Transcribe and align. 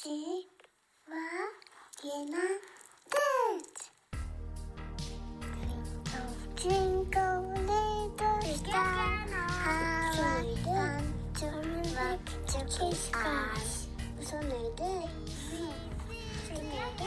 tři, 0.00 0.08
dva, 1.06 1.16
jedna, 2.04 2.38
teď! 3.10 3.90
Co 14.20 14.36
nejde? 14.36 15.08
Co 16.46 16.54
nejde? 16.54 17.04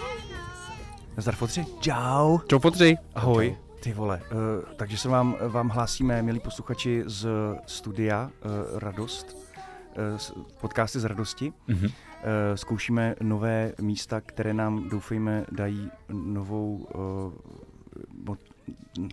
Nazdar 1.16 1.36
fotři. 1.36 1.66
Čau. 1.80 2.40
Čau 2.48 2.60
fotři. 2.60 2.98
Ahoj. 3.16 3.58
Ty 3.80 3.94
vole, 3.94 4.22
uh, 4.32 4.74
takže 4.76 4.98
se 4.98 5.10
vám, 5.10 5.38
vám 5.48 5.70
hlásíme, 5.70 6.22
milí 6.22 6.40
posluchači, 6.40 7.04
z 7.06 7.28
studia 7.68 8.32
uh, 8.46 8.80
Radost, 8.80 9.34
uh, 9.34 10.18
z 10.18 10.32
podcasty 10.62 11.00
z 11.00 11.06
Radosti. 11.06 11.54
Mhm. 11.68 11.90
Uh, 12.24 12.56
zkoušíme 12.56 13.16
nové 13.22 13.74
místa, 13.82 14.22
které 14.22 14.54
nám, 14.54 14.90
doufejme, 14.90 15.46
dají 15.52 15.92
novou 16.10 16.88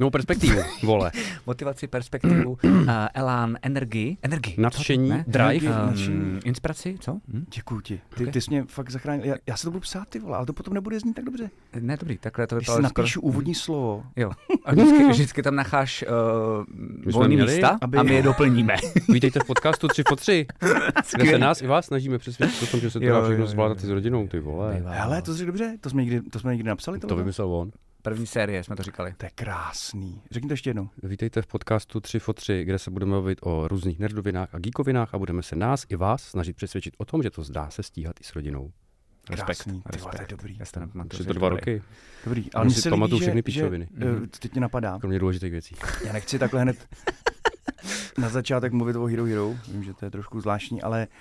Novou 0.01 0.11
perspektivu, 0.11 0.61
vole. 0.83 1.11
motivaci, 1.47 1.87
perspektivu, 1.89 2.51
uh, 2.65 2.87
elán, 3.15 3.57
energii. 3.63 4.17
Energii. 4.23 4.55
Nadšení, 4.59 5.09
ne? 5.09 5.25
drive. 5.29 5.67
Energii, 5.67 6.09
Um, 6.09 6.41
inspiraci, 6.45 6.97
co? 7.01 7.13
Hm? 7.29 7.45
Děkuji 7.55 7.81
ti. 7.81 8.01
Ty, 8.17 8.27
Ok. 8.27 8.33
ty 8.33 8.41
jsi 8.41 8.51
mě 8.51 8.65
fakt 8.69 8.91
zachránil. 8.91 9.25
Já, 9.27 9.35
já 9.47 9.57
se 9.57 9.65
to 9.65 9.71
budu 9.71 9.81
psát, 9.81 10.09
ty 10.09 10.19
vole, 10.19 10.37
ale 10.37 10.47
to 10.47 10.53
potom 10.53 10.75
nebude 10.75 11.01
znít 11.01 11.13
tak 11.15 11.25
dobře. 11.25 11.51
Ne, 11.81 11.97
dobrý, 11.97 12.19
takhle 12.19 12.47
to 12.47 12.57
Když 12.57 12.67
si 12.69 12.73
vypadalo 12.73 12.83
napíšu 12.99 13.21
úvodní 13.21 13.55
slovo, 13.55 14.03
Jo. 14.17 14.31
A 14.65 14.73
vždycky, 14.73 15.05
vždycky 15.11 15.43
tam 15.43 15.57
necháš 15.57 16.05
uh, 17.07 17.13
volný 17.13 17.35
měli, 17.37 17.53
místa 17.53 17.79
aby- 17.81 17.99
a 17.99 18.03
my 18.03 18.15
je 18.15 18.23
doplníme. 18.23 18.77
Vítejte 19.09 19.41
v 19.41 19.47
podcastu 19.47 19.89
3 19.89 20.03
po 20.09 20.17
3, 20.17 20.47
kde 21.17 21.31
se 21.31 21.39
nás 21.39 21.63
i 21.63 21.67
vás 21.67 21.87
snažíme 21.87 22.19
přesvědčit 22.19 22.63
o 22.63 22.67
tom, 22.67 22.81
že 22.81 22.91
se 22.91 23.01
to 23.01 23.07
dá 23.07 23.25
všechno 23.25 23.47
zvládat 23.47 23.81
s 23.81 23.89
rodinou, 23.89 24.29
ty 24.29 24.41
vole. 24.41 24.83
Hele, 24.87 25.23
to 25.23 25.35
jsi 25.35 25.47
dobře, 25.47 25.77
to 25.81 25.91
jsme 25.91 26.05
někdy, 26.05 26.21
to 26.31 26.39
jsme 26.39 26.53
někdy 26.53 26.69
napsali, 26.69 26.99
To 27.01 27.17
vymyslel 27.17 27.55
on. 27.55 27.71
První 28.03 28.27
série 28.27 28.65
jsme 28.65 28.77
to 28.77 28.83
říkali. 28.83 29.15
To 29.17 29.27
je 29.27 29.31
krásný. 29.35 30.23
Řekni 30.31 30.49
to 30.49 30.53
ještě 30.53 30.71
jednou. 30.71 30.89
Vítejte 31.03 31.43
v 31.43 31.47
podcastu 31.47 32.01
3 32.01 32.19
fo 32.19 32.33
3, 32.33 32.65
kde 32.65 32.79
se 32.79 32.91
budeme 32.91 33.13
bavit 33.13 33.39
o 33.43 33.69
různých 33.69 33.99
nerdovinách 33.99 34.55
a 34.55 34.59
geekovinách 34.59 35.15
a 35.15 35.19
budeme 35.19 35.43
se 35.43 35.57
nás 35.57 35.87
i 35.89 35.97
vás 35.97 36.23
snažit 36.23 36.57
přesvědčit 36.57 36.95
o 36.99 37.05
tom, 37.05 37.23
že 37.23 37.31
to 37.31 37.43
zdá 37.43 37.71
se 37.71 37.83
stíhat 37.83 38.21
i 38.21 38.25
s 38.25 38.35
rodinou. 38.35 38.73
Krásný, 39.27 39.83
ty 39.93 39.99
vole, 39.99 40.13
to 40.17 40.23
je 40.23 40.27
dobrý. 40.29 40.57
Já 40.61 40.65
to 40.75 40.81
nepamatuju. 40.81 41.25
To 41.25 41.33
dva 41.33 41.49
dobrý. 41.49 41.61
roky, 41.61 41.83
Dobrý, 42.25 42.53
ale 42.53 42.71
si 42.71 42.91
pamatuju 42.91 43.21
všechny 43.21 43.39
že, 43.39 43.43
pičoviny. 43.43 43.89
že 43.99 44.05
Mhm. 44.05 44.21
uh, 44.21 44.27
teď 44.27 44.53
mě 44.53 44.61
napadá. 44.61 44.99
kromě 44.99 45.19
důležitých 45.19 45.51
věcí. 45.53 45.75
Já 46.07 46.13
nechci 46.13 46.39
takhle 46.39 46.63
hned 46.63 46.89
na 48.19 48.29
začátek 48.29 48.73
mluvit 48.73 48.97
o 48.97 49.07
Hero 49.07 49.25
Hero, 49.25 49.55
vím, 49.73 49.85
že 49.85 49.95
to 49.95 50.05
je 50.05 50.11
trošku 50.11 50.41
zvláštní, 50.41 50.83
ale 50.83 51.03
eh, 51.11 51.17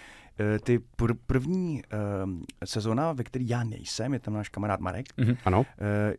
ty 0.63 0.79
pr- 0.97 1.17
první 1.27 1.81
um, 2.23 2.43
sezóna, 2.65 3.13
ve 3.13 3.23
které 3.23 3.45
já 3.47 3.63
nejsem, 3.63 4.13
je 4.13 4.19
tam 4.19 4.33
náš 4.33 4.49
kamarád 4.49 4.79
Marek, 4.79 5.05
Mhm. 5.17 5.35
Ano, 5.45 5.59
uh, 5.59 5.65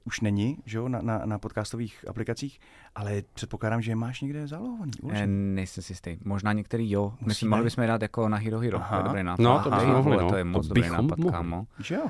už 0.04 0.20
není, 0.20 0.58
že 0.66 0.78
jo, 0.78 0.88
na, 0.88 1.00
na, 1.02 1.22
na 1.24 1.38
podcastových 1.38 2.04
aplikacích, 2.08 2.60
ale 2.94 3.22
předpokládám, 3.34 3.82
že 3.82 3.90
je 3.90 3.96
máš 3.96 4.20
někde 4.20 4.46
zálohovaný. 4.46 4.92
Eh, 4.98 5.02
uložený. 5.02 5.54
nejsem 5.54 5.82
si 5.82 5.92
jistý. 5.92 6.18
Možná 6.24 6.52
některý 6.52 6.90
jo. 6.90 7.10
Myslím, 7.10 7.26
Musíme. 7.28 7.48
mohli 7.50 7.64
bychom 7.64 7.82
je 7.82 7.88
dát 7.88 8.02
jako 8.02 8.28
na 8.28 8.36
Hero 8.36 8.58
Hero. 8.58 8.78
To 8.78 8.84
Aha. 8.84 8.96
je 8.98 9.02
dobrý 9.04 9.22
nápad. 9.22 9.42
No, 9.42 9.62
to 9.64 9.70
Hej, 9.70 9.86
mohli, 9.86 10.16
no. 10.16 10.28
To 10.28 10.36
je 10.36 10.44
To 10.44 10.48
moc 10.50 10.66
dobrý 10.66 10.82
bychom 10.82 10.96
nápad, 11.06 11.18
mohli. 11.18 11.32
kámo. 11.32 11.66
Že 11.78 11.94
jo? 11.94 12.02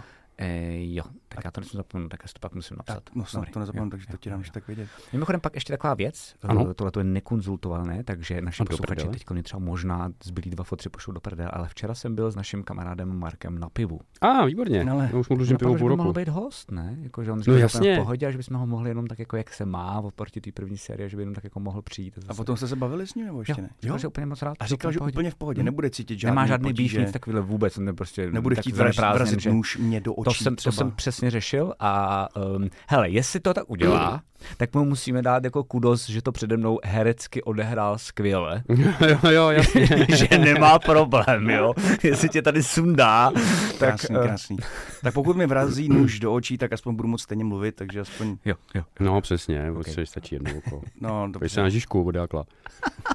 E, 0.42 0.77
jo, 0.94 1.05
tak 1.28 1.44
já 1.44 1.50
to 1.50 1.60
nesmím 1.60 1.78
zapomenout, 1.78 2.08
tak 2.08 2.20
já 2.22 2.28
si 2.28 2.34
to 2.34 2.38
pak 2.41 2.55
musím 2.55 2.77
napsat. 2.77 2.94
Tak, 3.05 3.14
no 3.14 3.24
snad 3.24 3.41
Dobrý, 3.41 3.52
to 3.52 3.60
nezapomenu, 3.60 3.86
jo, 3.86 3.91
takže 3.91 4.06
to 4.06 4.12
jo, 4.12 4.19
ti 4.20 4.30
dám 4.30 4.38
jo. 4.38 4.41
ještě 4.41 4.52
tak 4.52 4.66
vědět. 4.66 4.88
Mimochodem 5.12 5.41
pak 5.41 5.55
ještě 5.55 5.72
taková 5.72 5.94
věc, 5.94 6.34
Ano. 6.42 6.74
tohle 6.74 6.91
to 6.91 7.00
je 7.00 7.05
nekonzultované, 7.05 8.05
takže 8.05 8.41
naši 8.41 8.60
A 8.60 8.64
do 8.64 8.69
posluchači 8.69 9.08
teď 9.08 9.30
mě 9.30 9.42
třeba 9.42 9.60
možná 9.60 10.12
zbylí 10.24 10.50
dva 10.50 10.64
fotři 10.64 10.88
pošlou 10.88 11.12
do 11.14 11.20
prdele, 11.20 11.50
ale 11.52 11.69
včera 11.69 11.94
jsem 11.94 12.14
byl 12.14 12.30
s 12.30 12.36
naším 12.36 12.62
kamarádem 12.62 13.19
Markem 13.19 13.58
na 13.58 13.69
pivu. 13.69 14.00
a 14.20 14.44
výborně, 14.44 14.91
Ale- 14.91 15.08
já 15.12 15.19
už 15.19 15.28
mu 15.28 15.36
dlužím 15.36 15.56
pivo 15.56 15.70
půl 15.77 15.88
by 15.91 15.97
mohl 15.97 16.08
roku. 16.08 16.12
být 16.20 16.28
host, 16.28 16.70
ne? 16.70 16.97
Jako, 17.02 17.25
že 17.25 17.32
on 17.32 17.38
No 17.38 17.42
říkal, 17.42 17.56
že 17.56 17.62
jasně. 17.62 17.94
v 17.94 17.98
pohodě 17.98 18.27
a 18.27 18.30
že 18.30 18.36
bychom 18.38 18.56
ho 18.56 18.66
mohli 18.66 18.91
jenom 18.91 19.06
tak 19.06 19.19
jako 19.19 19.36
jak 19.36 19.54
se 19.54 19.64
má 19.64 20.00
oproti 20.00 20.41
té 20.41 20.52
první 20.52 20.78
série, 20.78 21.08
že 21.08 21.16
by 21.16 21.22
jenom 21.22 21.34
tak 21.34 21.44
jako 21.44 21.60
mohl 21.60 21.82
přijít. 21.82 22.19
A 22.28 22.34
potom 22.34 22.56
jste 22.56 22.69
se 22.69 22.76
bavili 22.76 23.06
s 23.06 23.14
ním, 23.14 23.26
nebo 23.26 23.41
ještě 23.41 23.53
jo, 23.53 23.62
ne? 23.62 23.70
říkal, 23.82 23.98
že 23.98 24.06
úplně 24.09 24.26
moc 24.26 24.43
rád. 24.43 24.56
A 24.60 24.66
říkal, 24.66 24.93
že 24.93 24.98
úplně 24.98 25.31
v 25.31 25.34
pohodě, 25.34 25.62
Hm. 25.62 25.64
nebude 25.64 25.91
cítit 25.91 26.19
žádný 26.19 26.31
Nemá 26.32 26.47
žádný 26.47 26.72
býv, 26.72 26.93
nic 26.98 27.12
takovýhle 27.12 27.41
vůbec, 27.43 27.78
on 27.78 27.97
prostě 27.97 28.31
nebude 28.31 28.56
tak 28.56 28.62
chtít 28.64 28.76
vrazit 28.76 29.41
že- 29.41 29.50
nůž 29.50 29.76
mě 29.78 30.00
do 30.00 30.14
očí 30.14 30.29
to 30.38 30.44
jsem, 30.44 30.56
to 30.56 30.60
třeba. 30.60 30.72
jsem 30.72 30.91
přesně 30.91 31.30
řešil 31.30 31.74
a 31.80 32.26
um, 32.56 32.68
hele, 32.88 33.10
jestli 33.10 33.41
to 33.41 33.54
tak 33.54 33.70
udělá, 33.70 34.22
tak 34.56 34.74
mu 34.74 34.84
musíme 34.84 35.22
dát 35.22 35.44
jako 35.44 35.64
kudos, 35.64 36.08
že 36.08 36.22
to 36.22 36.32
přede 36.32 36.56
mnou 36.56 36.78
herecky 36.84 37.42
odehrál 37.42 37.98
skvěle. 37.98 38.62
jo, 39.08 39.30
jo, 39.30 39.48
jasně. 39.48 40.06
že 40.16 40.38
nemá 40.38 40.78
problém, 40.78 41.50
jo. 41.50 41.74
Jestli 42.02 42.28
tě 42.28 42.42
tady 42.42 42.62
sundá, 42.62 43.30
tak... 43.78 43.78
Krásný, 43.78 44.16
eh, 44.16 44.22
krásný. 44.22 44.56
Tak 45.02 45.14
pokud 45.14 45.36
mi 45.36 45.46
vrazí 45.46 45.88
nůž 45.92 46.20
do 46.20 46.34
očí, 46.34 46.58
tak 46.58 46.72
aspoň 46.72 46.94
budu 46.94 47.08
moct 47.08 47.22
stejně 47.22 47.44
mluvit, 47.44 47.74
takže 47.76 48.00
aspoň, 48.00 48.36
Jo, 48.44 48.54
jo. 48.74 48.82
No 49.00 49.20
přesně, 49.20 49.70
Ok. 49.70 49.78
okay. 49.78 50.06
stačí 50.06 50.34
jedno 50.34 50.50
oko. 50.58 50.82
no 51.00 51.28
dobře. 51.30 51.48
se 51.48 51.62
na 51.62 51.69
Žižku 51.69 52.02
od 52.04 52.14
Jákla. 52.14 52.44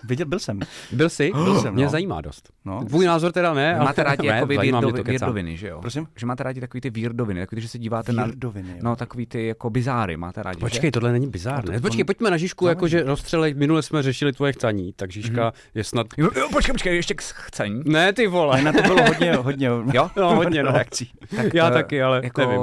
Viděl, 0.03 0.25
byl 0.25 0.39
jsem. 0.39 0.59
Byl 0.91 1.09
jsi? 1.09 1.31
Byl 1.31 1.61
jsem, 1.61 1.73
Mě 1.73 1.83
no. 1.83 1.89
zajímá 1.89 2.21
dost. 2.21 2.49
No. 2.65 2.85
Tvůj 2.85 3.05
názor 3.05 3.31
teda 3.31 3.53
ne, 3.53 3.79
máte 3.79 4.03
rádi 4.03 4.27
ne, 4.27 4.35
jako 4.35 4.81
to, 4.81 5.03
výrdoviny, 5.03 5.57
že 5.57 5.67
jo? 5.67 5.81
Prosím? 5.81 6.07
Že 6.15 6.25
máte 6.25 6.43
rádi 6.43 6.61
takový 6.61 6.81
ty 6.81 6.89
výrdoviny, 7.09 7.39
takový, 7.39 7.61
že 7.61 7.67
se 7.67 7.79
díváte 7.79 8.13
na... 8.13 8.25
Jo. 8.43 8.51
No, 8.81 8.95
takový 8.95 9.25
ty 9.25 9.47
jako 9.47 9.69
bizáry 9.69 10.17
máte 10.17 10.43
rádi, 10.43 10.59
Počkej, 10.59 10.91
tohle 10.91 11.11
není 11.11 11.27
bizár, 11.27 11.65
No, 11.65 11.71
ne? 11.71 11.77
to- 11.77 11.81
Počkej, 11.81 12.01
on- 12.01 12.05
pojďme 12.05 12.31
na 12.31 12.37
Žižku, 12.37 12.65
Záleží. 12.65 12.75
jakože 12.77 13.03
rozstřelej, 13.03 13.53
minule 13.53 13.81
jsme 13.81 14.03
řešili 14.03 14.33
tvoje 14.33 14.53
chcaní, 14.53 14.93
tak 14.93 15.11
Žižka 15.11 15.53
je 15.75 15.83
snad... 15.83 16.07
Jo, 16.17 16.29
jo, 16.35 16.47
počkej, 16.51 16.73
počkej, 16.73 16.95
ještě 16.95 17.13
k 17.13 17.21
chcení. 17.21 17.81
Ne, 17.85 18.13
ty 18.13 18.27
vole. 18.27 18.61
Na 18.61 18.73
to 18.73 18.81
bylo 18.81 19.05
hodně, 19.07 19.33
hodně, 19.35 19.67
Jo? 19.93 20.09
No, 20.17 20.35
hodně, 20.35 20.63
no. 20.63 20.71
reakcí. 20.71 21.11
Tak, 21.35 21.53
Já 21.53 21.67
eh, 21.69 21.71
taky, 21.73 22.01
ale 22.03 22.21
jako, 22.23 22.41
nevím. 22.41 22.61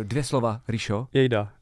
eh, 0.00 0.04
dvě 0.04 0.24
slova, 0.24 0.60
Ríšo. 0.68 1.06
Jejda. 1.12 1.52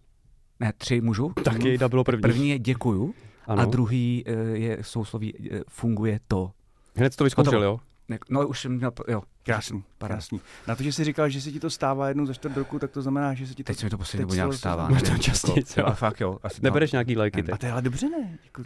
Ne, 0.60 0.72
tři 0.78 1.00
můžu. 1.00 1.32
Tak 1.44 1.64
Jejda 1.64 1.88
bylo 1.88 2.04
první. 2.04 2.22
První 2.22 2.48
je 2.48 2.58
děkuju 2.58 3.14
ano. 3.46 3.62
a 3.62 3.64
druhý 3.64 4.24
eh, 4.26 4.32
je 4.58 4.78
sousloví 4.80 5.34
funguje 5.68 6.20
to. 6.28 6.50
Hned 6.96 7.16
to 7.16 7.24
vyzkoušel, 7.24 7.62
jo? 7.62 7.80
Ne- 8.12 8.18
No 8.30 8.46
už 8.48 8.60
jsem 8.60 8.72
měl, 8.72 8.92
jo. 9.08 9.22
Krásný, 9.42 9.84
krásný. 9.98 10.40
Na 10.68 10.76
to, 10.76 10.82
že 10.82 10.92
jsi 10.92 11.04
říkal, 11.04 11.28
že 11.28 11.40
se 11.40 11.50
ti 11.52 11.60
to 11.60 11.70
stává 11.70 12.08
jednou 12.08 12.26
za 12.26 12.34
čtvrt 12.34 12.56
roku, 12.56 12.78
tak 12.78 12.90
to 12.90 13.02
znamená, 13.02 13.34
že 13.34 13.46
se 13.46 13.54
ti 13.54 13.64
to... 13.64 13.66
Teď 13.66 13.78
se 13.78 13.86
mi 13.86 13.90
to 13.90 13.98
poslední 13.98 14.18
teď 14.18 14.26
dobu 14.28 14.34
nějak 14.34 14.52
stává. 14.54 14.88
Možná 14.88 15.18
častěji, 15.18 15.64
co? 15.64 15.80
jo, 15.80 15.86
fakt 15.94 16.20
jo. 16.20 16.38
Asi, 16.42 16.60
no. 16.62 16.66
Nebereš 16.66 16.92
nějaký 16.92 17.16
lajky 17.16 17.36
Ne. 17.36 17.42
teď. 17.42 17.54
A 17.54 17.56
to 17.58 17.66
je 17.66 17.72
ale 17.72 17.82
dobře, 17.82 18.08
ne? 18.08 18.38
Jako, 18.44 18.62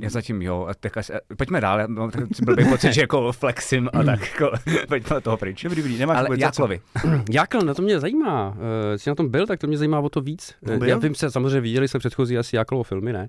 Já 0.00 0.10
zatím 0.10 0.42
jo, 0.42 0.66
a 0.70 0.74
tak 0.74 0.96
asi, 0.96 1.12
pojďme 1.36 1.60
dál, 1.60 1.80
já 1.80 1.86
mám 1.86 2.10
takový 2.10 2.30
blbý 2.42 2.64
pocit, 2.70 2.92
že 2.92 3.00
jako 3.00 3.32
flexím 3.32 3.88
a 3.92 4.02
tak, 4.04 4.20
jako, 4.20 4.50
pojďme 4.88 5.20
toho 5.20 5.36
pryč. 5.36 5.62
Dobrý, 5.62 5.82
dobrý, 5.82 5.98
nemáš 5.98 6.18
Ale. 6.18 6.28
Jaklovi, 6.38 6.80
Jákl, 7.30 7.60
na 7.60 7.74
to 7.74 7.82
mě 7.82 8.00
zajímá. 8.00 8.48
Uh, 8.50 8.56
jsi 8.96 9.10
na 9.10 9.14
tom 9.14 9.28
byl, 9.28 9.46
tak 9.46 9.60
to 9.60 9.66
mě 9.66 9.78
zajímá 9.78 10.00
o 10.00 10.08
to 10.08 10.20
víc. 10.20 10.54
No, 10.62 10.72
Eh, 10.72 10.78
byl. 10.78 10.88
Já 10.88 10.98
vím 10.98 11.14
se, 11.14 11.30
samozřejmě 11.30 11.60
viděli 11.60 11.88
jsme 11.88 11.98
předchozí 12.00 12.38
asi 12.38 12.56
Jáklovo 12.56 12.82
filmy, 12.82 13.12
ne? 13.12 13.28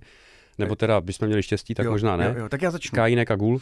Nebo 0.58 0.76
teda, 0.76 1.02
bychom 1.02 1.28
měli 1.28 1.44
štěstí, 1.44 1.74
tak 1.74 1.86
jo, 1.86 1.92
možná 1.92 2.18
ne. 2.18 2.26
Jo, 2.26 2.42
jo, 2.44 2.50
tak 2.50 2.62
já 2.62 2.72
začnu. 2.72 2.96
Kajínek 2.96 3.32
a 3.32 3.36
Gul. 3.36 3.62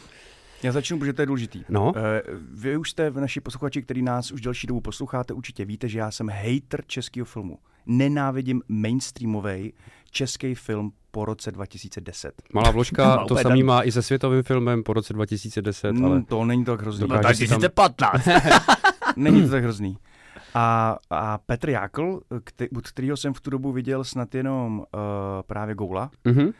Já 0.64 0.72
začnu, 0.72 0.98
protože 0.98 1.12
to 1.12 1.22
je 1.22 1.26
důležitý. 1.26 1.64
No, 1.68 1.92
Eh, 1.96 2.22
Vy 2.52 2.76
už 2.76 2.90
jste, 2.90 3.10
naši 3.10 3.40
posluchači, 3.40 3.82
který 3.82 4.02
nás 4.02 4.30
už 4.32 4.40
delší 4.40 4.66
dobu 4.66 4.80
posloucháte, 4.80 5.34
určitě 5.34 5.64
víte, 5.64 5.88
že 5.88 5.98
já 5.98 6.10
jsem 6.10 6.28
hater 6.28 6.82
českého 6.86 7.24
filmu. 7.24 7.58
Nenávidím 7.86 8.62
mainstreamový 8.68 9.72
český 10.10 10.54
film 10.54 10.92
po 11.10 11.24
roce 11.24 11.52
2010. 11.52 12.42
malá 12.52 12.70
vložka, 12.70 13.16
No, 13.20 13.26
to 13.26 13.36
samý 13.36 13.62
má 13.62 13.82
i 13.82 13.92
se 13.92 14.02
světovým 14.02 14.42
filmem 14.42 14.82
po 14.82 14.92
roce 14.92 15.12
2010, 15.12 15.86
ale 16.04 16.16
Mm, 16.16 16.24
to 16.24 16.44
není 16.44 16.64
tak 16.64 16.80
hrozný. 16.80 17.00
Dokáže- 17.08 17.22
Takže 17.22 17.44
si 17.44 17.48
tam- 17.50 17.60
2015. 17.60 18.28
Není 19.16 19.42
to 19.42 19.48
tak 19.48 19.62
hrozný. 19.62 19.96
A, 20.54 20.96
a 21.10 21.38
Petr 21.38 21.68
Jákl, 21.70 22.20
který, 22.44 22.70
od 22.70 22.88
kterého 22.88 23.16
jsem 23.16 23.34
v 23.34 23.40
tu 23.40 23.50
dobu 23.50 23.72
viděl 23.72 24.04
snad 24.04 24.34
jenom 24.34 24.78
uh, 24.78 24.84
právě 25.46 25.74
Goula, 25.74 26.10
mhm. 26.24 26.50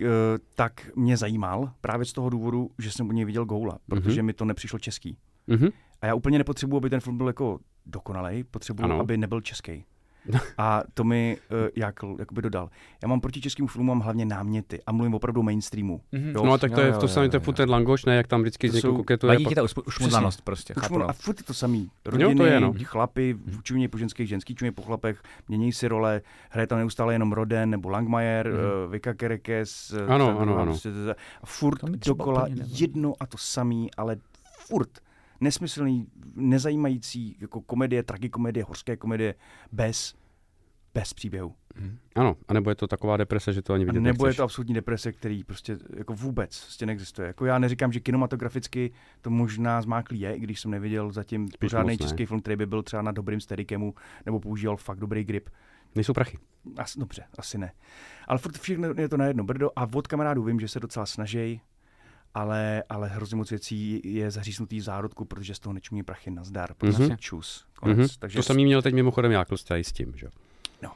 Uh, 0.00 0.06
tak 0.54 0.90
mě 0.96 1.16
zajímal 1.16 1.72
právě 1.80 2.04
z 2.06 2.12
toho 2.12 2.30
důvodu, 2.30 2.70
že 2.78 2.90
jsem 2.90 3.08
u 3.08 3.12
něj 3.12 3.24
viděl 3.24 3.44
Goula, 3.44 3.78
protože 3.88 4.22
mi 4.22 4.32
to 4.32 4.44
nepřišlo 4.44 4.78
český. 4.78 5.16
Mhm. 5.46 5.68
A 6.02 6.06
já 6.06 6.14
úplně 6.14 6.38
nepotřebuji, 6.38 6.76
aby 6.76 6.90
ten 6.90 7.00
film 7.00 7.16
byl 7.16 7.26
jako 7.26 7.58
dokonalej, 7.86 8.44
potřebuji, 8.44 8.82
Ano. 8.82 9.00
aby 9.00 9.16
nebyl 9.16 9.40
český. 9.40 9.84
A 10.58 10.82
to 10.94 11.04
mi 11.04 11.36
uh, 11.50 11.56
Jákl 11.76 12.16
jakoby 12.18 12.42
dodal. 12.42 12.70
Já 13.02 13.08
mám 13.08 13.20
proti 13.20 13.40
českým 13.40 13.66
filmům 13.66 13.86
mám 13.86 14.00
hlavně 14.00 14.24
náměty 14.26 14.80
a 14.86 14.92
mluvím 14.92 15.14
opravdu 15.14 15.40
o 15.40 15.44
mainstreamu. 15.44 16.00
Mhm. 16.12 16.28
Jo, 16.34 16.44
No, 16.44 16.58
tak 16.58 16.72
to 16.74 16.80
jo, 16.80 16.86
je 16.86 16.92
jo, 16.92 16.98
to 16.98 17.04
jo, 17.04 17.08
samý, 17.08 17.30
to 17.30 17.36
je 17.36 17.40
jo, 17.40 17.44
furt 17.44 17.54
jo. 17.54 17.56
ten 17.56 17.70
langoš, 17.70 18.04
ne, 18.04 18.16
jak 18.16 18.26
tam 18.26 18.40
vždycky 18.40 18.70
jsou- 18.70 18.96
koketuje. 18.96 19.32
Vadí 19.32 19.44
ti 19.46 19.54
ta 19.54 19.62
už, 19.62 19.74
ušmuzanost 19.86 20.40
prostě, 20.42 20.74
chápu, 20.74 20.92
mu, 20.94 20.98
no. 20.98 21.08
a 21.10 21.12
furt 21.12 21.38
je 21.40 21.44
to 21.44 21.54
samý. 21.54 21.82
Jo, 21.82 21.88
Rodiny, 22.10 22.34
to 22.34 22.44
je, 22.46 22.60
no. 22.60 22.74
chlapy, 22.84 23.36
čumě 23.62 23.88
po 23.88 23.98
ženských, 23.98 24.28
ženský 24.28 24.54
čumě 24.54 24.72
po 24.72 24.82
chlapech, 24.82 25.22
mění 25.48 25.72
si 25.72 25.88
role, 25.88 26.20
hraje 26.50 26.66
tam 26.66 26.78
neustále 26.78 27.14
jenom 27.14 27.32
Roden 27.32 27.70
nebo 27.70 27.88
Langmajer, 27.88 28.48
Mhm. 28.52 28.56
mm. 28.58 28.84
uh, 28.86 28.92
Vika 28.92 29.14
Kerekes. 29.14 29.92
eh, 29.92 30.06
Ano, 30.12 30.38
ano, 30.40 30.56
ano. 30.58 30.64
prostě 30.72 30.90
to- 30.92 31.10
A 31.42 31.46
furt 31.46 31.80
dokola 32.06 32.46
jedno 32.66 33.12
a 33.20 33.26
to 33.26 33.38
samý, 33.38 33.90
ale 33.96 34.16
furt 34.68 34.90
nesmyslný, 35.40 36.06
nezajímající 36.34 37.36
jako 37.40 37.60
komedie, 37.60 38.02
tragikomedie, 38.02 38.64
horské 38.64 38.96
komedie 38.96 39.34
bez 39.72 40.14
bez 40.94 41.14
příběhu. 41.14 41.54
Ano, 42.14 42.36
anebo 42.48 42.70
je 42.70 42.74
to 42.76 42.86
taková 42.86 43.16
deprese, 43.16 43.52
že 43.52 43.62
to 43.62 43.72
ani 43.72 43.84
A 43.84 43.86
vidět 43.86 44.00
nebo 44.00 44.26
je 44.26 44.28
nechceš. 44.28 44.36
to 44.36 44.42
absolutní 44.42 44.74
deprese, 44.74 45.12
který 45.12 45.44
prostě 45.44 45.76
jako 45.96 46.14
vůbec 46.14 46.60
prostě 46.60 46.86
neexistuje. 46.86 47.26
Jako 47.26 47.44
já 47.46 47.58
neříkám, 47.58 47.92
že 47.92 48.00
kinematograficky 48.00 48.92
to 49.20 49.30
možná 49.30 49.82
zmáklý 49.82 50.20
je, 50.20 50.34
i 50.34 50.40
když 50.40 50.60
jsem 50.60 50.70
neviděl 50.70 51.12
zatím 51.12 51.48
pořádný 51.60 51.92
moc 51.92 52.00
ne. 52.00 52.04
český 52.06 52.26
film, 52.26 52.40
který 52.40 52.56
by 52.56 52.66
byl 52.66 52.82
třeba 52.82 53.02
na 53.02 53.12
dobrým 53.12 53.40
steadicemu 53.40 53.94
nebo 54.26 54.40
používal 54.40 54.76
fakt 54.76 54.98
dobrý 54.98 55.24
grip. 55.24 55.50
Nejsou 55.94 56.12
prachy. 56.12 56.38
Asi, 56.76 57.00
dobře, 57.00 57.24
asi 57.38 57.58
ne. 57.58 57.72
Ale 58.28 58.38
furt 58.38 58.58
všechno 58.58 58.88
je 58.96 59.08
to 59.08 59.16
na 59.16 59.26
jedno 59.26 59.44
brdo 59.44 59.70
a 59.76 59.86
od 59.94 60.06
kamarádů 60.06 60.42
vím, 60.42 60.60
že 60.60 60.68
se 60.68 60.80
docela 60.80 61.06
snaží, 61.06 61.60
ale, 62.36 62.82
ale 62.88 63.08
hrozně 63.08 63.36
moc 63.36 63.50
věcí 63.50 64.00
je 64.04 64.30
zaříznutý 64.30 64.78
v 64.78 64.82
zárodku, 64.82 65.24
protože 65.24 65.54
z 65.54 65.58
toho 65.58 65.72
nečumí 65.72 66.02
prachy 66.02 66.30
nazdar. 66.30 66.74
Prostě 66.74 67.02
Mhm. 67.02 67.12
mm-hmm. 67.12 67.16
čus. 67.18 67.66
Konec. 67.80 67.98
Mhm. 67.98 68.06
Takže 68.18 68.36
To 68.38 68.42
samý 68.42 68.64
měl 68.64 68.82
teď 68.82 68.94
mimochodem 68.94 69.32
Jákl 69.32 69.56
s 69.56 69.92
tím, 69.92 70.12
že? 70.16 70.26
jo. 70.82 70.90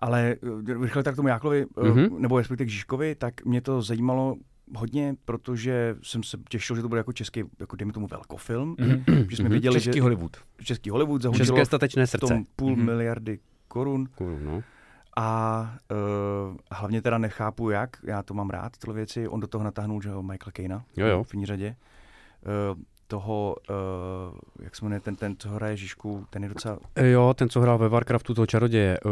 Ale 0.00 0.36
eh, 0.70 0.82
rychle 0.82 1.02
tak 1.02 1.14
k 1.14 1.16
tomu 1.16 1.28
Jáklovi, 1.28 1.66
Mhm. 1.76 1.90
mm-hmm. 1.92 2.18
nebo 2.18 2.38
respektive 2.38 2.66
k 2.66 2.70
Žižkovi, 2.70 3.14
tak 3.14 3.44
mě 3.44 3.60
to 3.60 3.82
zajímalo 3.82 4.36
hodně, 4.76 5.14
protože 5.24 5.96
jsem 6.02 6.22
se 6.22 6.38
těšil, 6.48 6.76
že 6.76 6.82
to 6.82 6.88
bude 6.88 6.98
jako 6.98 7.12
český, 7.12 7.42
jako 7.60 7.76
dejme 7.76 7.92
tomu 7.92 8.06
velkofilm, 8.06 8.76
mm-hmm. 8.76 9.26
že 9.30 9.36
jsme 9.36 9.42
Mhm. 9.44 9.52
věděli, 9.52 9.80
Český 9.80 9.98
že 9.98 10.02
Hollywood. 10.02 10.36
český 10.64 10.90
Hollywood 10.90 11.22
zahodilo 11.22 11.44
České 11.46 11.66
statečné 11.66 12.06
v 12.06 12.10
srdce. 12.10 12.26
tom 12.26 12.44
půl 12.56 12.70
Mhm. 12.70 12.80
mm-hmm. 12.80 12.84
miliardy 12.84 13.38
korun 13.68 14.08
Kurva, 14.14 14.38
No. 14.44 14.62
A 15.16 15.60
uh, 16.50 16.56
hlavně 16.72 17.02
teda 17.02 17.18
nechápu 17.18 17.70
jak, 17.70 17.96
já 18.04 18.22
to 18.22 18.34
mám 18.34 18.50
rád, 18.50 18.76
tyhle 18.78 18.94
věci, 18.94 19.28
on 19.28 19.40
do 19.40 19.46
toho 19.46 19.64
natáhnul, 19.64 20.02
že 20.02 20.08
jo, 20.08 20.22
Michael 20.22 20.52
Caina 20.56 20.84
Jo, 20.96 21.06
jo. 21.06 21.24
v 21.24 21.28
první 21.28 21.46
řadě. 21.46 21.76
Uh, 22.74 22.80
toho, 23.06 23.56
uh, 23.70 24.38
jak 24.62 24.76
se 24.76 24.84
jmenuje, 24.84 25.00
ten, 25.00 25.16
ten, 25.16 25.36
co 25.38 25.48
hraje 25.48 25.76
Žižku, 25.76 26.26
ten 26.30 26.42
je 26.42 26.48
docela, 26.48 26.78
Jo, 26.96 27.34
ten, 27.34 27.48
co 27.48 27.60
hrál 27.60 27.78
ve 27.78 27.88
Warcraftu 27.88 28.34
toho 28.34 28.46
čaroděje. 28.46 28.98
Uh, 29.04 29.10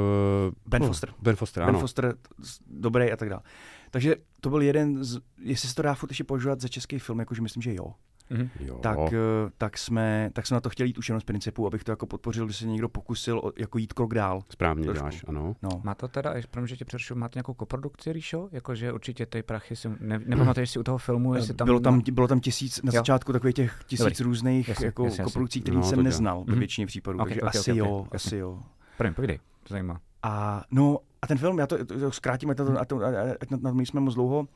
Ben 0.67 0.83
Foster. 0.87 1.11
Ben 1.23 1.37
Foster, 1.37 1.63
Ben 1.63 1.69
ano. 1.69 1.81
Foster, 1.81 2.15
s- 2.43 2.61
dobrý 2.67 3.13
a 3.13 3.17
tak 3.17 3.29
dále. 3.29 3.43
Takže 3.91 4.17
to 4.41 4.51
byl 4.51 4.63
jeden 4.63 5.05
z, 5.05 5.21
jestli 5.39 5.69
se 5.69 5.75
to 5.75 5.83
dá 5.83 5.95
furt 5.95 6.11
ještě 6.11 6.25
považovat 6.25 6.61
za 6.61 6.69
český 6.69 6.99
film, 6.99 7.19
jakože 7.19 7.43
myslím, 7.43 7.63
že 7.63 7.75
jo, 7.75 7.93
Mhm. 8.31 8.49
Jo. 8.61 8.79
tak, 8.83 8.99
eh, 9.13 9.17
tak, 9.59 9.79
jsme, 9.79 10.31
tak 10.33 10.47
jsme 10.47 10.55
na 10.55 10.61
to 10.61 10.71
chtěli 10.71 10.89
jít 10.89 10.99
už 10.99 11.09
jenom 11.09 11.21
z 11.21 11.25
principu, 11.25 11.67
abych 11.67 11.85
to 11.85 11.93
jako 11.93 12.07
podpořil, 12.07 12.49
že 12.49 12.55
se 12.55 12.67
někdo 12.67 12.89
pokusil 12.89 13.39
o, 13.39 13.53
jako 13.57 13.79
jít 13.79 13.93
krok 13.93 14.15
dál. 14.15 14.43
Správně 14.49 14.85
trošku. 14.85 14.99
děláš, 15.01 15.25
ano. 15.29 15.57
No. 15.63 15.69
Má 15.85 15.95
to 15.95 16.09
teda, 16.09 16.35
promiň, 16.51 16.69
že 16.69 16.77
tě 16.77 16.85
přerušu, 16.85 17.15
máte 17.15 17.37
nějakou 17.39 17.55
koprodukci, 17.55 18.13
Ríšo? 18.13 18.49
Jakože 18.53 18.93
určitě 18.93 19.27
ty 19.27 19.43
prachy 19.43 19.77
si, 19.77 19.89
ne, 20.01 20.21
nepamatuješ 20.27 20.71
si 20.71 20.79
u 20.79 20.83
toho 20.83 20.99
filmu, 20.99 21.35
jestli 21.35 21.55
tam... 21.55 21.65
bylo, 21.67 21.81
tam, 21.81 22.01
bylo 22.13 22.29
tam 22.29 22.41
tisíc, 22.41 22.83
na 22.83 22.91
Jo. 22.95 23.01
začátku 23.01 23.33
takových 23.33 23.55
těch 23.57 23.81
tisíc 23.87 24.07
Dobrý. 24.19 24.25
různých 24.25 24.69
Jasně, 24.69 24.87
jako 24.87 25.05
jasně, 25.05 25.25
koprodukcí, 25.25 25.61
které 25.61 25.77
No, 25.77 25.83
jsem 25.83 26.03
neznal 26.03 26.45
ve 26.45 26.51
Mhm. 26.53 26.59
většině 26.59 26.87
případů, 26.87 27.19
Ok, 27.19 27.29
takže 27.29 27.41
ok, 27.43 27.49
asi 27.49 27.73
ok, 27.73 27.77
jo, 27.79 27.97
ok, 27.97 28.15
asi 28.15 28.37
jo. 28.37 28.59
První, 28.99 29.15
povídej, 29.15 29.39
to 29.63 29.75
zajímá. 29.75 30.01
A 30.23 30.65
no, 30.71 30.99
a 31.23 31.27
ten 31.27 31.39
film, 31.39 31.59
já 31.59 31.67
to, 31.67 31.85
to, 31.85 32.01
to 32.01 32.13
zkrátím, 32.13 32.51
ať 32.51 32.59
na, 32.59 32.65
to, 32.65 32.81
ať 32.81 32.89
to, 32.89 33.01
ať 33.41 33.51
na, 33.51 33.59
na 33.63 33.71
tom 33.71 33.81
jsme 33.87 34.01
moc 34.01 34.15
dlouho, 34.15 34.47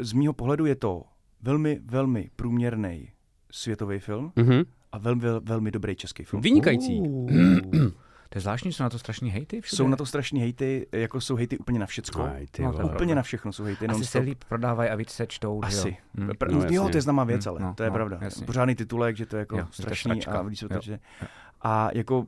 z 0.00 0.12
mýho 0.12 0.32
pohledu 0.32 0.66
je 0.66 0.74
to 0.76 1.02
velmi, 1.42 1.80
velmi 1.84 2.30
průměrný 2.36 3.08
světový 3.54 3.98
film 3.98 4.32
Mhm. 4.36 4.62
a 4.92 4.98
velmi, 4.98 5.20
vel- 5.22 5.40
velmi 5.44 5.70
dobrý 5.70 5.96
český 5.96 6.24
film. 6.24 6.42
Vynikající. 6.42 7.02
To 8.28 8.38
je 8.38 8.42
zvláštní, 8.42 8.72
jsou 8.72 8.82
na 8.82 8.90
to 8.90 8.98
strašný 8.98 9.30
hejty 9.30 9.60
všude. 9.60 9.76
Jsou 9.76 9.88
na 9.88 9.96
to 9.96 10.06
strašný 10.06 10.40
hejty, 10.40 10.86
jako 10.92 11.20
jsou 11.20 11.36
hejty 11.36 11.58
úplně 11.58 11.78
na 11.78 11.86
všecko. 11.86 12.22
Aj, 12.22 12.46
ty 12.50 12.62
No, 12.62 12.72
to. 12.72 12.86
Úplně 12.86 13.14
na 13.14 13.22
všechno 13.22 13.52
jsou 13.52 13.64
hejty. 13.64 13.86
Asi 13.86 14.04
se 14.04 14.18
líp 14.18 14.44
prodávají 14.48 14.90
a 14.90 14.94
víc 14.96 15.10
se 15.10 15.26
čtou, 15.26 15.60
že 15.70 15.78
Asi. 15.78 15.88
jo? 15.88 15.94
Hm. 16.24 16.26
No, 16.26 16.58
no, 16.58 16.66
jo, 16.70 16.88
to 16.88 16.96
je 16.96 17.00
známá 17.02 17.24
věc, 17.24 17.46
Hm, 17.46 17.48
ale 17.48 17.60
no, 17.60 17.74
to 17.74 17.82
je 17.82 17.90
no, 17.90 17.94
pravda. 17.94 18.18
jasně. 18.20 18.46
Pořádný 18.46 18.74
titulek, 18.74 19.16
že 19.16 19.26
to 19.26 19.36
je 19.36 19.40
jako 19.40 19.56
Jo, 19.58 19.64
že 19.64 19.76
to 19.76 19.82
strašný 19.82 20.26
a 20.26 20.42
víc 20.42 20.60
to 20.60 20.74
Jo. 20.74 20.80
čte. 20.80 21.00
A 21.62 21.90
jako, 21.94 22.26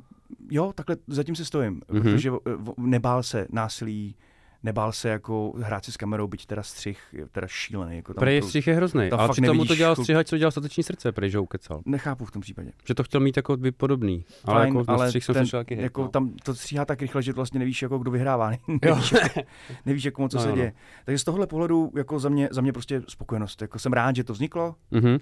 jo, 0.50 0.72
takhle 0.75 0.96
zatím 1.06 1.34
se 1.37 1.44
stojím, 1.44 1.82
Mhm. 1.90 2.02
protože 2.02 2.31
eh, 2.31 2.50
nebál 2.76 3.22
se 3.22 3.46
násilí, 3.50 4.14
nebál 4.62 4.93
se 4.93 5.08
jako 5.08 5.53
hrát 5.58 5.85
si 5.85 5.93
s 5.93 5.97
kamerou, 5.97 6.26
byť 6.26 6.47
teda 6.47 6.62
střih 6.62 6.99
je 7.12 7.26
teda 7.29 7.47
šílený. 7.47 7.97
Jako 7.97 8.14
tam 8.14 8.20
Prej 8.20 8.41
to- 8.41 8.47
střih 8.47 8.67
je 8.67 8.75
hrozný. 8.75 9.11
tam 9.11 9.20
A 9.20 9.26
fakt 9.26 9.31
přitom 9.37 9.56
mu 9.56 9.64
to 9.64 9.75
dělal 9.75 9.94
chlup- 9.94 10.03
střihač, 10.03 10.26
co 10.26 10.38
dělal 10.38 10.50
stateční 10.50 10.82
srdce, 10.82 11.12
prej, 11.12 11.31
že 11.31 11.38
ukecal. 11.38 11.82
Nechápu 11.87 12.25
v 12.25 12.31
tom 12.31 12.43
případě. 12.43 12.73
Že 12.88 12.94
to 12.94 13.05
chtěl 13.05 13.20
mít 13.20 13.37
jako 13.37 13.56
by 13.56 13.73
podobný. 13.73 14.25
Ale 14.44 14.61
Fajn, 14.62 14.76
jako 14.76 14.91
ale 14.93 15.06
střih 15.08 15.25
jsem 15.25 15.35
ten, 15.35 15.49
taky 15.49 15.75
hejt, 15.75 15.82
jako 15.82 16.03
no. 16.03 16.08
tam 16.08 16.31
to 16.43 16.55
stříhá 16.55 16.85
tak 16.85 17.03
rychle, 17.03 17.23
že 17.23 17.32
vlastně 17.32 17.58
nevíš, 17.58 17.82
jako 17.82 17.99
kdo 17.99 18.11
vyhrává. 18.11 18.50
nevíš, 18.82 19.12
jako, 19.12 19.41
nevíš, 19.87 20.05
jako 20.05 20.23
moc, 20.23 20.31
co 20.32 20.37
No, 20.38 20.43
se 20.43 20.49
no, 20.49 20.55
děje. 20.56 20.73
Takže 21.05 21.19
z 21.19 21.25
tohohle 21.25 21.47
pohledu 21.47 21.93
jako 21.97 22.19
za 22.19 22.29
mě, 22.29 22.49
za 22.53 22.61
mě 22.61 22.73
prostě 22.73 23.03
spokojenost. 23.08 23.62
Jako 23.62 23.79
jsem 23.79 23.93
rád, 23.93 24.17
že 24.17 24.25
to 24.25 24.32
vzniklo, 24.32 24.75
Mhm. 24.91 25.19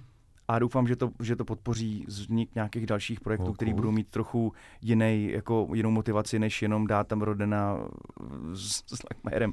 A 0.48 0.58
doufám, 0.58 0.86
že 0.86 0.96
to, 0.96 1.10
že 1.22 1.36
to 1.36 1.44
podpoří 1.44 2.04
vznik 2.08 2.54
nějakých 2.54 2.86
dalších 2.86 3.20
projektů, 3.20 3.46
Oh, 3.46 3.54
které 3.54 3.70
cool. 3.70 3.76
budou 3.76 3.90
mít 3.90 4.08
trochu 4.08 4.52
jiný, 4.82 5.30
jako 5.32 5.68
jinou 5.74 5.90
motivaci, 5.90 6.38
než 6.38 6.62
jenom 6.62 6.86
dát 6.86 7.06
tam 7.08 7.22
Rodena 7.22 7.76
s, 8.54 8.82
s 8.94 9.02
Lackmayerem 9.10 9.52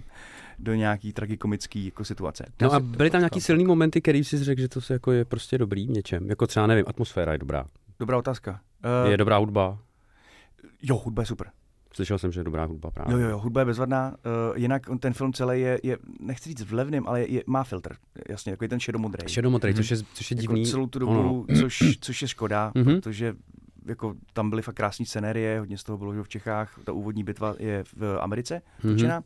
do 0.59 0.73
nějaký 0.73 1.13
tragikomický 1.13 1.85
jako 1.85 2.05
situace. 2.05 2.45
No 2.61 2.73
a 2.73 2.79
byly 2.79 3.09
tam 3.09 3.21
nějaký 3.21 3.41
silný 3.41 3.65
momenty, 3.65 4.01
který 4.01 4.23
si 4.23 4.43
řekl, 4.43 4.61
že 4.61 4.69
to 4.69 4.81
se 4.81 4.93
jako 4.93 5.11
je 5.11 5.25
prostě 5.25 5.57
dobrý 5.57 5.87
v 5.87 5.89
něčem. 5.89 6.29
Jako 6.29 6.47
třeba, 6.47 6.67
nevím, 6.67 6.85
atmosféra 6.87 7.31
je 7.31 7.37
dobrá. 7.37 7.65
Dobrá 7.99 8.17
otázka. 8.17 8.61
Uh, 9.05 9.11
Je 9.11 9.17
dobrá 9.17 9.37
hudba. 9.37 9.77
jo, 10.81 10.95
hudba 11.03 11.21
je 11.21 11.25
super. 11.25 11.47
Slyšel 11.93 12.17
jsem, 12.17 12.31
že 12.31 12.39
je 12.39 12.43
dobrá 12.43 12.65
hudba 12.65 12.91
právě. 12.91 13.13
Jo, 13.13 13.19
jo, 13.19 13.29
jo, 13.29 13.39
hudba 13.39 13.61
je 13.61 13.65
bezvadná. 13.65 14.09
Uh, 14.49 14.57
jinak 14.57 14.89
on 14.89 14.99
ten 14.99 15.13
film 15.13 15.33
celý 15.33 15.61
je, 15.61 15.79
je, 15.83 15.97
nechci 16.19 16.49
říct 16.49 16.61
vlevným, 16.61 17.07
ale 17.07 17.21
je, 17.21 17.31
je, 17.31 17.43
má 17.47 17.63
filtr. 17.63 17.95
Jasně, 18.29 18.51
jako 18.51 18.67
ten 18.67 18.79
šedomodrý. 18.79 19.29
Šedomodrý, 19.29 19.73
což 19.73 19.91
je, 19.91 19.97
což 20.13 20.31
je 20.31 20.35
jako 20.37 20.41
divný. 20.41 20.65
celou 20.65 20.87
tu 20.87 21.07
Ono. 21.07 21.23
dobu, 21.23 21.45
což, 21.59 21.83
což 22.01 22.21
je 22.21 22.27
škoda, 22.27 22.71
Mhm. 22.75 23.01
protože 23.01 23.35
jako 23.85 24.15
tam 24.33 24.49
byly 24.49 24.61
fakt 24.61 24.75
krásné 24.75 25.05
scenérie, 25.05 25.59
hodně 25.59 25.77
z 25.77 25.83
toho 25.83 25.97
bylo 25.97 26.13
že 26.13 26.23
v 26.23 26.29
Čechách, 26.29 26.79
ta 26.83 26.91
úvodní 26.93 27.23
bitva 27.23 27.55
je 27.59 27.83
v 27.95 28.17
Americe, 28.19 28.61
Mhm. 28.83 28.93
točená, 28.93 29.23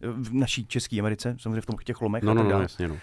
v 0.00 0.32
naší 0.34 0.66
české 0.66 0.98
Americe, 1.00 1.36
samozřejmě 1.40 1.60
v 1.60 1.66
tom 1.66 1.76
těch 1.84 2.00
lomech 2.00 2.22
No, 2.22 2.30
a 2.30 2.34
no, 2.34 2.40
tak 2.40 2.44
no, 2.44 2.50
dále. 2.50 2.62
jasně, 2.64 2.88
no. 2.88 2.96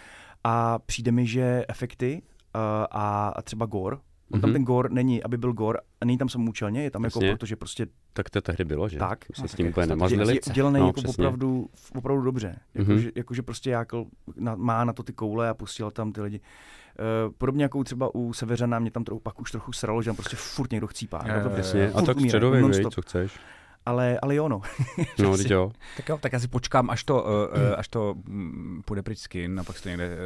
A 0.44 0.80
přijde 0.80 1.12
mi, 1.12 1.28
že 1.28 1.66
efekty 1.68 2.22
uh, 2.56 2.62
a, 2.92 3.28
a 3.36 3.42
třeba 3.42 3.66
gore, 3.66 3.98
on 4.32 4.42
tam 4.42 4.50
Mhm. 4.50 4.54
ten 4.54 4.64
gore 4.64 4.90
není, 4.92 5.24
aby 5.24 5.38
byl 5.38 5.54
gore, 5.54 5.80
a 6.02 6.06
není 6.06 6.18
tam 6.18 6.30
samoučelně, 6.30 6.84
je 6.84 6.92
tam 6.92 7.04
jako 7.04 7.20
Jasně. 7.20 7.36
protože 7.36 7.56
prostě 7.56 7.88
Tak 8.14 8.30
to 8.30 8.42
tehdy 8.42 8.66
bylo, 8.66 8.90
že? 8.90 8.98
Tak. 8.98 9.26
Se 9.34 9.42
No, 9.42 9.48
s 9.48 9.56
tím 9.56 9.68
úplně 9.68 9.84
se 9.84 9.88
to 9.88 9.94
je, 9.94 9.98
nemazlili. 9.98 10.34
je 10.36 10.40
udělaný 10.50 10.80
No, 10.80 10.88
jako 10.88 11.02
přesně. 11.02 11.12
opravdu, 11.28 11.70
opravdu 11.96 12.24
dobře. 12.24 12.56
Jako, 12.74 12.92
Mhm. 12.92 13.00
že, 13.02 13.12
jako, 13.16 13.34
že 13.34 13.42
prostě 13.42 13.70
Jákl 13.70 14.06
na, 14.36 14.56
má 14.56 14.84
na 14.84 14.94
to 14.94 15.04
ty 15.04 15.14
koule 15.14 15.50
a 15.50 15.54
pustil 15.54 15.92
tam 15.92 16.12
ty 16.12 16.22
lidi. 16.22 16.40
Uh, 17.28 17.34
podobně 17.38 17.64
jako 17.66 17.84
třeba 17.84 18.16
u 18.16 18.34
Severana 18.34 18.80
mě 18.80 18.92
tam 18.92 19.04
trochu, 19.04 19.20
pak 19.20 19.42
už 19.42 19.52
trochu 19.52 19.72
sralo, 19.74 20.02
že 20.02 20.10
tam 20.10 20.16
prostě 20.16 20.36
furt 20.36 20.72
někdo 20.72 20.88
chcípá. 20.88 21.18
Jo, 21.18 21.28
Jako 21.28 21.40
to 21.44 21.50
jo, 21.50 21.56
prostě 21.56 21.78
Jasně. 21.78 22.02
A 22.02 22.06
tak 22.06 22.20
středový, 22.20 22.62
co 22.92 23.02
chceš. 23.02 23.40
Ale, 23.86 24.20
ale 24.22 24.36
jo, 24.36 24.50
no. 24.50 24.62
No, 25.20 25.38
teď 25.38 25.52
jo. 25.52 25.72
Tak 25.98 26.10
jo, 26.10 26.18
tak 26.22 26.34
já 26.34 26.40
si 26.40 26.48
počkám, 26.48 26.90
až 26.90 27.04
to, 27.04 27.24
uh, 27.24 27.30
uh, 27.30 27.74
až 27.78 27.88
to 27.88 28.16
mm, 28.26 28.82
půjde 28.86 29.02
pryč 29.02 29.20
z 29.20 29.28
kin 29.28 29.60
a 29.60 29.64
pak 29.64 29.78
si 29.78 29.84
to 29.84 29.90
někde 29.90 30.18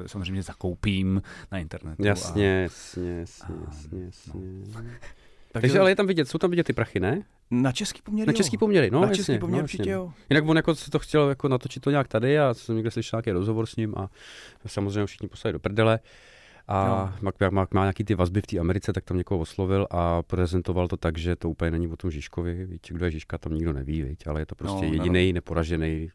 uh, 0.00 0.06
samozřejmě 0.06 0.42
zakoupím 0.42 1.22
na 1.52 1.58
internetu. 1.58 2.04
Jasně, 2.04 2.62
jasně, 2.62 3.20
jasně, 3.20 3.54
no. 3.54 3.66
jasně, 3.66 4.04
jasně. 4.04 4.40
Takže, 5.52 5.68
Takže 5.68 5.80
ale 5.80 5.90
je 5.90 5.96
tam 5.96 6.06
vidět, 6.06 6.28
jsou 6.28 6.38
tam 6.38 6.50
vidět 6.50 6.64
ty 6.64 6.72
prachy, 6.72 7.00
ne? 7.00 7.22
na 7.50 7.72
český 7.72 8.02
poměr 8.02 8.26
Na 8.26 8.32
jo. 8.32 8.36
český 8.36 8.58
poměry, 8.58 8.90
no 8.90 9.00
na 9.00 9.06
jasně. 9.06 9.16
český 9.16 9.38
poměr 9.38 9.58
no, 9.58 9.64
určitě 9.64 9.90
jo. 9.90 10.12
Jinak 10.30 10.48
on 10.48 10.56
jako 10.56 10.74
si 10.74 10.90
to 10.90 10.98
chtěl 10.98 11.28
jako 11.28 11.48
natočit 11.48 11.82
to 11.82 11.90
nějak 11.90 12.08
tady 12.08 12.38
a 12.38 12.54
jsem 12.54 12.74
někde 12.74 12.90
slyšel 12.90 13.16
nějaký 13.16 13.30
rozhovor 13.30 13.66
s 13.66 13.76
ním 13.76 13.94
a 13.96 14.10
samozřejmě 14.66 15.06
všichni 15.06 15.28
poslali 15.28 15.52
do 15.52 15.58
prdele. 15.58 15.98
A 16.68 16.86
No. 17.22 17.30
má, 17.40 17.50
má, 17.50 17.66
má, 17.74 17.80
nějaký 17.82 18.04
ty 18.04 18.14
vazby 18.14 18.40
v 18.40 18.46
té 18.46 18.58
Americe, 18.58 18.92
tak 18.92 19.04
tam 19.04 19.16
někoho 19.16 19.40
oslovil 19.40 19.86
a 19.90 20.22
prezentoval 20.22 20.88
to 20.88 20.96
tak, 20.96 21.18
že 21.18 21.36
to 21.36 21.50
úplně 21.50 21.70
není 21.70 21.88
o 21.88 21.96
tom 21.96 22.10
Žižkovi. 22.10 22.66
Víte, 22.66 22.94
kdo 22.94 23.04
je 23.04 23.10
Žižka, 23.10 23.38
tam 23.38 23.54
nikdo 23.54 23.72
neví, 23.72 24.02
viď? 24.02 24.26
ale 24.26 24.40
je 24.40 24.46
to 24.46 24.54
prostě 24.54 24.76
No, 24.76 24.82
no, 24.82 24.88
no. 24.88 24.94
jediný 25.04 25.32
neporažený 25.32 26.08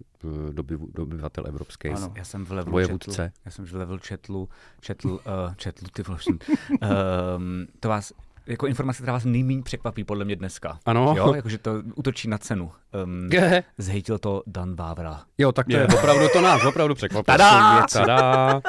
doby, 0.52 0.78
dobyvatel 0.94 1.48
evropský. 1.48 1.90
Ano. 1.90 2.14
Já 2.16 2.24
jsem 2.24 2.46
v 2.46 2.52
levelu 2.52 2.72
Vojevůdce. 2.72 3.12
četl, 3.12 3.34
já 3.46 3.52
jsem 3.52 3.66
v 3.66 3.74
levelu 3.74 4.00
četl, 4.00 4.48
četl, 4.82 5.10
uh, 5.10 5.20
četl 5.56 5.86
ty 5.94 6.04
vole, 6.04 6.20
um, 6.30 7.68
to 7.80 7.90
vás, 7.90 8.14
jako 8.48 8.68
informace, 8.68 9.02
která 9.02 9.14
vás 9.14 9.26
nejméně 9.26 9.64
překvapí 9.64 10.04
podle 10.04 10.26
mě 10.26 10.36
dneska. 10.36 10.80
Ano. 10.86 11.14
Jo, 11.18 11.34
jakože 11.34 11.58
to 11.58 11.72
útočí 11.96 12.28
na 12.28 12.38
cenu. 12.38 12.72
Um, 13.04 13.30
zhejtil 13.78 14.20
to 14.20 14.44
Dan 14.48 14.76
Vávra. 14.76 15.22
Jo, 15.38 15.52
tak 15.52 15.68
to 15.68 15.74
Je. 15.74 15.80
je 15.80 15.88
opravdu 15.88 16.28
to 16.34 16.42
nás, 16.42 16.66
opravdu 16.66 16.96
překvapilo. 16.96 17.38
Tada! 17.38 17.86
Tada! 17.94 18.62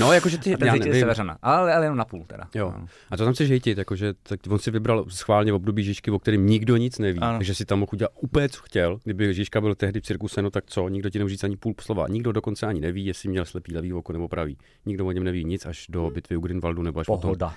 No, 0.00 0.12
jakože 0.12 0.38
ty, 0.38 0.54
A 0.54 0.56
ten 0.56 0.66
já 0.68 0.74
nevím. 0.74 1.00
Severana, 1.00 1.38
ale, 1.42 1.74
ale 1.74 1.84
jenom 1.84 1.98
na 1.98 2.04
půl 2.04 2.24
teda. 2.26 2.44
Jo. 2.54 2.74
No. 2.78 2.86
A 3.10 3.16
to 3.16 3.24
tam 3.24 3.34
chceš 3.34 3.50
hejtit, 3.50 3.78
jakože 3.78 4.14
tak 4.22 4.40
on 4.48 4.58
si 4.58 4.70
vybral 4.70 5.04
schválně 5.08 5.52
v 5.52 5.54
období 5.54 5.84
Žižky, 5.84 6.10
o 6.10 6.18
kterém 6.18 6.46
nikdo 6.46 6.76
nic 6.76 6.98
neví. 6.98 7.20
Ano. 7.20 7.38
Takže 7.38 7.54
si 7.54 7.64
tam 7.64 7.78
mohl 7.78 7.90
udělat 7.92 8.12
úplně, 8.20 8.48
co 8.48 8.60
chtěl. 8.62 8.98
Kdyby 9.04 9.34
Žižka 9.34 9.60
byl 9.60 9.74
tehdy 9.74 10.00
v 10.00 10.02
cirkuse, 10.04 10.42
no 10.42 10.50
tak 10.50 10.64
co? 10.66 10.88
Nikdo 10.88 11.10
ti 11.10 11.18
nemůže 11.18 11.32
říct 11.32 11.44
ani 11.44 11.56
půl 11.56 11.74
slova. 11.80 12.08
Nikdo 12.08 12.32
dokonce 12.32 12.66
ani 12.66 12.80
neví, 12.80 13.06
jestli 13.06 13.28
měl 13.28 13.44
slepý 13.44 13.74
levý 13.74 13.92
oko 13.92 14.12
nebo 14.12 14.28
pravý. 14.28 14.58
Nikdo 14.86 15.06
o 15.06 15.12
něm 15.12 15.24
neví 15.24 15.44
nic 15.44 15.66
až 15.66 15.86
do 15.88 16.10
bitvy 16.10 16.36
u 16.36 16.40
Grünwaldu 16.40 16.82
nebo 16.82 17.00
až 17.00 17.06
potom, 17.06 17.20
Pohoda. 17.20 17.54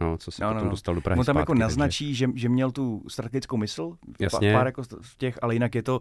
No, 0.00 0.18
co 0.18 0.30
se 0.30 0.42
No, 0.42 0.48
no, 0.48 0.54
potom 0.54 0.66
no. 0.66 0.70
dostal 0.70 0.94
do 0.94 1.00
Prahy 1.00 1.18
On 1.18 1.24
tam 1.26 1.36
jako 1.36 1.52
zpátky, 1.52 1.60
naznačí, 1.60 2.14
že, 2.14 2.30
že 2.34 2.48
měl 2.48 2.70
tu 2.70 3.02
strategickou 3.08 3.56
mysl, 3.56 3.96
Jasně. 4.20 4.52
pár 4.52 4.66
jako 4.66 4.84
z 4.84 5.16
těch, 5.18 5.38
ale 5.42 5.54
jinak 5.54 5.74
je 5.74 5.82
to 5.82 6.00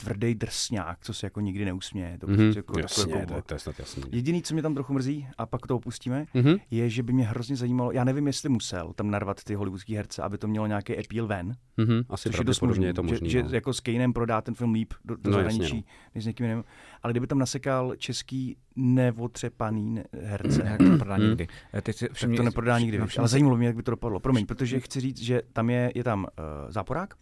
tvrdý 0.00 0.34
drsňák, 0.34 0.98
co 1.04 1.14
se 1.14 1.26
jako 1.26 1.40
nikdy 1.40 1.64
neusměje. 1.64 2.18
To 2.18 2.26
Mhm, 2.26 2.36
prostě 2.36 2.58
jako, 2.58 2.78
Jasně, 2.78 3.14
jako, 3.14 3.34
to, 3.34 3.42
to 3.42 3.54
je 3.54 3.58
snad 3.58 3.78
jasný. 3.78 4.02
Jediný, 4.12 4.42
co 4.42 4.54
mě 4.54 4.62
tam 4.62 4.74
trochu 4.74 4.92
mrzí, 4.92 5.28
a 5.38 5.46
pak 5.46 5.66
to 5.66 5.76
opustíme, 5.76 6.26
Mhm. 6.34 6.56
je, 6.70 6.90
že 6.90 7.02
by 7.02 7.12
mě 7.12 7.24
hrozně 7.26 7.56
zajímalo, 7.56 7.92
já 7.92 8.04
nevím, 8.04 8.26
jestli 8.26 8.48
musel 8.48 8.92
tam 8.92 9.10
narvat 9.10 9.44
ty 9.44 9.54
hollywoodský 9.54 9.96
herce, 9.96 10.22
aby 10.22 10.38
to 10.38 10.48
mělo 10.48 10.66
nějaký 10.66 10.98
appeal 10.98 11.26
ven, 11.26 11.56
Mhm. 11.76 12.02
Asi 12.08 12.28
což 12.30 12.38
je 12.38 12.44
dost 12.44 12.60
možný, 12.60 12.84
je 12.84 12.94
to 12.94 13.02
možný. 13.02 13.30
že, 13.30 13.42
no. 13.42 13.48
že 13.48 13.56
jako 13.56 13.72
s 13.72 13.80
Kanem 13.80 14.12
prodá 14.12 14.40
ten 14.40 14.54
film 14.54 14.72
líp 14.74 14.94
do, 15.04 15.16
do 15.16 15.30
No, 15.30 15.36
zahraničí, 15.36 15.62
jasně, 15.62 15.82
než 16.14 16.24
s 16.24 16.26
někým 16.26 16.46
jiným. 16.46 16.64
Ale 17.02 17.12
kdyby 17.12 17.26
tam 17.26 17.38
nasekal 17.38 17.94
český 17.96 18.56
neotřepaný 18.76 19.90
ne- 19.90 20.04
herce, 20.22 20.62
Jak 20.64 20.78
to 20.78 20.98
prodá 20.98 21.14
Hmm. 21.14 21.24
nikdy. 21.26 21.46
Eh, 21.74 21.80
Teď 21.82 21.96
si 21.96 22.08
tak 22.08 22.16
všimni- 22.16 22.36
to 22.36 22.42
neprodá 22.42 22.78
nikdy. 22.78 22.98
no, 22.98 23.06
všimni 23.06 23.20
Ale 23.22 23.28
zajímalo 23.28 23.56
mě, 23.56 23.66
jak 23.66 23.76
by 23.76 23.82
to 23.82 23.90
dopadlo. 23.90 24.20
Promiň, 24.20 24.46
protože 24.46 24.80
chci 24.80 25.00
říct, 25.00 25.22
že 25.22 25.42
tam 25.52 25.70
je, 25.70 25.92
je 25.94 26.04
tam 26.04 26.24
uh, 26.24 26.70
záporák, 26.72 27.14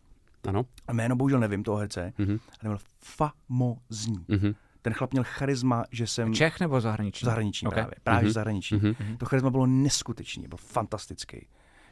Ano. 0.47 0.65
a 0.89 0.93
jméno 0.93 1.17
bohužel 1.17 1.41
nevím 1.41 1.63
toho 1.63 1.77
herce, 1.77 2.13
Mhm. 2.19 2.39
ale 2.63 2.69
byl 2.69 2.79
famózní. 3.05 4.25
Mhm. 4.29 4.55
Ten 4.83 4.93
chlap 4.93 5.13
měl 5.13 5.25
charisma, 5.27 5.85
že 5.91 6.07
jsem... 6.07 6.35
Čech 6.35 6.61
nebo 6.61 6.81
zahraniční? 6.81 7.27
Zahraniční 7.27 7.69
Ok. 7.69 7.75
právě. 7.75 7.95
Právě 8.05 8.23
Mhm. 8.25 8.33
zahraniční. 8.33 8.77
Mhm. 8.79 9.17
To 9.19 9.27
charisma 9.27 9.51
bylo 9.51 9.67
neskutečný, 9.67 10.49
byl 10.49 10.59
fantastický. 10.59 11.47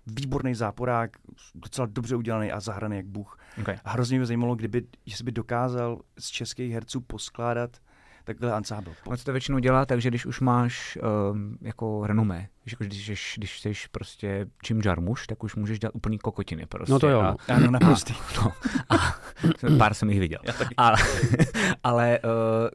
Výborný 0.07 0.55
záporák, 0.55 1.11
docela 1.55 1.87
dobře 1.91 2.17
udělaný 2.17 2.53
a 2.53 2.61
zahraný 2.61 2.97
jak 2.97 3.07
bůh. 3.07 3.39
Okay. 3.61 3.77
A 3.85 3.91
hrozně 3.91 4.19
mě 4.19 4.27
zajímalo, 4.27 4.55
kdyby, 4.55 4.83
jestli 5.07 5.25
by 5.25 5.33
dokázal 5.33 6.01
z 6.19 6.27
českých 6.29 6.73
herců 6.73 7.01
poskládat 7.01 7.77
takhle 8.25 8.53
ansábl. 8.53 8.93
No, 9.11 9.17
co 9.17 9.25
to 9.25 9.33
většinou 9.33 9.59
dělá, 9.59 9.87
takže 9.87 10.09
když 10.09 10.27
už 10.27 10.41
máš 10.41 10.99
um, 11.33 11.59
jako 11.61 12.07
renomé, 12.07 12.49
že 12.67 12.75
jako 12.75 12.85
když, 12.85 13.07
když, 13.07 13.35
když 13.39 13.61
jsi 13.61 13.73
prostě 13.91 14.47
Jim 14.69 14.81
Jarmusch, 14.85 15.27
tak 15.27 15.45
už 15.45 15.55
můžeš 15.57 15.79
dělat 15.79 15.95
úplný 15.95 16.19
kokotiny 16.19 16.67
prostě. 16.67 16.93
No 16.93 16.99
to 16.99 17.09
jo, 17.09 17.21
A, 17.21 17.25
no. 17.31 17.37
Ano, 17.57 17.71
naprostý. 17.71 18.15
no, 18.45 18.53
a, 18.89 19.17
pár 19.79 19.95
jsem 19.95 20.11
jich 20.11 20.21
viděl. 20.21 20.39
Ale, 20.77 20.97
ale 21.85 22.19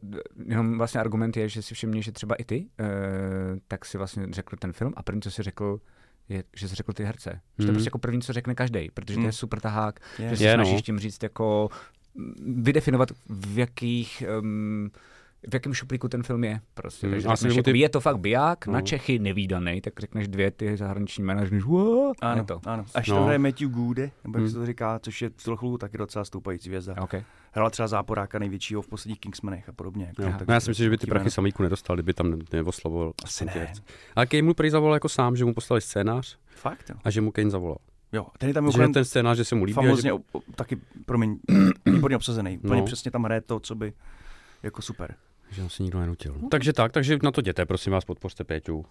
uh, 0.03 0.45
jenom 0.49 0.77
vlastně 0.77 0.99
argument 0.99 1.37
je, 1.37 1.49
že 1.49 1.61
si 1.61 1.73
všimni, 1.73 2.03
že 2.03 2.11
třeba 2.11 2.35
i 2.35 2.43
ty, 2.43 2.65
uh, 2.79 2.87
tak 3.67 3.85
si 3.85 3.97
vlastně 3.97 4.27
řekl 4.31 4.55
ten 4.55 4.73
film 4.73 4.93
a 4.97 5.03
první, 5.03 5.21
co 5.21 5.31
si 5.31 5.43
řekl, 5.43 5.79
je, 6.29 6.43
že 6.55 6.69
jsi 6.69 6.75
řekl 6.75 6.93
ty 6.93 7.03
herce. 7.03 7.29
Že 7.29 7.37
to 7.57 7.63
je 7.63 7.65
Mhm. 7.65 7.73
prostě 7.75 7.87
jako 7.87 7.97
první, 7.99 8.21
co 8.21 8.33
řekne 8.33 8.55
každý, 8.55 8.89
protože 8.93 9.13
to 9.13 9.19
Mhm. 9.19 9.25
je 9.27 9.31
super 9.33 9.59
tahák, 9.59 9.99
Je. 10.19 10.29
že 10.29 10.37
se 10.37 10.43
Je, 10.43 10.57
no. 10.57 10.65
snažíš 10.65 10.81
tím 10.81 10.99
říct 10.99 11.23
jako 11.23 11.69
mm, 12.15 12.63
vydefinovat, 12.63 13.09
v 13.29 13.57
jakých 13.57 14.23
um, 14.41 14.91
v 15.47 15.53
jakém 15.53 15.73
šuplíku 15.73 16.07
ten 16.07 16.23
film 16.23 16.43
je. 16.43 16.59
Prostě. 16.73 17.07
Hmm, 17.07 17.13
Takže 17.13 17.27
řekneš, 17.29 17.55
nebo 17.55 17.63
ty- 17.71 17.79
je 17.79 17.89
to 17.89 17.99
fakt 17.99 18.17
biják, 18.19 18.67
No. 18.67 18.73
na 18.73 18.81
Čechy 18.81 19.19
nevýdaný, 19.19 19.81
tak 19.81 19.93
řekneš 19.99 20.27
dvě 20.27 20.51
ty 20.51 20.77
zahraniční 20.77 21.23
jména, 21.23 21.41
a 21.41 21.43
je 21.45 21.49
Ano, 22.21 22.45
to. 22.45 22.61
ano. 22.65 22.85
Až 22.95 23.07
No. 23.07 23.15
to 23.15 23.23
hraje 23.23 23.39
Matthew 23.39 23.69
Goode, 23.69 24.11
nebo 24.23 24.37
jak 24.37 24.41
Hmm. 24.43 24.49
se 24.51 24.57
to 24.59 24.65
říká, 24.65 24.99
což 24.99 25.21
je 25.21 25.29
chvíli 25.55 25.77
taky 25.77 25.97
docela 25.97 26.25
stoupající 26.25 26.69
hvězda. 26.69 26.95
Okay. 27.01 27.23
Hrala 27.51 27.69
třeba 27.69 27.87
záporáka 27.87 28.39
největšího 28.39 28.81
v 28.81 28.87
posledních 28.87 29.19
Kingsmanech 29.19 29.69
a 29.69 29.71
podobně. 29.71 30.05
Jo. 30.05 30.13
Takže 30.15 30.45
No, 30.47 30.53
já 30.53 30.59
si 30.59 30.69
myslím, 30.69 30.83
že 30.83 30.89
by 30.89 30.97
ty 30.97 31.07
prachy 31.07 31.19
jménem. 31.23 31.31
samíku 31.31 31.63
nedostal, 31.63 31.95
kdyby 31.95 32.13
tam 32.13 32.31
ne- 32.31 32.37
neoslovoval. 32.53 33.13
Asi 33.23 33.45
ne. 33.45 33.73
Ale 34.15 34.25
Kane 34.25 34.43
mu 34.43 34.53
prý 34.53 34.69
zavolal 34.69 34.93
jako 34.93 35.09
sám, 35.09 35.35
že 35.35 35.45
mu 35.45 35.53
poslali 35.53 35.81
scénář 35.81 36.37
Fakt, 36.55 36.89
jo. 36.89 36.95
a 37.03 37.09
že 37.09 37.21
mu 37.21 37.31
Kane 37.31 37.49
zavolal. 37.49 37.77
Jo, 38.13 38.25
ten 38.37 38.47
je 38.47 38.53
tam 38.53 38.71
Že 38.71 38.87
ten 38.93 39.05
scénář, 39.05 39.37
že 39.37 39.45
se 39.45 39.55
mu 39.55 39.63
líbí. 39.63 39.77
a 39.77 39.81
famozně 39.81 40.11
že... 40.11 40.39
taky, 40.55 40.77
promiň, 41.05 41.37
výborně 41.85 42.15
obsazený. 42.17 42.57
Úplně 42.57 42.79
No. 42.81 42.85
přesně 42.85 43.11
tam 43.11 43.23
hraje 43.23 43.41
to, 43.41 43.59
co 43.59 43.75
by 43.75 43.93
jako 44.63 44.81
super. 44.81 45.15
Že 45.51 45.61
ho 45.61 45.69
si 45.69 45.83
nikdo 45.83 45.99
nenutil. 45.99 46.35
No. 46.41 46.49
Takže 46.49 46.73
tak, 46.73 46.91
takže 46.91 47.17
na 47.23 47.31
to 47.31 47.41
jděte, 47.41 47.65
prosím 47.65 47.93
vás, 47.93 48.05
podpořte 48.05 48.43
Péťu. 48.43 48.85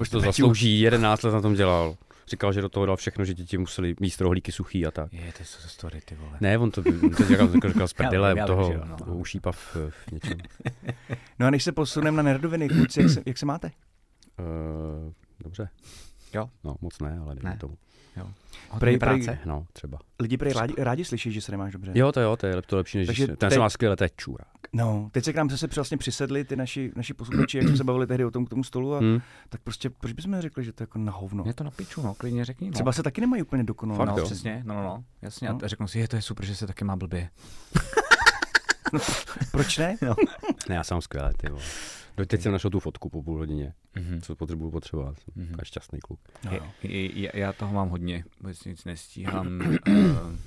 Už 0.00 0.08
to 0.08 0.20
zaslouží, 0.20 0.80
11 0.80 1.22
let 1.22 1.32
na 1.32 1.40
tom 1.40 1.54
dělal. 1.54 1.96
Říkal, 2.28 2.52
že 2.52 2.60
do 2.60 2.68
toho 2.68 2.86
dal 2.86 2.96
všechno, 2.96 3.24
že 3.24 3.34
děti 3.34 3.58
museli 3.58 3.94
míst 4.00 4.20
rohlíky 4.20 4.52
suchý 4.52 4.86
a 4.86 4.90
tak. 4.90 5.12
Je, 5.12 5.32
to 5.38 5.44
jsou 5.44 5.68
story, 5.68 6.00
ty 6.04 6.14
vole. 6.14 6.32
Ne, 6.40 6.58
on 6.58 6.70
to, 6.70 6.82
on 7.02 7.10
to 7.10 7.24
říkal, 7.26 7.52
říkal, 7.52 7.72
říkal 7.72 7.88
z 7.88 7.92
prdele 7.92 8.28
Já 8.30 8.36
já 8.36 8.46
toho, 8.46 8.72
no. 9.06 9.14
ušípa 9.16 9.52
v, 9.52 9.76
v 9.90 10.12
něčem. 10.12 10.38
No 11.38 11.46
a 11.46 11.50
než 11.50 11.64
se 11.64 11.72
posuneme 11.72 12.16
na 12.16 12.22
nerdoviny, 12.22 12.68
kluci, 12.68 13.00
jak 13.00 13.10
se, 13.10 13.22
jak 13.26 13.38
se 13.38 13.46
máte? 13.46 13.70
Uh, 14.38 15.12
dobře. 15.44 15.68
Jo. 16.34 16.50
No, 16.64 16.76
moc 16.80 16.98
ne, 17.00 17.18
ale 17.22 17.34
dejme 17.34 17.50
Ne. 17.50 17.56
tomu. 17.56 17.74
Hodně 18.70 18.88
Prej- 18.88 18.98
práce. 18.98 19.38
No, 19.44 19.66
třeba. 19.72 19.98
Lidi 20.20 20.36
prej 20.36 20.52
rádi, 20.52 20.74
rádi 20.78 21.04
slyší, 21.04 21.32
že 21.32 21.40
se 21.40 21.52
nemáš 21.52 21.72
dobře. 21.72 21.92
Jo, 21.94 22.12
to 22.12 22.20
jo, 22.20 22.36
to 22.36 22.46
je 22.46 22.62
to 22.62 22.76
lepší, 22.76 22.98
než 22.98 23.06
Takže 23.06 23.26
ten 23.26 23.36
teď- 23.36 23.52
se 23.52 23.58
má 23.58 23.70
skvěle, 23.70 23.96
to 23.96 24.04
je 24.04 24.10
čůra. 24.16 24.44
No, 24.72 25.08
teď 25.12 25.24
se 25.24 25.32
k 25.32 25.36
nám 25.36 25.50
zase 25.50 25.66
vlastně 25.76 25.96
přisedli 25.96 26.44
ty 26.44 26.56
naši, 26.56 26.92
naši 26.96 27.14
posluchači, 27.14 27.58
jak 27.58 27.68
jsme 27.68 27.76
se 27.76 27.84
bavili 27.84 28.06
tehdy 28.06 28.24
o 28.24 28.30
tom 28.30 28.46
k 28.46 28.48
tomu 28.48 28.64
stolu 28.64 28.94
a 28.94 29.00
Hm? 29.00 29.20
tak 29.48 29.60
prostě, 29.60 29.90
proč 29.90 30.12
bychom 30.12 30.30
neřekli, 30.32 30.64
že 30.64 30.72
to 30.72 30.82
je 30.82 30.84
jako 30.84 30.98
na 30.98 31.12
hovno? 31.12 31.44
Mě 31.44 31.54
to 31.54 31.64
na 31.64 31.70
piču, 31.70 32.02
no, 32.02 32.14
klidně 32.14 32.44
řekni. 32.44 32.66
No. 32.66 32.72
Třeba 32.72 32.92
se 32.92 33.02
taky 33.02 33.20
nemají 33.20 33.42
úplně 33.42 33.64
dokonale. 33.64 33.96
Fakt 33.98 34.08
no, 34.08 34.18
jo. 34.18 34.24
přesně, 34.24 34.62
no, 34.66 34.74
no, 34.74 34.82
no, 34.82 35.04
jasně. 35.22 35.48
No. 35.48 35.58
A 35.64 35.68
řeknu 35.68 35.88
si, 35.88 35.98
je, 35.98 36.08
to 36.08 36.16
je 36.16 36.22
super, 36.22 36.46
že 36.46 36.56
se 36.56 36.66
taky 36.66 36.84
má 36.84 36.96
blbě. 36.96 37.28
Proč 39.50 39.78
ne? 39.78 39.96
Ne, 40.68 40.74
já 40.74 40.84
jsem 40.84 41.00
skvělý, 41.00 41.28
ty 41.36 41.48
vole. 41.50 41.62
Do 42.16 42.26
teď 42.26 42.40
jsem 42.40 42.52
našel 42.52 42.70
tu 42.70 42.80
fotku 42.80 43.10
po 43.10 43.22
půl 43.22 43.38
hodině, 43.38 43.74
Mhm. 43.96 44.20
co 44.22 44.36
potřebuju 44.36 44.70
potřebovat. 44.70 45.18
Jsem 45.18 45.32
Mhm. 45.44 45.54
mm-hmm. 45.54 45.64
šťastný 45.64 45.98
kluk. 46.00 46.20
No, 46.44 46.52
Je, 46.52 46.60
no. 46.60 46.72
je, 46.82 47.18
je, 47.20 47.30
já 47.34 47.52
toho 47.52 47.74
mám 47.74 47.88
hodně, 47.88 48.24
vůbec 48.40 48.64
nic 48.64 48.84
nestíhám, 48.84 49.46
uh, 49.88 50.04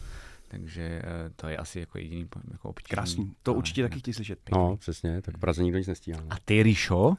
takže 0.47 1.01
uh, 1.03 1.33
to 1.35 1.47
je 1.47 1.57
asi 1.57 1.79
jako 1.79 1.97
jediný 1.97 2.27
jako 2.51 2.69
obtížný. 2.69 2.89
Krásný. 2.95 3.33
To 3.43 3.51
ale 3.51 3.57
určitě 3.57 3.81
jinak. 3.81 3.91
taky 3.91 3.99
chtějí 3.99 4.13
slyšet. 4.13 4.39
No, 4.51 4.77
přesně, 4.77 5.21
tak 5.21 5.37
v 5.37 5.39
Praze 5.39 5.63
nikdo 5.63 5.77
nic 5.77 5.87
nestíhá. 5.87 6.19
A 6.29 6.35
ty, 6.45 6.63
Ríšo? 6.63 7.13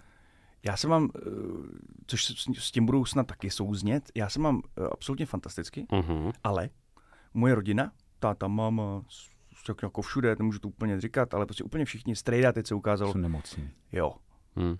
Já 0.62 0.76
se 0.76 0.88
mám, 0.88 1.08
eh, 1.16 1.20
což 2.06 2.24
s- 2.24 2.58
s 2.58 2.70
tím 2.70 2.86
budou 2.86 3.04
snad 3.04 3.26
taky 3.26 3.50
souznět, 3.50 4.10
já 4.14 4.28
se 4.28 4.38
mám 4.40 4.62
absolutně 4.92 5.26
fantasticky, 5.26 5.86
Uh-huh. 5.92 6.32
ale 6.44 6.70
moje 7.34 7.54
rodina, 7.54 7.92
táta, 8.18 8.48
máma, 8.48 9.02
tak 9.66 9.82
jako 9.82 10.02
všude, 10.02 10.36
nemůžu 10.38 10.58
to 10.58 10.68
úplně 10.68 11.00
říkat, 11.00 11.34
ale 11.34 11.46
prostě 11.46 11.64
úplně 11.64 11.84
všichni, 11.84 12.16
strejda 12.16 12.52
teď 12.52 12.66
se 12.66 12.74
ukázalo, 12.74 13.12
Jsou 13.12 13.18
nemocní. 13.18 13.70
jo. 13.92 14.14
Hm. 14.56 14.76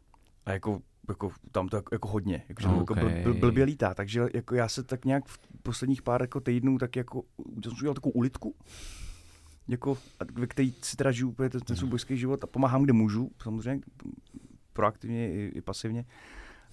A 0.47 0.53
jako, 0.53 0.83
jako 1.09 1.31
tam 1.53 1.69
to 1.69 1.77
jako, 1.77 1.95
jako 1.95 2.09
hodně, 2.09 2.45
jako, 2.49 2.63
že 2.63 2.69
Okay. 2.69 2.79
jako 2.81 2.95
bl, 2.95 3.33
bl, 3.33 3.41
blbě 3.41 3.65
lítá, 3.65 3.95
takže 3.95 4.23
jako 4.35 4.55
já 4.55 4.69
se 4.69 4.83
tak 4.83 5.05
nějak 5.05 5.25
v 5.27 5.39
posledních 5.63 6.03
pár 6.03 6.21
jako 6.23 6.41
týdnů 6.41 6.79
tak 6.79 6.97
jako, 6.97 7.23
jsem 7.65 7.73
udělal 7.73 7.95
takovou 7.95 8.13
ulitku, 8.13 8.55
jako, 9.69 9.99
a 10.21 10.25
ve 10.33 10.47
který 10.47 10.75
si 10.83 10.97
teda 10.97 11.13
žiju 11.13 11.29
úplně 11.29 11.51
ten, 11.51 11.61
ten 11.61 11.77
svůj 11.77 11.91
božský 11.91 12.17
život 12.17 12.45
a 12.45 12.47
pomáhám, 12.47 12.83
kde 12.83 12.93
můžu, 12.93 13.31
samozřejmě, 13.43 13.81
proaktivně 14.73 15.33
i, 15.33 15.53
i 15.55 15.61
pasivně, 15.61 16.05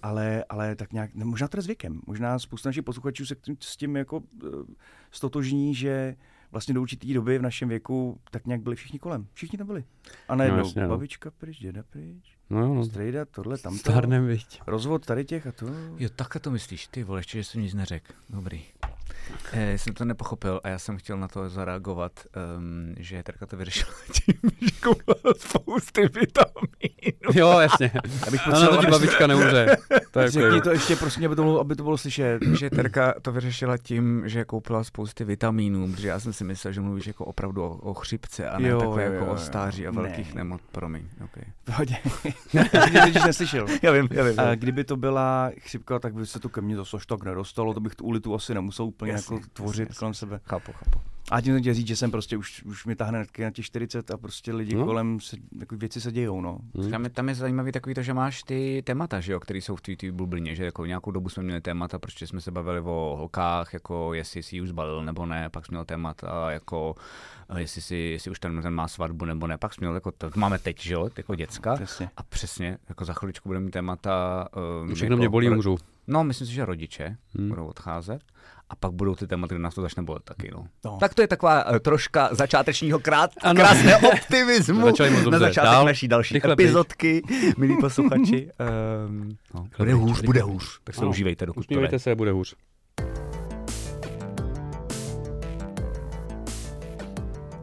ale, 0.01 0.43
ale 0.49 0.75
tak 0.75 0.93
nějak, 0.93 1.15
ne, 1.15 1.25
možná 1.25 1.47
to 1.47 1.57
je 1.57 1.61
s 1.61 1.67
věkem, 1.67 2.01
možná 2.07 2.39
spousta 2.39 2.69
našich 2.69 2.83
posluchačů 2.83 3.25
se 3.25 3.35
k 3.35 3.41
tím- 3.41 3.57
s 3.59 3.77
tím 3.77 3.95
jako 3.95 4.23
eh, 4.45 4.47
stotožní, 5.11 5.75
že 5.75 6.15
vlastně 6.51 6.74
do 6.74 6.82
určitý 6.82 7.13
doby 7.13 7.39
v 7.39 7.42
našem 7.42 7.70
věku 7.70 8.20
tak 8.32 8.46
nějak 8.46 8.62
byli 8.62 8.75
všichni 8.75 9.00
kolem. 9.00 9.27
Všichni 9.34 9.58
tam 9.58 9.68
byli. 9.68 9.84
A 10.27 10.36
najednou 10.36 10.60
jasně, 10.60 10.82
no. 10.82 10.89
babička 10.89 11.32
pryč, 11.32 11.60
děda 11.60 11.84
pryč, 11.89 12.38
No 12.50 12.60
jo, 12.62 12.74
no. 12.74 12.86
strejda, 12.86 13.25
tohle, 13.25 13.58
tamto. 13.58 13.80
Stárnem, 13.80 14.27
viď. 14.27 14.62
Rozvod 14.68 15.06
tady 15.06 15.25
těch 15.25 15.48
a 15.48 15.51
to. 15.51 15.66
Jo, 15.98 16.10
takhle 16.16 16.42
to 16.42 16.51
myslíš, 16.51 16.88
ty 16.88 17.04
vole, 17.04 17.20
ještě, 17.20 17.38
že 17.38 17.44
jsem 17.44 17.62
nic 17.62 17.74
neřekl. 17.74 18.13
Dobrý. 18.30 18.66
Eh, 19.53 19.77
jsem 19.77 19.93
to 19.93 20.05
nepochopil 20.05 20.62
a 20.63 20.69
já 20.69 20.79
jsem 20.79 20.98
chtěl 20.98 21.17
na 21.17 21.27
to 21.27 21.50
zareagovat, 21.50 22.12
um, 22.57 22.96
že 22.98 23.24
Terka 23.24 23.46
to 23.46 23.57
vyřešila 23.57 23.91
tím, 24.12 24.51
že 24.62 24.72
koupila 24.84 25.34
spousty 25.38 26.01
vitaminů. 26.01 26.67
Jo, 27.34 27.60
jasně. 27.60 27.91
Abych 28.27 28.48
A 28.48 28.50
na 28.50 28.67
to 28.67 28.77
ti 28.77 28.88
babička 28.88 29.27
neumře. 29.27 29.77
To 30.12 30.19
je 30.19 30.31
Řekni 30.31 30.43
jako, 30.55 30.62
to 30.62 30.72
ještě, 30.72 30.96
prosím, 30.96 31.25
aby 31.25 31.36
to 31.36 31.43
bylo, 31.43 31.60
aby 31.60 31.75
to 31.75 31.84
bylo 31.84 31.98
slyšet. 31.98 32.39
že 32.60 32.69
Terka 32.69 33.13
to 33.22 33.31
vyřešila 33.31 33.77
tím, 33.77 34.24
že 34.25 34.46
koupila 34.46 34.84
spousty 34.84 35.24
vitamínů, 35.24 35.91
protože 35.91 36.07
já 36.07 36.19
jsem 36.19 36.34
si 36.34 36.43
myslel, 36.43 36.74
že 36.74 36.81
mluvíš 36.81 37.07
jako 37.07 37.25
opravdu 37.25 37.63
o, 37.63 37.69
o 37.69 37.93
chřipce 37.93 38.50
a 38.50 38.60
ne 38.60 38.67
Jo, 38.67 38.79
takhle 38.79 39.03
jo, 39.05 39.12
jako 39.13 39.25
jo, 39.25 39.31
o 39.31 39.38
stáří 39.38 39.88
a 39.88 39.91
ne. 39.91 40.01
velkých 40.01 40.34
nemoc. 40.34 40.62
Promiň, 40.72 41.03
okay. 41.24 41.43
Pohodě. 41.63 41.96
Ty 42.51 43.13
jsi 43.13 43.27
neslyšel. 43.27 43.65
Já 43.81 43.91
vím, 43.91 44.07
já 44.12 44.24
vím. 44.24 44.39
A 44.39 44.55
kdyby 44.55 44.84
to 44.84 44.98
byla 44.98 45.51
chřipka, 45.60 46.00
tak 46.00 46.13
by 46.13 46.25
se 46.25 46.39
to 46.39 46.50
ke 46.50 46.62
mně 46.62 46.75
zase 46.75 46.98
tak 47.07 47.24
nedostalo, 47.24 47.74
to 47.74 47.79
bych 47.79 47.96
tu 47.96 48.03
ulitu 48.03 48.36
asi 48.36 48.53
nemusel 48.53 48.86
úplně 48.86 49.16
Jasně, 49.17 49.36
jako 49.36 49.47
tvořit 49.53 49.89
jasně, 49.89 50.00
kolem 50.00 50.13
sebe. 50.13 50.39
Chápu, 50.45 50.71
chápu. 50.71 51.00
A 51.31 51.41
tím 51.41 51.59
chtěl 51.59 51.74
říct, 51.74 51.88
že 51.88 51.95
jsem 51.95 52.12
prostě 52.12 52.38
už, 52.38 52.63
už 52.63 52.86
mi 52.86 52.95
tahne 52.95 53.25
na 53.39 53.51
těch 53.51 53.65
40 53.65 54.12
a 54.12 54.17
prostě 54.17 54.53
lidi 54.53 54.75
No. 54.75 54.86
kolem 54.86 55.19
se, 55.19 55.38
jako 55.59 55.75
věci 55.75 56.01
se 56.01 56.12
dějou, 56.12 56.41
no. 56.41 56.57
hm. 56.77 56.91
Tam 56.91 57.03
je, 57.03 57.09
tam 57.09 57.29
je 57.29 57.36
zajímavý 57.36 57.71
takový 57.71 57.95
to, 57.95 58.01
že 58.01 58.13
máš 58.13 58.43
ty 58.43 58.83
témata, 58.86 59.19
že 59.19 59.31
jo, 59.31 59.39
které 59.39 59.59
jsou 59.62 59.75
v 59.75 59.81
té 59.81 60.12
bublině, 60.12 60.55
že 60.55 60.65
jako 60.65 60.86
nějakou 60.86 61.12
dobu 61.12 61.29
jsme 61.29 61.43
měli 61.43 61.62
témata, 61.62 62.00
protože 62.00 62.27
jsme 62.27 62.41
se 62.41 62.51
bavili 62.51 62.79
o 62.79 63.15
holkách, 63.17 63.74
jako 63.74 64.13
jestli 64.13 64.43
si 64.43 64.55
ji 64.55 64.62
už 64.62 64.69
zbalil 64.69 65.05
nebo 65.05 65.25
ne, 65.25 65.50
pak 65.50 65.65
jsme 65.65 65.75
měli 65.75 65.86
témata 65.86 66.51
jako 66.51 66.95
eh, 67.50 67.62
jestli, 67.62 67.81
si, 67.81 67.95
jestli 67.95 68.31
už 68.31 68.39
ten, 68.39 68.62
ten 68.62 68.74
má 68.74 68.88
svatbu 68.88 69.25
nebo 69.25 69.47
ne, 69.47 69.57
pak 69.57 69.74
jsme 69.74 69.86
měli 69.86 69.95
jako, 69.97 70.12
to 70.12 70.29
máme 70.36 70.59
teď, 70.59 70.81
že 70.81 70.93
jo, 70.93 71.09
jako 71.17 71.36
děcka. 71.36 71.75
Přesně. 71.75 72.09
A 72.17 72.24
přesně, 72.24 72.77
jako 72.89 73.05
za 73.05 73.13
chviličku 73.13 73.50
budeme 73.50 73.65
mít 73.65 73.71
témata. 73.71 74.47
Um, 74.81 74.95
Všechno 74.95 75.13
jako, 75.13 75.19
mě 75.19 75.29
bolí, 75.29 75.50
umřu. 75.50 75.77
No, 76.07 76.23
myslím 76.23 76.47
si, 76.47 76.53
že 76.53 76.65
rodiče 76.65 77.15
Hmm. 77.37 77.49
budou 77.49 77.65
odcházet. 77.65 78.19
A 78.69 78.75
pak 78.75 78.91
budou 78.91 79.15
ty 79.15 79.27
témata, 79.27 79.55
kde 79.55 79.63
nás 79.63 79.75
to 79.75 79.81
začne 79.81 80.03
bolet 80.03 80.23
taky. 80.23 80.51
No. 80.53 80.67
No. 80.85 80.97
Tak 80.99 81.13
to 81.13 81.21
je 81.21 81.27
taková 81.27 81.69
uh, 81.71 81.77
troška 81.79 82.29
začátečního 82.31 82.99
krát, 82.99 83.31
Ano. 83.43 83.61
krásné 83.61 83.97
optimismu 84.13 84.81
Začali 84.85 85.09
moc 85.09 85.25
na 85.25 85.39
začátek 85.39 85.71
Dál. 85.71 85.85
naší 85.85 86.07
další 86.07 86.33
Rychle 86.33 86.55
pryč. 86.55 86.65
epizodky, 86.65 87.21
milí 87.57 87.77
posluchači. 87.81 88.49
Um, 89.07 89.37
no, 89.53 89.61
bude 89.77 89.91
pryč, 89.91 89.93
hůř, 89.95 90.21
bude 90.21 90.39
pryč. 90.39 90.51
hůř. 90.53 90.79
Tak 90.83 90.95
se 90.95 91.01
Ano. 91.01 91.09
užívejte, 91.09 91.45
dokud 91.45 91.59
to 91.61 91.65
Usmívejte 91.65 91.95
jde. 91.95 91.99
se, 91.99 92.15
bude 92.15 92.31
hůř. 92.31 92.55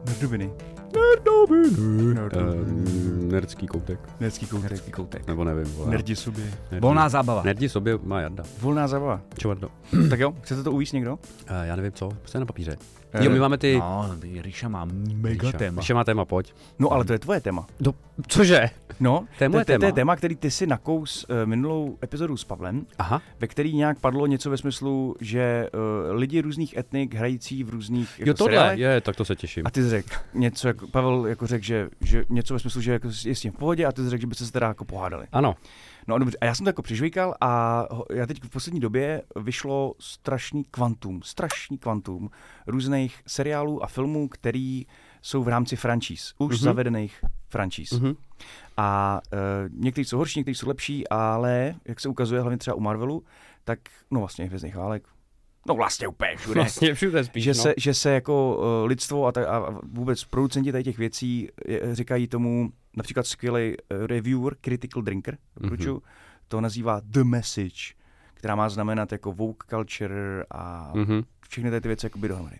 Nerdoviny. 0.05 0.51
Nerdoviny. 1.09 1.69
Uh, 1.69 3.31
nerdský 3.31 3.67
koutek. 3.67 3.99
Nerdský 4.19 4.45
koutek. 4.45 4.69
Nerdský 4.69 4.91
koutek. 4.91 5.27
Nebo 5.27 5.43
nevím. 5.43 5.73
Vole. 5.73 5.91
Nerdi 5.91 6.15
sobě. 6.15 6.43
Nerdi. 6.71 6.79
Volná 6.81 7.09
zábava. 7.09 7.43
Nerdi 7.43 7.69
sobě 7.69 7.99
má 8.03 8.21
Jarda. 8.21 8.43
Volná 8.61 8.87
zabava. 8.87 9.21
Čovardo. 9.37 9.69
tak 10.09 10.19
jo, 10.19 10.33
chcete 10.41 10.63
to 10.63 10.71
uvíct 10.71 10.93
někdo? 10.93 11.13
Uh, 11.13 11.17
já 11.63 11.75
nevím 11.75 11.91
co, 11.91 12.09
prostě 12.09 12.39
na 12.39 12.45
papíře. 12.45 12.77
Eh, 13.13 13.25
Jo, 13.25 13.31
my 13.31 13.39
máme 13.39 13.57
ty... 13.57 13.77
No, 13.79 14.15
Ríša 14.41 14.67
má 14.67 14.87
mega 15.15 15.51
téma. 15.51 15.79
Ještě 15.79 15.93
má 15.93 16.03
téma, 16.03 16.25
pojď. 16.25 16.53
No 16.79 16.91
ale 16.91 17.05
to 17.05 17.13
je 17.13 17.19
tvoje 17.19 17.41
téma. 17.41 17.67
Do... 17.79 17.93
Cože? 18.27 18.69
No, 18.99 19.27
To 19.37 19.43
je 19.43 19.49
moje 19.49 19.65
to, 19.65 19.71
to, 19.73 19.79
to 19.79 19.85
je 19.85 19.91
téma. 19.91 19.95
téma, 19.95 20.15
který 20.15 20.35
ty 20.35 20.51
si 20.51 20.67
nakous 20.67 21.25
uh, 21.29 21.35
minulou 21.45 21.97
epizodu 22.03 22.37
s 22.37 22.43
Pavlem, 22.43 22.85
Aha. 22.99 23.21
ve 23.39 23.47
který 23.47 23.75
nějak 23.75 23.99
padlo 23.99 24.27
něco 24.27 24.49
ve 24.49 24.57
smyslu, 24.57 25.15
že 25.21 25.69
uh, 25.73 26.15
lidi 26.15 26.41
různých 26.41 26.77
etnik 26.77 27.13
hrající 27.13 27.63
v 27.63 27.69
různých 27.69 28.19
jako 28.19 28.29
Jo, 28.29 28.33
tohle, 28.33 28.51
seriálech, 28.53 28.79
je, 28.79 29.01
tak 29.01 29.15
to 29.15 29.25
se 29.25 29.35
těším. 29.35 29.67
A 29.67 29.71
ty 29.71 29.83
jsi 29.83 29.89
řekl 29.89 30.09
něco, 30.33 30.67
jako, 30.67 30.87
Pavel 30.87 31.25
jako 31.27 31.47
řekl, 31.47 31.65
že, 31.65 31.89
že 32.01 32.25
něco 32.29 32.53
ve 32.53 32.59
smyslu, 32.59 32.81
že 32.81 32.91
jako 32.91 33.07
je 33.25 33.35
s 33.35 33.39
tím 33.41 33.51
v 33.51 33.55
pohodě 33.57 33.85
a 33.85 33.91
ty 33.91 34.03
jsi 34.03 34.09
řekl, 34.09 34.21
že 34.21 34.27
by 34.27 34.35
se 34.35 34.51
teda 34.51 34.67
jako 34.67 34.85
pohádali. 34.85 35.25
Ano, 35.31 35.55
No 36.07 36.19
dobře, 36.19 36.37
a 36.41 36.45
já 36.45 36.55
jsem 36.55 36.63
to 36.63 36.69
jako 36.69 36.81
přižvíkal 36.81 37.35
a 37.41 37.83
já 38.13 38.25
teď 38.25 38.43
v 38.43 38.49
poslední 38.49 38.79
době 38.79 39.21
vyšlo 39.35 39.93
strašný 39.99 40.63
kvantum, 40.71 41.21
strašný 41.23 41.77
kvantum 41.77 42.29
různých 42.67 43.19
seriálů 43.27 43.83
a 43.83 43.87
filmů, 43.87 44.27
který 44.27 44.85
jsou 45.21 45.43
v 45.43 45.47
rámci 45.47 45.75
franšíz, 45.75 46.33
už 46.37 46.47
Mhm. 46.49 46.55
mm-hmm. 46.59 46.63
zavedených 46.63 47.21
franšíz. 47.55 47.91
Mm-hmm. 47.91 48.03
mhm. 48.03 48.15
A 48.77 49.19
uh, 49.33 49.39
někteří 49.83 50.05
jsou 50.05 50.17
horší, 50.17 50.39
někteří 50.39 50.55
jsou 50.55 50.67
lepší, 50.67 51.07
ale 51.07 51.75
jak 51.85 51.99
se 51.99 52.09
ukazuje 52.09 52.41
hlavně 52.41 52.57
třeba 52.57 52.75
u 52.75 52.79
Marvelu, 52.79 53.23
tak 53.63 53.79
no 54.11 54.19
vlastně 54.19 54.45
Hvězdných 54.45 54.75
válek, 54.75 55.07
no 55.67 55.75
vlastně 55.75 56.07
úplně 56.07 56.35
všude. 56.37 56.53
vlastně 56.61 56.93
všude 56.93 57.23
spíš, 57.23 57.43
Že, 57.43 57.49
no. 57.51 57.55
se, 57.63 57.73
že 57.77 57.93
se 57.93 58.11
jako 58.11 58.57
uh, 58.57 58.87
lidstvo 58.87 59.25
a, 59.25 59.31
ta, 59.31 59.47
a 59.49 59.69
vůbec 59.83 60.23
producenti 60.23 60.71
tady 60.71 60.83
těch 60.83 60.97
věcí 60.97 61.49
je, 61.67 61.95
říkají 61.95 62.27
tomu 62.27 62.69
například 62.97 63.27
skvělý 63.27 63.75
uh, 63.77 64.05
reviewer, 64.05 64.55
critical 64.61 65.01
drinker, 65.01 65.37
doporučuji, 65.55 65.97
mm-hmm. 65.97 66.45
to 66.47 66.61
nazývá 66.61 67.01
The 67.03 67.23
Message, 67.23 67.93
která 68.33 68.55
má 68.55 68.69
znamenat 68.69 69.11
jako 69.11 69.31
woke 69.31 69.67
culture 69.69 70.43
a 70.51 70.91
Mhm. 70.95 71.21
všechny 71.49 71.71
ty 71.71 71.81
ty 71.81 71.87
věci 71.87 72.05
jakoby 72.05 72.27
dohromady. 72.27 72.57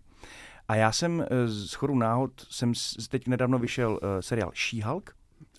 A 0.68 0.76
já 0.76 0.92
jsem 0.92 1.20
uh, 1.20 1.26
z 1.46 1.74
chodu 1.74 1.96
náhod, 1.96 2.32
jsem 2.50 2.74
teď 3.10 3.28
nedávno 3.28 3.60
vyšel 3.60 3.92
uh, 3.92 3.98
seriál 4.20 4.50
She-Hulk 4.52 5.10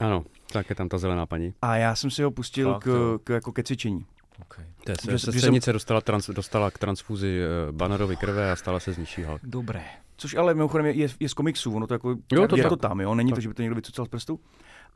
Ano, 0.00 0.24
tak 0.52 0.70
je 0.70 0.74
tam 0.76 0.88
ta 0.88 0.98
zelená 0.98 1.26
paní. 1.26 1.54
a 1.62 1.76
já 1.76 1.96
jsem 1.96 2.10
si 2.10 2.22
ho 2.22 2.30
pustil 2.30 2.72
Fakt, 2.72 2.82
k, 2.84 3.18
k, 3.24 3.28
jako 3.30 3.52
ke 3.52 3.62
cvičení. 3.62 4.06
Okay. 4.42 4.64
To 4.84 4.90
je, 4.90 4.96
Že- 5.04 5.10
že, 5.10 5.18
že 5.18 5.40
se 5.40 5.60
jsem- 5.60 5.72
dostala, 5.72 6.00
trans, 6.00 6.30
dostala 6.30 6.70
k 6.70 6.78
transfuzi 6.78 7.40
uh, 7.68 7.76
banerovi 7.76 8.16
krve 8.16 8.52
a 8.52 8.56
stala 8.56 8.80
se 8.80 8.92
z 8.92 8.98
nižší 8.98 9.22
Hulk. 9.24 9.40
Dobré. 9.44 9.84
Což 10.16 10.34
ale 10.34 10.54
mimochodem 10.54 10.86
je, 10.86 10.92
je, 10.94 11.08
je 11.20 11.28
z 11.28 11.34
komiksů, 11.34 11.74
ono 11.76 11.86
to 11.86 11.94
jako, 11.94 12.10
Jo, 12.32 12.48
to 12.48 12.56
je 12.56 12.62
tak. 12.62 12.70
to 12.70 12.76
tam, 12.76 13.00
jo, 13.00 13.14
není 13.14 13.30
Tak. 13.30 13.36
to, 13.36 13.40
že 13.40 13.48
by 13.48 13.54
to 13.54 13.62
někdo 13.62 13.74
vycucal 13.74 14.06
z 14.06 14.08
prstu. 14.08 14.40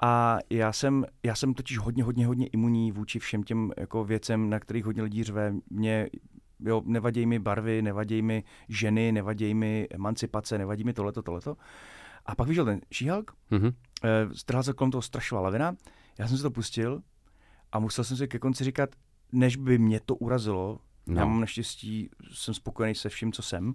A 0.02 0.38
já 0.50 0.72
jsem, 0.72 1.04
já 1.22 1.34
jsem 1.34 1.54
totiž 1.54 1.78
hodně, 1.78 2.04
hodně, 2.04 2.26
hodně 2.26 2.46
imunní 2.46 2.92
vůči 2.92 3.18
všem 3.18 3.42
těm 3.42 3.72
jako 3.76 4.04
věcem, 4.04 4.50
na 4.50 4.60
kterých 4.60 4.84
hodně 4.84 5.02
lidí 5.02 5.24
řve. 5.24 5.52
Mě, 5.70 6.08
jo, 6.64 6.82
nevadí 6.84 7.26
mi 7.26 7.38
barvy, 7.38 7.82
nevadí 7.82 8.22
mi 8.22 8.44
ženy, 8.68 9.12
nevadí 9.12 9.54
mi 9.54 9.86
emancipace, 9.90 10.58
nevadí 10.58 10.84
mi 10.84 10.92
tohleto, 10.92 11.22
tohleto. 11.22 11.56
A 12.26 12.34
pak 12.34 12.48
vyšel 12.48 12.64
ten 12.64 12.80
She-Hulk, 12.92 13.30
Mhm. 13.50 13.72
eh, 14.04 14.28
strhla 14.34 14.62
se 14.62 14.72
kolem 14.72 14.90
toho 14.90 15.02
strašová 15.02 15.40
lavina, 15.40 15.76
já 16.18 16.28
jsem 16.28 16.36
si 16.36 16.42
to 16.42 16.50
pustil 16.50 17.02
a 17.72 17.78
musel 17.78 18.04
jsem 18.04 18.16
si 18.16 18.28
ke 18.28 18.38
konci 18.38 18.64
říkat, 18.64 18.90
než 19.32 19.56
by 19.56 19.78
mě 19.78 20.00
to 20.00 20.14
urazilo, 20.16 20.78
no. 21.06 21.20
já 21.20 21.24
mám 21.26 21.40
naštěstí, 21.40 22.10
jsem 22.32 22.54
spokojený 22.54 22.94
se 22.94 23.08
vším, 23.08 23.32
co 23.32 23.42
jsem, 23.42 23.74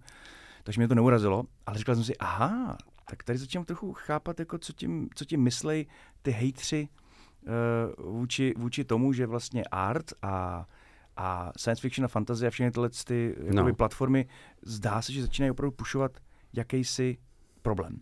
takže 0.63 0.80
mě 0.82 0.88
to 0.88 0.96
neurazilo, 0.96 1.44
ale 1.65 1.77
říkal 1.77 1.96
jsem 1.96 2.04
si, 2.04 2.18
aha, 2.18 2.77
tak 3.10 3.24
tady 3.24 3.38
začínám 3.38 3.65
trochu 3.65 3.94
chápat, 3.94 4.39
jako 4.39 4.58
co, 4.58 4.74
tím, 4.74 5.10
co 5.15 5.25
tím 5.25 5.42
myslej 5.44 5.86
ty 6.22 6.32
hejtři 6.32 6.88
uh, 8.00 8.12
vůči, 8.15 8.54
vůči 8.58 8.84
tomu, 8.84 9.13
že 9.13 9.27
vlastně 9.27 9.63
art 9.72 10.13
a, 10.22 10.65
a 11.17 11.51
science 11.57 11.81
fiction 11.81 12.05
a 12.05 12.07
fantasy 12.07 12.48
a 12.48 12.50
všechny 12.50 12.72
tyhle 12.72 12.89
ty 13.05 13.36
No. 13.51 13.74
platformy, 13.75 14.25
zdá 14.62 15.01
se, 15.01 15.13
že 15.13 15.22
začínají 15.22 15.51
opravdu 15.51 15.72
pušovat 15.72 16.12
jakýsi 16.53 17.17
problém. 17.62 18.00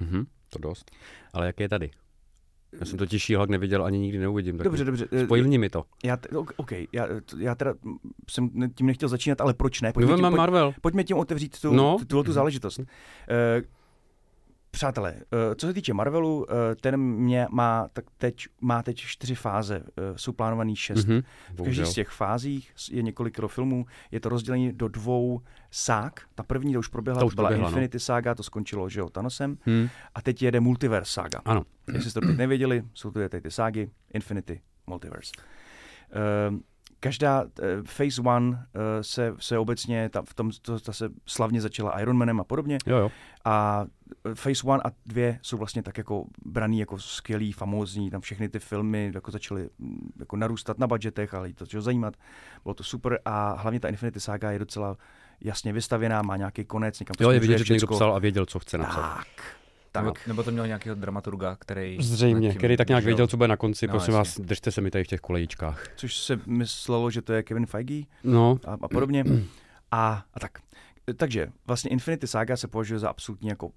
Mhm. 0.00 0.24
To 0.50 0.58
dost. 0.58 0.90
Ale 1.32 1.46
jak 1.46 1.60
je 1.60 1.68
tady? 1.68 1.90
Já 2.80 2.86
jsem 2.86 2.98
totiž 2.98 3.24
She-Hulk 3.26 3.48
neviděl 3.50 3.84
ani 3.84 3.98
nikdy 3.98 4.18
neuvidím. 4.18 4.58
Tak 4.58 4.64
Dobře, 4.64 4.84
dobře. 4.84 5.06
Spojilni 5.24 5.58
mi 5.58 5.70
to. 5.70 5.84
Já, 6.04 6.18
ok, 6.56 6.72
já, 6.92 7.06
já 7.38 7.54
teda 7.54 7.74
jsem 8.30 8.50
tím 8.74 8.86
nechtěl 8.86 9.08
začínat, 9.08 9.40
ale 9.40 9.54
proč 9.54 9.80
ne? 9.80 9.92
Pojďme, 9.92 10.14
tím, 10.14 10.22
pojď, 10.24 10.36
Marvel. 10.36 10.74
pojďme 10.80 11.04
tím 11.04 11.16
otevřít 11.16 11.60
tu, 11.60 11.72
No. 11.72 11.96
tu, 12.08 12.22
tu 12.22 12.32
záležitost. 12.32 12.78
Uh, 12.78 12.84
přátelé, 14.72 15.14
uh, 15.14 15.20
co 15.56 15.66
se 15.66 15.74
týče 15.74 15.94
Marvelu, 15.94 16.38
uh, 16.38 16.44
ten 16.80 17.00
mě 17.00 17.46
má, 17.50 17.88
tak 17.92 18.04
teď, 18.18 18.46
má 18.60 18.82
teď 18.82 18.96
čtyři 18.96 19.34
fáze, 19.34 19.80
uh, 19.80 20.16
jsou 20.16 20.32
plánovaný 20.32 20.76
šest. 20.76 21.04
Mhm. 21.04 21.22
V 21.50 21.54
Bohužel. 21.54 21.86
z 21.86 21.94
těch 21.94 22.08
fázích 22.08 22.72
je 22.90 23.02
několik 23.02 23.38
filmů, 23.46 23.86
je 24.10 24.20
to 24.20 24.28
rozdělení 24.28 24.72
do 24.72 24.88
dvou 24.88 25.40
sák. 25.70 26.20
Ta 26.34 26.42
první 26.42 26.72
to 26.72 26.78
už 26.78 26.88
proběhla, 26.88 27.20
to 27.20 27.26
už 27.26 27.34
byla 27.34 27.48
proběhla, 27.48 27.70
no. 27.70 27.76
Infinity 27.76 28.00
saga, 28.00 28.34
to 28.34 28.42
skončilo, 28.42 28.88
že 28.88 29.00
jo, 29.00 29.08
Thanosem. 29.08 29.58
Hm. 29.66 29.88
A 30.14 30.22
teď 30.22 30.42
jede 30.42 30.60
Multiverse 30.60 31.12
saga. 31.12 31.40
Ano. 31.44 31.62
Jestli 31.92 32.10
jste 32.10 32.20
to 32.20 32.26
teď 32.26 32.36
nevěděli, 32.36 32.84
jsou 32.94 33.10
to 33.10 33.28
tady 33.28 33.40
ty 33.40 33.50
ságy, 33.50 33.90
Infinity, 34.14 34.60
Multiverse. 34.86 35.32
Každá 37.02 37.42
uh, 37.42 37.48
Phase 37.96 38.22
One 38.22 38.48
uh, 38.48 38.56
se, 39.00 39.34
se 39.38 39.58
obecně, 39.58 40.08
ta, 40.08 40.22
v 40.22 40.34
tom, 40.34 40.50
to, 40.62 40.80
ta 40.80 40.92
se 40.92 41.08
slavně 41.26 41.60
začala 41.60 42.00
Iron 42.00 42.16
Manem 42.16 42.40
a 42.40 42.44
podobně. 42.44 42.78
Jo, 42.86 42.96
jo. 42.96 43.10
A 43.44 43.86
eh, 44.30 44.34
Phase 44.34 44.66
One 44.66 44.82
a 44.84 44.90
dvě 45.06 45.38
jsou 45.42 45.56
vlastně 45.56 45.82
tak 45.82 45.98
jako 45.98 46.24
braný 46.44 46.78
jako 46.78 46.98
skvělý, 46.98 47.52
famózní, 47.52 48.10
tam 48.10 48.20
všechny 48.20 48.48
ty 48.48 48.58
filmy 48.58 49.10
jako 49.14 49.30
začaly 49.30 49.68
mm, 49.78 50.12
jako 50.18 50.36
narůstat 50.36 50.78
na 50.78 50.86
budgetech, 50.86 51.34
ale 51.34 51.52
to 51.52 51.64
začalo 51.64 51.82
zajímat, 51.82 52.14
bylo 52.62 52.74
to 52.74 52.84
super 52.84 53.18
a 53.24 53.52
hlavně 53.52 53.80
ta 53.80 53.88
Infinity 53.88 54.20
saga 54.20 54.50
je 54.50 54.58
docela 54.58 54.96
jasně 55.40 55.72
vystavěná, 55.72 56.22
má 56.22 56.36
nějaký 56.36 56.64
konec, 56.64 57.00
někam 57.00 57.14
to 57.14 57.24
Jo, 57.24 57.30
je 57.30 57.40
vidět, 57.40 57.58
že 57.58 57.64
to 57.64 57.72
někdo 57.72 57.86
psal 57.86 58.14
a 58.14 58.18
věděl, 58.18 58.46
co 58.46 58.58
chce 58.58 58.78
napsat. 58.78 59.14
Tak, 59.14 59.56
Nebo, 59.94 60.10
tak. 60.12 60.26
nebo 60.26 60.42
to 60.42 60.50
měl 60.50 60.66
nějakého 60.66 60.94
dramaturga, 60.96 61.56
který... 61.56 61.96
Zřejmě, 62.00 62.48
tím 62.50 62.58
který 62.58 62.76
tak 62.76 62.88
nějak 62.88 63.04
věděl, 63.04 63.26
co 63.26 63.36
bude 63.36 63.48
na 63.48 63.56
konci. 63.56 63.86
No, 63.86 63.90
Prosím 63.90 64.14
vás, 64.14 64.28
jasně. 64.28 64.44
držte 64.44 64.70
se 64.72 64.80
mi 64.80 64.90
tady 64.90 65.04
v 65.04 65.06
těch 65.06 65.20
kolejičkách. 65.20 65.84
Což 65.96 66.16
se 66.16 66.40
myslelo, 66.46 67.10
že 67.10 67.22
to 67.22 67.32
je 67.32 67.42
Kevin 67.42 67.66
Feige, 67.66 68.02
No, 68.24 68.58
a, 68.66 68.76
a 68.82 68.88
podobně. 68.88 69.24
A, 69.90 70.24
a 70.34 70.40
tak. 70.40 70.50
Takže 71.16 71.48
vlastně 71.66 71.90
Infinity 71.90 72.26
Saga 72.26 72.56
se 72.56 72.68
považuje 72.68 72.98
za 72.98 73.08
absolutní, 73.10 73.48
jako, 73.48 73.70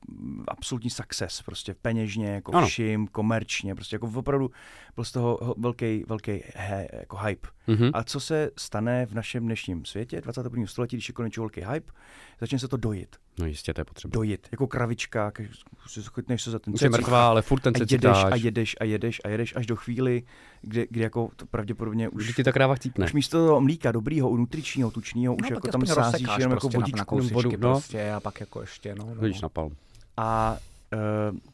absolutní 0.48 0.90
success, 0.90 1.42
prostě 1.42 1.76
peněžně, 1.82 2.28
jako 2.30 2.56
Ano. 2.56 2.68
všim, 2.68 3.08
komerčně, 3.08 3.76
prostě 3.76 3.96
jako 3.96 4.12
opravdu 4.16 4.52
byl 4.96 5.04
z 5.04 5.12
toho 5.12 5.38
ho- 5.42 5.56
velký, 5.58 6.04
velký 6.08 6.44
he, 6.56 6.88
jako 6.94 7.18
hype. 7.18 7.48
mhm. 7.68 7.90
A 7.94 8.04
co 8.04 8.20
se 8.20 8.52
stane 8.58 9.06
v 9.06 9.14
našem 9.14 9.44
dnešním 9.46 9.86
světě, 9.86 10.22
21. 10.22 10.68
století, 10.68 10.96
když 10.96 11.10
je 11.10 11.14
konečně 11.14 11.42
velký 11.42 11.62
hype, 11.62 11.94
začne 12.40 12.60
se 12.60 12.68
to 12.68 12.78
dojit. 12.78 13.16
No 13.40 13.46
jistě, 13.46 13.74
to 13.74 13.82
je 13.82 13.86
potřeba. 13.86 14.12
Dojit, 14.14 14.48
jako 14.52 14.68
kravička, 14.68 15.32
když 15.36 15.50
si 15.88 16.02
chytneš 16.16 16.42
se 16.42 16.52
za 16.52 16.60
ten 16.60 16.74
Už 16.74 16.82
je 16.82 16.90
mrtvá, 16.90 17.28
ale 17.28 17.42
furt 17.42 17.60
ten 17.60 17.74
a 17.76 17.78
se 17.78 17.86
jedeš 17.90 18.18
a 18.32 18.36
jedeš 18.36 18.76
a 18.80 18.84
jedeš 18.84 19.22
a 19.26 19.30
jedeš 19.30 19.56
až 19.56 19.66
do 19.66 19.76
chvíli, 19.76 20.24
kdy, 20.62 20.88
kdy 20.90 21.00
jako 21.02 21.30
to 21.36 21.46
pravděpodobně 21.46 22.10
Už 22.10 22.30
už 22.30 22.36
ti 22.36 22.44
ta 22.44 22.52
kráva 22.52 22.76
chcípne. 22.76 23.06
už 23.06 23.14
místo 23.14 23.48
toho 23.48 23.62
mlíka 23.62 23.92
dobrýho, 23.92 24.38
nutričního, 24.38 24.92
tučního, 24.92 25.36
už 25.36 25.42
No, 25.42 25.48
jako 25.56 25.62
pak 25.62 25.72
tam 25.72 25.82
aspoň 25.82 26.04
sázíš 26.04 26.28
jenom 26.38 26.52
jako 26.52 26.60
prostě 26.70 26.78
na- 26.78 26.82
vodičku 26.82 26.98
na 26.98 27.02
nebo 27.02 27.10
kousíčky 27.10 27.34
vodu. 27.58 27.68
no. 27.68 27.72
prostě 27.74 28.12
a 28.12 28.20
pak 28.20 28.40
jako 28.40 28.62
ještě, 28.62 28.96
no. 28.96 29.06
no. 29.16 29.22
Vidíš 29.22 29.42
na 29.42 29.50
palm. 29.50 29.76
A 30.18 30.58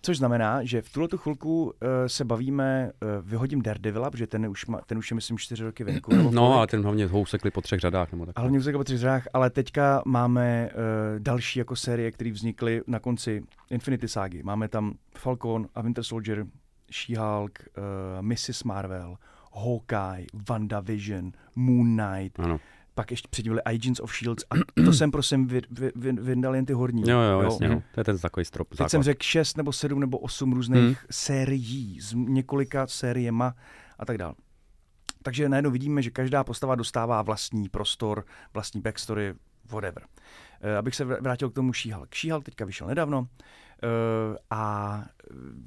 což 0.01 0.17
znamená, 0.17 0.63
že 0.63 0.81
v 0.81 0.93
tuhle 0.93 1.07
tu 1.07 1.17
chvilku 1.17 1.63
uh, 1.63 1.71
se 2.07 2.25
bavíme, 2.25 2.91
uh, 3.03 3.09
vyhodím 3.29 3.61
Daredevila, 3.61 4.11
protože 4.11 4.27
ten 4.27 4.47
už, 4.47 4.65
má, 4.65 4.81
ten 4.85 4.97
už 4.97 5.11
je 5.11 5.15
myslím 5.15 5.37
čtyři 5.37 5.63
roky 5.63 5.83
venku. 5.83 6.15
No, 6.15 6.23
kolik. 6.23 6.37
ale 6.37 6.67
ten 6.67 6.83
hlavně 6.83 7.05
housekli 7.05 7.51
po 7.51 7.61
třech 7.61 7.79
řadách. 7.79 8.11
Nebo 8.11 8.25
tak. 8.25 8.39
Ale 8.39 8.49
mě 8.49 8.59
po 8.73 8.83
třech 8.83 8.97
řadách, 8.97 9.27
ale 9.33 9.49
teďka 9.49 10.01
máme 10.05 10.69
uh, 10.73 10.79
další 11.19 11.59
jako 11.59 11.75
série, 11.75 12.11
které 12.11 12.31
vznikly 12.31 12.81
na 12.87 12.99
konci 12.99 13.43
Infinity 13.69 14.07
ságy. 14.07 14.43
Máme 14.43 14.67
tam 14.67 14.93
Falcon 15.17 15.67
a 15.75 15.81
Winter 15.81 16.03
Soldier, 16.03 16.45
She-Hulk, 16.91 17.51
uh, 17.77 18.21
Mrs. 18.21 18.63
Marvel, 18.63 19.15
Hawkeye, 19.53 20.25
WandaVision, 20.49 21.31
Moon 21.55 21.97
Knight, 21.97 22.39
Ano. 22.39 22.59
Pak 22.95 23.11
ještě 23.11 23.27
předtím 23.31 23.51
byly 23.51 23.63
Agents 23.63 23.99
of 23.99 24.17
Shields 24.17 24.43
a 24.49 24.55
to 24.85 24.93
jsem 24.93 25.11
prosím 25.11 25.47
vy, 25.47 25.61
vy, 25.71 25.91
vy, 25.95 26.11
vyndal 26.11 26.55
jen 26.55 26.65
ty 26.65 26.73
horní. 26.73 27.03
Jo, 27.09 27.19
jo, 27.19 27.41
jasně. 27.41 27.69
No. 27.69 27.83
To 27.93 27.99
je 27.99 28.03
ten 28.03 28.17
takový 28.17 28.45
strop. 28.45 28.69
Teď 28.69 28.77
základ. 28.77 28.89
jsem 28.89 29.03
řekl 29.03 29.23
šest 29.23 29.57
nebo 29.57 29.73
sedm 29.73 29.99
nebo 29.99 30.17
osm 30.17 30.53
různých 30.53 30.81
hmm. 30.81 30.95
sérií 31.11 32.01
s 32.01 32.13
několika 32.13 32.87
sériema 32.87 33.55
a 33.99 34.05
tak 34.05 34.17
dále. 34.17 34.33
Takže 35.23 35.49
najednou 35.49 35.71
vidíme, 35.71 36.01
že 36.01 36.09
každá 36.09 36.43
postava 36.43 36.75
dostává 36.75 37.21
vlastní 37.21 37.69
prostor, 37.69 38.25
vlastní 38.53 38.81
backstory, 38.81 39.33
whatever. 39.71 40.03
Uh, 40.63 40.77
abych 40.77 40.95
se 40.95 41.05
vr- 41.05 41.21
vrátil 41.21 41.49
k 41.49 41.53
tomu 41.53 41.71
She-Hulk. 41.71 42.09
She-Hulk 42.09 42.43
teďka 42.43 42.65
vyšel 42.65 42.87
nedávno 42.87 43.19
uh, 43.19 43.27
a 44.49 45.05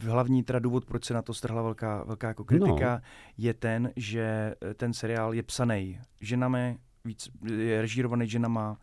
hlavní 0.01 0.43
teda 0.43 0.59
důvod, 0.59 0.85
proč 0.85 1.05
se 1.05 1.15
na 1.15 1.23
to 1.23 1.35
strhla 1.35 1.63
velká, 1.63 2.05
velká 2.05 2.29
jako 2.29 2.45
kritika, 2.45 2.95
no. 2.95 3.01
je 3.39 3.55
ten, 3.55 3.93
že 3.97 4.55
eh, 4.63 4.75
ten 4.75 4.93
seriál 4.93 5.35
je 5.35 5.43
psaný 5.43 6.01
ženami, 6.21 6.79
víc, 7.05 7.29
je 7.47 7.81
režírovaný 7.81 8.29
ženama, 8.29 8.79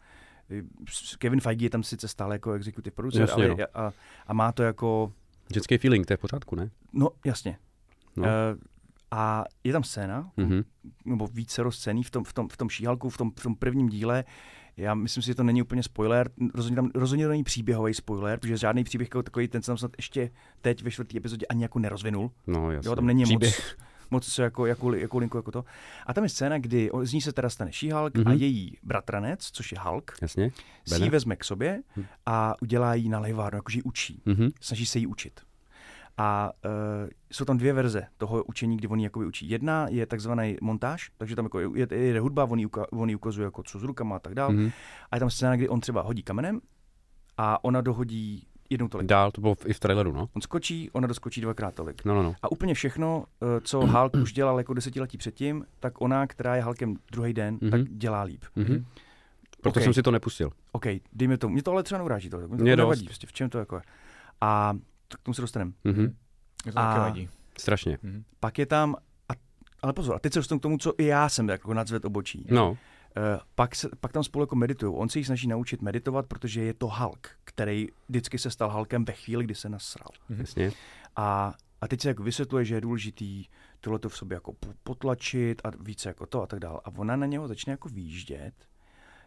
Eh, 0.50 0.64
Kevin 1.18 1.40
Feige 1.42 1.66
je 1.66 1.70
tam 1.70 1.84
sice 1.84 2.08
stále 2.08 2.36
jako 2.36 2.52
executive 2.54 2.94
producer, 2.96 3.22
Jasně, 3.22 3.46
ale 3.46 3.56
no. 3.60 3.66
a, 3.74 3.94
a 4.28 4.34
má 4.34 4.52
to 4.52 4.64
jako 4.64 5.14
Ženský 5.54 5.78
feeling, 5.78 6.06
to 6.08 6.14
je 6.14 6.18
v 6.18 6.20
pořádku, 6.20 6.56
ne? 6.56 6.70
No, 6.94 7.10
jasně. 7.26 7.58
No. 8.16 8.24
Uh, 8.24 8.30
a 9.12 9.44
je 9.64 9.74
tam 9.74 9.84
scéna, 9.84 10.32
Mhm. 10.38 10.62
nebo 11.06 11.28
více 11.28 11.64
scéní 11.70 12.04
v 12.04 12.12
tom, 12.12 12.24
v 12.24 12.34
tom, 12.34 12.50
v 12.50 12.58
tom 12.58 12.70
šíhalku, 12.70 13.10
v 13.10 13.18
tom, 13.18 13.32
v 13.40 13.44
tom 13.44 13.56
prvním 13.56 13.90
díle. 13.90 14.24
Já 14.78 14.94
myslím 14.94 15.24
si, 15.24 15.28
že 15.28 15.36
to 15.36 15.44
není 15.44 15.62
úplně 15.62 15.84
spoiler, 15.84 16.30
rozhodně 16.54 16.76
tam 16.76 16.90
rozhodně 16.96 17.26
to 17.26 17.30
není 17.30 17.44
příběhový 17.44 17.94
spoiler, 17.94 18.40
protože 18.40 18.58
žádný 18.58 18.84
příběh 18.84 19.06
jako 19.10 19.24
takový, 19.24 19.48
ten 19.48 19.62
se 19.62 19.68
tam 19.68 19.78
snad 19.78 19.92
ještě 19.98 20.32
teď 20.62 20.84
ve 20.84 20.92
čtvrté 20.92 21.18
epizodě 21.18 21.46
ani 21.46 21.64
jako 21.64 21.80
nerozvinul. 21.80 22.32
No, 22.48 22.72
jasně. 22.72 22.90
Jo, 22.90 22.96
tam 22.96 23.06
není 23.06 23.24
Příběh. 23.24 23.76
moc, 23.78 23.86
moc 24.12 24.28
co 24.34 24.42
jako, 24.42 24.66
jako, 24.66 24.94
jako 24.94 25.18
linku 25.18 25.38
jako 25.38 25.52
to. 25.52 25.66
A 26.08 26.14
tam 26.14 26.24
je 26.24 26.30
scéna, 26.30 26.58
kdy 26.58 26.90
z 27.04 27.14
ní 27.14 27.22
se 27.22 27.34
teda 27.34 27.50
stane 27.50 27.72
She-Hulk 27.72 28.12
mm-hmm. 28.12 28.28
a 28.28 28.30
Mhm. 28.30 28.38
její 28.40 28.78
bratranec, 28.84 29.50
což 29.52 29.72
je 29.72 29.80
Hulk, 29.80 30.12
Jasně. 30.22 30.52
si 30.88 31.04
ji 31.04 31.10
vezme 31.10 31.36
k 31.36 31.44
sobě 31.44 31.82
Hm. 31.98 32.04
a 32.26 32.56
udělá 32.62 32.94
jí 32.94 33.10
na 33.10 33.20
lejvárnu, 33.20 33.58
jakože 33.58 33.78
ji 33.78 33.84
učí. 33.84 34.22
Mhm. 34.26 34.50
Snaží 34.62 34.86
se 34.86 35.00
jí 35.00 35.08
učit. 35.08 35.42
A 36.18 36.52
uh, 36.66 36.72
jsou 37.32 37.46
tam 37.46 37.58
dvě 37.58 37.74
verze 37.74 38.08
toho 38.18 38.44
učení, 38.44 38.78
kdy 38.78 38.88
on 38.88 39.00
ji 39.00 39.04
jakoby 39.04 39.26
učí. 39.26 39.50
Jedna 39.50 39.88
je 39.90 40.06
takzvaný 40.06 40.58
montáž, 40.62 41.12
takže 41.18 41.36
tam 41.36 41.46
jako 41.46 41.60
je, 41.60 41.70
je, 41.76 41.98
je 41.98 42.20
hudba, 42.20 42.44
on 42.46 42.60
jí, 42.60 42.66
uka, 42.66 42.86
on 42.92 43.16
ukazuje 43.16 43.46
jako 43.46 43.64
co 43.64 43.80
s 43.80 43.84
rukama 43.84 44.16
a 44.16 44.20
tak 44.20 44.36
dále. 44.36 44.54
Mhm. 44.54 44.72
A 45.12 45.16
je 45.16 45.20
tam 45.20 45.30
scéna, 45.30 45.56
kdy 45.56 45.70
on 45.70 45.82
třeba 45.82 46.02
hodí 46.02 46.24
kamenem 46.24 46.62
a 47.38 47.64
ona 47.64 47.82
dohodí 47.82 48.48
jednou 48.72 48.88
tolik. 48.88 49.08
Dál, 49.08 49.32
to 49.32 49.42
bylo 49.42 49.56
v- 49.56 49.66
i 49.66 49.74
v 49.74 49.80
traileru, 49.80 50.12
no. 50.12 50.30
On 50.36 50.42
skočí, 50.42 50.90
ona 50.92 51.08
doskočí 51.08 51.42
dvakrát 51.42 51.76
tolik. 51.76 52.06
No, 52.06 52.16
no, 52.16 52.24
no. 52.24 52.36
A 52.42 52.52
úplně 52.52 52.74
všechno, 52.74 53.26
eh, 53.42 53.62
co 53.62 53.80
Hulk 53.88 54.14
už 54.16 54.34
dělal 54.34 54.58
jako 54.58 54.74
desetiletí 54.74 55.18
předtím, 55.18 55.66
tak 55.80 56.02
ona, 56.02 56.28
která 56.28 56.56
je 56.56 56.64
Hulkem 56.64 56.96
druhý 57.12 57.34
den, 57.34 57.58
Mhm. 57.62 57.72
tak 57.72 57.82
dělá 57.90 58.22
líp. 58.24 58.44
Mhm. 58.56 58.86
Proto 59.62 59.80
Ok. 59.80 59.84
jsem 59.84 59.94
si 59.94 60.04
to 60.04 60.12
nepustil. 60.12 60.50
OK, 60.72 60.86
dejme 61.14 61.38
tomu. 61.38 61.54
Mě 61.54 61.64
to 61.64 61.72
ale 61.72 61.84
třeba 61.84 62.00
neuráží 62.00 62.30
to. 62.30 62.38
Mě 62.38 62.48
to 62.58 62.64
Mě 62.64 62.76
nevadí, 62.76 63.06
prostě, 63.06 63.28
v 63.28 63.34
čem 63.34 63.50
to 63.50 63.58
jako 63.58 63.76
je. 63.76 63.82
A 64.42 64.74
k 65.10 65.24
tomu 65.24 65.34
se 65.34 65.42
dostaneme. 65.42 65.72
Mhm. 65.84 66.16
Mě 66.64 66.74
to 66.74 66.80
A- 66.80 67.00
vadí. 67.00 67.30
Strašně. 67.58 67.98
Mhm. 68.04 68.24
Pak 68.40 68.60
je 68.60 68.66
tam, 68.66 68.96
a, 69.30 69.34
ale 69.82 69.94
pozor, 69.94 70.16
a 70.16 70.20
teď 70.20 70.34
se 70.34 70.40
dostanu 70.40 70.60
k 70.60 70.62
tomu, 70.62 70.78
co 70.78 70.94
i 70.98 71.06
já 71.06 71.30
jsem 71.30 71.50
jako 71.50 71.74
nadzvet 71.74 72.06
obočí. 72.06 72.46
No, 72.52 72.78
pak, 73.56 73.76
se, 73.76 73.90
pak 74.00 74.12
tam 74.12 74.24
spolu 74.24 74.44
jako 74.44 74.56
meditují. 74.56 74.94
On 74.96 75.10
se 75.10 75.20
jich 75.20 75.26
snaží 75.26 75.48
naučit 75.48 75.82
meditovat, 75.82 76.26
protože 76.26 76.62
je 76.62 76.74
to 76.74 76.88
Hulk, 76.88 77.30
který 77.44 77.88
vždycky 78.10 78.38
se 78.38 78.52
stal 78.52 78.72
Hulkem 78.72 79.06
ve 79.06 79.14
chvíli, 79.14 79.44
kdy 79.44 79.56
se 79.56 79.70
nasral. 79.70 80.08
jasně. 80.30 80.72
A, 81.16 81.54
a 81.82 81.88
teď 81.88 82.02
se 82.02 82.08
jako 82.08 82.24
vysvětluje, 82.24 82.66
že 82.66 82.76
je 82.76 82.82
důležitý 82.82 83.46
tohleto 83.80 84.10
v 84.10 84.18
sobě 84.18 84.36
jako 84.36 84.54
po- 84.54 84.74
potlačit 84.84 85.62
a 85.64 85.72
více 85.80 86.10
jako 86.10 86.26
to 86.26 86.42
a 86.44 86.48
tak 86.48 86.60
dále. 86.60 86.80
A 86.84 86.92
ona 86.98 87.16
na 87.16 87.26
něho 87.26 87.48
začne 87.48 87.72
jako 87.72 87.90
výjíždět, 87.90 88.54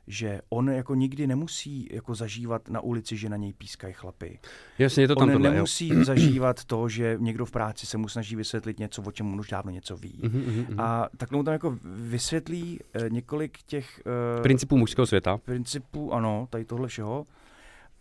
že 0.07 0.41
on 0.49 0.69
jako 0.69 0.95
nikdy 0.95 1.27
nemusí 1.27 1.89
jako 1.93 2.15
zažívat 2.15 2.69
na 2.69 2.81
ulici, 2.81 3.17
že 3.17 3.29
na 3.29 3.37
něj 3.37 3.53
pískají 3.53 3.95
chlapy. 3.95 4.39
Jasně, 4.79 5.03
je 5.03 5.09
to 5.09 5.15
tam 5.15 5.29
on 5.29 5.33
tohle, 5.33 5.49
jo. 5.49 5.55
nemusí 5.55 5.91
zažívat 6.05 6.65
to, 6.65 6.89
že 6.89 7.17
někdo 7.21 7.47
v 7.47 7.51
práci 7.51 7.87
se 7.87 7.99
mu 7.99 8.09
snaží 8.09 8.37
vysvětlit 8.37 8.79
něco, 8.79 9.03
o 9.03 9.13
čem 9.13 9.33
on 9.33 9.41
už 9.41 9.49
dávno 9.49 9.71
něco 9.71 9.97
ví. 9.97 10.21
Mhm, 10.23 10.39
mhm, 10.41 10.67
mhm. 10.69 10.81
A 10.81 11.09
takhle 11.17 11.37
mu 11.37 11.45
tam 11.45 11.53
jako 11.53 11.79
vysvětlí 11.85 12.81
eh, 12.95 13.11
několik 13.11 13.59
těch 13.63 14.03
eh, 14.39 14.43
Principů 14.43 14.77
mužského 14.77 15.07
světa. 15.07 15.39
principů, 15.39 16.13
ano, 16.13 16.47
tady 16.51 16.65
tohle 16.65 16.89
všeho. 16.89 17.27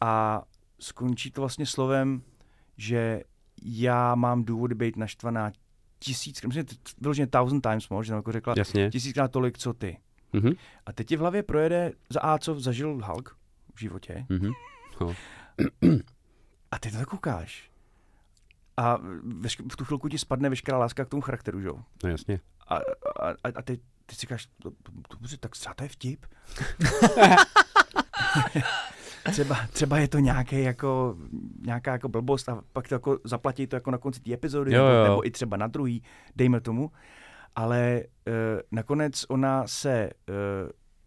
A 0.02 0.44
skončí 0.80 1.32
to 1.32 1.42
vlastně 1.42 1.66
slovem, 1.66 2.22
že 2.78 3.22
já 3.64 4.16
mám 4.16 4.44
důvody 4.44 4.76
být 4.76 4.98
naštvaná 4.98 5.52
tisíckrát, 6.00 6.48
myslím, 6.48 6.66
že 6.70 6.76
vyloženě 7.02 7.28
thousand 7.28 7.62
times 7.62 7.90
more, 7.90 8.06
že 8.06 8.12
tam 8.12 8.18
jako 8.18 8.32
řekla 8.32 8.54
Jasně. 8.58 8.90
tisíckrát 8.90 9.32
tolik, 9.32 9.58
co 9.58 9.74
ty. 9.74 9.98
Mhm, 10.34 10.52
A 10.86 10.94
teď 10.94 11.08
ti 11.08 11.16
v 11.18 11.20
hlavě 11.20 11.44
projede 11.44 11.92
za 12.10 12.20
A, 12.22 12.38
co 12.38 12.60
zažil 12.60 13.00
Hulk 13.06 13.38
v 13.76 13.80
životě. 13.80 14.26
mhm. 14.30 14.52
A 16.72 16.80
ty 16.80 16.92
to 16.92 16.98
tak 16.98 17.08
koukáš. 17.08 17.70
A 18.78 18.98
v 19.72 19.76
tu 19.78 19.86
chvilku 19.86 20.10
ti 20.10 20.18
spadne 20.18 20.50
veškerá 20.50 20.78
láska 20.78 21.06
k 21.06 21.10
tomu 21.10 21.22
charakteru, 21.22 21.62
že 21.62 21.68
jo? 21.68 21.80
No 22.04 22.10
jasně. 22.10 22.40
A, 22.68 22.76
a, 22.78 22.82
a, 23.56 23.62
ty, 23.62 23.78
ty 24.06 24.16
si 24.16 24.22
říkáš, 24.22 24.48
"To- 24.64 24.72
to- 24.72 24.92
dobře, 25.12 25.38
tak 25.38 25.52
třeba 25.52 25.74
to 25.74 25.84
je 25.84 25.90
vtip. 25.90 26.26
třeba, 29.32 29.58
třeba 29.72 29.98
je 29.98 30.08
to 30.08 30.20
nějaký 30.20 30.64
jako, 30.64 31.18
nějaká 31.66 31.92
jako 31.92 32.10
blbost 32.10 32.50
a 32.50 32.62
pak 32.74 32.88
to 32.88 32.96
jako 32.96 33.20
zaplatí 33.24 33.68
to 33.68 33.76
jako 33.76 33.92
na 33.92 33.98
konci 33.98 34.20
té 34.20 34.34
epizody, 34.34 34.74
Jo, 34.76 34.84
nebo, 34.86 34.98
jo. 34.98 35.04
nebo 35.04 35.28
i 35.28 35.32
třeba 35.32 35.58
na 35.58 35.68
druhý, 35.68 36.04
dejme 36.36 36.62
tomu. 36.62 36.92
Ale 37.56 38.04
uh, 38.28 38.34
nakonec 38.72 39.26
ona 39.30 39.68
se, 39.68 40.10
uh, 40.30 40.36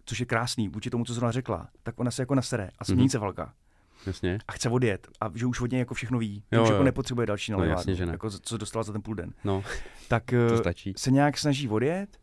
což 0.04 0.20
je 0.20 0.26
krásný 0.26 0.68
vůči 0.68 0.90
tomu, 0.90 1.04
co 1.04 1.14
zrovna 1.14 1.30
řekla, 1.32 1.68
tak 1.82 2.00
ona 2.00 2.10
se 2.10 2.22
jako 2.22 2.34
nasere 2.34 2.70
a 2.78 2.84
smění 2.84 3.02
Mhm. 3.02 3.08
se 3.10 3.18
velká 3.18 3.54
Jasně. 4.06 4.38
a 4.48 4.52
chce 4.52 4.68
odjet 4.68 5.08
a 5.20 5.30
že 5.34 5.46
už 5.46 5.60
od 5.60 5.70
něj 5.70 5.78
jako 5.78 5.94
všechno 5.94 6.18
ví, 6.18 6.34
že 6.52 6.56
Jo, 6.56 6.62
už 6.62 6.68
jo. 6.68 6.74
jako 6.74 6.84
nepotřebuje 6.84 7.26
další 7.26 7.52
No, 7.52 7.64
jasně, 7.64 7.94
že 7.94 8.06
ne. 8.06 8.12
jako 8.12 8.30
co 8.30 8.56
dostala 8.58 8.82
za 8.82 8.92
ten 8.92 9.02
půl 9.02 9.14
den. 9.14 9.32
No, 9.44 9.64
Tak 10.08 10.24
to 10.24 10.54
uh, 10.54 10.58
stačí. 10.60 10.94
se 10.96 11.10
nějak 11.10 11.38
snaží 11.38 11.68
odjet, 11.68 12.16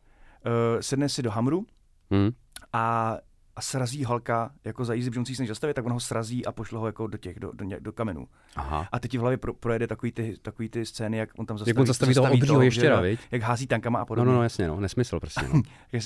uh, 0.45 0.51
sedne 0.81 1.09
si 1.09 1.21
do 1.23 1.31
Hamru 1.31 1.65
Mhm. 2.09 2.31
a, 2.73 3.17
a 3.55 3.61
srazí 3.61 4.03
Halka, 4.03 4.51
jako 4.65 4.85
za 4.85 4.93
jízdy, 4.93 5.11
protože 5.11 5.31
ji 5.31 5.35
snaží 5.35 5.47
zastavit, 5.47 5.73
tak 5.73 5.85
on 5.85 5.91
ho 5.91 5.99
srazí 5.99 6.45
a 6.45 6.51
pošle 6.51 6.79
ho 6.79 6.85
jako 6.85 7.07
do 7.07 7.17
těch, 7.17 7.39
do, 7.39 7.51
do, 7.53 7.65
do 7.79 7.91
kamenů. 7.91 8.27
Aha. 8.55 8.87
A 8.91 8.99
teď 8.99 9.11
ti 9.11 9.17
v 9.17 9.21
hlavě 9.21 9.37
pro, 9.37 9.53
projede 9.53 9.87
takový 9.87 10.11
ty, 10.11 10.35
takový 10.41 10.69
ty 10.69 10.85
scény, 10.85 11.17
jak 11.17 11.29
on 11.37 11.45
tam 11.45 11.57
zastaví, 11.57 11.69
Jak 11.69 11.79
on 11.79 11.85
zastaví 11.85 12.13
toho 12.13 12.31
obřího 12.33 12.61
ještěra, 12.61 13.01
viď? 13.01 13.19
Jak 13.31 13.41
hází 13.41 13.67
tankama 13.67 13.99
a 13.99 14.01
No, 14.01 14.05
podobně. 14.05 14.31
no, 14.31 14.37
no, 14.37 14.43
jasně, 14.43 14.67
no, 14.67 14.79
nesmysl 14.79 15.19
prostě, 15.19 15.45
no. 15.53 15.61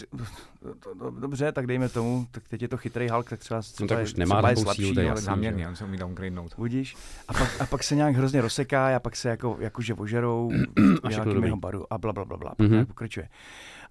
Dobře, 1.19 1.51
tak 1.51 1.67
dejme 1.67 1.89
tomu, 1.89 2.27
tak 2.31 2.47
teď 2.47 2.61
je 2.61 2.67
to 2.67 2.77
chytrý 2.77 3.09
Hulk, 3.09 3.29
tak 3.29 3.39
třeba, 3.39 3.61
třeba 3.61 3.87
tak 3.87 3.97
je- 3.97 4.03
už 4.03 4.13
nemá 4.15 4.35
třeba 4.35 4.49
je 4.49 4.55
slabší, 4.57 4.81
sílu, 4.81 4.93
to 4.93 4.99
je 4.99 5.05
ale 5.05 5.11
jasný. 5.11 5.25
Záměrně, 5.25 5.67
on 5.67 5.75
se 5.75 5.83
umí 5.85 5.97
downgradenout. 5.97 6.53
Budíš. 6.57 6.95
A 7.27 7.33
pak, 7.33 7.61
a 7.61 7.65
pak 7.65 7.83
se 7.83 7.95
nějak 7.95 8.15
hrozně 8.15 8.41
rozseká 8.41 8.95
a 8.95 8.99
pak 8.99 9.15
se 9.15 9.29
jako, 9.29 9.57
jakože 9.59 9.93
ožerou 9.93 10.51
jeho 11.43 11.57
baru 11.57 11.93
a 11.93 11.97
bla, 11.97 12.13
bla, 12.13 12.25
bla, 12.25 12.37
bla. 12.37 12.49
Pak 12.49 12.59
Mhm. 12.59 12.71
nějak 12.71 12.87
pokračuje. 12.87 13.29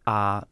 A, 0.06 0.42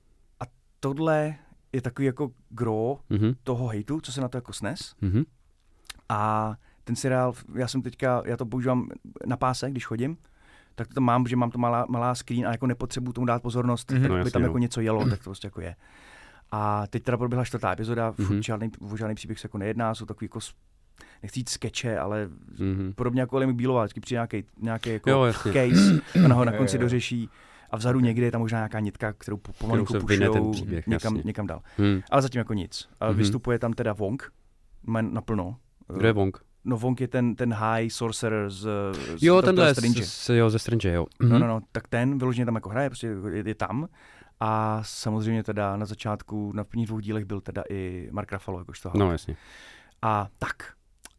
a 0.41 0.45
tohle 0.81 1.35
je 1.75 1.83
takový 1.83 2.07
jako 2.07 2.31
gro 2.51 2.99
Mhm, 3.11 3.35
toho 3.43 3.67
hejtu, 3.69 4.01
co 4.01 4.13
se 4.13 4.21
na 4.21 4.29
to 4.29 4.37
jako 4.39 4.53
snes. 4.53 4.95
mhm. 5.01 5.23
A 6.09 6.55
ten 6.85 6.97
seriál, 6.97 7.33
já 7.55 7.69
jsem 7.69 7.83
teďka, 7.83 8.23
já 8.27 8.37
to 8.37 8.47
používám 8.47 8.89
na 9.27 9.37
páse, 9.37 9.71
když 9.71 9.87
chodím, 9.87 10.17
tak 10.75 10.89
to 10.89 10.95
tam 10.95 11.05
mám, 11.05 11.27
že 11.27 11.37
mám 11.37 11.51
to 11.51 11.59
malá, 11.59 11.87
malá 11.89 12.15
screen 12.15 12.47
a 12.47 12.51
jako 12.53 12.67
nepotřebuju 12.67 13.13
tomu 13.13 13.27
dát 13.27 13.43
pozornost, 13.43 13.91
Mhm. 13.91 14.01
mm-hmm. 14.01 14.09
tak 14.09 14.19
No 14.19 14.25
by 14.25 14.31
tam 14.31 14.43
jako 14.43 14.59
něco 14.59 14.81
jelo, 14.81 15.05
tak 15.11 15.19
to 15.19 15.25
prostě 15.25 15.47
jako 15.47 15.61
je. 15.61 15.77
A 16.51 16.87
teď 16.87 17.03
teda 17.03 17.17
proběhla 17.17 17.45
čtvrtá 17.45 17.73
epizoda, 17.73 18.13
mm-hmm. 18.13 18.31
Mhm. 18.33 18.43
žádný, 18.43 18.71
o 18.93 18.97
žádný 18.97 19.15
příběh 19.15 19.39
se 19.41 19.45
jako 19.47 19.59
nejedná, 19.59 19.95
jsou 19.95 20.07
takový 20.07 20.25
jako, 20.25 20.39
nechci 21.23 21.41
jít 21.41 21.49
skeče, 21.49 21.99
ale 21.99 22.29
Mhm. 22.59 22.93
podobně 22.97 23.21
jako 23.21 23.39
Lemi 23.39 23.53
Bílová, 23.53 23.83
vždycky 23.85 24.01
přijde 24.01 24.17
nějaký, 24.17 24.45
nějaký 24.61 24.91
jako 24.91 25.11
Jo, 25.11 25.25
jasně. 25.25 25.53
case, 25.53 26.01
ona 26.25 26.35
ho 26.35 26.45
na 26.45 26.53
konci 26.53 26.79
dořeší 26.79 27.29
a 27.71 27.77
vzadu 27.77 28.01
někde 28.01 28.27
je 28.27 28.31
tam 28.33 28.41
možná 28.41 28.59
nějaká 28.59 28.81
nitka, 28.81 29.13
kterou 29.13 29.37
po- 29.37 29.53
pomalinku 29.53 29.93
se 29.93 29.99
vyne 29.99 30.21
ten 30.27 30.33
pušujou 30.33 30.53
příběh, 30.53 30.87
někam, 30.87 31.17
jasně. 31.17 31.27
někam 31.29 31.47
dál. 31.47 31.61
Hmm. 31.79 32.01
Ale 32.11 32.23
zatím 32.23 32.39
jako 32.39 32.55
nic. 32.55 32.89
A 33.01 33.09
Mhm. 33.09 33.17
Vystupuje 33.17 33.59
tam 33.59 33.73
teda 33.73 33.93
Wong, 33.93 34.33
naplno. 35.01 35.57
Kdo 35.97 36.07
je 36.07 36.13
Wong? 36.13 36.39
No 36.65 36.77
Wong 36.77 37.01
je 37.01 37.09
ten, 37.09 37.35
ten 37.37 37.53
high 37.55 37.89
sorcerer 37.91 38.51
z, 38.51 38.69
z 39.17 39.23
Jo, 39.23 39.43
tenhle, 39.43 39.75
Strange. 39.75 40.05
z, 40.07 40.29
jo, 40.29 40.51
ze 40.51 40.59
Strange, 40.59 40.93
jo. 40.93 41.07
No, 41.21 41.39
no, 41.39 41.47
no, 41.47 41.61
tak 41.73 41.89
ten 41.89 42.19
vyloženě 42.19 42.45
tam 42.45 42.55
jako 42.55 42.69
hraje, 42.69 42.91
prostě 42.91 43.07
je, 43.07 43.43
je 43.49 43.55
tam. 43.55 43.89
A 44.41 44.81
samozřejmě 44.85 45.43
teda 45.43 45.77
na 45.77 45.87
začátku, 45.87 46.53
na 46.53 46.65
prvních 46.65 46.87
dvou 46.87 47.01
dílech 47.01 47.25
byl 47.25 47.41
teda 47.41 47.63
i 47.71 48.09
Mark 48.13 48.33
Ruffalo, 48.33 48.59
jakožto 48.59 48.89
Hulk. 48.91 48.99
No, 49.01 49.13
jasně. 49.13 49.37
A 50.03 50.29
tak. 50.39 50.73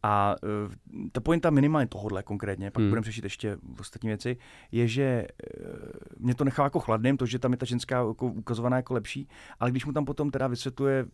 A 0.06 0.36
uh, 0.66 0.72
ta 1.12 1.20
pointa 1.20 1.50
minimálně 1.50 1.86
tohohle 1.86 2.22
konkrétně, 2.22 2.70
pak 2.70 2.80
Hmm. 2.80 2.90
budeme 2.90 3.04
řešit 3.04 3.24
ještě 3.24 3.56
ostatní 3.80 4.08
věci, 4.08 4.36
je, 4.72 4.88
že 4.88 5.26
uh, 5.60 5.76
mě 6.18 6.34
to 6.34 6.44
nechá 6.44 6.64
jako 6.64 6.80
chladným, 6.80 7.16
to, 7.16 7.26
že 7.26 7.38
tam 7.38 7.52
je 7.52 7.58
ta 7.58 7.66
ženská 7.66 7.96
jako 7.96 8.26
ukazovaná 8.26 8.76
jako 8.76 8.94
lepší, 8.94 9.28
ale 9.60 9.70
když 9.70 9.86
mu 9.86 9.92
tam 9.92 10.04
potom 10.04 10.30
teda 10.30 10.46
vysvětluje, 10.46 11.06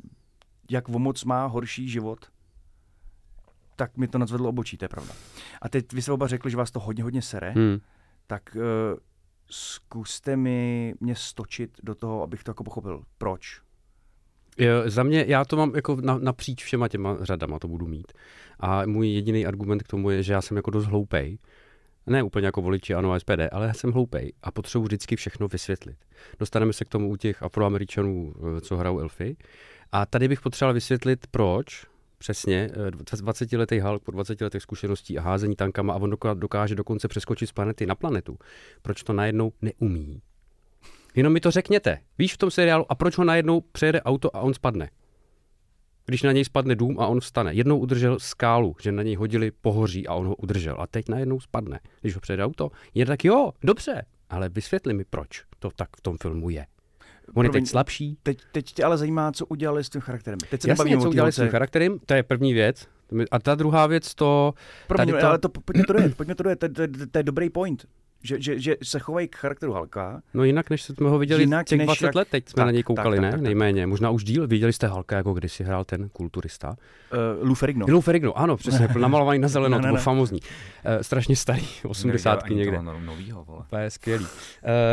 jak 0.71 0.89
o 0.89 0.99
moc 0.99 1.25
má 1.25 1.47
horší 1.47 1.89
život, 1.89 2.27
tak 3.77 3.97
mi 3.97 4.09
to 4.09 4.19
nadzvedlo 4.19 4.49
obočí, 4.49 4.77
to 4.77 4.85
je 4.85 4.89
pravda. 4.89 5.15
A 5.63 5.69
teď 5.69 5.93
vy 5.93 6.03
jste 6.03 6.13
oba 6.13 6.27
řekli, 6.27 6.51
že 6.51 6.57
vás 6.57 6.71
to 6.71 6.81
hodně, 6.81 7.03
hodně 7.03 7.23
sere. 7.23 7.51
Hmm. 7.51 7.79
tak 8.27 8.57
uh, 8.57 8.63
zkuste 9.51 10.37
mi 10.37 10.95
mě 11.01 11.15
stočit 11.15 11.71
do 11.83 11.95
toho, 11.95 12.23
abych 12.23 12.45
to 12.45 12.51
jako 12.51 12.65
pochopil. 12.65 13.03
Proč? 13.19 13.61
Jo, 14.59 14.83
za 14.87 15.03
mě, 15.03 15.25
já 15.29 15.45
to 15.45 15.57
mám 15.57 15.73
jako 15.75 15.97
na, 16.01 16.19
napříč 16.19 16.65
všema 16.65 16.89
těma 16.89 17.17
řadama, 17.21 17.59
to 17.59 17.69
budu 17.69 17.87
mít. 17.87 18.13
A 18.61 18.87
můj 18.87 19.09
jediný 19.09 19.47
argument 19.47 19.83
k 19.83 19.89
tomu 19.89 20.11
je, 20.11 20.23
že 20.23 20.33
já 20.33 20.43
jsem 20.43 20.57
jako 20.57 20.71
dost 20.71 20.87
hloupej. 20.87 21.39
Ne 22.07 22.23
úplně 22.23 22.47
jako 22.47 22.63
voliči 22.63 22.95
ANO 22.95 23.13
a 23.13 23.19
SPD, 23.19 23.41
ale 23.53 23.67
já 23.67 23.75
jsem 23.75 23.93
hloupej 23.93 24.33
a 24.43 24.51
potřebuji 24.51 24.85
vždycky 24.85 25.17
všechno 25.17 25.49
vysvětlit. 25.49 25.97
Dostaneme 26.39 26.73
se 26.73 26.85
k 26.85 26.89
tomu 26.89 27.09
u 27.09 27.17
těch 27.17 27.43
afroameričanů, 27.43 28.35
eh, 28.37 28.61
co 28.61 28.77
hrajou 28.77 28.99
elfy. 28.99 29.37
A 29.93 30.07
tady 30.07 30.29
bych 30.29 30.41
potřeboval 30.41 30.75
vysvětlit, 30.75 31.27
proč 31.31 31.87
přesně 32.19 32.71
eh, 32.89 32.91
20-letý 32.91 33.81
Hulk 33.81 34.03
po 34.03 34.11
20 34.11 34.41
letech 34.41 34.63
zkušeností 34.63 35.19
a 35.19 35.23
házení 35.23 35.57
tankama 35.57 35.95
a 35.95 35.97
on 35.97 36.11
doká- 36.11 36.39
dokáže 36.39 36.75
dokonce 36.75 37.09
přeskočit 37.09 37.49
z 37.49 37.53
planety 37.53 37.87
na 37.87 37.95
planetu. 37.95 38.39
Proč 38.83 39.03
to 39.03 39.13
najednou 39.13 39.53
neumí? 39.63 40.23
Jenom 41.15 41.33
mi 41.33 41.41
to 41.41 41.51
řekněte. 41.51 41.99
Víš 42.19 42.35
v 42.35 42.39
tom 42.39 42.51
seriálu, 42.51 42.85
a 42.89 42.95
proč 42.95 43.19
ho 43.19 43.25
najednou 43.25 43.61
přejede 43.61 44.03
auto 44.03 44.37
a 44.37 44.41
on 44.41 44.55
spadne? 44.55 44.91
Když 46.07 46.23
na 46.23 46.33
něj 46.33 46.45
spadne 46.45 46.75
dům 46.75 47.01
a 47.01 47.07
on 47.07 47.21
vstane. 47.21 47.55
Jednou 47.55 47.79
udržel 47.79 48.19
skálu, 48.19 48.77
že 48.83 48.93
na 48.93 49.03
něj 49.03 49.15
hodili 49.15 49.51
pohoří 49.51 50.07
a 50.07 50.15
on 50.15 50.27
ho 50.27 50.35
udržel. 50.35 50.77
A 50.79 50.87
teď 50.87 51.09
najednou 51.09 51.41
spadne. 51.41 51.81
Když 52.01 52.15
ho 52.15 52.21
přejde 52.21 52.45
auto, 52.45 52.71
je 52.95 53.07
tak 53.07 53.25
jo, 53.25 53.53
dobře, 53.65 54.05
ale 54.31 54.49
vysvětli 54.49 54.95
mi, 54.95 55.05
proč 55.05 55.45
to 55.59 55.71
tak 55.77 55.89
v 55.97 56.01
tom 56.01 56.17
filmu 56.23 56.51
je. 56.51 56.67
On 57.35 57.45
je 57.45 57.51
teď 57.51 57.67
slabší. 57.67 58.19
Teď, 58.23 58.39
teď 58.53 58.73
tě 58.73 58.85
ale 58.85 58.99
zajímá, 58.99 59.33
co 59.33 59.47
udělali 59.47 59.85
s 59.85 59.89
tím 59.89 60.01
charakterem. 60.01 60.39
Teď 60.51 60.63
se 60.63 60.69
Jasně, 60.69 60.99
co 60.99 61.09
udělali 61.09 61.33
s 61.33 61.37
tím 61.37 61.49
charakterem, 61.49 61.99
to 62.07 62.15
je 62.15 62.23
první 62.23 62.53
věc. 62.53 62.89
A 63.31 63.39
ta 63.39 63.55
druhá 63.55 63.87
věc, 63.87 64.15
to... 64.15 64.55
Promiň, 64.89 65.09
tady 65.09 65.21
to- 65.21 65.29
ale 65.29 65.39
to, 65.39 65.49
pojďme 65.49 65.85
to 65.85 65.93
dojet, 65.93 66.17
pojďme 66.17 66.35
to 66.35 66.43
dojet, 66.43 66.59
to, 66.59 66.69
to, 66.69 66.89
to, 66.89 67.07
to 67.07 67.19
je 67.19 67.23
dobrý 67.23 67.51
point. 67.51 67.87
Že, 68.23 68.41
že, 68.41 68.59
že 68.59 68.77
se 68.83 68.99
chovají 68.99 69.29
k 69.29 69.37
charakteru 69.37 69.73
Halka, 69.73 70.23
No 70.35 70.45
jinak, 70.45 70.71
než 70.71 70.83
jsme 70.83 71.09
ho 71.09 71.19
viděli 71.19 71.43
Jinak 71.43 71.67
těch 71.67 71.79
než 71.79 71.87
20 71.87 72.05
jak- 72.07 72.15
let, 72.15 72.29
teď 72.31 72.49
jsme 72.49 72.61
tak, 72.61 72.65
na 72.67 72.71
něj 72.71 72.83
tak, 72.83 72.87
koukali, 72.87 73.17
tak, 73.17 73.23
ne? 73.23 73.31
tak, 73.31 73.41
tak. 73.41 73.45
Nejméně. 73.45 73.87
Možná 73.87 74.11
už 74.11 74.25
díl. 74.25 74.47
Viděli 74.47 74.73
jste 74.73 74.87
Halka, 74.87 75.17
jako 75.17 75.33
když 75.35 75.53
si 75.53 75.65
hrál 75.65 75.85
ten 75.85 76.09
kulturista. 76.09 76.69
uh, 77.41 77.49
Lou 77.49 77.55
Ferrigno. 77.55 77.87
No. 77.89 77.95
Lou 77.95 78.01
Ferrigno, 78.01 78.39
ano, 78.39 78.57
přesně, 78.57 78.89
namalovaný 78.99 79.39
na 79.39 79.49
zeleno, 79.49 79.79
Ne, 79.79 79.83
to 79.83 79.89
byl 79.89 79.97
famozní. 80.03 80.41
Uh, 80.41 80.49
strašně 81.03 81.37
starý, 81.37 81.67
80 81.85 82.43
Ani 82.45 82.55
někde. 82.57 82.77
toho 82.77 82.83
no- 82.93 83.01
novýho, 83.01 83.45
vole. 83.45 83.63
To 83.71 83.77
je 83.77 83.91
skvělý. 83.91 84.25
Uh, 84.25 84.29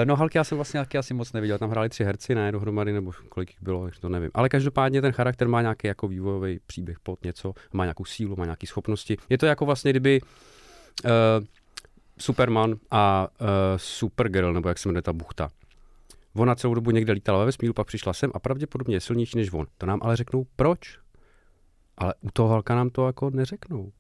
no 0.06 0.16
Halky 0.16 0.38
já 0.38 0.44
jsem 0.44 0.58
vlastně 0.58 0.80
taky 0.80 0.98
asi 0.98 1.14
moc 1.14 1.34
neviděl, 1.34 1.58
tam 1.58 1.70
hráli 1.70 1.90
tři 1.90 2.04
herci, 2.04 2.36
ne 2.36 2.52
dohromady, 2.52 2.94
nebo 2.94 3.12
kolik 3.30 3.50
jich 3.50 3.58
bylo, 3.64 3.90
to 4.00 4.10
nevím. 4.10 4.30
Ale 4.34 4.50
každopádně 4.50 5.02
ten 5.02 5.12
charakter 5.12 5.48
má 5.48 5.62
nějaký 5.62 5.88
jako 5.88 6.08
vývojový 6.08 6.60
příběh, 6.68 7.00
plot 7.00 7.24
něco, 7.24 7.54
má 7.74 7.84
nějakou 7.86 8.06
sílu, 8.06 8.36
má 8.36 8.46
nějaké 8.46 8.68
schopnosti. 8.68 9.18
Je 9.30 9.38
to 9.38 9.46
jako 9.46 9.66
vlastně, 9.66 9.92
kdyby 9.92 10.22
uh, 11.06 11.10
Superman 12.22 12.76
a 12.92 13.28
uh, 13.42 13.48
Supergirl, 13.78 14.54
nebo 14.54 14.70
jak 14.70 14.78
se 14.78 14.90
jmenuje 14.90 15.02
ta 15.02 15.14
buchta. 15.14 15.50
Ona 16.36 16.56
celou 16.56 16.74
dobu 16.74 16.92
někde 16.92 17.14
lítala 17.14 17.40
ve 17.40 17.46
vesmíru, 17.46 17.74
pak 17.74 17.88
přišla 17.88 18.14
sem 18.14 18.32
a 18.34 18.40
pravděpodobně 18.40 18.96
je 18.96 19.02
silnější 19.02 19.38
než 19.38 19.54
on. 19.54 19.68
To 19.78 19.86
nám 19.86 20.00
ale 20.04 20.16
řeknou 20.16 20.46
proč. 20.56 21.00
Ale 21.98 22.14
u 22.22 22.32
toho 22.34 22.50
Halka 22.50 22.76
nám 22.76 22.90
to 22.90 23.08
jako 23.08 23.30
neřeknou. 23.30 23.92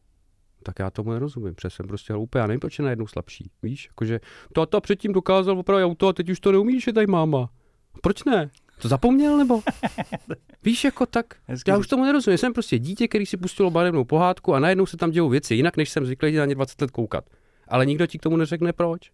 Tak 0.63 0.79
já 0.79 0.89
tomu 0.89 1.11
nerozumím, 1.11 1.55
protože 1.55 1.69
jsem 1.69 1.87
prostě 1.87 2.13
hloupý. 2.13 2.37
Já 2.37 2.47
nevím, 2.47 2.59
proč 2.59 2.79
je 2.79 2.83
najednou 2.83 3.07
slabší. 3.07 3.51
Víš, 3.63 3.87
jakože 3.87 4.19
táta 4.53 4.81
předtím 4.81 5.13
dokázal 5.13 5.59
opravit 5.59 5.83
auto 5.83 6.07
a 6.07 6.13
teď 6.13 6.29
už 6.29 6.39
to 6.39 6.51
neumí, 6.51 6.79
že 6.79 6.93
tady 6.93 7.07
máma. 7.07 7.49
Proč 8.01 8.23
ne? 8.23 8.49
To 8.81 8.87
zapomněl 8.87 9.37
nebo? 9.37 9.61
Víš, 10.63 10.83
jako 10.83 11.05
tak. 11.05 11.25
Hezky 11.47 11.71
Já 11.71 11.77
už 11.77 11.87
tomu 11.87 12.03
nerozumím. 12.03 12.37
Jsem 12.37 12.53
prostě 12.53 12.79
dítě, 12.79 13.07
který 13.07 13.25
si 13.25 13.37
pustilo 13.37 13.71
barevnou 13.71 14.03
pohádku 14.03 14.53
a 14.53 14.59
najednou 14.59 14.85
se 14.85 14.97
tam 14.97 15.11
dějou 15.11 15.29
věci, 15.29 15.55
jinak 15.55 15.77
než 15.77 15.89
jsem 15.89 16.05
zvyklý 16.05 16.35
na 16.35 16.45
ně 16.45 16.55
20 16.55 16.81
let 16.81 16.91
koukat. 16.91 17.25
Ale 17.69 17.85
nikdo 17.85 18.07
ti 18.07 18.19
k 18.19 18.21
tomu 18.21 18.37
neřekne 18.37 18.73
proč. 18.73 19.11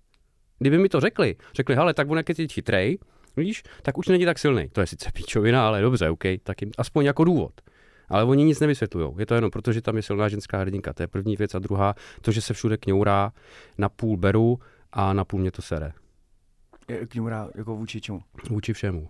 Kdyby 0.60 0.78
mi 0.78 0.90
to 0.90 1.00
řekli, 1.00 1.36
řekli, 1.56 1.76
hele, 1.76 1.94
tak 1.94 2.10
on 2.10 2.18
jak 2.18 2.30
je 2.30 2.36
teď 2.36 2.54
chytrej, 2.54 2.98
víš, 3.38 3.64
tak 3.82 3.98
už 3.98 4.08
není 4.08 4.26
tak 4.26 4.40
silný. 4.40 4.70
To 4.70 4.82
je 4.82 4.88
sice 4.88 5.12
píčovina, 5.14 5.68
ale 5.68 5.82
dobře, 5.82 6.10
OK, 6.10 6.24
tak 6.44 6.62
jim 6.62 6.72
aspoň 6.78 7.06
jako 7.06 7.24
důvod. 7.24 7.62
Ale 8.10 8.24
oni 8.24 8.44
nic 8.44 8.60
nevysvětlují. 8.60 9.14
Je 9.18 9.26
to 9.26 9.36
jenom 9.36 9.52
proto, 9.52 9.74
že 9.74 9.82
tam 9.82 9.96
je 9.96 10.02
silná 10.02 10.30
ženská 10.30 10.58
hrdinka. 10.58 10.94
To 10.94 11.04
je 11.04 11.08
první 11.08 11.36
věc. 11.36 11.56
A 11.56 11.60
druhá, 11.60 11.96
to, 12.22 12.32
že 12.32 12.42
se 12.42 12.54
všude 12.54 12.78
kňourá, 12.78 13.32
na 13.78 13.90
půl 13.90 14.18
beru 14.18 14.60
a 14.92 15.14
na 15.14 15.26
půl 15.26 15.40
mě 15.40 15.52
to 15.52 15.62
sere. 15.62 15.94
Je 16.88 17.08
K 17.08 17.16
němu 17.16 17.28
rá- 17.28 17.50
jako 17.56 17.76
vůči 17.76 18.02
čemu? 18.02 18.22
Vůči 18.50 18.74
všemu. 18.74 19.10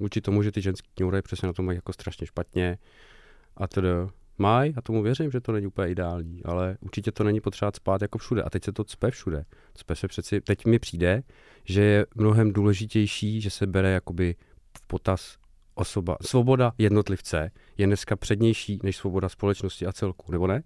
Vůči 0.00 0.20
tomu, 0.20 0.42
že 0.42 0.52
ty 0.52 0.60
ženský 0.62 0.88
kňourají 0.94 1.22
přesně 1.22 1.46
na 1.46 1.52
to 1.52 1.62
mají 1.62 1.76
jako 1.76 1.92
strašně 1.92 2.26
špatně. 2.26 2.78
A 3.56 3.66
tedy 3.68 3.88
mají, 4.38 4.74
a 4.76 4.80
tomu 4.80 5.02
věřím, 5.02 5.30
že 5.30 5.40
to 5.40 5.52
není 5.52 5.66
úplně 5.66 5.88
ideální, 5.88 6.44
ale 6.44 6.76
určitě 6.80 7.12
to 7.12 7.24
není 7.24 7.40
potřeba 7.40 7.72
spát 7.74 8.02
jako 8.02 8.18
všude. 8.18 8.42
A 8.42 8.50
teď 8.50 8.64
se 8.64 8.72
to 8.72 8.84
cpe 8.84 9.10
všude. 9.10 9.44
Cpe 9.74 9.96
se 9.96 10.08
přeci, 10.08 10.40
teď 10.40 10.66
mi 10.66 10.78
přijde, 10.78 11.22
že 11.64 11.82
je 11.82 12.06
mnohem 12.14 12.52
důležitější, 12.52 13.40
že 13.40 13.50
se 13.50 13.66
bere 13.66 13.90
jakoby 13.90 14.34
v 14.78 14.86
potaz 14.86 15.36
osoba. 15.74 16.16
Svoboda 16.22 16.72
jednotlivce 16.78 17.50
je 17.78 17.86
dneska 17.86 18.16
přednější 18.16 18.80
než 18.82 18.96
svoboda 18.96 19.28
společnosti 19.28 19.86
a 19.86 19.92
celku, 19.92 20.32
nebo 20.32 20.46
ne? 20.46 20.62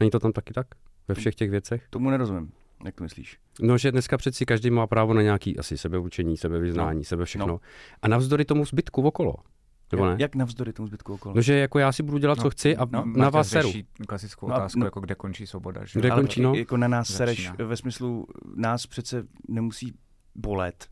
Není 0.00 0.10
to 0.10 0.18
tam 0.18 0.32
taky 0.32 0.52
tak? 0.52 0.66
Ve 1.08 1.14
všech 1.14 1.34
těch 1.34 1.50
věcech? 1.50 1.86
Tomu 1.90 2.10
nerozumím. 2.10 2.52
Jak 2.84 2.94
to 2.94 3.04
myslíš? 3.04 3.38
No, 3.60 3.78
že 3.78 3.92
dneska 3.92 4.18
přeci 4.18 4.46
každý 4.46 4.70
má 4.70 4.86
právo 4.86 5.14
na 5.14 5.22
nějaký 5.22 5.58
asi 5.58 5.78
sebeučení, 5.78 6.36
sebevyznání, 6.36 6.98
no. 6.98 7.04
sebe 7.04 7.24
všechno. 7.24 7.46
No. 7.46 7.60
A 8.02 8.08
navzdory 8.08 8.44
tomu 8.44 8.64
zbytku 8.64 9.02
okolo. 9.02 9.34
Nebo 9.92 10.06
ne? 10.06 10.16
Jak, 10.18 10.34
navzdory 10.34 10.72
tomu 10.72 10.86
zbytku 10.86 11.14
okolo? 11.14 11.34
No, 11.34 11.42
že 11.42 11.54
jako 11.58 11.78
já 11.78 11.92
si 11.92 12.02
budu 12.02 12.18
dělat, 12.18 12.38
co 12.38 12.44
No, 12.44 12.50
chci 12.50 12.76
a 12.76 12.84
no, 12.92 13.04
na 13.06 13.30
vás 13.30 13.48
seru. 13.48 13.72
klasickou 14.08 14.48
No 14.48 14.54
otázku, 14.54 14.78
no- 14.78 14.86
jako 14.86 15.00
kde 15.00 15.14
končí 15.14 15.46
svoboda. 15.46 15.84
Že? 15.84 16.00
Kde 16.00 16.10
Ale 16.10 16.20
končí, 16.20 16.40
no? 16.40 16.54
jako 16.54 16.76
na 16.76 16.88
nás 16.88 17.08
sereš 17.08 17.46
Začíná. 17.48 17.66
ve 17.68 17.76
smyslu, 17.76 18.26
nás 18.54 18.86
přece 18.86 19.26
nemusí 19.48 19.94
bolet, 20.34 20.88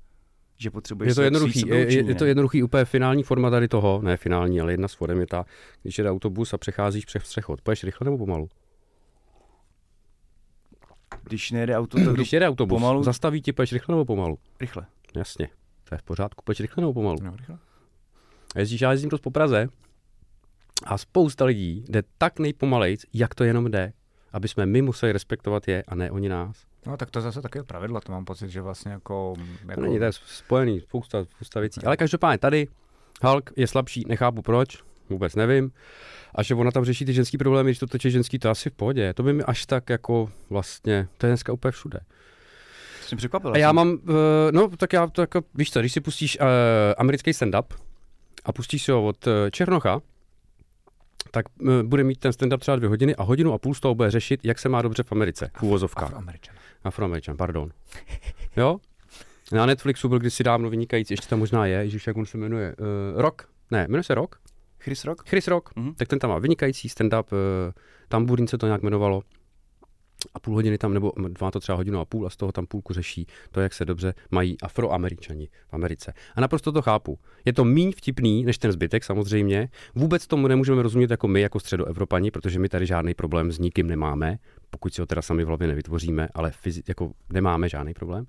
že 0.57 0.71
potřebuješ 0.71 1.09
Je 1.09 1.15
to 1.15 1.23
jednoduchý, 1.23 1.63
je, 1.69 1.77
je, 1.93 2.05
je 2.09 2.15
to 2.15 2.25
jednoduchý, 2.25 2.63
úplně 2.63 2.85
finální 2.85 3.23
forma 3.23 3.51
tady 3.51 3.69
toho, 3.69 4.01
ne 4.03 4.17
finální, 4.17 4.61
ale 4.61 4.73
jedna 4.73 4.89
z 4.89 4.95
forem 4.95 5.21
je 5.21 5.27
ta, 5.27 5.45
když 5.83 5.99
jede 5.99 6.11
autobus 6.11 6.55
a 6.55 6.59
přecházíš 6.59 7.05
přes 7.05 7.23
přechod. 7.23 7.61
Poješ 7.63 7.85
rychle 7.85 8.05
nebo 8.05 8.19
pomalu? 8.19 8.49
Když 11.23 11.51
nejede 11.51 11.77
auto, 11.79 11.99
tak 11.99 12.09
Když 12.15 12.33
jede 12.33 12.49
autobus, 12.49 12.77
pomalu. 12.77 13.03
zastaví 13.03 13.43
ti, 13.43 13.53
poješ 13.53 13.73
rychle 13.73 13.93
nebo 13.93 14.05
pomalu? 14.05 14.39
rychle. 14.61 14.87
Jasně, 15.17 15.49
to 15.89 15.95
je 15.95 15.99
v 15.99 16.03
pořádku, 16.03 16.43
poješ 16.45 16.61
rychle 16.61 16.81
nebo 16.81 16.93
pomalu? 16.95 17.19
No, 17.23 17.37
rychle. 17.37 17.59
A 18.55 18.59
jezdíš, 18.61 18.81
já 18.81 18.93
jezdím 18.93 19.11
dost 19.11 19.21
po 19.21 19.31
Praze 19.31 19.69
a 20.85 20.99
spousta 20.99 21.45
lidí 21.45 21.85
jde 21.89 22.03
tak 22.19 22.39
nejpomalejc, 22.39 23.05
jak 23.15 23.35
to 23.35 23.45
jenom 23.45 23.71
jde, 23.71 23.93
aby 24.33 24.49
jsme 24.49 24.67
my 24.67 24.83
museli 24.83 25.13
respektovat 25.13 25.69
je 25.69 25.85
a 25.89 25.95
ne 25.95 26.11
oni 26.11 26.29
nás. 26.29 26.57
no, 26.87 26.97
tak 26.97 27.11
to 27.11 27.21
zase 27.21 27.43
taky 27.43 27.59
je 27.59 27.63
pravidlo, 27.63 28.01
to 28.01 28.13
mám 28.13 28.25
pocit, 28.25 28.51
že 28.51 28.61
vlastně 28.61 28.93
jako... 28.93 29.35
To 29.37 29.71
jako 29.71 29.81
není, 29.81 29.99
to 29.99 30.05
je 30.05 30.13
spojený, 30.13 30.81
spousta, 30.81 31.25
spousta 31.25 31.61
věcí. 31.61 31.81
Ale 31.85 31.97
každopádně 31.97 32.39
tady 32.39 32.69
Hulk 33.23 33.51
je 33.57 33.67
slabší, 33.67 34.05
nechápu 34.09 34.43
proč, 34.43 34.79
vůbec 35.11 35.35
nevím. 35.35 35.73
A 36.35 36.43
že 36.43 36.55
ona 36.55 36.71
tam 36.71 36.85
řeší 36.85 37.05
ty 37.05 37.13
ženský 37.13 37.39
problémy, 37.39 37.71
když 37.71 37.79
to 37.79 37.87
točí 37.87 38.11
ženský, 38.11 38.39
to 38.39 38.51
asi 38.51 38.71
v 38.71 38.75
pohodě. 38.75 39.15
To 39.15 39.23
by 39.23 39.33
mi 39.33 39.43
až 39.43 39.67
tak 39.67 39.91
jako 39.91 40.31
vlastně, 40.51 41.09
to 41.19 41.27
je 41.27 41.31
dneska 41.31 41.53
úplně 41.53 41.73
všude. 41.73 42.01
Jsem 43.07 43.19
překvapil. 43.19 43.53
A 43.53 43.59
já 43.59 43.73
mám, 43.73 43.89
uh, 43.91 43.99
no 44.51 44.69
tak 44.77 44.93
já 44.93 45.07
to 45.07 45.21
jako, 45.21 45.41
víš 45.55 45.71
co, 45.71 45.81
když 45.81 45.93
si 45.93 46.01
pustíš 46.01 46.39
uh, 46.41 46.47
americký 46.99 47.31
stand-up 47.31 47.65
a 48.49 48.53
pustíš 48.53 48.85
si 48.85 48.93
ho 48.93 49.07
od 49.07 49.27
uh, 49.27 49.33
Černocha, 49.51 50.01
tak 51.31 51.47
uh, 51.61 51.83
bude 51.83 52.05
mít 52.05 52.21
ten 52.21 52.33
stand-up 52.33 52.59
třeba 52.59 52.77
dvě 52.77 52.89
hodiny 52.89 53.17
a 53.17 53.23
hodinu 53.23 53.53
a 53.53 53.59
půl 53.59 53.75
z 53.75 53.81
toho 53.81 53.95
bude 53.95 54.11
řešit, 54.11 54.41
jak 54.45 54.59
se 54.59 54.69
má 54.69 54.83
dobře 54.83 55.03
v 55.03 55.13
Americe, 55.13 55.51
v 55.59 55.63
úvozovkách. 55.63 56.05
Afroameričan. 56.05 56.55
Afroameričan, 56.85 57.37
pardon. 57.37 57.71
Jo? 58.57 58.79
Na 59.53 59.67
Netflixu 59.67 60.09
byl 60.09 60.19
kdysi 60.19 60.45
dávno 60.45 60.71
vynikající, 60.71 61.13
ještě 61.13 61.29
tam 61.29 61.39
možná 61.39 61.67
je, 61.67 61.79
ježiš, 61.79 62.07
jak 62.07 62.17
on 62.17 62.27
se 62.27 62.39
jmenuje, 62.39 62.77
uh, 62.79 63.21
Rock. 63.21 63.43
Ne, 63.71 63.87
jmenuje 63.89 64.03
se 64.03 64.15
Rock? 64.15 64.37
Chris 64.81 65.05
Rock? 65.05 65.29
Chris 65.29 65.49
Rock. 65.49 65.77
Mhm. 65.77 65.95
Tak 65.95 66.09
ten 66.09 66.19
tam 66.19 66.31
má 66.31 66.39
vynikající 66.39 66.89
stand-up, 66.89 67.25
uh, 67.33 67.73
Tamburín 68.09 68.47
se 68.47 68.59
to 68.59 68.67
nějak 68.67 68.83
jmenovalo. 68.83 69.23
A 70.35 70.41
půl 70.41 70.55
hodiny 70.55 70.79
tam, 70.79 70.95
nebo 70.95 71.13
má 71.41 71.51
to 71.51 71.61
třeba 71.61 71.77
hodinu 71.77 72.01
a 72.01 72.05
půl 72.05 72.27
a 72.27 72.31
z 72.31 72.37
toho 72.37 72.53
tam 72.53 72.67
půlku 72.67 72.93
řeší 72.93 73.27
to, 73.51 73.61
jak 73.61 73.75
se 73.75 73.85
dobře 73.85 74.15
mají 74.31 74.57
afroameričani 74.61 75.49
v 75.69 75.75
Americe. 75.75 76.13
A 76.35 76.41
naprosto 76.41 76.73
to 76.73 76.83
chápu. 76.83 77.19
Je 77.45 77.53
to 77.53 77.65
míň 77.65 77.93
vtipný 77.97 78.45
než 78.45 78.59
ten 78.59 78.73
zbytek 78.73 79.05
samozřejmě. 79.05 79.69
Vůbec 79.95 80.27
tomu 80.27 80.49
nemůžeme 80.49 80.83
rozumět 80.83 81.11
jako 81.11 81.29
my, 81.29 81.41
jako 81.41 81.61
středoevropani, 81.61 82.31
protože 82.31 82.59
my 82.59 82.69
tady 82.69 82.87
žádný 82.87 83.15
problém 83.15 83.53
s 83.53 83.59
nikým 83.59 83.87
nemáme, 83.87 84.39
pokud 84.71 84.95
si 84.95 85.01
ho 85.01 85.07
teda 85.07 85.23
sami 85.23 85.45
v 85.45 85.47
hlavě 85.47 85.69
nevytvoříme, 85.69 86.29
ale 86.35 86.53
fyzi- 86.65 86.83
jako 86.89 87.13
nemáme 87.33 87.69
žádný 87.69 87.95
problém. 87.95 88.25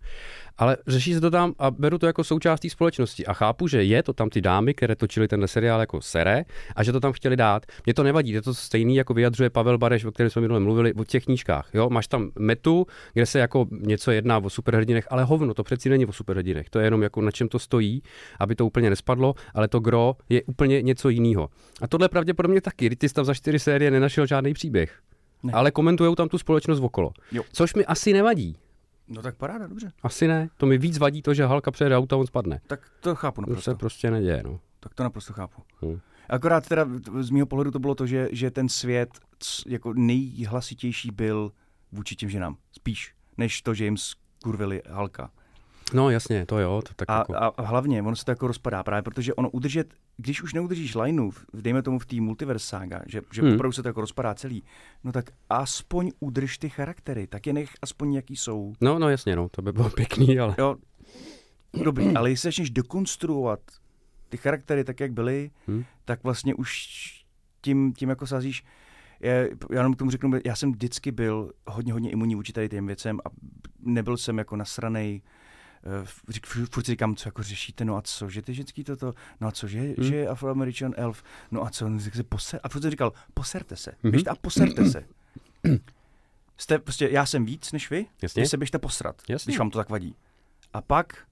Ale 0.58 0.78
řeší 0.88 1.14
se 1.14 1.22
to 1.22 1.32
tam 1.32 1.54
a 1.60 1.72
beru 1.72 1.98
to 1.98 2.06
jako 2.06 2.24
součást 2.24 2.70
společnosti. 2.70 3.26
A 3.26 3.34
chápu, 3.34 3.68
že 3.68 3.84
je 3.84 4.04
to 4.04 4.14
tam 4.14 4.30
ty 4.30 4.42
dámy, 4.42 4.74
které 4.74 4.96
točily 4.96 5.28
ten 5.28 5.48
seriál 5.48 5.80
jako 5.80 6.02
sere 6.02 6.46
a 6.76 6.84
že 6.84 6.92
to 6.92 7.00
tam 7.00 7.12
chtěli 7.12 7.36
dát. 7.36 7.66
Mně 7.86 7.94
to 7.94 8.04
nevadí, 8.04 8.32
je 8.32 8.42
to 8.42 8.54
stejný, 8.54 8.96
jako 8.96 9.14
vyjadřuje 9.14 9.50
Pavel 9.50 9.78
Bareš, 9.78 10.06
o 10.06 10.12
kterém 10.12 10.30
jsme 10.30 10.42
minule 10.42 10.60
mluvili, 10.60 10.94
o 10.94 11.04
těch 11.04 11.26
knížkách. 11.26 11.70
Jo? 11.74 11.90
Máš 11.90 12.08
tam 12.08 12.32
metu, 12.40 12.88
kde 13.14 13.26
se 13.26 13.40
jako 13.40 13.68
něco 13.72 14.12
jedná 14.12 14.38
o 14.38 14.50
superhrdinech, 14.50 15.08
ale 15.10 15.24
hovno, 15.24 15.54
to 15.54 15.64
přeci 15.64 15.90
není 15.90 16.06
o 16.06 16.14
superhrdinech. 16.14 16.70
To 16.70 16.80
je 16.80 16.86
jenom 16.86 17.04
jako 17.04 17.22
na 17.22 17.32
čem 17.32 17.48
to 17.48 17.60
stojí, 17.60 18.02
aby 18.40 18.56
to 18.56 18.66
úplně 18.66 18.90
nespadlo, 18.90 19.34
ale 19.54 19.68
to 19.68 19.80
gro 19.80 20.16
je 20.30 20.44
úplně 20.44 20.82
něco 20.82 21.10
jiného. 21.10 21.50
A 21.82 21.88
tohle 21.88 22.10
pravděpodobně 22.10 22.62
taky. 22.62 22.90
Ty 22.96 23.10
tam 23.10 23.26
za 23.26 23.34
čtyři 23.34 23.60
série 23.60 23.92
nenašel 23.92 24.26
žádný 24.26 24.54
příběh. 24.54 25.00
Ne. 25.44 25.54
Ale 25.54 25.72
komentují 25.72 26.16
tam 26.16 26.30
tu 26.30 26.38
společnost 26.38 26.80
okolo. 26.80 27.12
Jo. 27.32 27.44
Což 27.54 27.74
mi 27.74 27.86
asi 27.86 28.14
nevadí. 28.14 28.58
No 29.08 29.22
tak 29.22 29.36
paráda, 29.38 29.68
dobře. 29.68 29.92
Asi 30.04 30.28
ne. 30.28 30.50
To 30.58 30.66
mi 30.66 30.78
víc 30.78 30.98
vadí 30.98 31.22
to, 31.22 31.34
že 31.34 31.46
Halka 31.46 31.72
přejede 31.72 31.98
auto 31.98 32.16
a 32.16 32.20
on 32.20 32.28
spadne. 32.28 32.60
Tak 32.68 32.80
to 33.00 33.16
chápu 33.16 33.42
To 33.42 33.46
se 33.48 33.52
naprosto. 33.52 33.76
prostě 33.76 34.12
neděje, 34.12 34.42
no. 34.46 34.60
Tak 34.80 34.94
to 34.94 35.04
naprosto 35.04 35.34
chápu. 35.34 35.62
Hm. 35.86 36.00
Akorát 36.30 36.68
teda 36.70 36.86
z 37.20 37.30
mého 37.30 37.46
pohledu 37.46 37.72
to 37.72 37.80
bylo 37.80 37.96
to, 37.96 38.08
že, 38.08 38.30
že 38.32 38.52
ten 38.52 38.70
svět 38.70 39.10
jako 39.68 39.94
nejhlasitější 39.94 41.12
byl 41.12 41.52
vůči 41.92 42.16
těm 42.16 42.30
ženám. 42.30 42.56
Spíš, 42.72 43.14
než 43.38 43.62
to, 43.62 43.74
že 43.74 43.84
jim 43.86 43.98
skurvili 43.98 44.82
Halka. 44.90 45.32
No 45.94 46.10
jasně, 46.10 46.46
to 46.46 46.60
jo, 46.60 46.82
to 46.88 46.94
tak 46.94 47.10
A, 47.10 47.18
jako... 47.18 47.36
a, 47.36 47.54
hlavně, 47.62 48.02
ono 48.02 48.16
se 48.16 48.26
to 48.26 48.32
jako 48.32 48.48
rozpadá 48.48 48.84
právě, 48.84 49.02
protože 49.02 49.34
ono 49.34 49.50
udržet, 49.50 49.94
když 50.18 50.42
už 50.44 50.54
neudržíš 50.54 50.96
lineu, 50.96 51.32
dejme 51.54 51.82
tomu 51.82 52.00
v 52.00 52.06
té 52.06 52.22
multiverse 52.22 52.68
saga, 52.68 53.02
že, 53.08 53.22
že 53.34 53.42
Hmm. 53.42 53.54
opravdu 53.54 53.72
se 53.74 53.84
to 53.84 53.90
jako 53.90 54.02
rozpadá 54.02 54.34
celý, 54.34 54.64
no 55.04 55.12
tak 55.12 55.30
aspoň 55.50 56.12
udrž 56.20 56.58
ty 56.58 56.70
charaktery, 56.70 57.28
tak 57.28 57.48
je 57.48 57.54
nech 57.54 57.70
aspoň 57.82 58.14
jaký 58.14 58.36
jsou. 58.36 58.74
No, 58.82 59.00
no 59.00 59.10
jasně, 59.10 59.36
no, 59.36 59.50
to 59.50 59.62
by 59.62 59.72
bylo 59.72 59.90
pěkný, 59.96 60.40
ale... 60.40 60.56
Jo, 60.58 60.76
dobrý, 61.84 62.16
ale 62.16 62.30
jestli 62.30 62.48
začneš 62.48 62.70
dekonstruovat 62.70 63.60
ty 64.30 64.38
charaktery 64.38 64.84
tak, 64.84 65.00
jak 65.00 65.12
byly, 65.14 65.52
Hmm. 65.68 65.84
tak 66.06 66.24
vlastně 66.24 66.56
už 66.56 66.88
tím, 67.62 67.94
tím 67.94 68.10
jako 68.10 68.28
sázíš, 68.28 68.64
je, 69.22 69.50
já 69.72 69.78
jenom 69.80 69.94
k 69.94 69.98
tomu 69.98 70.12
řeknu, 70.12 70.32
já 70.46 70.56
jsem 70.56 70.72
vždycky 70.72 71.12
byl 71.12 71.52
hodně, 71.68 71.94
hodně 71.94 72.10
imunní 72.12 72.36
vůči 72.36 72.54
tady 72.54 72.70
těm 72.70 72.88
věcem 72.88 73.20
a 73.26 73.30
nebyl 73.80 74.18
jsem 74.18 74.38
jako 74.38 74.56
nasranej, 74.56 75.22
řík, 76.30 76.46
furt 76.46 76.86
si 76.86 76.92
říkám, 76.92 77.16
co 77.16 77.28
jako 77.28 77.44
řešíte, 77.44 77.86
no 77.86 77.96
a 77.98 78.02
co, 78.02 78.30
že 78.30 78.42
ty 78.42 78.54
ženský 78.54 78.84
toto, 78.84 79.14
no 79.42 79.48
a 79.48 79.52
co, 79.52 79.68
že, 79.68 79.80
Hmm. 79.80 79.96
že 80.00 80.16
je 80.16 80.28
afroameričan 80.28 80.94
elf, 80.98 81.24
no 81.52 81.64
a 81.66 81.70
co, 81.70 81.90
no, 81.90 82.00
tak 82.04 82.16
se 82.16 82.24
poser, 82.24 82.60
a 82.64 82.70
furt 82.70 82.82
jsem 82.82 82.92
říkal, 82.92 83.14
poserte 83.34 83.76
se, 83.76 83.92
Mhm. 84.04 84.12
běžte 84.12 84.30
a 84.30 84.36
poserte 84.36 84.90
se. 84.90 85.04
Jste, 86.58 86.80
prostě, 86.80 87.10
já 87.12 87.26
jsem 87.26 87.46
víc 87.46 87.72
než 87.72 87.90
vy, 87.90 88.06
Jasně. 88.22 88.48
se 88.48 88.58
běžte 88.58 88.80
posrat, 88.80 89.22
Jasně. 89.30 89.52
když 89.52 89.60
vám 89.60 89.70
to 89.70 89.78
tak 89.80 89.90
vadí. 89.90 90.16
A 90.74 90.82
pak, 90.82 91.28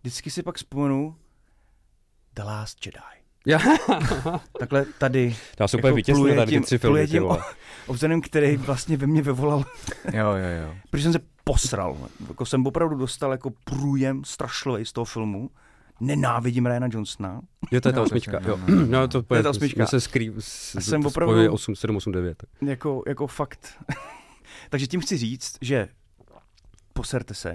vždycky 0.00 0.30
si 0.30 0.42
pak 0.42 0.56
vzpomenu 0.56 1.16
The 2.34 2.42
Last 2.42 2.86
Jedi. 2.86 3.21
Já, 3.46 3.58
Takhle 4.58 4.84
tady, 4.98 5.36
já 5.60 5.68
jsem 5.68 5.80
úplně 5.80 5.88
Jako 5.88 5.96
vytěsnil 5.96 6.22
pluje 6.24 6.36
tady 6.36 6.46
ty 6.46 6.52
tím- 6.56 6.62
tři 6.62 6.78
filmy. 6.78 7.06
tím 7.06 7.22
vole. 7.22 7.38
obzorem, 7.86 8.20
který 8.20 8.56
vlastně 8.56 8.96
ve 8.96 9.06
mně 9.06 9.22
vyvolal, 9.22 9.64
Jo, 10.12 10.26
jo, 10.30 10.62
jo. 10.66 10.74
protože 10.90 11.02
jsem 11.02 11.12
se 11.12 11.20
posral. 11.44 11.96
Jako 12.28 12.46
jsem 12.46 12.66
opravdu 12.66 12.96
dostal 12.96 13.32
jako 13.32 13.50
průjem 13.64 14.24
strašlivý 14.24 14.86
z 14.86 14.92
toho 14.92 15.04
filmu. 15.04 15.50
Nenávidím 16.00 16.66
Ryana 16.66 16.88
Johnsona. 16.92 17.40
Jo, 17.70 17.80
to 17.80 17.88
je 17.88 17.92
ta 17.92 18.02
osmička. 18.02 18.40
Jo. 18.46 18.58
no. 18.88 19.08
To, 19.08 19.22
To 19.22 19.34
je 19.34 19.42
ta 19.42 19.50
osmička. 19.50 19.86
Se 19.86 20.00
skrý, 20.00 20.32
s, 20.38 20.76
A 20.76 20.80
jsem 20.80 21.02
to 21.02 21.08
opravdu- 21.08 21.32
spojuje 21.32 21.50
8, 21.50 21.76
7, 21.76 21.96
8, 21.96 22.12
9. 22.12 22.42
Jako, 22.62 23.02
jako 23.06 23.26
fakt. 23.26 23.78
Takže 24.70 24.86
tím 24.86 25.00
chci 25.00 25.16
říct, 25.16 25.56
že 25.60 25.88
poserte 26.92 27.34
se. 27.34 27.54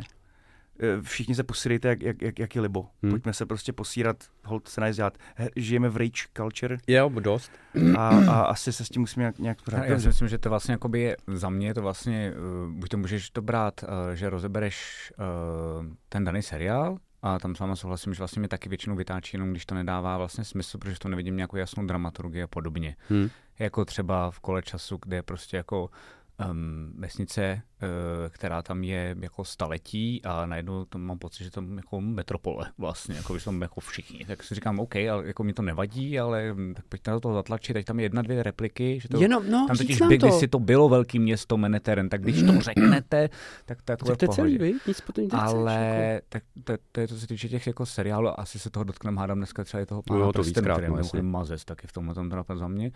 Eh, 0.79 1.01
Všichni 1.01 1.35
se 1.35 1.43
posírejte, 1.43 1.87
jak, 1.87 2.01
jak, 2.01 2.21
jak, 2.21 2.39
jak 2.39 2.55
je 2.55 2.61
libo. 2.61 2.81
Hmm. 2.81 2.89
Hmm. 3.01 3.11
Pojďme 3.11 3.33
se 3.33 3.45
prostě 3.45 3.73
posírat, 3.73 4.23
hold 4.45 4.67
se 4.67 4.81
najít 4.81 4.95
dělat. 4.95 5.17
He- 5.35 5.49
Žijeme 5.55 5.89
v 5.89 5.97
rage 5.97 6.23
culture 6.37 6.77
Jo, 6.87 7.09
dost. 7.19 7.51
a, 7.97 8.07
a 8.09 8.41
asi 8.41 8.73
se 8.73 8.85
s 8.85 8.89
tím 8.89 9.01
musíme 9.01 9.21
nějak, 9.23 9.39
nějak 9.39 9.57
Já 9.57 9.63
pořád. 9.63 9.99
si 9.99 10.07
myslím, 10.07 10.27
že 10.27 10.37
to 10.37 10.49
vlastně 10.49 10.71
jakoby 10.71 10.99
je, 11.01 11.17
za 11.33 11.49
mě 11.49 11.67
je 11.67 11.73
to 11.73 11.81
vlastně, 11.81 12.33
uh, 12.67 12.71
buď 12.73 12.89
to 12.89 12.97
můžeš 12.97 13.29
to 13.29 13.41
brát, 13.41 13.83
uh, 13.83 13.89
že 14.13 14.29
rozebereš 14.29 15.11
uh, 15.19 15.85
ten 16.09 16.23
daný 16.23 16.41
seriál, 16.41 16.97
a 17.21 17.39
tam 17.39 17.55
s 17.55 17.59
váma 17.59 17.75
souhlasím, 17.75 18.13
že 18.13 18.17
vlastně 18.19 18.41
mi 18.41 18.47
taky 18.47 18.69
většinou 18.69 18.95
vytáčí, 18.95 19.37
jenom 19.37 19.51
když 19.51 19.65
to 19.65 19.75
nedává 19.75 20.17
vlastně 20.17 20.43
smysl, 20.43 20.77
protože 20.77 20.99
to 20.99 21.09
nevidím 21.09 21.35
nějakou 21.35 21.57
jasnou 21.57 21.85
dramaturgii 21.85 22.43
a 22.43 22.47
podobně. 22.47 22.95
Hm. 23.09 23.29
Jako 23.59 23.85
třeba 23.85 24.31
v 24.31 24.39
kole 24.39 24.61
času, 24.61 24.99
kde 25.05 25.15
je 25.17 25.23
prostě 25.23 25.57
jako 25.57 25.89
um, 26.51 26.93
vesnice, 26.97 27.61
uh, 27.83 27.89
která 28.29 28.61
tam 28.61 28.83
je 28.83 29.15
jako 29.19 29.43
staletí 29.43 30.21
a 30.23 30.45
najednou 30.45 30.85
to 30.85 30.97
mám 30.97 31.19
pocit, 31.19 31.43
že 31.43 31.51
tam 31.51 31.77
jako 31.77 32.01
metropole 32.01 32.65
vlastně, 32.77 33.15
jako 33.15 33.39
že 33.39 33.45
tam 33.45 33.61
jako 33.61 33.81
všichni. 33.81 34.25
Tak 34.25 34.43
si 34.43 34.55
říkám, 34.55 34.79
OK, 34.79 34.95
ale 34.95 35.27
jako 35.27 35.43
mi 35.43 35.53
to 35.53 35.61
nevadí, 35.61 36.19
ale 36.19 36.55
tak 36.75 36.85
pojďte 36.85 37.11
na 37.11 37.19
to 37.19 37.33
zatlačit, 37.33 37.73
teď 37.73 37.85
tam 37.85 37.99
je 37.99 38.05
jedna, 38.05 38.21
dvě 38.21 38.43
repliky, 38.43 38.99
že 38.99 39.09
to 39.09 39.21
Jenom, 39.21 39.51
no, 39.51 39.65
tam 39.67 39.77
totiž 39.77 40.01
by, 40.01 40.17
to. 40.17 40.27
kdysi 40.27 40.47
to 40.47 40.59
bylo 40.59 40.89
velký 40.89 41.19
město 41.19 41.57
Manhattan, 41.57 42.09
tak 42.09 42.21
když 42.21 42.43
to 42.43 42.61
řeknete, 42.61 43.29
tak 43.65 43.81
to 43.81 43.91
je 43.91 43.97
takové 43.97 44.15
v 44.15 44.19
Řekněte 44.19 44.35
celý, 44.35 44.57
vy? 44.57 44.73
Nic 44.87 45.01
potom 45.01 45.23
nic 45.23 45.33
Ale 45.33 46.21
tak 46.29 46.43
to, 46.63 46.73
to, 46.91 47.01
je 47.01 47.07
to 47.07 47.15
se 47.15 47.27
týče 47.27 47.49
těch 47.49 47.67
jako 47.67 47.85
seriálů, 47.85 48.39
asi 48.39 48.59
se 48.59 48.69
toho 48.69 48.83
dotkneme, 48.83 49.21
hádám 49.21 49.37
dneska 49.37 49.63
třeba 49.63 49.83
i 49.83 49.85
toho 49.85 49.97
No 49.97 50.03
pána 50.03 50.19
jo, 50.19 50.33
to 50.33 50.43
víckrát, 50.43 50.77
který 50.77 50.91
no, 50.91 50.93
je 50.93 50.97
mimochodem 50.97 51.31
mazec 51.31 51.65
taky 51.65 51.87
v 51.87 51.91
tomhle 51.91 52.15
tom 52.15 52.29
teda 52.29 52.43
za 52.55 52.67
mě. 52.67 52.91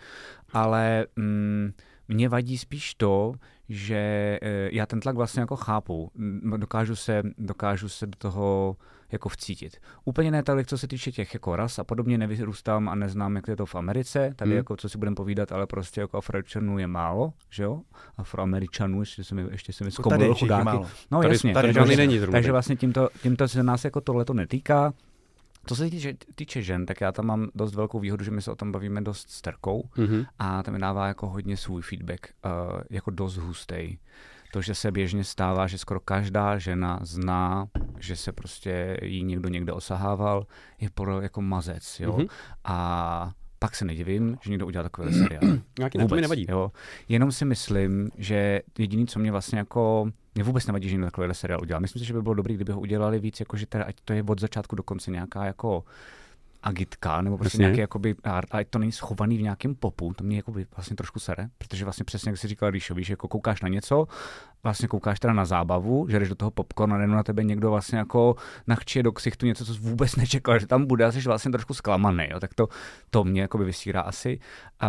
Ale 0.52 1.06
mm, 1.16 1.72
mě 2.14 2.28
vadí 2.28 2.58
spíš 2.58 2.94
to, 2.94 3.34
že 3.68 4.38
eh, 4.42 4.68
já 4.72 4.86
ten 4.86 5.00
tlak 5.00 5.16
vlastně 5.16 5.40
jako 5.40 5.56
chápu. 5.56 6.10
Dokážu 6.56 6.96
se, 6.96 7.22
dokážu 7.38 7.88
se 7.88 8.06
do 8.06 8.16
toho 8.18 8.76
jako 9.12 9.28
vcítit. 9.28 9.76
Úplně 10.04 10.30
ne 10.30 10.42
tolik, 10.42 10.66
co 10.66 10.78
se 10.78 10.88
týče 10.88 11.12
těch 11.12 11.34
jako 11.34 11.56
ras 11.56 11.78
a 11.78 11.84
podobně, 11.84 12.18
nevyrůstám 12.18 12.88
a 12.88 12.94
neznám, 12.94 13.36
jak 13.36 13.48
je 13.48 13.56
to 13.56 13.66
v 13.66 13.74
Americe, 13.74 14.32
tady 14.36 14.50
Hmm. 14.50 14.56
jako 14.56 14.76
co 14.76 14.88
si 14.88 14.98
budeme 14.98 15.14
povídat, 15.14 15.52
ale 15.52 15.66
prostě 15.66 16.00
jako 16.00 16.18
Afroameričanů 16.18 16.78
je 16.78 16.86
málo, 16.86 17.32
že 17.50 17.62
jo? 17.62 17.80
Afroameričanů, 18.16 19.00
ještě 19.00 19.24
se 19.24 19.34
mi, 19.34 19.44
ještě 19.50 19.72
se 19.72 19.84
mi 19.84 19.90
tady 19.90 19.92
zkomolil 19.94 20.34
chudáky. 20.34 20.64
málo. 20.64 20.86
No 21.10 21.22
Tady- 21.22 21.34
jasně, 21.34 21.54
tady 21.54 21.68
takže, 21.68 21.74
žádný 21.74 21.88
vlastně- 21.88 22.06
není 22.06 22.18
zrovna 22.18 22.32
takže 22.36 22.52
vlastně 22.52 22.76
tímto, 22.76 23.08
tímto 23.22 23.48
se 23.48 23.62
nás 23.62 23.84
jako 23.84 24.00
tohle 24.00 24.24
to 24.24 24.34
netýká. 24.34 24.92
Co 25.66 25.76
se 25.76 25.90
týče, 25.90 26.14
týče 26.34 26.62
žen, 26.62 26.86
tak 26.86 27.00
já 27.00 27.12
tam 27.12 27.26
mám 27.26 27.48
dost 27.54 27.74
velkou 27.74 28.00
výhodu, 28.00 28.24
že 28.24 28.30
my 28.30 28.42
se 28.42 28.50
o 28.50 28.54
tom 28.56 28.72
bavíme 28.72 29.00
dost 29.00 29.30
s 29.30 29.42
Terkou 29.42 29.88
Mhm. 29.96 30.24
a 30.38 30.62
tam 30.62 30.74
mi 30.74 30.80
dává 30.80 31.06
jako 31.08 31.28
hodně 31.28 31.56
svůj 31.56 31.82
feedback, 31.82 32.20
uh, 32.44 32.80
jako 32.90 33.10
dost 33.10 33.36
hustý. 33.36 33.98
To, 34.52 34.62
že 34.62 34.74
se 34.74 34.90
běžně 34.92 35.24
stává, 35.24 35.66
že 35.66 35.78
skoro 35.78 36.00
každá 36.00 36.58
žena 36.58 36.98
zná, 37.02 37.68
že 37.98 38.16
se 38.16 38.32
prostě 38.32 38.96
jí 39.02 39.22
někdo 39.24 39.48
někde 39.48 39.72
osahával, 39.72 40.46
je 40.80 40.90
pro 40.90 41.20
jako 41.20 41.42
mazec, 41.42 42.00
jo. 42.00 42.16
Mhm. 42.18 42.26
A 42.64 43.32
pak 43.62 43.76
se 43.76 43.84
nedivím, 43.84 44.38
že 44.42 44.50
někdo 44.50 44.66
udělal 44.66 44.82
takový 44.82 45.14
seriál. 45.14 45.42
Nějaký 45.78 45.98
to 45.98 46.14
mi 46.14 46.20
nevadí. 46.20 46.46
Jo. 46.48 46.72
Jenom 47.08 47.32
si 47.32 47.44
myslím, 47.44 48.10
že 48.18 48.60
jediný, 48.78 49.06
co 49.06 49.18
mě 49.18 49.32
vlastně 49.32 49.58
jako 49.58 50.10
mě 50.34 50.44
vůbec 50.44 50.66
nevadí, 50.66 50.88
že 50.88 50.94
někdo 50.94 51.06
takovýhle 51.06 51.34
seriál 51.34 51.60
udělal. 51.62 51.80
Myslím 51.80 52.00
si, 52.00 52.06
že 52.06 52.12
by 52.12 52.22
bylo 52.22 52.34
dobré, 52.34 52.54
kdyby 52.54 52.72
ho 52.72 52.80
udělali 52.80 53.18
víc, 53.18 53.40
jako 53.40 53.56
že 53.56 53.66
teda, 53.66 53.84
ať 53.84 53.96
to 54.04 54.12
je 54.12 54.22
od 54.22 54.40
začátku 54.40 54.76
do 54.76 54.82
konce 54.82 55.10
nějaká 55.10 55.44
jako 55.44 55.84
agitka, 56.62 57.22
nebo 57.22 57.38
prostě 57.38 57.56
Jasně. 57.56 57.62
nějaký 57.62 57.80
jakoby, 57.80 58.14
a 58.24 58.40
ať 58.50 58.68
to 58.68 58.78
není 58.78 58.92
schovaný 58.92 59.38
v 59.38 59.42
nějakém 59.42 59.74
popu, 59.74 60.12
to 60.16 60.24
mě 60.24 60.36
jakoby 60.36 60.66
vlastně 60.76 60.96
trošku 60.96 61.20
sere, 61.20 61.48
protože 61.58 61.84
vlastně 61.84 62.04
přesně 62.04 62.30
jak 62.30 62.38
jsi 62.38 62.48
říkal 62.48 62.70
Ríšo, 62.70 62.94
víš, 62.94 63.10
jako 63.10 63.28
koukáš 63.28 63.62
na 63.62 63.68
něco, 63.68 64.06
vlastně 64.64 64.88
koukáš 64.88 65.20
teda 65.20 65.32
na 65.32 65.44
zábavu, 65.44 66.06
že 66.10 66.18
jdeš 66.18 66.28
do 66.28 66.34
toho 66.34 66.50
popcornu 66.50 66.94
a 66.94 66.98
najednou 66.98 67.16
na 67.16 67.22
tebe 67.22 67.44
někdo 67.44 67.70
vlastně 67.70 67.98
jako 67.98 68.34
nachčije 68.66 69.02
do 69.02 69.12
ksichtu 69.12 69.46
něco, 69.46 69.64
co 69.64 69.74
jsi 69.74 69.80
vůbec 69.80 70.16
nečekal, 70.16 70.58
že 70.58 70.66
tam 70.66 70.86
bude 70.86 71.04
a 71.04 71.12
jsi 71.12 71.20
vlastně 71.20 71.50
trošku 71.50 71.74
zklamaný, 71.74 72.24
jo, 72.30 72.40
tak 72.40 72.54
to, 72.54 72.68
to 73.10 73.24
mě 73.24 73.40
jakoby 73.42 73.64
vysírá 73.64 74.00
asi. 74.00 74.38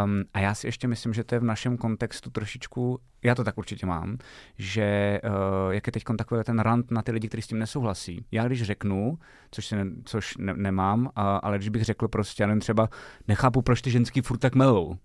Um, 0.03 0.23
a 0.33 0.39
já 0.39 0.55
si 0.55 0.67
ještě 0.67 0.87
myslím, 0.87 1.13
že 1.13 1.23
to 1.23 1.35
je 1.35 1.39
v 1.39 1.43
našem 1.43 1.77
kontextu 1.77 2.29
trošičku, 2.29 2.99
já 3.23 3.35
to 3.35 3.43
tak 3.43 3.57
určitě 3.57 3.85
mám, 3.85 4.17
že 4.57 5.19
uh, 5.23 5.73
jak 5.73 5.87
je 5.87 5.91
teď 5.91 6.03
takový 6.17 6.43
ten 6.43 6.59
rant 6.59 6.91
na 6.91 7.01
ty 7.01 7.11
lidi, 7.11 7.27
kteří 7.27 7.41
s 7.41 7.47
tím 7.47 7.59
nesouhlasí. 7.59 8.25
Já 8.31 8.47
když 8.47 8.63
řeknu, 8.63 9.17
což, 9.51 9.65
si 9.65 9.75
ne, 9.75 9.85
což 10.05 10.37
ne, 10.37 10.53
nemám, 10.53 11.09
a, 11.15 11.37
ale 11.37 11.57
když 11.57 11.69
bych 11.69 11.83
řekl 11.83 12.07
prostě, 12.07 12.43
já 12.43 12.47
nevím, 12.47 12.61
třeba 12.61 12.89
nechápu, 13.27 13.61
proč 13.61 13.81
ty 13.81 13.91
ženský 13.91 14.21
furt 14.21 14.37
tak 14.37 14.55
melou. 14.55 14.95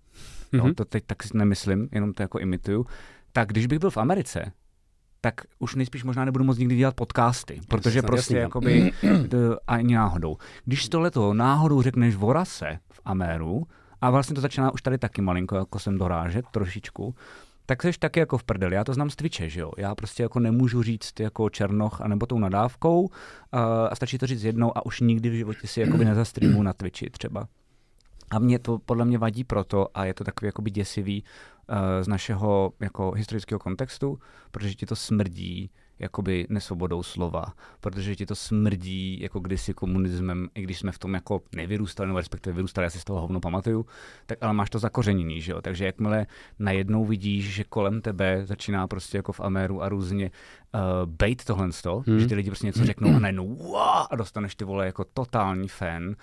No, 0.53 0.63
Mhm. 0.63 0.73
to 0.75 0.85
teď 0.85 1.03
tak 1.07 1.23
si 1.23 1.37
nemyslím, 1.37 1.89
jenom 1.91 2.13
to 2.13 2.23
jako 2.23 2.39
imituju. 2.39 2.85
Tak 3.31 3.47
když 3.47 3.67
bych 3.67 3.79
byl 3.79 3.91
v 3.91 3.97
Americe, 3.97 4.51
tak 5.21 5.33
už 5.59 5.75
nejspíš 5.75 6.03
možná 6.03 6.25
nebudu 6.25 6.43
moc 6.43 6.57
nikdy 6.57 6.75
dělat 6.75 6.95
podcasty, 6.95 7.59
protože 7.67 7.99
snad 7.99 8.07
prostě 8.07 8.33
jasný, 8.33 8.35
no. 8.35 8.41
jakoby 8.41 8.91
ani 9.67 9.95
náhodou. 9.95 10.37
Když 10.65 10.89
tohleto 10.89 11.33
náhodou 11.33 11.81
řekneš 11.81 12.15
v 12.15 12.23
Orase 12.25 12.79
v 12.93 13.01
Améru, 13.05 13.67
a 14.01 14.09
vlastně 14.09 14.35
to 14.35 14.41
začíná 14.41 14.73
už 14.73 14.81
tady 14.81 14.97
taky 14.97 15.21
malinko, 15.21 15.55
jako 15.55 15.79
jsem 15.79 15.97
dorážet 15.97 16.45
trošičku, 16.51 17.15
tak 17.65 17.83
jsi 17.83 17.91
taky 17.99 18.19
jako 18.19 18.37
v 18.37 18.43
prdeli. 18.43 18.75
Já 18.75 18.83
to 18.83 18.93
znám 18.93 19.09
z 19.09 19.15
Twitche, 19.15 19.49
že 19.49 19.59
jo. 19.59 19.71
Já 19.77 19.95
prostě 19.95 20.23
jako 20.23 20.39
nemůžu 20.39 20.83
říct 20.83 21.19
jako 21.19 21.49
černoch 21.49 22.01
anebo 22.01 22.25
tou 22.25 22.39
nadávkou 22.39 23.01
uh, 23.01 23.09
a 23.89 23.95
stačí 23.95 24.17
to 24.17 24.27
říct 24.27 24.43
jednou 24.43 24.77
a 24.77 24.85
už 24.85 24.99
nikdy 24.99 25.29
v 25.29 25.33
životě 25.33 25.67
si 25.67 25.81
jakoby 25.81 26.05
nezastreamuju 26.05 26.63
na 26.63 26.73
Twitchi 26.73 27.09
třeba. 27.09 27.47
A 28.31 28.39
mě 28.39 28.59
to 28.59 28.79
podle 28.79 29.05
mě 29.05 29.17
vadí 29.17 29.43
proto, 29.43 29.87
a 29.93 30.05
je 30.05 30.13
to 30.13 30.23
takový 30.23 30.47
jakoby 30.47 30.71
děsivý 30.71 31.23
z 32.01 32.07
našeho 32.07 32.73
jako 32.79 33.11
historického 33.11 33.59
kontextu, 33.59 34.19
protože 34.51 34.75
ti 34.75 34.85
to 34.85 34.95
smrdí 34.95 35.71
jakoby 35.99 36.47
nesvobodou 36.49 37.03
slova, 37.03 37.45
protože 37.79 38.15
ti 38.15 38.25
to 38.25 38.35
smrdí 38.35 39.21
jako 39.21 39.39
kdysi 39.39 39.73
komunismem, 39.73 40.49
i 40.55 40.61
když 40.61 40.79
jsme 40.79 40.91
v 40.91 40.99
tom 40.99 41.13
jako 41.13 41.41
nevyrůstali, 41.55 42.07
nebo 42.07 42.19
respektive 42.19 42.55
vyrůstali, 42.55 42.85
já 42.85 42.89
si 42.89 42.99
z 42.99 43.03
toho 43.03 43.21
hovno 43.21 43.39
pamatuju, 43.39 43.85
tak 44.25 44.37
ale 44.41 44.53
máš 44.53 44.69
to 44.69 44.79
zakořeněný, 44.79 45.41
že 45.41 45.51
jo, 45.51 45.61
takže 45.61 45.85
jakmile 45.85 46.27
najednou 46.59 47.05
vidíš, 47.05 47.53
že 47.53 47.63
kolem 47.63 48.01
tebe 48.01 48.45
začíná 48.45 48.87
prostě 48.87 49.17
jako 49.17 49.31
v 49.31 49.39
Améru 49.39 49.81
a 49.81 49.89
různě 49.89 50.31
uh, 50.73 50.81
bejt 51.05 51.45
tohle 51.45 51.69
Hmm. 52.07 52.19
že 52.19 52.27
ty 52.27 52.35
lidi 52.35 52.49
prostě 52.49 52.67
něco 52.67 52.85
řeknou 52.85 53.15
a 53.15 53.19
najednou 53.19 53.55
wow, 53.55 54.05
a 54.09 54.15
dostaneš 54.15 54.55
ty 54.55 54.65
vole 54.65 54.85
jako 54.85 55.05
totální 55.13 55.67
fan, 55.67 56.15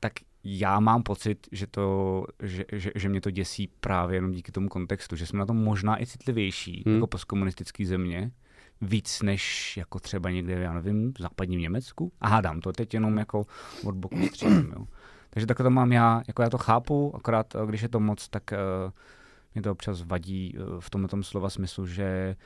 tak 0.00 0.12
já 0.44 0.80
mám 0.80 1.02
pocit, 1.02 1.48
že, 1.52 1.66
to, 1.66 2.24
že, 2.42 2.64
že, 2.72 2.90
že 2.94 3.08
mě 3.08 3.20
to 3.20 3.30
děsí 3.30 3.70
právě 3.80 4.16
jenom 4.16 4.32
díky 4.32 4.52
tomu 4.52 4.68
kontextu, 4.68 5.16
že 5.16 5.26
jsme 5.26 5.38
na 5.38 5.46
tom 5.46 5.56
možná 5.56 6.02
i 6.02 6.06
citlivější 6.06 6.72
Hmm. 6.72 6.82
hmm. 6.86 6.94
jako 6.94 7.06
postkomunistický 7.06 7.84
země, 7.84 8.30
víc 8.80 9.22
než 9.22 9.76
jako 9.76 10.00
třeba 10.00 10.30
někde, 10.30 10.52
já 10.52 10.72
nevím, 10.74 11.12
v 11.12 11.18
západním 11.18 11.60
Německu. 11.60 12.12
A 12.20 12.28
hádám 12.28 12.60
to 12.60 12.72
teď 12.72 12.94
jenom 12.94 13.18
jako 13.18 13.46
od 13.84 13.94
boku 13.94 14.26
střílím, 14.28 14.72
jo. 14.76 14.86
Takže 15.30 15.46
takhle 15.46 15.64
to 15.64 15.70
mám 15.70 15.92
já, 15.92 16.22
jako 16.28 16.42
já 16.42 16.50
to 16.50 16.58
chápu, 16.58 17.16
akorát 17.16 17.54
eh, 17.54 17.66
když 17.66 17.82
je 17.82 17.88
to 17.88 18.00
moc, 18.00 18.28
tak 18.28 18.42
uh, 18.52 18.92
mě 19.54 19.62
to 19.62 19.72
občas 19.72 20.02
vadí 20.02 20.54
uh, 20.58 20.80
v 20.80 20.90
tomhle 20.90 21.08
tom 21.08 21.22
slova 21.22 21.50
smyslu, 21.50 21.86
že 21.86 22.36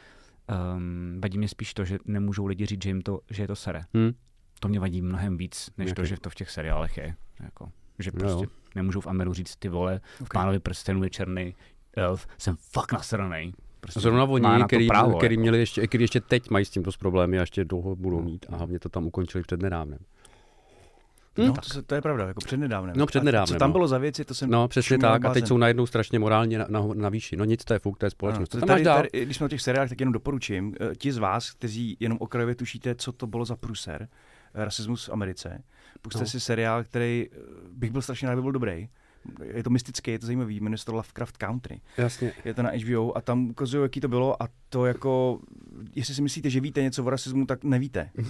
um, 0.76 1.20
vadí 1.20 1.38
mě 1.38 1.48
spíš 1.48 1.74
to, 1.74 1.84
že 1.84 1.98
nemůžou 2.04 2.46
lidi 2.46 2.66
říct, 2.66 2.82
že, 2.82 2.90
jim 2.90 3.02
to, 3.02 3.20
že 3.30 3.42
je 3.42 3.46
to 3.46 3.56
sere. 3.56 3.84
Hm. 3.96 4.12
To 4.60 4.68
mě 4.68 4.80
vadí 4.80 5.02
mnohem 5.02 5.36
víc, 5.36 5.70
než 5.78 5.88
Jaký? 5.88 5.94
to, 5.94 6.04
že 6.04 6.16
to 6.20 6.30
v 6.30 6.34
těch 6.34 6.50
seriálech 6.50 6.96
je. 6.96 7.14
Jako, 7.40 7.72
že 7.98 8.10
prostě 8.12 8.44
jo. 8.44 8.50
nemůžou 8.74 9.00
v 9.00 9.06
Ameru 9.06 9.34
říct 9.34 9.56
ty 9.56 9.68
vole, 9.68 10.00
v 10.24 10.28
pánovi 10.32 10.58
prstenu 10.58 11.04
je 11.04 11.10
černý 11.10 11.54
elf, 11.96 12.26
jsem 12.38 12.56
fakt 12.72 12.92
nasranej. 12.92 13.52
Prostě 13.80 14.00
Zrovna 14.00 14.24
oni, 14.24 14.42
na 14.42 14.58
to 14.58 14.64
který, 14.66 14.86
právo, 14.88 15.16
který, 15.18 15.34
jako. 15.34 15.40
měli 15.40 15.58
ještě, 15.58 15.86
který 15.86 16.04
ještě 16.04 16.20
teď 16.20 16.50
mají 16.50 16.64
s 16.64 16.70
tímto 16.70 16.90
problémy 16.98 17.38
a 17.38 17.40
ještě 17.40 17.64
dlouho 17.64 17.96
budou 17.96 18.22
mít 18.22 18.46
a 18.52 18.56
hlavně 18.56 18.78
to 18.78 18.88
tam 18.88 19.06
ukončili 19.06 19.42
před 19.44 19.62
nedávnem. 19.62 19.98
Hm, 21.38 21.46
No, 21.46 21.52
tak. 21.52 21.64
to, 21.64 21.70
se, 21.70 21.82
to 21.82 21.94
je 21.94 22.00
pravda, 22.02 22.26
jako 22.26 22.40
přednedávnem. 22.40 22.96
No, 22.96 23.06
přednedávnem, 23.06 23.42
A 23.42 23.46
co 23.46 23.58
tam 23.58 23.68
no. 23.70 23.72
bylo 23.72 23.88
za 23.88 23.98
věci, 23.98 24.24
to 24.24 24.34
jsem 24.34 24.50
No, 24.50 24.68
přesně 24.68 24.98
tak. 24.98 25.24
A 25.24 25.32
teď 25.32 25.46
jsou 25.48 25.56
najednou 25.58 25.86
strašně 25.86 26.18
morálně 26.18 26.58
na, 26.58 26.66
na, 26.68 26.80
na 26.94 27.08
výši. 27.08 27.36
No 27.36 27.44
nic, 27.44 27.64
to 27.64 27.72
je 27.72 27.78
fuk, 27.78 27.98
to 27.98 28.06
je 28.06 28.10
společnost. 28.10 28.54
Ano, 28.54 28.60
tam 28.60 28.68
tady, 28.68 28.80
máš 28.80 28.84
dál? 28.84 28.96
tady, 28.96 29.24
když 29.24 29.36
jsme 29.36 29.46
o 29.46 29.48
těch 29.48 29.60
seriálech, 29.60 29.88
tak 29.88 30.00
jenom 30.00 30.12
doporučím. 30.12 30.74
eh, 30.80 30.94
Ti 30.96 31.12
z 31.12 31.18
vás, 31.18 31.50
kteří 31.50 31.96
jenom 32.00 32.18
okrajově 32.20 32.54
tušíte, 32.54 32.94
co 32.94 33.12
to 33.12 33.26
bylo 33.26 33.44
za 33.44 33.56
pruser, 33.56 34.08
eh, 34.54 34.64
rasismus 34.64 35.08
v 35.08 35.12
Americe, 35.12 35.62
puste 36.02 36.20
No. 36.20 36.26
si 36.26 36.40
seriál, 36.40 36.84
který 36.84 37.26
eh, 37.32 37.36
bych 37.72 37.90
byl 37.90 38.02
strašně 38.02 38.28
rád, 38.28 38.32
aby 38.32 38.42
byl 38.42 38.52
dobrý. 38.52 38.88
Je 39.44 39.62
to 39.62 39.70
mystický, 39.70 40.10
je 40.10 40.18
to 40.18 40.26
zajímavý, 40.26 40.60
jmenuje 40.60 40.78
se 40.78 40.84
to 40.84 40.92
Lovecraft 40.92 41.36
Country. 41.36 41.80
Jasně. 41.98 42.32
Je 42.44 42.54
to 42.54 42.62
na 42.62 42.70
HBO 42.70 43.16
a 43.16 43.20
tam 43.20 43.50
ukazují, 43.50 43.82
jaký 43.82 44.00
to 44.00 44.08
bylo 44.08 44.42
a 44.42 44.48
to 44.68 44.86
jako, 44.86 45.38
jestli 45.94 46.14
si 46.14 46.22
myslíte, 46.22 46.50
že 46.50 46.60
víte 46.60 46.82
něco 46.82 47.04
o 47.04 47.10
rasismu, 47.10 47.46
tak 47.46 47.64
nevíte. 47.64 48.10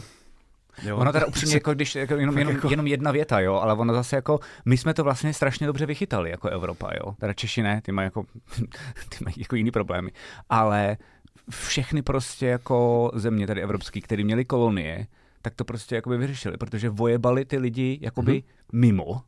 Jo? 0.82 0.96
Ono 0.96 1.12
teda 1.12 1.26
upřímně, 1.26 1.54
jako 1.54 1.74
když 1.74 1.94
jako 1.94 2.14
jenom, 2.14 2.38
jenom, 2.38 2.54
jako- 2.54 2.70
jenom, 2.70 2.86
jedna 2.86 3.10
věta, 3.10 3.40
jo, 3.40 3.54
ale 3.54 3.74
ono 3.74 3.94
zase 3.94 4.16
jako, 4.16 4.40
my 4.64 4.76
jsme 4.76 4.94
to 4.94 5.04
vlastně 5.04 5.32
strašně 5.32 5.66
dobře 5.66 5.86
vychytali 5.86 6.30
jako 6.30 6.48
Evropa, 6.48 6.90
jo. 6.94 7.14
Teda 7.20 7.32
Češi 7.32 7.62
ne, 7.62 7.80
ty 7.82 7.92
mají 7.92 8.06
jako, 8.06 8.24
ty 9.08 9.24
mají 9.24 9.34
jako 9.38 9.56
jiný 9.56 9.70
problémy, 9.70 10.10
ale 10.50 10.96
všechny 11.50 12.02
prostě 12.02 12.46
jako 12.46 13.10
země 13.14 13.46
tady 13.46 13.62
evropský, 13.62 14.00
které 14.00 14.24
měly 14.24 14.44
kolonie, 14.44 15.06
tak 15.44 15.54
to 15.54 15.64
prostě 15.64 15.94
jakoby 15.94 16.16
vyřešili, 16.18 16.56
protože 16.56 16.88
vojebali 16.90 17.44
ty 17.44 17.58
lidi 17.58 17.98
jakoby 18.02 18.32
Mhm. 18.32 18.40
mm-hmm. 18.40 18.78
mimo 18.80 19.22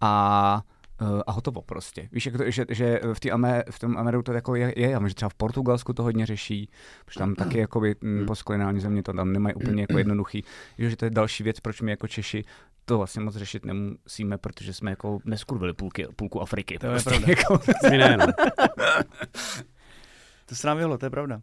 a 0.00 0.62
eh, 1.00 1.22
a 1.26 1.32
hotovo 1.32 1.62
prostě. 1.62 2.08
Víš, 2.12 2.26
jak 2.26 2.36
to, 2.36 2.50
že, 2.50 2.64
že 2.68 3.00
v, 3.12 3.20
tý 3.20 3.30
Amé, 3.30 3.64
v 3.70 3.78
tom 3.78 3.96
Ameriku 3.98 4.22
to 4.22 4.32
jako 4.32 4.54
je, 4.54 4.74
je, 4.76 4.90
já 4.90 5.08
že 5.08 5.14
třeba 5.14 5.28
v 5.28 5.34
Portugalsku 5.34 5.92
to 5.92 6.02
hodně 6.02 6.26
řeší, 6.26 6.70
protože 7.04 7.18
tam 7.18 7.34
taky 7.34 7.58
jakoby 7.58 7.94
mm, 8.00 8.26
postkoloniální 8.26 8.80
země 8.80 9.02
to 9.02 9.12
tam 9.12 9.32
nemají 9.32 9.54
úplně 9.54 9.82
jako 9.82 9.98
jednoduchý. 9.98 10.44
Víš, 10.78 10.90
že 10.90 10.96
to 10.96 11.04
je 11.04 11.10
další 11.10 11.42
věc, 11.42 11.60
proč 11.60 11.80
my 11.80 11.90
jako 11.90 12.08
Češi 12.08 12.44
to 12.84 12.98
vlastně 12.98 13.22
moc 13.22 13.36
řešit 13.36 13.64
nemusíme, 13.64 14.38
protože 14.38 14.72
jsme 14.72 14.90
jako 14.90 15.18
neskurvili 15.24 15.72
půlky, 15.74 16.06
půlku 16.16 16.40
Afriky. 16.40 16.78
To 16.78 16.86
je 16.86 16.90
prostě 16.90 17.10
pravda. 17.10 17.26
Jako, 17.28 17.60
no. 18.16 18.26
To 20.46 20.54
se 20.54 20.66
nám 20.66 20.76
vyhlo, 20.76 20.98
to 20.98 21.06
je 21.06 21.10
pravda. 21.10 21.40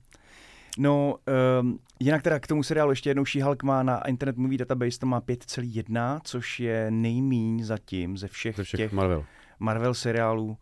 No, 0.82 1.16
um, 1.62 1.80
jinak 2.00 2.22
teda 2.22 2.40
k 2.40 2.48
tomu 2.48 2.64
seriálu 2.64 2.92
ještě 2.92 3.10
jednou 3.10 3.24
She-Hulk 3.24 3.64
má 3.64 3.84
na 3.84 4.08
Internet 4.08 4.38
Movie 4.38 4.58
Database, 4.58 5.00
to 5.00 5.06
má 5.06 5.22
5,1, 5.22 6.20
což 6.24 6.60
je 6.60 6.92
nejmíň 6.92 7.64
zatím 7.64 8.18
ze 8.18 8.28
všech, 8.28 8.56
Ze 8.56 8.64
všech 8.64 8.78
těch 8.78 8.92
Marvel. 8.92 9.26
Marvel 9.60 9.94
seriálů 9.94 10.48
uh, 10.48 10.58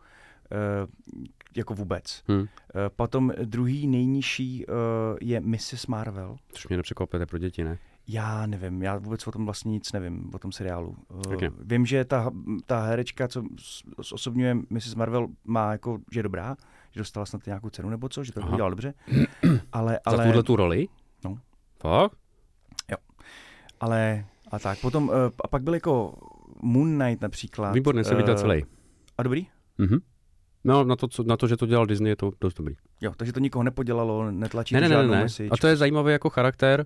jako 1.56 1.74
vůbec. 1.74 2.24
Hm. 2.28 2.40
Uh, 2.40 2.46
potom 2.96 3.34
druhý 3.44 3.88
nejnižší 3.88 4.66
uh, 4.66 4.74
je 5.22 5.40
Mrs. 5.40 5.88
Marvel. 5.88 6.38
Což 6.52 6.68
mě 6.68 6.78
nepřekvapuje, 6.78 7.26
pro 7.26 7.38
děti, 7.38 7.64
ne? 7.64 7.78
Já 8.08 8.46
nevím, 8.46 8.84
já 8.84 8.98
vůbec 8.98 9.28
o 9.28 9.32
tom 9.32 9.46
vlastně 9.46 9.72
nic 9.72 9.92
nevím, 9.92 10.30
o 10.34 10.40
tom 10.40 10.52
seriálu. 10.52 10.96
Ne? 11.30 11.50
vím, 11.60 11.86
že 11.86 12.06
ta, 12.06 12.32
ta 12.66 12.82
herečka, 12.82 13.28
co 13.28 13.44
osobňuje 14.12 14.58
Mrs. 14.70 14.96
Marvel, 14.96 15.28
má 15.46 15.72
jako, 15.72 16.00
že 16.12 16.20
je 16.20 16.24
dobrá, 16.24 16.56
že 16.98 17.02
dostala 17.02 17.26
snad 17.26 17.46
nějakou 17.46 17.70
cenu 17.70 17.90
nebo 17.90 18.10
co, 18.10 18.24
že 18.24 18.32
to 18.32 18.40
Aha. 18.42 18.50
udělala 18.50 18.70
dobře. 18.70 18.94
Ale, 19.74 19.94
Za 19.94 20.00
ale, 20.06 20.26
tuhle 20.26 20.44
tu 20.44 20.56
roli? 20.56 20.88
No. 21.26 21.38
Fakt? 21.82 22.18
ale 23.80 24.26
a 24.52 24.60
tak. 24.60 24.82
Potom, 24.82 25.10
uh, 25.10 25.16
a 25.44 25.48
pak 25.48 25.64
byl 25.64 25.74
jako 25.74 26.14
Moon 26.62 27.00
Knight 27.00 27.22
například. 27.22 27.72
Výborně, 27.72 28.04
jsem 28.04 28.18
viděl 28.18 28.34
eh, 28.34 28.38
celý. 28.38 28.66
A 29.18 29.24
dobrý? 29.24 29.48
Mhm. 29.78 29.98
No, 30.64 30.84
na 30.84 30.96
to, 30.96 31.08
co, 31.08 31.24
na 31.24 31.38
to, 31.38 31.48
že 31.48 31.58
to 31.58 31.66
dělal 31.66 31.86
Disney, 31.86 32.10
je 32.10 32.16
to 32.16 32.32
dost 32.42 32.54
dobrý. 32.54 32.76
Jo, 33.02 33.14
takže 33.18 33.34
to 33.34 33.40
nikoho 33.40 33.64
nepodělalo, 33.64 34.32
netlačí 34.32 34.76
Ne, 34.76 34.82
ne, 34.82 34.90
ne, 34.90 35.08
ne. 35.08 35.22
message. 35.24 35.50
A 35.50 35.58
to 35.58 35.68
je 35.68 35.76
zajímavý 35.76 36.12
jako 36.12 36.30
charakter, 36.30 36.86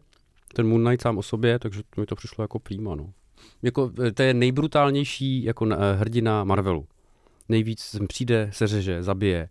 ten 0.53 0.67
Moon 0.67 0.85
Knight 0.85 1.01
sám 1.01 1.17
o 1.17 1.23
sobě, 1.23 1.59
takže 1.59 1.81
mi 1.97 2.05
to 2.05 2.15
přišlo 2.15 2.43
jako 2.43 2.59
prýma, 2.59 2.95
no. 2.95 3.13
Jako, 3.61 3.91
eh, 4.07 4.11
to 4.11 4.23
je 4.23 4.33
nejbrutálnější 4.33 5.43
jako 5.43 5.67
eh, 5.71 5.95
hrdina 5.95 6.43
Marvelu. 6.43 6.87
Nejvíc 7.49 7.79
sem 7.79 8.07
přijde, 8.07 8.49
seřeže, 8.53 9.03
zabije. 9.03 9.49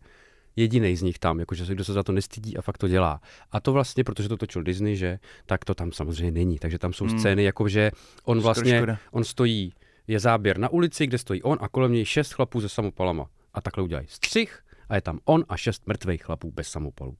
Jediný 0.60 0.96
z 0.96 1.02
nich 1.02 1.18
tam, 1.18 1.40
jakože 1.40 1.66
se, 1.66 1.74
kdo 1.74 1.84
se 1.84 1.92
za 1.92 2.02
to 2.02 2.12
nestydí 2.12 2.56
a 2.56 2.62
fakt 2.62 2.78
to 2.78 2.88
dělá. 2.88 3.20
A 3.52 3.60
to 3.60 3.72
vlastně, 3.72 4.04
protože 4.04 4.28
to 4.28 4.36
točil 4.36 4.62
Disney, 4.62 4.96
že, 4.96 5.18
tak 5.46 5.64
to 5.64 5.74
tam 5.74 5.92
samozřejmě 5.92 6.30
není. 6.30 6.58
Takže 6.58 6.78
tam 6.78 6.92
jsou 6.92 7.04
Hmm. 7.04 7.18
scény, 7.18 7.42
jako 7.42 7.68
že 7.68 7.90
on 8.24 8.40
vlastně, 8.40 8.86
on 9.10 9.24
stojí, 9.24 9.72
je 10.06 10.20
záběr 10.20 10.58
na 10.58 10.68
ulici, 10.68 11.06
kde 11.06 11.18
stojí 11.18 11.42
on 11.42 11.58
a 11.60 11.68
kolem 11.68 11.92
něj 11.92 12.04
šest 12.04 12.32
chlapů 12.32 12.60
se 12.60 12.68
samopalama. 12.68 13.26
A 13.54 13.60
takhle 13.60 13.84
udělají 13.84 14.06
střih 14.10 14.60
a 14.88 14.94
je 14.94 15.00
tam 15.00 15.18
on 15.24 15.44
a 15.48 15.56
šest 15.56 15.86
mrtvých 15.86 16.22
chlapů 16.22 16.52
bez 16.52 16.68
samopalů. 16.68 17.16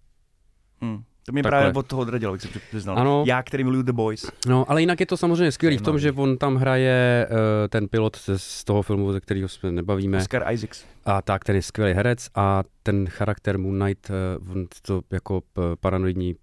Hmm. 0.80 1.04
To 1.26 1.32
mě 1.32 1.42
Takhle. 1.42 1.60
právě 1.60 1.78
od 1.78 1.86
toho 1.86 2.02
odradilo, 2.02 2.34
jak 2.34 2.40
jsem 2.42 2.50
přiznal. 2.68 2.98
Ano. 2.98 3.24
Já, 3.26 3.42
který 3.42 3.64
miluju 3.64 3.82
The 3.82 3.92
Boys. 3.92 4.30
No, 4.46 4.70
ale 4.70 4.80
jinak 4.82 5.00
je 5.00 5.06
to 5.06 5.16
samozřejmě 5.16 5.52
skvělý 5.52 5.78
v 5.78 5.82
tom, 5.82 5.98
že 5.98 6.12
on 6.12 6.38
tam 6.38 6.56
hraje 6.56 7.28
uh, 7.30 7.36
ten 7.68 7.88
pilot 7.88 8.16
z, 8.16 8.30
z 8.36 8.64
toho 8.64 8.82
filmu, 8.82 9.12
ze 9.12 9.20
kterého 9.20 9.48
jsme 9.48 9.72
nebavíme. 9.72 10.18
Oscar 10.18 10.52
Isaacs. 10.52 10.84
A 11.04 11.22
tak, 11.22 11.44
ten 11.44 11.56
je 11.56 11.62
skvělý 11.62 11.92
herec 11.92 12.28
a 12.34 12.62
ten 12.82 13.06
charakter 13.08 13.58
Moon 13.58 13.80
Knight, 13.80 14.10
uh, 14.40 14.50
on 14.52 14.66
to 14.82 15.00
jako 15.12 15.40
p- 15.40 15.60
paranoidní 15.80 16.34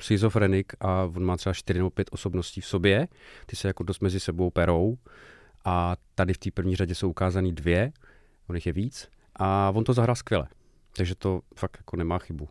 schizofrenik 0.00 0.72
a 0.80 1.02
on 1.16 1.24
má 1.24 1.36
třeba 1.36 1.52
čtyři 1.52 1.78
nebo 1.78 1.90
pět 1.90 2.08
osobností 2.12 2.60
v 2.60 2.66
sobě. 2.66 3.08
Ty 3.46 3.56
se 3.56 3.68
jako 3.68 3.82
dost 3.82 4.00
mezi 4.00 4.20
sebou 4.20 4.50
perou 4.50 4.96
a 5.64 5.96
tady 6.14 6.32
v 6.34 6.38
té 6.38 6.50
první 6.50 6.76
řadě 6.76 6.94
jsou 6.94 7.10
ukázaný 7.10 7.52
dvě, 7.52 7.92
on 8.48 8.56
jich 8.56 8.66
je 8.66 8.72
víc 8.72 9.08
a 9.36 9.72
on 9.74 9.84
to 9.84 9.92
zahrál 9.92 10.16
skvěle. 10.16 10.48
Takže 10.96 11.14
to 11.14 11.40
fakt 11.56 11.76
jako 11.76 11.96
nemá 11.96 12.18
chybu. 12.18 12.48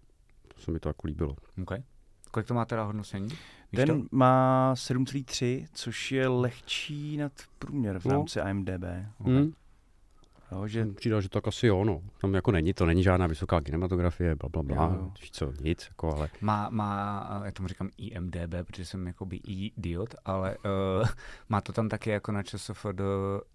To 0.63 0.65
se 0.65 0.71
mi 0.71 0.79
to 0.79 0.89
jako 0.89 1.07
líbilo. 1.07 1.35
okay. 1.61 1.83
Kolik 2.31 2.47
to 2.47 2.53
má 2.53 2.65
teda 2.65 2.83
hodnocení? 2.83 3.27
Víš 3.29 3.37
Ten 3.75 3.87
to? 4.01 4.07
má 4.11 4.73
7,3, 4.73 5.67
což 5.73 6.11
je 6.11 6.27
lehčí 6.27 7.17
nad 7.17 7.31
průměr 7.59 7.99
v 7.99 8.05
No. 8.05 8.11
rámci 8.11 8.39
IMDb. 8.39 8.83
Okay. 9.19 9.33
Hmm. 9.33 9.53
Jo, 10.53 10.67
že 10.67 10.85
Přidal, 10.85 11.21
že 11.21 11.29
to 11.29 11.41
tak 11.41 11.47
asi 11.47 11.67
jo, 11.67 11.83
no. 11.83 12.01
Tam 12.21 12.33
jako 12.33 12.51
není, 12.51 12.73
to 12.73 12.85
není 12.85 13.03
žádná 13.03 13.27
vysoká 13.27 13.61
kinematografie, 13.61 14.35
bla, 14.35 14.49
bla, 14.49 14.63
bla. 14.63 14.85
Jo, 14.85 15.11
co, 15.31 15.53
nic, 15.61 15.87
jako, 15.89 16.15
ale 16.15 16.29
Má, 16.41 16.69
má, 16.69 17.41
já 17.45 17.51
tomu 17.51 17.67
říkám 17.67 17.89
IMDB, 17.97 18.53
protože 18.63 18.85
jsem 18.85 19.07
jakoby 19.07 19.35
idiot, 19.37 20.15
ale 20.25 20.57
uh, 20.99 21.07
má 21.49 21.61
to 21.61 21.73
tam 21.73 21.89
taky 21.89 22.09
jako 22.09 22.31
na 22.31 22.43
ČSFD, 22.43 23.01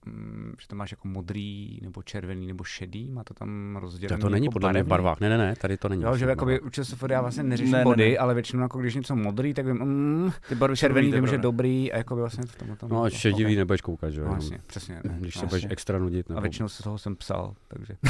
um, 0.07 0.53
že 0.61 0.69
to 0.69 0.77
máš 0.77 0.91
jako 0.91 1.09
modrý, 1.09 1.79
nebo 1.83 2.03
červený, 2.03 2.47
nebo 2.47 2.65
šedý, 2.65 3.11
má 3.11 3.25
to 3.25 3.35
tam 3.35 3.71
to, 3.75 3.81
rozdělené 3.81 4.21
to 4.21 4.29
není 4.29 4.47
jako 4.47 4.53
podle 4.53 4.73
mě 4.73 4.83
v 4.83 4.87
barvách. 4.87 5.21
Ne, 5.21 5.29
ne, 5.29 5.39
ne, 5.39 5.55
tady 5.57 5.77
to 5.77 5.89
není. 5.89 6.03
Jo, 6.03 6.17
že 6.17 6.25
jakoby 6.25 6.61
u 6.61 6.71
ČSFD 6.71 7.11
já 7.11 7.21
vlastně 7.21 7.43
neřeším 7.43 7.73
Ne, 7.73 7.79
ne, 7.79 7.85
body, 7.85 8.11
ne. 8.11 8.19
ale 8.19 8.35
většinou 8.35 8.63
jako 8.63 8.79
když 8.79 8.95
něco 8.95 9.17
modrý, 9.17 9.55
tak 9.55 9.67
vím, 9.67 9.77
mm, 9.77 10.31
ty 10.49 10.55
barvy 10.55 10.77
červený 10.77 11.11
to 11.11 11.15
vím, 11.15 11.25
je 11.25 11.31
že 11.31 11.39
dobrý 11.39 11.93
a 11.93 11.97
jako 11.97 12.15
by 12.15 12.21
vlastně 12.21 12.45
v 12.47 12.57
tom 12.57 12.77
tam. 12.77 12.91
No 12.91 13.03
a 13.03 13.11
šedivý 13.11 13.57
nebudeš 13.57 13.81
koukat, 13.81 14.11
že 14.11 14.21
jo? 14.21 14.27
No, 14.27 14.33
vlastně, 14.33 14.61
přesně. 14.67 15.01
Když 15.05 15.35
se 15.35 15.43
no, 15.43 15.49
budeš 15.49 15.67
extra 15.71 15.99
nudit. 15.99 16.29
Nebo... 16.29 16.39
A 16.39 16.43
většinou 16.43 16.69
se 16.69 16.83
toho 16.89 16.99
jsem 16.99 17.17
psal, 17.17 17.55
takže. 17.69 17.95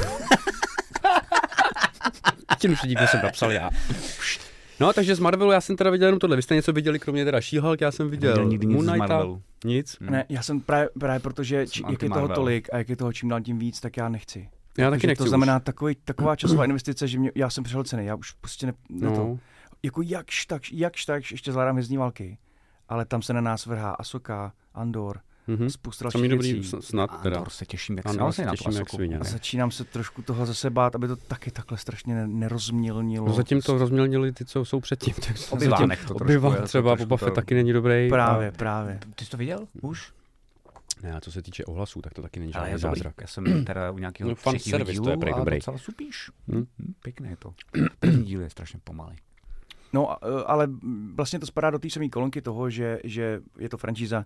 Většinu 2.50 2.76
šedivý 2.76 3.06
jsem 3.06 3.20
napsal 3.22 3.52
já. 3.52 3.70
No, 4.80 4.92
takže 4.92 5.14
z 5.14 5.18
Marvelu 5.18 5.50
já 5.50 5.60
jsem 5.60 5.76
teda 5.76 5.90
viděl 5.90 6.08
jenom 6.08 6.18
tohle. 6.18 6.36
Vy 6.36 6.42
jste 6.42 6.54
něco 6.54 6.72
viděli, 6.72 6.98
kromě 6.98 7.24
teda 7.24 7.38
She-Hulk, 7.38 7.76
já 7.80 7.92
jsem 7.92 8.10
viděl 8.10 8.30
Neviděl 8.30 8.50
nikdy 8.50 8.66
nic 8.66 8.74
Moon 8.74 8.86
z 8.86 8.88
Knighta. 8.88 9.06
Marvelu. 9.14 9.42
Nic. 9.64 9.96
Hm. 10.00 10.10
Ne, 10.10 10.24
já 10.28 10.42
jsem 10.42 10.60
právě, 10.60 10.88
právě 11.00 11.20
protože, 11.20 11.66
či, 11.66 11.82
jak 11.90 12.02
je 12.02 12.10
toho 12.10 12.28
tolik 12.28 12.68
a 12.72 12.78
jak 12.78 12.88
je 12.88 12.96
toho 12.96 13.12
čím 13.12 13.28
dál 13.28 13.40
tím 13.40 13.58
víc, 13.58 13.80
tak 13.80 13.96
já 13.96 14.08
nechci. 14.08 14.48
Já 14.78 14.90
taky 14.90 15.06
nechci 15.06 15.24
to 15.24 15.28
znamená 15.28 15.60
takový, 15.60 15.96
taková 16.04 16.36
časová 16.36 16.64
investice, 16.64 17.08
že 17.08 17.18
mě, 17.18 17.32
já 17.34 17.50
jsem 17.50 17.64
přehlcený, 17.64 18.06
já 18.06 18.14
už 18.14 18.32
prostě 18.32 18.66
ne, 18.66 18.72
už. 18.72 19.00
ne 19.02 19.10
to. 19.10 19.16
No, 19.16 19.38
Jako 19.82 20.02
jakž 20.02 20.46
tak, 20.46 20.62
jakž 20.72 21.04
tak, 21.04 21.30
ještě 21.30 21.52
zvládám 21.52 21.74
hvězdní 21.74 21.96
války. 21.96 22.38
Ale 22.88 23.04
tam 23.04 23.22
se 23.22 23.32
na 23.32 23.40
nás 23.40 23.66
vrhá 23.66 23.90
Asoka, 23.90 24.52
Andor, 24.74 25.20
mhm. 25.48 25.70
spousta 25.70 26.02
dalších 26.04 26.28
dobrý, 26.30 26.52
věcí. 26.52 26.68
s- 26.68 26.80
snad 26.80 27.22
teda. 27.22 27.36
Andor 27.36 27.50
se 27.50 27.66
těším, 27.66 27.96
jak 27.96 28.06
Andor 28.06 28.32
se 28.32 28.36
se 28.42 28.46
na 28.46 28.52
to 28.52 28.56
těším 28.56 28.72
jak 28.72 28.90
svině, 28.90 29.18
začínám 29.22 29.70
se 29.70 29.84
trošku 29.84 30.22
toho 30.22 30.46
zase 30.46 30.70
bát, 30.70 30.94
aby 30.94 31.08
to 31.08 31.16
taky 31.16 31.50
takhle 31.50 31.78
strašně 31.78 32.14
ne- 32.14 32.26
nerozmělnilo. 32.26 33.26
No, 33.26 33.32
zatím 33.32 33.60
to 33.60 33.78
rozmělnili 33.78 34.32
ty, 34.32 34.44
co 34.44 34.64
jsou 34.64 34.80
předtím. 34.80 35.14
Tak 35.14 35.36
Obi-Wanek 35.36 35.96
to 36.08 36.14
trošku 36.14 36.52
třeba, 36.64 36.90
trošku 36.96 37.08
Boba 37.08 37.16
Fett 37.16 37.28
to- 37.34 37.40
taky 37.40 37.54
není 37.54 37.72
dobrý. 37.72 38.08
Právě, 38.08 38.52
právě. 38.52 38.98
Ty 39.14 39.24
jsi 39.24 39.30
to 39.30 39.36
viděl? 39.36 39.66
Už? 39.82 40.12
Ne, 41.02 41.12
a 41.12 41.20
co 41.20 41.32
se 41.32 41.42
týče 41.42 41.64
ohlasů, 41.64 42.02
tak 42.02 42.14
to 42.14 42.22
taky 42.22 42.40
není 42.40 42.52
žádný 42.52 42.70
dobrý. 42.72 42.80
zázrak. 42.82 43.14
Já 43.20 43.26
jsem 43.26 43.64
teda 43.64 43.90
u 43.90 43.98
nějakého 43.98 44.30
No, 44.30 44.34
fan 44.36 44.54
třetího 44.54 44.78
service, 44.78 44.96
to 44.96 45.02
dílu 45.02 45.10
je 45.10 45.16
prej 45.16 45.32
a 45.34 45.38
dobrý. 45.38 45.56
docela 45.56 45.78
supíš. 45.78 46.30
Hm. 46.48 46.64
Hm, 46.78 46.92
Pěkné 47.02 47.28
je 47.30 47.36
to. 47.36 47.54
První 48.00 48.24
díl 48.24 48.40
je 48.40 48.50
strašně 48.50 48.80
pomalý. 48.84 49.16
No, 49.92 50.10
a- 50.10 50.42
ale 50.46 50.68
vlastně 51.14 51.38
to 51.38 51.46
spadá 51.46 51.70
do 51.70 51.78
té 51.78 51.90
samé 51.90 52.08
kolonky 52.08 52.42
toho, 52.42 52.70
že, 52.70 52.98
že 53.04 53.40
je 53.58 53.68
to 53.68 53.78
franšíza, 53.78 54.24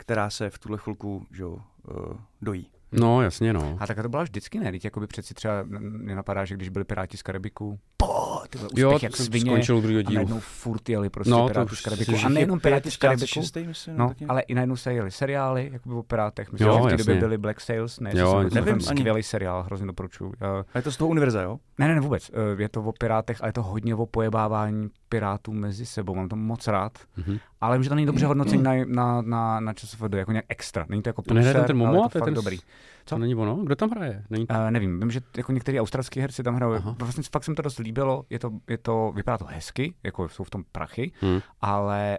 která 0.00 0.30
se 0.30 0.50
v 0.50 0.58
tuhle 0.58 0.78
chvilku 0.78 1.26
že, 1.30 1.44
eh, 1.44 2.18
dojí. 2.42 2.70
No, 2.92 3.22
jasně, 3.22 3.52
no. 3.52 3.76
A 3.80 3.86
tak 3.86 4.02
to 4.02 4.08
byla 4.08 4.22
vždycky, 4.22 4.60
ne? 4.60 4.70
Teď 4.70 4.84
jakoby 4.84 5.06
přeci 5.06 5.34
třeba 5.34 5.52
mě 5.80 6.14
napadá, 6.14 6.44
že 6.44 6.54
když 6.54 6.68
byli 6.68 6.84
Piráti 6.84 7.16
z 7.16 7.22
Karibiku, 7.22 7.78
po, 7.96 8.40
tyhle 8.50 8.66
úspěch 8.68 8.82
Jo, 8.82 8.98
jak 9.02 9.12
to 9.16 9.22
svině, 9.22 9.50
skončil 9.50 9.76
u 9.76 9.80
druhého 9.80 9.98
a 9.98 10.02
dílu. 10.02 10.14
najednou 10.14 10.40
furt 10.40 10.88
jeli 10.88 11.10
prostě 11.10 11.30
No, 11.30 11.42
to 11.42 11.48
Piráti 11.48 11.74
z 11.74 11.78
si 11.78 11.84
Karibiku. 11.84 12.12
A 12.24 12.28
nejenom 12.28 12.60
Piráti 12.60 12.90
z 12.90 12.96
Karibiku, 12.96 13.26
šestý, 13.26 13.66
myslím, 13.66 13.96
No, 13.96 14.08
taky. 14.08 14.24
ale 14.26 14.40
i 14.42 14.54
najednou 14.54 14.76
se 14.76 14.92
jeli 14.92 15.10
seriály, 15.10 15.70
jako 15.72 15.88
by 15.88 15.94
o 15.94 16.02
pirátech. 16.02 16.52
Myslím, 16.52 16.68
Jo, 16.68 16.88
že 16.90 16.96
v 16.96 16.98
té 16.98 17.04
době 17.04 17.20
byly 17.20 17.38
Black 17.38 17.60
Sails, 17.60 18.00
ne? 18.00 18.10
Jo, 18.14 18.42
něco 18.42 18.54
nevím, 18.54 18.80
skvělý 18.80 19.22
seriál, 19.22 19.62
hrozně 19.62 19.86
doporučuju. 19.86 20.30
Uh, 20.30 20.34
A 20.74 20.78
je 20.78 20.82
to 20.82 20.92
z 20.92 20.96
toho 20.96 21.08
univerza, 21.08 21.42
jo? 21.42 21.58
ne, 21.78 21.88
ne, 21.88 21.94
ne, 21.94 22.00
vůbec. 22.00 22.30
Uh, 22.54 22.60
je 22.60 22.68
to 22.68 22.82
o 22.82 22.92
pirátech 22.92 23.42
a 23.42 23.46
je 23.46 23.52
to 23.52 23.62
hodně 23.62 23.94
o 23.94 24.06
pojebávání 24.06 24.88
pirátů 25.08 25.52
mezi 25.52 25.86
sebou, 25.86 26.14
mám 26.14 26.28
to 26.28 26.36
moc 26.36 26.66
rád, 26.68 26.98
Mhm. 27.16 27.38
ale 27.60 27.76
vím, 27.76 27.82
že 27.82 27.88
to 27.88 27.94
není 27.94 28.06
dobře 28.06 28.26
hodnocení 28.26 28.62
na, 28.62 28.72
na, 28.86 29.22
na, 29.22 29.60
na 29.60 29.72
ČSFD, 29.74 30.12
jako 30.14 30.32
nějak 30.32 30.44
extra, 30.48 30.86
není 30.88 31.02
to 31.02 31.08
jako 31.08 31.22
To 31.22 31.28
průser, 31.34 31.64
ten 31.66 31.82
ale 31.86 31.98
je 31.98 32.02
to 32.02 32.08
fakt 32.08 32.24
ten 32.24 32.34
dobrý. 32.34 32.58
Co? 33.06 33.14
To 33.14 33.18
není 33.18 33.34
ono? 33.34 33.56
Kdo 33.56 33.76
tam 33.76 33.90
hraje? 33.90 34.24
Není 34.30 34.46
to... 34.46 34.54
Uh, 34.54 34.70
nevím, 34.70 35.00
vím, 35.00 35.10
že 35.10 35.20
jako 35.36 35.52
některý 35.52 35.80
australský 35.80 36.20
herci 36.20 36.42
tam 36.42 36.54
hrajou. 36.54 36.72
Aha. 36.72 36.96
Vlastně 36.98 37.22
fakt 37.32 37.44
se 37.44 37.50
mi 37.50 37.54
to 37.54 37.62
dost 37.62 37.78
líbilo. 37.78 38.24
Je 38.30 38.38
to, 38.38 38.50
je 38.68 38.78
to, 38.78 39.12
vypadá 39.16 39.38
to 39.38 39.44
hezky, 39.44 39.94
jako 40.02 40.28
jsou 40.28 40.44
v 40.44 40.50
tom 40.50 40.64
prachy, 40.72 41.12
Hmm. 41.20 41.40
ale 41.60 42.18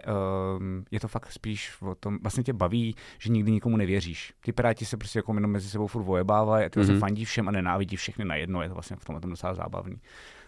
um, 0.58 0.84
je 0.90 1.00
to 1.00 1.08
fakt 1.08 1.32
spíš 1.32 1.82
o 1.82 1.94
tom, 1.94 2.18
vlastně 2.22 2.42
tě 2.42 2.52
baví, 2.52 2.94
že 3.18 3.30
nikdy 3.30 3.52
nikomu 3.52 3.76
nevěříš. 3.76 4.34
Ty 4.44 4.52
piráti 4.52 4.84
se 4.84 4.96
prostě 4.96 5.18
jako 5.18 5.34
jenom 5.34 5.50
mezi 5.50 5.68
sebou 5.68 5.86
furt 5.86 6.02
vojebávají 6.02 6.66
a 6.66 6.68
ty 6.68 6.78
vlastně 6.78 6.92
Mhm. 6.94 7.00
fandí 7.00 7.24
všem 7.24 7.48
a 7.48 7.50
nenávidí 7.50 7.96
všechny 7.96 8.24
najednou. 8.24 8.60
Je 8.60 8.68
to 8.68 8.74
vlastně 8.74 8.96
v 8.96 9.04
tomhle 9.04 9.20
tom 9.20 9.30
docela 9.30 9.54
zábavný. 9.54 9.96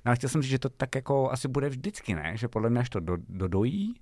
No 0.04 0.10
ale 0.10 0.16
chtěl 0.16 0.30
jsem 0.30 0.42
říct, 0.42 0.50
že 0.50 0.58
to 0.58 0.68
tak 0.68 0.94
jako 0.94 1.30
asi 1.30 1.48
bude 1.48 1.68
vždycky, 1.68 2.14
ne? 2.14 2.32
Že 2.34 2.48
podle 2.48 2.70
mě, 2.70 2.80
až 2.80 2.90
to 2.90 3.00
do, 3.00 3.16
dodojí, 3.28 3.94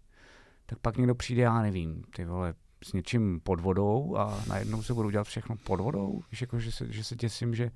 tak 0.67 0.79
pak 0.79 0.97
někdo 0.97 1.15
přijde, 1.15 1.43
já 1.43 1.63
nevím, 1.63 2.03
ty 2.17 2.25
vole, 2.25 2.55
s 2.83 2.93
něčím 2.93 3.41
pod 3.41 3.61
vodou 3.61 4.17
a 4.17 4.45
najednou 4.49 4.83
se 4.83 4.95
budou 4.95 5.11
dělat 5.11 5.27
všechno 5.27 5.57
pod 5.57 5.81
vodou. 5.81 6.23
Víš, 6.31 6.41
jako, 6.41 6.59
že, 6.59 6.73
se, 6.73 6.93
že 6.93 7.05
se 7.05 7.17
těsím, 7.17 7.55
že 7.55 7.71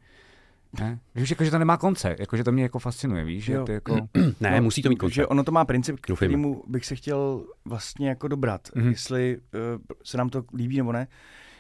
ne? 0.81 0.99
Víš, 1.15 1.31
jako, 1.31 1.45
že 1.45 1.51
to 1.51 1.59
nemá 1.59 1.77
konce, 1.77 2.17
jako, 2.19 2.37
že 2.37 2.45
to 2.45 2.53
mě 2.53 2.63
jako 2.63 2.79
fascinuje, 2.79 3.25
víš, 3.25 3.45
že 3.45 3.59
ty 3.67 3.73
jako... 3.73 3.97
Ne, 4.41 4.57
No, 4.57 4.63
musí 4.63 4.83
to 4.83 4.89
mít 4.89 4.97
konce. 4.97 5.15
Že 5.15 5.27
ono 5.27 5.45
to 5.45 5.53
má 5.53 5.65
princip, 5.65 6.01
k 6.01 6.17
kterému 6.17 6.63
bych 6.67 6.87
se 6.87 6.95
chtěl 6.95 7.47
vlastně 7.65 8.09
jako 8.09 8.29
dobrat. 8.29 8.69
Mhm. 8.75 8.85
Mm-hmm. 8.85 8.91
Jestli 8.91 9.37
uh, 9.37 9.81
se 10.05 10.19
nám 10.19 10.29
to 10.29 10.43
líbí 10.55 10.77
nebo 10.77 10.93
ne. 10.93 11.09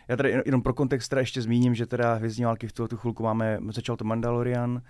Já 0.08 0.16
tady 0.16 0.42
jenom 0.46 0.62
pro 0.62 0.74
kontext 0.74 1.08
teda 1.10 1.20
ještě 1.20 1.42
zmíním, 1.42 1.74
že 1.74 1.86
teda 1.86 2.14
hvězdní 2.14 2.44
války 2.44 2.66
v 2.66 2.72
tuhle 2.72 2.88
tu 2.88 2.96
chvilku 2.96 3.22
máme, 3.22 3.58
začal 3.70 3.96
to 3.96 4.04
Mandalorian, 4.04 4.82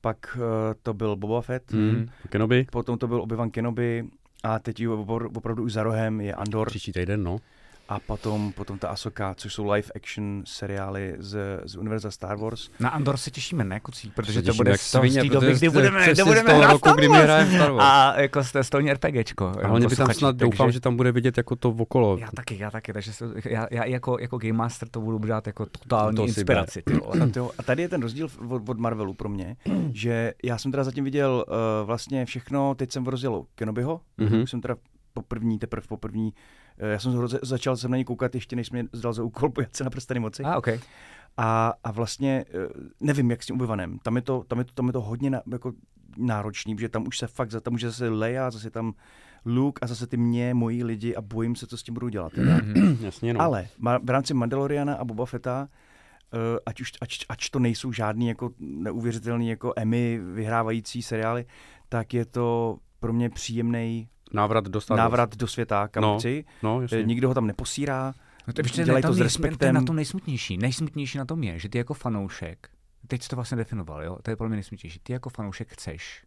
pak 0.00 0.36
uh, 0.36 0.42
to 0.82 0.94
byl 0.94 1.16
Boba 1.16 1.40
Fett, 1.40 1.72
mm. 1.72 1.90
Hmm. 1.90 2.08
Kenobi? 2.28 2.66
potom 2.72 2.98
to 2.98 3.08
byl 3.08 3.22
Obi-Wan 3.22 3.50
Kenobi 3.50 4.08
a 4.42 4.58
teď 4.58 4.88
opravdu 5.34 5.62
už 5.62 5.72
za 5.72 5.82
rohem 5.82 6.20
je 6.20 6.34
Andor 6.34 6.68
Příští 6.68 6.92
týden, 6.92 7.22
no. 7.22 7.38
A 7.90 7.98
potom, 8.00 8.52
potom 8.52 8.78
ta 8.78 8.88
Asoka, 8.88 9.34
což 9.34 9.54
jsou 9.54 9.70
live 9.72 9.88
action 9.96 10.42
seriály 10.46 11.14
z, 11.18 11.38
z 11.64 11.76
univerza 11.76 12.10
Star 12.10 12.36
Wars. 12.36 12.70
Na 12.80 12.88
Andor 12.90 13.16
se 13.16 13.30
těšíme, 13.30 13.64
ne, 13.64 13.80
kucí? 13.80 14.10
Protože 14.14 14.42
to 14.42 14.54
bude 14.54 14.78
z 14.78 14.90
té 14.92 14.98
doby, 15.28 15.54
kdy 15.54 15.68
budeme, 15.70 16.04
kdy 16.04 16.14
z 16.14 16.24
budeme 16.24 16.48
toho 16.50 16.58
hrát 16.62 16.72
roku, 16.72 16.78
Star 16.88 16.96
kdy 16.96 17.08
my 17.08 17.18
hrajeme 17.18 17.54
Star 17.54 17.70
Wars. 17.72 17.84
A 17.84 18.20
jako 18.20 18.44
z 18.44 18.52
té 18.52 18.64
stolní 18.64 18.92
RPGčko. 18.92 19.52
A 19.62 19.66
hlavně 19.66 19.88
by 19.88 19.96
tam 19.96 20.14
snad 20.14 20.36
doufám, 20.36 20.66
takže- 20.66 20.72
že 20.72 20.80
tam 20.80 20.96
bude 20.96 21.12
vidět 21.12 21.36
jako 21.36 21.56
to 21.56 21.70
okolo. 21.70 22.18
Já 22.18 22.28
taky, 22.34 22.58
já 22.58 22.70
taky, 22.70 22.92
takže 22.92 23.12
se, 23.12 23.24
já, 23.44 23.66
já 23.70 23.84
jako, 23.84 24.16
jako 24.20 24.38
Game 24.38 24.52
Master 24.52 24.88
to 24.88 25.00
budu 25.00 25.18
brát 25.18 25.46
jako 25.46 25.66
totální 25.66 26.16
To 26.16 26.22
si 26.22 26.28
inspiraci. 26.28 26.82
Ty 26.82 26.92
vole. 26.94 27.30
A, 27.58 27.62
tady 27.62 27.82
je 27.82 27.88
ten 27.88 28.02
rozdíl 28.02 28.28
v- 28.28 28.52
od, 28.52 28.68
od 28.68 28.78
Marvelu 28.78 29.14
pro 29.14 29.28
mě, 29.28 29.56
že 29.92 30.32
já 30.44 30.58
jsem 30.58 30.70
teda 30.70 30.84
zatím 30.84 31.04
viděl 31.04 31.44
uh, 31.48 31.54
vlastně 31.86 32.24
všechno, 32.26 32.74
teď 32.74 32.92
jsem 32.92 33.04
rozděl 33.06 33.42
Kenobiho, 33.54 34.00
Mhm. 34.18 34.28
mm-hmm. 34.28 34.42
už 34.42 34.50
jsem 34.50 34.60
teda 34.60 34.76
poprvní, 35.14 35.58
teprve 35.58 35.86
poprvní, 35.88 36.26
uh, 36.26 36.32
já 36.86 36.98
jsem 36.98 37.28
začal 37.42 37.76
jsem 37.76 37.90
na 37.90 37.96
něj 37.96 38.04
koukat 38.04 38.34
ještě 38.34 38.56
než 38.56 38.70
mě 38.70 38.84
zdal 38.92 39.12
za 39.12 39.22
úkol 39.22 39.50
pojat 39.54 39.76
se 39.76 39.84
na 39.84 39.90
prsteny 39.90 40.20
moci. 40.20 40.42
A, 40.42 40.56
okay. 40.56 40.80
A, 41.36 41.72
a 41.84 41.92
vlastně 41.92 42.44
uh, 42.54 42.82
nevím, 43.00 43.30
jak 43.30 43.42
s 43.42 43.46
tím 43.46 43.58
Obi-Wanem. 43.58 43.98
Tam 44.02 44.16
je 44.16 44.22
to, 44.22 44.44
tam 44.48 44.58
je 44.58 44.64
to, 44.64 44.72
tam 44.74 44.86
je 44.86 44.92
to 44.92 45.00
hodně 45.00 45.30
na, 45.30 45.42
jako 45.52 45.72
náročný, 46.16 46.74
protože 46.74 46.88
tam 46.88 47.06
už 47.06 47.18
se 47.18 47.26
fakt, 47.26 47.50
za- 47.50 47.60
tam 47.60 47.74
už 47.74 47.82
je 47.82 47.88
zase 47.88 48.08
Leia, 48.08 48.50
zase 48.50 48.70
tam 48.70 48.94
Luke 49.44 49.78
a 49.82 49.86
zase 49.86 50.06
ty 50.06 50.16
mě, 50.16 50.54
moji 50.54 50.84
lidi 50.84 51.16
a 51.16 51.20
bojím 51.20 51.56
se, 51.56 51.66
co 51.66 51.76
s 51.76 51.82
tím 51.82 51.94
budou 51.94 52.08
dělat. 52.08 52.32
Teda. 52.32 52.60
Jasně, 53.00 53.34
no. 53.34 53.40
Ale 53.40 53.68
v 54.02 54.10
rámci 54.10 54.34
Mandaloriana 54.34 54.94
a 54.94 55.04
Boba 55.04 55.26
Fetta, 55.26 55.68
uh, 56.34 56.38
ať, 56.66 56.80
už, 56.80 56.92
ať, 57.00 57.18
ač 57.28 57.50
to 57.50 57.58
nejsou 57.58 57.92
žádný 57.92 58.28
jako 58.28 58.50
neuvěřitelný 58.58 59.48
jako 59.48 59.72
Emmy 59.76 60.20
vyhrávající 60.34 61.02
seriály, 61.02 61.44
tak 61.88 62.14
je 62.14 62.24
to 62.24 62.78
pro 63.00 63.12
mě 63.12 63.30
příjemný 63.30 64.08
Návrat 64.32 64.64
do 64.64 64.80
Star 64.80 64.98
Wars. 64.98 65.04
návrat 65.04 65.36
do 65.36 65.46
světa, 65.46 65.88
kam 65.88 66.02
No, 66.02 66.18
chci. 66.18 66.44
No, 66.62 66.78
Eh, 66.78 66.82
jasně. 66.82 67.02
Nikdo 67.02 67.28
ho 67.28 67.34
tam 67.34 67.46
neposírá. 67.46 68.14
No 68.46 68.52
to, 68.52 68.60
ještě 68.60 68.84
Dělají 68.84 69.02
ne, 69.02 69.08
to 69.08 69.14
s 69.14 69.20
respektem. 69.20 69.58
To 69.58 69.64
je 69.64 69.72
na 69.72 69.82
tom 69.82 69.96
nejsmutnější. 69.96 70.56
Nejsmutnější 70.58 71.18
na 71.18 71.24
tom 71.24 71.42
je, 71.42 71.58
že 71.58 71.68
ty 71.68 71.78
jako 71.78 71.94
fanoušek, 71.94 72.68
teď 73.06 73.22
jsi 73.22 73.28
to 73.28 73.36
vlastně 73.36 73.56
definoval, 73.56 74.02
jo? 74.04 74.16
To 74.22 74.30
je 74.30 74.36
pro 74.36 74.48
mě 74.48 74.56
nejsmutnější. 74.56 74.98
Ty 75.02 75.12
jako 75.12 75.30
fanoušek 75.30 75.72
chceš, 75.72 76.24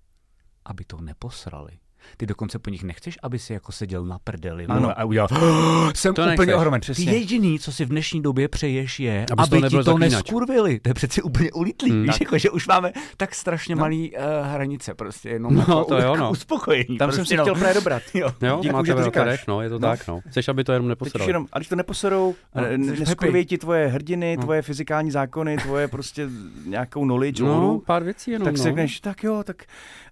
aby 0.66 0.86
to 0.86 1.01
neposrali. 1.01 1.72
Ty 2.18 2.26
dokonce 2.26 2.60
po 2.60 2.70
nich 2.70 2.84
nechceš, 2.84 3.18
aby 3.24 3.39
si 3.39 3.54
jako 3.54 3.72
seděl 3.72 4.06
na 4.06 4.20
prdeli 4.24 4.66
Ano. 4.66 4.99
a 4.99 5.04
udělal, 5.04 5.28
jsem 5.95 6.14
To 6.14 6.22
úplně 6.22 6.38
nechceš, 6.38 6.56
ohromen. 6.56 6.82
Ty 6.82 7.04
jediný, 7.06 7.60
co 7.60 7.72
si 7.72 7.86
v 7.86 7.89
dnešní 7.89 8.22
době 8.22 8.47
přeješ, 8.47 8.99
je, 8.99 9.26
Abys 9.32 9.49
to 9.49 9.56
aby 9.56 9.58
ti 9.58 9.62
nebyl 9.62 9.84
to 9.84 9.97
neskurvili. 9.97 10.80
To 10.80 10.89
je 10.89 10.93
přeci 10.93 11.22
úplně 11.22 11.51
ulitlý. 11.51 11.91
Hmm. 11.91 12.04
Víš, 12.04 12.12
Tak. 12.12 12.22
jako, 12.22 12.38
že 12.38 12.49
už 12.49 12.68
máme 12.68 12.93
tak 13.18 13.36
strašně 13.36 13.76
No. 13.76 13.80
malý 13.82 14.12
uh, 14.12 14.24
hranice, 14.47 14.93
prostě 14.93 15.30
jenom 15.30 15.54
No, 15.56 15.60
jako, 15.60 15.84
to 15.84 15.97
jo, 16.01 16.16
no. 16.16 16.32
uspokojení. 16.43 16.97
Tam 16.97 17.08
prostě, 17.08 17.16
jsem 17.20 17.26
si 17.26 17.38
no. 17.38 17.43
chtěl 17.43 17.56
právě 17.56 17.74
dobrat. 17.74 18.04
Jo. 18.14 18.30
Jo, 18.41 18.60
Díky, 18.62 18.74
máte 18.74 18.86
že 18.88 18.93
to 18.93 19.04
říkáš. 19.04 19.45
no, 19.47 19.62
je 19.62 19.70
to 19.70 19.80
No. 19.80 19.88
tak, 19.88 20.08
no. 20.08 20.22
Chceš, 20.30 20.47
aby 20.47 20.64
to 20.64 20.72
jenom 20.72 20.88
neposrali. 20.88 21.30
jenom, 21.30 21.47
a 21.54 21.60
když 21.60 21.68
to 21.70 21.76
neposerou, 21.76 22.36
No, 22.56 22.62
no, 22.78 22.78
neskurvějí 22.99 23.43
happy. 23.43 23.49
ti 23.49 23.58
tvoje 23.58 23.88
hrdiny, 23.88 24.36
No. 24.38 24.43
tvoje 24.43 24.62
fyzikální 24.62 25.12
zákony, 25.12 25.58
tvoje 25.58 25.88
prostě 25.88 26.30
nějakou 26.66 27.04
knowledge, 27.04 27.43
No, 27.43 27.80
pár 27.86 28.04
věcí 28.04 28.32
jenom, 28.32 28.45
tak 28.45 28.54
no. 28.54 28.58
si 28.58 28.64
řekneš, 28.64 28.99
tak 28.99 29.24
jo, 29.24 29.43
tak, 29.45 29.64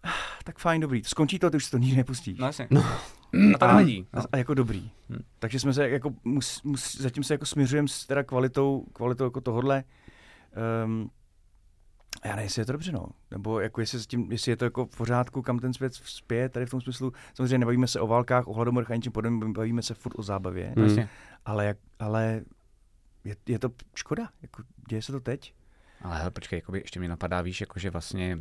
tak 0.43 0.59
fajn, 0.59 0.81
dobrý. 0.81 1.03
Skončí 1.03 1.39
to, 1.39 1.49
ty 1.49 1.57
už 1.57 1.69
to 1.69 1.77
nikdy 1.77 1.97
nepustíš. 1.97 2.39
No, 2.39 2.45
jasně. 2.45 2.67
No. 2.69 2.85
A 3.55 3.57
to 3.57 3.67
nevadí. 3.67 4.07
A, 4.13 4.19
a 4.31 4.37
jako 4.37 4.53
dobrý. 4.53 4.91
Hm. 5.09 5.23
Takže 5.39 5.59
jsme 5.59 5.73
se 5.73 5.89
jako, 5.89 6.13
mus, 6.23 6.63
mus, 6.63 6.97
zatím 7.01 7.23
se 7.23 7.33
jako 7.33 7.45
směřujeme 7.45 7.87
s 7.87 8.05
teda 8.05 8.23
kvalitou, 8.23 8.85
kvalitou 8.93 9.23
jako 9.23 9.41
tohodle. 9.41 9.83
Um, 10.85 11.09
já 12.25 12.31
nevím, 12.31 12.43
jestli 12.43 12.61
je 12.61 12.65
to 12.65 12.71
dobře, 12.71 12.91
no. 12.91 13.05
Nebo 13.31 13.59
jako 13.59 13.81
jestli, 13.81 13.99
s 13.99 14.07
tím, 14.07 14.31
jestli 14.31 14.51
je 14.51 14.57
to 14.57 14.65
jako 14.65 14.85
v 14.85 14.97
pořádku, 14.97 15.41
kam 15.41 15.59
ten 15.59 15.73
svět 15.73 15.93
spěje, 15.93 16.49
tady 16.49 16.65
v 16.65 16.69
tom 16.69 16.81
smyslu. 16.81 17.13
Samozřejmě 17.33 17.57
nebavíme 17.57 17.87
se 17.87 17.99
o 17.99 18.07
válkách, 18.07 18.47
o 18.47 18.53
hladomorech 18.53 18.91
a 18.91 18.95
něčem 18.95 19.13
podobným, 19.13 19.53
bavíme 19.53 19.81
se 19.81 19.93
furt 19.93 20.19
o 20.19 20.23
zábavě. 20.23 20.73
Hmm. 20.77 20.85
Jasně. 20.85 21.09
Ale, 21.45 21.65
jak, 21.65 21.77
ale 21.99 22.41
je, 23.23 23.35
je, 23.47 23.59
to 23.59 23.69
škoda. 23.95 24.29
Jako, 24.41 24.63
děje 24.89 25.01
se 25.01 25.11
to 25.11 25.19
teď? 25.19 25.53
Ale 26.01 26.17
hele, 26.17 26.31
počkej, 26.31 26.57
jakoby 26.57 26.79
ještě 26.79 26.99
mi 26.99 27.07
napadá, 27.07 27.41
víš, 27.41 27.61
jako 27.61 27.79
že 27.79 27.89
vlastně 27.89 28.39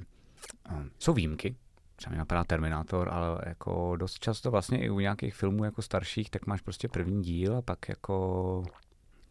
jsou 0.98 1.12
výjimky, 1.12 1.56
třeba 1.96 2.12
mi 2.12 2.18
napadá 2.18 2.44
Terminátor, 2.44 3.08
ale 3.12 3.38
jako 3.46 3.96
dost 3.96 4.18
často 4.18 4.50
vlastně 4.50 4.78
i 4.84 4.90
u 4.90 5.00
nějakých 5.00 5.34
filmů 5.34 5.64
jako 5.64 5.82
starších, 5.82 6.30
tak 6.30 6.46
máš 6.46 6.60
prostě 6.60 6.88
první 6.88 7.22
díl 7.22 7.56
a 7.56 7.62
pak 7.62 7.88
jako... 7.88 8.62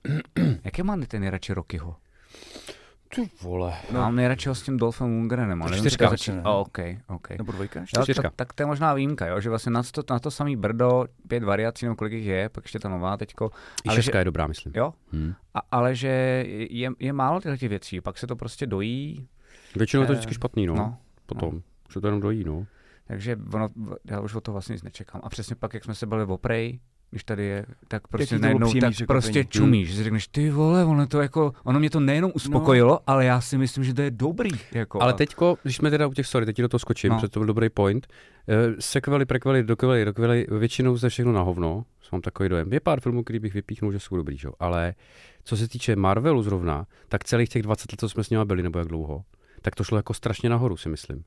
Jaké 0.64 0.84
má 0.84 0.97
ty 1.07 1.20
nejradši 1.20 1.53
Rockyho? 1.53 1.95
Ty 3.16 3.30
vole. 3.41 3.74
No. 3.91 3.99
Mám 3.99 4.16
nejradši 4.16 4.49
ho 4.49 4.55
s 4.55 4.62
tím 4.62 4.78
Dolphem 4.78 5.07
Lundgrenem. 5.07 5.64
čtyřka 5.78 6.05
to 6.05 6.10
začne, 6.12 6.34
začíná. 6.34 6.36
ne? 6.36 6.55
Oh, 6.55 6.62
OK, 6.68 6.78
OK. 7.07 7.30
Nebo 7.30 7.51
dvojka? 7.51 7.86
Čtyřka. 7.86 8.22
tak, 8.24 8.34
tak, 8.36 8.53
to 8.53 8.64
je 8.64 8.68
možná 8.68 8.93
výjimka, 8.93 9.28
jo? 9.28 9.39
že 9.41 9.49
vlastně 9.49 9.72
na 9.72 9.84
to, 9.91 10.03
na 10.10 10.20
to 10.20 10.32
samý 10.32 10.55
Brdo, 10.55 11.05
pět 11.28 11.43
variací, 11.43 11.86
nebo 11.86 11.95
kolik 11.95 12.14
jich 12.14 12.26
je, 12.26 12.49
pak 12.49 12.64
ještě 12.64 12.80
ta 12.80 12.89
nová 12.89 13.18
teďko. 13.18 13.51
I 13.86 13.89
Ale 13.89 14.01
že- 14.01 14.12
je 14.18 14.24
dobrá, 14.26 14.47
myslím. 14.47 14.74
Jo, 14.76 14.93
Hmm. 15.12 15.34
a, 15.53 15.60
ale 15.72 15.95
že 15.95 16.07
je, 16.70 16.91
je 16.99 17.14
málo 17.14 17.41
těchto 17.41 17.57
těch 17.57 17.70
věcí, 17.70 18.01
pak 18.01 18.18
se 18.18 18.28
to 18.28 18.36
prostě 18.36 18.68
dojí, 18.68 19.28
Většinou 19.76 20.01
je 20.03 20.07
to 20.07 20.13
Eh, 20.13 20.15
vždycky 20.15 20.34
špatný, 20.34 20.65
no. 20.65 20.76
no. 20.76 20.97
Potom. 21.26 21.61
Se 21.91 22.01
to 22.01 22.07
jenom 22.07 22.22
dojí, 22.22 22.43
no. 22.43 22.65
Takže 23.07 23.38
ono, 23.53 23.70
já 24.05 24.20
už 24.22 24.36
o 24.36 24.41
to 24.41 24.51
vlastně 24.51 24.74
nic 24.74 24.84
nečekám. 24.84 25.22
A 25.24 25.30
přesně 25.30 25.55
pak, 25.55 25.74
jak 25.74 25.84
jsme 25.84 25.95
se 25.95 26.05
bavili 26.05 26.28
o 26.32 26.38
Prey, 26.38 26.80
když 27.11 27.24
tady 27.24 27.45
je, 27.45 27.65
tak 27.88 28.07
prostě 28.07 28.36
bylo 28.39 28.41
najednou 28.59 28.67
tak 28.67 28.91
překvapení. 28.91 29.05
prostě 29.07 29.39
Hmm. 29.39 29.47
čumíš, 29.49 29.95
že 29.95 30.03
řekneš, 30.03 30.28
ty 30.28 30.49
vole, 30.49 30.86
ono 30.86 31.07
to 31.07 31.22
jako, 31.22 31.53
ono 31.63 31.80
mě 31.80 31.89
to 31.89 31.99
nejenom 31.99 32.32
uspokojilo, 32.36 32.91
no. 32.93 32.99
ale 33.07 33.26
já 33.26 33.41
si 33.41 33.57
myslím, 33.57 33.84
že 33.84 33.93
to 33.93 34.01
je 34.01 34.11
dobrý. 34.11 34.49
Jako, 34.72 35.01
Ale 35.01 35.13
teďko, 35.13 35.57
když 35.63 35.76
jsme 35.76 35.89
teda 35.89 36.07
u 36.07 36.13
těch, 36.13 36.28
sorry, 36.28 36.45
teď 36.45 36.57
do 36.61 36.67
toho 36.67 36.80
skočím, 36.80 37.09
No. 37.09 37.15
no. 37.15 37.20
protože 37.22 37.30
to 37.30 37.39
byl 37.39 37.47
dobrý 37.47 37.70
point. 37.70 38.07
Uh, 38.47 38.55
sekvely, 38.80 39.26
prekvely, 39.26 39.63
dokvely, 39.63 40.05
dokvely, 40.05 40.47
většinou 40.51 40.97
ze 40.97 41.09
všechno 41.09 41.32
na 41.32 41.41
hovno, 41.41 41.86
mám 42.11 42.22
takový 42.22 42.49
dojem. 42.49 42.74
Je 42.74 42.80
pár 42.80 42.99
filmů, 43.01 43.24
který 43.24 43.39
bych 43.39 43.53
vypíchnul, 43.53 43.91
že 43.91 43.99
jsou 43.99 44.15
dobrý, 44.15 44.38
že? 44.38 44.47
jo. 44.47 44.53
ale 44.59 44.93
co 45.43 45.57
se 45.57 45.67
týče 45.67 45.95
Marvelu 45.95 46.43
zrovna, 46.43 46.86
tak 47.07 47.24
celých 47.24 47.49
těch 47.49 47.61
20 47.61 47.91
let, 47.91 47.99
co 47.99 48.09
jsme 48.09 48.24
s 48.24 48.30
nimi 48.30 48.45
byli, 48.45 48.63
nebo 48.63 48.80
jak 48.80 48.88
dlouho, 48.88 49.24
tak 49.62 49.76
to 49.76 49.84
šlo 49.84 49.97
jako 49.97 50.14
strašně 50.14 50.49
nahoru, 50.49 50.78
si 50.78 50.89
myslím. 50.89 51.24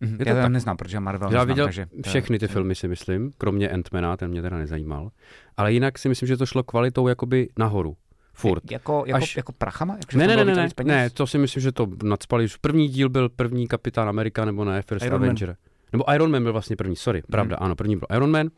Mhm, 0.00 0.12
je 0.12 0.18
to 0.24 0.28
já 0.28 0.34
to 0.34 0.40
tak. 0.42 0.52
neznám, 0.52 0.76
protože 0.76 1.00
Marvel 1.00 1.28
Já 1.28 1.32
neznám, 1.38 1.48
viděl 1.48 1.64
takže 1.66 1.86
všechny 2.06 2.38
ty 2.38 2.48
filmy, 2.48 2.74
si 2.74 2.88
myslím, 2.88 3.32
kromě 3.38 3.68
Ant-Mana, 3.68 4.16
ten 4.16 4.30
mě 4.30 4.42
teda 4.42 4.58
nezajímal. 4.58 5.10
Ale 5.56 5.72
jinak 5.72 5.98
si 5.98 6.08
myslím, 6.08 6.26
že 6.26 6.36
to 6.36 6.46
šlo 6.46 6.62
kvalitou 6.62 7.08
jakoby 7.08 7.48
nahoru. 7.58 7.96
Furt. 8.36 8.70
Jako, 8.70 9.04
jako, 9.06 9.16
Až- 9.16 9.36
jako 9.36 9.52
prachama? 9.52 9.94
Jako, 9.96 10.18
Ne, 10.18 10.26
ne, 10.26 10.36
ne, 10.36 10.44
ne, 10.44 10.68
ne, 10.84 11.10
to 11.10 11.26
si 11.26 11.38
myslím, 11.38 11.62
že 11.62 11.72
to 11.72 11.86
nadspali. 12.02 12.46
První 12.60 12.88
díl 12.88 13.08
byl 13.08 13.28
první 13.28 13.68
kapitán 13.68 14.08
Amerika, 14.08 14.44
nebo 14.44 14.64
ne, 14.64 14.82
First 14.82 15.06
Iron 15.06 15.20
Man. 15.20 15.28
Avenger. 15.28 15.56
Nebo 15.92 16.12
Iron 16.14 16.30
Man 16.30 16.42
byl 16.42 16.52
vlastně 16.52 16.76
první, 16.76 16.96
sorry, 16.96 17.18
Mhm. 17.18 17.26
pravda, 17.30 17.56
ano, 17.56 17.76
první 17.76 17.96
byl 17.96 18.06
Iron 18.16 18.30
Man. 18.30 18.48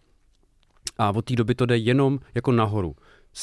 A 0.99 1.11
od 1.11 1.25
té 1.25 1.35
doby 1.37 1.55
to 1.55 1.67
jde 1.67 1.77
jenom 1.77 2.19
jako 2.35 2.53
nahoru. 2.53 2.97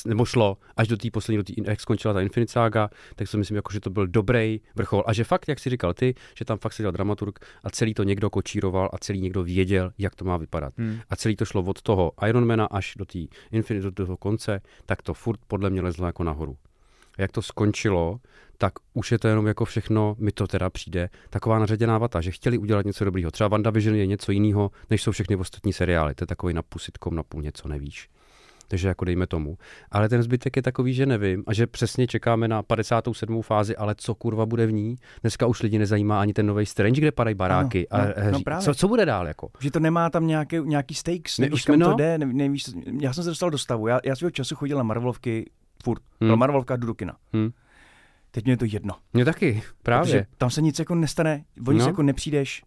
Nebo 0.06 0.26
šlo 0.26 0.58
až 0.78 0.88
do 0.88 0.98
té 0.98 1.12
poslední, 1.12 1.38
do 1.38 1.44
tý, 1.44 1.54
jak 1.66 1.82
skončila 1.82 2.14
ta 2.14 2.22
Infinite 2.22 2.52
Saga, 2.52 2.90
tak 3.16 3.28
si 3.28 3.38
myslím, 3.38 3.56
jako, 3.56 3.74
že 3.74 3.80
to 3.80 3.90
byl 3.90 4.08
dobrý 4.08 4.62
vrchol. 4.76 5.04
A 5.08 5.14
že 5.14 5.24
fakt, 5.24 5.48
jak 5.48 5.60
si 5.60 5.70
říkal 5.70 5.94
ty, 5.94 6.16
že 6.38 6.46
tam 6.46 6.58
fakt 6.58 6.74
seděl 6.74 6.92
dramaturg 6.92 7.40
a 7.64 7.70
celý 7.70 7.94
to 7.94 8.04
někdo 8.04 8.30
kočíroval 8.30 8.90
a 8.94 8.98
celý 8.98 9.22
někdo 9.22 9.44
věděl, 9.44 9.92
jak 9.98 10.16
to 10.16 10.26
má 10.26 10.38
vypadat. 10.38 10.74
Hmm. 10.78 11.00
A 11.10 11.16
celý 11.16 11.36
to 11.36 11.46
šlo 11.46 11.64
od 11.64 11.82
toho 11.82 12.12
Ironmana 12.28 12.66
až 12.66 12.94
do 12.98 13.06
té 13.06 13.20
Infinite, 13.52 13.86
do 13.86 13.92
toho 13.92 14.18
konce, 14.18 14.62
tak 14.86 15.02
to 15.02 15.14
furt 15.14 15.40
podle 15.48 15.70
mě 15.70 15.82
lezlo 15.82 16.06
jako 16.06 16.24
nahoru. 16.24 16.58
jak 17.18 17.32
to 17.32 17.42
skončilo, 17.42 18.20
tak 18.58 18.74
už 18.94 19.12
je 19.12 19.20
to 19.20 19.28
jenom 19.28 19.48
jako 19.48 19.66
všechno, 19.66 20.16
mi 20.20 20.32
to 20.32 20.48
teda 20.48 20.70
přijde, 20.70 21.10
taková 21.30 21.60
naředěná 21.60 21.98
vata, 21.98 22.22
že 22.22 22.32
chtěli 22.32 22.58
udělat 22.58 22.86
něco 22.86 23.06
dobrýho. 23.06 23.32
Třeba 23.32 23.48
WandaVision 23.48 23.96
je 23.96 24.06
něco 24.06 24.32
jiného, 24.32 24.72
než 24.90 25.04
jsou 25.04 25.12
všechny 25.12 25.36
ostatní 25.36 25.74
seriály. 25.74 26.16
To 26.16 26.24
je 26.24 26.28
takový 26.28 26.54
na 26.54 26.62
půl 26.62 26.80
sitcom, 26.80 27.16
na 27.16 27.24
půl 27.24 27.42
něco 27.42 27.68
nevíš. 27.68 28.10
Takže 28.68 28.88
jako 28.88 29.06
dejme 29.06 29.28
tomu. 29.28 29.58
Ale 29.92 30.10
ten 30.10 30.24
zbytek 30.24 30.56
je 30.56 30.62
takový, 30.62 30.94
že 30.94 31.06
nevím 31.06 31.44
a 31.48 31.54
že 31.54 31.68
přesně 31.68 32.08
čekáme 32.08 32.48
na 32.48 32.64
57. 32.64 33.42
fázi, 33.42 33.76
ale 33.76 33.96
co 33.98 34.16
kurva 34.16 34.46
bude 34.46 34.66
v 34.66 34.72
ní? 34.72 34.96
Dneska 35.22 35.46
už 35.48 35.64
lidi 35.64 35.80
nezajímá 35.80 36.22
ani 36.22 36.34
ten 36.34 36.46
nový 36.46 36.66
Strange, 36.66 37.02
kde 37.02 37.12
padají 37.12 37.36
baráky. 37.36 37.88
Ano, 37.90 38.04
a 38.04 38.24
no, 38.26 38.32
no 38.32 38.40
právě. 38.42 38.66
co, 38.66 38.74
co, 38.76 38.88
bude 38.88 39.06
dál 39.06 39.28
jako? 39.28 39.50
Že 39.60 39.72
to 39.72 39.80
nemá 39.80 40.10
tam 40.10 40.28
nějaký, 40.28 40.60
nějaký 40.64 40.96
stakes, 40.96 41.38
Ne, 41.40 41.46
nevíš, 41.46 41.66
kam 41.66 41.76
jsme- 41.76 41.86
to 41.86 41.92
no. 41.92 41.98
jde, 41.98 42.18
ne, 42.18 42.26
nevíš, 42.26 42.66
já 43.02 43.14
jsem 43.14 43.24
se 43.24 43.30
dostal 43.30 43.50
do 43.50 43.58
stavu, 43.58 43.88
já, 43.88 44.00
já 44.06 44.16
svého 44.16 44.32
času 44.32 44.56
chodil 44.56 44.78
na 44.78 44.84
Marvelovky 44.84 45.50
furt, 45.84 46.02
Hmm. 46.22 46.28
byla 46.28 46.36
Marvelovka, 46.36 46.76
jdu 46.76 46.88
do 46.88 46.94
kina. 46.94 47.16
Hmm. 47.34 47.50
Teď 48.32 48.44
mě 48.44 48.54
je 48.54 48.58
to 48.58 48.66
jedno. 48.68 48.94
Mně 49.14 49.26
taky, 49.26 49.64
právě. 49.84 50.06
Protože 50.06 50.26
tam 50.38 50.50
se 50.50 50.62
nic 50.62 50.80
jako 50.80 50.96
nestane, 50.96 51.44
o 51.68 51.72
nic 51.72 51.82
No. 51.82 51.88
jako 51.88 52.04
nepřijdeš. 52.04 52.64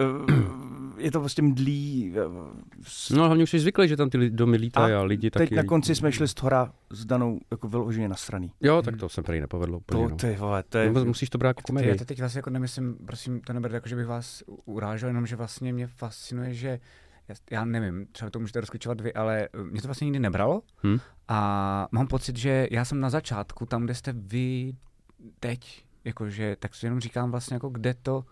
Eh, 0.00 0.60
Je 0.98 1.10
to 1.10 1.20
prostě 1.20 1.42
mdlý. 1.42 2.14
eh, 2.16 3.14
No 3.16 3.24
hlavně 3.26 3.42
už 3.42 3.50
jsi 3.50 3.58
zvyklý, 3.60 3.88
že 3.88 3.96
tam 3.96 4.10
ty 4.10 4.30
domy 4.30 4.56
lítají 4.56 4.94
a, 4.94 4.98
A 5.00 5.02
lidi 5.02 5.30
taky. 5.30 5.46
Teď 5.48 5.56
na 5.56 5.64
konci 5.64 5.94
jsme 5.94 6.12
šli 6.12 6.28
z 6.28 6.34
Thora 6.34 6.72
s 6.90 7.04
Danou 7.04 7.40
jako 7.50 7.68
vyloženě 7.68 8.08
na 8.08 8.14
straně. 8.16 8.50
Jo, 8.60 8.82
tak 8.82 8.96
to 8.96 9.08
se 9.08 9.22
prý 9.22 9.40
nepovedlo. 9.40 9.80
To, 9.86 10.08
no. 10.08 10.16
ty 10.16 10.36
vole, 10.36 10.62
to 10.68 10.78
je... 10.78 10.92
No, 10.92 11.04
musíš 11.04 11.30
to 11.30 11.38
brát 11.38 11.48
jako 11.48 11.60
Já 11.60 11.66
komedii. 11.66 11.94
to 11.98 12.04
teď 12.04 12.18
vlastně 12.20 12.38
jako 12.38 12.50
nemyslím, 12.50 12.96
prosím, 13.06 13.40
to 13.40 13.52
neberte 13.52 13.76
jako, 13.76 13.88
že 13.88 13.96
bych 13.96 14.06
vás 14.06 14.42
urážel, 14.64 15.08
jenom 15.08 15.26
že 15.26 15.36
vlastně 15.36 15.72
mě 15.72 15.86
fascinuje, 15.86 16.54
že 16.54 16.80
já, 17.28 17.34
já 17.50 17.64
nevím, 17.64 18.06
třeba 18.12 18.30
to 18.30 18.38
můžete 18.38 18.60
rozklíčovat 18.60 19.00
vy, 19.00 19.14
ale 19.14 19.48
eh, 19.54 19.64
mě 19.70 19.82
to 19.82 19.88
vlastně 19.88 20.04
nikdy 20.04 20.18
nebralo 20.20 20.62
Hm? 20.86 20.98
a 21.28 21.88
mám 21.92 22.06
pocit, 22.06 22.36
že 22.36 22.68
já 22.70 22.84
jsem 22.84 23.00
na 23.00 23.10
začátku, 23.10 23.66
tam, 23.66 23.84
kde 23.84 23.94
jste 23.94 24.12
vy 24.16 24.72
teď, 25.40 25.84
jakože, 26.04 26.56
tak 26.58 26.74
si 26.74 26.86
jenom 26.86 27.00
říkám 27.00 27.30
vlastně, 27.30 27.54
jako 27.54 27.68
kde 27.68 27.94
to, 28.02 28.24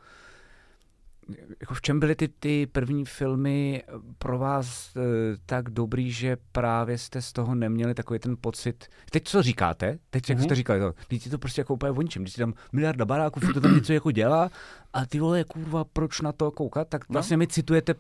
jako 1.61 1.75
v 1.75 1.81
čem 1.83 2.01
byly 2.01 2.15
ty, 2.15 2.29
ty 2.29 2.67
první 2.67 3.05
filmy 3.05 3.83
pro 4.19 4.39
vás 4.39 4.97
e, 4.97 5.01
tak 5.47 5.71
dobrý, 5.71 6.13
že 6.13 6.37
právě 6.53 6.99
jste 6.99 7.23
z 7.23 7.33
toho 7.33 7.55
neměli 7.55 7.95
takový 7.95 8.19
ten 8.19 8.37
pocit. 8.41 8.87
Teď 9.11 9.25
co 9.29 9.43
říkáte? 9.43 9.99
Teď 10.11 10.29
jak 10.29 10.39
Mhm. 10.39 10.45
jste 10.45 10.55
říkali, 10.55 10.81
to, 10.81 10.95
teď 11.09 11.25
je 11.25 11.31
to 11.31 11.39
prostě 11.39 11.61
jako 11.61 11.75
úplně 11.75 11.93
o 11.93 12.03
ničem. 12.03 12.23
Když 12.23 12.33
si 12.35 12.39
tam 12.41 12.55
miliarda 12.73 13.05
baráků, 13.05 13.41
to 13.55 13.61
tam 13.61 13.75
něco 13.75 13.93
jako 13.93 14.11
dělá 14.11 14.51
a 14.93 15.07
ty 15.07 15.21
vole, 15.21 15.45
kurva, 15.45 15.85
proč 15.85 16.21
na 16.21 16.33
to 16.33 16.51
koukat? 16.51 16.89
Tak 16.89 17.09
No. 17.09 17.13
vlastně 17.13 17.37
mi 17.37 17.47
citujete 17.47 17.95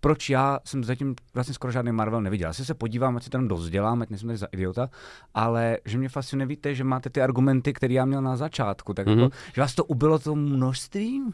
proč 0.00 0.30
já 0.30 0.58
jsem 0.64 0.84
zatím 0.84 1.14
vlastně 1.34 1.54
skoro 1.54 1.70
žádný 1.72 1.92
Marvel 1.92 2.20
neviděl. 2.22 2.50
Asi 2.50 2.64
se 2.64 2.74
podívám, 2.74 3.16
ať 3.16 3.22
si 3.22 3.30
tam 3.30 3.48
dost 3.48 3.70
dělám, 3.70 4.02
ať 4.02 4.10
nejsem 4.10 4.26
tady 4.26 4.36
za 4.38 4.46
idiota, 4.52 4.90
ale 5.34 5.78
že 5.84 5.98
mě 5.98 6.08
fascinuje, 6.08 6.46
víte, 6.46 6.74
že 6.74 6.84
máte 6.84 7.10
ty 7.10 7.22
argumenty, 7.22 7.72
které 7.72 7.94
já 7.94 8.04
měl 8.04 8.22
na 8.22 8.36
začátku, 8.36 8.94
tak 8.94 9.06
mm-hmm. 9.06 9.10
Mhm. 9.14 9.20
jako, 9.22 9.36
že 9.54 9.60
vás 9.60 9.74
to 9.74 9.84
ubilo 9.84 10.18
to 10.18 10.34
množstvím, 10.34 11.32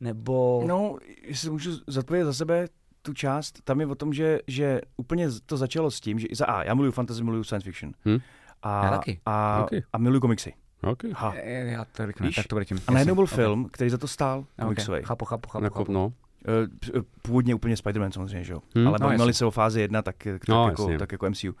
nebo... 0.00 0.62
No, 0.66 0.96
jestli 1.22 1.50
můžu 1.50 1.70
zodpovědět 1.86 2.24
za 2.24 2.32
sebe 2.32 2.68
tu 3.02 3.12
část, 3.14 3.62
tam 3.64 3.80
je 3.80 3.86
o 3.86 3.94
tom, 3.94 4.12
že, 4.12 4.38
že 4.46 4.80
úplně 4.96 5.28
to 5.46 5.56
začalo 5.56 5.90
s 5.90 6.00
tím, 6.00 6.18
že 6.18 6.26
za 6.32 6.46
A, 6.46 6.62
já 6.64 6.74
miluju 6.74 6.92
fantasy, 6.92 7.24
miluju 7.24 7.44
science 7.44 7.64
fiction. 7.64 7.92
Hm. 8.08 8.18
A, 8.62 8.84
Já 8.84 8.90
taky. 8.90 9.20
A, 9.26 9.60
Taky. 9.62 9.84
a 9.92 9.98
miluju 9.98 10.20
komiksy. 10.20 10.52
Okay. 10.82 11.10
Ha. 11.14 11.32
E, 11.36 11.52
Já 11.66 11.84
to 11.84 12.06
řeknu, 12.06 12.30
tak 12.32 12.46
to 12.46 12.54
bude 12.56 12.64
tím. 12.64 12.78
A 12.86 12.92
najednou 12.92 13.14
byl 13.14 13.24
Jasně, 13.24 13.36
film, 13.36 13.68
který 13.72 13.90
za 13.90 13.98
to 13.98 14.08
stál, 14.08 14.44
komiksový. 14.62 14.98
ok, 15.00 15.06
Chápu, 15.06 15.24
chápu, 15.24 15.48
chápu. 15.48 15.64
Jako, 15.64 15.78
chápu. 15.78 15.92
no. 15.92 16.12
Eh, 16.48 16.68
eh, 16.98 17.00
Původně 17.22 17.54
úplně 17.54 17.74
Spider-Man 17.74 18.10
samozřejmě, 18.10 18.44
že 18.44 18.52
jo? 18.52 18.60
Hm. 18.78 18.88
Ale 18.88 18.98
No, 19.00 19.10
jasně. 19.10 19.32
se 19.32 19.46
o 19.46 19.50
fázi 19.50 19.80
jedna, 19.80 20.02
tak, 20.02 20.16
tak, 20.24 20.48
No, 20.48 20.68
jako, 20.68 20.82
jasně. 20.82 20.98
tak 20.98 21.12
jako 21.12 21.30
MCU. 21.30 21.54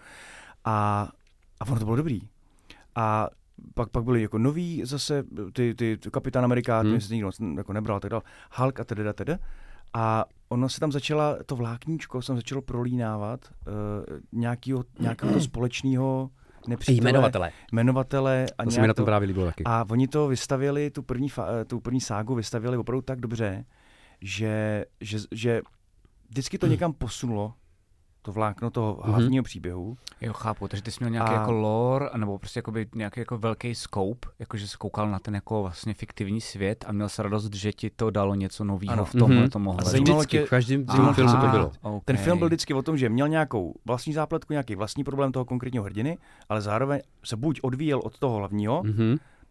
A, 0.64 1.08
a 1.60 1.66
ono 1.68 1.78
to 1.78 1.84
bylo 1.84 1.96
dobrý. 1.96 2.20
A 2.94 3.28
pak, 3.74 3.90
pak 3.90 4.04
byly 4.04 4.22
jako 4.22 4.38
nový 4.38 4.82
zase 4.84 5.24
ty, 5.52 5.74
ty, 5.74 5.96
ty 5.96 6.10
Kapitán 6.10 6.44
Amerika, 6.44 6.80
Hmm. 6.80 6.90
hmm. 6.90 7.00
se 7.00 7.14
nikdo 7.14 7.30
jako 7.56 7.72
nebral, 7.72 8.00
tak 8.00 8.10
dál. 8.10 8.22
Hulk 8.52 8.80
a 8.80 8.84
teda, 8.84 9.12
teda. 9.12 9.38
A 9.94 10.24
ono 10.48 10.68
se 10.68 10.80
tam 10.80 10.92
začala, 10.92 11.36
to 11.46 11.56
vlákníčko 11.56 12.22
se 12.22 12.26
tam 12.26 12.36
začalo 12.36 12.62
prolínávat 12.62 13.40
uh, 13.66 14.18
nějakého, 14.32 14.84
nějakého 15.00 15.32
to 15.32 15.40
společného 15.40 16.30
nepřítele, 16.68 17.10
Jmenovatele. 17.10 17.52
jmenovatele 17.72 18.46
a 18.58 18.64
To 18.64 18.70
se 18.70 18.80
mi 18.80 18.86
na 18.88 18.94
tom 18.94 19.02
to- 19.02 19.06
právě 19.06 19.26
líbilo 19.28 19.46
taky. 19.46 19.64
a 19.64 19.84
oni 19.90 20.08
to 20.08 20.28
vystavili, 20.28 20.90
tu 20.90 21.02
první, 21.02 21.28
fa- 21.30 21.46
eh, 21.60 21.64
tu 21.64 21.80
první 21.80 22.00
ságu 22.00 22.34
vystavili 22.34 22.76
opravdu 22.76 23.02
tak 23.02 23.20
dobře, 23.20 23.64
že, 24.20 24.84
že, 25.00 25.18
že 25.32 25.62
vždycky 26.28 26.58
to 26.58 26.66
někam 26.66 26.92
posunulo, 26.92 27.54
to 28.26 28.32
vlákno 28.32 28.70
toho 28.70 28.98
Mhm. 29.02 29.12
hlavního 29.12 29.44
příběhu. 29.44 29.96
Jo, 30.20 30.32
chápu, 30.32 30.68
takže 30.68 30.82
ty 30.82 30.90
jsi 30.90 30.96
měl 31.00 31.10
nějaký 31.10 31.30
A- 31.32 31.34
jako 31.40 31.52
lore, 31.52 32.08
nebo 32.16 32.38
prostě 32.38 32.58
jakoby 32.58 32.86
nějaký 32.94 33.20
jako 33.20 33.38
velký 33.38 33.74
scope, 33.74 34.28
jakože 34.38 34.68
jsi 34.68 34.76
koukal 34.78 35.10
na 35.10 35.18
ten 35.18 35.34
jako 35.34 35.62
vlastně 35.62 35.94
fiktivní 35.94 36.40
svět 36.40 36.84
a 36.88 36.92
měl 36.92 37.08
se 37.08 37.22
radost, 37.22 37.54
že 37.54 37.72
ti 37.72 37.90
to 37.90 38.10
dalo 38.10 38.34
něco 38.34 38.64
nového 38.64 39.04
v 39.04 39.12
tomhle 39.12 39.40
Mhm. 39.40 39.50
tom 39.50 39.68
A 39.68 39.70
ohledu. 39.70 39.90
zajímalo 39.90 40.24
tě- 40.24 40.44
v 40.46 40.50
každém 40.50 40.86
filmu 40.86 41.12
to 41.40 41.46
bylo. 41.50 41.72
Okay. 41.82 42.00
Ten 42.04 42.16
film 42.16 42.38
byl 42.38 42.46
vždycky 42.48 42.74
o 42.74 42.82
tom, 42.82 42.96
že 42.98 43.08
měl 43.08 43.28
nějakou 43.28 43.74
vlastní 43.84 44.12
zápletku, 44.12 44.52
nějaký 44.52 44.74
vlastní 44.74 45.04
problém 45.04 45.32
toho 45.32 45.44
konkrétního 45.44 45.84
hrdiny, 45.84 46.18
ale 46.48 46.60
zároveň 46.60 47.00
se 47.24 47.36
buď 47.36 47.60
odvíjel 47.62 48.00
od 48.04 48.18
toho 48.18 48.36
hlavního, 48.36 48.82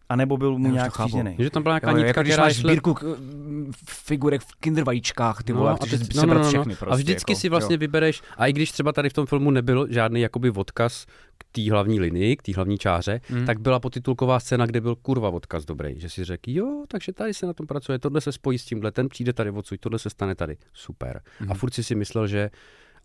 Mhm. 0.09 0.13
anebo 0.13 0.37
byl 0.37 0.57
mu 0.57 0.71
nějak 0.71 0.93
přízněný. 0.93 1.35
Že 1.39 1.49
tam 1.49 1.63
byla 1.63 1.73
nějaká 1.73 1.91
Jo, 1.91 1.97
nitka, 1.97 2.07
jako 2.07 2.21
když 2.21 2.37
máš 2.37 2.53
šla... 2.55 2.69
sbírku 2.69 2.93
k- 2.93 3.03
m, 3.03 3.71
figurek 3.89 4.41
v 4.41 4.55
kindervajíčkách, 4.59 5.43
ty 5.43 5.53
vole, 5.53 5.65
No, 5.65 5.69
a 5.69 5.73
a, 5.73 5.85
chceš 5.85 5.99
teď- 5.99 6.15
sebrat 6.15 6.47
všechny 6.47 6.73
a 6.73 6.77
prostě, 6.77 7.03
vždycky 7.03 7.31
jako, 7.31 7.39
si 7.39 7.49
vlastně 7.49 7.73
jo. 7.73 7.79
vybereš, 7.79 8.21
a 8.37 8.47
i 8.47 8.53
když 8.53 8.71
třeba 8.71 8.91
tady 8.91 9.09
v 9.09 9.13
tom 9.13 9.25
filmu 9.25 9.51
nebyl 9.51 9.87
žádný 9.89 10.21
jakoby 10.21 10.49
odkaz 10.51 11.05
k 11.37 11.43
té 11.51 11.71
hlavní 11.71 11.99
linii, 11.99 12.35
k 12.35 12.41
té 12.41 12.53
hlavní 12.55 12.77
čáře, 12.77 13.21
Mm. 13.29 13.45
tak 13.45 13.59
byla 13.59 13.79
potitulková 13.79 14.39
scéna, 14.39 14.65
kde 14.65 14.81
byl 14.81 14.95
kurva 14.95 15.29
odkaz 15.29 15.65
dobrý, 15.65 15.99
že 15.99 16.09
si 16.09 16.23
řekl, 16.23 16.49
jo, 16.49 16.83
takže 16.87 17.13
tady 17.13 17.33
se 17.33 17.45
na 17.45 17.53
tom 17.53 17.67
pracuje, 17.67 17.99
tohle 17.99 18.21
se 18.21 18.31
spojí 18.31 18.57
s 18.59 18.65
tímhle, 18.65 18.91
ten 18.91 19.09
přijde 19.09 19.33
tady 19.33 19.49
odsud, 19.51 19.79
tohle 19.79 19.99
se 19.99 20.09
stane 20.09 20.35
tady, 20.35 20.57
super. 20.73 21.21
Mhm. 21.39 21.51
A 21.51 21.55
furt 21.55 21.73
si 21.73 21.83
si 21.83 21.95
myslel, 21.95 22.27
že 22.27 22.49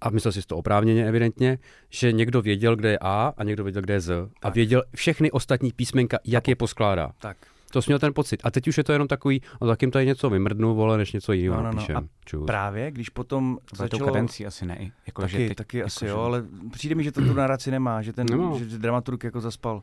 a 0.01 0.11
myslel 0.11 0.33
si 0.33 0.43
to 0.43 0.57
oprávněně 0.57 1.07
evidentně, 1.09 1.59
že 1.91 2.13
někdo 2.13 2.43
věděl, 2.43 2.77
kde 2.77 2.91
je 2.91 2.99
A 3.01 3.33
a 3.37 3.45
někdo 3.45 3.65
věděl, 3.65 3.83
kde 3.83 3.95
je 3.95 4.01
Z. 4.01 4.11
A 4.11 4.29
Tak. 4.41 4.55
věděl 4.55 4.83
všechny 4.95 5.31
ostatní 5.31 5.73
písmenka, 5.73 6.19
jak 6.25 6.49
je 6.49 6.57
poskládá. 6.57 7.11
Tak. 7.21 7.37
To 7.73 7.83
jsi 7.83 7.91
měl 7.91 7.99
ten 7.99 8.15
pocit. 8.15 8.41
A 8.45 8.51
teď 8.51 8.69
už 8.69 8.79
je 8.79 8.85
to 8.85 8.93
jenom 8.93 9.09
takový, 9.09 9.43
no 9.61 9.67
tak 9.67 9.83
jim 9.83 9.91
tady 9.91 10.07
něco 10.07 10.31
vymrdnu, 10.31 10.75
vole, 10.75 10.99
než 10.99 11.13
něco 11.13 11.33
jiného 11.33 11.63
No, 11.63 11.73
no, 11.73 11.87
no. 11.89 11.97
A 11.99 12.05
Čus. 12.25 12.47
Právě, 12.47 12.91
když 12.91 13.09
potom 13.09 13.59
Za 13.75 13.89
tou 13.89 13.97
začalo... 13.97 14.13
kadencí 14.13 14.47
asi 14.47 14.67
ne. 14.67 14.91
Jako, 15.07 15.23
Taky, 15.23 15.33
že 15.33 15.49
teď, 15.49 15.57
taky 15.57 15.79
jako, 15.79 15.87
asi 15.87 16.05
že- 16.05 16.11
jo, 16.11 16.21
ale 16.21 16.45
přijde 16.73 16.95
mi, 16.95 17.05
že 17.05 17.13
to 17.13 17.21
tu 17.21 17.33
narraci 17.33 17.71
nemá, 17.71 18.03
že 18.03 18.13
ten 18.13 18.27
Nemá. 18.31 18.59
že 18.59 18.65
dramaturg 18.79 19.25
jako 19.25 19.41
zaspal. 19.41 19.83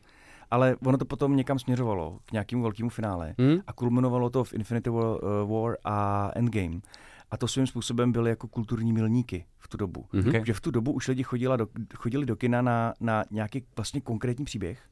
Ale 0.50 0.76
ono 0.86 0.98
to 0.98 1.04
potom 1.04 1.36
někam 1.36 1.58
směřovalo, 1.58 2.18
k 2.26 2.32
nějakému 2.32 2.62
velkému 2.62 2.88
finále. 2.90 3.34
Hm? 3.40 3.58
A 3.66 3.72
kulminovalo 3.72 4.30
to 4.30 4.44
v 4.44 4.52
Infinity 4.52 4.90
War, 4.90 5.06
uh, 5.06 5.62
War 5.62 5.76
a 5.84 6.30
Endgame. 6.34 6.80
A 7.30 7.36
to 7.36 7.48
svým 7.48 7.66
způsobem 7.66 8.12
byly 8.12 8.30
jako 8.30 8.48
kulturní 8.48 8.92
milníky 8.92 9.46
v 9.58 9.68
tu 9.68 9.76
dobu. 9.76 10.06
Mhm. 10.12 10.28
Okay. 10.28 10.42
Že 10.46 10.54
v 10.54 10.60
tu 10.60 10.70
dobu 10.70 10.92
už 10.92 11.08
lidi 11.08 11.22
chodila 11.22 11.56
do, 11.56 11.66
chodili 11.94 12.26
do 12.26 12.36
kina 12.36 12.62
na, 12.62 12.94
na 13.00 13.24
nějaký 13.30 13.64
vlastně 13.76 14.00
konkrétní 14.00 14.44
příběh. 14.44 14.82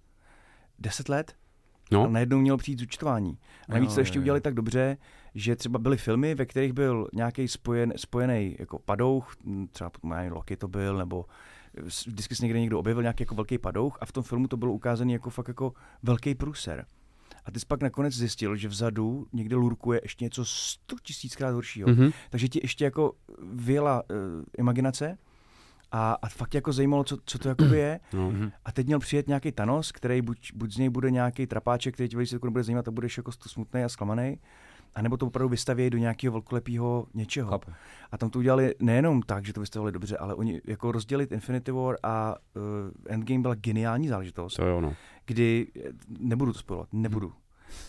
Deset 0.78 1.08
let 1.08 1.34
No. 1.92 2.04
a 2.04 2.08
najednou 2.08 2.38
mělo 2.40 2.58
přijít 2.58 2.78
zúčtování. 2.80 3.38
A 3.68 3.72
navíc 3.72 3.90
Jo, 3.90 3.94
to 3.94 4.00
ještě 4.00 4.18
jo. 4.18 4.22
udělali 4.22 4.40
tak 4.40 4.54
dobře, 4.54 4.96
že 5.34 5.56
třeba 5.56 5.78
byly 5.78 5.96
filmy, 5.96 6.34
ve 6.34 6.46
kterých 6.46 6.72
byl 6.72 7.08
nějaký 7.14 7.48
spojen, 7.48 7.92
spojený 7.96 8.56
jako 8.58 8.78
padouch, 8.78 9.36
třeba 9.70 9.90
mají 10.02 10.30
Loki 10.30 10.56
to 10.56 10.68
byl, 10.68 10.96
nebo 10.96 11.24
vždycky 12.06 12.34
se 12.34 12.44
někde 12.44 12.60
někdo 12.60 12.78
objevil 12.78 13.02
nějaký 13.02 13.22
jako 13.22 13.34
velký 13.34 13.58
padouch 13.58 13.98
a 14.00 14.06
v 14.06 14.12
tom 14.12 14.22
filmu 14.22 14.48
to 14.48 14.56
bylo 14.56 14.72
ukázané 14.72 15.12
jako 15.12 15.30
fakt 15.30 15.48
jako 15.48 15.72
velký 16.02 16.34
průser. 16.34 16.86
A 17.46 17.50
ty 17.50 17.60
jsi 17.60 17.66
pak 17.66 17.82
nakonec 17.82 18.14
zjistil, 18.14 18.56
že 18.56 18.68
vzadu 18.68 19.26
někde 19.32 19.56
lurkuje 19.56 20.00
ještě 20.02 20.24
něco 20.24 20.44
sto 20.44 20.96
tisíckrát 21.02 21.54
horšího. 21.54 21.88
Mhm. 21.88 22.10
Takže 22.30 22.48
ti 22.48 22.60
ještě 22.62 22.84
jako 22.84 23.12
vyjela 23.52 24.02
uh, 24.10 24.16
imaginace 24.58 25.18
a, 25.92 26.12
a 26.22 26.28
fakt 26.28 26.50
tě 26.50 26.58
jako 26.58 26.72
zajímalo, 26.72 27.04
co, 27.04 27.16
co 27.24 27.38
to 27.38 27.48
jakoby 27.48 27.78
je. 27.78 28.00
Mhm. 28.12 28.52
A 28.64 28.72
teď 28.72 28.86
měl 28.86 28.98
přijet 28.98 29.28
nějaký 29.28 29.52
Thanos, 29.52 29.92
který 29.92 30.22
buď, 30.22 30.52
buď 30.54 30.72
z 30.72 30.76
něj 30.76 30.88
bude 30.88 31.10
nějaký 31.10 31.46
trapáček, 31.46 31.94
který 31.94 32.08
tě 32.08 32.16
velice 32.16 32.38
nebude 32.44 32.64
zajímat 32.64 32.88
a 32.88 32.90
budeš 32.90 33.16
jako 33.16 33.32
smutný 33.32 33.84
a 33.84 33.88
zklamaný, 33.88 34.38
anebo 34.96 35.16
to 35.16 35.26
opravdu 35.26 35.48
vystavějí 35.48 35.90
do 35.90 35.98
nějakého 35.98 36.32
velkolepého 36.32 37.06
něčeho. 37.14 37.50
Chápu. 37.50 37.72
A 38.12 38.18
tam 38.18 38.30
to 38.30 38.38
udělali 38.38 38.74
nejenom 38.80 39.22
tak, 39.22 39.46
že 39.46 39.52
to 39.52 39.60
vystavili 39.60 39.92
dobře, 39.92 40.16
ale 40.16 40.34
oni 40.34 40.60
jako 40.64 40.92
rozdělit 40.92 41.32
Infinity 41.32 41.72
War 41.72 41.96
a 42.02 42.36
uh, 42.54 42.62
Endgame 43.06 43.40
byla 43.40 43.54
geniální 43.54 44.08
záležitost, 44.08 44.54
To 44.54 44.66
jo, 44.66 44.80
no. 44.80 44.94
kdy, 45.26 45.66
eh, 45.76 45.88
nebudu 46.18 46.52
to 46.52 46.58
spojovat, 46.58 46.88
nebudu. 46.92 47.32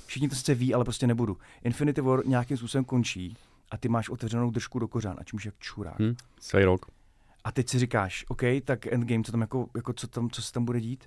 Všichni 0.05 0.29
to 0.29 0.35
sice 0.35 0.55
ví, 0.55 0.73
ale 0.73 0.83
prostě 0.83 1.07
nebudu. 1.07 1.37
Infinity 1.63 2.01
War 2.01 2.27
nějakým 2.27 2.57
způsobem 2.57 2.85
končí 2.85 3.37
a 3.71 3.77
ty 3.77 3.89
máš 3.89 4.09
otevřenou 4.09 4.51
držku 4.51 4.79
do 4.79 4.87
kořán 4.87 5.15
a 5.19 5.23
čímž 5.23 5.45
jak 5.45 5.57
čurák. 5.59 5.99
Hm? 5.99 6.15
Celý 6.39 6.63
rok. 6.63 6.85
A 7.43 7.51
teď 7.51 7.69
si 7.69 7.79
říkáš, 7.79 8.25
OK, 8.27 8.41
tak 8.65 8.87
Endgame, 8.87 9.23
co 9.23 9.31
tam 9.31 9.41
jako, 9.41 9.69
jako 9.75 9.93
co, 9.93 10.07
tam, 10.07 10.29
co 10.29 10.41
se 10.41 10.53
tam 10.53 10.65
bude 10.65 10.81
dít? 10.81 11.03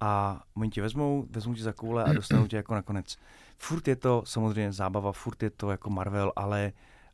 A 0.00 0.42
oni 0.54 0.70
tě 0.70 0.82
vezmou, 0.82 1.26
vezmou 1.30 1.54
tě 1.54 1.62
za 1.62 1.72
koule 1.72 2.04
a 2.04 2.12
dostanou 2.12 2.46
tě 2.46 2.56
jako 2.56 2.74
nakonec. 2.74 3.16
Furt 3.58 3.88
je 3.88 3.96
to 3.96 4.22
samozřejmě 4.26 4.72
zábava, 4.72 5.12
furt 5.12 5.42
je 5.42 5.50
to 5.50 5.70
jako 5.70 5.90
Marvel, 5.90 6.32
ale, 6.36 6.72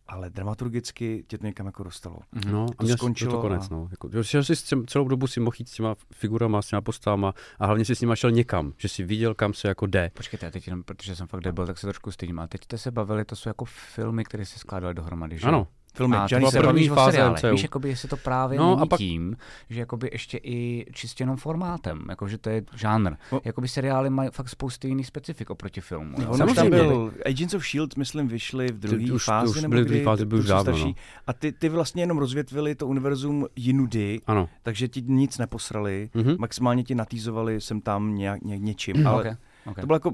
ale 0.09 0.31
dramaturgicky 0.31 1.25
tě 1.27 1.39
to 1.39 1.47
někam 1.47 1.67
jako 1.67 1.83
dostalo. 1.83 2.17
No, 2.51 2.67
To 2.67 2.75
a 2.79 2.83
měl 2.83 2.97
skončilo 2.97 3.31
to, 3.33 3.37
to 3.37 3.43
konec, 3.43 3.63
a- 3.71 3.75
no. 3.75 3.89
Jako, 3.91 4.23
že 4.23 4.45
jsi 4.45 4.57
s 4.57 4.63
těm, 4.63 4.87
celou 4.87 5.09
dobu 5.09 5.27
si 5.27 5.41
mohl 5.41 5.55
jít 5.59 5.69
s 5.69 5.73
těma 5.73 5.95
figurama, 6.13 6.63
s 6.63 6.67
těma 6.67 6.81
postavama 6.81 7.35
a 7.59 7.67
hlavně 7.67 7.85
si 7.85 7.97
s 7.97 8.01
nima 8.01 8.17
šel 8.17 8.31
někam, 8.31 8.73
že 8.77 8.89
si 8.89 9.03
viděl, 9.05 9.35
kam 9.35 9.55
se 9.55 9.69
jako 9.69 9.87
jde. 9.87 10.11
Počkejte, 10.15 10.47
já 10.47 10.51
teď 10.53 10.67
jenom, 10.67 10.83
protože 10.83 11.17
jsem 11.17 11.27
fakt 11.27 11.41
debil, 11.41 11.67
tak 11.67 11.79
se 11.79 11.87
trošku 11.87 12.11
stydím. 12.11 12.39
A 12.41 12.47
teď 12.47 12.65
jste 12.65 12.79
se 12.79 12.91
bavili, 12.91 13.25
to 13.25 13.37
jsou 13.37 13.49
jako 13.49 13.65
filmy, 13.65 14.25
které 14.25 14.45
se 14.47 14.59
skládaly 14.59 14.95
dohromady, 14.95 15.39
že? 15.39 15.47
Ano, 15.47 15.67
Filmy, 15.95 16.17
A 16.17 16.27
Johnny 16.31 16.51
teď 16.51 16.61
byla 16.61 16.73
první 16.73 16.89
fáze. 16.89 17.31
MCU. 17.31 17.51
Víš, 17.51 17.63
jakoby, 17.63 17.89
jestli 17.89 18.09
to 18.09 18.17
právě 18.17 18.59
No, 18.59 18.65
no, 18.65 18.73
a 18.73 18.77
není 18.77 18.89
pak- 18.89 18.99
tím, 18.99 19.37
že 19.71 19.81
jakoby 19.81 20.09
ještě 20.13 20.39
i 20.43 20.87
čistě 20.93 21.23
jenom 21.23 21.37
formátem, 21.37 22.03
jakože 22.11 22.39
to 22.39 22.51
je 22.51 22.63
žánr. 22.77 23.13
No. 23.33 23.41
Jakoby 23.45 23.69
seriály 23.69 24.11
mají 24.11 24.31
fakt 24.33 24.49
spousty 24.49 24.89
jiných 24.89 25.07
specifik 25.07 25.51
oproti 25.51 25.81
filmu. 25.81 26.17
No, 26.19 26.31
už 26.31 26.39
tam 26.39 26.49
Samozřejmě. 26.55 26.71
byl 26.83 27.13
Agents 27.27 27.55
of 27.55 27.63
S.H.I.E.L.D., 27.63 27.95
myslím, 27.99 28.29
vyšly 28.29 28.67
v 28.69 28.79
druhé 28.79 29.07
to 29.07 29.19
fázi, 29.19 29.51
už 29.51 29.63
nebo 29.63 29.71
byly 29.71 29.83
v 29.83 29.85
kdy, 29.87 29.91
druhé 29.95 30.05
fázi, 30.05 30.23
to- 30.23 30.27
byly 30.29 30.41
to 30.41 30.45
už 30.45 30.49
dávno, 30.49 30.63
starší. 30.65 30.85
no. 30.85 30.95
A 31.27 31.33
ty, 31.33 31.53
ty 31.53 31.69
vlastně 31.69 32.03
jenom 32.03 32.19
rozvětvili 32.19 32.75
to 32.75 32.87
univerzum 32.87 33.47
jinudy, 33.57 34.21
ano. 34.27 34.49
takže 34.63 34.89
ti 34.89 35.03
nic 35.07 35.39
neposrali, 35.39 36.11
Mhm. 36.15 36.37
maximálně 36.39 36.85
ti 36.85 36.95
natýzovali 36.95 37.61
sem 37.61 37.81
tam 37.81 38.15
nějak, 38.15 38.43
ně, 38.43 38.59
něčím, 38.59 39.07
ale 39.07 39.21
Okay. 39.21 39.37
Okay. 39.67 39.83
to 39.83 39.87
bylo 39.87 39.97
jako 39.97 40.13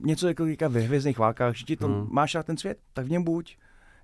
něco 0.00 0.28
jako 0.28 0.46
říká 0.46 0.68
ve 0.68 0.80
hvězdných 0.80 1.18
válkách, 1.18 1.54
že 1.56 1.64
ti 1.64 1.76
to 1.76 1.88
No. 1.88 2.06
máš 2.10 2.34
rád 2.34 2.46
ten 2.46 2.56
svět, 2.56 2.78
tak 2.92 3.06
v 3.06 3.10
něm 3.10 3.22
buď. 3.22 3.56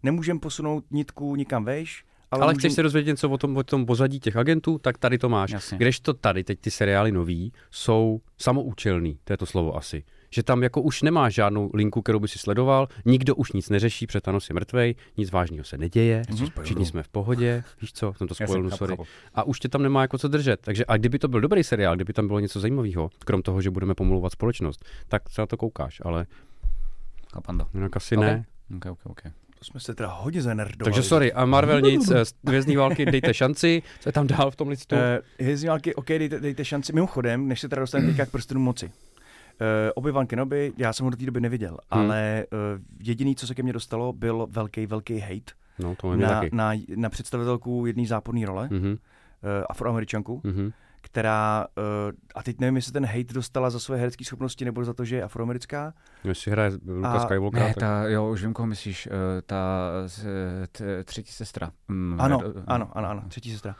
Nemůžem 0.07 0.40
posunout 0.40 0.84
nitku 0.90 1.36
nikam 1.36 1.64
vejš, 1.64 2.04
ale, 2.30 2.42
Ale, 2.42 2.52
můžem... 2.52 2.59
chceš 2.59 2.72
se 2.72 2.82
dozvědět 2.82 3.12
něco 3.12 3.30
o 3.30 3.38
tom, 3.38 3.57
o 3.57 3.62
tom 3.62 3.86
pozadí 3.86 4.20
těch 4.20 4.36
agentů, 4.36 4.78
tak 4.78 4.98
tady 4.98 5.18
to 5.18 5.28
máš. 5.28 5.50
Jasně. 5.50 5.78
Kdežto 5.78 6.14
tady 6.14 6.44
teď 6.44 6.61
ty 6.61 6.70
seriály 6.70 7.12
nový 7.12 7.52
jsou 7.70 8.20
samoučelný, 8.38 9.18
to 9.24 9.32
je 9.32 9.36
to 9.36 9.46
slovo 9.46 9.76
asi. 9.76 10.04
Že 10.30 10.42
tam 10.42 10.62
jako 10.62 10.82
už 10.82 11.02
nemáš 11.02 11.34
žádnou 11.34 11.70
linku, 11.74 12.02
kterou 12.02 12.20
by 12.20 12.28
si 12.28 12.38
sledoval, 12.38 12.88
nikdo 13.04 13.34
už 13.34 13.52
nic 13.52 13.68
neřeší, 13.70 14.07
protože 14.07 14.20
Thanos 14.20 14.50
je 14.50 14.54
mrtvej, 14.54 14.94
nic 15.16 15.30
vážného 15.30 15.64
se 15.64 15.78
neděje, 15.78 16.22
všichni 16.62 16.86
jsme 16.86 17.02
v 17.02 17.09
pohodě, 17.09 17.64
víš 17.80 17.92
co, 17.92 18.12
jsem 18.16 18.28
to 18.28 18.34
spojil, 18.34 18.70
sorry. 18.70 18.96
A 19.34 19.42
už 19.42 19.61
tě 19.61 19.68
tam 19.68 19.82
nemá 19.82 20.02
jako 20.02 20.18
co 20.18 20.28
držet. 20.28 20.61
Takže 20.61 20.84
a 20.88 20.96
kdyby 20.96 21.18
to 21.18 21.28
byl 21.28 21.40
dobrý 21.40 21.64
seriál, 21.64 21.94
kdyby 21.96 22.12
tam 22.12 22.26
bylo 22.26 22.40
něco 22.40 22.61
zajímavého, 22.61 23.11
krom 23.24 23.42
toho, 23.42 23.62
že 23.62 23.70
budeme 23.70 23.94
pomlouvat 23.94 24.32
společnost, 24.32 24.84
tak 25.09 25.30
se 25.30 25.42
na 25.42 25.46
to 25.46 25.57
koukáš, 25.57 26.00
ale 26.04 26.26
Chápando. 27.32 27.66
jinak 27.74 27.96
asi 27.96 28.16
Ok. 28.16 28.22
ne. 28.22 28.44
Okay, 28.76 28.92
okay, 28.92 29.11
okay. 29.11 29.32
Jsme 29.66 29.80
se 29.80 29.94
teda 29.94 30.08
hodně 30.08 30.42
zanerdovali. 30.42 30.84
Takže 30.94 31.08
sorry, 31.08 31.32
a 31.32 31.44
Marvel 31.44 31.80
nic, 31.90 32.10
eh, 32.10 32.22
Hvězdný 32.46 32.76
války 32.76 33.06
dejte 33.06 33.34
šanci, 33.34 33.82
co 34.00 34.08
je 34.08 34.12
tam 34.12 34.26
dál 34.26 34.50
v 34.50 34.56
tom 34.56 34.68
listu? 34.68 34.94
Uh, 34.96 35.00
Hvězdní 35.40 35.68
války, 35.68 35.94
OK, 35.94 36.06
dejte, 36.08 36.40
dejte 36.40 36.64
šanci. 36.64 36.92
Mimochodem, 36.92 37.48
než 37.48 37.60
se 37.60 37.68
teda 37.68 37.80
dostaneme 37.80 38.10
teďka 38.10 38.26
k 38.26 38.30
prstenu 38.30 38.60
moci. 38.60 38.86
Uh, 38.86 38.92
Obi-Wan 40.04 40.26
Kenobi, 40.26 40.72
já 40.76 40.92
jsem 40.92 41.04
ho 41.04 41.10
do 41.10 41.16
té 41.16 41.26
doby 41.26 41.40
neviděl, 41.40 41.78
Hmm. 41.90 42.02
ale 42.10 42.46
uh, 42.52 42.82
jediný, 43.02 43.36
co 43.36 43.46
se 43.46 43.54
ke 43.54 43.62
mně 43.62 43.72
dostalo, 43.72 44.12
byl 44.12 44.46
velký, 44.50 44.86
velký 44.86 45.18
hate 45.18 45.52
No, 45.78 45.94
to 45.96 46.16
na, 46.16 46.28
taky. 46.28 46.50
na, 46.52 46.72
na 46.96 47.08
představitelku 47.08 47.86
jedné 47.86 48.06
záporné 48.06 48.46
role, 48.46 48.68
Mhm, 48.72 48.90
uh, 48.90 48.96
afroameričanku, 49.70 50.40
mhm. 50.44 50.70
Která, 51.07 51.66
uh, 51.78 51.84
a 52.34 52.42
teď 52.42 52.61
nevím, 52.61 52.76
jestli 52.76 52.92
ten 52.92 53.07
hate 53.07 53.34
dostala 53.34 53.70
za 53.70 53.78
své 53.80 53.96
herecké 53.96 54.24
schopnosti 54.24 54.64
nebo 54.64 54.84
za 54.84 54.94
to, 54.94 55.04
že 55.04 55.16
je 55.16 55.22
afroamerická. 55.22 55.94
Jestli 56.24 56.50
hraje 56.52 56.70
Luka 56.86 57.09
A- 57.12 57.20
Skywalker, 57.20 57.61
Ne, 57.62 57.66
tak... 57.68 57.76
ta, 57.76 58.02
jo, 58.09 58.30
už 58.30 58.42
vím, 58.42 58.52
koho 58.52 58.66
myslíš, 58.66 59.07
eh, 59.07 59.42
ta 59.42 59.57
t- 60.72 61.04
třetí 61.04 61.32
sestra. 61.32 61.70
Mm, 61.88 62.16
Ano, 62.20 62.40
eh, 62.59 62.62
ano, 62.66 62.90
ano, 62.92 63.09
ano, 63.09 63.22
třetí 63.28 63.52
sestra. 63.52 63.76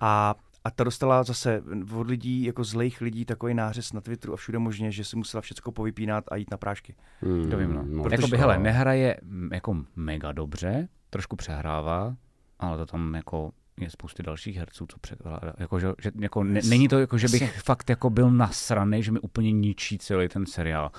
A, 0.00 0.34
a 0.64 0.70
ta 0.70 0.84
dostala 0.84 1.22
zase 1.22 1.62
od 1.96 2.06
lidí, 2.06 2.44
jako 2.44 2.64
zlejch 2.64 3.00
lidí, 3.00 3.24
takový 3.24 3.54
nářez 3.54 3.92
na 3.92 4.00
Twitteru 4.00 4.32
a 4.32 4.36
všude 4.36 4.58
možně, 4.58 4.90
že 4.90 5.04
si 5.04 5.16
musela 5.16 5.40
všechno 5.40 5.72
povypínat 5.72 6.24
a 6.30 6.36
jít 6.36 6.50
na 6.50 6.56
prášky. 6.56 6.94
Hmm, 7.22 7.50
To 7.50 7.56
vím, 7.56 7.72
no. 7.74 7.82
no. 7.86 8.02
Protože- 8.02 8.14
Jakoby, 8.22 8.36
hele, 8.36 8.58
nehraje 8.58 9.16
mm, 9.22 9.48
jako 9.52 9.76
mega 9.96 10.32
dobře, 10.32 10.88
trošku 11.10 11.36
přehrává, 11.36 12.16
ale 12.58 12.76
to 12.76 12.86
tam 12.86 13.14
jako 13.14 13.52
je 13.80 13.90
spousty 13.90 14.22
dalších 14.22 14.56
herců, 14.56 14.86
co 14.88 14.98
překládá. 14.98 15.52
Jako, 15.58 15.80
že, 15.80 15.92
že, 16.02 16.10
jako, 16.20 16.44
ne, 16.44 16.60
není 16.68 16.88
to, 16.88 16.98
jako, 16.98 17.18
že 17.18 17.28
bych 17.28 17.60
fakt 17.62 17.90
jako 17.90 18.10
byl 18.10 18.30
nasraný, 18.30 19.02
že 19.02 19.12
mi 19.12 19.20
úplně 19.20 19.52
ničí 19.52 19.98
celý 19.98 20.28
ten 20.28 20.46
seriál. 20.46 20.90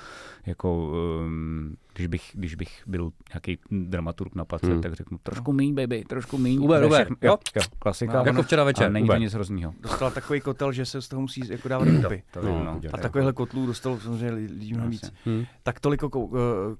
Jako, 0.45 0.91
um, 1.25 1.75
když, 1.93 2.07
bych, 2.07 2.31
když 2.33 2.55
bych 2.55 2.83
byl 2.87 3.11
nějaký 3.33 3.57
dramaturg 3.71 4.35
na 4.35 4.45
place, 4.45 4.65
Hmm. 4.65 4.73
hmm. 4.73 4.81
tak 4.83 4.93
řeknu 4.93 5.17
trošku 5.23 5.53
míň, 5.53 5.75
baby, 5.75 6.03
trošku 6.03 6.37
míň. 6.37 6.59
Uber, 6.63 6.83
Uber, 6.85 6.99
všechno- 7.01 7.15
jo. 7.21 7.37
jo, 7.55 7.61
klasika. 7.79 8.13
No, 8.13 8.25
Jako 8.25 8.43
včera 8.43 8.63
večer, 8.63 8.91
není 8.91 9.03
Uber. 9.03 9.17
to 9.17 9.21
nic 9.23 9.33
hroznýho. 9.33 9.73
Dostala 9.81 10.11
takový 10.11 10.41
kotel, 10.41 10.71
že 10.71 10.85
se 10.85 11.01
z 11.01 11.07
toho 11.07 11.21
musí 11.21 11.41
jako 11.49 11.67
dávat 11.67 11.87
dokupy. 11.87 12.23
To 12.31 12.41
No, 12.41 12.63
no. 12.63 12.81
A 12.93 12.97
takovýhle 12.97 13.33
kotlů 13.33 13.65
dostalo 13.65 13.99
samozřejmě 13.99 14.31
lidí 14.31 14.73
mnohem 14.73 14.91
víc. 14.91 15.11
Hmm. 15.25 15.45
Tak 15.63 15.79
toliko 15.79 16.09
ko, 16.09 16.27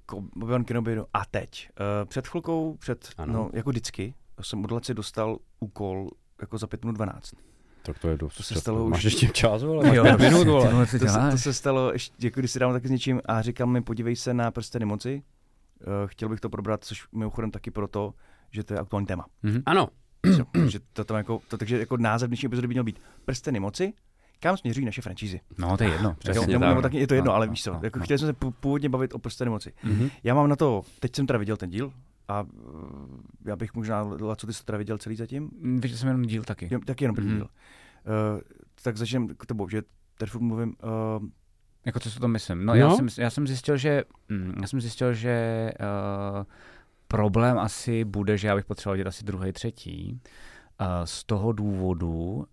ko, 0.05 0.17
Obi-Wan 0.17 0.63
Kenobi. 0.63 0.95
no 0.95 1.05
A 1.13 1.25
teď. 1.31 1.69
Uh, 2.01 2.09
před 2.09 2.27
chvilkou, 2.27 2.77
před, 2.79 3.09
Ano. 3.17 3.33
no, 3.33 3.49
jako 3.53 3.69
vždycky, 3.69 4.13
jsem 4.43 4.63
od 4.63 4.71
Laci 4.71 4.93
dostal 4.93 5.37
úkol 5.59 6.09
jako 6.41 6.57
za 6.57 6.67
5 6.67 6.83
minut 6.85 6.93
12. 6.95 7.31
Tak 7.85 7.99
to 7.99 8.07
je 8.09 8.17
dost. 8.17 8.35
To 8.37 8.43
se 8.43 8.53
často. 8.53 8.61
stalo 8.61 8.89
Máš 8.89 8.99
už- 8.99 9.03
ještě 9.03 9.27
čas, 9.27 9.63
ale 9.63 9.95
Jo, 9.95 10.03
pět 10.03 10.19
minut, 10.19 10.47
vole. 10.47 10.71
vole, 10.71 10.85
To 10.85 10.91
se, 11.07 11.31
to 11.31 11.37
se 11.37 11.53
stalo, 11.53 11.91
ještě, 11.93 12.27
jako 12.27 12.39
když 12.39 12.51
si 12.51 12.59
dám 12.59 12.71
taky 12.73 12.87
s 12.87 12.91
něčím 12.91 13.21
a 13.25 13.41
říkal 13.41 13.67
mi, 13.67 13.81
podívej 13.81 14.15
se 14.15 14.33
na 14.33 14.51
prsteny 14.51 14.85
moci. 14.85 15.23
Uh, 15.87 15.93
chtěl 16.05 16.29
bych 16.29 16.39
to 16.39 16.49
probrat, 16.49 16.83
což 16.83 17.07
mimochodem 17.11 17.51
taky 17.51 17.71
proto, 17.71 18.13
že 18.51 18.63
to 18.63 18.73
je 18.73 18.79
aktuální 18.79 19.05
téma. 19.07 19.25
Mhm. 19.43 19.61
Ano, 19.65 19.89
Co- 20.37 20.45
takže, 20.51 20.79
to 20.93 21.03
tam 21.03 21.17
jako, 21.17 21.41
to, 21.47 21.57
takže 21.57 21.79
jako 21.79 21.97
název 21.97 22.27
dnešní 22.27 22.45
epizody 22.45 22.67
by 22.67 22.73
měl 22.73 22.83
být 22.83 22.99
Prsteny 23.25 23.59
moci, 23.59 23.93
kam 24.39 24.57
směřují 24.57 24.85
naše 24.85 25.01
franšízy. 25.01 25.41
No, 25.57 25.77
to 25.77 25.83
je 25.83 25.89
jedno. 25.89 26.15
Přesně 26.19 26.37
Jo, 26.39 26.41
tak. 26.41 26.49
nebo, 26.51 26.65
nebo 26.65 26.81
taky 26.81 26.97
je 26.97 27.07
to 27.07 27.13
jedno, 27.15 27.29
No, 27.31 27.35
ale 27.35 27.45
no, 27.45 27.51
víš 27.51 27.63
co, 27.63 27.73
no, 27.73 27.79
jako 27.83 27.99
no. 27.99 28.05
chtěli 28.05 28.17
jsme 28.17 28.27
se 28.27 28.33
pů- 28.33 28.53
původně 28.59 28.89
bavit 28.89 29.13
o 29.13 29.19
prsteny 29.19 29.49
moci. 29.51 29.73
Mhm. 29.83 30.09
Já 30.23 30.33
mám 30.33 30.49
na 30.49 30.55
to, 30.55 30.81
teď 30.99 31.15
jsem 31.15 31.27
teda 31.27 31.39
viděl 31.39 31.57
ten 31.57 31.69
díl 31.69 31.93
a 32.27 32.41
uh, 32.41 32.49
já 33.45 33.55
bych 33.55 33.73
možná, 33.73 34.05
co 34.35 34.47
ty 34.47 34.53
jsi 34.53 34.65
teda 34.65 34.77
viděl 34.77 34.97
celý 34.97 35.15
zatím? 35.15 35.49
Mm, 35.59 35.79
Viděl 35.79 35.97
jsem 35.97 36.07
jenom 36.07 36.21
díl 36.23 36.43
taky. 36.43 36.67
Jo, 36.71 36.79
taky 36.85 37.03
jenom 37.03 37.15
první 37.15 37.29
Mhm. 37.31 37.37
díl. 37.39 37.47
Uh, 38.35 38.41
tak 38.83 38.97
začneme 38.97 39.27
k 39.37 39.45
tobou, 39.45 39.69
že 39.69 39.81
tady 40.17 40.29
furt 40.31 40.41
mluvím, 40.41 40.75
uh, 41.19 41.27
Jako 41.85 41.99
co 41.99 42.11
si 42.11 42.19
to 42.19 42.27
myslím? 42.27 42.65
No, 42.65 42.73
No. 42.73 42.79
Já, 42.79 42.91
jsem, 42.91 43.07
já 43.17 43.29
jsem 43.29 43.47
zjistil, 43.47 43.77
že 43.77 44.03
mm, 44.29 44.53
já 44.61 44.67
jsem 44.67 44.81
zjistil, 44.81 45.13
že 45.13 45.71
uh, 46.39 46.43
problém 47.07 47.59
asi 47.59 48.05
bude, 48.05 48.37
že 48.37 48.47
já 48.47 48.55
bych 48.55 48.65
potřeboval 48.65 48.97
vidět 48.97 49.07
asi 49.07 49.23
druhý, 49.25 49.51
třetí. 49.51 50.21
Z 51.05 51.23
toho 51.23 51.51
důvodu, 51.51 52.09
uh, 52.09 52.45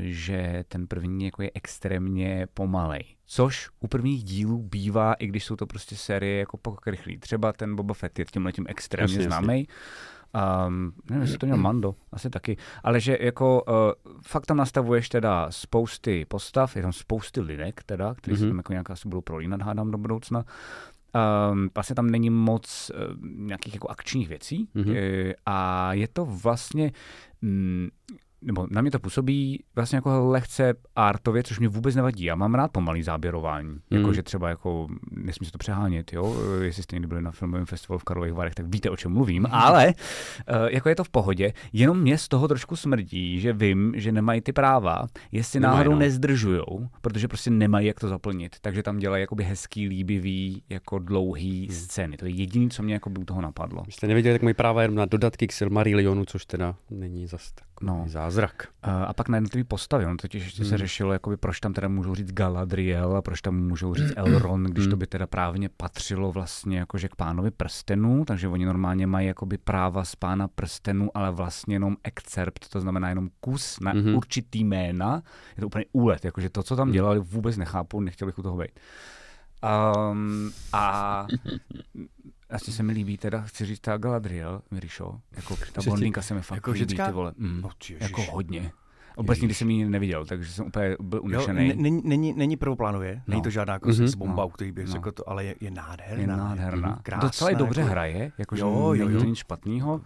že 0.00 0.64
ten 0.68 0.86
první 0.86 1.24
jako 1.24 1.42
je 1.42 1.50
extrémně 1.54 2.46
pomalej. 2.54 3.04
Což 3.26 3.70
u 3.80 3.86
prvních 3.88 4.24
dílů 4.24 4.62
bývá, 4.62 5.14
i 5.14 5.26
když 5.26 5.44
jsou 5.44 5.56
to 5.56 5.66
prostě 5.66 5.96
série 5.96 6.38
jako 6.38 6.56
pak 6.56 6.86
rychlý. 6.86 7.18
Třeba 7.18 7.52
ten 7.52 7.76
Boba 7.76 7.94
Fett 7.94 8.18
je 8.18 8.24
tím 8.24 8.44
letím 8.46 8.64
extrémně 8.68 9.14
Jasně, 9.14 9.24
známý. 9.24 9.68
Um, 10.66 10.92
nevím, 11.10 11.22
jestli 11.22 11.38
to 11.38 11.46
měl 11.46 11.58
Mando, 11.58 11.94
asi 12.12 12.30
taky. 12.30 12.56
Ale 12.82 13.00
že 13.00 13.18
jako 13.20 13.62
uh, 13.62 13.74
fakt 14.22 14.46
tam 14.46 14.56
nastavuješ 14.56 15.08
teda 15.08 15.46
spousty 15.50 16.24
postav, 16.24 16.76
je 16.76 16.82
tam 16.82 16.92
spousty 16.92 17.40
linek 17.40 17.82
teda, 17.82 18.14
který 18.14 18.36
mm-hmm. 18.36 18.38
se 18.38 18.44
Mhm. 18.44 18.50
tam 18.50 18.58
jako 18.58 18.72
nějak 18.72 18.90
asi 18.90 19.08
budou 19.08 19.20
prolínat, 19.20 19.62
hádám 19.62 19.90
do 19.90 19.98
budoucna. 19.98 20.44
Um, 21.14 21.70
vlastně 21.74 21.94
tam 21.94 22.10
není 22.10 22.30
moc 22.30 22.90
uh, 22.94 23.26
nějakých 23.46 23.74
jako 23.74 23.88
akčních 23.88 24.28
věcí 24.28 24.68
Mhm. 24.74 24.84
mm-hmm. 24.84 25.26
uh, 25.26 25.32
a 25.46 25.92
je 25.92 26.08
to 26.08 26.24
vlastně 26.24 26.92
mm, 27.42 27.88
nebo 28.42 28.66
na 28.70 28.82
mě 28.82 28.90
to 28.90 28.98
působí 28.98 29.64
vlastně 29.74 29.96
jako 29.96 30.28
lehce 30.28 30.74
artově, 30.96 31.42
což 31.42 31.58
mě 31.58 31.68
vůbec 31.68 31.94
nevadí. 31.94 32.24
Já 32.24 32.34
mám 32.34 32.54
rád 32.54 32.70
pomalý 32.70 33.02
záběrování. 33.02 33.68
Mm. 33.68 33.78
Mm. 33.90 33.98
Jakože 33.98 34.22
třeba 34.22 34.48
jako, 34.48 34.86
nesmí 35.10 35.46
se 35.46 35.52
to 35.52 35.58
přehánět, 35.58 36.12
jo. 36.12 36.36
Eh, 36.60 36.64
Jestli 36.64 36.82
jste 36.82 36.96
někdy 36.96 37.08
byli 37.08 37.22
na 37.22 37.30
filmovém 37.30 37.66
festivalu 37.66 37.98
v 37.98 38.04
Karlových 38.04 38.32
Varech, 38.34 38.54
tak 38.54 38.66
víte, 38.66 38.90
o 38.90 38.96
čem 38.96 39.12
mluvím. 39.12 39.46
Ale 39.50 39.86
uh, 39.86 40.68
jako 40.68 40.88
je 40.88 40.94
to 40.94 41.04
v 41.04 41.08
pohodě, 41.10 41.52
jenom 41.72 42.00
mě 42.00 42.18
z 42.18 42.28
toho 42.28 42.48
trošku 42.48 42.76
smrdí, 42.76 43.40
že 43.40 43.52
vím, 43.52 43.92
že 43.96 44.12
nemají 44.12 44.40
ty 44.40 44.52
práva, 44.52 45.06
jestli 45.32 45.60
Nemají, 45.60 45.76
náhodou 45.76 45.92
no. 45.92 45.98
nezdržujou, 45.98 46.88
protože 47.00 47.28
prostě 47.28 47.50
nemají 47.50 47.86
jak 47.86 48.00
to 48.00 48.08
zaplnit. 48.08 48.56
Takže 48.60 48.82
tam 48.82 48.98
dělají 48.98 49.20
jakoby 49.20 49.44
hezký, 49.44 49.88
líbivý, 49.88 50.62
jako 50.68 50.98
dlouhý 50.98 51.68
scény. 51.70 52.16
To 52.16 52.24
je 52.24 52.30
jediné, 52.30 52.70
co 52.70 52.82
mě 52.82 52.94
jako 52.94 53.10
u 53.20 53.24
toho 53.24 53.40
napadlo. 53.40 53.82
Vy 53.86 53.92
jste 53.92 54.06
nevěděli, 54.06 54.34
tak 54.34 54.42
mají 54.42 54.54
práva 54.54 54.82
jenom 54.82 54.96
na 54.96 55.04
dodatky 55.04 55.46
k 55.46 55.52
Silmarillionu, 55.52 56.24
což 56.24 56.46
teda 56.46 56.74
není 56.90 57.26
zas 57.26 57.52
takový 57.52 57.69
No. 57.82 58.04
zázrak. 58.08 58.68
A 58.82 59.12
pak 59.14 59.28
na 59.28 59.36
jednotlivý 59.36 59.64
postavy, 59.64 60.06
on 60.06 60.16
totiž 60.16 60.44
ještě 60.44 60.64
se 60.64 60.68
Hmm. 60.68 60.78
řešilo, 60.78 61.12
jakoby, 61.12 61.36
proč 61.36 61.60
tam 61.60 61.72
teda 61.72 61.88
můžou 61.88 62.14
říct 62.14 62.32
Galadriel 62.32 63.16
a 63.16 63.22
proč 63.22 63.40
tam 63.40 63.56
můžou 63.56 63.94
říct 63.94 64.12
Elrond, 64.16 64.68
když 64.68 64.84
to 64.86 64.90
Hmm. 64.90 64.98
by 64.98 65.06
teda 65.06 65.26
právně 65.26 65.68
patřilo 65.68 66.32
vlastně 66.32 66.78
jakože 66.78 67.08
k 67.08 67.16
pánovi 67.16 67.50
prstenů, 67.50 68.24
takže 68.24 68.48
oni 68.48 68.64
normálně 68.66 69.06
mají 69.06 69.26
jakoby 69.26 69.58
práva 69.58 70.04
z 70.04 70.14
pána 70.16 70.48
prstenů, 70.48 71.10
ale 71.14 71.30
vlastně 71.30 71.74
jenom 71.74 71.96
excerpt, 72.04 72.68
to 72.68 72.80
znamená 72.80 73.08
jenom 73.08 73.30
kus 73.40 73.80
na 73.80 73.92
Mhm. 73.92 74.14
určitý 74.14 74.64
jména. 74.64 75.22
Je 75.56 75.60
to 75.60 75.66
úplně 75.66 75.84
úlet, 75.92 76.24
jakože 76.24 76.50
to, 76.50 76.62
co 76.62 76.76
tam 76.76 76.86
Hmm. 76.86 76.92
dělali, 76.92 77.18
vůbec 77.18 77.56
nechápu, 77.56 78.00
nechtěl 78.00 78.26
bych 78.26 78.38
u 78.38 78.42
toho 78.42 78.56
být. 78.56 78.70
Um, 80.12 80.50
a 80.72 81.26
asi 82.50 82.72
se 82.72 82.82
mi 82.82 82.92
líbí 82.92 83.18
teda, 83.18 83.40
chci 83.40 83.64
říct, 83.66 83.80
ta 83.80 83.96
Galadriel, 83.96 84.62
Mirišo, 84.70 85.20
jako 85.36 85.56
ta 85.72 85.82
blondýnka 85.84 86.22
se 86.22 86.34
mi 86.34 86.40
fakt 86.42 86.56
jako 86.56 86.70
líbí, 86.70 86.78
ženská? 86.78 87.06
ty 87.06 87.12
vole. 87.12 87.32
Mm, 87.36 87.60
no, 87.60 87.70
ty 87.86 87.96
jako 88.00 88.22
hodně. 88.22 88.58
Ježíš. 88.58 89.40
nikdy 89.40 89.54
jsem 89.54 89.70
ji 89.70 89.88
neviděl, 89.88 90.26
takže 90.26 90.52
jsem 90.52 90.66
úplně 90.66 90.96
byl 91.00 91.20
unešený. 91.22 91.72
není, 91.76 92.02
není, 92.04 92.32
není 92.32 92.56
prvoplánově, 92.56 93.22
není 93.26 93.38
No. 93.40 93.42
to 93.42 93.50
žádná 93.50 93.74
jako 93.74 93.88
Mhm. 93.88 93.96
mm-hmm. 93.98 94.16
bomba, 94.18 94.42
No. 94.42 94.48
který 94.48 94.72
bych 94.72 94.86
No. 94.86 94.92
řekl 94.92 95.12
to, 95.12 95.28
ale 95.30 95.44
je, 95.44 95.54
je 95.60 95.70
nádherná. 95.70 96.20
je 96.20 96.26
nádherná. 96.26 97.00
Krásná, 97.02 97.28
Docela 97.28 97.50
i 97.50 97.54
dobře 97.54 97.80
jako- 97.80 97.90
hraje, 97.92 98.32
jakože 98.38 98.60
Jo, 98.62 98.92
jo, 98.94 99.04
není 99.06 99.18
to 99.18 99.24
jo. 99.24 99.30
nic 99.30 99.38
špatného. 99.38 100.00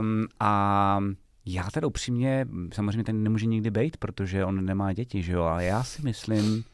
Um, 0.00 0.26
a 0.40 1.00
já 1.46 1.70
teda 1.70 1.86
upřímně, 1.86 2.46
samozřejmě 2.72 3.04
ten 3.04 3.22
nemůže 3.22 3.46
nikdy 3.46 3.70
být, 3.70 3.96
protože 3.96 4.44
on 4.44 4.64
nemá 4.64 4.92
děti, 4.92 5.22
že 5.22 5.32
jo, 5.32 5.42
ale 5.42 5.64
já 5.64 5.82
si 5.82 6.02
myslím, 6.02 6.64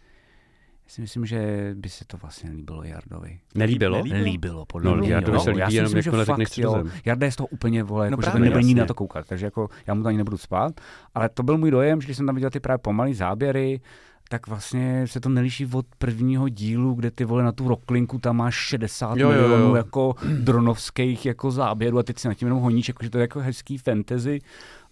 si 0.90 1.00
myslím, 1.00 1.26
že 1.26 1.70
by 1.76 1.88
se 1.88 2.04
to 2.04 2.16
vlastně 2.16 2.50
líbilo 2.50 2.82
Jardovi. 2.82 3.40
Nelíbilo? 3.54 3.96
Nelíbilo? 3.96 4.24
Líbilo, 4.24 4.64
podle 4.66 4.90
No, 4.90 4.96
mě. 4.96 5.12
Jardovi 5.12 5.36
jo. 5.36 5.40
se 5.42 5.50
líbí 5.50 5.60
já 5.60 5.68
si 5.70 5.74
jenom, 5.76 5.84
myslím, 5.86 6.02
že 6.02 6.08
jakmile 6.08 6.24
řekneš 6.24 6.48
fakt, 6.48 6.58
jo. 6.58 6.84
Jarda 7.04 7.26
je 7.26 7.32
z 7.32 7.36
toho 7.36 7.46
úplně, 7.46 7.82
vole, 7.82 8.10
No 8.10 8.14
jako, 8.14 8.22
že 8.22 8.26
to 8.26 8.30
právě, 8.30 8.44
nebude 8.44 8.62
ní 8.62 8.70
jasně. 8.70 8.80
na 8.80 8.86
to 8.86 8.94
koukat, 8.94 9.26
takže 9.26 9.46
jako 9.46 9.68
já 9.86 9.94
mu 9.94 10.02
to 10.02 10.08
ani 10.08 10.18
nebudu 10.18 10.36
spát, 10.36 10.80
ale 11.14 11.28
to 11.28 11.42
byl 11.42 11.58
můj 11.58 11.70
dojem, 11.70 12.00
že 12.00 12.04
když 12.06 12.16
jsem 12.16 12.26
tam 12.26 12.34
viděl 12.34 12.50
ty 12.50 12.60
právě 12.60 12.78
pomalý 12.78 13.14
záběry, 13.14 13.80
tak 14.28 14.46
vlastně 14.46 15.06
se 15.06 15.20
to 15.20 15.28
neliší 15.28 15.66
od 15.72 15.86
prvního 15.98 16.48
dílu, 16.48 16.94
kde 16.94 17.10
ty 17.10 17.24
vole 17.24 17.42
na 17.42 17.52
tu 17.52 17.68
roklinku 17.68 18.18
tam 18.18 18.36
máš 18.36 18.54
60 18.54 19.18
Jo, 19.18 19.30
jo, 19.30 19.36
jo. 19.42 19.48
milionů 19.48 19.74
jako 19.76 20.14
dronovských 20.38 21.26
jako 21.26 21.50
záběrů 21.50 21.98
a 21.98 22.02
teď 22.02 22.18
si 22.18 22.28
na 22.28 22.34
tím 22.34 22.46
jenom 22.48 22.60
honíš, 22.62 22.88
jako, 22.88 23.04
že 23.04 23.10
to 23.10 23.18
je 23.18 23.22
jako 23.22 23.40
hezký 23.40 23.78
fantasy. 23.78 24.38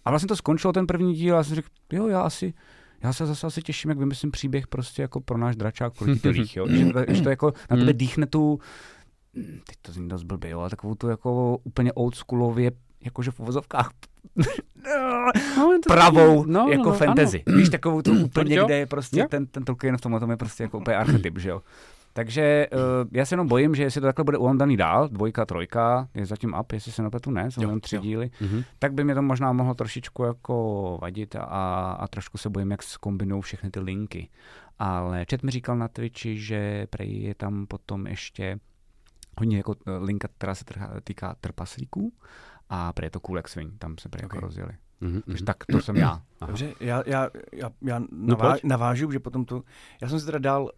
A 0.04 0.10
vlastně 0.10 0.28
to 0.28 0.36
skončilo 0.36 0.72
ten 0.72 0.86
první 0.86 1.14
díl 1.14 1.34
a 1.34 1.36
já 1.38 1.44
jsem 1.44 1.54
řekl, 1.54 1.68
jo, 1.92 2.06
já 2.08 2.20
asi, 2.20 2.54
já 3.02 3.12
se 3.12 3.26
zase 3.26 3.46
asi 3.46 3.62
těším, 3.62 3.88
jak 3.90 3.98
vymyslím 3.98 4.30
příběh 4.30 4.66
prostě 4.66 5.02
jako 5.02 5.20
pro 5.20 5.38
náš 5.38 5.56
dračák 5.56 5.92
proti 5.98 6.20
telích, 6.20 6.56
jo. 6.56 6.66
Že, 6.68 6.86
to, 6.92 7.00
že 7.08 7.22
to 7.22 7.30
jako 7.30 7.52
na 7.70 7.76
tebe 7.76 7.92
dýchne 7.92 8.26
tu, 8.26 8.58
hm, 9.36 9.60
teď 9.66 9.76
to 9.82 9.92
zní 9.92 10.08
dost 10.08 10.22
blbě, 10.22 10.50
jo, 10.50 10.60
ale 10.60 10.70
takovou 10.70 10.94
tu 10.94 11.08
jako 11.08 11.58
úplně 11.64 11.92
oldschoolově, 11.92 12.70
jakože 13.04 13.30
v 13.30 13.40
uvozovkách 13.40 13.90
No, 15.56 15.78
pravou 15.86 16.38
taky- 16.40 16.52
no, 16.52 16.66
jako 16.70 16.90
no, 16.90 16.92
fantasy. 16.92 17.42
Víš, 17.56 17.68
takovou 17.68 18.02
tu 18.02 18.20
úplně, 18.24 18.56
kde 18.64 18.78
je 18.78 18.86
prostě 18.86 19.20
Jo. 19.20 19.26
ten, 19.30 19.46
ten 19.46 19.64
Tolkien 19.64 19.96
v 19.96 20.00
tomhle 20.00 20.20
tom 20.20 20.30
je 20.30 20.36
prostě 20.36 20.62
jako 20.62 20.78
úplně 20.78 20.96
archetyp, 20.96 21.38
že 21.38 21.50
jo. 21.50 21.62
Takže 22.18 22.66
uh, 22.72 22.78
já 23.12 23.24
se 23.24 23.32
jenom 23.32 23.48
bojím, 23.48 23.74
že 23.74 23.82
jestli 23.82 24.00
to 24.00 24.06
takhle 24.06 24.24
bude 24.24 24.38
ulandaný 24.38 24.76
dál, 24.76 25.08
dvojka, 25.08 25.46
trojka, 25.46 26.08
je 26.14 26.26
zatím 26.26 26.54
up, 26.60 26.72
jestli 26.72 26.92
se 26.92 27.02
napletu 27.02 27.30
ne, 27.30 27.50
jsou 27.50 27.60
jenom 27.60 27.80
tři 27.80 27.96
jo. 27.96 28.02
díly, 28.02 28.30
Mhm. 28.40 28.62
tak 28.78 28.92
by 28.92 29.04
mě 29.04 29.14
to 29.14 29.22
možná 29.22 29.52
mohlo 29.52 29.74
trošičku 29.74 30.24
jako 30.24 30.98
vadit 31.02 31.36
a, 31.36 31.42
a 32.00 32.06
trošku 32.08 32.38
se 32.38 32.50
bojím, 32.50 32.70
jak 32.70 32.82
skombinují 32.82 33.42
všechny 33.42 33.70
ty 33.70 33.80
linky. 33.80 34.28
Ale 34.78 35.26
Chat 35.30 35.42
mi 35.42 35.50
říkal 35.50 35.76
na 35.76 35.88
Twitchi, 35.88 36.38
že 36.38 36.86
prej 36.90 37.22
je 37.22 37.34
tam 37.34 37.66
potom 37.66 38.06
ještě 38.06 38.58
hodně 39.38 39.56
jako 39.56 39.74
eh, 39.86 39.90
linka, 39.98 40.28
která 40.38 40.54
se 40.54 40.64
trhá, 40.64 40.90
týká 41.04 41.36
trpaslíků 41.40 42.12
a 42.68 42.92
prej 42.92 43.06
je 43.06 43.10
to 43.10 43.20
cool 43.20 43.38
X-Wing, 43.38 43.72
tam 43.78 43.98
se 43.98 44.08
prej 44.08 44.22
jako 44.22 44.36
Ok. 44.36 44.42
rozjeli. 44.42 44.72
Mhm, 45.00 45.22
Takže 45.26 45.44
tak 45.44 45.56
to 45.72 45.80
jsem 45.80 45.96
já. 45.96 46.10
Aha. 46.40 46.46
Dobře, 46.46 46.74
já, 46.80 47.02
já, 47.06 47.28
já, 47.52 47.70
já 47.82 47.98
No 47.98 48.06
navá, 48.10 48.50
pojď. 48.50 48.64
navážu, 48.64 49.10
že 49.12 49.18
potom 49.20 49.44
to... 49.44 49.62
Já 50.02 50.08
jsem 50.08 50.20
si 50.20 50.26
teda 50.26 50.38
dal 50.38 50.62
uh, 50.62 50.70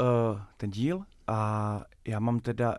ten 0.57 0.71
díl 0.71 1.03
a 1.31 1.83
já 2.09 2.21
mám 2.21 2.41
teda... 2.41 2.75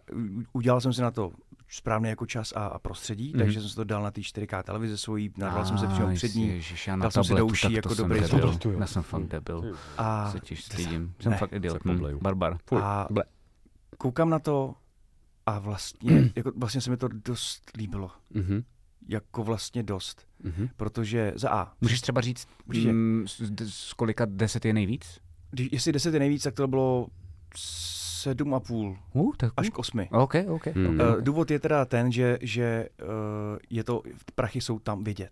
Udělal 0.54 0.82
jsem 0.82 0.93
si 0.93 1.02
na 1.02 1.12
to 1.12 1.32
správný 1.70 2.10
jako 2.10 2.26
čas 2.26 2.54
a, 2.56 2.66
a 2.68 2.80
prostředí, 2.80 3.24
Mhm. 3.28 3.34
mm-hmm. 3.36 3.39
takže 3.45 3.60
jsem 3.62 3.70
si 3.70 3.76
to 3.76 3.84
dal 3.84 4.04
na 4.04 4.12
té 4.12 4.22
4K 4.22 4.64
televizi 4.64 4.97
svojí, 4.97 5.32
narval 5.38 5.66
jsem 5.66 5.78
se 5.78 5.88
přímo 5.88 6.08
Aj, 6.08 6.16
před 6.16 6.36
ní 6.36 6.47
Ježiš, 6.47 6.88
já 6.88 6.95
na 6.95 7.02
Dal 7.04 7.12
jsem 7.12 7.24
si 7.24 7.34
do 7.36 7.45
uší 7.45 7.62
tak 7.68 7.72
jako 7.74 7.93
dobrý 7.93 8.20
debil. 8.20 8.58
Já 8.80 8.88
jsem 8.88 9.04
fakt 9.04 9.24
debil. 9.28 9.76
a 9.97 10.32
Se 10.32 10.39
těž 10.39 10.64
stydím. 10.66 11.14
Jsem 11.20 11.32
Ne, 11.32 11.38
fakt 11.38 11.54
idiot. 11.54 11.78
Hm, 11.86 11.99
Barbar. 12.22 12.58
Fuj, 12.68 12.80
A- 12.84 13.08
ble. 13.12 13.24
koukám 13.97 14.30
na 14.30 14.39
to 14.39 14.76
a 15.45 15.60
vlastně, 15.60 16.32
jako, 16.36 16.52
vlastně 16.56 16.82
se 16.82 16.89
mi 16.89 16.97
to 16.97 17.08
dost 17.08 17.72
líbilo. 17.78 18.12
Mhm, 18.34 18.64
Jako 19.10 19.43
vlastně 19.43 19.84
dost. 19.84 20.28
mhm. 20.43 20.70
Protože 20.78 21.34
za 21.36 21.49
A, 21.49 21.74
Můžeš 21.82 22.02
třeba 22.02 22.22
říct, 22.22 22.47
Určitě. 22.68 22.91
mm, 22.93 23.26
z, 23.28 23.41
z 23.70 23.93
kolika 23.93 24.26
deset 24.30 24.66
je 24.66 24.74
nejvíc? 24.74 25.20
když, 25.52 25.70
jestli 25.72 25.91
10 25.91 26.14
je 26.14 26.20
nejvíc, 26.20 26.43
tak 26.43 26.54
to 26.54 26.68
bylo 26.68 27.08
7,5 28.22 28.97
Uh, 29.13 29.34
tak 29.38 29.53
až 29.57 29.69
k 29.69 29.80
8. 29.80 29.99
OK, 30.11 30.36
OK. 30.47 30.65
Hmm. 30.65 30.99
okay. 30.99 31.07
Uh, 31.07 31.22
důvod 31.22 31.51
je 31.51 31.59
teda 31.59 31.86
ten, 31.86 32.11
že, 32.11 32.38
že 32.41 32.89
uh, 33.01 33.07
je 33.69 33.84
to, 33.84 34.03
prachy 34.36 34.61
jsou 34.61 34.80
tam 34.80 35.03
vidět. 35.03 35.32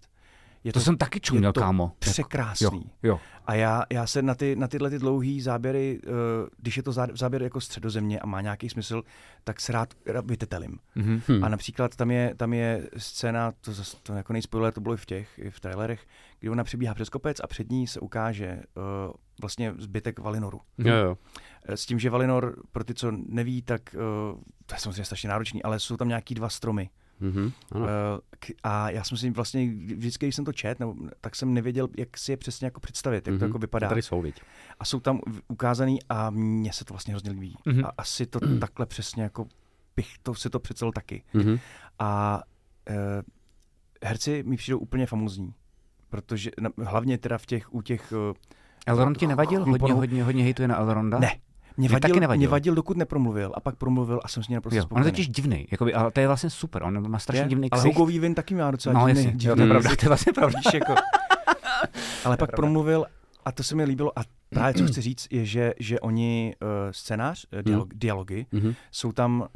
Je 0.63 0.73
To 0.73 0.79
jsem 0.79 0.97
taky 0.97 1.19
čuměl, 1.19 1.53
to 1.53 1.59
kámo. 1.59 1.91
překrásný. 1.99 2.67
Jo, 3.03 3.09
jo. 3.09 3.19
A 3.45 3.53
já, 3.55 3.83
já 3.91 4.07
se 4.07 4.21
na, 4.21 4.35
ty, 4.35 4.55
na 4.55 4.67
tyhle 4.67 4.89
ty 4.89 4.99
dlouhé 4.99 5.41
záběry, 5.41 5.99
uh, 6.07 6.13
když 6.57 6.77
je 6.77 6.83
to 6.83 6.91
zá- 6.91 7.15
záběr 7.17 7.43
jako 7.43 7.61
středozemě 7.61 8.19
a 8.19 8.25
má 8.25 8.41
nějaký 8.41 8.69
smysl, 8.69 9.03
tak 9.43 9.59
se 9.59 9.71
rád, 9.73 9.93
vytetelím. 10.25 10.79
Mhm. 10.95 11.21
Hm. 11.27 11.43
A 11.43 11.49
například 11.49 11.95
tam 11.95 12.11
je, 12.11 12.33
tam 12.37 12.53
je 12.53 12.89
scéna, 12.97 13.51
to, 13.61 13.73
zas, 13.73 13.95
to 14.03 14.13
jako 14.13 14.33
nejspoiler, 14.33 14.73
to 14.73 14.81
bylo 14.81 14.93
i 14.93 14.97
v 14.97 15.05
těch, 15.05 15.39
i 15.39 15.49
v 15.49 15.59
trailerech, 15.59 16.05
kdy 16.39 16.49
ona 16.49 16.63
přebíhá 16.63 16.93
přes 16.93 17.09
kopec 17.09 17.39
a 17.43 17.47
před 17.47 17.71
ní 17.71 17.87
se 17.87 17.99
ukáže 17.99 18.61
uh, 19.07 19.13
vlastně 19.41 19.73
zbytek 19.77 20.19
Valinoru. 20.19 20.61
Jo, 20.77 20.95
jo. 20.95 21.17
Eh, 21.65 21.77
S 21.77 21.85
tím, 21.85 21.99
že 21.99 22.09
Valinor, 22.09 22.55
pro 22.71 22.83
ty, 22.83 22.93
co 22.93 23.11
neví, 23.11 23.61
tak 23.61 23.81
uh, 23.95 24.39
to 24.65 24.75
je 24.75 24.79
samozřejmě 24.79 25.05
strašně 25.05 25.29
náročný, 25.29 25.63
ale 25.63 25.79
jsou 25.79 25.97
tam 25.97 26.07
nějaký 26.07 26.35
dva 26.35 26.49
stromy. 26.49 26.89
Mhm, 27.19 27.51
ano. 27.71 27.85
K- 28.39 28.53
a 28.63 28.89
já 28.89 29.03
jsem 29.03 29.17
si 29.17 29.29
vlastně, 29.29 29.65
vždycky, 29.95 30.25
když 30.25 30.35
jsem 30.35 30.45
to 30.45 30.53
čet, 30.53 30.79
nebo, 30.79 30.95
tak 31.21 31.35
jsem 31.35 31.53
nevěděl, 31.53 31.87
jak 31.97 32.17
si 32.17 32.31
je 32.31 32.37
přesně 32.37 32.65
jako 32.65 32.79
představit, 32.79 33.15
jak 33.15 33.23
to 33.25 33.31
Mhm. 33.31 33.43
jako 33.43 33.57
vypadá. 33.59 33.89
Tady 33.89 34.01
jsou, 34.01 34.21
viď. 34.21 34.41
A 34.79 34.85
jsou 34.85 34.99
tam 34.99 35.19
ukázaný 35.47 35.99
a 36.09 36.29
mně 36.29 36.73
se 36.73 36.85
to 36.85 36.93
vlastně 36.93 37.13
hrozně 37.13 37.31
líbí. 37.31 37.55
Mhm. 37.65 37.85
A 37.85 37.91
asi 37.97 38.25
to 38.25 38.39
takhle 38.59 38.85
přesně 38.85 39.23
jako 39.23 39.45
bych 39.95 40.17
to 40.23 40.35
si 40.35 40.49
to 40.49 40.59
představil 40.59 40.91
taky. 40.91 41.23
Mhm. 41.33 41.59
A 41.99 42.41
uh, 42.89 42.95
herci 44.05 44.43
mi 44.43 44.57
přijdou 44.57 44.79
úplně 44.79 45.05
famózní. 45.05 45.53
Protože 46.09 46.51
na, 46.61 46.69
hlavně 46.85 47.17
teda 47.17 47.37
v 47.37 47.45
těch, 47.45 47.73
u 47.73 47.81
těch... 47.81 48.11
Uh, 48.29 48.33
Elrond 48.87 49.17
ti 49.17 49.27
nevadil? 49.27 49.65
Hodně, 49.65 49.93
hodně, 49.93 50.23
hodně 50.23 50.43
hejtuje 50.43 50.67
na 50.67 50.77
Elronda? 50.77 51.19
Ne, 51.19 51.31
mě 51.79 51.89
Mě 51.89 51.99
taky 51.99 52.11
vadil, 52.11 52.19
nevadil. 52.21 52.37
mě 52.39 52.47
vadil, 52.47 52.75
dokud 52.75 52.97
nepromluvil. 52.97 53.51
A 53.55 53.59
pak 53.59 53.75
promluvil 53.75 54.19
a 54.23 54.27
jsem 54.27 54.43
s 54.43 54.47
ním 54.47 54.55
naprosto 54.55 54.75
Jo, 54.75 54.79
on 54.81 54.83
je 54.83 54.87
spokojený. 54.87 55.11
totiž 55.11 55.27
divný, 55.29 55.67
jakoby, 55.71 55.93
ale 55.93 56.11
to 56.11 56.19
je 56.19 56.27
vlastně 56.27 56.49
super, 56.49 56.83
on 56.83 57.09
má 57.11 57.19
strašně 57.19 57.41
Je, 57.43 57.47
divný 57.47 57.71
Ale 57.71 57.81
ksicht. 57.81 57.95
Hugo 57.97 58.11
Weaving 58.11 58.35
taky 58.35 58.55
má 58.55 58.71
docela 58.71 58.99
No 58.99 59.07
divný, 59.07 59.23
jasně, 59.23 59.31
jo, 59.49 59.55
divný 59.55 59.55
to 59.55 59.61
je 59.61 59.69
pravda, 59.69 59.89
to 59.95 60.05
je 60.05 60.07
vlastně 60.07 60.33
pravda. 60.33 60.59
Jako. 60.73 60.95
Ale 62.25 62.37
pak 62.37 62.55
promluvil 62.55 63.05
a 63.45 63.51
to 63.51 63.63
se 63.63 63.75
mi 63.75 63.83
líbilo 63.83 64.19
a 64.19 64.21
právě 64.49 64.73
co 64.73 64.85
chci 64.87 65.01
říct 65.01 65.27
je, 65.31 65.45
že, 65.45 65.73
že 65.79 65.99
oni 65.99 66.55
uh, 66.61 66.67
scénář, 66.91 67.45
uh, 67.53 67.61
dialog, 67.61 67.89
dialogy, 67.93 68.45
Mhm. 68.51 68.73
jsou 68.91 69.11
tam 69.11 69.39
uh, 69.41 69.47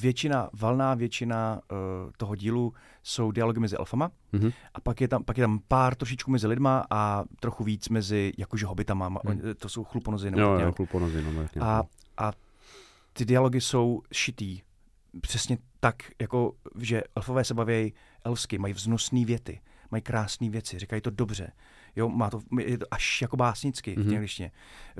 většina, 0.00 0.48
valná 0.52 0.94
většina 0.94 1.60
uh, 1.72 1.78
toho 2.16 2.36
dílu 2.36 2.72
jsou 3.02 3.30
dialogy 3.30 3.60
mezi 3.60 3.76
elfama 3.76 4.10
Mhm. 4.32 4.50
a 4.74 4.80
pak 4.80 5.00
je 5.00 5.08
tam, 5.08 5.24
pak 5.24 5.38
je 5.38 5.42
tam 5.44 5.60
pár 5.68 5.94
trošičku 5.94 6.30
mezi 6.30 6.46
lidma 6.46 6.84
a 6.90 7.24
trochu 7.40 7.64
víc 7.64 7.88
mezi 7.88 8.32
jakože 8.38 8.66
hobitama, 8.66 9.08
hmm. 9.26 9.40
to 9.58 9.68
jsou 9.68 9.84
chluponozy 9.84 10.30
nebo 10.30 10.42
Jo, 10.42 10.58
jo, 10.58 10.72
chluponozy, 10.72 11.22
no, 11.22 11.42
tak 11.42 11.54
nějak. 11.54 11.68
A, 11.68 11.82
a 12.16 12.32
ty 13.12 13.24
dialogy 13.24 13.60
jsou 13.60 14.02
šitý 14.12 14.60
přesně 15.20 15.58
tak, 15.80 15.96
jako 16.20 16.52
že 16.78 17.02
elfové 17.16 17.44
se 17.44 17.54
baví 17.54 17.92
elfsky, 18.24 18.58
mají 18.58 18.74
vznosné 18.74 19.24
věty, 19.24 19.60
mají 19.90 20.02
krásné 20.02 20.50
věci, 20.50 20.78
říkají 20.78 21.02
to 21.02 21.10
dobře. 21.10 21.52
Jo, 21.96 22.08
má 22.08 22.30
to, 22.30 22.40
je 22.60 22.78
to 22.78 22.86
až 22.90 23.22
jako 23.22 23.36
básnicky 23.36 23.94
Mhm. 23.98 24.08
v 24.08 24.14
angličtině. 24.14 24.50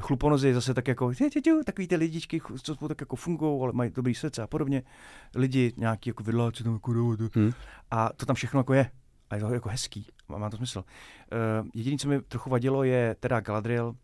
Chluponozy 0.00 0.54
zase 0.54 0.74
tak 0.74 0.88
jako, 0.88 1.14
tě, 1.14 1.30
tě, 1.30 1.40
tě, 1.40 1.52
takový 1.66 1.88
ty 1.88 1.96
lidičky, 1.96 2.40
co 2.62 2.74
spolu 2.74 2.88
tak 2.88 3.00
jako 3.00 3.16
fungují, 3.16 3.62
ale 3.62 3.72
mají 3.72 3.90
dobrý 3.90 4.14
srdce 4.14 4.42
a 4.42 4.46
podobně. 4.46 4.82
Lidi 5.34 5.72
nějaký 5.76 6.10
jako 6.10 6.22
vidláci 6.22 6.64
tam 6.64 6.72
jako 6.72 6.90
Hm. 7.36 7.52
a 7.90 8.10
to 8.16 8.26
tam 8.26 8.36
všechno 8.36 8.60
jako 8.60 8.74
je. 8.74 8.90
A 9.30 9.34
je 9.34 9.40
to 9.40 9.54
jako 9.54 9.68
hezký. 9.68 10.06
Má, 10.28 10.38
má 10.38 10.50
to 10.50 10.56
smysl. 10.56 10.78
Uh, 10.82 11.68
jediné, 11.74 11.96
co 11.98 12.08
mi 12.08 12.20
trochu 12.22 12.50
vadilo, 12.50 12.84
je 12.84 13.16
teda 13.20 13.40
Galadriel, 13.40 13.88
uh, 13.88 13.94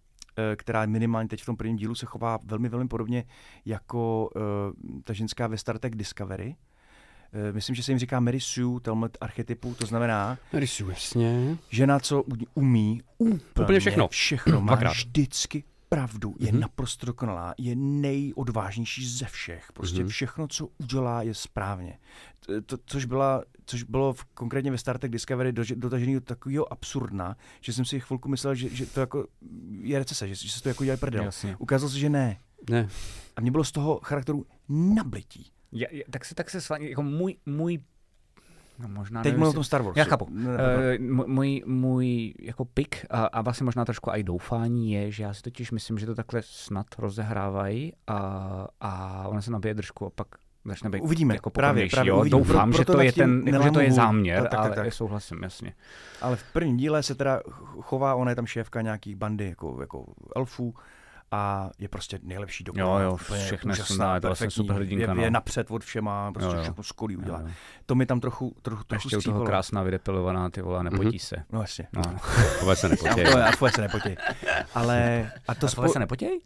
která 0.56 0.86
minimálně 0.86 1.28
teď 1.28 1.42
v 1.42 1.46
tom 1.46 1.56
prvním 1.56 1.76
dílu 1.76 1.94
se 1.94 2.06
chová 2.06 2.38
velmi, 2.44 2.68
velmi 2.68 2.88
podobně 2.88 3.24
jako 3.64 4.28
uh, 4.36 5.00
ta 5.04 5.12
ženská 5.12 5.46
ve 5.46 5.58
Star 5.58 5.78
Trek 5.78 5.96
Discovery. 5.96 6.56
Uh, 7.48 7.54
myslím, 7.54 7.74
že 7.76 7.82
se 7.82 7.90
jim 7.92 7.98
říká 7.98 8.20
Mary 8.20 8.40
Sue, 8.40 8.80
Telmet 8.80 9.18
archetypu, 9.20 9.74
to 9.74 9.86
znamená 9.86 10.38
Rysu, 10.52 10.90
jasně. 10.90 11.56
žena, 11.70 12.00
co 12.00 12.24
umí 12.54 13.02
úplně, 13.18 13.40
Úplně 13.64 13.80
všechno. 13.80 14.08
všechno 14.08 14.60
má 14.60 14.66
Dvakrát. 14.72 14.90
vždycky 14.92 15.64
pravdu, 15.88 16.34
je 16.38 16.52
Mhm. 16.52 16.60
naprosto 16.60 17.06
dokonalá, 17.06 17.54
je 17.58 17.76
nejodvážnější 17.76 19.08
ze 19.08 19.24
všech. 19.26 19.72
Prostě 19.72 19.98
Mhm. 20.00 20.08
všechno, 20.08 20.48
co 20.48 20.68
udělá, 20.78 21.22
je 21.22 21.34
správně. 21.34 21.98
To, 22.66 22.76
což, 22.86 23.04
byla, 23.04 23.42
což 23.66 23.82
bylo 23.82 24.12
v, 24.12 24.24
konkrétně 24.24 24.70
ve 24.70 24.78
Star 24.78 24.98
Trek 24.98 25.12
Discovery 25.12 25.52
do, 25.52 25.62
dotažený 25.76 26.14
do 26.14 26.20
takového 26.20 26.72
absurdna, 26.72 27.36
že 27.60 27.72
jsem 27.72 27.84
si 27.84 28.00
chvilku 28.00 28.28
myslel, 28.28 28.54
že, 28.54 28.68
že 28.68 28.86
to 28.86 29.00
jako 29.00 29.26
je 29.80 29.98
recese, 29.98 30.28
že, 30.28 30.34
že 30.34 30.50
se 30.52 30.62
to 30.62 30.68
jako 30.68 30.84
dělá 30.84 30.96
prdel. 30.96 31.24
Jasně. 31.24 31.56
Ukázalo 31.58 31.90
se, 31.90 31.98
že 31.98 32.08
ne. 32.10 32.38
Ne. 32.70 32.88
A 33.36 33.40
mě 33.40 33.50
bylo 33.50 33.64
z 33.64 33.72
toho 33.72 34.00
charakteru 34.02 34.46
nablití. 34.68 35.50
Ja, 35.76 35.88
ja, 35.90 36.02
tak 36.10 36.24
se, 36.24 36.34
tak 36.34 36.50
se 36.50 36.60
s 36.60 36.68
vámi, 36.68 36.90
jako 36.90 37.02
můj, 37.02 37.36
můj, 37.46 37.78
no 38.78 38.88
možná 38.88 39.22
Teď 39.22 39.36
mluvím 39.36 39.50
o 39.50 39.52
tom 39.52 39.64
Star 39.64 39.82
Warsu. 39.82 39.98
Já 39.98 40.04
chápu. 40.04 40.24
Uh, 40.24 41.26
můj, 41.26 41.62
můj 41.66 42.34
jako 42.40 42.64
pik 42.64 43.06
a, 43.10 43.24
a 43.24 43.42
vlastně 43.42 43.64
možná 43.64 43.84
trošku 43.84 44.10
i 44.10 44.22
doufání 44.22 44.92
je, 44.92 45.10
že 45.10 45.22
já 45.22 45.34
si 45.34 45.42
totiž 45.42 45.70
myslím, 45.70 45.98
že 45.98 46.06
to 46.06 46.14
takhle 46.14 46.40
snad 46.44 46.86
rozehrávají 46.98 47.92
a, 48.06 48.66
a 48.80 49.22
ona 49.28 49.40
se 49.40 49.50
nabije 49.50 49.74
držku 49.74 50.06
a 50.06 50.10
pak 50.10 50.28
začne 50.64 50.90
být 50.90 51.00
Uvidíme, 51.00 51.34
jako 51.34 51.50
právě, 51.50 51.88
právě 51.90 52.10
jo. 52.10 52.18
uvidíme. 52.20 52.38
Doufám, 52.38 52.70
Pro- 52.70 52.78
že 52.78 52.84
to 52.84 53.00
je 53.00 53.12
ten, 53.12 53.42
jako, 53.46 53.62
že 53.62 53.70
to 53.70 53.80
je 53.80 53.92
záměr, 53.92 54.42
Tak, 54.42 54.50
tak, 54.50 54.60
ale 54.60 54.74
tak. 54.74 54.92
souhlasím, 54.92 55.42
jasně. 55.42 55.74
Ale 56.20 56.36
v 56.36 56.52
prvním 56.52 56.76
díle 56.76 57.02
se 57.02 57.14
teda 57.14 57.40
chová, 57.80 58.14
ona 58.14 58.30
je 58.30 58.36
tam 58.36 58.46
šéfka 58.46 58.82
nějakých 58.82 59.16
bandy 59.16 59.48
jako, 59.48 59.76
jako 59.80 60.04
elfů 60.36 60.74
a 61.30 61.70
je 61.78 61.88
prostě 61.88 62.18
nejlepší 62.22 62.64
doba. 62.64 62.80
Jo, 62.80 62.98
jo, 62.98 63.16
všechno 63.16 63.70
je 63.70 63.74
úžasná, 63.74 64.14
je 64.14 64.20
to 64.20 64.26
vlastně 64.28 64.44
perfektní, 64.44 64.64
superhrdinka, 64.64 65.12
Je, 65.14 65.20
je 65.20 65.30
no. 65.30 65.34
napřed 65.34 65.70
od 65.70 65.84
všema, 65.84 66.32
prostě 66.32 66.50
Jo, 66.50 66.56
jo. 66.56 66.62
všechno 66.62 66.82
skolí 66.84 67.16
udělá. 67.16 67.40
Jo, 67.40 67.46
jo. 67.46 67.52
To 67.86 67.94
mi 67.94 68.06
tam 68.06 68.20
trochu, 68.20 68.56
trochu, 68.62 68.84
trochu 68.84 69.06
Ještě 69.06 69.16
u 69.16 69.20
toho 69.32 69.44
krásná 69.44 69.82
vydepilovaná, 69.82 70.50
ty 70.50 70.62
vole, 70.62 70.84
nepotí 70.84 71.18
se. 71.18 71.36
No 71.52 71.60
jasně. 71.60 71.86
No. 71.92 72.02
Vůbec 72.60 72.78
se 72.78 72.88
to, 72.96 73.06
já 73.38 73.52
tvoje 73.52 73.72
se 73.72 73.80
nepotěj. 73.80 74.16
Ale 74.74 75.30
a 75.48 75.54
to, 75.54 75.68
spoj, 75.68 75.88
se 75.88 75.98
nepotěj? 75.98 76.40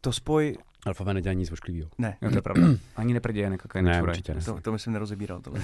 to 0.00 0.12
spoj, 0.12 0.56
Alfové 0.86 1.14
nedělají 1.14 1.38
nic 1.38 1.52
ošklivého. 1.52 1.90
ne, 1.98 2.16
Jo, 2.22 2.30
to 2.30 2.36
je 2.36 2.42
pravda. 2.42 2.62
Ani 2.96 3.14
neprděje, 3.14 3.50
nekakaj, 3.50 3.82
Ne, 3.82 4.02
určitě 4.02 4.34
ne. 4.34 4.40
to, 4.40 4.60
to 4.60 4.72
myslím 4.72 4.92
nerozebíral 4.92 5.40
tohle. 5.40 5.60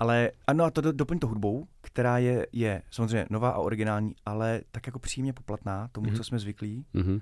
Ale 0.00 0.30
ano, 0.46 0.64
a 0.64 0.70
to 0.70 0.80
do- 0.80 0.92
doplň 0.92 1.18
to 1.18 1.26
hudbou, 1.26 1.66
která 1.80 2.18
je, 2.18 2.46
je 2.52 2.82
samozřejmě 2.90 3.26
nová 3.30 3.50
a 3.50 3.58
originální, 3.58 4.14
ale 4.26 4.60
tak 4.72 4.86
jako 4.86 4.98
příjemně 4.98 5.32
poplatná 5.32 5.88
tomu, 5.92 6.06
Mhm. 6.06 6.16
co 6.16 6.24
jsme 6.24 6.38
zvyklí. 6.38 6.84
Mhm. 6.94 7.20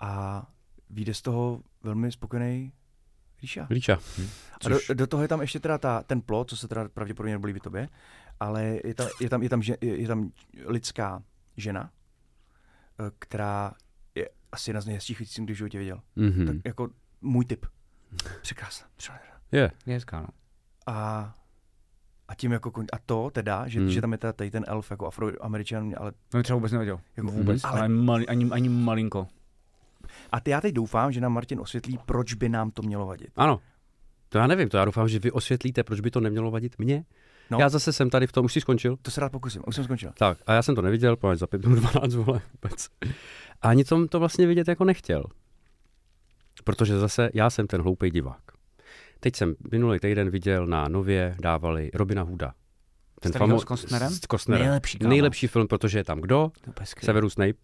A 0.00 0.42
vyjde 0.90 1.14
z 1.14 1.22
toho 1.22 1.62
velmi 1.82 2.12
spokojený 2.12 2.72
Ríša. 3.42 3.66
Líča. 3.70 3.98
A 4.64 4.68
do, 4.68 4.78
do, 4.94 5.06
toho 5.06 5.22
je 5.22 5.28
tam 5.28 5.40
ještě 5.40 5.60
teda 5.60 5.78
ta, 5.78 6.02
ten 6.02 6.20
plot, 6.20 6.50
co 6.50 6.56
se 6.56 6.68
teda 6.68 6.88
pravděpodobně 6.88 7.32
nebolí 7.34 7.52
v 7.52 7.60
tobě, 7.60 7.88
ale 8.40 8.78
je 8.84 8.94
tam, 8.94 9.06
je 9.20 9.28
tam, 9.30 9.42
je 9.42 9.48
tam, 9.48 9.62
je, 9.62 9.76
je 9.80 10.08
tam 10.08 10.30
lidská 10.66 11.22
žena, 11.56 11.90
eh, 13.00 13.10
která 13.18 13.72
je 14.14 14.28
asi 14.52 14.70
jedna 14.70 14.80
z 14.80 14.86
nejhezčích 14.86 15.18
věcí, 15.18 15.34
jsem 15.34 15.44
kdy 15.44 15.54
v 15.54 15.56
životě 15.56 15.78
viděl. 15.78 16.00
Mhm. 16.16 16.46
Tak 16.46 16.56
jako 16.64 16.88
můj 17.20 17.44
typ. 17.44 17.66
Překrásná. 18.42 18.86
Je. 19.52 19.70
Je 19.86 19.94
hezká, 19.94 20.20
no. 20.20 20.28
A, 20.86 21.34
a 22.28 22.34
tím 22.34 22.52
jako 22.52 22.70
kon... 22.70 22.86
a 22.92 22.98
to 23.06 23.30
teda, 23.30 23.68
že, 23.68 23.80
Hmm. 23.80 23.90
že 23.90 24.00
tam 24.00 24.12
je 24.12 24.18
teda 24.18 24.32
tady 24.32 24.50
ten 24.50 24.64
elf 24.68 24.90
jako 24.90 25.06
afroameričan, 25.06 25.94
ale 25.98 26.12
To 26.28 26.36
mi 26.36 26.42
třeba 26.42 26.54
vůbec 26.54 26.72
nevěděl. 26.72 27.00
Jako 27.16 27.30
vůbec, 27.30 27.64
ale- 27.64 27.78
ale, 27.80 27.88
mali, 27.88 28.26
ani, 28.26 28.50
ani 28.50 28.68
malinko. 28.68 29.28
A 30.32 30.40
ty 30.40 30.50
já 30.50 30.60
teď 30.60 30.74
doufám, 30.74 31.12
že 31.12 31.20
nám 31.20 31.32
Martin 31.32 31.60
osvětlí, 31.60 31.98
proč 32.06 32.34
by 32.34 32.48
nám 32.48 32.70
to 32.70 32.82
mělo 32.82 33.06
vadit. 33.06 33.30
Ano. 33.36 33.60
To 34.28 34.38
já 34.38 34.46
nevím, 34.46 34.68
to 34.68 34.76
já 34.76 34.84
doufám, 34.84 35.08
že 35.08 35.18
vy 35.18 35.30
osvětlíte, 35.30 35.84
proč 35.84 36.00
by 36.00 36.10
to 36.10 36.20
nemělo 36.20 36.50
vadit 36.50 36.78
mně. 36.78 37.04
No. 37.50 37.58
Já 37.60 37.68
zase 37.68 37.92
jsem 37.92 38.10
tady 38.10 38.26
v 38.26 38.32
tom, 38.32 38.44
už 38.44 38.52
jsi 38.52 38.60
skončil? 38.60 38.96
To 39.02 39.10
se 39.10 39.20
rád 39.20 39.32
pokusím, 39.32 39.62
už 39.66 39.74
jsem 39.74 39.84
skončil. 39.84 40.12
Tak, 40.18 40.38
a 40.46 40.52
já 40.52 40.62
jsem 40.62 40.74
to 40.74 40.82
neviděl, 40.82 41.16
pojď 41.16 41.38
za 41.38 41.46
5 41.46 41.66
minut 41.66 41.80
12, 41.80 42.14
vole, 42.14 42.40
vůbec. 42.52 42.88
A 43.62 43.68
ani 43.68 43.84
jsem 43.84 44.08
to 44.08 44.18
vlastně 44.18 44.46
vidět 44.46 44.68
jako 44.68 44.84
nechtěl. 44.84 45.24
Protože 46.64 46.98
zase 46.98 47.30
já 47.34 47.50
jsem 47.50 47.66
ten 47.66 47.82
hloupý 47.82 48.10
divák. 48.10 48.42
Teď 49.20 49.36
jsem 49.36 49.54
minulý 49.70 49.98
týden 49.98 50.30
viděl 50.30 50.66
na 50.66 50.88
Nově 50.88 51.36
dávali 51.40 51.90
Robina 51.94 52.22
Hooda. 52.22 52.54
Starýho 53.28 53.60
s 53.60 53.64
Costnerem? 53.64 54.10
S 54.10 54.20
Costnerem. 54.30 54.66
Nejlepší, 54.66 54.98
kámo. 54.98 55.08
Nejlepší 55.08 55.46
film, 55.46 55.68
protože 55.68 55.98
je 55.98 56.04
tam 56.04 56.20
kdo? 56.20 56.50
Severus 57.04 57.32
Snape, 57.32 57.58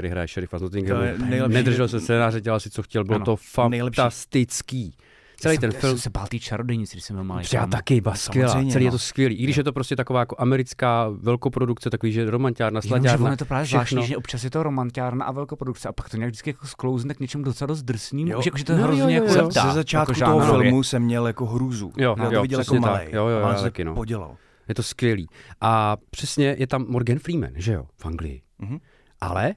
který 0.00 0.10
hraje 0.10 0.28
šerifa 0.28 0.58
z 0.58 0.62
Nottinghamu. 0.62 1.02
je 1.02 1.18
nejlepší- 1.18 1.54
Nedržel 1.54 1.88
se 1.88 2.00
scénáře, 2.00 2.40
dělal 2.40 2.60
si, 2.60 2.70
co 2.70 2.82
chtěl, 2.82 3.04
bylo 3.04 3.16
Ano, 3.16 3.24
to 3.24 3.36
nejlepší. 3.68 3.96
fantastický. 3.96 4.94
Celý 5.36 5.54
Já 5.54 5.60
ten 5.60 5.72
jsem, 5.72 5.80
film, 5.80 5.90
Já 5.90 5.96
jsem 5.96 6.02
se 6.02 6.10
bál 6.10 6.26
té 6.26 6.38
čarodějnici, 6.38 6.92
když 6.96 7.04
jsem 7.04 7.16
byl 7.16 7.24
malý. 7.24 7.44
já 7.52 7.66
taky, 7.66 8.00
ba, 8.00 8.14
skvělá. 8.14 8.48
Samozřejmě, 8.52 8.72
Celý 8.72 8.84
je 8.84 8.90
no. 8.90 8.94
to 8.94 8.98
skvělý. 8.98 9.36
I 9.36 9.42
když 9.44 9.56
je 9.56 9.64
to 9.64 9.72
prostě 9.72 9.96
taková 9.96 10.20
jako 10.20 10.36
americká 10.38 11.08
velkoprodukce, 11.08 11.90
takový, 11.90 12.12
že 12.12 12.30
romantiárna, 12.30 12.80
slaďárna, 12.80 13.24
ono 13.24 13.32
je 13.32 13.36
to 13.36 13.44
právě 13.44 13.64
všechno. 13.66 13.78
zvláštní, 13.84 14.06
že 14.08 14.16
občas 14.16 14.44
je 14.44 14.50
to 14.50 14.62
romantiárna 14.62 15.24
a 15.24 15.32
velkoprodukce 15.32 15.88
a 15.88 15.92
pak 15.92 16.08
to 16.08 16.16
nějak 16.16 16.28
vždycky 16.30 16.50
jako 16.50 16.66
sklouzne 16.66 17.14
k 17.14 17.20
něčemu 17.20 17.44
docela 17.44 17.66
dost 17.66 17.82
drsným, 17.82 18.28
Jo. 18.28 18.42
že, 18.42 18.48
jako, 18.48 18.58
že 18.58 18.64
to 18.64 18.72
je 18.72 18.78
No, 18.78 18.84
hrozně 18.84 19.02
jo, 19.02 19.08
jo, 19.08 19.14
jako 19.14 19.34
jo. 19.38 19.44
leptá, 19.44 19.66
Ze 19.68 19.72
začátku 19.74 20.12
jako 20.20 20.24
toho 20.24 20.40
filmu 20.60 20.82
jsem 20.82 21.02
měl 21.02 21.26
jako 21.26 21.46
hrůzu. 21.46 21.92
Jo, 21.96 22.14
já 22.18 22.24
jo, 22.24 22.30
to 22.30 22.42
viděl 22.42 22.58
jako 22.58 22.80
tak. 22.80 23.12
Jo, 23.12 23.26
jo, 23.26 23.54
se 23.56 23.62
taky, 23.62 23.84
no. 23.84 23.94
podělal. 23.94 24.36
Je 24.68 24.74
to 24.74 24.82
skvělý. 24.82 25.26
A 25.60 25.96
přesně 26.10 26.56
je 26.58 26.66
tam 26.66 26.84
Morgan 26.88 27.18
Freeman, 27.18 27.50
že 27.54 27.72
jo, 27.72 27.84
v 27.96 28.06
Anglii. 28.06 28.42
Mhm. 28.58 28.78
Ale 29.20 29.54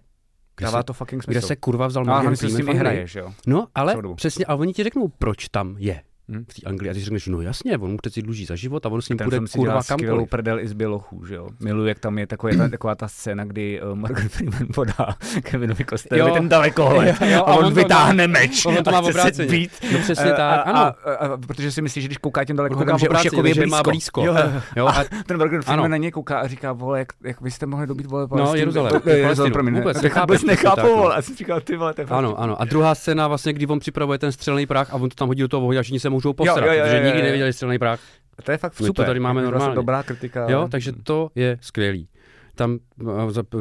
kde 0.56 0.66
Dává 0.66 0.80
se, 0.80 0.84
to 0.84 0.94
fucking 0.94 1.24
kde 1.26 1.34
smysl. 1.34 1.48
se 1.48 1.56
kurva 1.56 1.88
vzal 1.88 2.06
No, 2.06 2.14
Morgan 2.14 2.36
s 2.36 2.40
Freeman 2.40 2.58
tím 2.58 2.70
Anglii? 2.70 2.80
hraje, 2.80 3.08
že 3.08 3.20
jo? 3.20 3.34
No, 3.48 3.68
ale 3.76 3.96
přesně, 4.16 4.46
a 4.46 4.56
oni 4.56 4.74
ti 4.74 4.84
řeknou, 4.84 5.08
proč 5.08 5.50
tam 5.50 5.76
je 5.80 6.02
Hm. 6.30 6.46
v 6.50 6.54
té 6.62 6.70
Anglii. 6.70 6.90
A 6.92 6.94
ty 6.94 7.00
si 7.00 7.06
řekneš, 7.06 7.28
no 7.28 7.42
jasně, 7.42 7.78
on 7.78 7.92
mu 7.92 7.98
přeci 7.98 8.22
dluží 8.22 8.46
za 8.46 8.56
život 8.56 8.86
a 8.86 8.90
on 8.90 9.02
s 9.02 9.10
ním 9.10 9.18
dělá 9.18 9.30
kurva 9.30 9.82
skvělou 9.82 10.08
kamkoliv. 10.10 10.30
prdel 10.30 10.60
i 10.60 10.68
z 10.68 10.74
bělochů, 10.74 11.26
že 11.26 11.36
jo? 11.36 11.50
Miluji, 11.60 11.88
jak 11.88 12.00
tam 12.00 12.18
je 12.18 12.28
taková 12.28 12.54
ta, 12.58 12.70
taková 12.70 12.96
ta 12.96 13.08
scéna, 13.08 13.46
kdy 13.46 13.82
uh, 13.82 13.96
Morgan 13.96 14.30
Freeman 14.30 14.68
podá 14.76 15.16
Kevinovi 15.44 15.86
Costerovi 15.90 16.32
ten 16.32 16.50
dalekohled 16.50 17.16
Jo, 17.22 17.28
jo, 17.28 17.44
a 17.46 17.52
a 17.52 17.56
on, 17.56 17.66
on 17.66 17.74
to 17.74 17.80
vytáhne 17.80 18.28
meč 18.28 18.66
on 18.66 18.84
to 18.84 18.92
má 18.92 18.98
a 18.98 19.02
chce 19.12 19.34
se 19.34 19.46
být. 19.46 19.72
No 19.94 20.00
přesně 20.00 20.26
Eh, 20.26 20.30
tak, 20.36 20.40
a, 20.40 20.62
ano. 20.62 20.78
A, 20.80 20.88
a, 21.14 21.28
a, 21.34 21.38
protože 21.38 21.72
si 21.72 21.82
myslí, 21.82 22.02
že 22.02 22.08
když 22.08 22.18
kouká 22.18 22.46
tím 22.46 22.54
On 22.54 22.58
dalekohledem, 22.58 22.98
že 22.98 23.10
už 23.10 23.26
jako 23.26 23.36
je 23.36 23.42
blízko. 23.56 23.70
má 23.70 23.84
blízko. 23.84 24.26
Jo, 24.26 24.36
Jo, 24.76 24.88
a 24.88 25.04
Ten 25.26 25.38
Morgan 25.38 25.62
Freeman 25.62 25.92
na 25.92 25.98
něj 25.98 26.12
kouká 26.12 26.40
a 26.40 26.48
říká, 26.48 26.74
vole, 26.74 27.00
jak, 27.00 27.08
jak 27.24 27.42
byste 27.42 27.66
mohli 27.66 27.88
dobít, 27.88 28.06
vole, 28.06 28.24
No, 28.24 28.28
Palestinu. 28.28 28.60
Jeruzalém. 28.60 29.02
Ne, 29.06 29.12
Jeruzalém. 29.14 29.74
Vůbec 29.74 30.02
Tak 30.02 30.04
nechápu, 30.04 30.76
tak, 30.76 30.86
no. 30.86 30.96
vole. 30.96 31.16
A 31.16 31.22
jsem 31.22 31.36
říkal, 31.36 31.62
ty 31.62 31.76
vole, 31.76 31.94
Ano, 32.10 32.40
ano. 32.40 32.62
A 32.62 32.66
druhá 32.66 32.96
scéna, 32.96 33.28
vlastně, 33.28 33.54
kdy 33.54 33.68
on 33.68 33.80
připravuje 33.80 34.20
ten 34.20 34.32
střelný 34.32 34.66
prach 34.66 34.94
a 34.94 34.96
on 34.96 35.10
to 35.10 35.16
tam 35.16 35.28
hodí 35.28 35.42
do 35.42 35.48
toho 35.48 35.62
vohy 35.62 35.78
a 35.78 35.84
se 36.00 36.10
můžou 36.14 36.34
postarat, 36.34 36.66
jo, 36.66 36.72
jo, 36.74 36.78
jo, 36.80 36.84
protože 36.86 36.98
jo, 36.98 37.04
nikdy 37.04 37.20
jo. 37.20 37.26
neviděli 37.26 37.54
střelný 37.54 37.80
prach. 37.80 38.00
To 38.44 38.52
je 38.52 38.58
fakt 38.58 38.74
My 38.74 38.78
to 38.78 38.86
super. 38.86 39.06
tady 39.06 39.20
máme 39.20 39.42
Je 39.42 39.46
to 39.46 39.52
vlastně 39.52 39.60
normálně. 39.60 39.76
Dobrá 39.76 40.04
kritika. 40.04 40.50
Jo, 40.50 40.68
takže 40.72 40.92
to 41.04 41.30
je 41.36 41.58
skvělý. 41.62 42.10
Tam 42.56 42.80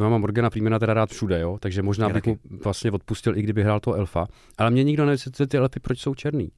já 0.00 0.08
mám 0.08 0.20
Morgana 0.20 0.50
Freemana 0.50 0.78
teda 0.78 0.94
rád 0.94 1.10
všude, 1.10 1.40
jo, 1.40 1.58
takže 1.60 1.82
možná 1.82 2.08
bych 2.08 2.26
mu 2.26 2.38
vlastně 2.64 2.90
odpustil, 2.90 3.36
i 3.36 3.42
kdyby 3.42 3.62
hrál 3.62 3.80
toho 3.80 3.96
elfa. 3.96 4.26
Ale 4.58 4.70
mě 4.70 4.84
nikdo 4.84 5.04
nevysvětlil 5.06 5.46
ty 5.46 5.56
elfy, 5.56 5.80
proč 5.80 5.98
jsou 6.00 6.14
černý. 6.14 6.48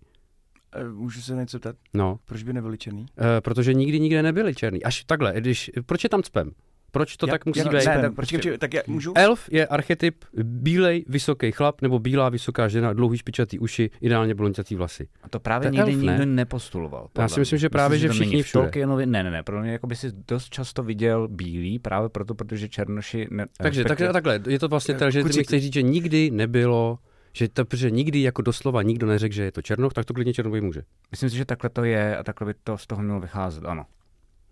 Eh, 0.73 0.85
Můžu 0.85 1.21
se 1.21 1.35
něco 1.35 1.59
ptat? 1.59 1.77
No, 1.95 2.19
Proč 2.25 2.43
by 2.43 2.53
nebyli 2.53 2.79
černý? 2.79 3.07
e, 3.37 3.41
protože 3.41 3.75
nikdy 3.75 4.01
nikde 4.01 4.23
nebyli 4.23 4.55
černý. 4.55 4.83
Až 4.85 5.05
takhle, 5.05 5.35
když, 5.37 5.71
proč 5.87 6.05
je 6.05 6.11
tam 6.11 6.23
cpem? 6.23 6.51
Proč 6.95 7.17
to 7.17 7.27
Já- 7.27 7.31
tak 7.31 7.47
musí 7.47 7.59
já- 7.59 7.65
být? 7.65 7.73
ne, 7.73 7.85
tak 7.85 8.01
tak, 8.01 8.15
prostě- 8.15 8.37
počkej, 8.37 8.59
tak 8.59 8.75
já 8.75 8.83
můžu? 8.87 9.13
Elf 9.17 9.49
je 9.53 9.67
archetyp 9.67 10.25
bílej, 10.43 11.05
vysoký 11.09 11.53
chlap 11.53 11.83
nebo 11.83 11.99
bílá, 11.99 12.29
vysoká 12.29 12.69
žena, 12.69 12.93
dlouhý 12.93 13.19
špičatý 13.19 13.59
uši, 13.59 13.91
ideálně 14.01 14.35
blondětý 14.35 14.75
vlasy. 14.75 15.09
A 15.23 15.29
to 15.29 15.41
právě 15.41 15.71
To 15.71 15.77
nikdy 15.77 15.93
elf, 15.93 16.03
ne? 16.03 16.13
nikdo 16.13 16.27
nepostuloval. 16.27 17.09
Já 17.19 17.29
si 17.29 17.41
myslím, 17.41 17.59
že 17.59 17.69
právě, 17.69 17.99
že 17.99 18.09
to 18.09 18.15
všichni 18.15 18.43
v 18.43 18.47
všude. 18.47 18.63
Tolkienovi, 18.63 19.07
ne, 19.07 19.23
ne, 19.23 19.31
ne, 19.31 19.43
pro 19.43 19.61
mě 19.63 19.73
jako 19.73 19.87
by 19.87 19.97
si 19.97 20.09
dost 20.29 20.49
často 20.49 20.83
viděl 20.83 21.29
bílý, 21.29 21.79
právě 21.79 22.09
proto, 22.09 22.35
protože 22.35 22.69
černoši... 22.69 23.29
Ne, 23.31 23.47
Takže 23.59 23.85
tak, 23.85 23.99
takhle, 24.13 24.41
je 24.49 24.59
to 24.59 24.69
vlastně 24.69 24.95
Eh, 24.95 24.99
tak, 24.99 25.13
že 25.13 25.25
ty 25.25 25.37
mi 25.37 25.45
chceš 25.45 25.63
říct, 25.63 25.75
že 25.75 25.83
nikdy 25.83 26.31
nebylo, 26.31 26.99
že 27.33 27.49
to, 27.49 27.65
protože 27.65 27.91
nikdy 27.91 28.23
jako 28.23 28.43
doslova 28.43 28.83
nikdo 28.83 29.07
neřekl, 29.07 29.35
že 29.35 29.43
je 29.43 29.53
to 29.53 29.63
černoch, 29.63 29.93
tak 29.93 30.05
to 30.05 30.15
klidně 30.15 30.35
černoch 30.35 30.61
může. 30.63 30.83
Myslím 31.11 31.31
si, 31.31 31.37
že 31.37 31.45
takhle 31.45 31.71
to 31.71 31.85
je 31.85 32.17
a 32.17 32.23
takhle 32.23 32.47
by 32.47 32.55
to 32.65 32.79
z 32.79 32.87
toho 32.87 33.03
mělo 33.03 33.21
vycházet, 33.21 33.65
ano. 33.65 33.87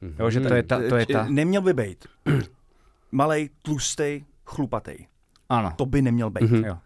Mhm. 0.03 0.15
Jo, 0.19 0.31
že 0.31 0.41
to 0.41 0.55
je 0.55 0.63
ta, 0.63 0.77
to 0.89 0.97
je 0.97 1.07
ta, 1.07 1.27
Neměl 1.29 1.63
by 1.63 1.73
být. 1.75 2.07
Malej, 3.13 3.51
tlustej, 3.63 4.25
chlupatej. 4.47 5.07
ano. 5.49 5.73
To 5.77 5.87
by 5.87 6.03
neměl 6.03 6.31
být. 6.31 6.43
Mhm. 6.51 6.65
Jo. 6.65 6.79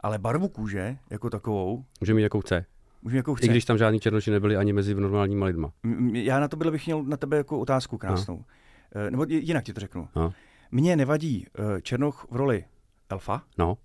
Ale 0.00 0.18
barvu 0.18 0.48
kůže, 0.48 0.96
jako 1.10 1.30
takovou, 1.30 1.84
Může 2.00 2.14
mít 2.14 2.22
jakou 2.22 2.40
chce. 2.40 2.64
můžu 3.02 3.16
jako 3.16 3.34
chce. 3.34 3.46
I 3.46 3.48
když 3.48 3.64
tam 3.64 3.78
žádní 3.78 4.00
černoši 4.00 4.30
nebyli 4.30 4.56
ani 4.56 4.72
mezi 4.72 4.94
normálníma 4.94 5.46
lidma. 5.46 5.70
Já 6.12 6.40
na 6.40 6.48
to 6.48 6.56
byl 6.56 6.70
bych 6.70 6.86
měl 6.86 7.02
na 7.04 7.16
tebe 7.16 7.36
jako 7.36 7.58
otázku 7.60 7.98
krásnou. 7.98 8.44
Eh, 8.94 9.10
Nebo 9.10 9.24
jinak 9.28 9.64
ti 9.64 9.72
to 9.72 9.80
řeknu. 9.80 10.08
No. 10.16 10.32
Mně 10.70 10.96
nevadí 10.96 11.46
eh, 11.76 11.80
Černoch 11.82 12.26
v 12.30 12.36
roli 12.36 12.64
elfa, 13.10 13.42
No, 13.58 13.78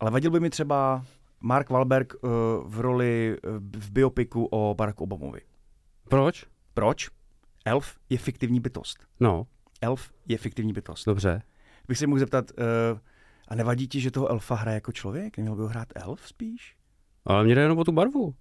ale 0.00 0.10
vadil 0.10 0.30
by 0.30 0.40
mi 0.40 0.50
třeba 0.50 1.04
Mark 1.40 1.70
Wahlberg 1.70 2.14
eh, 2.14 2.28
v 2.64 2.80
roli 2.80 3.36
v 3.78 3.90
biopiku 3.90 4.44
o 4.50 4.74
Baracku 4.74 5.04
Obamovi. 5.04 5.40
proč? 6.08 6.44
Proč? 6.74 7.08
Elf 7.68 7.96
je 8.10 8.18
fiktivní 8.18 8.60
bytost. 8.60 8.98
No, 9.20 9.46
Elf 9.80 10.10
je 10.26 10.38
fiktivní 10.38 10.72
bytost. 10.72 11.06
dobře. 11.06 11.42
Bych 11.88 11.98
se 11.98 12.06
mohl 12.06 12.18
zeptat, 12.18 12.50
uh, 12.50 12.98
a 13.48 13.54
nevadí 13.54 13.88
ti, 13.88 14.00
že 14.00 14.10
toho 14.10 14.28
elfa 14.28 14.54
hraje 14.54 14.74
jako 14.74 14.92
člověk? 14.92 15.36
Neměl 15.36 15.56
by 15.56 15.62
ho 15.62 15.68
hrát 15.68 15.88
elf 15.94 16.28
spíš? 16.28 16.76
Ale 17.24 17.44
mě 17.44 17.54
jde 17.54 17.60
jenom 17.62 17.78
o 17.78 17.84
tu 17.84 17.92
barvu. 17.92 18.34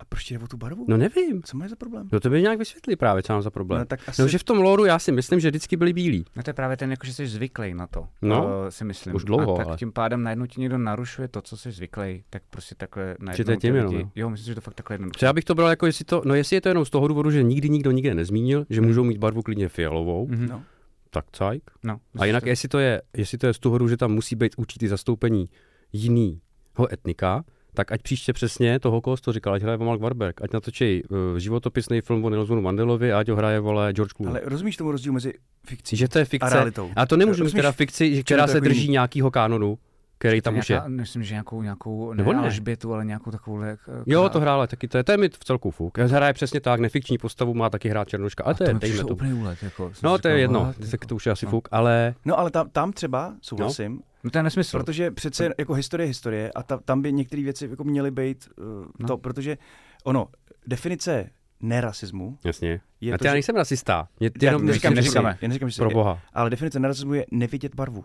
A 0.00 0.04
proč 0.04 0.24
ti 0.24 0.34
jde 0.38 0.44
o 0.44 0.48
tu 0.48 0.56
barvu? 0.56 0.84
No 0.88 0.96
nevím. 0.96 1.42
Co 1.42 1.56
máš 1.56 1.70
za 1.70 1.76
problém? 1.76 2.08
No 2.12 2.20
to 2.20 2.30
by 2.30 2.42
nějak 2.42 2.58
vysvětlí 2.58 2.96
právě, 2.96 3.22
co 3.22 3.32
mám 3.32 3.42
za 3.42 3.50
problém. 3.50 3.78
No, 3.78 3.84
tak 3.86 4.00
asi... 4.08 4.22
no 4.22 4.28
že 4.28 4.38
v 4.38 4.44
tom 4.44 4.58
lóru 4.58 4.84
já 4.84 4.98
si 4.98 5.12
myslím, 5.12 5.40
že 5.40 5.48
vždycky 5.50 5.76
byli 5.76 5.92
bílí. 5.92 6.24
No 6.36 6.42
to 6.42 6.50
je 6.50 6.54
právě 6.54 6.76
ten, 6.76 6.90
jako, 6.90 7.06
že 7.06 7.14
jsi 7.14 7.26
zvyklý 7.26 7.74
na 7.74 7.86
to, 7.86 8.06
No, 8.22 8.44
uh, 8.44 8.50
si 8.68 8.84
myslím. 8.84 9.14
už 9.14 9.24
dlouho, 9.24 9.54
a 9.54 9.56
tak 9.56 9.66
ale. 9.66 9.76
tím 9.76 9.92
pádem 9.92 10.22
najednou 10.22 10.46
ti 10.46 10.60
někdo 10.60 10.78
narušuje 10.78 11.28
to, 11.28 11.42
co 11.42 11.56
jsi 11.56 11.72
zvyklý, 11.72 12.24
tak 12.30 12.42
prostě 12.50 12.74
takhle 12.74 13.16
najednou 13.20 13.44
to 13.44 13.50
je 13.50 13.56
ty 13.56 13.60
tím 13.60 13.74
jenom, 13.74 13.94
lidi- 13.94 14.02
no. 14.04 14.10
Jo, 14.14 14.30
myslím, 14.30 14.46
že 14.46 14.54
to 14.54 14.60
fakt 14.60 14.74
takhle 14.74 14.94
jednoduché. 14.94 15.16
Třeba 15.16 15.28
já 15.28 15.32
bych 15.32 15.44
to 15.44 15.54
bral 15.54 15.68
jako, 15.70 15.86
jestli 15.86 16.04
to, 16.04 16.22
no 16.24 16.34
jestli 16.34 16.56
je 16.56 16.60
to 16.60 16.68
jenom 16.68 16.84
z 16.84 16.90
toho 16.90 17.08
důvodu, 17.08 17.30
že 17.30 17.42
nikdy 17.42 17.68
nikdo 17.68 17.90
nikde 17.90 18.14
nezmínil, 18.14 18.66
že 18.70 18.80
můžou 18.80 19.04
mít 19.04 19.18
barvu 19.18 19.42
klidně 19.42 19.68
fialovou, 19.68 20.26
Mhm. 20.26 20.46
No. 20.48 20.62
tak 21.10 21.24
cajk. 21.32 21.70
No, 21.84 22.00
A 22.18 22.24
jinak, 22.24 22.46
jestli 22.46 22.68
to 22.68 22.78
je, 22.78 23.02
jestli 23.16 23.38
to 23.38 23.46
je 23.46 23.54
z 23.54 23.58
toho 23.58 23.78
důvodu, 23.78 23.88
že 23.88 23.96
tam 23.96 24.12
musí 24.12 24.36
být 24.36 24.52
určitý 24.56 24.86
zastoupení 24.88 25.48
jinýho 25.92 26.92
etnika, 26.92 27.44
tak 27.74 27.92
ať 27.92 28.02
příště 28.02 28.32
přesně 28.32 28.80
toho, 28.80 29.00
koho 29.00 29.16
to 29.16 29.32
říkal, 29.32 29.54
ať 29.54 29.62
hraje 29.62 29.78
Mark 29.78 30.00
Warburg, 30.00 30.42
ať 30.42 30.52
natočí 30.52 31.02
uh, 31.04 31.18
životopisný 31.38 32.00
film 32.00 32.24
o 32.24 32.30
Nelsonu 32.30 32.62
Mandelovi 32.62 33.12
a 33.12 33.18
ať 33.18 33.28
ho 33.28 33.36
hraje, 33.36 33.60
vole, 33.60 33.92
George 33.92 34.12
Clooney. 34.12 34.30
Ale 34.30 34.50
rozumíš 34.50 34.76
tomu 34.76 34.92
rozdíl 34.92 35.12
mezi 35.12 35.32
fikcí 35.66 35.96
Že 35.96 36.08
to 36.08 36.18
je 36.18 36.24
fikce. 36.24 36.46
a 36.46 36.54
realitou? 36.54 36.90
A 36.96 37.06
to 37.06 37.16
nemůžu 37.16 37.44
mít 37.44 37.52
teda 37.52 37.72
fikci, 37.72 38.24
která 38.24 38.46
se 38.46 38.60
drží 38.60 38.80
jiný? 38.80 38.92
nějakého 38.92 39.30
kánonu. 39.30 39.78
který 40.18 40.40
tam 40.40 40.54
To 40.54 40.60
už 40.60 40.70
je. 40.70 40.74
nějaká, 40.74 40.88
Myslím, 40.88 41.22
že 41.22 41.34
nějakou, 41.34 41.62
nějakou 41.62 42.12
Nebo 42.12 42.32
ne, 42.32 42.38
ne? 42.38 42.44
Alžbětu, 42.44 42.94
ale 42.94 43.04
nějakou 43.04 43.30
takovou... 43.30 43.60
Jo, 44.06 44.28
to 44.28 44.40
hrála 44.40 44.66
taky, 44.66 44.88
to 44.88 44.96
je, 44.98 45.04
to 45.04 45.12
je 45.12 45.18
mi 45.18 45.28
v 45.28 45.44
celku 45.44 45.70
fuk. 45.70 45.98
Hraje 45.98 46.32
přesně 46.32 46.60
tak, 46.60 46.80
nefikční 46.80 47.18
postavu 47.18 47.54
má 47.54 47.70
taky 47.70 47.88
hrát 47.88 48.08
Černoška, 48.08 48.44
a 48.44 48.54
to, 48.54 48.64
je, 48.64 48.74
dejme 48.74 49.04
to. 49.04 49.16
úlet. 49.40 49.62
Jako, 49.62 49.92
No, 50.02 50.18
to 50.18 50.28
je 50.28 50.38
jedno, 50.38 50.74
jako. 50.90 51.06
to 51.06 51.14
už 51.14 51.26
je 51.26 51.32
asi 51.32 51.46
no. 51.46 51.50
fuk, 51.50 51.68
ale 51.70 52.14
No 52.24 52.38
ale 52.38 52.50
tam, 52.50 52.70
tam 52.70 52.92
třeba 52.92 53.34
souhlasím, 53.42 53.92
No 53.92 53.98
to 54.32 54.38
je 54.38 54.42
nesmysl. 54.42 54.78
protože 54.78 55.10
přece 55.10 55.50
jako 55.58 55.74
historie 55.74 56.04
je 56.04 56.08
historie 56.08 56.50
a 56.54 56.62
ta, 56.62 56.78
tam 56.78 57.02
by 57.02 57.12
některé 57.12 57.42
věci 57.42 57.66
jako 57.70 57.84
měly 57.84 58.10
být 58.10 58.48
uh, 58.58 58.64
No. 58.98 59.06
to, 59.08 59.18
protože 59.18 59.58
ono, 60.04 60.28
definice 60.66 61.30
nerasismu 61.60 62.38
jasně. 62.44 62.80
je 63.00 63.14
a 63.14 63.18
to, 63.18 63.24
já 63.26 63.30
že- 63.30 63.34
nejsem 63.34 63.56
rasista, 63.56 64.08
mě 64.20 64.30
já 64.42 64.48
jenom 64.48 64.66
neříkám, 64.66 64.94
neříkáme. 64.94 65.38
já 65.42 65.48
neříkám, 65.48 65.70
že 65.70 65.82
pro 65.82 65.90
boha. 65.90 66.20
ale 66.32 66.50
definice 66.50 66.80
nerasismu 66.80 67.14
je 67.14 67.26
nevidět 67.30 67.74
barvu. 67.74 68.04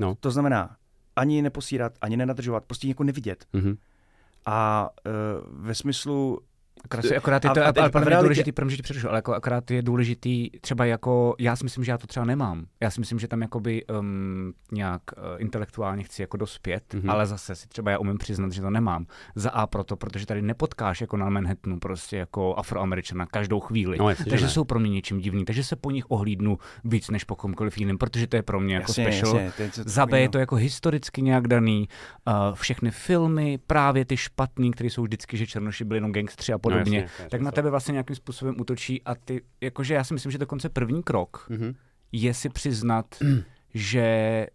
No. 0.00 0.14
To 0.20 0.30
znamená 0.30 0.76
ani 1.16 1.42
neposírat, 1.42 1.92
ani 2.00 2.16
nenadržovat, 2.16 2.64
prostě 2.64 2.88
jako 2.88 3.04
nevidět. 3.04 3.46
Mhm. 3.52 3.76
A 4.46 4.88
uh, 5.06 5.64
ve 5.64 5.74
smyslu, 5.74 6.40
Akorát, 6.84 7.04
akorát 7.16 7.44
je 7.44 7.50
to, 7.50 7.60
a 7.60 7.64
a, 7.64 7.72
ale 7.76 7.90
realitě- 7.90 8.22
důležitý, 8.22 8.52
pro 8.52 8.66
mě, 8.66 8.76
že 8.76 8.82
přerušu, 8.82 9.08
ale 9.08 9.18
jako 9.18 9.34
akorát 9.34 9.70
je 9.70 9.82
důležitý, 9.82 10.50
třeba 10.60 10.84
jako, 10.84 11.34
já 11.38 11.56
si 11.56 11.64
myslím, 11.64 11.84
že 11.84 11.90
já 11.92 11.98
to 11.98 12.06
třeba 12.06 12.26
nemám. 12.26 12.64
Já 12.82 12.90
si 12.90 13.00
myslím, 13.00 13.18
že 13.18 13.28
tam 13.28 13.42
jakoby 13.42 13.84
um, 13.86 14.52
nějak 14.72 15.02
uh, 15.16 15.22
intelektuálně 15.38 16.02
chci 16.02 16.22
jako 16.22 16.36
dospět, 16.36 16.94
Mhm. 16.94 17.02
mm-hmm. 17.02 17.10
ale 17.12 17.26
zase 17.26 17.54
si 17.54 17.68
třeba 17.68 17.90
já 17.90 17.98
umím 17.98 18.18
přiznat, 18.18 18.52
že 18.52 18.62
to 18.62 18.70
nemám. 18.70 19.06
Za 19.34 19.50
A 19.50 19.66
proto, 19.66 19.96
protože 19.96 20.26
tady 20.26 20.42
nepotkáš 20.42 21.00
jako 21.00 21.16
na 21.16 21.30
Manhattanu 21.30 21.78
prostě 21.78 22.16
jako 22.16 22.54
afroameričana 22.56 23.26
každou 23.26 23.60
chvíli. 23.60 23.98
No, 23.98 24.14
že 24.14 24.24
takže 24.24 24.44
ne. 24.44 24.50
jsou 24.50 24.64
pro 24.64 24.80
mě 24.80 24.90
něčím 24.90 25.18
divný, 25.20 25.44
takže 25.44 25.64
se 25.64 25.76
po 25.76 25.90
nich 25.90 26.04
ohlídnu 26.10 26.58
víc 26.84 27.10
než 27.10 27.24
po 27.24 27.36
komkoliv 27.36 27.78
jiným, 27.78 27.98
protože 27.98 28.26
to 28.26 28.36
je 28.36 28.42
pro 28.42 28.60
mě 28.60 28.74
jako 28.74 28.90
jasně, 28.90 29.04
special. 29.04 29.36
jasně, 29.38 29.64
je 29.64 29.70
Za 29.74 30.06
B 30.06 30.20
je 30.20 30.28
to 30.28 30.38
jako 30.38 30.56
historicky 30.56 31.22
nějak 31.22 31.48
daný. 31.48 31.88
Uh, 32.28 32.34
všechny 32.54 32.90
filmy, 32.90 33.58
právě 33.66 34.04
ty 34.04 34.16
špatný, 34.16 34.70
které 34.70 34.90
jsou 34.90 35.02
vždycky, 35.02 35.36
že 35.36 35.46
černoši 35.46 35.84
byli 35.84 35.96
jenom 35.96 36.12
gangstři 36.12 36.52
a 36.52 36.58
podobně, 36.70 36.98
No, 36.98 37.02
jasně, 37.04 37.26
tak 37.30 37.40
na 37.40 37.50
tebe 37.50 37.70
vlastně 37.70 37.92
nějakým 37.92 38.16
způsobem 38.16 38.54
útočí 38.60 39.02
a 39.02 39.14
ty, 39.14 39.42
jakože 39.60 39.94
já 39.94 40.04
si 40.04 40.14
myslím, 40.14 40.32
že 40.32 40.38
dokonce 40.38 40.68
první 40.68 41.02
krok 41.02 41.46
Mhm. 41.50 41.74
je 42.12 42.34
si 42.34 42.48
přiznat, 42.48 43.06
že 43.74 44.46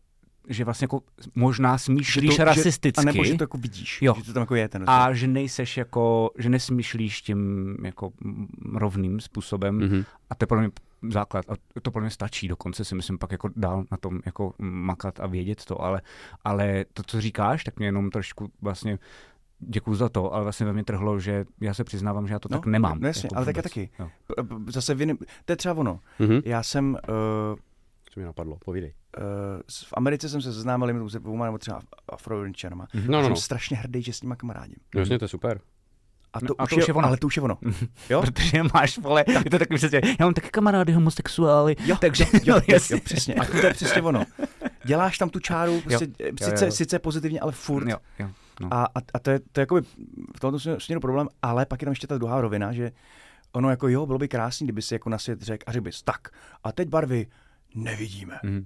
že 0.49 0.65
vlastně 0.65 0.85
jako 0.85 1.01
možná 1.35 1.77
smýšlíš 1.77 2.23
Že 2.25 2.29
to- 2.31 2.35
že- 2.35 2.43
rasisticky 2.43 3.01
A 3.01 3.05
nebo 3.05 3.23
že 3.23 3.33
to 3.35 3.43
jako 3.43 3.57
vidíš, 3.57 4.01
Jo. 4.01 4.13
že 4.17 4.23
to 4.23 4.33
tam 4.33 4.41
jako 4.41 4.55
je 4.55 4.69
ten 4.69 4.81
rozdíl. 4.81 4.93
a 4.95 5.13
že 5.13 5.27
nejseš 5.27 5.77
jako, 5.77 6.29
že 6.37 6.49
nesmýšlíš 6.49 7.21
tím 7.21 7.75
jako 7.83 8.11
rovným 8.73 9.19
způsobem 9.19 9.75
Mhm. 9.75 10.03
a 10.29 10.35
to 10.35 10.43
je 10.43 10.47
pro 10.47 10.59
mě 10.59 10.69
základ 11.09 11.45
a 11.49 11.53
to 11.81 11.91
pro 11.91 12.01
mě 12.01 12.09
stačí 12.09 12.47
dokonce 12.47 12.85
si 12.85 12.95
myslím 12.95 13.17
pak 13.17 13.31
jako 13.31 13.49
dál 13.55 13.83
na 13.91 13.97
tom 13.97 14.19
jako 14.25 14.53
makat 14.59 15.19
a 15.19 15.27
vědět 15.27 15.65
to, 15.65 15.81
ale, 15.81 16.01
ale 16.43 16.85
to, 16.93 17.03
co 17.03 17.21
říkáš, 17.21 17.63
tak 17.63 17.77
mě 17.77 17.87
jenom 17.87 18.09
trošku 18.09 18.51
vlastně 18.61 18.99
děkuji 19.59 19.95
za 19.95 20.09
to, 20.09 20.33
ale 20.33 20.43
vlastně 20.43 20.65
ve 20.65 20.73
mě 20.73 20.83
trhlo, 20.83 21.19
že 21.19 21.45
já 21.61 21.73
se 21.73 21.83
přiznávám, 21.83 22.27
že 22.27 22.33
já 22.33 22.39
to 22.39 22.49
No, 22.51 22.57
tak 22.57 22.65
nemám. 22.65 22.99
no 22.99 23.07
jasně, 23.07 23.29
ale 23.35 23.45
tak 23.45 23.55
já 23.55 23.61
taky. 23.61 23.89
P- 24.35 24.71
Zase 24.71 24.95
viny, 24.95 25.17
to 25.45 25.51
je 25.51 25.55
třeba 25.55 25.73
ono. 25.75 25.99
Mhm. 26.19 26.39
Já 26.45 26.63
jsem, 26.63 26.93
uh, 26.93 27.55
Co 28.13 28.19
mi 28.19 28.25
napadlo, 28.25 28.57
povídej. 28.65 28.93
uh, 29.17 29.23
v 29.85 29.93
Americe 29.97 30.29
jsem 30.29 30.41
se 30.41 30.53
seznámil 30.53 31.09
se 31.09 31.19
dvouma 31.19 31.45
nebo 31.45 31.57
třeba 31.57 31.81
afroameričanama. 32.09 32.87
No, 32.93 33.01
No, 33.07 33.11
no, 33.17 33.21
jsem 33.23 33.29
no. 33.29 33.35
strašně 33.35 33.77
hrdý, 33.77 34.01
že 34.01 34.13
s 34.13 34.21
nima 34.21 34.35
kamarádím. 34.35 34.75
No, 34.95 35.01
jasně, 35.01 35.19
to 35.19 35.25
je 35.25 35.29
super. 35.29 35.59
A 36.33 36.39
to, 36.39 36.45
No, 36.49 36.55
a 36.57 36.63
už, 36.63 36.69
to 36.69 36.75
už 36.75 36.87
je 36.87 36.93
ono. 36.93 37.07
Ale 37.07 37.17
to 37.17 37.27
už 37.27 37.37
je 37.37 37.43
ono. 37.43 37.57
jo? 38.09 38.21
Protože 38.21 38.61
máš, 38.73 38.97
vole, 38.97 39.23
je 39.43 39.49
to 39.49 39.59
takový 39.59 39.77
přesně, 39.77 40.01
já 40.19 40.25
mám 40.25 40.33
taky 40.33 40.49
kamarády 40.49 40.93
homosexuály, 40.93 41.75
Jo, 41.85 41.95
takže 42.01 42.25
jo, 42.33 42.39
jo, 42.43 42.55
jo, 42.67 42.79
jo, 42.91 42.99
přesně. 43.03 43.33
A 43.35 43.45
to 43.45 43.57
je 43.67 43.73
přesně 43.73 44.01
ono. 44.01 44.23
Děláš 44.85 45.17
tam 45.17 45.29
tu 45.29 45.39
čáru, 45.39 45.81
prostě, 45.81 46.05
jo, 46.05 46.27
jo, 46.41 46.47
sice, 46.49 46.65
jo. 46.65 46.71
sice 46.71 46.99
pozitivně, 46.99 47.39
ale 47.39 47.51
furt. 47.51 47.87
Jo, 47.89 47.97
jo, 48.19 48.29
no. 48.59 48.67
A, 48.73 48.83
a, 48.85 48.99
a 49.13 49.19
to 49.19 49.29
je, 49.31 49.39
to 49.39 49.59
je 49.59 49.61
jakoby 49.61 49.81
v 50.35 50.39
tomto 50.39 50.59
směru- 50.59 50.99
problém, 50.99 51.27
ale 51.41 51.65
pak 51.65 51.81
je 51.81 51.85
tam 51.85 51.91
ještě 51.91 52.07
ta 52.07 52.17
druhá 52.17 52.41
rovina, 52.41 52.73
že 52.73 52.91
ono 53.53 53.69
jako 53.69 53.87
jo, 53.87 54.05
bylo 54.05 54.19
by 54.19 54.27
krásný, 54.27 54.65
kdyby 54.67 54.81
si 54.81 54.93
jako 54.95 55.09
na 55.09 55.17
svět 55.17 55.41
řekl 55.41 55.63
a 55.67 55.71
řekl 55.71 55.83
bys, 55.83 56.01
tak 56.03 56.27
a 56.63 56.71
teď 56.71 56.89
barvy 56.89 57.27
nevidíme. 57.75 58.39
Mhm. 58.43 58.65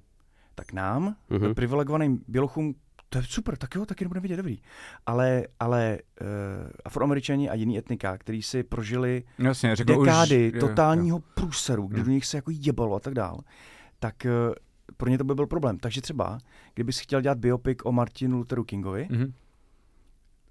Tak 0.56 0.74
nám, 0.74 1.04
Mhm. 1.04 1.16
mm-hmm. 1.42 1.54
privilegovaným 1.54 2.24
bělochům, 2.28 2.76
to 3.10 3.18
je 3.18 3.24
super, 3.28 3.58
tak 3.58 3.76
jo, 3.76 3.86
taky 3.86 4.04
nebudeme 4.06 4.22
vidět, 4.22 4.36
dobrý. 4.38 4.62
Ale, 5.06 5.44
ale 5.60 5.98
uh, 6.22 6.28
afroameričani 6.86 7.50
a 7.50 7.54
jiný 7.54 7.78
etnika, 7.78 8.18
kteří 8.18 8.42
si 8.42 8.64
prožili 8.64 9.24
Jasně, 9.40 9.76
řekl 9.76 10.00
dekády 10.06 10.48
už, 10.48 10.62
jo, 10.62 10.68
totálního 10.68 11.20
průseru, 11.20 11.88
kdy 11.88 11.96
Hmm. 11.96 12.06
do 12.06 12.12
nich 12.12 12.26
se 12.26 12.38
jako 12.38 12.52
jebalo 12.54 12.96
a 12.96 13.00
tak 13.00 13.14
dál, 13.14 13.40
tak 14.00 14.26
eh, 14.26 14.30
pro 14.98 15.10
ně 15.10 15.18
to 15.18 15.24
by 15.24 15.36
byl 15.36 15.48
problém. 15.48 15.78
Takže 15.80 16.02
třeba, 16.02 16.38
kdybys 16.74 17.00
chtěl 17.00 17.22
dělat 17.22 17.38
biopic 17.38 17.78
o 17.84 17.92
Martinu 17.92 18.38
Lutheru 18.38 18.64
Kingovi, 18.64 19.08
Jo. 19.10 19.28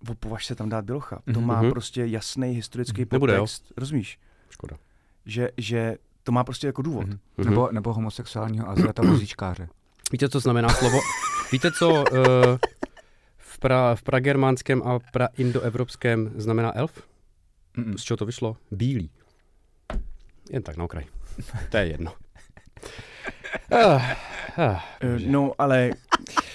Opovaž 0.09 0.47
se 0.47 0.55
tam 0.55 0.69
dát 0.69 0.85
Bělocha. 0.85 1.17
To 1.35 1.41
Mhm. 1.41 1.47
má 1.49 1.63
Mhm. 1.63 1.71
prostě 1.71 2.07
jasný 2.07 2.49
historický 2.53 3.07
Nebude, 3.13 3.33
jo? 3.35 3.39
podtext. 3.43 3.73
Rozumíš? 3.77 4.19
Škoda. 4.51 4.77
Že, 5.27 5.51
že 5.57 5.97
to 6.23 6.33
má 6.33 6.45
prostě 6.45 6.67
jako 6.67 6.83
důvod. 6.83 7.07
Mhm. 7.07 7.19
Mhm. 7.37 7.51
Nebo, 7.51 7.69
nebo 7.73 7.93
homosexuálního 7.93 8.69
aziata 8.69 9.03
vozíčkáře. 9.03 9.69
Víte, 10.13 10.29
co 10.29 10.41
znamená 10.41 10.69
slovo? 10.69 10.99
Víte, 11.53 11.73
co 11.73 11.89
uh, 11.91 12.05
v, 13.39 13.59
pra, 13.59 13.95
v 13.95 14.03
pragermánském 14.03 14.83
a 14.83 14.99
praindoevropském 15.13 16.33
znamená 16.37 16.77
elf? 16.77 17.03
Mm-mm. 17.77 17.97
Z 17.97 18.03
čeho 18.03 18.17
to 18.17 18.27
vyšlo? 18.27 18.57
Bílý. 18.71 19.11
Jen 20.51 20.63
tak 20.63 20.77
na 20.77 20.85
okraj. 20.85 21.05
To 21.71 21.77
je 21.77 21.87
jedno. 21.87 22.13
Ah, 23.71 24.17
ah, 24.57 24.81
Eh, 25.01 25.19
No, 25.27 25.53
ale 25.59 25.91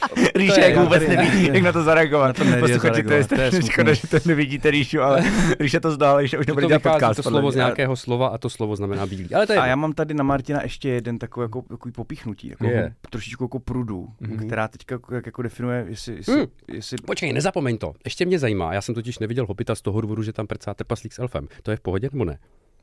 Ríša, 0.35 0.53
To 0.53 0.59
je- 0.59 0.69
jak 0.69 0.77
vůbec 0.79 1.07
neví, 1.07 1.45
jak 1.53 1.63
na 1.63 1.71
to 1.71 1.83
zareagovat. 1.83 2.27
Na 2.27 2.33
to 2.33 2.59
Posluchači, 2.59 3.03
to 3.03 3.13
je 3.13 3.23
zareagovat, 3.23 3.27
to 3.29 3.41
je 3.41 3.49
strašně 3.51 3.71
škoda, 3.71 3.93
že 3.93 4.07
to 4.07 4.17
nevidíte 4.25 4.71
Ríšu, 4.71 5.01
ale 5.01 5.23
Ríša 5.59 5.79
to 5.79 5.91
zdál, 5.91 6.19
Ríša 6.21 6.39
už 6.39 6.45
to 6.45 6.49
nebude 6.51 6.67
dělat 6.67 6.83
podcast. 6.83 7.15
to 7.15 7.23
slovo 7.23 7.51
z 7.51 7.55
nějakého 7.55 7.95
slova 7.95 8.27
a 8.27 8.37
to 8.37 8.49
slovo 8.49 8.75
znamená 8.75 9.05
bílý. 9.05 9.33
Ale 9.35 9.47
to 9.47 9.53
je 9.53 9.59
a 9.59 9.65
já 9.65 9.75
mám 9.75 9.93
tady 9.93 10.13
na 10.13 10.23
Martina 10.23 10.63
ještě 10.63 10.89
jeden 10.89 11.19
takový 11.19 11.43
jako, 11.45 11.61
takový 11.61 11.91
popíchnutí, 11.91 12.47
jako 12.49 12.65
Je. 12.65 12.93
trošičku 13.09 13.43
jako 13.43 13.59
prudu, 13.59 14.07
Mhm. 14.19 14.37
která 14.47 14.67
teďka 14.67 14.95
jako, 14.95 15.15
jak 15.15 15.25
jako 15.25 15.41
definuje, 15.41 15.85
jestli, 15.89 16.15
jestli, 16.15 16.33
Hmm. 16.35 16.45
jestli 16.67 16.97
Počkej, 17.05 17.33
nezapomeň 17.33 17.77
to. 17.77 17.93
Ještě 18.05 18.25
mě 18.25 18.39
zajímá. 18.39 18.73
Já 18.73 18.81
jsem 18.81 18.95
totiž 18.95 19.19
neviděl 19.19 19.45
Hopita 19.45 19.75
z 19.75 19.81
toho 19.81 20.01
důvodu, 20.01 20.23
že 20.23 20.33
tam 20.33 20.47
prcá 20.47 20.73
trpaslík 20.73 21.13
s 21.13 21.19
elfem. 21.19 21.47
To 21.63 21.71
je 21.71 21.77
v 21.77 21.81
pohodě 21.81 22.09
nebo 22.13 22.25
ne? 22.25 22.37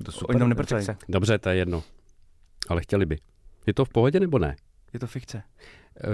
To 0.05 0.13
Oni 0.29 0.39
tam 0.39 0.49
neprcají. 0.49 0.87
Dobře, 1.09 1.39
to 1.39 1.49
je 1.49 1.57
jedno. 1.57 1.83
Ale 2.69 2.81
chtěli 2.83 3.07
by. 3.07 3.19
Je 3.67 3.75
to 3.75 3.85
v 3.85 3.89
pohodě 3.89 4.21
nebo 4.21 4.39
ne? 4.39 4.57
je 4.93 5.01
to 5.01 5.07
fikce. 5.07 5.43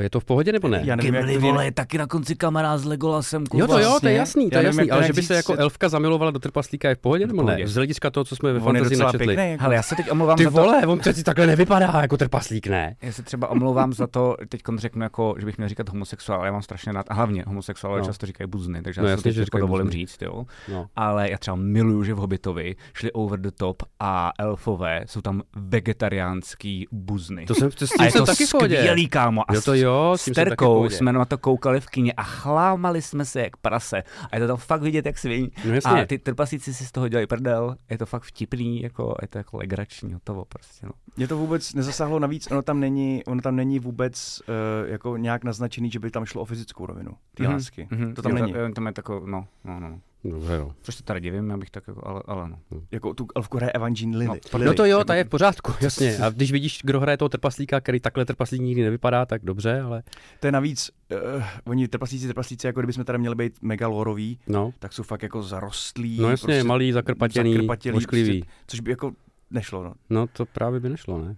Je 0.00 0.10
to 0.10 0.20
v 0.20 0.24
pohodě 0.24 0.52
nebo 0.52 0.68
ne? 0.68 0.80
Já 0.84 0.96
nevím, 0.96 1.14
jak 1.14 1.24
Gimli, 1.24 1.40
to 1.40 1.46
je- 1.46 1.52
vole, 1.52 1.64
je 1.64 1.72
taky 1.72 1.98
na 1.98 2.06
konci 2.06 2.36
kamarád 2.36 2.80
s 2.80 2.84
Legolasem, 2.84 3.46
kurva. 3.46 3.66
Jo, 3.66 3.72
to 3.72 3.78
jo, 3.78 3.98
to 4.00 4.08
je 4.08 4.14
jasný, 4.14 4.50
to 4.50 4.58
je 4.58 4.64
jasný, 4.64 4.80
jak 4.82 4.90
ale 4.92 5.02
to 5.02 5.06
že 5.06 5.12
by 5.12 5.22
se 5.22 5.34
jako 5.34 5.52
se- 5.52 5.58
elfka 5.58 5.88
zamilovala 5.88 6.30
do 6.30 6.38
trpaslíka 6.38 6.88
je 6.88 6.94
v 6.94 6.98
pohodě 6.98 7.26
nebo 7.26 7.42
ne? 7.42 7.46
pohodě. 7.52 7.68
Z 7.68 7.74
hlediska 7.74 8.10
toho, 8.10 8.24
co 8.24 8.36
jsme 8.36 8.52
ve 8.52 8.58
docela 8.58 9.04
načetli. 9.04 9.26
pěkný. 9.26 9.50
Jako, 9.50 9.62
Hele, 9.62 9.74
já 9.74 9.82
se 9.82 9.96
teď 9.96 10.10
omlouvám 10.10 10.36
Ty 10.36 10.44
za 10.44 10.50
to, 10.50 10.56
vole, 10.56 10.86
on 10.86 10.98
přeci 10.98 11.22
takhle 11.24 11.46
nevypadá 11.46 11.92
jako 12.02 12.16
trpaslík, 12.16 12.66
ne? 12.66 12.96
Já 13.02 13.12
se 13.12 13.22
třeba 13.22 13.48
omlouvám 13.48 13.92
za 13.92 14.06
to, 14.06 14.36
teď 14.48 14.60
řeknu 14.76 15.02
jako, 15.02 15.34
že 15.38 15.46
bych 15.46 15.56
měl 15.58 15.68
říkat 15.68 15.88
homosexuál, 15.88 16.38
ale 16.38 16.48
já 16.48 16.52
mám 16.52 16.62
strašně 16.62 16.92
rád, 16.92 17.06
a 17.10 17.14
hlavně 17.14 17.44
homosexuálové 17.46 18.00
No. 18.00 18.06
často 18.06 18.26
říkají 18.26 18.50
buzny, 18.50 18.82
takže 18.82 19.02
No 19.02 19.08
já 19.08 19.16
si 19.16 19.22
to 19.22 19.30
že 19.30 19.40
jako 19.40 19.58
dovolím 19.58 19.90
říct, 19.90 20.22
jo. 20.22 20.44
No. 20.72 20.86
Ale 20.96 21.30
já 21.30 21.38
třeba 21.38 21.56
miluju, 21.56 22.04
že 22.04 22.14
v 22.14 22.16
Hobbitovi 22.16 22.76
šli 22.94 23.12
over 23.12 23.40
the 23.40 23.50
top 23.50 23.82
a 24.00 24.32
elfové 24.38 25.02
jsou 25.06 25.20
tam 25.20 25.42
vegetariánský 25.56 26.86
buzny. 26.92 27.46
To 27.46 27.54
jsem, 27.54 27.70
to, 27.70 27.86
to 28.18 28.26
taky 28.26 28.46
v 28.46 28.50
pohodě. 28.50 28.76
skvělý, 28.76 29.08
kámo. 29.08 29.50
A 29.50 29.54
to 29.78 29.84
jo, 29.86 30.12
s 30.16 30.24
Terkou 30.34 30.88
jsme 30.90 31.12
na 31.12 31.24
to 31.24 31.38
koukali 31.38 31.80
v 31.80 31.86
kině 31.86 32.12
a 32.12 32.22
chlámali 32.22 33.02
jsme 33.02 33.24
se 33.24 33.40
jak 33.40 33.56
prase. 33.56 34.02
A 34.32 34.36
je 34.36 34.40
to 34.40 34.46
tam 34.46 34.56
fakt 34.56 34.82
vidět, 34.82 35.06
jak 35.06 35.18
sviň. 35.18 35.50
No 35.64 35.74
jasně. 35.74 36.02
A 36.02 36.06
ty 36.06 36.18
trpaslíci 36.18 36.74
si 36.74 36.86
z 36.86 36.92
toho 36.92 37.08
dělají 37.08 37.26
prdel. 37.26 37.76
Je 37.90 37.98
to 37.98 38.06
fakt 38.06 38.22
vtipný, 38.22 38.82
jako, 38.82 39.14
je 39.22 39.28
to 39.28 39.38
jako 39.38 39.56
legrační, 39.56 40.12
hotovo 40.14 40.44
prostě. 40.44 40.86
No. 40.86 40.92
Mě 41.16 41.28
to 41.28 41.36
vůbec 41.36 41.74
nezasáhlo 41.74 42.18
navíc, 42.18 42.50
ono 42.50 42.62
tam 42.62 42.80
není, 42.80 43.24
ono 43.24 43.40
tam 43.40 43.56
není 43.56 43.78
vůbec 43.78 44.42
uh, 44.48 44.90
jako 44.90 45.16
nějak 45.16 45.44
naznačený, 45.44 45.90
že 45.90 45.98
by 46.00 46.10
tam 46.10 46.24
šlo 46.24 46.42
o 46.42 46.44
fyzickou 46.44 46.86
rovinu, 46.86 47.10
ty 47.34 47.42
Mhm, 47.42 47.52
lásky. 47.52 47.88
Mhm, 47.90 48.14
To 48.14 48.22
tam 48.22 48.32
jo, 48.32 48.38
není. 48.38 48.52
To, 48.52 48.72
tam 48.74 48.86
je 48.86 48.92
tako, 48.92 49.22
no, 49.26 49.46
no, 49.64 49.80
no. 49.80 50.00
Dobře, 50.24 50.54
jo. 50.54 50.72
Což 50.82 50.94
se 50.94 51.02
tady 51.02 51.20
divím, 51.20 51.50
já 51.50 51.56
bych 51.56 51.70
tak 51.70 51.84
jako, 51.88 52.06
ale, 52.06 52.22
ale 52.26 52.48
no. 52.48 52.58
Jako 52.90 53.14
tu 53.14 53.26
elfku 53.34 53.56
hraje 53.56 53.72
Evangeline 53.72 54.18
Lilly. 54.18 54.40
Lilly. 54.52 54.66
No 54.66 54.74
to 54.74 54.84
jo, 54.84 55.04
ta 55.04 55.14
je 55.14 55.24
v 55.24 55.28
pořádku, 55.28 55.72
jasně. 55.80 56.18
A 56.18 56.30
když 56.30 56.52
vidíš, 56.52 56.80
kdo 56.84 57.00
hraje 57.00 57.16
toho 57.16 57.28
trpaslíka, 57.28 57.80
který 57.80 58.00
takhle 58.00 58.24
trpaslík 58.24 58.62
nikdy 58.62 58.82
nevypadá, 58.82 59.26
tak 59.26 59.44
dobře, 59.44 59.80
ale 59.80 60.02
To 60.40 60.46
je 60.46 60.52
navíc, 60.52 60.90
uh, 61.36 61.42
oni 61.64 61.88
trpaslíci, 61.88 62.26
trpaslíci, 62.26 62.66
jako 62.66 62.80
kdybychom 62.80 63.04
tady 63.04 63.18
měli 63.18 63.34
být 63.34 63.62
mega 63.62 63.88
loroví, 63.88 64.38
no. 64.46 64.72
tak 64.78 64.92
jsou 64.92 65.02
fakt 65.02 65.22
jako 65.22 65.42
zarostlí. 65.42 66.18
No 66.20 66.30
jasně, 66.30 66.46
prostě 66.46 66.64
malý, 66.64 66.92
zakrpatěný, 66.92 67.52
zakrpatělý, 67.54 67.96
ošklivý. 67.96 68.40
Prostě, 68.40 68.64
což 68.66 68.80
by 68.80 68.90
jako 68.90 69.12
nešlo, 69.50 69.84
no. 69.84 69.94
No 70.10 70.26
to 70.26 70.46
právě 70.46 70.80
by 70.80 70.88
nešlo, 70.88 71.18
ne? 71.18 71.36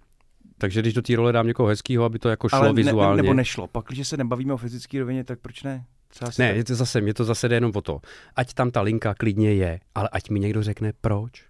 Takže 0.58 0.80
když 0.80 0.94
do 0.94 1.02
té 1.02 1.16
role 1.16 1.32
dám 1.32 1.46
někoho 1.46 1.68
hezkého, 1.68 2.04
aby 2.04 2.18
to 2.18 2.28
jako 2.28 2.48
šlo 2.48 2.58
Ale 2.58 2.68
ne, 2.68 2.74
vizuálně. 2.74 3.16
ne, 3.16 3.22
nebo 3.22 3.34
nešlo. 3.34 3.66
Pak, 3.66 3.84
když 3.88 4.08
se 4.08 4.16
nebavíme 4.16 4.52
o 4.52 4.56
fyzické 4.56 4.98
rovině, 5.00 5.24
tak 5.24 5.38
proč 5.38 5.62
ne? 5.62 5.84
Třeba 6.16 6.32
Ne, 6.38 6.48
tak- 6.48 6.56
je 6.56 6.64
to 6.64 6.74
zase, 6.74 7.00
mě 7.00 7.14
to 7.14 7.24
zase 7.24 7.48
jde 7.48 7.56
jenom 7.56 7.72
o 7.74 7.80
to. 7.80 8.00
Ať 8.36 8.54
tam 8.54 8.70
ta 8.70 8.80
linka 8.80 9.14
klidně 9.14 9.54
je, 9.54 9.80
ale 9.94 10.08
ať 10.12 10.30
mi 10.30 10.40
někdo 10.40 10.62
řekne 10.62 10.92
proč. 11.00 11.44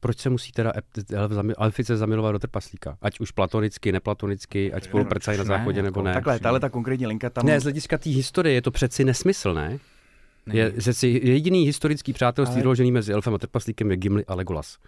Proč 0.00 0.18
se 0.18 0.30
musí 0.30 0.52
teda 0.52 0.72
elfice 1.58 1.96
zamilovat 1.96 2.32
do 2.32 2.38
trpaslíka? 2.38 2.98
Ať 3.02 3.20
už 3.20 3.30
platonicky, 3.30 3.92
neplatonicky, 3.92 4.72
ať 4.72 4.84
spolu 4.84 5.04
prcají 5.04 5.38
na 5.38 5.44
ne, 5.44 5.48
záchodě 5.48 5.78
jako 5.78 5.84
nebo 5.84 6.02
ne. 6.02 6.12
Takhle, 6.14 6.38
tahle 6.38 6.60
ta 6.60 6.68
konkrétní 6.68 7.06
linka 7.06 7.30
tam... 7.30 7.46
Ne, 7.46 7.60
z 7.60 7.62
hlediska 7.62 7.98
té 7.98 8.10
historie 8.10 8.54
je 8.54 8.62
to 8.62 8.70
přeci 8.70 9.04
nesmysl, 9.04 9.54
ne? 9.54 9.78
Je, 10.52 10.72
si 10.92 11.20
jediný 11.24 11.66
historický 11.66 12.12
přátelství 12.12 12.54
Ale- 12.54 12.62
doložený 12.62 12.92
mezi 12.92 13.12
elfem 13.12 13.34
a 13.34 13.38
trpaslíkem 13.38 13.90
je 13.90 13.96
Gimli 13.96 14.24
a 14.24 14.34
Legolas. 14.34 14.78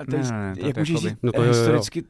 A 0.00 0.04
to 0.10 0.16
je, 0.16 0.22
Ne, 0.22 0.28
ne, 0.30 0.48
ne, 0.50 0.56
to 0.56 0.66
jak 0.66 0.76
je 0.76 0.80
můžeš 0.80 0.96
říct, 0.96 1.16
No 1.22 1.32
to 1.32 1.42
jo, 1.42 1.52
jo, 1.52 1.58
historicky, 1.60 2.04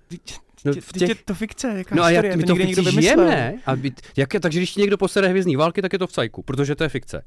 No 0.64 0.72
v 0.72 0.92
teď 0.92 1.02
je 1.02 1.08
těch- 1.08 1.22
to 1.24 1.34
fikce, 1.34 1.74
jaká 1.78 1.94
No 1.94 2.02
a 2.02 2.10
jak 2.10 2.36
my 2.36 2.42
to 2.44 2.46
to 2.46 2.56
fikci 2.56 2.74
vymyslel. 2.80 3.00
žijeme, 3.02 3.54
a 3.66 3.76
být, 3.76 4.00
jak 4.16 4.34
je, 4.34 4.40
takže 4.40 4.58
když 4.58 4.70
ti 4.72 4.80
někdo 4.80 4.98
posede 4.98 5.28
hvězdní 5.28 5.56
války, 5.56 5.82
tak 5.82 5.92
je 5.92 5.98
to 5.98 6.06
v 6.06 6.12
cajku, 6.12 6.42
protože 6.42 6.74
to 6.74 6.82
je 6.84 6.88
fikce. 6.88 7.22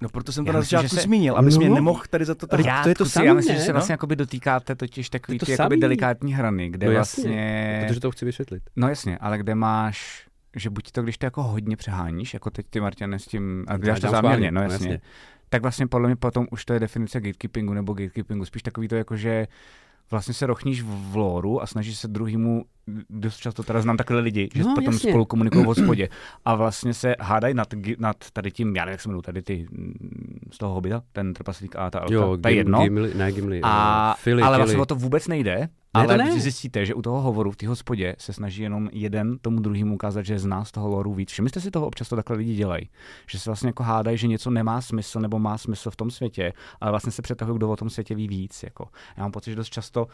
No 0.00 0.08
proto 0.08 0.32
jsem 0.32 0.44
to 0.44 0.48
Já 0.48 0.52
na 0.52 0.60
začátku 0.60 0.96
se- 0.96 1.02
zmínil, 1.02 1.36
abys 1.36 1.54
No. 1.54 1.60
mě 1.60 1.70
nemohl 1.70 2.02
tady 2.10 2.24
za 2.24 2.34
to 2.34 2.46
tahat. 2.46 2.66
Já- 2.66 2.82
to 2.82 2.88
je 2.88 2.94
to 2.94 3.06
samý, 3.06 3.26
já 3.26 3.34
myslím, 3.34 3.54
ne? 3.54 3.58
že 3.60 3.64
se 3.66 3.72
No. 3.72 3.74
vlastně 3.74 3.92
jakoby 3.92 4.16
dotýkáte 4.16 4.74
totiž 4.74 5.10
takový 5.10 5.38
To 5.38 5.46
to 5.46 5.46
ty 5.46 5.52
jakoby 5.52 5.76
delikátní 5.76 6.34
hrany, 6.34 6.70
kde 6.70 6.86
No 6.86 6.92
jasně, 6.92 7.22
vlastně... 7.24 7.84
Protože 7.88 8.00
to 8.00 8.10
chci 8.10 8.24
vysvětlit. 8.24 8.62
No 8.76 8.88
jasně, 8.88 9.18
ale 9.18 9.38
kde 9.38 9.54
máš, 9.54 10.26
že 10.56 10.70
buď 10.70 10.92
to, 10.92 11.02
když 11.02 11.18
to 11.18 11.26
jako 11.26 11.42
hodně 11.42 11.76
přeháníš, 11.76 12.34
jako 12.34 12.50
teď 12.50 12.66
ty 12.70 12.80
Marťane 12.80 13.18
s 13.18 13.26
tím, 13.26 13.64
a 13.68 13.78
děláš 13.78 14.00
to 14.00 14.08
záměrně, 14.08 14.50
no 14.50 14.60
no 14.64 14.70
jasně, 14.72 14.74
jasně. 14.92 15.00
Tak 15.48 15.62
vlastně 15.62 15.86
podle 15.86 16.08
mě 16.08 16.16
potom 16.16 16.46
už 16.50 16.64
to 16.64 16.72
je 16.72 16.80
definice 16.80 17.20
gatekeepingu 17.20 17.72
nebo 17.74 17.92
gatekeepingu, 17.92 18.44
spíš 18.44 18.62
takový 18.62 18.88
to 18.88 18.94
jako, 18.96 19.16
že 19.16 19.46
vlastně 20.10 20.34
se 20.34 20.46
rochníš 20.46 20.82
v 20.82 21.16
loru 21.16 21.62
a 21.62 21.66
snažíš 21.66 21.98
se 21.98 22.08
druhýmu, 22.08 22.64
dost 23.10 23.36
často 23.36 23.62
teda 23.62 23.80
znám 23.82 23.96
takhle 23.96 24.20
lidi, 24.20 24.48
že 24.54 24.62
No, 24.64 24.74
potom 24.74 24.94
jasně. 24.94 25.10
spolu 25.10 25.24
komunikují 25.24 25.64
v 25.64 25.66
hospodě 25.66 26.08
a 26.44 26.54
vlastně 26.54 26.94
se 26.94 27.16
hádají 27.20 27.54
nad, 27.54 27.68
nad 27.98 28.16
tady 28.32 28.50
tím, 28.50 28.76
já 28.76 28.84
nevím, 28.84 28.92
jak 28.92 29.00
se 29.00 29.08
jmenují, 29.08 29.22
tady 29.22 29.42
ty 29.42 29.66
mm, 29.70 30.38
z 30.52 30.58
toho 30.58 30.74
hobita, 30.74 31.02
ten 31.12 31.34
trpaslík 31.34 31.76
a 31.76 31.90
ta 31.90 32.04
Jo, 32.10 32.36
to 32.42 32.48
je 32.48 32.54
Gim- 32.54 32.56
jedno. 32.56 32.82
Gimli, 32.82 33.14
ne 33.14 33.32
Gimli, 33.32 33.60
A, 33.62 34.14
Fili, 34.18 34.42
ale 34.42 34.56
Fili. 34.56 34.64
vlastně 34.64 34.82
o 34.82 34.86
to 34.86 34.94
vůbec 34.94 35.28
nejde. 35.28 35.68
Ne, 35.96 36.14
ale 36.14 36.18
to 36.18 36.34
ne. 36.34 36.40
zjistíte, 36.40 36.86
že 36.86 36.94
u 36.94 37.02
toho 37.02 37.20
hovoru 37.20 37.50
v 37.50 37.56
té 37.56 37.68
hospodě 37.68 38.16
se 38.18 38.32
snaží 38.32 38.62
jenom 38.62 38.88
jeden 38.92 39.38
tomu 39.38 39.60
druhému 39.60 39.94
ukázat, 39.94 40.22
že 40.22 40.38
zná 40.38 40.64
z 40.64 40.72
toho 40.72 40.88
loru 40.88 41.14
víc. 41.14 41.30
Všimli 41.30 41.50
jste 41.50 41.60
si 41.60 41.70
toho 41.70 41.86
občas 41.86 42.08
to 42.08 42.16
takhle 42.16 42.36
lidi 42.36 42.54
dělají. 42.54 42.90
Že 43.30 43.38
se 43.38 43.50
vlastně 43.50 43.68
jako 43.68 43.82
hádají, 43.82 44.18
že 44.18 44.26
něco 44.26 44.50
nemá 44.50 44.80
smysl 44.80 45.20
nebo 45.20 45.38
má 45.38 45.58
smysl 45.58 45.90
v 45.90 45.96
tom 45.96 46.10
světě, 46.10 46.52
ale 46.80 46.90
vlastně 46.90 47.12
se 47.12 47.22
přetahují, 47.22 47.58
kdo 47.58 47.70
o 47.70 47.76
tom 47.76 47.90
světě 47.90 48.14
ví 48.14 48.28
víc. 48.28 48.62
Jako. 48.62 48.88
Já 49.16 49.22
mám 49.22 49.32
pocit, 49.32 49.50
že 49.50 49.56
dost 49.56 49.68
často 49.68 50.06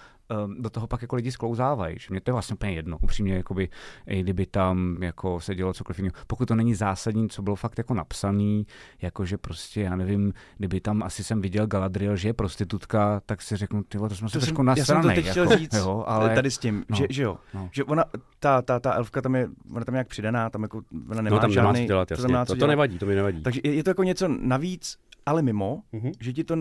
um, 0.44 0.62
do 0.62 0.70
toho 0.70 0.86
pak 0.86 1.02
jako 1.02 1.16
lidi 1.16 1.32
sklouzávají. 1.32 1.96
Že 1.98 2.06
mě 2.10 2.20
to 2.20 2.30
je 2.30 2.32
vlastně 2.32 2.54
úplně 2.54 2.72
jedno. 2.72 2.98
Upřímně, 3.02 3.34
jakoby, 3.34 3.68
i 4.06 4.20
kdyby 4.20 4.46
tam 4.46 4.96
jako 5.02 5.40
se 5.40 5.54
dělo 5.54 5.72
cokoliv 5.72 5.98
jiného. 5.98 6.14
Pokud 6.26 6.48
to 6.48 6.54
není 6.54 6.74
zásadní, 6.74 7.28
co 7.28 7.42
bylo 7.42 7.56
fakt 7.56 7.78
jako 7.78 7.94
napsaný, 7.94 8.66
jako 9.02 9.24
že 9.24 9.38
prostě, 9.38 9.80
já 9.80 9.96
nevím, 9.96 10.32
kdyby 10.58 10.80
tam 10.80 11.02
asi 11.02 11.24
jsem 11.24 11.40
viděl 11.40 11.66
Galadriel, 11.66 12.16
že 12.16 12.28
je 12.28 12.32
prostitutka, 12.32 13.22
tak 13.26 13.42
si 13.42 13.56
řeknu, 13.56 13.82
ty 13.82 13.98
to 13.98 14.10
jsme 14.10 14.28
se 14.28 14.38
trošku 14.38 14.56
jsem, 14.56 14.66
já 14.68 14.76
jsem 14.76 15.02
to 15.02 15.08
nasranej, 15.08 15.22
chtěl 15.22 15.48
říct 15.76 15.86
jo, 15.86 16.04
ale 16.06 16.34
tady 16.34 16.50
s 16.50 16.58
tím, 16.58 16.84
no, 16.90 16.96
že, 16.96 17.06
že 17.10 17.22
jo, 17.22 17.38
no. 17.54 17.68
že 17.72 17.84
ona, 17.84 18.04
ta, 18.38 18.62
ta, 18.62 18.80
ta 18.80 18.92
elfka 18.94 19.22
tam 19.22 19.34
je, 19.34 19.48
ona 19.74 19.84
tam 19.84 19.94
je 19.94 19.96
nějak 19.96 20.08
přidaná, 20.08 20.50
tam 20.50 20.62
jako, 20.62 20.82
ona 21.10 21.22
nemá 21.22 21.36
No 21.36 21.40
tam 21.40 21.50
žádný, 21.52 21.72
nemá 21.72 21.86
dělat, 21.86 22.08
to 22.08 22.14
jasně. 22.14 22.28
To, 22.34 22.44
co 22.46 22.52
to 22.52 22.56
dělat. 22.56 22.68
nevadí, 22.68 22.98
to 22.98 23.06
mi 23.06 23.14
nevadí. 23.14 23.42
Takže 23.42 23.60
je, 23.64 23.74
je 23.74 23.84
to 23.84 23.90
jako 23.90 24.02
něco 24.02 24.28
navíc, 24.40 24.98
ale 25.26 25.42
mimo, 25.42 25.82
Mhm. 25.92 26.12
že 26.20 26.32
ti 26.32 26.44
to, 26.44 26.56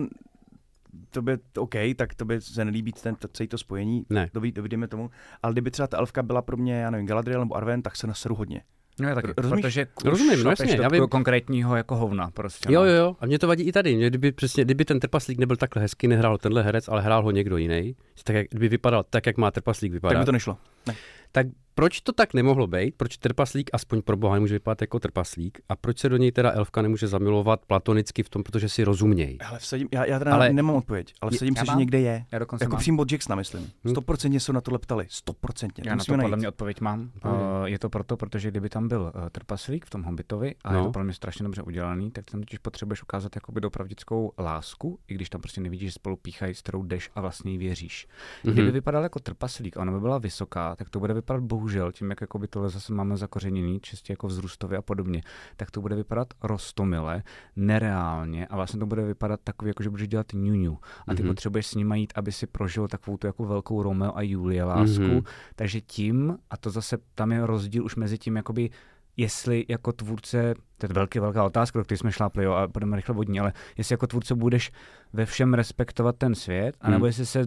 to 1.10 1.22
by, 1.22 1.38
to 1.52 1.62
OK, 1.62 1.74
tak 1.96 2.14
to 2.14 2.24
by 2.24 2.40
se 2.40 2.64
nelíbí 2.64 2.92
ten, 2.92 3.14
to, 3.14 3.28
celé 3.28 3.46
to 3.46 3.58
spojení, 3.58 4.06
Ne. 4.10 4.28
to, 4.32 4.40
ví- 4.40 4.52
to 4.52 4.62
vidíme 4.62 4.88
tomu, 4.88 5.10
ale 5.42 5.52
kdyby 5.52 5.70
třeba 5.70 5.86
ta 5.86 5.98
elfka 5.98 6.22
byla 6.22 6.42
pro 6.42 6.56
mě, 6.56 6.74
já 6.74 6.90
nevím, 6.90 7.06
Galadriel 7.06 7.40
nebo 7.40 7.54
Arwen, 7.56 7.82
tak 7.82 7.96
se 7.96 8.06
naseru 8.06 8.34
hodně. 8.34 8.62
No 9.02 9.08
je 9.08 9.14
taky, 9.14 9.26
Ro- 9.28 9.34
rozumíš? 9.36 9.62
protože 9.62 9.86
Rozumím, 10.04 10.42
no 10.44 10.50
jasně, 10.50 10.76
do 10.76 10.82
já 10.82 10.88
vím. 10.88 11.08
konkrétního 11.08 11.76
jako 11.76 11.96
hovna 11.96 12.30
prostě. 12.30 12.72
Jo, 12.72 12.80
no. 12.80 12.86
jo, 12.86 12.94
jo. 12.94 13.16
A 13.20 13.26
mě 13.26 13.38
to 13.38 13.48
vadí 13.48 13.62
i 13.64 13.72
tady. 13.72 13.96
Mě, 13.96 14.06
kdyby, 14.10 14.32
přesně, 14.32 14.64
kdyby 14.64 14.84
ten 14.84 15.00
trpaslík 15.00 15.38
nebyl 15.38 15.56
takhle 15.56 15.82
hezky, 15.82 16.08
nehrál 16.08 16.38
tenhle 16.38 16.62
herec, 16.62 16.88
ale 16.88 17.02
hrál 17.02 17.22
ho 17.22 17.30
někdo 17.30 17.56
jiný, 17.56 17.96
tak 18.24 18.36
jak, 18.36 18.46
kdyby 18.50 18.68
vypadal 18.68 19.04
tak, 19.10 19.26
jak 19.26 19.36
má 19.36 19.50
trpaslík 19.50 19.92
Tak 19.92 19.94
vypadat, 19.94 20.18
by 20.20 20.26
to 20.26 20.32
nešlo. 20.32 20.56
Ne. 20.86 20.94
tak 21.32 21.46
proč 21.74 22.00
to 22.00 22.12
tak 22.12 22.34
nemohlo 22.34 22.66
být? 22.66 22.94
Proč 22.96 23.16
trpaslík 23.16 23.70
aspoň 23.72 24.02
pro 24.02 24.16
boha 24.16 24.34
nemůže 24.34 24.54
vypadat 24.54 24.80
jako 24.80 24.98
trpaslík? 25.00 25.60
A 25.68 25.76
proč 25.76 25.98
se 25.98 26.08
do 26.08 26.16
něj 26.16 26.32
teda 26.32 26.50
elfka 26.52 26.82
nemůže 26.82 27.06
zamilovat 27.08 27.60
platonicky 27.66 28.22
v 28.22 28.28
tom, 28.28 28.42
protože 28.42 28.68
si 28.68 28.84
rozumějí? 28.84 29.38
Hele, 29.42 29.58
vsadím, 29.58 29.88
já, 29.92 30.04
já 30.04 30.18
teda 30.18 30.32
Ale- 30.32 30.46
ale, 30.46 30.52
nemám 30.54 30.76
odpověď, 30.76 31.14
ale 31.20 31.30
vsadím 31.30 31.56
se, 31.56 31.64
že 31.66 31.76
někde 31.76 32.00
je. 32.00 32.24
Já 32.32 32.38
dokonce 32.38 32.64
Jako 32.64 32.72
mám. 32.72 32.80
přímo 32.80 33.02
od 33.02 33.12
Jacksona, 33.12 33.36
myslím. 33.36 33.70
Hm. 33.84 33.90
Stoprocentně 33.90 34.40
se 34.40 34.52
na 34.52 34.60
tohle 34.60 34.78
ptali. 34.78 35.06
Stoprocentně. 35.08 35.84
Já 35.86 35.90
na 35.92 35.96
to 35.96 36.00
Musíme 36.00 36.16
podle 36.16 36.30
najít. 36.30 36.38
mě 36.38 36.48
odpověď 36.48 36.80
mám. 36.80 36.98
Mhm. 37.00 37.10
Uh, 37.34 37.64
je 37.64 37.78
to 37.78 37.88
proto, 37.90 38.16
protože 38.16 38.50
kdyby 38.50 38.68
tam 38.68 38.88
byl 38.88 39.00
uh, 39.14 39.28
trpaslík 39.32 39.86
v 39.86 39.90
tom 39.90 40.02
Hobbitovi 40.02 40.54
a 40.64 40.72
no. 40.72 40.78
je 40.78 40.82
No. 40.82 40.86
to 40.88 40.92
podle 40.92 41.04
mě 41.04 41.14
strašně 41.14 41.42
dobře 41.42 41.62
udělaný, 41.62 42.10
tak 42.10 42.24
tam 42.30 42.40
totiž 42.40 42.58
potřebuješ 42.58 43.02
ukázat 43.02 43.36
jakoby 43.36 43.60
dopravdickou 43.60 44.32
lásku, 44.38 44.98
i 45.08 45.14
když 45.14 45.30
tam 45.30 45.40
prostě 45.40 45.60
nevidíš, 45.60 45.88
že 45.88 45.92
spolu 45.92 46.16
píchají, 46.16 46.54
s 46.54 46.62
kterou 46.62 46.82
jdeš 46.82 47.10
a 47.14 47.20
vlastně 47.20 47.52
jí 47.52 47.58
věříš. 47.58 48.06
Kdyby 48.42 48.62
Mhm. 48.62 48.72
vypadal 48.72 49.02
jako 49.02 49.18
trpaslík 49.20 49.76
a 49.76 49.80
ona 49.80 49.92
by 49.92 50.00
byla 50.00 50.18
vysoká, 50.18 50.76
tak 50.76 50.90
to 50.90 50.98
bude 51.00 51.14
vypadat 51.14 51.42
bohužel 51.62 51.92
tím, 51.92 52.10
jak 52.10 52.20
jakoby 52.20 52.48
tohle 52.48 52.70
zase 52.70 52.92
máme 52.92 53.16
zakořeněný, 53.16 53.80
čistě 53.80 54.12
jako 54.12 54.26
vzrůstově 54.26 54.78
a 54.78 54.82
podobně, 54.82 55.22
tak 55.56 55.70
to 55.70 55.80
bude 55.80 55.96
vypadat 55.96 56.28
rostomile, 56.42 57.22
nereálně 57.56 58.46
a 58.46 58.56
vlastně 58.56 58.80
to 58.80 58.86
bude 58.86 59.02
vypadat 59.04 59.40
takový, 59.44 59.68
jako 59.68 59.82
že 59.82 59.90
budeš 59.90 60.08
dělat 60.08 60.26
ňuňu. 60.34 60.78
A 61.06 61.14
ty 61.14 61.22
Mhm. 61.22 61.30
potřebuješ 61.30 61.66
s 61.66 61.74
ním 61.74 61.92
jít, 61.92 62.12
aby 62.16 62.32
si 62.32 62.46
prožil 62.46 62.88
takovou 62.88 63.16
tu 63.16 63.26
jako 63.26 63.44
velkou 63.44 63.82
Romeo 63.82 64.16
a 64.16 64.22
Julie 64.22 64.64
lásku. 64.64 65.02
Mhm. 65.02 65.20
Takže 65.56 65.80
tím, 65.80 66.38
a 66.50 66.56
to 66.56 66.70
zase 66.70 66.98
tam 67.14 67.32
je 67.32 67.46
rozdíl 67.46 67.84
už 67.84 67.96
mezi 67.96 68.18
tím, 68.18 68.36
jakoby 68.36 68.70
jestli 69.16 69.64
jako 69.68 69.92
tvůrce, 69.92 70.54
to 70.78 70.86
je 70.86 70.92
velký, 70.92 71.18
velká 71.18 71.44
otázka, 71.44 71.78
do 71.78 71.84
které 71.84 71.98
jsme 71.98 72.12
šlápli, 72.12 72.44
jo, 72.44 72.52
a 72.52 72.66
budeme 72.66 72.96
rychle 72.96 73.14
vodní, 73.14 73.40
ale 73.40 73.52
jestli 73.78 73.92
jako 73.92 74.06
tvůrce 74.06 74.34
budeš 74.34 74.72
ve 75.12 75.26
všem 75.26 75.54
respektovat 75.54 76.16
ten 76.16 76.34
svět, 76.34 76.76
anebo 76.80 77.02
Hmm. 77.02 77.06
jestli 77.06 77.26
se 77.26 77.46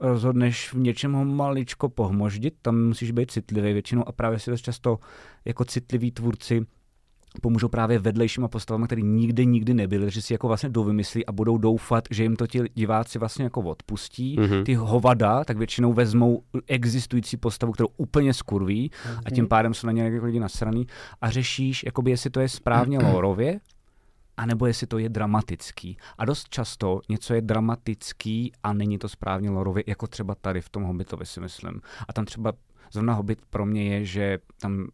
rozhodneš 0.00 0.72
v 0.72 0.78
něčem 0.78 1.12
ho 1.12 1.24
maličko 1.24 1.88
pohmoždit, 1.88 2.54
tam 2.62 2.86
musíš 2.86 3.10
být 3.10 3.30
citlivý 3.30 3.72
většinou 3.72 4.08
a 4.08 4.12
právě 4.12 4.38
si 4.38 4.50
dost 4.50 4.62
často 4.62 4.98
jako 5.44 5.64
citliví 5.64 6.10
tvůrci 6.10 6.66
pomůžou 7.40 7.68
právě 7.68 7.98
vedlejšíma 7.98 8.48
postavama, 8.48 8.86
který 8.86 9.02
nikdy, 9.02 9.46
nikdy 9.46 9.74
nebyli, 9.74 10.10
že 10.10 10.22
si 10.22 10.34
jako 10.34 10.48
vlastně 10.48 10.68
dovymyslí 10.68 11.26
a 11.26 11.32
budou 11.32 11.58
doufat, 11.58 12.04
že 12.10 12.22
jim 12.22 12.36
to 12.36 12.46
ti 12.46 12.60
diváci 12.74 13.18
vlastně 13.18 13.44
jako 13.44 13.60
odpustí. 13.60 14.36
Mhm. 14.40 14.64
Ty 14.64 14.74
hovada 14.74 15.44
tak 15.44 15.56
většinou 15.56 15.92
vezmou 15.92 16.42
existující 16.66 17.36
postavu, 17.36 17.72
kterou 17.72 17.88
úplně 17.96 18.34
skurví 18.34 18.90
a 19.24 19.30
tím 19.30 19.48
pádem 19.48 19.74
jsou 19.74 19.86
na 19.86 19.92
ně 19.92 20.02
jako 20.02 20.26
lidi 20.26 20.40
nasraný 20.40 20.86
a 21.20 21.30
řešíš, 21.30 21.84
jakoby 21.84 22.10
jestli 22.10 22.30
to 22.30 22.40
je 22.40 22.48
správně 22.48 22.98
lorově, 22.98 23.60
anebo 24.36 24.66
jestli 24.66 24.86
to 24.86 24.98
je 24.98 25.08
dramatický. 25.08 25.96
A 26.18 26.24
dost 26.24 26.48
často 26.48 27.00
něco 27.08 27.34
je 27.34 27.40
dramatický 27.40 28.52
a 28.62 28.72
není 28.72 28.98
to 28.98 29.08
správně 29.08 29.50
lorově, 29.50 29.84
jako 29.86 30.06
třeba 30.06 30.34
tady 30.34 30.60
v 30.60 30.68
tom 30.68 30.82
Hobbitovi 30.82 31.26
si 31.26 31.40
myslím. 31.40 31.80
A 32.08 32.12
tam 32.12 32.24
třeba 32.24 32.52
zrovna 32.92 33.14
Hobbit 33.14 33.38
pro 33.50 33.66
mě 33.66 33.94
je, 33.94 34.04
že 34.04 34.38
tam 34.60 34.86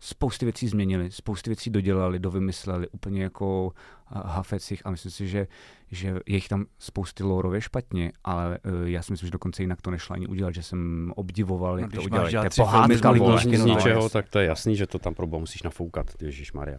spousty 0.00 0.46
věcí 0.46 0.68
změnili, 0.68 1.10
spousty 1.10 1.50
věcí 1.50 1.70
dodělali, 1.70 2.18
dovymysleli, 2.18 2.88
úplně 2.88 3.22
jako 3.22 3.72
hafecích 4.06 4.82
a 4.86 4.90
myslím 4.90 5.12
si, 5.12 5.28
že, 5.28 5.46
že 5.90 6.08
je 6.08 6.36
jich 6.36 6.48
tam 6.48 6.66
spousty 6.78 7.24
lorově 7.24 7.60
špatně, 7.60 8.12
ale 8.24 8.58
uh, 8.64 8.88
já 8.88 9.02
si 9.02 9.12
myslím, 9.12 9.26
že 9.26 9.30
dokonce 9.32 9.62
jinak 9.62 9.82
to 9.82 9.90
nešlo 9.90 10.14
ani 10.14 10.26
udělat, 10.26 10.54
že 10.54 10.62
jsem 10.62 11.12
obdivoval, 11.16 11.72
No, 11.74 11.78
jak 11.78 11.90
když 11.90 11.98
to 11.98 12.04
udělali. 12.04 12.32
To 12.32 12.36
je 12.44 12.50
pohádka, 12.56 13.12
z 13.36 13.58
no, 13.58 13.66
ničeho, 13.66 14.08
tak 14.08 14.28
to 14.28 14.38
je 14.38 14.46
jasný, 14.46 14.76
že 14.76 14.86
to 14.86 14.98
tam 14.98 15.14
pro 15.14 15.26
boha 15.26 15.40
musíš 15.40 15.62
nafoukat, 15.62 16.22
Ježíš 16.22 16.52
Maria. 16.52 16.78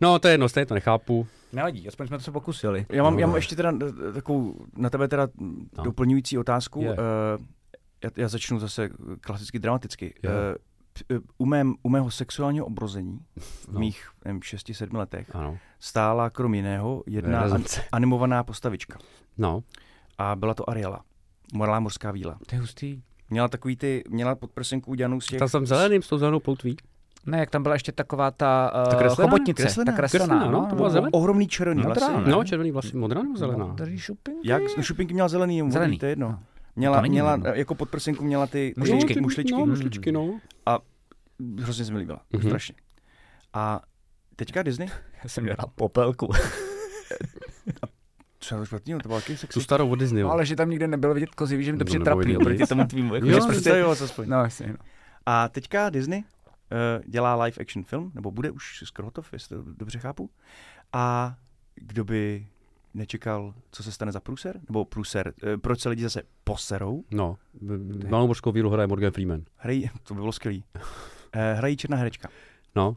No, 0.00 0.18
to 0.18 0.28
je 0.28 0.32
jedno, 0.34 0.48
stejně 0.48 0.66
to 0.66 0.74
nechápu. 0.74 1.26
Nevadí, 1.52 1.88
aspoň 1.88 2.06
jsme 2.06 2.18
to 2.18 2.24
se 2.24 2.30
pokusili. 2.32 2.86
Já 2.88 3.02
mám, 3.02 3.18
já 3.18 3.26
mám 3.26 3.32
No. 3.32 3.36
ještě 3.38 3.56
teda 3.56 3.72
eh, 4.08 4.12
takovou 4.12 4.66
na 4.76 4.90
tebe 4.90 5.08
teda 5.08 5.28
No. 5.40 5.54
no. 5.78 5.84
doplňující 5.84 6.38
otázku. 6.38 6.82
Je. 6.82 6.90
Uh, 6.90 6.96
já, 8.04 8.10
já 8.16 8.28
začnu 8.28 8.58
zase 8.58 8.88
klasicky 9.20 9.58
dramaticky. 9.58 10.14
Jo. 10.22 10.30
Uh, 10.30 10.36
u, 11.38 11.46
mém, 11.46 11.74
u 11.82 11.88
mého 11.88 12.10
sexuálního 12.10 12.66
obrození 12.66 13.18
v 13.38 13.68
No. 13.72 13.80
mých 13.80 14.08
nevím, 14.24 14.40
6-7 14.40 14.96
letech 14.96 15.34
Ano. 15.36 15.58
stála 15.80 16.30
krom 16.30 16.54
jiného 16.54 17.02
jedna 17.06 17.40
an, 17.40 17.64
animovaná 17.92 18.42
postavička. 18.44 18.98
No, 19.38 19.62
A 20.18 20.36
byla 20.36 20.54
to 20.54 20.70
Ariela. 20.70 21.00
Malá 21.54 21.80
morská 21.80 22.10
víla. 22.10 22.38
To 22.46 22.54
je 22.54 22.60
hustý. 22.60 23.02
Měla 23.30 23.48
takový 23.48 23.76
ty, 23.76 24.04
měla 24.08 24.34
podprsenku 24.34 24.90
udělanou 24.90 25.20
z 25.20 25.26
těch... 25.26 25.38
tam 25.38 25.48
jsem 25.48 25.66
zeleným 25.66 26.02
s 26.02 26.08
tou 26.08 26.18
zelenou 26.18 26.40
poutví. 26.40 26.76
Ne, 27.26 27.38
jak 27.38 27.50
tam 27.50 27.62
byla 27.62 27.74
ještě 27.74 27.92
taková 27.92 28.30
ta, 28.30 28.70
Ta 28.74 28.92
uh, 28.94 28.98
kreslená? 28.98 29.30
chobotnice, 29.30 29.62
Kreslená? 29.62 29.92
ta 29.92 29.96
kreslená, 29.96 30.26
Kreslená, 30.26 30.50
no, 30.50 30.66
to 30.66 30.76
byla 30.76 30.90
zelená. 30.90 31.08
Ohromný 31.12 31.48
červený 31.48 31.82
Modrá, 31.82 32.08
vlasy. 32.08 32.24
ne? 32.26 32.32
No, 32.32 32.44
červený 32.44 32.70
vlasy, 32.70 32.96
modrá 32.96 33.22
nebo 33.22 33.36
zelená? 33.36 33.66
Modrý 33.66 33.98
šupinky? 33.98 34.48
Jak? 34.48 34.62
No, 34.76 34.82
šupinky 34.82 35.14
měla 35.14 35.28
zelený, 35.28 35.56
Zelený. 35.58 35.72
zelený. 35.72 35.98
to 35.98 36.06
je 36.06 36.10
jedno. 36.12 36.40
No. 36.78 36.80
Měla, 36.80 37.00
měla 37.02 37.38
jako 37.54 37.74
podprsenku 37.74 38.24
měla 38.24 38.46
ty 38.46 38.74
Mušličky. 38.76 39.14
ty- 39.14 39.20
mušličky. 39.20 39.52
No, 39.52 39.66
mušličky, 39.66 40.12
no. 40.12 40.40
Hrozně 41.60 41.84
se 41.84 41.92
mi 41.92 41.98
líbila, 41.98 42.20
Mhm. 42.32 42.42
mm-hmm. 42.42 42.48
strašně. 42.48 42.74
A 43.52 43.80
teďka 44.36 44.62
Disney, 44.62 44.88
Já 45.22 45.28
jsem 45.28 45.44
dělal 45.44 45.56
popelku. 45.74 46.28
co 48.40 48.54
je 48.54 48.58
to 48.58 48.66
špatného, 48.66 49.00
to 49.00 49.08
bylo 49.08 49.20
taky 49.20 49.32
Tu 49.32 49.38
sexy. 49.38 49.60
starou 49.60 49.90
od 49.90 49.94
Disney. 49.96 50.22
No, 50.22 50.30
ale 50.30 50.46
že 50.46 50.56
tam 50.56 50.70
nikde 50.70 50.86
nebylo 50.88 51.14
vidět 51.14 51.30
kozy, 51.34 51.56
víš, 51.56 51.66
že 51.66 51.72
mi 51.72 51.78
to 51.78 51.82
No, 51.82 51.86
přijde 51.86 52.04
trapný 52.04 52.36
oproti 52.36 52.66
tomu 52.66 52.86
tvýmu. 52.86 53.14
Jako, 53.14 53.26
Jo, 53.26 53.34
že 53.34 53.46
prostě 53.46 53.70
jo, 53.70 53.90
aspoň. 53.90 54.28
no, 54.28 54.36
jasně, 54.42 54.66
no. 54.66 54.76
A 55.26 55.48
teďka 55.48 55.90
Disney 55.90 56.18
uh, 56.20 56.24
dělá 57.06 57.44
live 57.44 57.56
action 57.60 57.84
film, 57.84 58.12
nebo 58.14 58.30
bude 58.30 58.50
už 58.50 58.82
skoro 58.86 59.06
hotov, 59.06 59.32
jestli 59.32 59.56
to 59.56 59.62
dobře 59.72 59.98
chápu. 59.98 60.30
A 60.92 61.34
kdo 61.74 62.04
by 62.04 62.46
nečekal, 62.98 63.54
co 63.70 63.82
se 63.82 63.92
stane 63.92 64.12
za 64.12 64.20
průser? 64.20 64.60
Nebo 64.68 64.84
průser, 64.84 65.32
eh, 65.42 65.56
proč 65.56 65.80
se 65.80 65.88
lidi 65.88 66.02
zase 66.02 66.22
poserou? 66.44 67.04
No, 67.10 67.36
v- 67.62 68.08
malou 68.10 68.26
mořskou 68.26 68.52
vílu 68.52 68.70
hraje 68.70 68.86
Morgan 68.86 69.10
Freeman. 69.12 69.40
Hrají, 69.56 69.90
to 70.02 70.14
by 70.14 70.20
bylo 70.20 70.32
skvělý. 70.32 70.64
Eh, 71.32 71.54
hrají 71.54 71.76
černá 71.76 71.96
herečka. 71.96 72.28
No, 72.76 72.96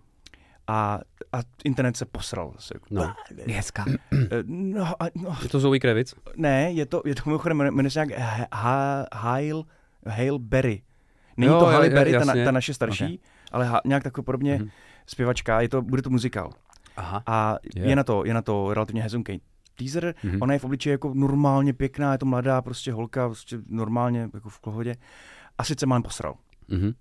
A, 0.67 0.99
a 1.33 1.37
internet 1.65 1.97
se 1.97 2.05
posral. 2.05 2.51
Zase. 2.55 2.73
no. 2.91 3.13
Je 3.45 3.55
hezká. 3.55 3.85
Eh, 4.13 4.43
No, 4.45 4.85
a, 5.03 5.05
no, 5.15 5.37
Je 5.43 5.49
to 5.49 5.59
Zoe 5.59 5.79
Kravitz? 5.79 6.13
ne, 6.35 6.71
je 6.71 6.85
to, 6.85 7.01
je 7.05 7.15
to 7.15 7.21
mimochodem, 7.25 7.57
jmenuje 7.57 7.89
se 7.91 8.05
nějak 8.05 8.19
Ha- 8.21 8.47
Ha- 8.53 9.05
Hail, 9.13 9.63
Hail 10.07 10.39
Berry. 10.39 10.81
Není 11.37 11.51
Jo, 11.53 11.59
to 11.59 11.71
je- 11.83 11.89
Berry, 11.89 12.11
ta, 12.13 12.25
ta 12.45 12.51
naše 12.51 12.73
starší, 12.73 13.17
Ok. 13.19 13.25
ale 13.51 13.65
ha, 13.65 13.81
nějak 13.85 14.03
takové 14.03 14.25
podobně 14.25 14.55
Mhm. 14.55 14.69
zpěvačka, 15.05 15.61
je 15.61 15.69
to, 15.69 15.81
bude 15.81 16.01
to 16.01 16.09
muzikál. 16.09 16.49
Aha. 16.97 17.23
A 17.25 17.57
Je. 17.75 17.89
je 17.89 17.95
na 17.95 18.03
to, 18.03 18.25
je 18.25 18.33
na 18.33 18.41
to 18.41 18.73
relativně 18.73 19.01
hezunký 19.03 19.41
teaser. 19.75 20.15
Mhm. 20.23 20.41
Ona 20.41 20.53
je 20.53 20.59
v 20.59 20.63
obličeji 20.63 20.91
jako 20.91 21.13
normálně 21.13 21.73
pěkná, 21.73 22.11
je 22.11 22.17
to 22.17 22.25
mladá 22.25 22.61
prostě 22.61 22.91
holka, 22.91 23.27
prostě 23.27 23.59
normálně 23.67 24.29
jako 24.33 24.49
v 24.49 24.59
pohodě. 24.59 24.95
A 25.57 25.63
sice 25.63 25.85
mám 25.85 26.03
posral. 26.03 26.35
Mhm. 26.67 26.91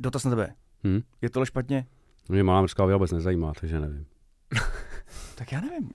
Dotaz 0.00 0.24
na 0.24 0.30
tebe. 0.30 0.54
Mhm. 0.82 1.00
Je 1.22 1.30
tohle 1.30 1.46
špatně? 1.46 1.86
Mě 2.28 2.42
malá 2.42 2.66
víla 2.78 2.96
vůbec 2.96 3.12
nezajímá, 3.12 3.52
takže 3.60 3.80
nevím. 3.80 4.06
Tak 5.34 5.52
já 5.52 5.60
nevím. 5.60 5.90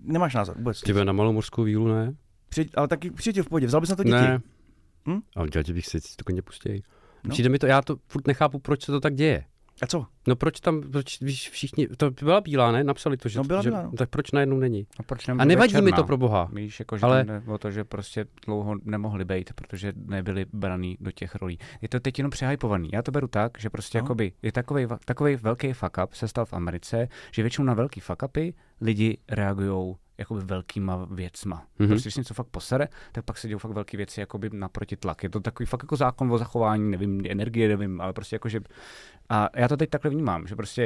Nemáš 0.00 0.34
názor 0.34 0.56
vůbec. 0.56 0.80
Tebe 0.80 1.04
na 1.04 1.12
malou 1.12 1.32
mořskou 1.32 1.62
vílu 1.62 1.88
ne? 1.88 2.14
Přijď, 2.48 2.70
ale 2.76 2.88
taky 2.88 3.10
přijď 3.10 3.40
v 3.40 3.48
pohodě. 3.48 3.66
Vzal 3.66 3.80
bys 3.80 3.90
na 3.90 3.96
to 3.96 4.04
děti? 4.04 4.14
Ne. 4.14 4.40
Hm? 5.08 5.20
A 5.36 5.46
děti 5.46 5.72
bych 5.72 5.86
si 5.86 6.00
to 6.16 6.24
klidně 6.24 6.42
pustěj. 6.42 6.82
No. 7.24 7.30
Přijde 7.30 7.48
mi 7.48 7.58
to, 7.58 7.66
já 7.66 7.82
to 7.82 7.96
furt 8.06 8.26
nechápu, 8.26 8.58
proč 8.58 8.84
se 8.84 8.92
to 8.92 9.00
tak 9.00 9.14
děje. 9.14 9.44
A 9.82 9.86
co? 9.86 10.06
No 10.26 10.36
proč 10.36 10.60
tam, 10.60 10.80
proč 10.82 11.20
víš, 11.20 11.50
všichni, 11.50 11.88
to 11.88 12.10
byla 12.10 12.40
bílá, 12.40 12.72
ne? 12.72 12.84
Napsali 12.84 13.16
to, 13.16 13.28
že, 13.28 13.38
No, 13.38 13.44
byla 13.44 13.62
že 13.62 13.70
bílá, 13.70 13.82
no. 13.82 13.92
tak 13.92 14.10
proč 14.10 14.30
najednou 14.32 14.58
není? 14.58 14.86
A, 14.98 15.02
proč 15.02 15.28
A 15.28 15.44
nevadí 15.44 15.80
mi 15.82 15.92
to 15.92 16.04
pro 16.04 16.16
boha. 16.16 16.48
Víš, 16.52 16.78
jako, 16.80 16.96
že 16.96 17.02
Ale- 17.02 17.42
o 17.46 17.58
to, 17.58 17.70
že 17.70 17.84
prostě 17.84 18.26
dlouho 18.46 18.74
nemohli 18.84 19.24
být, 19.24 19.52
protože 19.52 19.92
nebyli 19.96 20.46
braný 20.52 20.96
do 21.00 21.10
těch 21.12 21.34
rolí. 21.34 21.58
Je 21.82 21.88
to 21.88 22.00
teď 22.00 22.18
jenom 22.18 22.30
přehypovaný. 22.30 22.90
Já 22.92 23.02
to 23.02 23.10
beru 23.10 23.28
tak, 23.28 23.52
že 23.58 23.70
prostě 23.70 23.98
No. 23.98 24.02
no. 24.02 24.04
jakoby 24.06 24.32
je 24.42 24.52
takový, 24.52 24.86
takový 25.04 25.36
velký 25.36 25.72
fuck 25.72 25.96
up 26.04 26.14
se 26.14 26.28
stal 26.28 26.44
v 26.46 26.52
Americe, 26.52 27.08
že 27.32 27.42
většinou 27.42 27.64
na 27.66 27.74
velký 27.74 28.00
fuck 28.00 28.22
upy 28.22 28.54
lidi 28.80 29.18
reagují 29.28 29.94
jakoby 30.18 30.40
velkýma 30.40 31.06
věcma. 31.10 31.56
Mhm. 31.56 31.64
Mm-hmm. 31.64 31.88
Prostě 31.88 32.06
když 32.08 32.16
něco 32.16 32.34
fakt 32.34 32.46
posere, 32.46 32.88
tak 33.12 33.24
pak 33.24 33.38
se 33.38 33.48
dějou 33.48 33.58
fakt 33.58 33.72
velké 33.72 33.96
věci 33.96 34.20
jakoby 34.20 34.50
na 34.52 34.68
protitlak. 34.68 35.22
Je 35.22 35.28
to 35.28 35.40
takový 35.40 35.66
fakt 35.66 35.82
jako 35.82 35.96
zákon 35.96 36.32
o 36.32 36.38
zachování, 36.38 36.90
nevím, 36.90 37.22
energie, 37.28 37.68
nevím, 37.68 38.00
ale 38.00 38.12
prostě 38.12 38.36
jako, 38.36 38.48
že 38.48 38.60
a 39.28 39.48
já 39.56 39.68
to 39.68 39.76
teď 39.76 39.90
takhle 39.90 40.10
vnímám, 40.10 40.46
že 40.46 40.56
prostě 40.56 40.82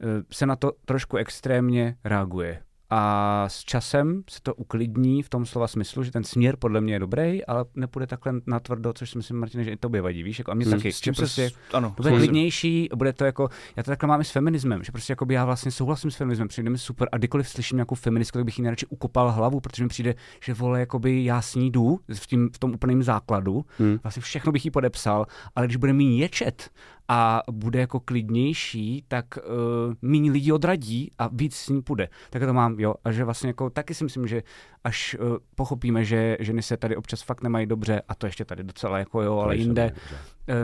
eh, 0.00 0.06
se 0.32 0.46
na 0.46 0.56
to 0.56 0.72
trošku 0.84 1.16
extrémně 1.16 1.96
reaguje. 2.04 2.62
A 2.90 3.44
s 3.48 3.64
časem 3.64 4.22
se 4.30 4.38
to 4.42 4.54
uklidní 4.54 5.22
v 5.22 5.28
tom 5.28 5.46
slova 5.46 5.68
smyslu, 5.68 6.02
že 6.02 6.10
ten 6.12 6.24
směr 6.24 6.56
podle 6.56 6.80
mě 6.80 6.94
je 6.94 6.98
dobrý, 6.98 7.44
ale 7.44 7.64
nepůjde 7.74 8.06
takhle 8.06 8.32
na 8.46 8.60
tvrdo, 8.60 8.92
což 8.92 9.10
si 9.10 9.18
myslím, 9.18 9.38
Martine, 9.38 9.64
že 9.64 9.70
i 9.70 9.76
tobě 9.76 10.00
vadí, 10.02 10.22
víš? 10.22 10.38
Jako, 10.38 10.50
a 10.50 10.54
mě 10.54 10.66
Hmm, 10.66 10.74
taky, 10.74 10.92
S 10.92 10.98
se... 10.98 11.12
prostě 11.12 11.50
s- 11.50 11.54
Ano. 11.72 11.94
to 11.96 12.02
bude 12.02 12.16
klidnější, 12.16 12.88
bude 12.94 13.12
to 13.12 13.24
jako, 13.24 13.48
já 13.76 13.82
to 13.82 13.90
takhle 13.90 14.06
mám 14.06 14.20
i 14.20 14.24
s 14.24 14.30
feminismem, 14.30 14.84
že 14.84 14.92
prostě 14.92 15.12
jako 15.12 15.26
já 15.30 15.44
vlastně 15.44 15.70
souhlasím 15.70 16.10
s 16.10 16.16
feminismem, 16.16 16.48
přijde 16.48 16.70
mi 16.70 16.78
super 16.78 17.08
a 17.12 17.16
kdykoliv 17.16 17.48
slyším 17.48 17.76
nějakou 17.76 17.94
feministku, 17.94 18.38
tak 18.38 18.44
bych 18.44 18.58
jí 18.58 18.62
nejradši 18.62 18.86
ukopal 18.86 19.32
hlavu, 19.32 19.60
protože 19.60 19.82
mi 19.82 19.88
přijde, 19.88 20.14
že 20.44 20.54
vole, 20.54 20.80
jakoby 20.80 21.24
já 21.24 21.42
s 21.42 21.54
ní 21.54 21.70
jdu 21.70 22.00
v, 22.14 22.26
tím, 22.26 22.50
v 22.54 22.58
tom 22.58 22.74
úplném 22.74 23.02
základu, 23.02 23.64
Hmm. 23.78 23.98
vlastně 24.02 24.22
všechno 24.22 24.52
bych 24.52 24.64
jí 24.64 24.70
podepsal, 24.70 25.26
ale 25.56 25.66
když 25.66 25.76
bude 25.76 25.92
méně 25.92 26.16
ječet 26.16 26.70
a 27.08 27.42
bude 27.50 27.80
jako 27.80 28.00
klidnější, 28.00 29.04
tak 29.08 29.26
uh, 29.38 29.94
méně 30.02 30.30
lidí 30.32 30.52
odradí 30.52 31.10
a 31.18 31.28
víc 31.32 31.54
s 31.56 31.68
ní 31.68 31.82
půjde. 31.82 32.08
Tak 32.30 32.42
to 32.42 32.52
mám, 32.52 32.80
jo, 32.80 32.94
a 33.04 33.12
že 33.12 33.24
vlastně 33.24 33.48
jako 33.48 33.70
taky 33.70 33.94
si 33.94 34.04
myslím, 34.04 34.26
že 34.26 34.42
až 34.84 35.16
uh, 35.20 35.36
pochopíme, 35.54 36.04
že 36.04 36.36
ženy 36.40 36.62
se 36.62 36.76
tady 36.76 36.96
občas 36.96 37.22
fakt 37.22 37.42
nemají 37.42 37.66
dobře, 37.66 38.02
a 38.08 38.14
to 38.14 38.26
ještě 38.26 38.44
tady 38.44 38.62
docela 38.64 38.98
jako 38.98 39.22
jo, 39.22 39.32
ale 39.38 39.44
To 39.44 39.48
nejsem, 39.48 39.66
jinde, 39.66 39.92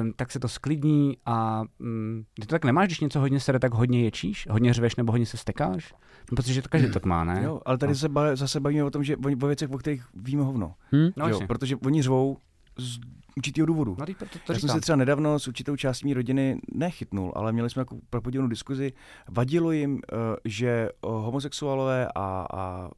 um, 0.00 0.12
tak 0.16 0.32
se 0.32 0.40
to 0.40 0.48
sklidní 0.48 1.16
a 1.26 1.62
um, 1.78 2.24
ty 2.34 2.46
to 2.46 2.50
tak 2.50 2.64
nemáš, 2.64 2.88
když 2.88 3.00
něco 3.00 3.20
hodně 3.20 3.40
sere, 3.40 3.58
tak 3.58 3.74
hodně 3.74 4.04
ječíš, 4.04 4.46
hodně 4.50 4.74
řveš 4.74 4.96
nebo 4.96 5.12
hodně 5.12 5.26
se 5.26 5.36
stekáš? 5.36 5.94
No, 6.32 6.36
protože 6.36 6.62
to 6.62 6.68
každý 6.68 6.90
tak 6.90 7.04
má, 7.04 7.24
ne? 7.24 7.40
Jo, 7.44 7.60
ale 7.66 7.78
tady 7.78 7.90
No. 7.92 7.96
se 7.96 8.08
ba- 8.08 8.36
zase 8.36 8.60
bavíme 8.60 8.84
o 8.84 8.90
tom, 8.90 9.04
že 9.04 9.16
o 9.16 9.46
věcech, 9.46 9.70
o 9.70 9.78
kterých 9.78 10.04
víme 10.14 10.42
hovno. 10.42 10.74
Hm? 10.94 11.10
No, 11.16 11.28
jo, 11.28 11.40
protože 11.46 11.76
oni 11.76 12.02
řvou 12.02 12.36
z 12.78 12.98
určitého 13.36 13.66
důvodu. 13.66 13.96
No, 13.98 14.06
to, 14.06 14.14
to, 14.14 14.24
to 14.24 14.38
Já 14.38 14.40
jsem 14.46 14.54
říkám. 14.54 14.76
se 14.76 14.80
třeba 14.80 14.96
nedávno 14.96 15.38
s 15.38 15.48
určitou 15.48 15.76
částí 15.76 16.08
mé 16.08 16.14
rodiny 16.14 16.60
nechytnul, 16.74 17.32
ale 17.36 17.52
měli 17.52 17.70
jsme 17.70 17.80
jako 17.80 17.96
propodivnou 18.10 18.48
diskuzi. 18.48 18.92
Vadilo 19.28 19.72
jim, 19.72 20.00
eh, 20.12 20.16
že 20.44 20.68
eh, 20.68 20.90
homosexuálové 21.02 22.08
a, 22.14 22.46
a 22.52 22.90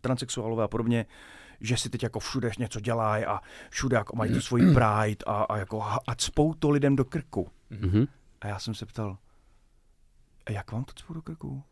transexuálové 0.00 0.64
a 0.64 0.68
podobně, 0.68 1.06
že 1.60 1.76
si 1.76 1.90
teď 1.90 2.02
jako 2.02 2.18
všude 2.20 2.50
něco 2.58 2.80
dělají 2.80 3.24
a 3.24 3.40
všude 3.70 3.96
jako 3.96 4.16
mají 4.16 4.32
tu 4.32 4.40
svoji 4.40 4.62
pride 4.74 5.24
a, 5.26 5.42
a, 5.42 5.56
jako, 5.56 5.82
a 6.06 6.14
cpou 6.14 6.54
to 6.54 6.70
lidem 6.70 6.96
do 6.96 7.04
krku. 7.04 7.48
Mhm. 7.70 8.06
A 8.40 8.46
já 8.46 8.58
jsem 8.58 8.74
se 8.74 8.86
ptal, 8.86 9.18
a 10.46 10.52
jak 10.52 10.72
vám 10.72 10.84
to 10.84 10.92
cpou 10.92 11.14
do 11.14 11.22
krku? 11.22 11.62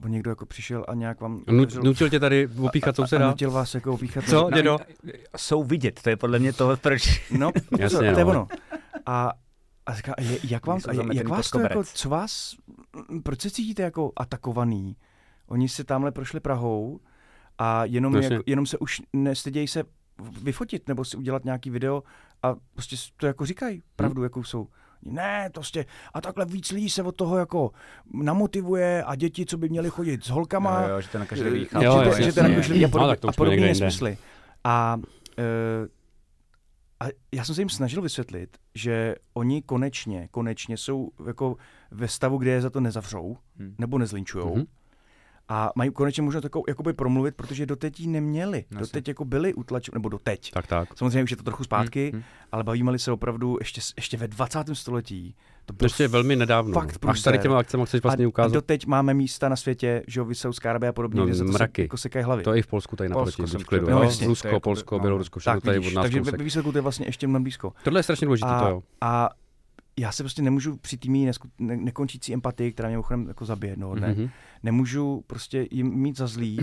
Bo 0.00 0.08
někdo 0.08 0.30
jako 0.30 0.46
přišel 0.46 0.84
a 0.88 0.94
nějak 0.94 1.20
vám... 1.20 1.38
Nut- 1.38 1.82
Nutil 1.84 2.10
tě 2.10 2.20
tady 2.20 2.48
opíchat 2.60 2.88
a, 2.98 3.02
a 3.02 3.06
souseda? 3.06 3.28
nutil 3.30 3.50
vás 3.50 3.74
jako 3.74 3.92
opíchat. 3.92 4.24
Co, 4.24 4.42
No, 4.50 4.56
dědo? 4.56 4.78
Jsou 5.36 5.64
vidět, 5.64 6.00
to 6.02 6.10
je 6.10 6.16
podle 6.16 6.38
mě 6.38 6.52
to, 6.52 6.76
proč 6.76 7.30
No, 7.38 7.50
Jasně, 7.78 7.98
to, 7.98 8.14
to 8.14 8.18
je 8.18 8.24
no. 8.24 8.30
ono. 8.30 8.48
A, 9.06 9.32
a 9.86 9.94
říká, 9.94 10.14
je, 10.20 10.38
jak, 10.50 10.66
vám, 10.66 10.78
a 10.88 11.12
jak 11.12 11.28
vás 11.28 11.50
to 11.50 11.60
jako, 11.60 11.84
co 11.84 12.08
vás, 12.08 12.56
proč 13.22 13.40
se 13.40 13.50
cítíte 13.50 13.82
jako 13.82 14.12
atakovaný? 14.16 14.96
Oni 15.46 15.68
si 15.68 15.84
tamhle 15.84 16.12
prošli 16.12 16.40
Prahou 16.40 17.00
a 17.58 17.84
jenom, 17.84 18.14
Jasně. 18.16 18.34
jak, 18.36 18.42
jenom 18.48 18.66
se 18.66 18.78
už 18.78 19.02
nestydějí 19.12 19.68
se 19.68 19.84
vyfotit 20.42 20.88
nebo 20.88 21.04
si 21.04 21.16
udělat 21.16 21.44
nějaký 21.44 21.70
video 21.70 22.02
a 22.42 22.54
prostě 22.74 22.96
to 23.16 23.26
jako 23.26 23.46
říkají 23.46 23.82
pravdu, 23.96 24.22
jakou 24.22 24.44
jsou. 24.44 24.68
Ne, 25.02 25.50
to 25.52 25.60
prostě, 25.60 25.86
a 26.14 26.20
takhle 26.20 26.44
víc 26.46 26.70
lidí 26.72 26.90
se 26.90 27.02
od 27.02 27.16
toho 27.16 27.38
jako 27.38 27.70
namotivuje 28.14 29.04
a 29.04 29.14
děti, 29.14 29.46
co 29.46 29.56
by 29.58 29.68
měly 29.68 29.90
chodit 29.90 30.24
s 30.24 30.28
holkama, 30.28 30.82
Jo, 30.82 30.88
jo, 30.88 31.00
že 31.00 31.08
to 31.08 31.18
na 31.18 31.26
každý 31.26 31.46
Eh, 31.46 31.50
výchal. 31.50 31.84
Jo, 31.84 31.92
že, 31.98 32.02
to, 32.02 32.08
jasně, 32.08 32.24
že 32.24 32.32
to 32.32 32.40
a 32.40 32.42
No, 32.42 32.88
podobně, 32.88 33.10
tak 33.10 33.20
to 33.20 33.28
a 33.28 33.30
někde 33.30 33.36
podobně 33.36 33.36
podobně 33.36 33.54
jinde. 33.54 33.68
nesmysly. 33.68 34.18
A, 34.64 34.96
a 37.00 37.04
já 37.32 37.44
jsem 37.44 37.54
se 37.54 37.60
jim 37.60 37.68
snažil 37.68 38.02
vysvětlit, 38.02 38.56
že 38.74 39.14
oni 39.34 39.62
konečně, 39.62 40.28
konečně 40.30 40.76
jsou 40.76 41.10
jako 41.26 41.56
ve 41.90 42.08
stavu, 42.08 42.38
kde 42.38 42.50
je 42.50 42.60
za 42.60 42.70
to 42.70 42.80
nezavřou, 42.80 43.36
Hmm. 43.56 43.74
nebo 43.78 43.98
nezlinčujou. 43.98 44.54
Mhm. 44.56 44.64
A 45.52 45.70
mají 45.74 45.90
konečně 45.90 46.22
možnost 46.22 46.42
takovou, 46.42 46.64
jakoby 46.68 46.92
promluvit, 46.92 47.34
protože 47.36 47.66
doteď 47.66 48.00
ji 48.00 48.06
neměli. 48.06 48.64
Jasně. 48.70 48.80
Doteď 48.80 49.08
jako 49.08 49.24
byli 49.24 49.54
utlačeni, 49.54 49.92
nebo 49.94 50.08
doteď. 50.08 50.50
Tak, 50.50 50.66
tak. 50.66 50.88
Samozřejmě 50.98 51.22
už 51.24 51.30
je 51.30 51.36
to 51.36 51.42
trochu 51.42 51.64
zpátky, 51.64 52.10
Hmm, 52.14 52.22
ale 52.52 52.64
bavíme 52.64 52.98
se 52.98 53.12
opravdu 53.12 53.56
ještě, 53.60 53.80
ještě 53.96 54.16
ve 54.16 54.28
20. 54.28 54.58
století. 54.72 55.34
To 55.66 55.72
bylo 55.72 55.86
Ještě 55.86 56.08
velmi 56.08 56.36
nedávno. 56.36 56.72
fakt 56.72 56.98
Až 57.06 57.20
tady 57.22 57.38
těma 57.38 57.58
akcemi 57.58 57.86
chceš 57.86 58.02
vlastně 58.02 58.24
a, 58.24 58.26
a 58.26 58.28
ukázat. 58.28 58.54
doteď 58.54 58.86
máme 58.86 59.14
místa 59.14 59.48
na 59.48 59.56
světě, 59.56 60.02
že 60.06 60.20
jo, 60.20 60.24
Vysoudská 60.24 60.70
Arabie 60.70 60.90
a 60.90 60.92
podobně, 60.92 61.20
No, 61.20 61.26
kde 61.26 61.34
se 61.34 61.44
to 61.44 61.52
mraky. 61.52 61.82
se, 61.82 61.84
jako 61.84 61.96
sekají 61.96 62.24
hlavy. 62.24 62.42
To 62.42 62.52
je 62.52 62.58
i 62.58 62.62
v 62.62 62.66
Polsku 62.66 62.96
tady 62.96 63.08
naproti, 63.08 63.42
v 63.42 63.64
klidu. 63.64 63.90
no, 63.90 64.02
jasně, 64.02 64.26
Rusko, 64.26 64.48
jako- 64.48 64.60
Polsko, 64.60 64.94
no. 64.94 65.00
Bělorusko, 65.00 65.40
všechno 65.40 65.60
tak 65.60 65.64
tady 65.64 65.78
vidíš, 65.78 65.92
od 65.92 65.96
nás 65.96 66.02
takže 66.04 66.18
kousek. 66.18 66.38
ve 66.38 66.44
výsledku 66.44 66.72
to 66.72 66.78
je 66.78 66.82
vlastně 66.82 67.06
ještě 67.06 67.26
mnohem 67.26 67.42
blízko. 67.42 67.72
Tohle 67.84 67.98
je 67.98 68.02
strašně 68.02 68.24
důležité, 68.24 68.48
to 68.62 68.68
jo. 68.68 68.82
a 69.00 69.30
já 69.98 70.12
se 70.12 70.22
prostě 70.22 70.42
nemůžu 70.42 70.76
při 70.76 70.96
té 70.96 71.10
mý 71.10 71.30
ne- 71.58 71.76
nekončící 71.76 72.34
empatii, 72.34 72.72
která 72.72 72.88
mě 72.88 72.96
mimochodem 72.96 73.28
jako 73.28 73.44
zabije 73.44 73.72
jednoho 73.72 73.94
dne, 73.94 74.08
Mhm. 74.14 74.28
nemůžu 74.62 75.24
prostě 75.26 75.66
jim 75.70 75.94
mít 75.94 76.16
za 76.16 76.26
zlý, 76.26 76.58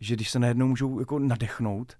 že 0.00 0.14
když 0.14 0.30
se 0.30 0.38
najednou 0.38 0.66
můžou 0.68 0.98
jako 0.98 1.18
nadechnout 1.18 1.92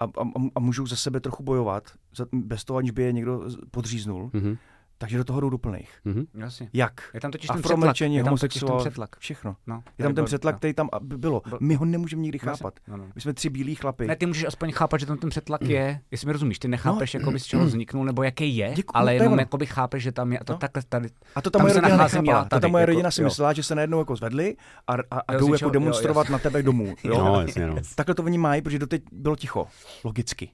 a, 0.00 0.04
a, 0.04 0.08
a- 0.54 0.60
můžou 0.60 0.86
za 0.86 0.96
sebe 0.96 1.20
trochu 1.20 1.42
bojovat, 1.42 1.92
za, 2.16 2.26
bez 2.32 2.64
toho, 2.64 2.76
aniž 2.78 2.90
by 2.90 3.02
je 3.02 3.12
někdo 3.12 3.42
podříznul, 3.70 4.30
Mhm. 4.32 4.56
Takže 5.02 5.18
do 5.18 5.24
toho 5.24 5.40
jdou 5.40 5.50
do 5.50 5.58
plných. 5.58 5.90
Mhm. 6.04 6.24
Jasně. 6.34 6.68
Jak? 6.72 7.10
Je 7.14 7.20
tam 7.20 7.30
totiž 7.30 7.48
ten 7.48 7.62
přetlak. 7.62 7.78
Je 7.78 7.84
tam 7.84 7.88
totiž 7.92 8.08
ten 8.18 8.24
homosexuál, 8.24 8.78
přetlak. 8.80 9.16
všechno. 9.18 9.56
No, 9.66 9.82
Je 9.98 10.02
tam 10.02 10.14
ten 10.14 10.24
přetlak, 10.24 10.54
no. 10.54 10.58
který 10.58 10.74
tam 10.74 10.88
a- 10.92 11.00
by- 11.00 11.18
bylo. 11.18 11.42
Byl- 11.48 11.58
My 11.60 11.74
ho 11.74 11.84
nemůžeme 11.84 12.22
nikdy 12.22 12.38
Jasně. 12.42 12.50
chápat. 12.50 12.74
No, 12.88 12.96
no. 12.96 13.04
My 13.14 13.20
jsme 13.20 13.32
tři 13.34 13.50
bílí 13.50 13.74
chlapy. 13.74 14.06
Ne, 14.06 14.16
ty 14.16 14.26
můžeš 14.26 14.44
aspoň 14.44 14.72
chápat, 14.72 15.00
že 15.00 15.06
tam 15.06 15.18
ten 15.18 15.30
přetlak 15.30 15.62
je, 15.62 16.00
jestli 16.10 16.26
mi 16.26 16.32
rozumíš, 16.32 16.58
ty 16.58 16.68
nechápeš, 16.68 17.14
No. 17.14 17.20
jakoby 17.20 17.38
z 17.40 17.44
čeho 17.44 17.64
vzniknul, 17.66 18.04
nebo 18.04 18.22
jaký 18.22 18.56
je, 18.56 18.72
Děkuju, 18.76 18.92
ale 18.96 19.14
jenom 19.14 19.38
jakoby 19.38 19.66
chápeš, 19.66 20.02
že 20.02 20.12
tam 20.12 20.32
je, 20.32 20.38
a 20.38 20.44
to 20.44 20.52
No. 20.52 20.58
takhle 20.58 20.82
tady, 20.88 21.08
A 21.34 21.42
to 21.42 21.50
ta 21.50 21.58
Tam 21.58 21.62
moje 21.64 21.74
se 21.74 21.80
rodina 21.80 22.04
nechápala. 22.04 22.38
já 22.38 22.44
To 22.44 22.48
ta 22.48 22.60
tady, 22.60 22.70
moje 22.70 22.82
jako- 22.82 22.90
rodina 22.90 23.10
si 23.10 23.22
myslela, 23.24 23.52
že 23.52 23.62
se 23.62 23.74
najednou 23.74 23.98
jako 23.98 24.16
zvedli 24.16 24.56
a, 24.86 24.92
a, 25.10 25.20
a 25.28 25.34
jdou 25.34 25.52
jako 25.52 25.70
demonstrovat 25.70 26.28
na 26.30 26.38
tebe 26.38 26.62
domů. 26.62 26.94
Jo? 27.04 27.18
No, 27.18 27.44
no. 27.66 27.76
Takhle 27.94 28.14
to 28.14 28.22
oni 28.22 28.38
mají, 28.38 28.62
protože 28.62 28.78
doteď 28.78 29.02
bylo 29.12 29.36
ticho. 29.36 29.66
Logicky. 30.04 30.50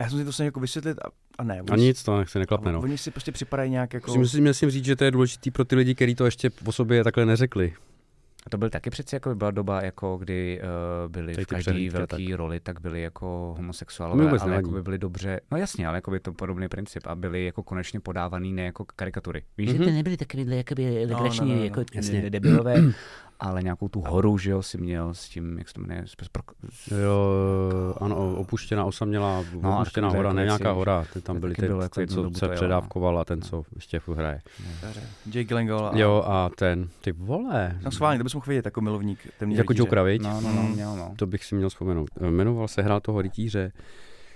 No 0.00 0.04
já 0.04 0.10
jsem 0.10 0.18
si 0.18 0.24
to 0.24 0.32
snažil 0.32 0.48
jako 0.48 0.60
vysvětlit 0.60 0.98
a, 0.98 1.08
a 1.38 1.44
ne. 1.44 1.60
A 1.60 1.72
oni- 1.72 1.82
nic, 1.82 2.02
to 2.02 2.18
nechci 2.18 2.38
neklapne, 2.38 2.72
no. 2.72 2.80
Oni 2.80 2.98
si 2.98 3.10
prostě 3.10 3.32
připadají 3.32 3.70
nějak 3.70 3.94
jako... 3.94 4.14
Musím, 4.16 4.44
musím 4.44 4.70
říct, 4.70 4.84
že 4.84 4.96
to 4.96 5.04
je 5.04 5.10
důležitý 5.10 5.50
pro 5.50 5.64
ty 5.64 5.76
lidi, 5.76 5.94
kteří 5.94 6.14
to 6.14 6.24
ještě 6.24 6.50
o 6.66 6.72
sobě 6.72 7.04
takhle 7.04 7.26
neřekli. 7.26 7.74
A 8.46 8.50
to 8.50 8.58
byl 8.58 8.70
taky 8.70 8.90
přeci 8.90 9.16
jako 9.16 9.34
byla 9.34 9.50
doba, 9.50 9.82
jako 9.82 10.16
kdy 10.16 10.60
uh, 11.06 11.12
byli 11.12 11.32
v 11.34 11.36
každé 11.46 11.58
přehlídky, 11.58 11.96
velké 11.98 12.36
roli, 12.36 12.60
tak 12.60 12.80
byli 12.80 13.02
jako 13.02 13.54
homosexuálové, 13.56 14.24
vůbec 14.24 14.42
ale 14.42 14.50
nevadí. 14.50 14.66
jako 14.68 14.74
by 14.74 14.82
byli 14.82 14.98
dobře, 14.98 15.40
no 15.50 15.58
jasně, 15.58 15.86
ale 15.86 15.96
jako 15.96 16.10
by 16.10 16.20
to 16.20 16.32
podobný 16.32 16.68
princip 16.68 17.06
a 17.06 17.14
byli 17.14 17.44
jako 17.44 17.62
konečně 17.62 18.00
podávaný 18.00 18.52
ne 18.52 18.62
jako 18.62 18.84
karikatury. 18.96 19.42
Víš, 19.58 19.68
Mhm. 19.68 19.78
že 19.78 19.84
to 19.84 19.90
nebyly 19.90 20.16
takovýhle 20.16 20.56
jakoby 20.56 21.04
legrační 21.06 21.48
no, 21.48 21.54
no, 21.54 21.58
no. 21.58 21.64
jako 21.64 21.84
Jasně. 21.94 22.30
debilové, 22.30 22.82
ale 23.40 23.62
nějakou 23.62 23.88
tu 23.88 24.00
horu, 24.06 24.38
že 24.38 24.50
jo, 24.50 24.62
si 24.62 24.78
měl 24.78 25.14
s 25.14 25.28
tím, 25.28 25.58
jak 25.58 25.68
se 25.68 25.74
to 25.74 25.80
jmenuje, 25.80 26.02
s, 26.06 26.14
s, 26.70 26.90
Jo, 26.90 27.94
ano, 28.00 28.34
opuštěná, 28.36 28.84
osamělá, 28.84 29.44
no, 29.60 29.76
opuštěná 29.76 30.08
hora, 30.08 30.32
ne 30.32 30.44
nějaká 30.44 30.72
hora, 30.72 31.04
ty 31.12 31.20
tam 31.20 31.40
byly 31.40 31.54
ty, 31.54 31.66
bylo 31.66 31.82
jako 31.82 32.00
ty 32.00 32.06
co 32.06 32.30
se 32.34 32.48
předávkoval 32.48 33.18
a 33.18 33.24
ten, 33.24 33.42
co 33.42 33.64
ještě 33.74 34.00
furt 34.00 34.16
hraje. 34.16 34.40
Jake 35.26 35.44
Gyllenhaal. 35.44 35.98
Jo, 35.98 36.24
a 36.26 36.50
ten, 36.56 36.88
ty 37.00 37.12
vole, 37.12 37.78
No 37.84 37.90
schválně, 37.90 38.18
to 38.18 38.24
bys 38.24 38.34
mohl 38.34 38.46
vidět 38.48 38.64
jako 38.64 38.80
milovník 38.80 39.18
temný 39.38 39.54
jako. 39.54 39.72
Jokera, 39.76 40.02
viď? 40.02 40.22
No, 40.22 40.40
no, 40.40 40.52
no, 40.52 40.62
Mm. 40.62 40.72
měl, 40.72 40.96
no. 40.96 41.12
To 41.16 41.26
bych 41.26 41.44
si 41.44 41.54
měl 41.54 41.68
vzpomenout. 41.68 42.08
Jmenoval 42.30 42.68
se, 42.68 42.82
hrál 42.82 43.00
toho 43.00 43.22
rytíře. 43.22 43.72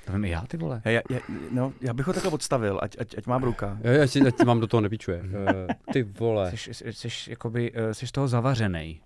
To 0.08 0.12
vím 0.14 0.24
i 0.24 0.30
já, 0.30 0.40
ty 0.46 0.56
vole. 0.56 0.82
Já, 0.84 0.90
já, 1.10 1.20
no, 1.50 1.72
já 1.80 1.94
bych 1.94 2.06
ho 2.06 2.12
takhle 2.12 2.30
odstavil, 2.32 2.78
ať, 2.82 2.96
ať, 3.00 3.18
ať 3.18 3.26
má 3.26 3.38
brouka. 3.38 3.78
Jo, 3.84 3.92
já 3.92 4.06
si 4.06 4.20
ať 4.20 4.44
vám 4.44 4.60
do 4.60 4.66
toho 4.66 4.80
nepičuje. 4.80 5.22
Eh, 5.68 5.74
Ty 5.92 6.02
vole. 6.02 6.56
Jsi, 6.56 6.74
jsi, 6.74 6.92
jsi, 6.92 7.30
jakoby, 7.30 7.72
eh, 7.74 7.94
jsi 7.94 8.06
z 8.06 8.12
toho 8.12 8.28
zavařenej. 8.28 9.00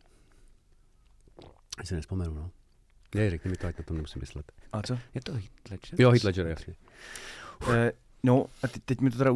Já 1.78 1.84
si 1.84 1.94
nespomenu, 1.94 2.34
no. 2.34 2.50
Je, 3.14 3.30
řekni 3.30 3.50
mi 3.50 3.56
to, 3.56 3.66
ať 3.66 3.78
na 3.78 3.84
tom 3.84 3.96
nemusím 3.96 4.20
myslet. 4.20 4.52
A 4.72 4.82
co? 4.82 4.98
Je 5.14 5.20
to 5.20 5.32
Heath 5.32 5.70
Ledger? 5.70 6.00
Jo, 6.00 6.10
Heath 6.10 6.24
Ledger, 6.24 6.46
jasně. 6.46 6.74
Eh, 7.72 7.92
no, 8.22 8.46
a 8.62 8.68
teď, 8.68 8.82
teď 8.84 9.00
mi 9.00 9.10
to 9.10 9.18
teda 9.18 9.30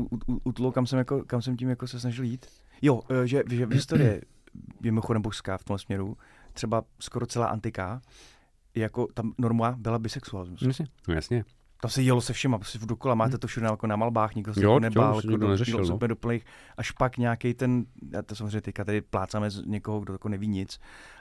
utlo, 0.44 0.72
kam 0.72 0.86
jsem, 0.86 0.98
jako, 0.98 1.24
kam 1.24 1.42
jsem 1.42 1.56
tím 1.56 1.68
jako 1.68 1.86
se 1.88 2.00
snažil 2.00 2.24
jít. 2.24 2.46
Jo, 2.82 3.02
že, 3.24 3.42
že 3.50 3.66
v 3.66 3.72
historii 3.72 4.08
je 4.10 4.20
mimochodem 4.82 5.22
božská 5.22 5.58
v 5.58 5.64
tom 5.64 5.78
směru, 5.78 6.16
třeba 6.52 6.84
skoro 7.00 7.26
celá 7.26 7.46
antika, 7.46 8.02
jako 8.74 9.06
tam 9.14 9.32
norma 9.38 9.74
byla 9.78 9.98
bisexualismus. 9.98 10.62
Jasně. 10.62 10.86
No 11.08 11.14
jasně. 11.14 11.44
Tam 11.80 11.90
se 11.90 12.02
jelo 12.02 12.20
se 12.20 12.32
všema, 12.32 12.58
prostě 12.58 12.78
v 12.78 12.86
dokola, 12.86 13.14
máte 13.14 13.38
to 13.38 13.46
všude 13.46 13.66
jako 13.66 13.86
na 13.86 13.96
malbách, 13.96 14.34
nikdo 14.34 14.54
se 14.54 14.62
Jo, 14.62 14.72
jo, 14.72 14.80
nebál, 14.80 15.12
to 15.12 15.18
jako 15.18 15.28
nikdo 15.30 15.46
do- 15.46 15.50
neřešil, 15.50 15.84
no. 15.84 15.98
doplných, 16.06 16.44
až 16.76 16.90
pak 16.90 17.16
nějaký 17.18 17.54
ten, 17.54 17.84
já 18.12 18.22
to 18.22 18.34
samozřejmě 18.36 18.60
teďka 18.60 18.84
tady 18.84 19.00
plácáme 19.00 19.50
z 19.50 19.62
někoho, 19.66 20.00
kdo 20.00 20.12
jako 20.14 20.28
neví 20.28 20.48
nic, 20.48 20.80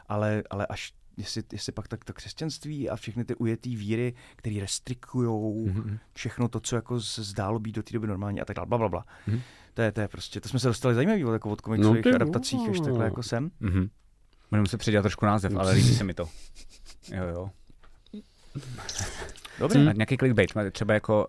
ale, 0.10 0.44
ale 0.50 0.66
až 0.68 0.94
jestli, 1.18 1.44
jestli 1.54 1.72
pak 1.72 1.88
tak 1.88 2.06
to 2.06 2.14
křesťanství 2.14 2.90
a 2.90 2.96
všechny 2.96 3.26
ty 3.26 3.36
ujetý 3.36 3.76
víry, 3.76 4.14
které 4.36 4.60
restrikují 4.60 5.66
Mhm. 5.70 5.98
všechno 6.14 6.48
to, 6.48 6.60
co 6.60 6.76
jako 6.76 7.02
se 7.02 7.24
zdálo 7.24 7.60
být 7.60 7.76
do 7.76 7.84
té 7.84 7.94
doby 7.94 8.08
normální 8.08 8.42
a 8.42 8.46
tak 8.46 8.56
dále, 8.56 8.66
bla, 8.66 8.78
bla, 8.78 8.90
bla. 8.90 9.06
Mhm. 9.28 9.42
To, 9.74 9.82
je, 9.82 9.92
to 9.92 10.02
je 10.02 10.08
prostě, 10.08 10.42
to 10.42 10.50
jsme 10.50 10.60
se 10.60 10.68
dostali 10.68 10.96
zajímavý 10.96 11.26
od, 11.26 11.34
jako 11.34 11.50
od 11.50 11.62
komiksových 11.62 12.06
No 12.06 12.16
adaptacích, 12.16 12.70
až 12.70 12.80
takhle 12.80 13.06
jako 13.06 13.24
sem. 13.24 13.52
Mhm. 13.60 13.90
Budeme 14.50 14.68
se 14.68 14.78
předělat 14.78 15.04
trošku 15.04 15.26
název, 15.26 15.56
ale 15.56 15.72
líbí 15.74 15.96
se 15.96 16.04
mi 16.04 16.14
to. 16.14 16.30
Jo, 17.12 17.24
jo. 17.28 17.50
Dobře. 19.60 19.80
Hmm. 19.80 19.94
Nějaký 19.96 20.18
clickbait, 20.18 20.56
máte 20.56 20.72
třeba 20.72 20.94
jako... 20.94 21.28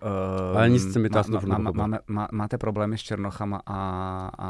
Uh, 0.51 0.57
Ale 0.57 0.69
nic 0.69 0.93
se 0.93 0.99
mi 0.99 1.09
to 1.09 1.19
asi 1.19 1.31
má, 1.31 1.57
máme, 1.57 1.99
má, 2.07 2.27
Máte 2.31 2.57
problémy 2.57 2.97
s 2.97 3.01
černochama 3.01 3.61
a, 3.65 3.73
a, 4.37 4.49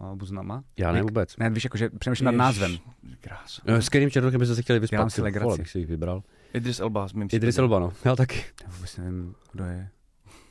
a 0.00 0.14
buznama? 0.14 0.62
Já 0.78 0.92
ne 0.92 1.02
vůbec. 1.02 1.36
Ne, 1.36 1.50
víš, 1.50 1.64
jakože 1.64 1.90
přemýšlím 1.98 2.24
nad 2.24 2.34
názvem. 2.34 2.76
Krásu. 3.20 3.62
Eh, 3.66 3.82
S 3.82 3.88
kterým 3.88 4.10
černochem 4.10 4.38
byste 4.38 4.54
se 4.54 4.62
chtěli 4.62 4.78
vyspat? 4.78 5.10
si 5.10 5.16
Ty 5.16 5.22
legraci. 5.22 5.44
vole, 5.44 5.58
bych 5.58 5.70
si 5.70 5.78
jich 5.78 5.88
vybral. 5.88 6.22
Idris 6.54 6.80
Elba. 6.80 7.08
s 7.08 7.12
mým 7.12 7.28
Idris. 7.32 7.58
Elba, 7.58 7.78
no. 7.78 7.92
Já 8.04 8.16
taky. 8.16 8.44
Já 8.64 8.68
vůbec 8.76 8.96
nevím, 8.96 9.34
kdo 9.52 9.64
je. 9.64 9.88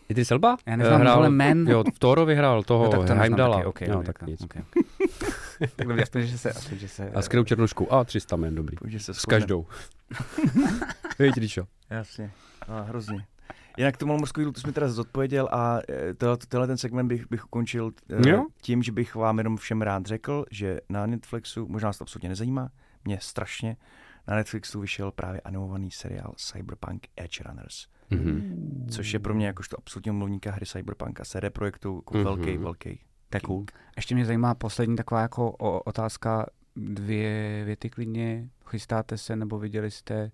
Idris 0.10 0.32
Elba? 0.32 0.58
Já 0.66 0.76
neznám 0.76 1.08
Eh, 1.08 1.16
vole 1.16 1.30
jmen. 1.30 1.68
Jo, 1.68 1.84
v 1.96 2.00
Thorovi 2.00 2.36
hrál 2.36 2.64
toho 2.64 2.88
tak 2.90 3.06
to 3.08 3.16
Heimdala. 3.16 3.56
taky, 3.58 3.68
okay, 3.68 3.88
no, 3.88 4.04
tak 4.04 4.20
tak, 4.20 4.30
nic. 4.30 4.42
okay. 4.44 4.62
tak 5.76 5.88
dobrý, 5.88 6.04
aspoň, 6.04 6.22
že 6.22 6.38
se, 6.38 6.52
aspoň, 6.52 6.78
že 6.78 6.88
se... 6.88 7.10
A 7.10 7.22
s 7.22 7.28
kterou 7.28 7.44
černošku? 7.44 7.94
A 7.94 8.04
300 8.04 8.36
men, 8.36 8.56
dobrý. 8.56 8.78
Se 8.98 9.14
S 9.14 9.26
každou. 9.26 9.66
Víš, 11.20 11.34
Ríšo. 11.38 11.68
Jasně, 11.90 12.32
a 12.68 12.82
hrozně. 12.82 13.26
Jinak 13.78 13.98
tu 13.98 14.06
malmorskou 14.08 14.42
jídlu, 14.42 14.52
to 14.54 14.62
jsi 14.62 14.68
mi 14.68 14.74
teda 14.74 14.88
zodpověděl 14.88 15.50
a 15.52 15.80
eh, 15.90 16.14
tohle, 16.14 16.38
tenhle 16.38 16.68
ten 16.68 16.78
segment 16.78 17.08
bych, 17.08 17.30
bych 17.30 17.46
ukončil 17.46 17.92
eh, 18.26 18.30
Jo. 18.30 18.46
tím, 18.62 18.84
že 18.84 18.92
bych 18.92 19.16
vám 19.16 19.38
jenom 19.38 19.58
všem 19.58 19.82
rád 19.82 20.06
řekl, 20.06 20.46
že 20.52 20.80
na 20.90 21.06
Netflixu, 21.06 21.68
možná 21.68 21.90
vás 21.90 21.98
to 21.98 22.04
absolutně 22.04 22.30
nezajímá, 22.30 22.70
mě 23.06 23.18
strašně, 23.22 23.78
na 24.28 24.36
Netflixu 24.36 24.80
vyšel 24.80 25.12
právě 25.12 25.42
animovaný 25.42 25.92
seriál 25.92 26.34
Cyberpunk 26.38 27.08
Edge 27.18 27.44
Runners, 27.50 27.88
Mhm. 28.10 28.88
což 28.92 29.14
je 29.14 29.20
pro 29.20 29.34
mě 29.34 29.48
jakožto 29.48 29.78
absolutně 29.80 30.12
mluvníka 30.12 30.52
hry 30.52 30.66
Cyberpunk 30.66 31.22
a 31.22 31.24
CD 31.26 31.50
Projektu 31.50 31.96
jako 31.96 32.14
Mhm. 32.14 32.24
velký, 32.24 32.58
velký. 32.58 33.00
To 33.30 33.38
je 33.38 33.42
cool. 33.42 33.66
Ještě 33.96 34.16
mě 34.16 34.26
zajímá 34.26 34.56
poslední 34.56 34.96
taková 34.96 35.22
jako 35.22 35.52
otázka, 35.86 36.46
dvě 36.76 37.64
věty 37.66 37.90
klidně. 37.90 38.50
Chystáte 38.66 39.18
se 39.18 39.36
nebo 39.36 39.60
viděli 39.60 39.92
jste 39.92 40.32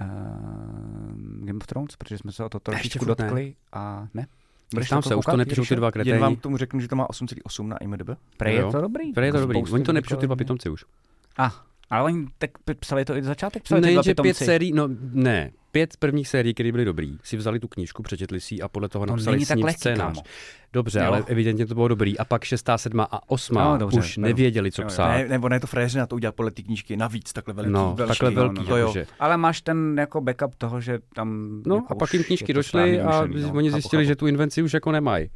uh, 0.00 1.46
Game 1.46 1.58
of 1.60 1.66
Thrones, 1.66 1.96
protože 1.96 2.18
jsme 2.18 2.32
se 2.32 2.44
o 2.44 2.48
to 2.48 2.60
trošičku 2.60 2.98
furt 3.04 3.18
ne. 3.18 3.24
dotkli 3.24 3.54
a 3.72 4.08
ne? 4.14 4.26
Budeš 4.74 4.88
Tam 4.88 5.02
se, 5.02 5.14
už 5.14 5.24
to 5.24 5.36
nepíšou 5.36 5.64
ty 5.64 5.76
dva 5.76 5.86
Jen 5.86 5.92
kreténi. 5.92 6.18
vám 6.18 6.36
k 6.36 6.40
tomu 6.40 6.56
řeknu, 6.56 6.80
že 6.80 6.88
to 6.88 6.96
má 6.96 7.06
8,8 7.06 7.66
na 7.66 7.76
IMDb. 7.76 8.10
Prej 8.36 8.54
je 8.54 8.64
to 8.64 8.80
dobrý. 8.80 9.12
Prej 9.12 9.28
je 9.28 9.32
to 9.32 9.40
dobrý. 9.40 9.62
Oni 9.72 9.84
to 9.84 9.92
nepíšou 9.92 10.16
ty 10.16 10.26
dva 10.26 10.36
pitomci 10.36 10.68
už. 10.68 10.84
A, 11.38 11.64
ale 11.90 12.04
oni 12.04 12.26
tak 12.38 12.50
psali 12.80 13.04
to 13.04 13.16
i 13.16 13.22
začátek, 13.22 13.62
psali 13.62 13.80
Ne, 13.80 14.02
že 14.04 14.14
pět 14.14 14.36
sérií, 14.36 14.72
no 14.72 14.88
ne, 15.12 15.50
pět 15.72 15.96
prvních 15.96 16.28
sérií, 16.28 16.54
které 16.54 16.72
byly 16.72 16.84
dobrý, 16.84 17.18
si 17.22 17.36
vzali 17.36 17.60
tu 17.60 17.68
knížku, 17.68 18.02
přečetli 18.02 18.40
si 18.40 18.54
ji 18.54 18.60
a 18.60 18.68
podle 18.68 18.88
toho 18.88 19.06
To 19.06 19.12
napsali 19.12 19.44
s 19.44 19.54
ním 19.54 19.64
lehký, 19.64 19.78
scénář. 19.80 19.98
kámo. 20.16 20.22
Dobře, 20.72 20.98
Jo. 20.98 21.04
ale 21.06 21.24
evidentně 21.26 21.66
to 21.66 21.74
bylo 21.74 21.88
dobrý. 21.88 22.18
A 22.18 22.24
pak 22.24 22.44
šestá, 22.44 22.78
sedma 22.78 23.08
a 23.10 23.30
osmá 23.30 23.72
No, 23.72 23.78
dobře, 23.78 23.98
už 23.98 24.18
beru. 24.18 24.28
nevěděli, 24.28 24.72
co 24.72 24.82
Jo, 24.82 24.88
psát. 24.88 25.08
Ne, 25.08 25.28
nebo 25.28 25.48
ne, 25.48 25.60
to 25.60 25.66
frajeřina 25.66 26.06
to 26.06 26.14
udělat 26.16 26.34
podle 26.34 26.50
té 26.50 26.62
knížky 26.62 26.96
navíc, 26.96 27.32
takhle 27.32 27.54
veliký. 27.54 27.72
no, 27.72 27.94
velký, 27.96 28.08
takhle 28.08 28.30
no, 28.30 28.34
velký, 28.36 28.60
no, 28.60 28.66
to 28.66 28.76
jo. 28.76 28.94
Ale 29.18 29.36
máš 29.36 29.60
ten 29.60 29.96
jako 29.98 30.20
backup 30.20 30.54
toho, 30.54 30.80
že 30.80 30.98
tam... 31.14 31.62
No 31.66 31.74
jako 31.74 31.86
a 31.92 31.94
pak 31.94 32.14
jim 32.14 32.24
knížky 32.24 32.52
došly 32.52 33.00
a 33.00 33.26
no. 33.26 33.52
oni 33.52 33.68
Chápu, 33.70 33.80
zjistili, 33.80 34.04
chápu. 34.04 34.08
že 34.08 34.16
tu 34.16 34.26
invenci 34.26 34.62
už 34.62 34.72
jako 34.74 34.92
nemají. 34.92 35.30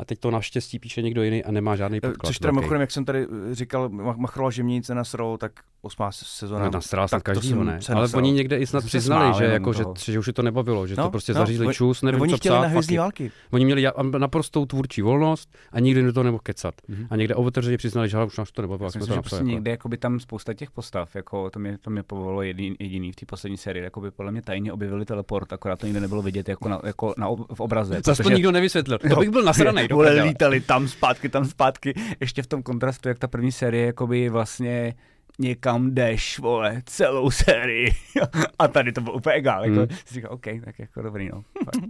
A 0.00 0.04
teď 0.04 0.18
to 0.18 0.30
naštěstí 0.30 0.78
píše 0.78 1.02
někdo 1.02 1.22
jiný 1.22 1.44
a 1.44 1.50
nemá 1.52 1.76
žádný 1.76 2.00
podklad. 2.00 2.24
Eh, 2.24 2.26
Což 2.26 2.38
teda 2.38 2.52
mimochodem, 2.52 2.80
jak 2.80 2.90
jsem 2.90 3.04
tady 3.04 3.26
eh, 3.50 3.54
říkal, 3.54 3.88
Mach- 3.88 4.16
Machrola, 4.16 4.50
že 4.50 4.62
mě 4.62 4.74
nic 4.74 4.88
nenasrol, 4.88 5.38
tak 5.38 5.52
osmá 5.82 6.12
sezona. 6.12 6.64
No, 6.64 6.70
nasral 6.70 7.08
snad 7.08 7.18
tak 7.22 7.34
to 7.34 7.40
každýho, 7.40 7.64
ne? 7.64 7.78
Ale 7.92 8.00
nasral. 8.00 8.22
oni 8.22 8.32
někde 8.32 8.58
i 8.58 8.66
snad 8.66 8.84
přiznali, 8.84 9.34
že, 9.38 9.44
jako, 9.44 9.72
že, 9.72 9.84
že 10.12 10.18
už 10.18 10.26
je 10.26 10.32
to 10.32 10.42
nebavilo, 10.42 10.86
že 10.86 10.94
No, 10.98 11.04
to 11.04 11.10
prostě 11.10 11.32
no, 11.34 11.38
zařízli 11.40 11.66
oni- 11.66 11.74
čus, 11.74 12.02
nevím, 12.02 12.20
Oni 12.20 12.30
co 12.30 12.36
chtěli 12.36 12.56
psát. 12.80 12.96
války. 12.96 13.30
Oni 13.50 13.64
měli 13.64 13.86
naprostou 14.18 14.66
tvůrčí 14.66 15.02
volnost 15.02 15.54
a 15.72 15.80
nikdy 15.80 16.02
do 16.02 16.12
toho 16.12 16.24
nemohl 16.24 16.40
kecat. 16.42 16.74
Mhm. 16.88 17.06
A 17.10 17.16
někde 17.16 17.34
otevřeně 17.34 17.76
přiznali, 17.76 18.08
že 18.08 18.24
už 18.24 18.36
nás 18.38 18.52
to 18.52 18.62
nebavilo, 18.62 18.86
myslím, 18.86 19.00
to 19.06 19.14
že 19.14 19.20
prostě 19.20 19.36
Jako. 19.36 19.46
někde 19.48 19.70
jakoby 19.70 19.96
tam 19.96 20.20
spousta 20.20 20.54
těch 20.54 20.70
postav, 20.70 21.14
jako 21.14 21.50
to 21.50 21.58
mě, 21.58 21.78
to 21.78 21.90
mě 21.90 22.02
povolilo 22.02 22.42
jediný, 22.42 22.76
jediný 22.78 23.12
v 23.12 23.16
té 23.16 23.26
poslední 23.26 23.56
sérii, 23.56 23.84
jakoby 23.84 24.10
podle 24.10 24.32
mě 24.32 24.42
tajně 24.42 24.72
objevili 24.72 25.04
teleport, 25.04 25.52
akorát 25.52 25.78
to 25.78 25.86
nikde 25.86 26.00
nebylo 26.00 26.22
vidět 26.22 26.48
jako, 26.48 26.68
na, 26.68 26.80
jako 26.84 27.14
na, 27.18 27.28
ob- 27.28 27.54
v 27.54 27.60
obraze. 27.60 28.02
To 28.02 28.10
aspoň 28.10 28.34
nikdo 28.34 28.52
nevysvětlil. 28.52 28.98
To 28.98 29.16
bych 29.20 29.30
byl 29.30 29.42
nasranej. 29.42 29.88
Do 29.90 29.96
Vole, 29.96 30.22
lítali 30.22 30.60
tam 30.60 30.88
zpátky, 30.88 31.28
tam 31.28 31.44
zpátky. 31.44 31.94
Ještě 32.20 32.42
v 32.42 32.46
tom 32.46 32.62
kontrastu, 32.62 33.08
jak 33.08 33.18
ta 33.18 33.28
první 33.28 33.52
série 33.52 33.86
jakoby 33.86 34.28
vlastně 34.28 34.94
někam 35.38 35.94
jdeš, 35.94 36.38
vole, 36.38 36.82
celou 36.86 37.30
sérii. 37.30 37.90
A 38.58 38.68
tady 38.68 38.92
to 38.92 39.00
bylo 39.00 39.14
úplně 39.16 39.34
egál. 39.34 39.64
Jako, 39.64 39.76
Hmm. 39.76 39.88
si 40.06 40.14
říkal, 40.14 40.32
OK, 40.32 40.44
tak 40.64 40.78
jako 40.78 41.02
dobrý, 41.02 41.28
no. 41.28 41.42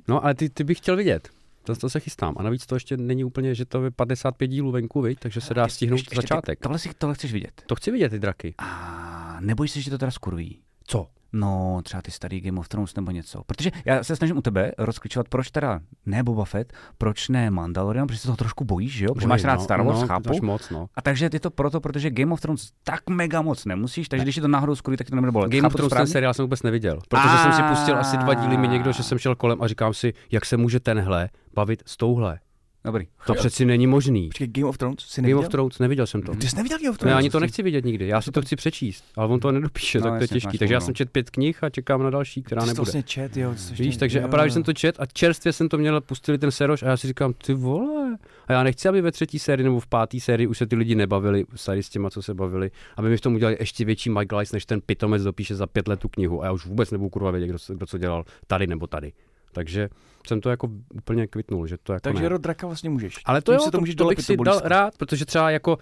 No, 0.09 0.25
ale 0.25 0.35
ty, 0.35 0.51
ty 0.51 0.65
bych 0.65 0.79
chtěl 0.79 0.97
vidět. 0.97 1.29
To, 1.65 1.77
to 1.77 1.91
se 1.91 2.01
chystám. 2.01 2.35
A 2.39 2.43
navíc 2.43 2.67
to 2.67 2.77
ještě 2.77 2.97
není 2.97 3.25
úplně, 3.25 3.55
že 3.55 3.65
to 3.65 3.85
je 3.85 3.91
55 3.91 4.49
dílů 4.49 4.71
venku, 4.71 5.01
viď? 5.03 5.19
takže 5.21 5.41
se 5.41 5.55
dá 5.55 5.69
stihnout 5.69 5.97
Ještě- 5.99 6.09
ještě 6.13 6.21
ty- 6.21 6.23
začátek. 6.35 6.59
Tohle, 6.61 6.79
si, 6.79 6.91
tohle 6.99 7.15
chceš 7.15 7.33
vidět. 7.33 7.63
To 7.67 7.75
chci 7.75 7.91
vidět, 7.91 8.09
ty 8.09 8.19
draky. 8.19 8.55
A 8.59 9.37
nebojíš 9.41 9.71
se, 9.71 9.81
že 9.81 9.91
to 9.91 9.99
teda 9.99 10.11
skurví? 10.11 10.61
Co? 10.85 11.09
No, 11.33 11.81
třeba 11.83 12.03
ty 12.03 12.11
starý 12.11 12.41
Game 12.41 12.61
of 12.61 12.69
Thrones 12.69 12.95
nebo 12.95 13.11
něco. 13.11 13.43
Protože 13.47 13.71
já 13.85 14.05
se 14.05 14.17
snažím 14.17 14.37
u 14.37 14.43
tebe 14.43 14.73
rozklíčovat, 14.79 15.29
proč 15.29 15.51
teda 15.51 15.81
ne 16.07 16.23
Boba 16.23 16.45
Fett, 16.45 16.73
proč 16.99 17.29
ne 17.29 17.51
Mandalorian, 17.51 18.07
protože 18.07 18.19
se 18.19 18.27
toho 18.27 18.37
trošku 18.37 18.65
bojíš, 18.65 18.93
že 18.93 19.05
jo? 19.05 19.15
Protože 19.15 19.27
máš 19.27 19.45
rád 19.45 19.55
no, 19.55 19.61
Star 19.61 19.83
Wars, 19.83 20.01
no, 20.01 20.07
chápu. 20.07 20.45
Moc, 20.47 20.71
no. 20.71 20.87
A 20.95 21.03
takže 21.03 21.29
je 21.33 21.41
to 21.41 21.51
proto, 21.51 21.81
protože 21.81 22.11
Game 22.11 22.33
of 22.33 22.41
Thrones 22.41 22.71
tak 22.85 23.11
mega 23.11 23.43
moc 23.43 23.65
nemusíš, 23.65 24.09
takže 24.09 24.25
když 24.25 24.37
je 24.37 24.43
to 24.43 24.49
náhodou 24.49 24.75
skurví, 24.75 24.97
tak 24.97 25.11
to 25.11 25.17
nebude 25.17 25.33
bolet. 25.33 25.53
Game 25.53 25.67
of 25.67 25.75
Thrones 25.75 25.93
ten 25.93 26.07
seriál 26.07 26.35
jsem 26.35 26.43
vůbec 26.43 26.63
neviděl, 26.63 26.99
protože 27.09 27.39
jsem 27.43 27.53
si 27.53 27.63
pustil 27.63 27.97
asi 27.97 28.17
dva 28.17 28.35
díly 28.35 28.57
mi 28.57 28.69
někdo, 28.69 28.93
že 28.93 29.03
jsem 29.03 29.19
šel 29.19 29.35
kolem 29.35 29.63
a 29.63 29.67
říkám 29.67 29.95
si, 29.95 30.13
jak 30.31 30.45
se 30.45 30.57
může 30.57 30.81
tenhle 30.81 31.29
bavit 31.55 31.83
s 31.87 31.97
touhle. 31.97 32.39
Dobrý. 32.85 33.07
To 33.27 33.35
přeci 33.35 33.65
není 33.65 33.87
možný. 33.87 34.29
Počkej, 34.29 34.47
Game 34.49 34.67
of 34.67 34.79
Thrones 34.79 34.99
si 35.01 35.21
Game 35.21 35.29
neviděl? 35.29 35.47
of 35.47 35.49
Thrones, 35.49 35.79
neviděl 35.79 36.07
jsem 36.07 36.23
to. 36.23 36.35
Ty 36.35 36.49
jsi 36.49 36.57
neviděl 36.57 36.79
Game 36.79 36.91
of 36.91 36.95
Ne, 36.95 36.99
Thrones? 36.99 37.17
ani 37.19 37.31
to 37.31 37.41
nechci 37.41 37.63
vidět 37.63 37.85
nikdy, 37.85 38.07
já 38.07 38.21
si 38.21 38.31
to 38.31 38.43
chci 38.43 38.57
přečíst, 38.57 39.05
ale 39.17 39.29
on 39.29 39.41
to 39.41 39.53
nedopíše, 39.53 39.99
No, 39.99 40.05
tak 40.05 40.19
to 40.19 40.25
je 40.25 40.29
těžký. 40.29 40.59
Takže 40.59 40.75
já 40.75 40.81
jsem 40.81 40.95
čet 40.95 41.11
pět 41.11 41.31
knih 41.31 41.65
a 41.65 41.71
čekám 41.71 42.03
na 42.03 42.11
další, 42.11 42.43
která 42.43 42.63
Ty 42.63 42.69
jsi 42.69 42.75
to 42.75 42.81
nebude. 42.81 42.85
vlastně 42.85 43.03
čet, 43.03 43.37
jo. 43.37 43.51
Víš, 43.71 43.79
ještě- 43.81 44.01
takže 44.01 44.19
jo. 44.19 44.25
a 44.25 44.29
právě 44.29 44.51
jsem 44.53 44.63
to 44.63 44.73
čet 44.73 44.97
a 45.01 45.07
čerstvě 45.07 45.53
jsem 45.53 45.69
to 45.69 45.79
měl, 45.79 46.01
pustili 46.01 46.39
ten 46.39 46.51
seroš 46.51 46.83
a 46.83 46.87
já 46.87 46.97
si 46.97 47.07
říkám, 47.07 47.33
ty 47.47 47.55
vole, 47.55 48.17
a 48.49 48.53
já 48.53 48.63
nechci, 48.63 48.89
aby 48.89 49.01
ve 49.01 49.13
třetí 49.13 49.39
sérii 49.39 49.65
nebo 49.65 49.81
v 49.81 49.87
páté 49.87 50.21
sérii 50.21 50.47
už 50.47 50.59
se 50.59 50.67
ty 50.67 50.77
lidi 50.77 50.95
nebavili 50.95 51.45
tady 51.67 51.83
s 51.83 51.89
těma, 51.89 52.11
co 52.11 52.23
se 52.23 52.35
bavili, 52.35 52.71
aby 52.97 53.09
mi 53.09 53.17
v 53.17 53.21
tom 53.21 53.35
udělali 53.35 53.57
ještě 53.61 53.85
větší 53.85 54.11
Mike 54.11 54.37
Lice, 54.37 54.57
než 54.57 54.67
ten 54.67 54.81
pitomec 54.81 55.23
dopíše 55.23 55.55
za 55.55 55.67
pět 55.67 55.89
let 55.89 56.01
tu 56.01 56.09
knihu 56.09 56.43
a 56.43 56.47
já 56.47 56.53
už 56.53 56.67
vůbec 56.67 56.91
nebudu 56.91 57.09
kurva 57.11 57.31
vědět, 57.31 57.47
kdo, 57.49 57.59
kdo 57.75 57.87
co 57.87 57.99
dělal 57.99 58.25
tady 58.47 58.67
nebo 58.67 58.87
tady. 58.87 59.13
Takže 59.53 59.89
jsem 60.27 60.41
to 60.41 60.51
jako 60.51 60.69
úplně 60.95 61.27
kvitnul, 61.27 61.67
že 61.67 61.79
to 61.83 61.93
jako 61.93 62.03
Takže 62.03 62.23
ne. 62.23 62.29
rod 62.29 62.41
draka 62.41 62.67
vlastně 62.67 62.91
můžeš. 62.91 63.15
Ale 63.25 63.43
to, 63.43 63.53
jo, 63.53 63.59
si 63.59 63.65
to, 63.65 63.71
to 63.71 63.81
můžeš 63.81 63.95
to 63.95 64.05
bych 64.05 64.05
dolepit, 64.05 64.23
si 64.23 64.37
to 64.37 64.45
dal 64.45 64.61
rád, 64.65 64.99
protože 64.99 65.25
třeba 65.25 65.51
jako 65.51 65.79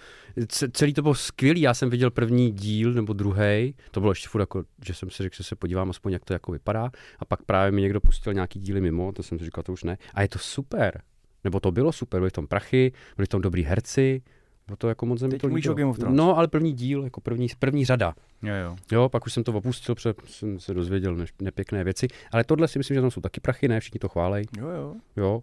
ce- 0.47 0.69
celý 0.73 0.95
to 0.95 1.03
bylo 1.03 1.15
skvělý, 1.15 1.61
já 1.61 1.75
jsem 1.75 1.91
viděl 1.91 2.11
první 2.11 2.53
díl 2.53 2.93
nebo 2.93 3.13
druhý, 3.13 3.75
to 3.91 4.01
bylo 4.01 4.13
ještě 4.13 4.29
furt 4.29 4.41
jako, 4.41 4.65
že 4.85 4.95
jsem 4.95 5.11
si 5.11 5.23
řekl, 5.23 5.37
že 5.37 5.45
se 5.45 5.57
podívám 5.57 5.91
aspoň, 5.91 6.13
jak 6.13 6.25
to 6.25 6.33
jako 6.33 6.53
vypadá 6.53 6.91
a 7.19 7.25
pak 7.25 7.43
právě 7.43 7.73
mi 7.73 7.81
někdo 7.81 8.01
pustil 8.01 8.35
nějaký 8.35 8.61
díly 8.61 8.81
mimo, 8.81 9.13
to 9.13 9.23
jsem 9.23 9.39
si 9.39 9.45
říkal, 9.45 9.65
to 9.65 9.73
už 9.73 9.85
ne. 9.85 9.99
A 10.15 10.23
je 10.23 10.29
to 10.29 10.39
super, 10.39 11.03
nebo 11.45 11.61
to 11.61 11.73
bylo 11.73 11.93
super, 11.93 12.21
byly 12.21 12.31
v 12.31 12.33
tom 12.33 12.47
prachy, 12.47 12.93
byli 13.17 13.27
v 13.27 13.29
tom 13.29 13.43
dobrý 13.43 13.63
herci, 13.63 14.23
Bylo 14.69 14.77
to 14.77 14.89
jako 14.89 15.07
moc 15.07 15.23
mi 15.23 15.29
Teď 15.29 15.41
to 15.41 15.49
mluvíš 15.49 15.67
o 15.67 15.75
Game 15.75 15.91
of 15.91 15.99
Thrones. 15.99 16.17
No, 16.17 16.39
ale 16.39 16.49
první 16.49 16.73
díl, 16.73 17.05
jako 17.05 17.21
první, 17.21 17.49
první 17.59 17.85
řada. 17.85 18.15
Jo, 18.43 18.55
jo. 18.55 18.77
Jo, 18.93 19.09
pak 19.09 19.27
už 19.27 19.33
jsem 19.33 19.45
to 19.45 19.53
opustil, 19.53 19.95
protože 19.95 20.15
jsem 20.27 20.61
se 20.61 20.75
dozvěděl 20.75 21.17
ne- 21.17 21.27
nepěkné 21.41 21.85
věci. 21.85 22.09
Ale 22.33 22.45
tohle 22.45 22.69
si 22.69 22.79
myslím, 22.79 22.95
že 22.95 23.01
tam 23.01 23.11
jsou 23.11 23.21
taky 23.21 23.41
prachy, 23.41 23.69
ne? 23.69 23.81
Všichni 23.81 24.01
to 24.01 24.09
chválej. 24.09 24.45
Jo, 24.59 24.69
jo. 24.69 24.95
Jo. 25.17 25.43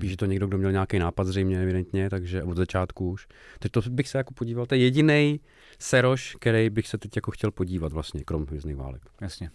Píše 0.00 0.16
to 0.16 0.26
někdo, 0.26 0.46
kdo 0.46 0.58
měl 0.58 0.72
nějaký 0.72 0.98
nápad 0.98 1.26
zřejmě, 1.26 1.62
evidentně, 1.62 2.10
takže 2.10 2.42
od 2.42 2.56
začátku 2.56 3.10
už. 3.10 3.26
Teď 3.58 3.72
to 3.72 3.80
bych 3.90 4.08
se 4.08 4.18
jako 4.18 4.34
podíval, 4.34 4.66
to 4.66 4.74
je 4.74 4.80
jediný 4.80 5.40
seroš, 5.78 6.36
který 6.40 6.70
bych 6.70 6.88
se 6.88 6.98
teď 6.98 7.16
jako 7.16 7.30
chtěl 7.30 7.50
podívat 7.50 7.92
vlastně, 7.92 8.24
krom 8.24 8.46
Hvězdných 8.46 8.76
válek. 8.76 9.02
Jasně. 9.20 9.50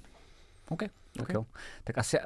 OK, 0.69 0.79
tak 1.13 1.29
OK. 1.29 1.33
jo. 1.33 1.45
Tak 1.83 1.97
asi 1.97 2.17
uh, 2.19 2.23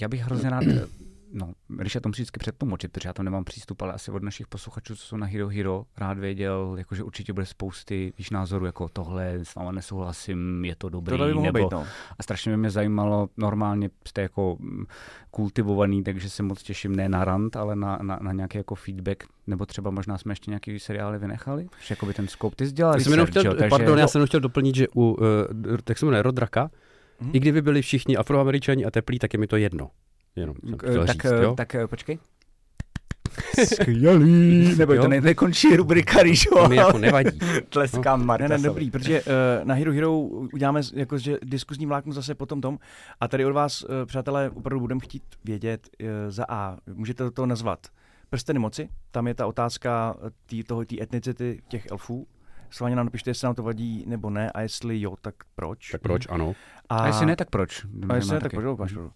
já 0.00 0.08
bych 0.08 0.20
hrozně 0.20 0.50
rád, 0.50 0.64
eh, 0.66 0.86
no, 1.32 1.52
když 1.68 1.94
já 1.94 2.00
to 2.00 2.08
musím 2.08 2.22
vždycky 2.22 2.38
předtlumočit, 2.38 2.92
protože 2.92 3.08
já 3.08 3.12
tam 3.12 3.24
nemám 3.24 3.44
přístup, 3.44 3.82
ale 3.82 3.92
asi 3.92 4.10
od 4.10 4.22
našich 4.22 4.46
posluchačů, 4.46 4.96
co 4.96 5.06
jsou 5.06 5.16
na 5.16 5.26
Hero 5.26 5.48
Hero, 5.48 5.84
rád 5.96 6.18
věděl, 6.18 6.74
jako, 6.78 6.94
že 6.94 7.02
určitě 7.02 7.32
bude 7.32 7.46
spousty 7.46 8.12
víš, 8.18 8.30
názorů, 8.30 8.66
jako 8.66 8.88
tohle 8.88 9.32
s 9.42 9.54
váma 9.54 9.72
nesouhlasím, 9.72 10.64
je 10.64 10.74
to 10.74 10.88
dobrý, 10.88 11.10
Tohle 11.10 11.26
by 11.26 11.34
mohlo 11.34 11.52
nebo, 11.52 11.58
být, 11.58 11.72
no. 11.72 11.86
a 12.18 12.22
strašně 12.22 12.52
by 12.52 12.56
mě 12.56 12.70
zajímalo, 12.70 13.28
normálně 13.36 13.90
jste 14.08 14.22
jako 14.22 14.56
mm, 14.60 14.84
kultivovaný, 15.30 16.02
takže 16.02 16.30
se 16.30 16.42
moc 16.42 16.62
těším 16.62 16.96
ne 16.96 17.08
na 17.08 17.24
rant, 17.24 17.56
ale 17.56 17.76
na, 17.76 17.98
na, 18.02 18.18
na 18.22 18.32
nějaký 18.32 18.58
jako 18.58 18.74
feedback, 18.74 19.24
nebo 19.46 19.66
třeba 19.66 19.90
možná 19.90 20.18
jsme 20.18 20.32
ještě 20.32 20.50
nějaký 20.50 20.78
seriály 20.78 21.18
vynechali, 21.18 21.68
že 21.86 21.92
jako 21.92 22.06
by 22.06 22.14
ten 22.14 22.28
scope, 22.28 22.56
ty 22.56 22.66
jsi 22.66 22.72
dělal 22.72 22.94
Já 22.94 23.00
jsem 23.00 23.12
jenom 23.12 23.26
research, 23.26 23.42
chtěl, 23.42 23.52
jo, 23.52 23.58
takže, 23.58 23.70
pardon, 23.70 23.98
já 23.98 24.06
jsem 24.08 24.18
jenom 24.18 24.26
chtěl 24.26 24.40
doplnit, 24.40 24.74
že 24.74 24.88
u, 24.88 25.10
uh, 25.10 25.16
tak 25.84 25.98
se 25.98 26.06
jmenuje 26.06 26.22
Rodraka, 26.22 26.70
Mhm. 27.22 27.30
i 27.34 27.40
kdyby 27.40 27.62
byli 27.62 27.82
všichni 27.82 28.16
afroameričani 28.16 28.84
a 28.84 28.90
teplí, 28.90 29.18
tak 29.18 29.32
je 29.32 29.38
mi 29.38 29.46
to 29.46 29.56
jedno. 29.56 29.90
Jenom 30.36 30.56
jsem 30.64 30.78
chtěl 30.78 31.06
tak, 31.06 31.22
říct, 31.22 31.32
jo? 31.42 31.54
tak 31.54 31.74
eh, 31.74 31.86
počkej. 31.86 32.18
Skvělý. 33.64 34.74
Nebo 34.78 34.94
to 34.94 35.08
nejkončí 35.08 35.76
rubrika, 35.76 36.22
když 36.22 36.44
To 36.44 36.68
mi 36.68 36.76
jako 36.76 36.98
nevadí. 36.98 37.38
tleskám 37.68 38.20
Ne, 38.20 38.26
Marta. 38.26 38.48
ne, 38.48 38.58
dobrý, 38.58 38.90
protože 38.90 39.22
uh, 39.22 39.30
na 39.64 39.74
Hero 39.74 39.92
Hero 39.92 40.18
uděláme 40.20 40.80
jako, 40.94 41.18
že 41.18 41.38
diskuzní 41.44 41.86
vláknu 41.86 42.12
zase 42.12 42.34
potom 42.34 42.60
tom. 42.60 42.78
A 43.20 43.28
tady 43.28 43.44
od 43.44 43.52
vás, 43.52 43.82
uh, 43.82 43.90
přátelé, 44.06 44.50
opravdu 44.50 44.80
budeme 44.80 45.00
chtít 45.00 45.22
vědět 45.44 45.88
uh, 46.00 46.06
za 46.28 46.44
A. 46.48 46.76
Můžete 46.94 47.30
to 47.30 47.46
nazvat 47.46 47.86
prsteny 48.30 48.58
moci. 48.58 48.88
Tam 49.10 49.26
je 49.26 49.34
ta 49.34 49.46
otázka 49.46 50.16
tý, 50.46 50.62
toho, 50.62 50.84
té 50.84 51.02
etnicity 51.02 51.62
těch 51.68 51.86
elfů. 51.90 52.26
Slavně 52.70 52.96
nám 52.96 53.06
napište, 53.06 53.30
jestli 53.30 53.44
nám 53.44 53.54
to 53.54 53.62
vadí 53.62 54.04
nebo 54.06 54.30
ne 54.30 54.50
a 54.50 54.60
jestli 54.60 55.00
jo, 55.00 55.14
tak 55.20 55.34
proč. 55.54 55.90
Tak 55.90 56.00
proč, 56.00 56.26
ano. 56.30 56.54
A 56.88 57.06
jestli 57.06 57.26
ne, 57.26 57.36
tak 57.36 57.50
proč? 57.50 57.86
A 58.08 58.14
jestli 58.14 58.34
ne, 58.34 58.40
tak 58.40 58.52
proč, 58.52 58.76
pravdu. 58.76 59.12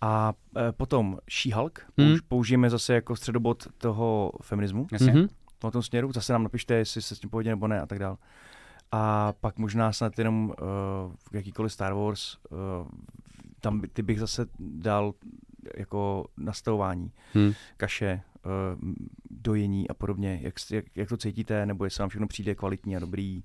A 0.00 0.32
e, 0.56 0.72
potom 0.72 1.18
She-Hulk, 1.30 1.78
Hmm. 1.98 2.08
hmm. 2.08 2.18
použijeme 2.28 2.70
zase 2.70 2.94
jako 2.94 3.16
středobod 3.16 3.66
toho 3.78 4.32
feminismu. 4.42 4.86
Jasně. 4.92 5.12
Mhm. 5.12 5.28
v 5.68 5.70
tom 5.70 5.82
směru, 5.82 6.12
zase 6.12 6.32
nám 6.32 6.42
napište, 6.42 6.74
jestli 6.74 7.02
se 7.02 7.16
s 7.16 7.18
tím 7.20 7.30
pohodě 7.30 7.50
nebo 7.50 7.68
ne 7.68 7.80
a 7.80 7.86
tak 7.86 7.98
dál. 7.98 8.18
A 8.92 9.32
pak 9.40 9.58
možná 9.58 9.92
snad 9.92 10.18
jenom 10.18 10.48
uh, 10.48 10.54
jakýkoliv 11.32 11.72
Star 11.72 11.92
Wars, 11.94 12.36
uh, 12.50 12.58
tam 13.60 13.80
by- 13.80 13.88
ty 13.88 14.02
bych 14.02 14.20
zase 14.20 14.46
dal 14.58 15.12
jako 15.76 16.26
nastavování, 16.36 17.12
Hm. 17.34 17.52
kaše, 17.76 18.22
uh, 18.44 18.50
dojení 19.30 19.88
a 19.88 19.94
podobně, 19.94 20.38
jak, 20.42 20.54
jak, 20.70 20.84
jak 20.96 21.08
to 21.08 21.16
cítíte, 21.16 21.66
nebo 21.66 21.84
jestli 21.84 22.02
vám 22.02 22.08
všechno 22.08 22.26
přijde 22.26 22.54
kvalitní 22.54 22.96
a 22.96 22.98
dobrý 22.98 23.44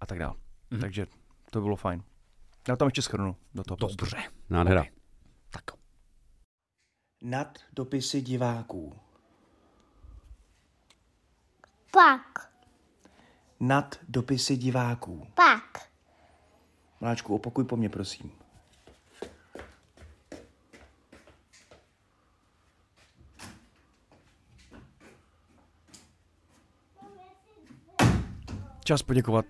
a 0.00 0.06
tak 0.06 0.18
dál. 0.18 0.34
Mhm. 0.70 0.80
Takže 0.80 1.06
to 1.50 1.60
bylo 1.60 1.76
fajn. 1.76 2.02
Já 2.68 2.76
tam 2.76 2.86
ještě 2.88 3.02
schrnu 3.02 3.36
do 3.54 3.64
toho. 3.64 3.76
Dobře. 3.98 4.16
Nádhera. 4.50 4.82
Ok. 4.82 4.88
Tak. 5.50 5.64
Nad 7.22 7.58
dopisy 7.72 8.20
diváků. 8.20 8.98
Pak, 11.92 12.52
Nad 13.60 13.96
dopisy 14.08 14.56
diváků. 14.56 15.26
pak. 15.34 15.90
Mláčku, 17.00 17.34
opakuj 17.34 17.64
po 17.64 17.76
mně, 17.76 17.88
prosím. 17.88 18.32
Čas 28.84 29.02
poděkovat 29.02 29.44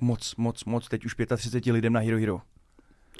moc, 0.00 0.36
moc, 0.36 0.64
moc, 0.64 0.88
teď 0.88 1.04
už 1.04 1.16
35 1.36 1.72
lidem 1.72 1.92
na 1.92 2.00
Hero 2.00 2.18
Hero. 2.18 2.40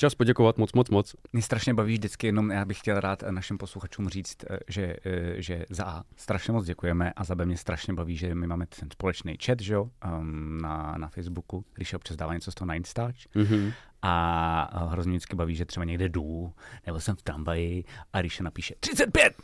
Čas 0.02 0.14
poděkovat 0.14 0.58
moc, 0.58 0.72
moc, 0.72 0.90
moc. 0.90 1.16
Mě 1.32 1.42
strašně 1.42 1.74
baví 1.74 1.92
vždycky, 1.92 2.26
jenom 2.26 2.50
já 2.50 2.64
bych 2.64 2.78
chtěl 2.78 3.00
rád 3.00 3.22
našim 3.30 3.58
posluchačům 3.58 4.08
říct, 4.08 4.36
eh, 4.50 4.58
že, 4.68 4.96
eh, 5.04 5.42
že 5.42 5.64
za 5.70 5.84
A 5.84 6.02
strašně 6.16 6.52
moc 6.52 6.66
děkujeme 6.66 7.12
a 7.12 7.24
za 7.24 7.34
B 7.34 7.46
mě 7.46 7.56
strašně 7.56 7.94
baví, 7.94 8.16
že 8.16 8.34
my 8.34 8.46
máme 8.46 8.66
ten 8.66 8.90
společný 8.90 9.36
chat, 9.44 9.60
že 9.60 9.74
jo, 9.74 9.90
um, 10.18 10.58
na, 10.62 10.94
na 10.98 11.08
Facebooku, 11.08 11.64
když 11.74 11.94
občas 11.94 12.16
dává 12.16 12.34
něco 12.34 12.52
z 12.52 12.54
toho 12.54 12.66
na 12.66 12.74
Instač. 12.74 13.26
Mhm. 13.34 13.72
A 14.02 14.86
hrozně 14.86 15.10
vždycky 15.10 15.36
baví, 15.36 15.54
že 15.54 15.64
třeba 15.64 15.84
někde 15.84 16.08
jdu, 16.08 16.52
nebo 16.86 17.00
jsem 17.00 17.16
v 17.16 17.22
tramvaji 17.22 17.84
a 18.12 18.20
když 18.20 18.36
se 18.36 18.42
napíše 18.42 18.74
35, 18.80 19.34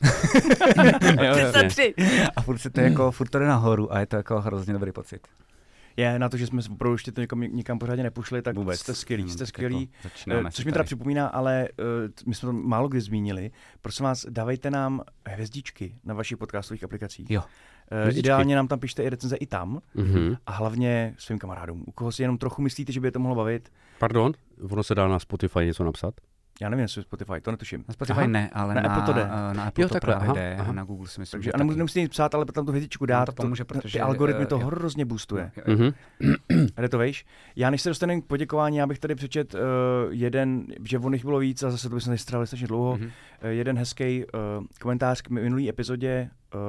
Jo, 1.22 1.34
33 1.62 1.94
a 2.36 2.42
furt 2.42 2.58
se 2.58 2.70
to 2.70 2.80
jako, 2.80 3.10
furt 3.10 3.28
to 3.28 3.38
jde 3.38 3.46
nahoru 3.46 3.92
a 3.92 4.00
je 4.00 4.06
to 4.06 4.16
jako 4.16 4.40
hrozně 4.40 4.72
dobrý 4.72 4.92
pocit. 4.92 5.28
Je 5.98 6.18
na 6.18 6.28
to, 6.28 6.36
že 6.36 6.46
jsme 6.46 6.62
opravdu 6.70 6.94
ještě 6.94 7.12
to 7.12 7.20
někam, 7.20 7.40
nikam 7.40 7.78
pořádně 7.78 8.02
nepušli, 8.02 8.42
tak 8.42 8.56
Vůbec. 8.56 8.80
jste 8.80 8.94
skvělí, 8.94 9.22
Jenom 9.22 9.32
jste 9.36 9.46
skvělí. 9.46 9.90
Jako 10.04 10.46
Eh, 10.48 10.50
Což 10.50 10.64
mi 10.64 10.72
teda 10.72 10.84
připomíná, 10.84 11.26
ale 11.26 11.68
uh, 11.78 11.84
my 12.26 12.34
jsme 12.34 12.46
to 12.46 12.52
málo 12.52 12.88
kdy 12.88 13.00
zmínili. 13.00 13.50
Prosím 13.80 14.04
vás, 14.04 14.26
dávejte 14.30 14.70
nám 14.70 15.02
hvězdičky 15.28 15.94
na 16.04 16.14
vašich 16.14 16.38
podcastových 16.38 16.84
aplikacích. 16.84 17.30
Jo. 17.30 17.42
Hvězdičky. 17.90 18.18
Ideálně 18.26 18.56
nám 18.56 18.68
tam 18.68 18.78
pište 18.78 19.02
i 19.02 19.08
recenze 19.10 19.36
i 19.36 19.46
tam 19.46 19.80
Mhm. 19.94 20.36
a 20.46 20.52
hlavně 20.52 21.14
svým 21.18 21.38
kamarádům. 21.38 21.84
U 21.86 21.92
koho 21.92 22.12
si 22.12 22.22
jenom 22.22 22.38
trochu 22.38 22.62
myslíte, 22.62 22.92
že 22.92 23.00
by 23.00 23.06
je 23.08 23.12
to 23.12 23.18
mohlo 23.18 23.34
bavit, 23.36 23.72
Pardon, 23.98 24.32
ono 24.70 24.82
se 24.82 24.94
dá 24.94 25.08
na 25.08 25.18
Spotify 25.18 25.58
něco 25.66 25.84
napsat? 25.84 26.14
Já 26.60 26.68
nevím, 26.68 26.82
jestli 26.82 27.02
Spotify, 27.02 27.40
to 27.42 27.50
netuším. 27.50 27.84
Na 27.88 27.94
Spotify 27.94 28.18
Aha. 28.18 28.26
ne, 28.26 28.50
ale 28.52 28.74
Na 28.74 28.80
na, 28.80 28.88
Apple 28.88 29.06
to 29.06 29.12
jde. 29.12 29.28
Na 29.52 29.64
Apple 29.64 29.82
Jo, 29.82 29.88
to 29.88 29.94
takhle, 29.94 30.14
právě 30.14 30.26
aha, 30.28 30.34
jde 30.34 30.56
aha. 30.60 30.72
na 30.72 30.84
Google 30.84 31.08
si 31.08 31.20
myslím, 31.20 31.38
Takže 31.38 31.48
že 31.48 31.52
a 31.52 31.58
nemusíte 31.58 32.00
nic 32.00 32.10
psát, 32.10 32.34
ale 32.34 32.44
tam 32.44 32.66
tu 32.66 32.72
hvězdičku 32.72 33.04
No, 33.04 33.06
dát. 33.06 33.26
to 33.26 33.32
pomůže, 33.32 33.64
protože, 33.64 33.92
ty 33.92 34.00
algoritmy 34.00 34.46
to 34.46 34.56
eh, 34.56 34.60
jo. 34.60 34.66
hrozně 34.66 35.04
boostuje. 35.04 35.52
Jo. 35.56 35.62
Mhm. 35.76 35.92
Jde 36.80 36.88
to 36.88 36.98
vejš. 36.98 37.24
Já 37.56 37.70
než 37.70 37.82
se 37.82 37.88
dostaneme 37.88 38.20
k 38.20 38.24
poděkování, 38.24 38.76
já 38.76 38.86
bych 38.86 38.98
tady 38.98 39.14
přečet 39.14 39.54
uh, 39.54 39.60
jeden, 40.10 40.66
že 40.84 40.98
on 40.98 41.12
jich 41.12 41.24
bylo 41.24 41.38
víc 41.38 41.62
a 41.62 41.70
zase 41.70 41.88
to 41.88 41.94
bychom 41.94 42.18
strávili 42.18 42.46
strašně 42.46 42.66
dlouho. 42.66 42.96
Mhm. 42.96 43.04
Uh, 43.04 43.10
jeden 43.48 43.78
hezký 43.78 44.24
uh, 44.24 44.64
komentář 44.80 45.22
k 45.22 45.30
minulý 45.30 45.68
epizodě 45.68 46.30
uh, 46.54 46.60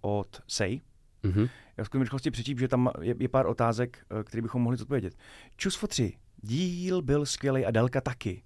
od 0.00 0.42
Sej. 0.48 0.80
Mhm. 1.22 1.48
Já 1.76 1.84
v 1.84 2.02
rychlosti 2.02 2.30
přečíp, 2.30 2.58
že 2.58 2.68
tam 2.68 2.90
je, 3.00 3.14
je 3.18 3.28
pár 3.28 3.46
otázek, 3.46 3.98
eh, 4.10 4.24
které 4.24 4.42
bychom 4.42 4.62
mohli 4.62 4.76
zodpovědět. 4.76 5.14
Čus 5.56 5.76
fotři, 5.76 6.12
díl 6.42 7.02
byl 7.02 7.26
skvělý 7.26 7.66
a 7.66 7.70
délka 7.70 8.00
taky. 8.00 8.42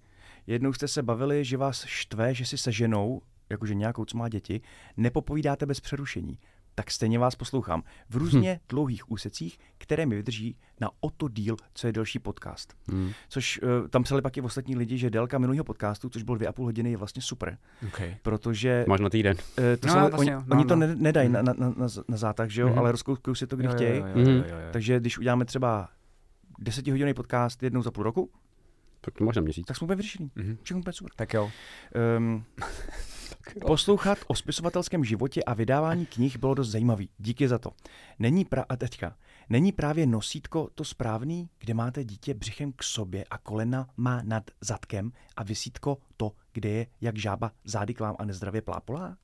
Jednou 0.48 0.72
jste 0.72 0.88
se 0.88 1.02
bavili, 1.02 1.44
že 1.44 1.56
vás 1.56 1.84
štve, 1.86 2.34
že 2.34 2.46
si 2.46 2.58
se 2.58 2.72
ženou, 2.72 3.20
jakože 3.50 3.74
nějakou, 3.74 4.04
co 4.04 4.18
má 4.18 4.28
děti, 4.28 4.60
nepopovídáte 4.96 5.66
bez 5.66 5.80
přerušení. 5.80 6.38
Tak 6.74 6.90
stejně 6.90 7.18
vás 7.18 7.34
poslouchám. 7.36 7.82
V 8.10 8.16
různě 8.16 8.60
dlouhých 8.68 9.10
úsecích, 9.10 9.58
které 9.78 10.06
mi 10.06 10.16
vydrží 10.16 10.56
na 10.80 10.90
o 11.00 11.10
to 11.10 11.28
díl, 11.28 11.56
co 11.74 11.86
je 11.86 11.92
delší 11.92 12.18
podcast. 12.18 12.74
Mhm. 12.90 13.12
Což 13.28 13.60
uh, 13.62 13.88
tam 13.88 14.02
psali 14.02 14.22
pak 14.22 14.36
i 14.36 14.40
ostatní 14.40 14.76
lidi, 14.76 14.98
že 14.98 15.10
délka 15.10 15.38
minulého 15.38 15.64
podcastu, 15.64 16.08
což 16.08 16.22
bylo 16.22 16.36
dvě 16.36 16.48
a 16.48 16.52
půl 16.52 16.64
hodiny, 16.64 16.90
je 16.90 16.96
vlastně 16.96 17.22
super. 17.22 17.58
Okay. 17.88 18.16
protože 18.22 18.84
Máš 18.88 19.00
na 19.00 19.10
týden. 19.10 19.36
eh, 19.58 19.76
to 19.76 19.88
No, 19.88 19.94
no, 19.94 20.00
vlastně 20.08 20.36
oni, 20.36 20.44
no, 20.48 20.56
oni 20.56 20.64
to 20.64 20.76
no. 20.76 20.86
ne, 20.86 20.96
nedají 20.96 21.28
Mhm. 21.28 21.44
na, 21.44 21.52
na, 21.52 21.68
na, 21.76 21.88
na 22.08 22.16
zátah, 22.16 22.50
že 22.50 22.60
jo, 22.60 22.68
Mhm. 22.68 22.78
ale 22.78 22.92
rozkoukují 22.92 23.36
si 23.36 23.46
to, 23.46 23.56
kdy 23.56 23.68
chtějí. 23.68 24.02
Takže 24.72 25.00
když 25.00 25.18
uděláme 25.18 25.44
třeba 25.44 25.88
desetihodinový 26.58 27.14
podcast 27.14 27.62
jednou 27.62 27.82
za 27.82 27.90
půl 27.90 28.04
roku, 28.04 28.30
Tak 29.10 29.18
to 29.18 29.24
máš 29.24 29.36
na 29.36 29.43
měsíc. 29.43 29.66
tak 29.66 29.76
jsme 29.76 29.85
úplně 29.85 29.97
vyřešení. 29.97 30.30
Mhm. 30.35 30.59
Všechno 30.62 30.80
úplně 30.80 30.93
super. 30.93 31.12
Tak 31.16 31.35
jo. 31.35 31.51
Um, 32.18 32.44
poslouchat 33.66 34.18
o 34.26 34.35
spisovatelském 34.35 35.05
životě 35.05 35.44
a 35.44 35.55
vydávání 35.55 36.06
knih 36.06 36.39
bylo 36.39 36.55
dost 36.55 36.68
zajímavý. 36.68 37.10
Díky 37.18 37.48
za 37.48 37.59
to. 37.59 37.70
Není 38.18 38.44
pra- 38.44 38.64
a 38.68 38.76
teďka, 38.76 39.16
není 39.48 39.72
právě 39.72 40.06
nosítko 40.06 40.68
to 40.74 40.85
správný, 40.85 41.48
kde 41.59 41.74
máte 41.74 42.05
dítě 42.05 42.35
břichem 42.35 42.72
k 42.72 42.82
sobě 42.82 43.24
a 43.30 43.39
kolena 43.39 43.89
má 43.97 44.22
nad 44.24 44.51
zadkem 44.60 45.12
a 45.36 45.43
vysítko 45.43 45.98
to, 46.16 46.32
kde 46.52 46.68
je 46.68 46.86
jak 47.01 47.18
žába 47.18 47.52
zády 47.64 47.94
k 47.94 48.01
vám 48.01 48.16
a 48.18 48.24
nezdravě 48.24 48.62
plápolá? 48.62 49.16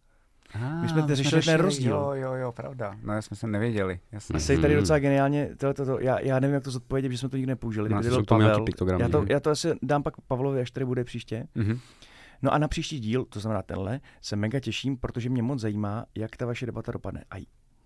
My 0.82 0.89
jsme 0.89 1.02
tady 1.02 1.14
řešili 1.14 1.43
ten 1.43 1.60
rozdíl. 1.60 1.93
Jo, 1.93 2.10
jo, 2.14 2.32
jo, 2.35 2.52
pravda. 2.52 2.97
No, 3.02 3.22
jsme 3.22 3.36
se 3.36 3.47
nevěděli. 3.47 4.01
Jasně. 4.12 4.36
A 4.36 4.39
jsi 4.39 4.56
tady 4.59 4.74
Mhm. 4.74 4.82
docela 4.82 4.98
geniálně, 4.98 5.48
tohle, 5.56 5.74
to, 5.74 6.01
já, 6.01 6.20
já 6.20 6.40
nevím, 6.40 6.55
jak 6.55 6.64
to 6.64 6.70
zodpovědět, 6.70 7.12
že 7.12 7.18
jsme 7.18 7.28
to 7.28 7.36
nikdy 7.36 7.51
nepoužili. 7.51 7.89
No, 7.89 8.01
nějaký 8.01 8.24
Pavel, 8.26 8.64
piktogramy. 8.64 9.02
já 9.02 9.09
to, 9.09 9.24
já 9.28 9.40
to 9.40 9.51
asi 9.51 9.72
dám 9.82 10.02
pak 10.02 10.14
Pavlovi, 10.28 10.60
až 10.60 10.70
tady 10.70 10.86
bude 10.86 11.05
příště. 11.05 11.47
Mhm. 11.55 11.78
No 12.43 12.55
a 12.55 12.59
na 12.59 12.68
příští 12.68 13.01
díl, 13.01 13.24
to 13.24 13.40
znamená 13.40 13.62
tenhle, 13.62 14.01
se 14.22 14.36
mega 14.36 14.60
těším, 14.60 14.97
protože 14.97 15.31
mě 15.31 15.43
moc 15.43 15.60
zajímá, 15.60 16.05
jak 16.14 16.36
ta 16.36 16.47
vaše 16.47 16.66
debata 16.66 16.93
dopadne. 16.93 17.24
Aj. 17.31 17.43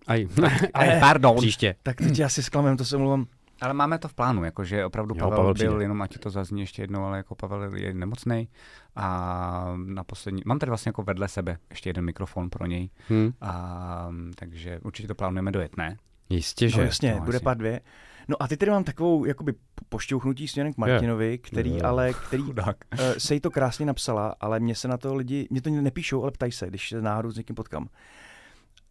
Aj. 0.07 0.27
Ale 0.73 0.97
pardon. 0.99 1.37
Příště. 1.37 1.75
Tak 1.83 1.95
teď 1.97 2.19
já 2.19 2.29
si 2.29 2.43
zklamem, 2.43 2.77
to 2.77 2.85
se 2.85 2.97
mluvám. 2.97 3.25
Ale 3.61 3.73
máme 3.73 3.99
to 3.99 4.07
v 4.07 4.13
plánu, 4.13 4.43
jakože 4.43 4.85
opravdu 4.85 5.15
Jo, 5.15 5.19
Pavel, 5.19 5.37
Pavel 5.37 5.53
byl, 5.53 5.53
přijde. 5.53 5.83
jenom 5.83 6.01
ať 6.01 6.17
to 6.17 6.29
zazní 6.29 6.61
ještě 6.61 6.81
jednou, 6.83 7.03
ale 7.03 7.17
jako 7.17 7.35
Pavel 7.35 7.75
je 7.75 7.93
nemocný 7.93 8.47
a 8.95 9.71
na 9.85 10.03
poslední, 10.03 10.41
mám 10.45 10.59
tady 10.59 10.69
vlastně 10.69 10.89
jako 10.89 11.03
vedle 11.03 11.27
sebe 11.27 11.57
ještě 11.69 11.89
jeden 11.89 12.05
mikrofon 12.05 12.49
pro 12.49 12.65
něj, 12.65 12.89
Hm. 13.09 13.31
a, 13.41 14.09
takže 14.35 14.79
určitě 14.83 15.07
to 15.07 15.15
plánujeme 15.15 15.51
dojet, 15.51 15.77
ne? 15.77 15.97
Jistě, 16.29 16.69
že. 16.69 16.77
No 16.77 16.83
jasně, 16.83 17.13
No, 17.15 17.19
bude 17.25 17.35
jasně. 17.35 17.43
pár 17.43 17.57
dvě. 17.57 17.81
No 18.27 18.35
a 18.43 18.47
ty 18.47 18.57
tady 18.57 18.71
mám 18.71 18.83
takovou 18.83 19.25
jakoby 19.25 19.53
pošťouchnutí 19.89 20.47
směrem 20.47 20.73
k 20.73 20.77
Martinovi, 20.77 21.37
který 21.37 21.73
Je. 21.75 21.81
ale, 21.81 22.13
který 22.13 22.43
Chudák. 22.43 22.77
uh, 22.93 22.99
se 23.17 23.33
jí 23.33 23.39
to 23.39 23.51
krásně 23.51 23.85
napsala, 23.85 24.35
ale 24.39 24.59
mě 24.59 24.75
se 24.75 24.87
na 24.87 24.97
to 24.97 25.15
lidi, 25.15 25.47
mě 25.49 25.61
to 25.61 25.69
nepíšou, 25.69 26.21
ale 26.23 26.31
ptají 26.31 26.51
se, 26.51 26.67
když 26.67 26.89
se 26.89 27.01
náhodou 27.01 27.31
s 27.31 27.37
někým 27.37 27.55
potkám. 27.55 27.87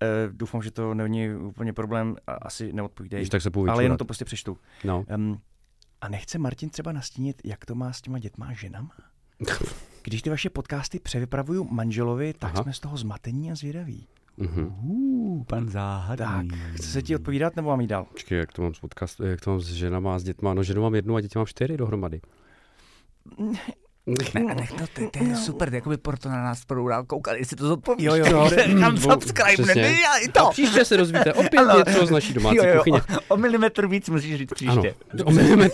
Uh, 0.03 0.33
doufám, 0.37 0.63
že 0.63 0.71
to 0.71 0.95
není 0.95 1.35
úplně 1.35 1.73
problém, 1.73 2.17
a 2.27 2.33
asi 2.33 2.73
neodpovídej, 2.73 3.21
Když 3.21 3.29
tak 3.29 3.43
se 3.43 3.51
půjdu 3.51 3.73
ale 3.73 3.83
jenom 3.83 3.99
to 3.99 4.05
prostě 4.05 4.25
přečtu. 4.25 4.59
No. 4.85 5.05
Um, 5.17 5.41
a 6.01 6.09
nechce 6.09 6.39
Martin 6.39 6.71
třeba 6.71 6.93
nastínit, 6.93 7.43
jak 7.45 7.65
to 7.67 7.75
má 7.75 7.93
s 7.93 8.01
těma 8.03 8.19
dětma 8.19 8.47
a 8.47 8.53
ženama? 8.53 8.91
Když 10.03 10.23
ty 10.23 10.31
vaše 10.31 10.51
podcasty 10.51 10.99
převypravuju 10.99 11.65
manželovi, 11.71 12.35
tak 12.39 12.55
Aha. 12.55 12.63
jsme 12.63 12.73
z 12.73 12.81
toho 12.81 12.97
zmatení 12.97 13.53
a 13.53 13.55
zvědaví. 13.55 14.07
Mhm. 14.37 14.67
Uh, 14.67 15.45
pan 15.45 15.65
Tak, 15.65 15.73
záhadný. 15.73 16.51
chce 16.75 16.87
se 16.87 17.03
ti 17.03 17.17
odpovídat, 17.17 17.57
nebo 17.57 17.69
mám 17.69 17.81
jít 17.81 17.87
dál? 17.87 18.05
Počkej, 18.05 18.39
jak 18.39 18.53
to 18.53 18.63
mám 18.63 18.75
s 18.75 18.79
podcast, 18.81 19.21
jak 19.21 19.41
to 19.41 19.51
mám 19.51 19.61
s 19.61 19.67
ženama 19.73 20.15
a 20.15 20.19
s 20.19 20.25
dětma? 20.25 20.55
No 20.55 20.63
ženu 20.63 20.83
mám 20.83 20.95
jednu 20.95 21.17
a 21.17 21.21
děti 21.21 21.39
mám 21.39 21.47
čtyři 21.47 21.77
dohromady. 21.77 22.21
Ne, 24.35 24.41
ne, 24.55 24.69
to, 24.79 24.85
to, 24.95 25.11
to 25.19 25.25
je 25.25 25.37
super, 25.37 25.75
jakoby 25.75 25.97
proto 25.97 26.29
na 26.29 26.43
nás 26.45 26.65
budou 26.69 26.89
dál 26.89 27.05
koukat, 27.05 27.37
jestli 27.37 27.57
to 27.57 27.69
zodpovíš. 27.69 28.05
Jo, 28.07 28.15
jo. 28.15 28.51
Říkám 28.67 28.95
Dvou- 28.95 29.13
subscribe, 29.13 29.75
ne, 29.75 29.81
já 29.83 30.17
i 30.17 30.29
A 30.29 30.33
to. 30.45 30.51
příště 30.51 30.85
se 30.85 30.97
dozvíte 30.97 31.33
opět 31.33 31.59
Ano. 31.59 31.79
něco 31.79 32.07
z 32.07 32.11
naší 32.11 32.35
domácí 32.35 32.57
Jo, 32.57 32.65
jo, 32.67 32.77
kuchyně. 32.77 33.01
o, 33.01 33.35
o 33.35 33.37
milimetr 33.37 33.87
víc 33.87 34.09
musíš 34.09 34.37
říct 34.37 34.53
Ano, 34.69 34.83
příště. 34.83 34.95
omenujeme 35.25 35.71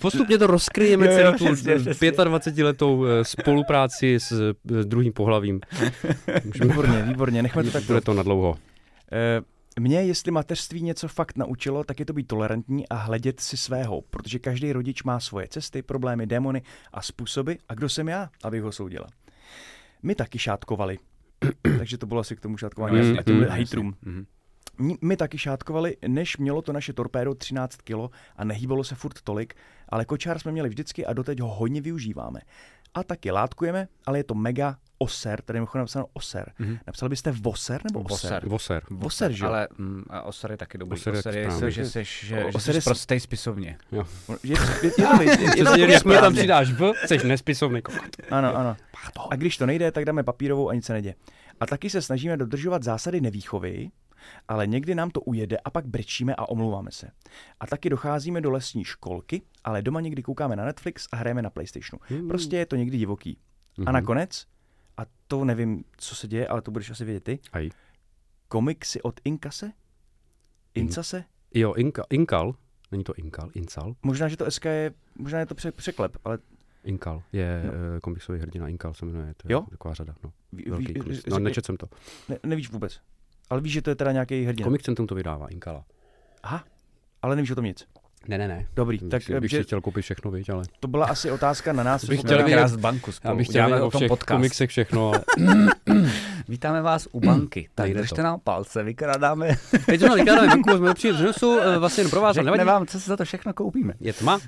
Postupně 0.00 0.38
to 0.38 0.46
rozkryjeme 0.46 1.06
Jo, 1.06 1.12
jo, 1.12 1.18
celou 1.18 1.32
přesně, 1.34 1.74
tu 1.74 1.80
přesně. 1.80 2.10
25-letou 2.12 3.04
eh, 3.06 3.24
spolupráci 3.24 4.14
s 4.20 4.32
eh, 4.32 4.84
druhým 4.84 5.12
pohlavím. 5.12 5.60
Můžeme, 6.44 6.70
Výborně, 6.70 7.02
výborně, 7.02 7.42
nechme 7.42 7.64
to 7.64 7.70
tak. 7.70 7.82
bude 7.82 8.00
to 8.00 8.14
na 8.14 8.22
dlouho. 8.22 8.54
Mě, 9.80 10.02
jestli 10.02 10.30
mateřství 10.32 10.82
něco 10.82 11.08
fakt 11.08 11.36
naučilo, 11.36 11.84
tak 11.84 12.00
je 12.00 12.06
to 12.06 12.12
být 12.12 12.26
tolerantní 12.26 12.88
a 12.88 12.94
hledět 12.94 13.40
si 13.40 13.56
svého, 13.56 14.00
protože 14.02 14.38
každý 14.38 14.72
rodič 14.72 15.02
má 15.02 15.20
svoje 15.20 15.48
cesty, 15.48 15.82
problémy, 15.82 16.26
démony 16.26 16.62
a 16.92 17.02
způsoby 17.02 17.52
a 17.68 17.74
kdo 17.74 17.88
jsem 17.88 18.08
já, 18.08 18.30
abych 18.44 18.62
ho 18.62 18.72
soudila. 18.72 19.06
My 20.02 20.14
taky 20.14 20.38
šátkovali. 20.38 20.98
Takže 21.78 21.98
to 21.98 22.06
bylo 22.06 22.20
asi 22.20 22.36
k 22.36 22.40
tomu 22.40 22.56
šátkování 22.56 22.96
Mm, 23.12 23.18
a 23.18 23.22
těm 23.22 23.36
mm. 23.36 23.44
hejtrům. 23.44 23.94
My- 24.78 24.98
My 25.02 25.16
taky 25.16 25.38
šátkovali, 25.38 25.96
než 26.08 26.36
mělo 26.36 26.62
to 26.62 26.72
naše 26.72 26.92
torpédo 26.92 27.34
13 27.34 27.76
kilo 27.76 28.10
a 28.36 28.44
nehýbalo 28.44 28.84
se 28.84 28.94
furt 28.94 29.20
tolik, 29.22 29.54
ale 29.88 30.04
kočár 30.04 30.38
jsme 30.38 30.52
měli 30.52 30.68
vždycky 30.68 31.06
a 31.06 31.12
doteď 31.12 31.40
ho 31.40 31.48
hodně 31.48 31.80
využíváme. 31.80 32.40
A 32.94 33.02
taky 33.04 33.30
látkujeme, 33.30 33.88
ale 34.06 34.18
je 34.18 34.24
to 34.24 34.34
mega 34.34 34.76
oser, 34.98 35.42
tady 35.42 35.56
je 35.56 35.60
mimochodem 35.60 35.82
napsáno 35.82 36.06
oser. 36.12 36.52
Mhm. 36.58 36.78
Napsali 36.86 37.08
byste 37.10 37.30
voser 37.32 37.80
nebo 37.84 38.00
oser? 38.00 38.30
Voser. 38.30 38.48
Voser. 38.48 38.82
Voser, 38.90 39.32
že 39.32 39.44
jo? 39.44 39.48
Ale 39.50 39.68
mm, 39.78 40.04
a 40.10 40.22
Osar 40.22 40.50
je 40.50 40.56
taky 40.56 40.78
dobrý. 40.78 41.00
Osar 41.00 41.14
je 41.36 41.48
Osar 41.48 41.64
je, 41.64 41.70
že 41.70 41.84
jsi, 41.84 42.04
že, 42.04 42.44
že 42.52 42.58
jsi 42.60 42.80
s- 42.80 42.84
prostej 42.84 43.20
spisovně. 43.20 43.78
Je, 43.92 44.02
je, 44.42 44.56
je, 45.56 45.80
je 45.90 46.00
mi 46.04 46.14
tam 46.20 46.32
přidáš 46.34 46.72
v, 46.72 46.92
jsi 47.06 47.26
nespisovný 47.26 47.82
kokot. 47.82 48.16
Ano, 48.30 48.56
ano. 48.56 48.76
A 49.30 49.36
když 49.36 49.56
to 49.56 49.66
nejde, 49.66 49.92
tak 49.92 50.04
dáme 50.04 50.22
papírovou 50.22 50.68
a 50.68 50.74
nic 50.74 50.84
se 50.86 50.92
neděje. 50.92 51.14
A 51.60 51.66
taky 51.66 51.90
se 51.90 52.02
snažíme 52.02 52.36
dodržovat 52.36 52.82
zásady 52.82 53.20
nevýchovy, 53.20 53.90
ale 54.48 54.66
někdy 54.66 54.94
nám 54.94 55.10
to 55.10 55.20
ujede 55.20 55.56
a 55.58 55.70
pak 55.70 55.86
brečíme 55.86 56.34
a 56.34 56.48
omlouváme 56.48 56.90
se. 56.90 57.10
A 57.60 57.66
taky 57.66 57.90
docházíme 57.90 58.40
do 58.40 58.50
lesní 58.50 58.84
školky, 58.84 59.42
ale 59.64 59.82
doma 59.82 60.00
někdy 60.00 60.22
koukáme 60.22 60.56
na 60.56 60.64
Netflix 60.64 61.08
a 61.12 61.16
hrajeme 61.16 61.42
na 61.42 61.50
PlayStationu. 61.50 62.00
Hmm. 62.08 62.28
Prostě 62.28 62.56
je 62.56 62.66
to 62.66 62.76
někdy 62.76 62.98
divoký. 62.98 63.38
Mhm. 63.78 63.88
A 63.88 63.92
nakonec, 63.92 64.46
a 64.96 65.02
to 65.26 65.44
nevím, 65.44 65.84
co 65.96 66.14
se 66.14 66.28
děje, 66.28 66.48
ale 66.48 66.62
to 66.62 66.70
budeš 66.70 66.90
asi 66.90 67.04
vědět 67.04 67.24
ty, 67.24 67.38
Aj. 67.52 67.70
komiksy 68.48 69.02
od 69.02 69.20
Inkase? 69.24 69.72
Incase? 70.74 71.24
Jo, 71.54 71.74
inka, 71.74 72.02
Inkal, 72.10 72.54
není 72.92 73.04
to 73.04 73.14
Inkal, 73.14 73.50
Incal, 73.54 73.94
Možná, 74.02 74.28
že 74.28 74.36
to 74.36 74.50
SK 74.50 74.64
je, 74.64 74.92
možná 75.18 75.38
je 75.40 75.46
to 75.46 75.54
pře- 75.54 75.72
překlep, 75.72 76.16
ale 76.24 76.38
Inkal 76.84 77.22
je 77.32 77.62
No. 77.66 77.72
no. 77.72 78.00
komiksový 78.00 78.38
hrdina, 78.40 78.68
Inkal 78.68 78.94
se 78.94 79.06
jmenuje, 79.06 79.34
to 79.36 79.48
je 79.48 79.52
Jo? 79.52 79.60
taková 79.70 79.94
řada, 79.94 80.14
no. 80.24 80.32
ví, 80.52 80.64
Velký 80.68 80.84
ví, 80.86 81.14
řekni- 81.14 81.30
No, 81.30 81.38
nečet 81.38 81.66
jsem 81.66 81.76
to. 81.76 81.86
ne, 82.28 82.38
nevíš 82.46 82.70
vůbec. 82.70 83.00
Ale 83.52 83.60
víš, 83.60 83.72
že 83.72 83.82
to 83.82 83.90
je 83.90 83.96
teda 83.96 84.12
nějaký 84.12 84.44
hrdina. 84.44 84.64
Komik 84.64 84.82
Centrum 84.82 85.06
to 85.06 85.14
vydává, 85.14 85.48
Inkala. 85.48 85.84
Aha, 86.42 86.64
ale 87.22 87.36
nevíš 87.36 87.50
o 87.50 87.54
tom 87.54 87.64
nic. 87.64 87.84
Ne, 88.28 88.38
ne, 88.38 88.48
ne. 88.48 88.66
Dobrý, 88.76 88.98
Tak, 88.98 89.22
tak 89.24 89.40
bych 89.40 89.50
že, 89.50 89.56
si 89.56 89.62
chtěl 89.64 89.80
koupit 89.80 90.02
všechno, 90.02 90.30
viď, 90.30 90.50
ale... 90.50 90.64
to 90.80 90.88
byla 90.88 91.06
asi 91.06 91.30
otázka 91.30 91.72
na 91.72 91.82
nás. 91.82 92.04
Bych 92.04 92.20
chtěl 92.20 92.30
jsme- 92.38 92.44
vědět- 92.44 92.58
krást 92.58 92.76
banku 92.76 93.12
spolu. 93.12 93.32
Já 93.32 93.36
bych 93.36 93.46
chtěl 93.48 93.74
o 93.74 93.86
o 93.86 93.90
tom 93.90 93.98
všech 93.98 94.08
podcast. 94.08 94.36
komiksech 94.36 94.70
všechno, 94.70 95.08
ale... 95.08 95.20
Vítáme 96.48 96.82
vás 96.82 97.08
u 97.12 97.20
banky. 97.20 97.68
Tak 97.74 97.84
Nejde 97.86 98.00
držte 98.00 98.16
to. 98.16 98.22
nám 98.22 98.40
palce, 98.40 98.82
vykrádáme. 98.82 99.48
Teď 99.86 100.00
to 100.00 100.14
vykládáme 100.14 100.48
banku, 100.48 100.76
jsme 100.76 100.88
to 100.88 100.94
přijít 100.94 101.14
přenesu, 101.14 101.58
eh, 101.60 101.78
vlastně 101.78 102.04
pro 102.04 102.20
vás, 102.20 102.36
ale 102.36 102.44
Řekne 102.44 102.50
nevadí. 102.50 102.66
vám, 102.66 102.86
co 102.86 103.00
si 103.00 103.08
za 103.08 103.16
to 103.16 103.24
všechno 103.24 103.52
koupíme. 103.54 103.94
Je 104.00 104.12
tma? 104.12 104.38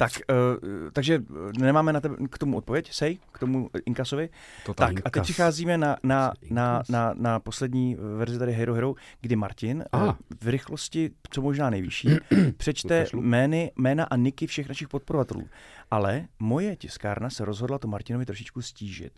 Tak, 0.00 0.12
uh, 0.30 0.90
takže 0.92 1.22
eh, 1.58 1.62
nemáme 1.64 1.92
na 1.92 2.00
tebe, 2.00 2.16
k 2.30 2.38
tomu 2.38 2.56
odpověď, 2.56 2.92
sej, 2.92 3.18
k 3.32 3.38
tomu 3.38 3.70
Inkasovi. 3.86 4.28
To 4.66 4.74
Tak 4.74 4.90
a 4.90 4.94
teď 4.94 5.06
Inkas. 5.06 5.22
přicházíme 5.22 5.78
na, 5.78 5.96
na, 6.02 6.32
Inkas. 6.42 6.48
na, 6.50 6.82
na, 6.88 7.14
na 7.16 7.40
poslední 7.40 7.96
verzi 8.16 8.38
tady 8.38 8.52
Hero 8.52 8.74
Hero, 8.74 8.94
kdy 9.20 9.36
Martin 9.36 9.84
Aha. 9.92 10.18
eh, 10.20 10.34
v 10.44 10.48
rychlosti, 10.48 11.10
co 11.30 11.42
možná 11.42 11.70
nejvyšší, 11.70 12.08
přečte 12.56 13.06
jmény, 13.14 13.72
jména 13.76 14.04
a 14.04 14.16
niky 14.16 14.46
všech 14.46 14.68
našich 14.68 14.88
podporovatelů. 14.88 15.48
Ale 15.90 16.24
moje 16.38 16.76
tiskárna 16.76 17.30
se 17.30 17.44
rozhodla 17.44 17.78
to 17.78 17.88
Martinovi 17.88 18.26
trošičku 18.26 18.62
stížit. 18.62 19.12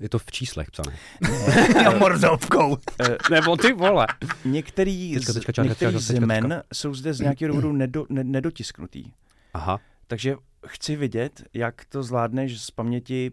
Je 0.00 0.08
to 0.08 0.18
v 0.18 0.30
číslech 0.30 0.70
psané. 0.70 0.96
Já 1.82 1.98
morzovkou. 1.98 2.78
Eh, 3.00 3.16
Nebo 3.30 3.56
ty 3.56 3.72
vole. 3.72 4.06
Některý 4.44 5.18
z, 5.18 5.32
teďka, 5.32 5.52
čárka, 5.52 5.68
některý 5.68 5.92
čárka, 5.92 5.98
z 5.98 6.10
jmen 6.10 6.62
jsou 6.72 6.94
zde 6.94 7.14
z 7.14 7.20
nějakého 7.20 7.48
důvodu 7.52 7.72
nedo, 7.72 8.06
ne, 8.08 8.24
nedotisknutý. 8.24 9.12
Aha. 9.54 9.80
Takže 10.06 10.36
chci 10.66 10.96
vidět, 10.96 11.42
jak 11.54 11.84
to 11.84 12.02
zvládneš 12.02 12.60
z 12.60 12.70
paměti 12.70 13.32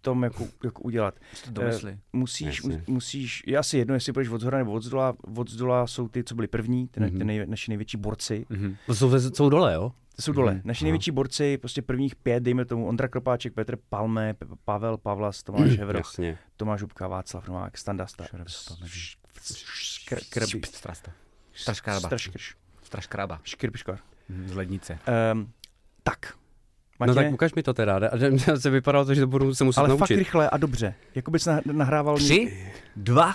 tom 0.00 0.22
jako, 0.22 0.48
jako 0.64 0.82
udělat. 0.82 1.14
to 1.44 1.50
domysli. 1.50 1.98
Musíš, 2.12 2.56
Jasně. 2.56 2.76
mu, 2.88 2.94
musíš, 2.94 3.42
je 3.46 3.58
asi 3.58 3.78
jedno, 3.78 3.94
jestli 3.94 4.12
půjdeš 4.12 4.28
od 4.28 4.40
zhora 4.40 4.58
nebo 4.58 4.72
od 4.72 4.82
zdola. 4.82 5.16
Od 5.36 5.50
zdola 5.50 5.86
jsou 5.86 6.08
ty, 6.08 6.24
co 6.24 6.34
byli 6.34 6.48
první, 6.48 6.88
ty, 6.88 7.00
mm-hmm. 7.00 7.08
Mhm. 7.10 7.18
ty 7.18 7.24
nej, 7.24 7.46
naši 7.46 7.70
největší 7.70 7.96
borci. 7.96 8.46
Mhm. 8.48 8.76
To 8.86 8.94
jsou, 8.94 9.20
jsou 9.34 9.48
dole, 9.48 9.74
jo? 9.74 9.92
To 10.16 10.22
jsou 10.22 10.32
dole. 10.32 10.52
Mhm. 10.52 10.62
Naši 10.64 10.84
největší 10.84 11.10
borci, 11.10 11.58
prostě 11.58 11.82
prvních 11.82 12.16
pět, 12.16 12.42
dejme 12.42 12.64
tomu 12.64 12.86
Ondra 12.86 13.08
Kropáček, 13.08 13.52
Petr 13.54 13.76
Palme, 13.88 14.34
P- 14.34 14.46
Pavel 14.64 14.96
Pavlas, 14.96 15.42
Tomáš 15.42 15.70
Hevroch, 15.78 16.06
Jasně. 16.06 16.38
Tomáš 16.56 16.82
Hubka, 16.82 17.08
Václav 17.08 17.48
Novák, 17.48 17.78
Standa. 17.78 18.06
Straškraba. 18.06 18.44
Straškrš, 22.02 22.56
Straškraba. 22.82 23.40
Škrbiškar. 23.44 23.98
Z 24.46 24.54
lednice. 24.54 24.98
Um, 25.32 25.52
tak. 26.10 26.32
No 27.00 27.06
Martine, 27.06 27.24
tak 27.24 27.34
ukaž 27.34 27.54
mi 27.54 27.62
to 27.62 27.74
teda. 27.74 27.96
A 27.96 28.56
se 28.56 28.70
vypadalo 28.70 29.04
to, 29.04 29.14
že 29.14 29.20
to 29.20 29.26
budu 29.26 29.54
se 29.54 29.64
muset 29.64 29.80
ale 29.80 29.88
naučit. 29.88 29.98
fakt 29.98 30.10
rychle 30.18 30.50
a 30.50 30.56
dobře. 30.56 30.94
Jako 31.14 31.30
bys 31.30 31.46
nah- 31.46 31.72
nahrával... 31.72 32.16
Tři, 32.16 32.58
dva, 32.96 33.34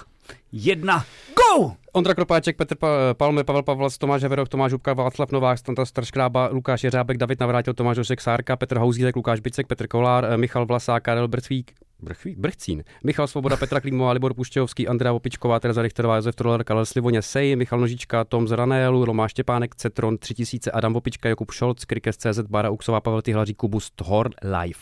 jedna, 0.52 1.06
go! 1.36 1.72
Ondra 1.94 2.14
Kropáček, 2.14 2.58
Petr 2.58 2.76
pa- 2.76 3.14
Palme, 3.14 3.44
Pavel 3.44 3.64
Pavlac, 3.64 3.98
Tomáš 3.98 4.22
Heveroch, 4.22 4.50
Tomáš 4.50 4.72
Hubka, 4.72 4.94
Václav 4.94 5.32
Novák, 5.32 5.58
Stanta 5.58 5.86
Straškrába, 5.86 6.48
Lukáš 6.52 6.84
Jeřábek, 6.84 7.18
David 7.18 7.40
Navrátil, 7.40 7.74
Tomáš 7.74 7.98
Osek 7.98 8.22
Sárka, 8.22 8.56
Petr 8.56 8.78
Houzílek, 8.78 9.16
Lukáš 9.16 9.40
Bicek, 9.40 9.68
Petr 9.68 9.88
Kolár, 9.88 10.26
eh, 10.26 10.38
Michal 10.38 10.66
Vlasák, 10.66 11.04
Karel 11.04 11.28
Brcvík, 11.28 11.72
Brchví, 12.00 12.36
Brchcín, 12.36 12.84
Michal 13.04 13.28
Svoboda, 13.28 13.58
Petra 13.58 13.82
Klímová, 13.82 14.12
Libor 14.12 14.34
Puštějovský, 14.34 14.88
Andrea 14.88 15.14
Opičková, 15.14 15.60
Tereza 15.60 15.82
Richterová, 15.82 16.16
Josef 16.16 16.36
Troller, 16.36 16.64
Karel 16.64 16.86
Slivoně, 16.86 17.22
Sej, 17.22 17.56
Michal 17.56 17.80
Nožička, 17.80 18.24
Tom 18.24 18.48
z 18.48 18.52
Ranélu, 18.52 19.06
Romáš 19.06 19.32
Štěpánek, 19.32 19.76
Cetron 19.76 20.18
3000, 20.18 20.72
Adam 20.72 20.96
Opička, 20.96 21.30
Jakub 21.30 21.52
Šolc, 21.52 21.86
Krikes 21.86 22.18
CZ, 22.18 22.40
Bára 22.40 22.70
Uksová, 22.70 23.02
Pavel 23.02 23.22
Tyhlařík, 23.22 23.58
Kubus, 23.58 23.92
Thor, 23.96 24.30
Live. 24.44 24.80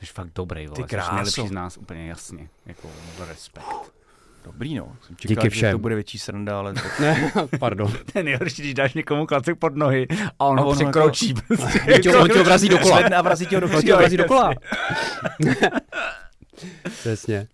Jsi 0.00 0.06
fakt 0.06 0.30
dobrý, 0.34 0.66
vole. 0.66 0.76
Ty 0.76 0.82
Jsi 0.82 0.88
kráso. 0.88 1.14
nejlepší 1.14 1.48
z 1.48 1.50
nás, 1.50 1.76
úplně 1.76 2.08
jasně. 2.08 2.48
Jako 2.66 2.88
respekt. 3.28 3.64
Dobrý, 4.44 4.74
no. 4.74 4.96
Jsem 5.06 5.16
čekal, 5.16 5.34
Díky 5.34 5.44
že 5.44 5.50
všem. 5.50 5.72
to 5.72 5.78
bude 5.78 5.94
větší 5.94 6.18
sranda, 6.18 6.58
ale... 6.58 6.74
To... 6.74 6.80
Ne, 7.00 7.32
pardon. 7.58 7.92
To 8.12 8.18
je 8.18 8.22
nejhorší, 8.24 8.62
když 8.62 8.74
dáš 8.74 8.94
někomu 8.94 9.26
klacek 9.26 9.58
pod 9.58 9.76
nohy 9.76 10.06
a 10.38 10.44
on 10.44 10.58
A 10.58 10.62
ho 10.62 10.68
ono 10.68 10.76
překročí. 10.80 11.34
prostě. 11.34 11.80
On 11.94 12.00
tě- 12.00 12.16
on 12.16 12.40
obrazí 12.40 12.68
dokola. 12.68 12.96
Zvedne 12.98 13.16
a 13.16 13.22
vrazí 13.22 13.46
tě 13.46 13.56
ho 13.56 13.60
do 13.60 13.66
On 13.66 13.72
tě 13.72 13.80
chvíle. 13.80 13.96
obrazí 13.96 14.16
dokola. 14.16 14.50
Přesně. 17.00 17.46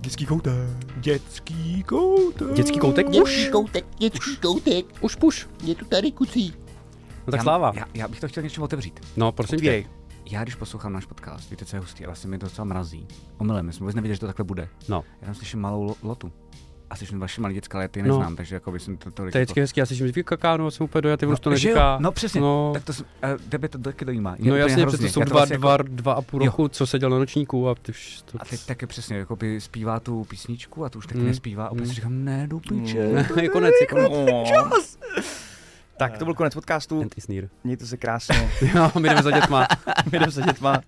Dětský 0.00 0.26
koutek. 0.26 0.52
Dětský 0.96 1.82
koutek. 1.82 2.52
Dětský 2.54 2.78
koutek 2.78 3.06
už? 3.08 3.14
Dětský 3.14 3.50
koutek, 3.50 3.84
dětský 3.98 4.36
koutek, 4.36 4.84
Už 5.00 5.14
puš. 5.16 5.46
je 5.64 5.74
tu 5.74 5.84
tady 5.84 6.12
kucí. 6.12 6.54
No 7.28 7.32
tak 7.32 7.38
já, 7.38 7.42
sláva. 7.42 7.72
Já, 7.74 7.84
já, 7.94 8.08
bych 8.08 8.20
to 8.20 8.28
chtěl 8.28 8.42
něčím 8.42 8.62
otevřít. 8.62 9.00
No, 9.16 9.32
prosím 9.32 9.56
Otvírej. 9.56 9.82
tě. 9.82 9.90
Já 10.30 10.42
když 10.42 10.54
poslouchám 10.54 10.92
náš 10.92 11.04
podcast, 11.06 11.50
víte, 11.50 11.64
co 11.64 11.76
je 11.76 11.80
hustý, 11.80 12.06
ale 12.06 12.16
se 12.16 12.28
mi 12.28 12.38
to 12.38 12.46
docela 12.46 12.64
mrazí. 12.64 13.06
Omylem, 13.38 13.66
my 13.66 13.72
jsme 13.72 13.84
vůbec 13.84 13.94
nevěděli, 13.96 14.16
že 14.16 14.20
to 14.20 14.26
takhle 14.26 14.44
bude. 14.44 14.68
No. 14.88 15.04
Já 15.20 15.26
tam 15.26 15.34
slyším 15.34 15.60
malou 15.60 15.84
lo- 15.86 15.96
lotu. 16.02 16.32
asi 16.90 17.06
jsem 17.06 17.20
vaše 17.20 17.40
malé 17.40 17.54
děcka, 17.54 17.78
ale 17.78 17.84
já 17.84 17.88
ty 17.88 18.02
No. 18.02 18.08
neznám, 18.08 18.36
takže 18.36 18.54
jako 18.56 18.72
by 18.72 18.80
jsem 18.80 18.96
to 18.96 19.10
tolik... 19.10 19.32
To 19.32 19.38
je 19.38 19.44
vždycky 19.44 19.60
hezký, 19.60 19.80
já 19.80 19.86
slyším, 19.86 20.06
že 20.06 20.22
kakáno, 20.22 20.70
jsem 20.70 20.84
úplně 20.84 21.02
dojatý, 21.02 21.26
on 21.26 21.32
už 21.32 21.40
to 21.40 21.50
no, 21.50 21.52
jo, 21.52 21.54
neříká. 21.54 21.98
no 22.00 22.12
přesně, 22.12 22.40
No. 22.40 22.70
tak 22.74 22.84
to, 22.84 22.92
jsem- 22.92 23.06
eh, 23.22 23.36
tebe 23.48 23.68
to 23.68 23.78
taky 23.78 24.04
dojímá. 24.04 24.36
Je 24.38 24.50
No 24.50 24.56
jasně, 24.56 24.86
přece 24.86 25.08
jsou 25.08 25.20
to 25.20 25.24
dva, 25.24 25.36
vlastně 25.36 25.58
dva, 25.58 25.72
jako, 25.72 25.82
dva 25.88 26.12
a 26.12 26.22
půl 26.22 26.42
Jo. 26.42 26.46
roku, 26.46 26.68
co 26.68 26.86
seděl 26.86 27.10
na 27.10 27.18
nočníku 27.18 27.68
a 27.68 27.74
ty 27.74 27.92
už 27.92 28.22
to... 28.24 28.38
a 28.40 28.44
teď 28.44 28.66
taky 28.66 28.86
přesně, 28.86 29.16
jako 29.16 29.36
by 29.36 29.60
zpívá 29.60 30.00
tu 30.00 30.24
písničku 30.24 30.84
a 30.84 30.88
tu 30.88 30.98
už 30.98 31.06
taky 31.06 31.18
Mm. 31.20 31.26
nespívá 31.26 31.66
a 31.66 31.68
opět 31.70 31.82
Mm. 31.82 31.88
si 31.88 31.94
říkám, 31.94 32.24
ne, 32.24 32.46
do 32.46 32.60
piče. 32.60 32.98
je 32.98 33.48
konec, 33.52 33.74
je 33.80 33.86
konec. 33.86 34.98
Tak 35.98 36.18
to 36.18 36.24
byl 36.24 36.34
konec 36.34 36.54
podcastu. 36.54 37.04
Mějte 37.64 37.86
se 37.86 37.96
krásně. 37.96 38.50
Jo, 38.74 38.90
my 38.98 39.08
jdeme 39.08 39.22
za 39.22 39.30
dětma, 39.30 39.66
My 40.12 40.18
jdeme 40.18 40.32
se 40.32 40.42
dětma, 40.42 40.80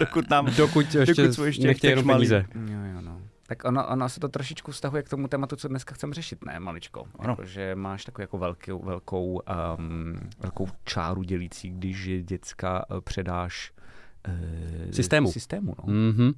dokud 0.00 0.30
nám... 0.30 0.46
dokud 0.56 0.94
ještě, 0.94 1.22
Dokud 1.22 1.34
jsou 1.34 1.44
ještě 1.44 1.66
nechtějí 1.66 1.92
tak 1.94 1.98
jenom 2.04 2.16
peníze. 2.16 2.44
Jo, 2.54 2.78
jo, 2.94 3.00
no. 3.00 3.20
Tak 3.46 3.64
ono, 3.64 3.88
ono 3.88 4.08
se 4.08 4.20
to 4.20 4.28
trošičku 4.28 4.72
vztahuje 4.72 5.02
k 5.02 5.08
tomu 5.08 5.28
tématu, 5.28 5.56
co 5.56 5.68
dneska 5.68 5.94
chcem 5.94 6.12
řešit, 6.12 6.44
ne, 6.44 6.60
maličko. 6.60 7.04
Ano. 7.18 7.30
Jako, 7.30 7.44
že 7.44 7.74
máš 7.74 8.04
takovou 8.04 8.22
jako 8.22 8.38
velkou, 8.38 8.82
velkou, 8.84 9.40
um, 9.78 10.16
velkou 10.40 10.68
čáru 10.84 11.22
dělící, 11.22 11.70
když 11.70 12.04
je 12.04 12.22
děcka 12.22 12.84
eh, 12.90 13.00
předáš 13.00 13.72
uh, 14.28 14.90
Systému. 14.90 15.32
systému 15.32 15.74
no. 15.86 15.94
Mhm. 15.94 16.32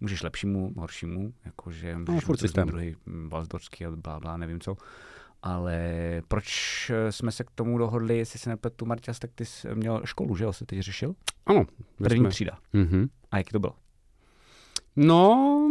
Můžeš 0.00 0.22
lepšímu, 0.22 0.72
horšímu, 0.76 1.32
jakože 1.44 1.96
můžeš 1.96 2.14
No, 2.14 2.20
furt 2.20 2.36
mít 2.36 2.40
systém. 2.40 2.68
druhý 2.68 2.96
mm, 3.06 3.28
Valsdorský 3.28 3.86
a 3.86 3.90
blá, 3.90 4.20
blá, 4.20 4.36
nevím 4.36 4.60
co. 4.60 4.76
Ale 5.42 5.82
proč 6.28 6.90
eh, 6.90 7.12
jsme 7.12 7.32
se 7.32 7.44
k 7.44 7.50
tomu 7.50 7.78
dohodli, 7.78 8.18
jestli 8.18 8.38
se 8.38 8.50
nepletu, 8.50 8.86
Marťas, 8.86 9.18
tak 9.18 9.30
ty 9.34 9.44
jsi 9.44 9.68
měl 9.74 10.00
školu, 10.04 10.36
že 10.36 10.44
jo, 10.44 10.52
se 10.52 10.66
teď 10.66 10.80
řešil? 10.80 11.14
Ano. 11.46 11.66
První 11.98 12.18
jsme- 12.20 12.28
třída. 12.28 12.58
Mhm. 12.72 13.08
A 13.30 13.38
jaký 13.38 13.50
to 13.50 13.58
bylo? 13.58 13.74
No, 14.96 15.68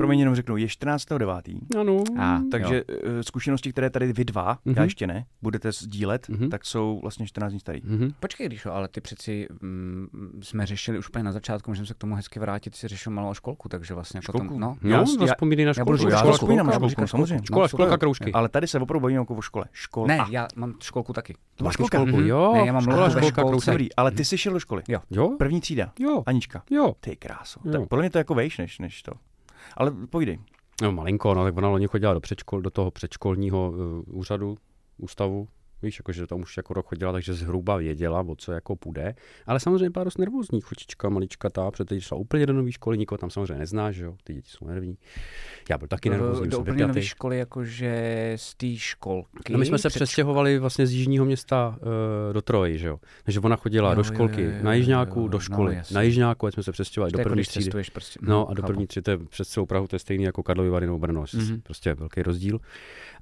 Promiň, 0.00 0.18
jenom 0.20 0.34
řeknu, 0.34 0.56
je 0.56 0.66
14.9. 0.66 1.58
ano. 1.80 2.04
A, 2.18 2.40
Takže 2.50 2.84
eh, 2.88 3.22
zkušenosti, 3.22 3.70
které 3.72 3.90
tady 3.90 4.12
vy 4.12 4.24
dva, 4.24 4.58
Mhm. 4.64 4.74
já 4.76 4.82
ještě 4.84 5.06
ne, 5.06 5.24
budete 5.42 5.72
sdílet, 5.72 6.28
Mhm. 6.28 6.50
tak 6.50 6.64
jsou 6.64 6.98
vlastně 7.02 7.26
14 7.26 7.50
dní 7.50 7.60
starý. 7.60 7.80
Mhm. 7.84 8.10
Počkej, 8.20 8.46
když 8.46 8.66
ale 8.66 8.88
ty 8.88 9.00
přeci 9.00 9.48
mm, 9.62 10.08
jsme 10.42 10.66
řešili 10.66 10.98
už 10.98 11.08
úplně 11.08 11.24
na 11.24 11.32
začátku, 11.32 11.70
můžeme 11.70 11.86
se 11.86 11.94
k 11.94 11.98
tomu 11.98 12.14
hezky 12.14 12.40
vrátit, 12.40 12.74
si 12.74 12.88
řešil 12.88 13.12
malou 13.12 13.34
školku, 13.34 13.68
takže 13.68 13.94
vlastně 13.94 14.18
jako 14.18 14.32
Školku? 14.32 14.48
Tom, 14.48 14.60
no, 14.60 14.76
No, 14.82 14.90
Já- 14.90 14.96
já, 14.96 15.04
já- 15.20 15.26
vzpomínej 15.34 15.64
na 15.66 15.72
já 15.76 15.84
budu 15.84 15.96
školku. 15.96 15.96
říkat 16.10 16.10
já 16.16 16.18
školku. 16.18 16.36
vzpomínám 16.36 16.66
na 16.66 16.72
Já 16.72 16.78
školku, 16.78 17.06
samozřejmě. 17.06 17.46
Škola, 17.46 17.68
Škola, 17.68 17.86
školka, 17.86 17.98
kroužky. 17.98 18.32
Ale 18.32 18.48
tady 18.48 18.66
se 18.66 18.78
opravdu 18.78 19.00
bavíme 19.00 19.20
jako 19.20 19.34
o 19.34 19.40
škole. 19.40 19.64
Škola. 19.72 20.06
Ne, 20.06 20.18
já 20.30 20.48
mám 20.56 20.74
školku 20.82 21.12
taky. 21.12 21.34
to 21.56 21.64
máš 21.64 21.74
školka. 21.74 21.98
školku, 21.98 22.16
Mhm. 22.18 22.26
jo. 22.28 22.52
Ne, 22.54 22.66
já 22.66 22.72
mám 22.72 22.82
škola, 22.82 23.10
školka. 23.10 23.42
Dobrý, 23.66 23.92
ale 23.94 24.10
ty 24.10 24.24
jsi 24.24 24.38
šel 24.38 24.52
do 24.52 24.60
školy. 24.60 24.82
Jo, 25.10 25.30
První 25.38 25.60
třída. 25.60 25.92
jo, 25.98 26.22
Anička. 26.26 26.62
jo. 26.70 26.94
Ty 27.00 27.16
kráso. 27.16 27.60
Jo. 27.64 27.72
Tak 27.72 27.88
podle 27.88 28.02
mě 28.02 28.10
to 28.10 28.18
jako 28.18 28.34
vejš 28.34 28.58
než, 28.58 28.78
než 28.78 29.02
to. 29.02 29.12
Ale 29.76 29.92
povídej. 30.10 30.38
No 30.82 30.92
malinko, 30.92 31.34
no 31.34 31.44
tak 31.44 31.56
ona 31.56 31.68
loni 31.68 31.86
chodila 31.86 32.14
do, 32.14 32.20
předškol, 32.20 32.60
do 32.62 32.70
toho 32.70 32.90
předškolního 32.90 33.70
uh, 33.70 34.18
úřadu, 34.18 34.56
ústavu, 34.98 35.48
víš, 35.82 35.98
jakože 35.98 36.26
tam 36.26 36.40
už 36.40 36.56
jako 36.56 36.74
rok 36.74 36.86
chodila, 36.86 37.12
takže 37.12 37.34
zhruba 37.34 37.76
věděla, 37.76 38.20
o 38.20 38.34
co 38.36 38.52
jako 38.52 38.76
půjde. 38.76 39.14
Ale 39.46 39.60
samozřejmě 39.60 39.90
byla 39.90 40.04
dost 40.04 40.18
nervózní, 40.18 40.60
chučička, 40.60 41.08
malička 41.08 41.50
ta, 41.50 41.70
protože 41.70 41.84
teď 41.84 42.02
šla 42.02 42.16
úplně 42.16 42.46
do 42.46 42.52
nové 42.52 42.72
školy, 42.72 42.98
nikoho 42.98 43.18
tam 43.18 43.30
samozřejmě 43.30 43.54
nezná, 43.58 43.92
že 43.92 44.04
jo, 44.04 44.16
ty 44.24 44.34
děti 44.34 44.48
jsou 44.50 44.66
nervní. 44.66 44.96
Já 45.70 45.78
byl 45.78 45.88
taky 45.88 46.10
nervózní, 46.10 46.48
do 46.48 46.56
jsem 46.56 46.60
úplně 46.62 46.86
nové 46.86 47.02
školy, 47.02 47.38
jakože 47.38 48.32
z 48.36 48.54
té 48.54 48.76
školky. 48.76 49.52
No 49.52 49.58
my 49.58 49.66
jsme 49.66 49.78
se 49.78 49.88
přestěhovali 49.88 50.58
vlastně 50.58 50.86
z 50.86 50.92
jižního 50.92 51.24
města 51.24 51.78
uh, 51.80 52.32
do 52.32 52.42
Troji, 52.42 52.78
že 52.78 52.88
jo. 52.88 52.98
Takže 53.24 53.40
ona 53.40 53.56
chodila 53.56 53.88
Jo, 53.88 53.94
do 53.94 54.00
jo, 54.00 54.04
školky, 54.04 54.42
jo, 54.42 54.50
jo, 54.50 54.56
na 54.62 54.72
jo, 54.74 54.78
Jižňáku, 54.78 55.20
jo, 55.20 55.28
do 55.28 55.36
no, 55.38 55.40
školy. 55.40 55.74
jasně. 55.74 55.94
na 55.94 56.02
Jižňáku, 56.02 56.50
jsme 56.50 56.62
se 56.62 56.72
přestěhovali 56.72 57.12
do 57.12 57.18
jako, 57.18 57.28
první 57.30 57.44
třídy. 57.44 57.70
prostě. 57.92 58.18
No 58.22 58.44
hm, 58.44 58.50
a 58.50 58.54
do 58.54 58.62
první 58.62 58.86
tři, 58.86 59.02
to 59.02 59.10
je 59.10 59.18
přes 59.18 59.48
celou 59.48 59.66
Prahu, 59.66 59.86
to 59.86 59.96
je 59.96 60.00
stejný 60.00 60.24
jako 60.24 60.42
Karlovy 60.42 60.70
Vary 60.70 60.86
nebo 60.86 60.98
Brno, 60.98 61.24
Mhm. 61.34 61.60
prostě 61.60 61.94
velký 61.94 62.22
rozdíl. 62.22 62.60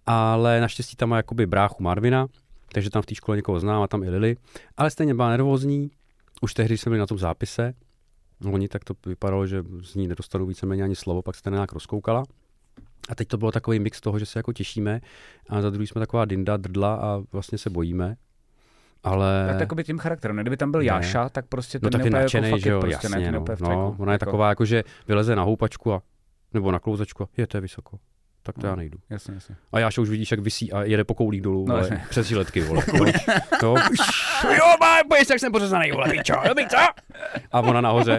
Ale 0.07 0.61
naštěstí 0.61 0.97
tam 0.97 1.09
má 1.09 1.17
jakoby 1.17 1.47
bráchu 1.47 1.83
Marvina, 1.83 2.27
takže 2.73 2.91
tam 2.91 3.03
v 3.03 3.07
té 3.07 3.15
škole 3.15 3.37
někoho 3.37 3.61
znám 3.61 3.83
a 3.83 3.87
tam 3.87 4.03
i 4.03 4.11
Lily, 4.11 4.37
ale 4.77 4.91
stejně 4.91 5.15
byla 5.15 5.31
nervózní, 5.31 5.91
už 6.43 6.55
tehdy 6.55 6.79
jsme 6.79 6.91
byli 6.91 6.99
na 6.99 7.07
tom 7.07 7.19
zápise, 7.19 7.75
Oni 8.53 8.69
tak 8.69 8.85
to 8.85 8.95
vypadalo, 9.07 9.47
že 9.47 9.65
z 9.83 9.95
ní 9.95 10.09
nedostanu 10.09 10.47
víceméně 10.47 10.83
ani 10.83 10.97
slovo, 10.97 11.23
pak 11.23 11.35
se 11.35 11.43
to 11.43 11.51
nějak 11.51 11.73
rozkoukala. 11.73 12.23
A 13.09 13.15
teď 13.15 13.29
to 13.29 13.37
bylo 13.39 13.53
takový 13.53 13.79
mix 13.79 14.01
toho, 14.01 14.19
že 14.19 14.27
se 14.27 14.39
jako 14.39 14.53
těšíme 14.53 15.01
a 15.49 15.63
za 15.63 15.71
druhý 15.71 15.87
jsme 15.87 15.99
taková 15.99 16.25
dinda, 16.25 16.57
drdla 16.57 16.95
a 16.95 17.23
vlastně 17.33 17.59
se 17.59 17.71
bojíme. 17.71 18.17
Ale... 19.05 19.47
Tak 19.49 19.59
takový 19.59 19.85
tím 19.85 19.99
charakterem. 19.99 20.37
ne? 20.37 20.43
Kdyby 20.43 20.57
tam 20.57 20.71
byl 20.71 20.81
Ne. 20.81 20.87
Jáša, 20.87 21.29
tak 21.29 21.47
prostě 21.47 21.79
No 21.83 21.91
ten 21.91 22.01
tak 22.01 22.05
je 22.05 22.11
nadšený, 22.11 22.49
jako 22.49 22.59
že 22.59 22.71
jo, 22.71 22.81
prostě, 22.81 23.09
ne, 23.09 23.23
jasně, 23.23 23.41
ten 23.41 23.57
no, 23.61 23.69
no, 23.69 23.97
ona 23.99 24.13
je 24.13 24.15
Jako- 24.15 24.25
taková 24.25 24.49
jako, 24.49 24.65
že 24.65 24.85
vyleze 25.09 25.37
na 25.37 25.43
houpačku 25.43 25.93
a, 25.93 26.03
nebo 26.55 26.73
na 26.73 26.79
klouzačku 26.79 27.23
a 27.23 27.29
je, 27.37 27.47
to 27.47 27.57
je 27.57 27.61
vysoko. 27.61 27.99
Tak 28.49 28.55
to 28.55 28.63
No. 28.63 28.69
já 28.69 28.77
nejdu. 28.77 28.99
Jasně, 29.11 29.35
jasně. 29.35 29.57
A 29.73 29.79
Jáša 29.79 30.03
už 30.03 30.09
vidíš, 30.09 30.31
jak 30.31 30.41
visí 30.41 30.73
a 30.73 30.83
jede 30.83 31.05
po 31.05 31.15
koulích 31.15 31.41
dolů, 31.43 31.65
No, 31.69 31.77
jasně. 31.77 32.05
přes 32.11 32.27
žiletky, 32.27 32.61
vole. 32.61 32.83
jo, 33.63 33.75
jo, 34.59 34.65
má, 34.81 34.97
bojíš, 35.09 35.29
jak 35.31 35.41
jsem 35.41 35.53
pořezaný, 35.53 35.93
vole, 35.93 36.11
pičo, 36.11 36.35
dobrý, 36.49 36.67
co? 36.69 36.77
A 37.53 37.61
ona 37.61 37.81
nahoře. 37.81 38.19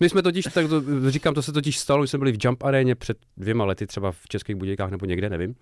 My 0.00 0.08
jsme 0.08 0.22
totiž, 0.22 0.44
tak 0.44 0.68
to, 0.68 1.10
říkám, 1.10 1.34
to 1.34 1.42
se 1.42 1.52
totiž 1.52 1.78
stalo, 1.78 2.02
když 2.02 2.10
jsme 2.10 2.18
byli 2.18 2.32
v 2.32 2.44
Jump 2.44 2.62
aréně 2.62 2.94
před 2.94 3.16
dvěma 3.36 3.64
lety, 3.64 3.86
třeba 3.86 4.12
v 4.12 4.28
Českých 4.28 4.56
Budějkách 4.56 4.90
nebo 4.90 5.06
někde, 5.06 5.30
nevím. 5.30 5.54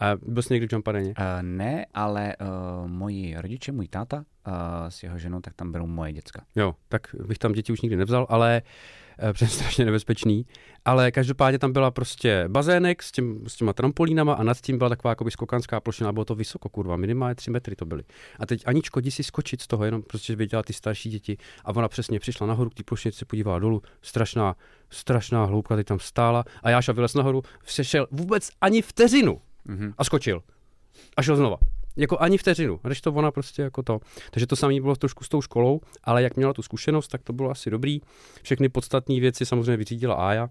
A 0.00 0.06
byl 0.26 0.42
jsi 0.42 0.54
někdy 0.54 0.68
v 0.68 0.72
Jump 0.72 0.88
aréně? 0.88 1.08
Uh, 1.08 1.14
ne, 1.42 1.86
ale 1.94 2.34
uh, 2.40 2.88
moji 2.90 3.34
rodiče, 3.38 3.72
můj 3.72 3.88
táta 3.88 4.16
uh, 4.16 4.52
s 4.88 5.02
jeho 5.02 5.18
ženou, 5.18 5.40
tak 5.40 5.54
tam 5.54 5.72
berou 5.72 5.86
moje 5.86 6.12
děcka. 6.12 6.42
Jo, 6.56 6.74
tak 6.88 7.00
bych 7.26 7.38
tam 7.38 7.52
děti 7.52 7.72
už 7.72 7.80
nikdy 7.80 7.96
nevzal, 7.96 8.26
ale 8.28 8.62
eh, 8.64 9.07
protože 9.18 9.44
je 9.44 9.48
strašně 9.48 9.84
nebezpečný. 9.84 10.46
Ale 10.84 11.10
každopádně 11.10 11.58
tam 11.58 11.72
byla 11.72 11.90
prostě 11.90 12.44
bazének 12.48 13.02
s, 13.02 13.12
tím, 13.12 13.44
s 13.46 13.56
těma 13.56 13.72
trampolínama 13.72 14.34
a 14.34 14.42
nad 14.42 14.60
tím 14.60 14.78
byla 14.78 14.90
taková 14.90 15.10
jakoby 15.12 15.30
skokanská 15.30 15.80
plošina, 15.80 16.12
bylo 16.12 16.24
to 16.24 16.34
vysoko, 16.34 16.68
kurva, 16.68 16.96
minimálně 16.96 17.34
3 17.34 17.50
metry 17.50 17.76
to 17.76 17.86
byly. 17.86 18.02
A 18.38 18.46
teď 18.46 18.62
Aničko, 18.66 19.00
jdi 19.00 19.10
si 19.10 19.22
skočit 19.22 19.62
z 19.62 19.66
toho, 19.66 19.84
jenom 19.84 20.02
prostě 20.02 20.36
věděla 20.36 20.62
ty 20.62 20.72
starší 20.72 21.10
děti 21.10 21.36
a 21.64 21.76
ona 21.76 21.88
přesně 21.88 22.20
přišla 22.20 22.46
nahoru 22.46 22.70
k 22.70 22.74
té 22.74 22.82
plošině, 22.82 23.12
se 23.12 23.24
podívala 23.24 23.58
dolů, 23.58 23.82
strašná, 24.02 24.56
strašná 24.90 25.44
hloubka, 25.44 25.76
teď 25.76 25.86
tam 25.86 25.98
stála 25.98 26.44
a 26.62 26.70
Jáša 26.70 26.92
vylez 26.92 27.14
nahoru, 27.14 27.42
šel 27.82 28.06
vůbec 28.10 28.50
ani 28.60 28.82
vteřinu 28.82 29.40
Mm-hmm. 29.68 29.94
a 29.98 30.04
skočil. 30.04 30.42
A 31.16 31.22
šel 31.22 31.36
znova. 31.36 31.56
Jako 31.98 32.18
ani 32.18 32.38
vteřinu. 32.38 32.80
Když 32.82 33.00
to 33.00 33.12
ona 33.12 33.30
prostě 33.30 33.62
jako 33.62 33.82
to. 33.82 34.00
Takže 34.30 34.46
to 34.46 34.56
samé 34.56 34.80
bylo 34.80 34.96
trošku 34.96 35.24
s 35.24 35.28
tou 35.28 35.42
školou, 35.42 35.80
ale 36.04 36.22
jak 36.22 36.36
měla 36.36 36.52
tu 36.52 36.62
zkušenost, 36.62 37.08
tak 37.08 37.22
to 37.22 37.32
bylo 37.32 37.50
asi 37.50 37.70
dobrý. 37.70 38.00
Všechny 38.42 38.68
podstatné 38.68 39.20
věci 39.20 39.46
samozřejmě 39.46 39.76
vyřídila 39.76 40.14
Ája. 40.14 40.48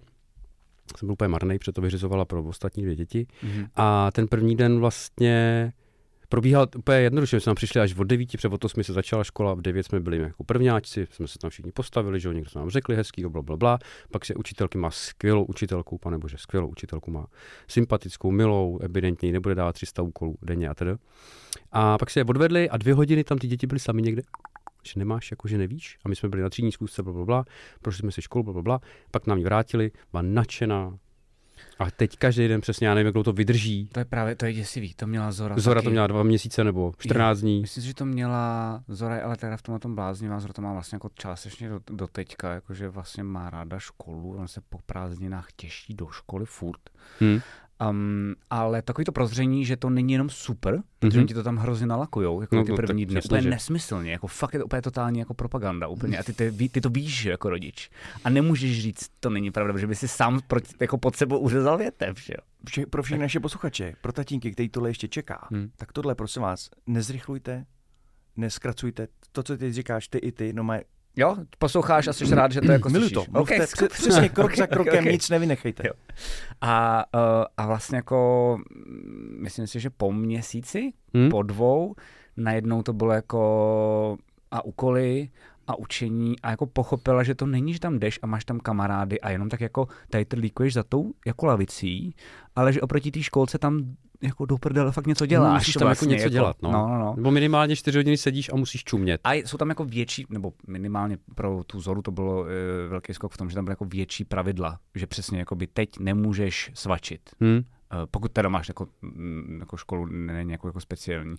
Jsem 0.98 1.08
byl 1.08 1.14
úplně 1.14 1.28
marný, 1.28 1.60
protože 1.60 1.72
to 1.72 1.82
vyřizovala 1.82 2.26
pro 2.26 2.44
ostatní 2.44 2.84
dvě 2.84 2.96
děti. 2.96 3.28
Mm-hmm. 3.44 3.68
A 3.76 4.12
ten 4.12 4.28
první 4.28 4.56
den 4.56 4.80
vlastně 4.80 5.74
probíhal 6.30 6.68
úplně 6.78 6.98
jednoduše. 6.98 7.36
My 7.36 7.42
jsme 7.42 7.46
tam 7.46 7.56
přišli 7.56 7.82
až 7.82 7.96
od 7.96 8.04
devíti, 8.04 8.38
protože 8.38 8.48
od 8.48 8.66
8 8.66 8.84
se 8.84 8.94
začala 8.94 9.24
škola, 9.24 9.54
v 9.54 9.62
9 9.62 9.84
jsme 9.84 10.00
byli 10.00 10.18
jako 10.18 10.44
prvňáčci, 10.44 11.08
jsme 11.12 11.28
se 11.28 11.40
tam 11.40 11.50
všichni 11.50 11.72
postavili, 11.72 12.20
že 12.20 12.34
někdo 12.34 12.50
nám 12.56 12.70
řekli 12.70 12.96
hezký, 12.96 13.26
bla, 13.26 13.42
bla, 13.42 13.58
bla. 13.58 13.80
Pak 14.12 14.26
se 14.26 14.36
učitelky 14.36 14.78
má 14.78 14.92
skvělou 14.92 15.44
učitelku, 15.44 15.98
pane 15.98 16.18
bože, 16.18 16.38
skvělou 16.38 16.68
učitelku 16.68 17.12
má 17.12 17.28
sympatickou, 17.68 18.32
milou, 18.32 18.80
evidentně 18.82 19.32
nebude 19.32 19.56
dávat 19.56 19.74
300 19.74 20.02
úkolů 20.02 20.38
denně 20.42 20.70
a 20.70 20.74
tedy. 20.74 20.92
A 21.72 21.98
pak 21.98 22.10
se 22.10 22.20
je 22.20 22.24
odvedli 22.24 22.70
a 22.70 22.78
dvě 22.78 22.94
hodiny 22.94 23.24
tam 23.24 23.38
ty 23.38 23.48
děti 23.48 23.68
byly 23.68 23.80
sami 23.80 24.02
někde 24.02 24.22
že 24.88 25.00
nemáš, 25.00 25.32
jako 25.32 25.48
že 25.48 25.58
nevíš. 25.58 25.98
A 26.06 26.10
my 26.10 26.16
jsme 26.16 26.30
byli 26.30 26.42
na 26.42 26.50
třídní 26.50 26.72
zkusce, 26.72 27.04
bla, 27.04 27.14
bla, 27.14 27.26
bla, 27.26 27.46
prošli 27.82 28.00
jsme 28.00 28.12
si 28.12 28.22
školu, 28.22 28.44
bla, 28.44 28.54
bla, 28.54 28.62
bla, 28.62 28.80
pak 29.12 29.28
nám 29.28 29.38
ji 29.38 29.44
vrátili, 29.44 29.92
byla 30.12 30.22
nadšená. 30.22 30.98
A 31.80 31.92
teď 31.92 32.18
každý 32.18 32.48
den 32.48 32.62
přesně, 32.62 32.88
já 32.88 32.94
nevím, 32.94 33.06
jak 33.06 33.14
dlouho 33.14 33.24
to 33.24 33.34
vydrží. 33.34 33.90
To 33.92 34.00
je 34.00 34.06
právě, 34.06 34.36
to 34.36 34.46
je 34.46 34.54
děsivý, 34.54 34.94
to 34.94 35.08
měla 35.08 35.32
Zora 35.32 35.56
Zora 35.58 35.82
taky. 35.82 35.86
to 35.86 35.92
měla 35.92 36.08
dva 36.08 36.24
měsíce 36.24 36.64
nebo 36.64 36.94
14 36.98 37.40
dní. 37.40 37.62
Myslím 37.62 37.84
si, 37.84 37.88
že 37.88 37.94
to 37.94 38.06
měla 38.06 38.84
Zora, 38.88 39.26
ale 39.26 39.38
teda 39.38 39.58
v 39.58 39.62
tomhle 39.62 39.80
tom 39.80 39.96
bláznivá, 39.96 40.40
Zora 40.40 40.54
to 40.54 40.62
má 40.62 40.74
vlastně 40.74 40.96
jako 40.96 41.10
částečně 41.14 41.70
do, 41.70 41.80
do 41.92 42.08
teďka, 42.08 42.54
jakože 42.54 42.90
vlastně 42.90 43.24
má 43.24 43.50
ráda 43.50 43.80
školu, 43.80 44.38
on 44.38 44.48
se 44.48 44.62
po 44.70 44.80
prázdninách 44.86 45.48
těší 45.56 45.94
do 45.94 46.08
školy 46.08 46.46
furt. 46.46 46.82
Hm. 47.22 47.40
Um, 47.90 48.36
ale 48.50 48.82
takový 48.82 49.06
to 49.06 49.12
prozření, 49.12 49.66
že 49.66 49.78
to 49.78 49.90
není 49.90 50.14
jenom 50.14 50.30
super, 50.30 50.82
protože 51.00 51.18
Mhm. 51.18 51.22
oni 51.24 51.28
ti 51.28 51.34
to 51.34 51.44
tam 51.44 51.58
hrozně 51.58 51.88
nalakujou, 51.88 52.42
jako 52.42 52.56
No, 52.56 52.64
ty 52.64 52.70
no, 52.72 52.76
první 52.76 53.06
dny, 53.06 53.22
úplně 53.26 53.42
že. 53.42 53.50
nesmyslně, 53.50 54.12
jako 54.12 54.28
fakt 54.28 54.54
je 54.54 54.60
to 54.60 54.66
úplně 54.66 54.82
totální 54.82 55.20
jako 55.20 55.34
propaganda, 55.34 55.88
úplně. 55.88 56.18
A 56.18 56.24
ty, 56.24 56.34
ty, 56.34 56.70
ty 56.70 56.82
to 56.82 56.90
víš 56.90 57.22
že 57.22 57.30
jako 57.30 57.50
rodič. 57.50 57.90
A 58.24 58.30
nemůžeš 58.30 58.82
říct, 58.82 59.08
to 59.20 59.30
není 59.30 59.52
pravda, 59.52 59.74
protože 59.74 59.88
by 59.88 59.96
si 59.96 60.08
sám 60.08 60.40
proti, 60.48 60.68
jako 60.80 60.98
pod 60.98 61.16
sebou 61.16 61.40
uřezal 61.40 61.78
větev, 61.78 62.20
že 62.22 62.34
jo. 62.38 62.44
Vše, 62.68 62.86
pro 62.86 63.04
všechny 63.04 63.22
naše 63.22 63.40
posluchače, 63.40 63.94
pro 64.02 64.14
tatínky, 64.14 64.52
který 64.52 64.70
tohle 64.70 64.90
ještě 64.90 65.08
čeká, 65.08 65.48
Hm. 65.52 65.70
tak 65.76 65.92
tohle, 65.94 66.16
prosím 66.16 66.42
vás, 66.42 66.70
nezrychlujte, 66.88 67.66
neskracujte. 68.38 69.08
To, 69.32 69.44
co 69.44 69.58
ty 69.58 69.74
říkáš, 69.74 70.08
ty 70.08 70.18
i 70.18 70.32
ty, 70.32 70.54
no 70.54 70.64
má, 70.64 70.78
Jo, 71.18 71.36
posloucháš 71.60 72.08
a 72.08 72.14
jsi 72.14 72.36
rád, 72.36 72.52
že 72.52 72.62
to 72.62 72.72
jako 72.72 72.90
miluji 72.94 73.10
to. 73.10 73.26
Mluvte 73.32 73.56
Okay, 73.56 73.68
při- 73.68 73.88
přesně 73.88 74.30
krok 74.30 74.56
za 74.56 74.64
okay, 74.64 74.74
krokem, 74.76 75.00
okay. 75.04 75.12
nic 75.14 75.30
nevynechejte. 75.30 75.84
Jo. 75.88 75.94
A, 76.62 77.06
uh, 77.16 77.22
a 77.58 77.68
vlastně 77.68 77.96
jako, 77.96 78.58
mm, 78.76 79.38
myslím 79.42 79.68
si, 79.68 79.80
že 79.80 79.90
po 79.90 80.12
měsíci, 80.14 80.94
Hm? 81.18 81.30
po 81.30 81.44
dvou, 81.44 81.96
najednou 82.38 82.84
to 82.84 82.94
bylo 82.94 83.12
jako 83.14 84.18
a 84.52 84.66
úkoly 84.66 85.30
a 85.68 85.76
učení 85.76 86.40
a 86.40 86.50
jako 86.50 86.66
pochopila, 86.66 87.24
že 87.24 87.36
to 87.36 87.46
není, 87.46 87.74
že 87.74 87.80
tam 87.80 88.00
jdeš 88.00 88.20
a 88.22 88.28
máš 88.28 88.46
tam 88.46 88.60
kamarády 88.60 89.22
a 89.22 89.30
jenom 89.30 89.50
tak 89.50 89.62
jako 89.62 89.88
tady 90.10 90.26
trlíkuješ 90.26 90.74
za 90.74 90.84
tou 90.84 91.14
jako 91.26 91.46
lavicí, 91.46 92.16
ale 92.56 92.74
že 92.74 92.82
oproti 92.82 93.12
té 93.12 93.24
školce 93.24 93.58
tam 93.58 93.96
jako 94.22 94.46
do 94.46 94.58
prdele 94.58 94.92
fakt 94.92 95.08
něco 95.08 95.26
děláš. 95.26 95.50
No, 95.50 95.54
musíš 95.54 95.74
tam 95.74 95.88
vlastně, 95.88 96.16
jako 96.16 96.20
něco 96.20 96.30
dělat, 96.30 96.56
no. 96.62 96.72
no, 96.72 96.88
no, 96.88 96.98
no. 97.00 97.14
Nebo 97.18 97.32
minimálně 97.32 97.76
čtyři 97.76 97.98
hodiny 97.98 98.18
sedíš 98.18 98.50
a 98.54 98.56
musíš 98.56 98.84
čumět. 98.84 99.22
A 99.24 99.34
jsou 99.34 99.58
tam 99.58 99.70
jako 99.70 99.86
větší, 99.86 100.26
nebo 100.30 100.54
minimálně 100.68 101.18
pro 101.36 101.64
tu 101.68 101.82
Zoru 101.82 102.02
to 102.02 102.12
bylo 102.12 102.42
uh, 102.42 102.48
velký 102.90 103.14
skok 103.14 103.34
v 103.34 103.38
tom, 103.38 103.50
že 103.50 103.56
tam 103.56 103.66
byly 103.66 103.72
jako 103.72 103.86
větší 103.86 104.26
pravidla, 104.26 104.80
že 104.96 105.08
přesně 105.08 105.40
jako 105.40 105.56
by 105.56 105.68
teď 105.68 105.90
nemůžeš 106.00 106.72
svačit. 106.74 107.22
Hm? 107.44 107.56
Uh, 107.58 107.64
pokud 108.12 108.32
teda 108.32 108.50
máš 108.50 108.68
jako, 108.68 108.88
mm, 109.02 109.58
jako 109.60 109.78
školu, 109.78 110.06
není 110.06 110.52
jako, 110.52 110.68
jako 110.68 110.80
speciální 110.80 111.36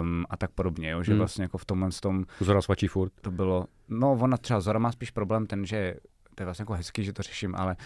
um, 0.00 0.24
a 0.30 0.36
tak 0.36 0.50
podobně, 0.50 0.90
jo, 0.90 1.02
že 1.02 1.12
Hmm. 1.12 1.18
vlastně 1.18 1.44
jako 1.44 1.58
v 1.58 1.64
tomhle 1.64 1.90
tom 2.02 2.24
Zora 2.40 2.62
svačí 2.62 2.86
furt. 2.86 3.12
to 3.20 3.30
bylo, 3.30 3.66
no 3.88 4.12
ona 4.12 4.36
třeba 4.36 4.60
Zora 4.60 4.78
má 4.78 4.92
spíš 4.92 5.10
problém 5.10 5.46
ten, 5.46 5.66
že 5.66 5.94
to 6.40 6.42
je 6.42 6.46
vlastně 6.46 6.62
jako 6.62 6.72
hezký, 6.72 7.04
že 7.04 7.12
to 7.12 7.22
řeším, 7.22 7.54
ale 7.54 7.76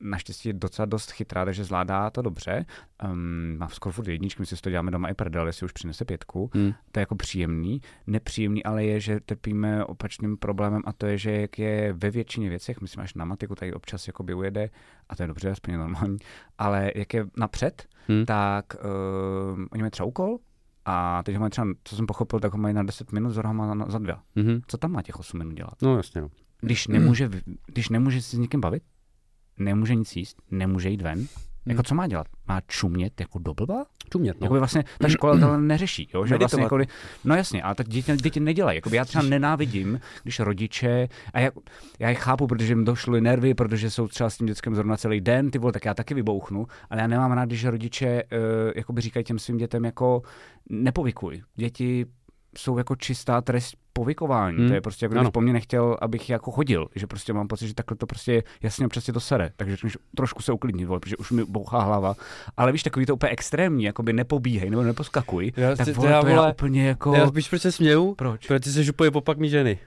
naštěstí 0.00 0.48
je 0.48 0.52
docela 0.52 0.86
dost 0.86 1.10
chytrá, 1.10 1.44
takže 1.44 1.64
zvládá 1.64 2.10
to 2.10 2.22
dobře. 2.22 2.66
Um, 3.04 3.56
má 3.58 3.68
skoro 3.68 3.92
furt 3.92 4.08
jedničky, 4.08 4.42
my 4.42 4.46
si 4.46 4.56
to 4.56 4.70
děláme 4.70 4.90
doma 4.90 5.08
i 5.08 5.14
prdel, 5.14 5.46
jestli 5.46 5.64
už 5.64 5.72
přinese 5.72 6.04
pětku. 6.04 6.50
Hm. 6.54 6.72
To 6.92 7.00
je 7.00 7.02
jako 7.02 7.14
příjemný. 7.14 7.80
Nepříjemný 8.06 8.64
ale 8.64 8.84
je, 8.84 9.00
že 9.00 9.20
trpíme 9.20 9.84
opačným 9.84 10.36
problémem 10.36 10.82
a 10.84 10.92
to 10.92 11.06
je, 11.06 11.18
že 11.18 11.40
jak 11.40 11.58
je 11.58 11.92
ve 11.92 12.10
většině 12.10 12.48
věcech, 12.48 12.80
myslím 12.80 13.02
až 13.04 13.14
na 13.14 13.24
matiku, 13.24 13.54
tady 13.54 13.74
občas 13.74 14.06
jakoby 14.06 14.34
ujede, 14.34 14.70
a 15.08 15.16
to 15.16 15.22
je 15.22 15.26
dobře, 15.26 15.50
aspoň 15.50 15.72
je 15.72 15.78
normální, 15.78 16.16
ale 16.58 16.92
jak 16.94 17.14
je 17.14 17.26
napřed, 17.36 17.86
Hm. 18.08 18.24
tak 18.24 18.64
uh, 18.74 19.64
oni 19.70 19.82
mají 19.82 19.90
třeba 19.90 20.06
úkol 20.06 20.38
a 20.84 21.22
teď 21.22 21.34
ho 21.34 21.40
mají 21.40 21.50
třeba, 21.50 21.66
co 21.84 21.96
jsem 21.96 22.06
pochopil, 22.06 22.40
tak 22.40 22.52
ho 22.52 22.58
mají 22.58 22.74
na 22.74 22.82
10 22.82 23.12
minut, 23.12 23.30
Zora 23.30 23.48
ho 23.48 23.54
má 23.54 23.74
na, 23.74 23.86
za 23.88 23.98
dva. 23.98 24.22
Mhm. 24.34 24.60
Co 24.66 24.78
tam 24.78 24.92
má 24.92 25.02
těch 25.02 25.18
8 25.18 25.38
minut 25.38 25.54
dělat? 25.54 25.74
No 25.82 25.96
jasně, 25.96 26.20
no. 26.20 26.28
Když 26.60 26.86
nemůže, 26.86 27.30
když 27.66 27.88
nemůže 27.88 28.22
si 28.22 28.36
s 28.36 28.38
někým 28.38 28.60
bavit, 28.60 28.82
nemůže 29.58 29.94
nic 29.94 30.16
jíst, 30.16 30.42
nemůže 30.50 30.90
jít 30.90 31.02
ven, 31.02 31.26
jako 31.68 31.82
co 31.82 31.94
má 31.94 32.06
dělat? 32.06 32.26
Má 32.48 32.60
čumět 32.60 33.20
jako 33.20 33.38
do 33.38 33.54
blba? 33.54 33.86
Čumět, 34.12 34.40
No. 34.40 34.44
Jakoby 34.44 34.58
vlastně 34.58 34.84
ta 34.98 35.08
škola 35.08 35.38
to 35.38 35.56
neřeší, 35.56 36.08
jo? 36.14 36.26
že 36.26 36.36
vlastně 36.36 36.62
jako, 36.62 36.78
no 37.24 37.34
jasně, 37.34 37.62
ale 37.62 37.74
tak 37.74 37.88
děti, 37.88 38.16
děti 38.16 38.40
nedělají. 38.40 38.76
Jakoby 38.76 38.96
já 38.96 39.04
třeba 39.04 39.24
nenávidím, 39.24 40.00
když 40.22 40.40
rodiče, 40.40 41.08
a 41.34 41.40
já, 41.40 41.50
já 41.98 42.08
je 42.08 42.14
chápu, 42.14 42.46
protože 42.46 42.72
jim 42.72 42.84
došly 42.84 43.20
nervy, 43.20 43.54
protože 43.54 43.90
jsou 43.90 44.08
třeba 44.08 44.30
s 44.30 44.36
tím 44.36 44.46
dětskem 44.46 44.74
zrovna 44.74 44.96
celý 44.96 45.20
den, 45.20 45.50
ty 45.50 45.58
vole, 45.58 45.72
tak 45.72 45.84
já 45.84 45.94
taky 45.94 46.14
vybouchnu, 46.14 46.66
ale 46.90 47.00
já 47.00 47.06
nemám 47.06 47.32
rád, 47.32 47.44
když 47.44 47.64
rodiče 47.64 48.22
uh, 48.22 48.38
jakoby 48.76 49.00
říkají 49.00 49.24
těm 49.24 49.38
svým 49.38 49.56
dětem 49.56 49.84
jako 49.84 50.22
nepovykuj. 50.70 51.42
Děti 51.56 52.06
jsou 52.56 52.78
jako 52.78 52.96
čistá 52.96 53.40
trest 53.40 53.74
povykování. 53.92 54.58
Hmm. 54.58 54.68
To 54.68 54.74
je 54.74 54.80
prostě, 54.80 55.04
jako 55.04 55.18
Ano. 55.18 55.30
po 55.30 55.40
mně 55.40 55.52
nechtěl, 55.52 55.96
abych 56.00 56.30
jako 56.30 56.50
chodil. 56.50 56.86
Že 56.94 57.06
prostě 57.06 57.32
mám 57.32 57.48
pocit, 57.48 57.68
že 57.68 57.74
takhle 57.74 57.96
to 57.96 58.06
prostě 58.06 58.42
jasně 58.62 58.86
občas 58.86 59.04
to 59.04 59.20
sere. 59.20 59.50
Takže 59.56 59.76
trošku 60.16 60.42
se 60.42 60.52
uklidni, 60.52 60.84
vole, 60.84 61.00
protože 61.00 61.16
už 61.16 61.30
mi 61.30 61.44
bouchá 61.44 61.78
hlava. 61.78 62.14
Ale 62.56 62.72
víš, 62.72 62.82
takový 62.82 63.06
to 63.06 63.14
úplně 63.14 63.30
extrémní, 63.30 63.84
jakoby 63.84 64.12
nepobíhej 64.12 64.70
nebo 64.70 64.82
neposkakuj. 64.82 65.52
Já 65.56 65.76
tak 65.76 65.88
vole, 65.96 66.10
já, 66.10 66.20
to 66.20 66.26
já 66.28 66.34
vole, 66.34 66.52
úplně 66.52 66.88
jako... 66.88 67.14
Já 67.14 67.30
víš, 67.30 67.48
proč 67.48 67.62
se 67.62 67.72
směju? 67.72 68.14
Proč? 68.14 68.46
Protože 68.46 68.60
ty 68.60 68.70
jsi 68.70 68.90
úplně 68.90 69.10
opak 69.10 69.38
mý 69.38 69.48
ženy. 69.48 69.78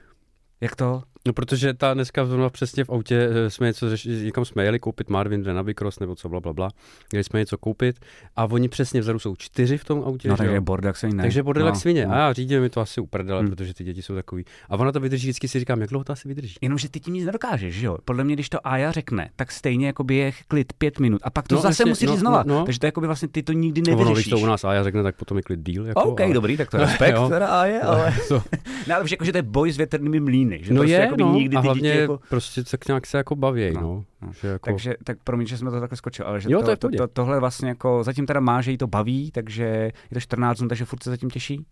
Jak 0.60 0.76
to? 0.76 1.02
No, 1.26 1.32
protože 1.32 1.74
ta 1.74 1.94
dneska 1.94 2.24
zrovna 2.26 2.48
přesně 2.48 2.84
v 2.84 2.90
autě 2.90 3.28
eh, 3.46 3.50
jsme 3.50 3.66
něco 3.66 3.90
řešili, 3.90 4.24
někam 4.24 4.44
jsme 4.44 4.64
jeli 4.64 4.78
koupit 4.78 5.10
Marvin 5.10 5.42
na 5.54 5.62
Bicross 5.62 5.98
nebo 6.00 6.16
co, 6.16 6.28
bla, 6.28 6.40
bla, 6.40 6.52
bla. 6.52 6.68
Jeli 7.12 7.24
jsme 7.24 7.38
něco 7.40 7.58
koupit 7.58 8.00
a 8.36 8.44
oni 8.44 8.68
přesně 8.68 9.00
vzadu 9.00 9.18
jsou 9.18 9.36
čtyři 9.36 9.78
v 9.78 9.84
tom 9.84 10.02
autě. 10.06 10.28
No 10.28 10.34
že 10.34 10.38
takže 10.38 10.52
je 10.54 10.60
bordel, 10.60 10.92
ne. 11.14 11.22
Takže 11.22 11.42
bordel 11.42 11.66
no, 11.68 11.74
svině. 11.74 12.06
no. 12.06 12.12
A 12.14 12.16
já 12.18 12.32
řídím 12.32 12.60
mi 12.60 12.68
to 12.70 12.80
asi 12.80 13.00
uprdele, 13.00 13.40
Hmm. 13.40 13.50
protože 13.50 13.74
ty 13.74 13.84
děti 13.84 14.02
jsou 14.02 14.14
takový. 14.14 14.44
A 14.68 14.76
ona 14.76 14.92
to 14.92 15.00
vydrží, 15.00 15.26
vždycky 15.28 15.48
si 15.48 15.58
říkám, 15.58 15.80
jak 15.80 15.90
dlouho 15.90 16.04
to 16.04 16.12
asi 16.12 16.28
vydrží. 16.28 16.54
Jenomže 16.60 16.88
ty 16.88 17.00
tím 17.00 17.14
nic 17.14 17.24
nedokážeš, 17.26 17.74
že 17.74 17.86
jo? 17.86 17.98
Podle 18.04 18.24
mě, 18.24 18.34
když 18.34 18.48
to 18.48 18.66
Aja 18.66 18.92
řekne, 18.92 19.30
tak 19.36 19.52
stejně 19.52 19.86
jako 19.86 20.04
je 20.10 20.32
klid 20.48 20.72
pět 20.72 20.98
minut. 21.00 21.20
A 21.24 21.30
pak 21.30 21.48
to 21.48 21.54
No, 21.54 21.60
zase 21.60 21.82
jasně, 21.82 21.84
musí 21.90 22.06
no, 22.06 22.12
říct 22.12 22.20
znova. 22.20 22.42
no, 22.46 22.54
no. 22.58 22.64
Takže 22.64 22.80
to 22.80 22.86
jako 22.86 23.00
by 23.00 23.06
vlastně 23.06 23.28
ty 23.28 23.42
to 23.42 23.52
nikdy 23.52 23.82
No, 23.82 23.86
ono, 23.86 23.96
když 23.96 24.08
nevyřešíš. 24.08 24.30
to 24.30 24.38
u 24.38 24.46
nás 24.46 24.64
a 24.64 24.72
já 24.72 24.82
řekne, 24.84 25.02
tak 25.02 25.16
potom 25.16 25.36
je 25.36 25.42
klid 25.42 25.60
díl. 25.62 25.86
Jako, 25.86 26.02
OK, 26.02 26.20
ale... 26.20 26.34
dobrý, 26.34 26.56
tak 26.56 26.70
to 26.70 26.76
respekt, 26.86 27.14
Jo. 27.14 27.28
teda 27.28 27.46
Aje, 27.46 27.80
ale... 27.80 28.14
Ne, 28.86 28.94
ale 28.94 29.04
jako, 29.10 29.24
že 29.24 29.32
to 29.32 29.38
je 29.38 29.42
boj 29.42 29.72
s 29.72 29.76
větrnými 29.76 30.20
mlýny. 30.20 30.60
Že 30.62 30.74
no 30.74 30.80
prostě 30.80 30.92
je, 30.94 31.11
jako 31.12 31.24
by 31.24 31.32
no, 31.32 31.34
nikdy 31.34 31.56
a 31.56 31.60
ty 31.60 31.66
hlavně 31.66 31.82
děti 31.82 31.98
jako... 32.00 32.20
prostě 32.28 32.64
tak 32.64 32.86
nějak 32.86 33.06
se 33.06 33.16
jako 33.16 33.36
baví, 33.36 33.70
No, 33.74 33.80
no. 33.80 34.04
no. 34.22 34.32
Že 34.32 34.48
jako... 34.48 34.64
Takže, 34.64 34.94
tak 35.04 35.18
promiň, 35.24 35.46
že 35.46 35.58
jsme 35.58 35.70
to 35.70 35.80
takhle 35.80 35.96
skočil, 35.96 36.26
ale 36.26 36.40
že 36.40 36.48
Jo, 36.50 36.62
to, 36.62 36.76
to 36.76 36.76
to, 36.76 36.96
to, 36.96 37.08
tohle 37.08 37.40
vlastně 37.40 37.68
jako, 37.68 38.04
zatím 38.04 38.26
teda 38.26 38.40
má, 38.40 38.60
že 38.60 38.70
jí 38.70 38.78
to 38.78 38.86
baví, 38.86 39.30
takže 39.30 39.64
je 39.64 40.14
to 40.14 40.20
14 40.20 40.58
dnů, 40.58 40.68
takže 40.68 40.84
furt 40.84 41.02
se 41.02 41.10
zatím 41.10 41.30
těší. 41.30 41.66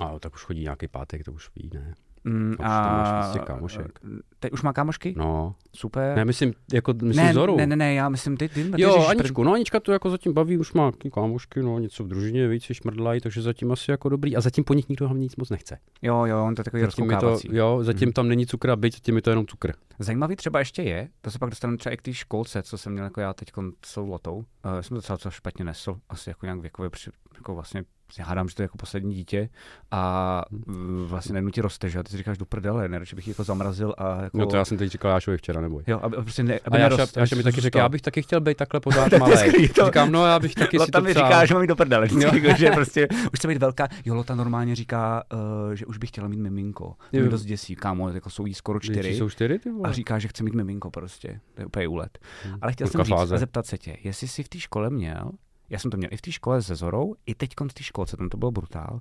A 0.00 0.18
tak 0.18 0.34
už 0.34 0.44
chodí 0.44 0.60
nějaký 0.60 0.88
pátek, 0.88 1.24
to 1.24 1.32
už 1.32 1.50
ví, 1.56 1.70
ne? 1.74 1.94
Mm, 2.24 2.54
máš 2.60 3.24
prostě 3.24 3.38
kámošek. 3.38 3.98
Teď 4.40 4.52
už 4.52 4.62
má 4.62 4.72
kámošky? 4.72 5.14
No, 5.18 5.54
Super. 5.76 6.16
ne, 6.16 6.24
myslím, 6.24 6.52
jako, 6.72 6.92
myslím 7.02 7.26
ne, 7.26 7.34
Zoru. 7.34 7.56
ne, 7.56 7.66
ne, 7.66 7.76
ne, 7.76 7.94
já 7.94 8.08
myslím, 8.08 8.36
ty, 8.36 8.48
ty, 8.48 8.64
ty 8.70 8.82
Jo, 8.82 9.06
Aničku, 9.08 9.44
no 9.44 9.52
Anička 9.52 9.80
to 9.80 9.92
jako 9.92 10.10
zatím 10.10 10.32
baví, 10.32 10.58
už 10.58 10.72
má 10.72 10.92
kámošky, 11.14 11.62
no 11.62 11.78
něco 11.78 12.04
v 12.04 12.08
družině, 12.08 12.48
víc 12.48 12.64
šmrdlají, 12.72 13.20
takže 13.20 13.42
zatím 13.42 13.72
asi 13.72 13.90
jako 13.90 14.08
dobrý. 14.08 14.36
A 14.36 14.40
zatím 14.40 14.64
po 14.64 14.74
nich 14.74 14.88
nikdo 14.88 15.08
hlavně 15.08 15.22
nic 15.22 15.36
moc 15.36 15.50
nechce. 15.50 15.78
Jo, 16.02 16.24
jo, 16.24 16.44
on 16.44 16.54
to 16.54 16.60
je 16.60 16.64
takový 16.64 16.82
Zatím, 16.82 17.10
je 17.10 17.16
to, 17.16 17.38
jo, 17.50 17.78
zatím 17.82 18.08
Mhm. 18.08 18.12
tam 18.12 18.28
není 18.28 18.46
cukr 18.46 18.70
a 18.70 18.76
byť, 18.76 18.94
zatím 18.94 19.16
je 19.16 19.22
to 19.22 19.30
jenom 19.30 19.46
cukr. 19.46 19.72
Zajímavý 19.98 20.36
třeba 20.36 20.58
ještě 20.58 20.82
je, 20.82 21.08
to 21.20 21.30
se 21.30 21.38
pak 21.38 21.50
dostaneme 21.50 21.76
třeba 21.78 21.92
i 21.92 21.96
k 21.96 22.02
té 22.02 22.12
školce, 22.12 22.62
co 22.62 22.78
jsem 22.78 22.92
měl 22.92 23.04
jako 23.04 23.20
já 23.20 23.32
teď 23.32 23.48
s 23.86 23.94
tou 23.94 24.06
lotou. 24.06 24.36
Uh, 24.36 24.44
jsem 24.80 24.88
to 24.88 24.94
docela 24.94 25.18
co 25.18 25.30
špatně 25.30 25.64
nesl, 25.64 25.96
asi 26.08 26.30
jako 26.30 26.46
nějak 26.46 26.60
věkově, 26.60 26.90
při, 26.90 27.10
jako 27.36 27.54
vlastně 27.54 27.84
si 28.12 28.22
hádám, 28.22 28.48
že 28.48 28.54
to 28.54 28.62
je 28.62 28.64
jako 28.64 28.78
poslední 28.78 29.14
dítě 29.14 29.48
a 29.90 30.42
uh, 30.66 30.74
vlastně 31.06 31.32
najednou 31.32 31.50
ti 31.50 31.60
roste, 31.60 31.88
že? 31.88 31.98
A 31.98 32.02
ty 32.02 32.10
si 32.10 32.16
říkáš 32.16 32.38
do 32.38 32.44
prdele, 32.44 32.88
ne, 32.88 33.00
že 33.04 33.16
bych 33.16 33.28
jako 33.28 33.44
zamrazil 33.44 33.94
a 33.98 34.22
jako... 34.22 34.38
No 34.38 34.46
to 34.46 34.56
já 34.56 34.64
jsem 34.64 34.78
teď 34.78 34.90
říkal 34.92 35.10
Jášovi 35.10 35.36
včera, 35.36 35.60
neboj. 35.60 35.82
Jo, 35.86 36.00
aby, 36.02 36.16
prostě 36.16 36.42
ne, 36.42 36.58
aby 36.64 36.78
A 36.78 36.80
Jáša, 36.80 36.96
nerost, 36.96 37.16
Jáša 37.16 37.36
mi 37.36 37.42
taky 37.42 37.60
řekl, 37.60 37.64
zůstal. 37.78 37.82
já 37.84 37.88
bych 37.88 38.02
taky 38.02 38.22
chtěl 38.22 38.40
být 38.40 38.56
takhle 38.56 38.80
pořád 38.86 39.12
malý. 39.18 39.68
to- 39.68 39.84
Říkám, 39.86 40.12
no 40.12 40.26
já 40.26 40.38
bych 40.38 40.54
taky 40.54 40.70
si 40.76 40.80
Lota 40.80 40.98
to 40.98 41.04
mi 41.04 41.14
říká, 41.14 41.46
že 41.46 41.54
mám 41.54 41.62
jít 41.62 41.66
do 41.68 41.76
prdele, 41.76 42.08
Jo. 42.10 42.16
vždycky, 42.16 42.36
jako, 42.46 42.58
že 42.58 42.70
prostě 42.70 43.08
už 43.32 43.38
chce 43.38 43.48
být 43.48 43.58
velká. 43.58 43.88
Jo, 44.04 44.14
Lota 44.14 44.34
normálně 44.34 44.74
říká, 44.74 45.22
uh, 45.66 45.72
že 45.74 45.86
už 45.86 45.98
by 45.98 46.06
chtěla 46.06 46.28
mít 46.28 46.40
miminko. 46.40 46.94
To 47.10 47.16
mě 47.20 47.28
dost 47.28 47.44
děsí, 47.44 47.76
kámo, 47.76 48.08
jako 48.10 48.30
jsou 48.30 48.46
jí 48.46 48.54
skoro 48.54 48.80
čtyři. 48.80 49.14
jsou 49.14 49.30
čtyři, 49.30 49.58
ty 49.58 49.70
vole. 49.70 49.88
A 49.88 49.92
říká, 49.92 50.18
že 50.18 50.28
chce 50.28 50.44
mít 50.44 50.54
miminko 50.54 50.90
prostě. 50.90 51.40
To 51.54 51.62
je 51.62 51.66
úplně 51.66 51.88
úlet. 51.88 52.18
Hmm. 52.44 52.58
Ale 52.62 52.72
chtěl 52.72 52.86
jsem 52.86 52.98
Velká 52.98 53.06
říct 53.08 53.16
fáze. 53.18 53.34
a 53.34 53.38
zeptat 53.38 53.66
se 53.66 53.78
tě, 53.78 53.96
jestli 54.04 54.28
jsi 54.28 54.42
v 54.42 54.48
té 54.48 54.58
škole 54.58 54.90
měl, 54.90 55.30
já 55.70 55.78
jsem 55.78 55.90
to 55.90 55.96
měl 55.96 56.10
i 56.12 56.16
v 56.16 56.22
té 56.22 56.32
škole 56.32 56.62
se 56.62 56.74
Zorou, 56.74 57.14
i 57.26 57.34
teď 57.34 57.50
v 57.68 57.74
té 57.74 57.82
školce, 57.82 58.16
tam 58.16 58.28
to 58.28 58.36
bylo 58.36 58.50
brutál, 58.50 59.00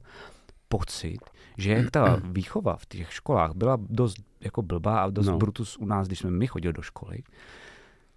pocit, 0.67 1.19
že 1.57 1.71
jak 1.71 1.91
ta 1.91 2.21
výchova 2.31 2.75
v 2.75 2.85
těch 2.85 3.13
školách 3.13 3.51
byla 3.55 3.77
dost 3.79 4.17
jako 4.41 4.61
blbá 4.61 5.03
a 5.03 5.09
dost 5.09 5.25
No. 5.25 5.31
no. 5.31 5.37
brutus 5.37 5.77
u 5.77 5.85
nás, 5.85 6.07
když 6.07 6.19
jsme 6.19 6.31
my 6.31 6.47
chodili 6.47 6.73
do 6.73 6.81
školy, 6.81 7.23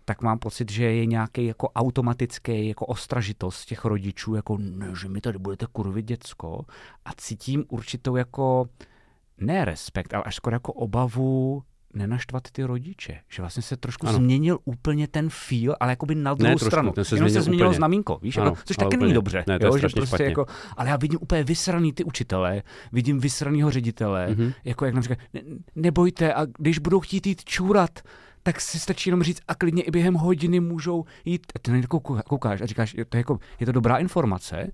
tak 0.04 0.22
mám 0.22 0.38
pocit, 0.38 0.72
že 0.72 0.84
je 0.84 1.06
nějaký 1.06 1.46
jako 1.46 1.68
automatický 1.68 2.68
jako 2.68 2.86
ostražitost 2.86 3.64
těch 3.64 3.84
rodičů, 3.84 4.34
jako 4.34 4.58
ne, 4.60 4.92
že 5.00 5.08
mi 5.08 5.20
tady 5.20 5.38
budete 5.38 5.66
kurvit 5.72 6.06
děcko 6.06 6.64
a 7.04 7.10
cítím 7.16 7.64
určitou 7.68 8.16
jako 8.16 8.68
ne 9.38 9.64
respekt, 9.64 10.14
ale 10.14 10.24
až 10.24 10.34
skoro 10.34 10.56
jako 10.56 10.72
obavu 10.72 11.62
nenaštvat 11.96 12.50
ty 12.50 12.64
rodiče. 12.64 13.20
Že 13.28 13.42
vlastně 13.42 13.62
se 13.62 13.76
trošku 13.76 14.06
Ano. 14.08 14.16
změnil 14.18 14.58
úplně 14.64 15.08
ten 15.08 15.28
feel, 15.30 15.76
ale 15.80 15.92
jakoby 15.92 16.14
na 16.14 16.34
druhou 16.34 16.52
trošku, 16.54 16.66
stranu. 16.70 16.92
ten 16.92 17.04
se 17.04 17.14
Jenom 17.16 17.28
se 17.28 17.30
změnil 17.32 17.42
změnilo 17.44 17.68
úplně. 17.70 17.76
znamínko, 17.76 18.18
víš, 18.22 18.36
Ano, 18.36 18.46
jako, 18.46 18.60
což 18.64 18.76
taky 18.76 18.86
úplně. 18.86 19.00
není 19.00 19.14
dobře. 19.14 19.44
Ne, 19.46 19.58
to 19.58 19.64
je 19.66 19.68
jo, 19.68 19.72
že 19.72 19.78
strašně 19.78 19.94
prostě 20.00 20.16
špatně. 20.16 20.26
jako, 20.26 20.46
ale 20.76 20.88
já 20.88 20.96
vidím 20.96 21.18
úplně 21.22 21.44
vysraný 21.44 21.92
ty 21.92 22.04
učitele, 22.04 22.62
vidím 22.92 23.20
vysranýho 23.20 23.70
ředitele, 23.70 24.26
Mhm. 24.30 24.52
jako 24.64 24.84
jak 24.84 24.94
nám 24.94 25.02
říká, 25.02 25.16
ne, 25.34 25.40
nebojte, 25.74 26.34
a 26.34 26.44
když 26.58 26.78
budou 26.78 27.00
chtít 27.00 27.26
jít 27.26 27.44
čůrat, 27.44 28.00
tak 28.42 28.60
si 28.60 28.78
stačí 28.78 29.08
jenom 29.10 29.22
říct 29.22 29.40
a 29.48 29.54
klidně 29.54 29.82
i 29.82 29.90
během 29.90 30.14
hodiny 30.14 30.60
můžou 30.60 31.04
jít. 31.24 31.46
A 31.54 31.58
ty 31.58 31.70
na 31.72 31.80
koukáš 32.28 32.60
a 32.60 32.66
říkáš, 32.66 32.94
je 32.94 33.04
to, 33.04 33.16
jako, 33.16 33.38
je 33.60 33.66
to 33.66 33.72
dobrá 33.72 33.96
informace, 33.98 34.70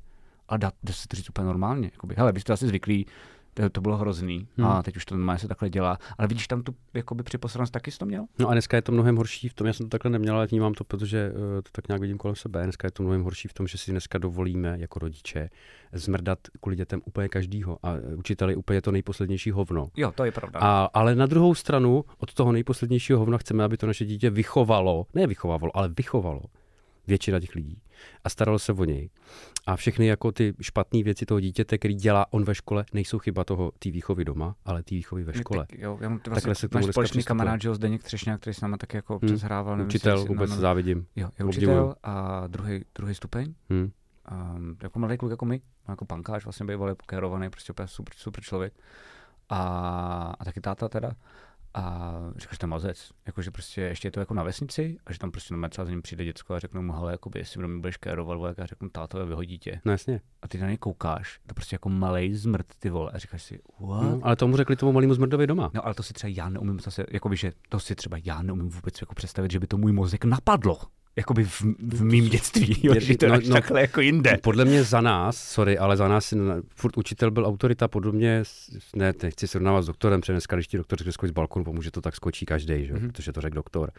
a 0.48 0.56
dá, 0.56 0.72
dá 0.82 0.92
se 0.92 1.08
to 1.08 1.16
říct 1.16 1.28
úplně 1.28 1.46
normálně. 1.46 1.90
Jakoby, 1.92 2.14
hele, 2.18 2.32
vy 2.32 2.40
jste 2.40 2.52
asi 2.52 2.66
zvyklí, 2.66 3.06
to, 3.54 3.70
to 3.70 3.80
bylo 3.80 3.96
hrozný 3.96 4.46
Hmm. 4.56 4.66
a 4.66 4.82
teď 4.82 4.96
už 4.96 5.04
to 5.04 5.14
normálně 5.14 5.38
se 5.38 5.48
takhle 5.48 5.70
dělá. 5.70 5.98
Ale 6.18 6.28
vidíš 6.28 6.48
tam 6.48 6.62
tu 6.62 6.74
jakoby 6.94 7.22
připosranost, 7.22 7.72
taky 7.72 7.90
jsi 7.90 7.98
to 7.98 8.06
měl? 8.06 8.24
No 8.38 8.48
a 8.48 8.52
dneska 8.52 8.76
je 8.76 8.82
to 8.82 8.92
mnohem 8.92 9.16
horší 9.16 9.48
v 9.48 9.54
tom, 9.54 9.66
já 9.66 9.72
jsem 9.72 9.86
to 9.86 9.90
takhle 9.90 10.10
neměl, 10.10 10.36
ale 10.36 10.46
vnímám 10.46 10.74
to, 10.74 10.84
protože 10.84 11.30
uh, 11.32 11.38
to 11.38 11.70
tak 11.72 11.88
nějak 11.88 12.00
vidím 12.00 12.18
kolem 12.18 12.36
sebe. 12.36 12.62
Dneska 12.62 12.86
je 12.86 12.90
to 12.90 13.02
mnohem 13.02 13.22
horší 13.22 13.48
v 13.48 13.52
tom, 13.52 13.66
že 13.66 13.78
si 13.78 13.90
dneska 13.90 14.18
dovolíme 14.18 14.76
jako 14.78 14.98
rodiče 14.98 15.50
zmrdat 15.92 16.38
kvůli 16.60 16.76
dětem 16.76 17.00
úplně 17.04 17.28
každýho 17.28 17.78
a 17.82 17.94
eh, 17.94 18.16
učiteli 18.16 18.56
úplně 18.56 18.82
to 18.82 18.92
nejposlednější 18.92 19.50
hovno. 19.50 19.88
Jo, 19.96 20.12
to 20.12 20.24
je 20.24 20.32
pravda. 20.32 20.60
A, 20.60 20.88
ale 20.94 21.14
na 21.14 21.26
druhou 21.26 21.54
stranu 21.54 22.04
od 22.18 22.34
toho 22.34 22.52
nejposlednějšího 22.52 23.18
hovna 23.18 23.38
chceme, 23.38 23.64
aby 23.64 23.76
to 23.76 23.86
naše 23.86 24.04
dítě 24.04 24.30
vychovalo, 24.30 25.06
ne 25.14 25.26
vychovávalo, 25.26 25.76
ale 25.76 25.88
vychovalo 25.88 26.40
většina 27.06 27.40
těch 27.40 27.54
lidí 27.54 27.82
a 28.24 28.28
staralo 28.28 28.58
se 28.58 28.72
o 28.72 28.84
něj. 28.84 29.10
A 29.66 29.76
všechny 29.76 30.06
jako 30.06 30.32
ty 30.32 30.54
špatné 30.60 31.02
věci 31.02 31.26
toho 31.26 31.40
dítěte, 31.40 31.78
který 31.78 31.94
dělá 31.94 32.32
on 32.32 32.44
ve 32.44 32.54
škole, 32.54 32.84
nejsou 32.92 33.18
chyba 33.18 33.44
toho 33.44 33.72
té 33.78 33.90
výchovy 33.90 34.24
doma, 34.24 34.54
ale 34.64 34.82
té 34.82 34.94
výchovy 34.94 35.22
ve 35.24 35.32
škole. 35.34 35.66
Tak, 35.70 35.78
jo, 35.78 35.98
já 36.00 36.08
mám 36.08 36.18
Takhle 36.18 36.34
vlastně 36.34 36.54
se 36.54 36.68
k 36.68 36.70
tomu 36.70 36.86
společný 36.92 37.22
kamarád, 37.22 37.62
že 37.62 37.74
Zdeněk 37.74 38.02
Třešňák, 38.02 38.40
který 38.40 38.54
s 38.54 38.60
náma 38.60 38.76
taky 38.76 38.96
jako 38.96 39.16
občas 39.16 39.30
Hmm. 39.30 39.40
hrával. 39.40 39.76
nevím, 39.76 39.88
Učitel, 39.88 40.12
jestli- 40.18 40.28
vůbec 40.28 40.50
no, 40.50 40.56
no, 40.56 40.60
závidím. 40.62 41.06
Jo, 41.16 41.28
je 41.38 41.44
obdivuju. 41.44 41.48
učitel 41.78 41.94
a 42.02 42.46
druhý, 42.46 42.84
druhý 42.94 43.14
stupeň. 43.14 43.54
Hm. 43.72 43.90
Um, 44.56 44.76
jako 44.82 44.98
mladý 44.98 45.16
kluk 45.18 45.30
jako 45.30 45.44
my, 45.44 45.60
jako 45.88 46.04
pankáč, 46.04 46.44
vlastně 46.44 46.66
bývalý 46.66 46.94
pokérovaný, 46.94 47.50
prostě 47.50 47.72
úplně 47.72 47.88
super, 47.88 48.14
super 48.16 48.44
člověk. 48.44 48.72
a, 49.48 50.34
a 50.40 50.44
taky 50.44 50.60
táta 50.60 50.88
teda. 50.88 51.12
A 51.74 52.14
říkáš, 52.36 52.54
že 52.54 52.58
to 52.58 52.66
je 52.66 52.68
mazec, 52.68 53.10
jakože 53.26 53.50
prostě 53.50 53.80
ještě 53.80 54.08
je 54.08 54.12
to 54.12 54.20
jako 54.20 54.34
na 54.34 54.42
vesnici 54.42 54.96
a 55.06 55.12
že 55.12 55.18
tam 55.18 55.30
prostě 55.30 55.54
na 55.54 55.68
třeba 55.68 55.84
za 55.84 55.90
ním 55.90 56.02
přijde 56.02 56.24
děcko 56.24 56.54
a 56.54 56.58
řeknu 56.58 56.82
mu, 56.82 56.92
hele, 56.92 57.12
jakoby, 57.12 57.38
jestli 57.38 57.68
mi 57.68 57.80
budeš 57.80 57.96
kérovat, 57.96 58.48
jak 58.48 58.58
já 58.58 58.66
řeknu, 58.66 58.88
táto, 58.88 59.26
vyhodí 59.26 59.58
tě. 59.58 59.80
No 59.84 59.92
jasně. 59.92 60.20
A 60.42 60.48
ty 60.48 60.58
na 60.58 60.66
něj 60.66 60.76
koukáš, 60.76 61.40
to 61.46 61.54
prostě 61.54 61.74
jako 61.74 61.88
malej 61.88 62.34
zmrt, 62.34 62.66
ty 62.78 62.90
vole, 62.90 63.10
a 63.14 63.18
říkáš 63.18 63.42
si, 63.42 63.60
what? 63.80 64.02
No, 64.02 64.20
ale 64.22 64.36
tomu 64.36 64.56
řekli 64.56 64.76
tomu 64.76 64.92
malému 64.92 65.14
zmrdovi 65.14 65.46
doma. 65.46 65.70
No 65.74 65.86
ale 65.86 65.94
to 65.94 66.02
si 66.02 66.12
třeba 66.12 66.32
já 66.36 66.48
neumím 66.48 66.80
zase, 66.80 67.04
jakoby, 67.10 67.36
že 67.36 67.52
to 67.68 67.80
si 67.80 67.94
třeba 67.94 68.16
já 68.24 68.42
neumím 68.42 68.68
vůbec 68.68 69.00
jako 69.00 69.14
představit, 69.14 69.50
že 69.50 69.60
by 69.60 69.66
to 69.66 69.76
můj 69.76 69.92
mozek 69.92 70.24
napadlo. 70.24 70.78
Jakoby 71.16 71.44
v, 71.44 71.62
v 71.78 72.02
mým 72.04 72.28
dětství, 72.28 72.76
jo, 72.82 72.94
že 72.98 73.16
to 73.16 73.28
no, 73.28 73.34
no, 73.34 73.40
no. 73.46 73.54
takhle 73.54 73.80
jako 73.80 74.00
jinde. 74.00 74.38
Podle 74.42 74.64
mě 74.64 74.84
za 74.84 75.00
nás, 75.00 75.36
sorry, 75.36 75.78
ale 75.78 75.96
za 75.96 76.08
nás 76.08 76.34
furt 76.74 76.98
učitel 76.98 77.30
byl 77.30 77.46
autorita, 77.46 77.88
podobně, 77.88 78.42
ne, 78.96 79.12
nechci 79.22 79.48
srovnávat 79.48 79.82
s 79.82 79.86
doktorem, 79.86 80.20
protože 80.20 80.32
dneska, 80.32 80.56
když 80.56 80.66
ti 80.66 80.76
doktor 80.76 80.98
řekne 80.98 81.12
skoč 81.12 81.28
z 81.28 81.32
balkonu, 81.32 81.64
pomůže 81.64 81.90
to 81.90 82.00
tak 82.00 82.16
skočí 82.16 82.46
každý, 82.46 82.86
že? 82.86 82.92
Mhm. 82.92 83.02
Mm-hmm. 83.02 83.12
protože 83.12 83.32
to 83.32 83.40
řekl 83.40 83.54
doktor. 83.54 83.90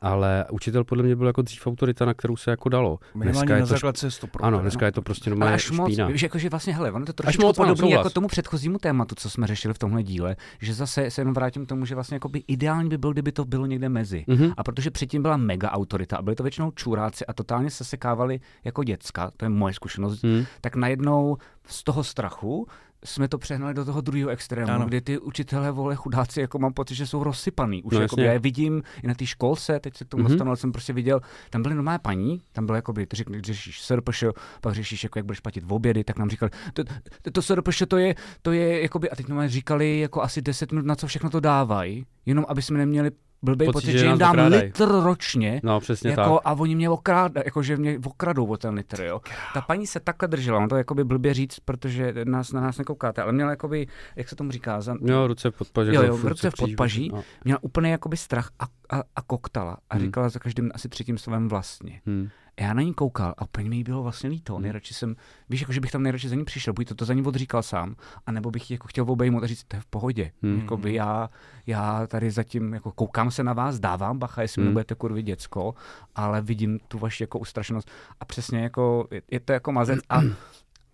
Ale 0.00 0.44
učitel 0.50 0.84
podle 0.84 1.04
mě 1.04 1.16
byl 1.16 1.26
jako 1.26 1.42
dřív 1.42 1.66
autorita, 1.66 2.04
na 2.04 2.14
kterou 2.14 2.36
se 2.36 2.50
jako 2.50 2.68
dalo. 2.68 2.98
Minimálně 3.14 3.52
je 3.52 3.60
na 3.60 3.66
to, 3.66 3.74
základce 3.74 4.08
100%. 4.08 4.28
ano, 4.40 4.60
dneska 4.60 4.86
je 4.86 4.92
to 4.92 5.02
prostě 5.02 5.30
normálně 5.30 5.54
až 5.54 5.70
moc, 5.70 5.88
špína. 5.88 6.06
víš, 6.06 6.22
jakože 6.22 6.48
vlastně, 6.48 6.74
hele, 6.74 6.92
ono 6.92 7.06
to 7.06 7.12
trošičku 7.12 7.42
moc, 7.42 7.58
ano, 7.58 7.74
podobné 7.74 7.96
jako 7.96 8.10
tomu 8.10 8.28
předchozímu 8.28 8.78
tématu, 8.78 9.14
co 9.14 9.30
jsme 9.30 9.46
řešili 9.46 9.74
v 9.74 9.78
tomhle 9.78 10.02
díle, 10.02 10.36
že 10.60 10.74
zase 10.74 11.10
se 11.10 11.20
jenom 11.20 11.34
vrátím 11.34 11.66
k 11.66 11.68
tomu, 11.68 11.86
že 11.86 11.94
vlastně 11.94 12.14
jakoby 12.14 12.42
ideální 12.46 12.88
by 12.88 12.98
bylo, 12.98 13.12
kdyby 13.12 13.32
to 13.32 13.44
bylo 13.44 13.66
někde 13.66 13.88
mezi. 13.88 14.24
Mhm. 14.26 14.52
A 14.56 14.64
protože 14.64 14.90
předtím 14.90 15.22
byla 15.22 15.36
mega 15.36 15.70
autorita 15.70 16.16
a 16.16 16.22
byli 16.22 16.36
to 16.36 16.42
většinou 16.42 16.59
čuráci 16.70 17.26
a 17.26 17.32
totálně 17.32 17.70
se 17.70 17.84
sekávali 17.84 18.40
jako 18.64 18.84
děcka, 18.84 19.30
to 19.36 19.44
je 19.44 19.48
moje 19.48 19.74
zkušenost, 19.74 20.22
Hmm. 20.22 20.44
tak 20.60 20.76
najednou 20.76 21.36
z 21.66 21.84
toho 21.84 22.04
strachu 22.04 22.66
jsme 23.04 23.28
to 23.28 23.38
přehnali 23.38 23.74
do 23.74 23.84
toho 23.84 24.00
druhého 24.00 24.30
extrému, 24.30 24.72
Ano. 24.72 24.86
kdy 24.86 25.00
ty 25.00 25.18
učitelé 25.18 25.70
vole 25.70 25.94
chudáci, 25.96 26.40
jako 26.40 26.58
mám 26.58 26.72
pocit, 26.72 26.94
že 26.94 27.06
jsou 27.06 27.24
rozsypaný. 27.24 27.82
Už 27.82 27.94
No, 27.94 28.00
jako 28.00 28.20
já 28.20 28.32
je 28.32 28.38
vidím 28.38 28.82
i 29.02 29.06
na 29.06 29.14
té 29.14 29.26
školce, 29.26 29.80
teď 29.80 29.96
se 29.96 30.04
k 30.04 30.08
tomu 30.08 30.20
Mhm. 30.20 30.26
mm-hmm. 30.28 30.32
dostanu, 30.34 30.48
ale 30.50 30.56
jsem 30.56 30.72
prostě 30.72 30.92
viděl, 30.92 31.20
tam 31.50 31.62
byly 31.62 31.74
normální 31.74 31.98
paní, 32.02 32.42
tam 32.52 32.66
bylo 32.66 32.76
jako 32.76 32.92
by, 32.92 33.06
ty 33.06 33.16
řekli, 33.16 33.40
řešíš 33.40 33.80
SRPŠ, 33.82 34.24
pak 34.60 34.74
řešíš, 34.74 35.04
jako 35.04 35.18
jak 35.18 35.26
budeš 35.26 35.40
platit 35.40 35.64
v 35.64 35.72
obědy, 35.72 36.04
tak 36.04 36.18
nám 36.18 36.30
říkali, 36.30 36.50
to, 36.72 36.84
to, 37.22 37.30
to 37.32 37.42
SRPŠ 37.42 37.82
to 37.88 37.96
je, 37.96 38.14
to 38.42 38.52
je, 38.52 38.82
jakoby, 38.82 39.10
a 39.10 39.16
teď 39.16 39.28
nám 39.28 39.48
říkali 39.48 39.98
jako 40.00 40.22
asi 40.22 40.42
10 40.42 40.72
minut, 40.72 40.86
na 40.86 40.96
co 40.96 41.06
všechno 41.06 41.30
to 41.30 41.40
dávají, 41.40 42.06
jenom 42.26 42.44
aby 42.48 42.62
jsme 42.62 42.78
neměli 42.78 43.10
blbý 43.42 43.66
Pocit, 43.66 43.72
pocit, 43.72 43.92
že 43.92 43.98
že 43.98 44.06
jim 44.06 44.18
dám 44.18 44.30
okrádají. 44.30 44.62
litr 44.62 44.88
ročně, 44.88 45.60
No, 45.64 45.80
přesně 45.80 46.10
jako, 46.10 46.22
tak. 46.34 46.40
a 46.44 46.52
oni 46.52 46.74
mě 46.74 46.90
okrád, 46.90 47.32
jako, 47.44 47.62
že 47.62 47.76
mě 47.76 47.98
okradou 48.06 48.46
o 48.46 48.56
ten 48.56 48.74
litr, 48.74 49.02
jo. 49.02 49.20
Ta 49.54 49.60
paní 49.60 49.86
se 49.86 50.00
takhle 50.00 50.28
držela, 50.28 50.58
on 50.58 50.68
to 50.68 50.76
jakoby 50.76 51.04
blbě 51.04 51.34
říct, 51.34 51.60
protože 51.60 52.14
nás, 52.24 52.52
na 52.52 52.60
nás 52.60 52.78
nekoukáte, 52.78 53.22
ale 53.22 53.32
měla 53.32 53.50
jakoby, 53.50 53.86
jak 54.16 54.28
se 54.28 54.36
tomu 54.36 54.50
říká, 54.50 54.80
za, 54.80 54.94
Jo, 55.04 55.26
ruce 55.26 55.50
v 55.50 55.54
podpaži. 55.58 55.94
Jo, 55.94 56.02
jo, 56.02 56.16
v 56.16 56.24
ruce 56.24 56.50
v 56.50 56.54
podpaží. 56.58 57.10
No. 57.12 57.22
měla 57.44 57.58
úplně 57.62 57.90
jakoby 57.90 58.16
strach 58.16 58.50
a, 58.58 58.64
a, 58.96 59.02
a 59.16 59.22
koktala 59.22 59.76
a 59.90 59.94
Hmm. 59.94 60.04
říkala 60.04 60.28
za 60.28 60.38
každým 60.38 60.70
asi 60.74 60.88
třetím 60.88 61.18
slovem 61.18 61.48
vlastně. 61.48 62.00
Hmm. 62.06 62.28
A 62.60 62.62
já 62.62 62.74
na 62.74 62.82
ní 62.82 62.94
koukal 62.94 63.34
a 63.38 63.42
úplně 63.42 63.70
mi 63.70 63.76
jí 63.76 63.84
bylo 63.84 64.02
vlastně 64.02 64.30
líto. 64.30 64.54
Hmm. 64.54 64.62
Nejradši 64.62 64.94
jsem, 64.94 65.16
víš, 65.50 65.60
jako, 65.60 65.72
že 65.72 65.80
bych 65.80 65.90
tam 65.90 66.02
nejradši 66.02 66.28
za 66.28 66.34
ní 66.34 66.44
přišel, 66.44 66.74
buď 66.74 66.88
to, 66.88 66.94
to 66.94 67.04
za 67.04 67.14
ní 67.14 67.22
odříkal 67.22 67.62
sám, 67.62 67.96
anebo 68.26 68.50
bych 68.50 68.70
jako 68.70 68.88
chtěl 68.88 69.04
obejmout 69.08 69.44
a 69.44 69.46
říct, 69.46 69.64
to 69.64 69.76
je 69.76 69.80
v 69.80 69.86
pohodě. 69.86 70.32
Hmm. 70.42 70.52
Hmm. 70.52 70.60
Jakoby 70.60 70.94
já, 70.94 71.30
já 71.66 72.06
tady 72.06 72.30
zatím 72.30 72.74
jako 72.74 72.92
koukám 72.92 73.30
se 73.30 73.44
na 73.44 73.52
vás, 73.52 73.80
dávám 73.80 74.18
bacha, 74.18 74.42
jestli 74.42 74.60
Hmm. 74.60 74.66
hmm. 74.66 74.74
nebudete 74.74 74.94
kurvy 74.94 75.22
děcko, 75.22 75.74
ale 76.14 76.42
vidím 76.42 76.78
tu 76.88 76.98
vaši 76.98 77.22
jako 77.22 77.38
ustrašenost 77.38 77.90
a 78.20 78.24
přesně 78.24 78.62
jako, 78.62 79.08
je, 79.10 79.22
je 79.30 79.40
to 79.40 79.52
jako 79.52 79.72
mazec 79.72 80.00
a, 80.08 80.20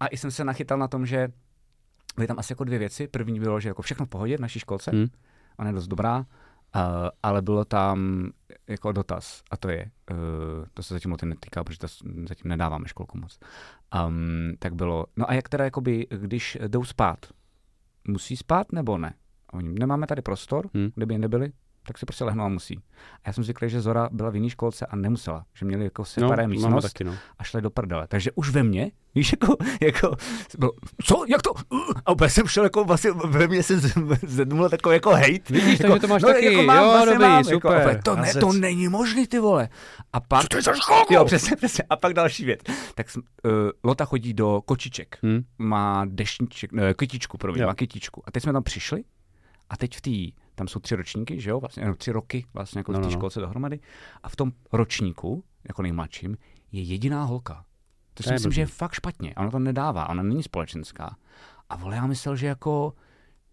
a 0.01 0.07
i 0.07 0.17
jsem 0.17 0.31
se 0.31 0.45
nachytal 0.45 0.79
na 0.79 0.89
tom, 0.89 1.07
že 1.07 1.29
byly 2.17 2.27
tam 2.27 2.39
asi 2.39 2.53
jako 2.53 2.65
dvě 2.65 2.79
věci. 2.79 3.09
První 3.09 3.41
bylo, 3.41 3.61
že 3.61 3.69
jako 3.69 3.83
všechno 3.83 4.07
v 4.07 4.09
pohodě 4.09 4.37
v 4.37 4.41
naší 4.41 4.59
školce, 4.59 4.91
Hmm. 4.91 5.07
ona 5.59 5.69
je 5.69 5.75
dost 5.75 5.87
dobrá, 5.87 6.27
ale 7.23 7.43
bylo 7.43 7.65
tam 7.65 8.31
jako 8.69 8.93
dotaz 8.93 9.43
a 9.51 9.57
to 9.57 9.69
je, 9.69 9.91
uh, 10.11 10.17
to 10.75 10.83
se 10.83 10.95
zatím 10.95 11.13
o 11.13 11.17
tím 11.17 11.29
netýká, 11.29 11.65
protože 11.65 11.79
to 11.79 11.87
zatím 12.29 12.49
nedáváme 12.49 12.89
školku 12.89 13.19
moc, 13.19 13.39
um, 14.07 14.53
tak 14.59 14.75
bylo, 14.75 15.07
no 15.17 15.31
a 15.31 15.35
jak 15.35 15.49
teda 15.49 15.65
jakoby, 15.65 16.07
když 16.11 16.59
jdou 16.69 16.85
spát, 16.85 17.27
musí 18.09 18.37
spát 18.37 18.73
nebo 18.73 18.99
ne? 18.99 19.15
Oni, 19.53 19.69
nemáme 19.69 20.07
tady 20.07 20.23
prostor, 20.23 20.69
Hmm. 20.75 20.91
kde 20.95 21.07
by 21.07 21.15
jinde 21.15 21.29
byli, 21.29 21.53
tak 21.87 21.99
si 21.99 22.07
prostě 22.07 22.25
lehnou 22.25 22.45
a 22.45 22.49
musí. 22.49 22.81
A 23.15 23.21
já 23.27 23.33
jsem 23.33 23.45
zvyklý, 23.45 23.71
že 23.71 23.81
Zora 23.81 24.09
byla 24.13 24.31
v 24.31 24.35
jiné 24.35 24.51
školce 24.51 24.87
a 24.87 24.97
nemusela, 24.97 25.45
že 25.55 25.67
měli 25.67 25.85
jako 25.85 26.05
separé 26.05 26.43
no, 26.43 26.49
místnost 26.49 26.83
taky, 26.83 27.05
no. 27.05 27.15
a 27.39 27.45
šli 27.45 27.63
do 27.63 27.71
prdele. 27.71 28.07
Takže 28.07 28.31
už 28.35 28.51
ve 28.51 28.63
mně, 28.63 28.91
víš, 29.15 29.33
jako, 29.33 29.57
jako 29.81 30.17
bylo, 30.59 30.73
co, 31.05 31.25
jak 31.29 31.43
to? 31.43 31.51
A 32.07 32.13
úplně 32.13 32.31
jsem 32.31 32.47
šel, 32.47 32.65
jako 32.65 32.85
vlastně 32.85 33.11
ve 33.13 33.49
mně 33.49 33.63
se 33.63 33.81
zednul 34.27 34.69
takový 34.69 34.95
jako 34.95 35.11
hejt. 35.11 35.51
Vidíš, 35.51 35.81
jako, 35.81 35.93
takže 35.93 36.01
to 36.01 36.09
máš 36.09 36.23
taky. 36.23 36.45
Jako 36.45 36.73
Jo, 36.73 36.91
vlastně 36.93 37.19
dobrý, 37.19 37.33
Jako, 37.33 37.45
super. 37.45 37.81
úplně, 37.81 38.03
to, 38.03 38.17
ne, 38.17 38.35
to 38.35 38.53
není 38.53 38.89
možný, 38.89 39.27
ty 39.27 39.39
vole. 39.39 39.69
A 40.13 40.21
pak... 40.21 40.43
Co 40.43 40.49
to 40.49 40.57
je 40.57 40.63
za 40.63 40.75
školku? 40.75 41.15
Jo, 41.15 41.25
přesně, 41.25 41.57
přesně. 41.57 41.85
A 41.91 41.97
pak 41.97 42.13
další 42.15 42.45
věc. 42.45 42.61
Tak 42.95 43.11
jsem, 43.11 43.23
uh, 43.45 43.51
Lota 43.85 44.05
chodí 44.05 44.35
do 44.35 44.63
kočiček. 44.65 45.19
Hmm. 45.23 45.45
Má 45.59 46.05
deštníček, 46.05 46.73
ne, 46.73 46.95
kytičku, 46.95 47.39
promiň, 47.39 47.67
má 47.67 47.75
kytičku. 47.75 48.23
A 48.27 48.31
teď 48.31 48.43
jsme 48.43 48.53
tam 48.53 48.63
přišli 48.63 49.05
a 49.71 49.77
teď 49.77 49.97
v 49.97 50.01
té, 50.01 50.41
tam 50.57 50.69
jsou 50.69 50.81
tři 50.81 50.97
ročníky, 50.97 51.41
že 51.41 51.51
jo, 51.51 51.61
vlastně, 51.61 51.85
no, 51.85 51.95
tři 51.95 52.13
roky 52.13 52.45
vlastně 52.55 52.79
jako 52.79 52.93
No, 52.93 52.99
v 52.99 53.01
té 53.03 53.07
no, 53.07 53.13
no. 53.13 53.19
školce 53.19 53.41
dohromady. 53.41 53.81
A 54.23 54.29
v 54.29 54.37
tom 54.37 54.53
ročníku, 54.73 55.45
jako 55.69 55.83
nejmladším, 55.83 56.37
je 56.73 56.83
jediná 56.83 57.25
holka. 57.25 57.65
To 58.15 58.23
si 58.23 58.27
To 58.27 58.31
je 58.31 58.35
myslím, 58.35 58.49
blbý. 58.49 58.55
že 58.55 58.61
je 58.63 58.67
fakt 58.67 58.93
špatně. 58.93 59.35
Ona 59.35 59.51
to 59.51 59.59
nedává, 59.59 60.09
ona 60.09 60.23
není 60.23 60.43
společenská. 60.43 61.17
A 61.69 61.77
vole, 61.77 61.97
já 61.97 62.07
myslel, 62.07 62.37
že 62.37 62.47
jako 62.47 62.93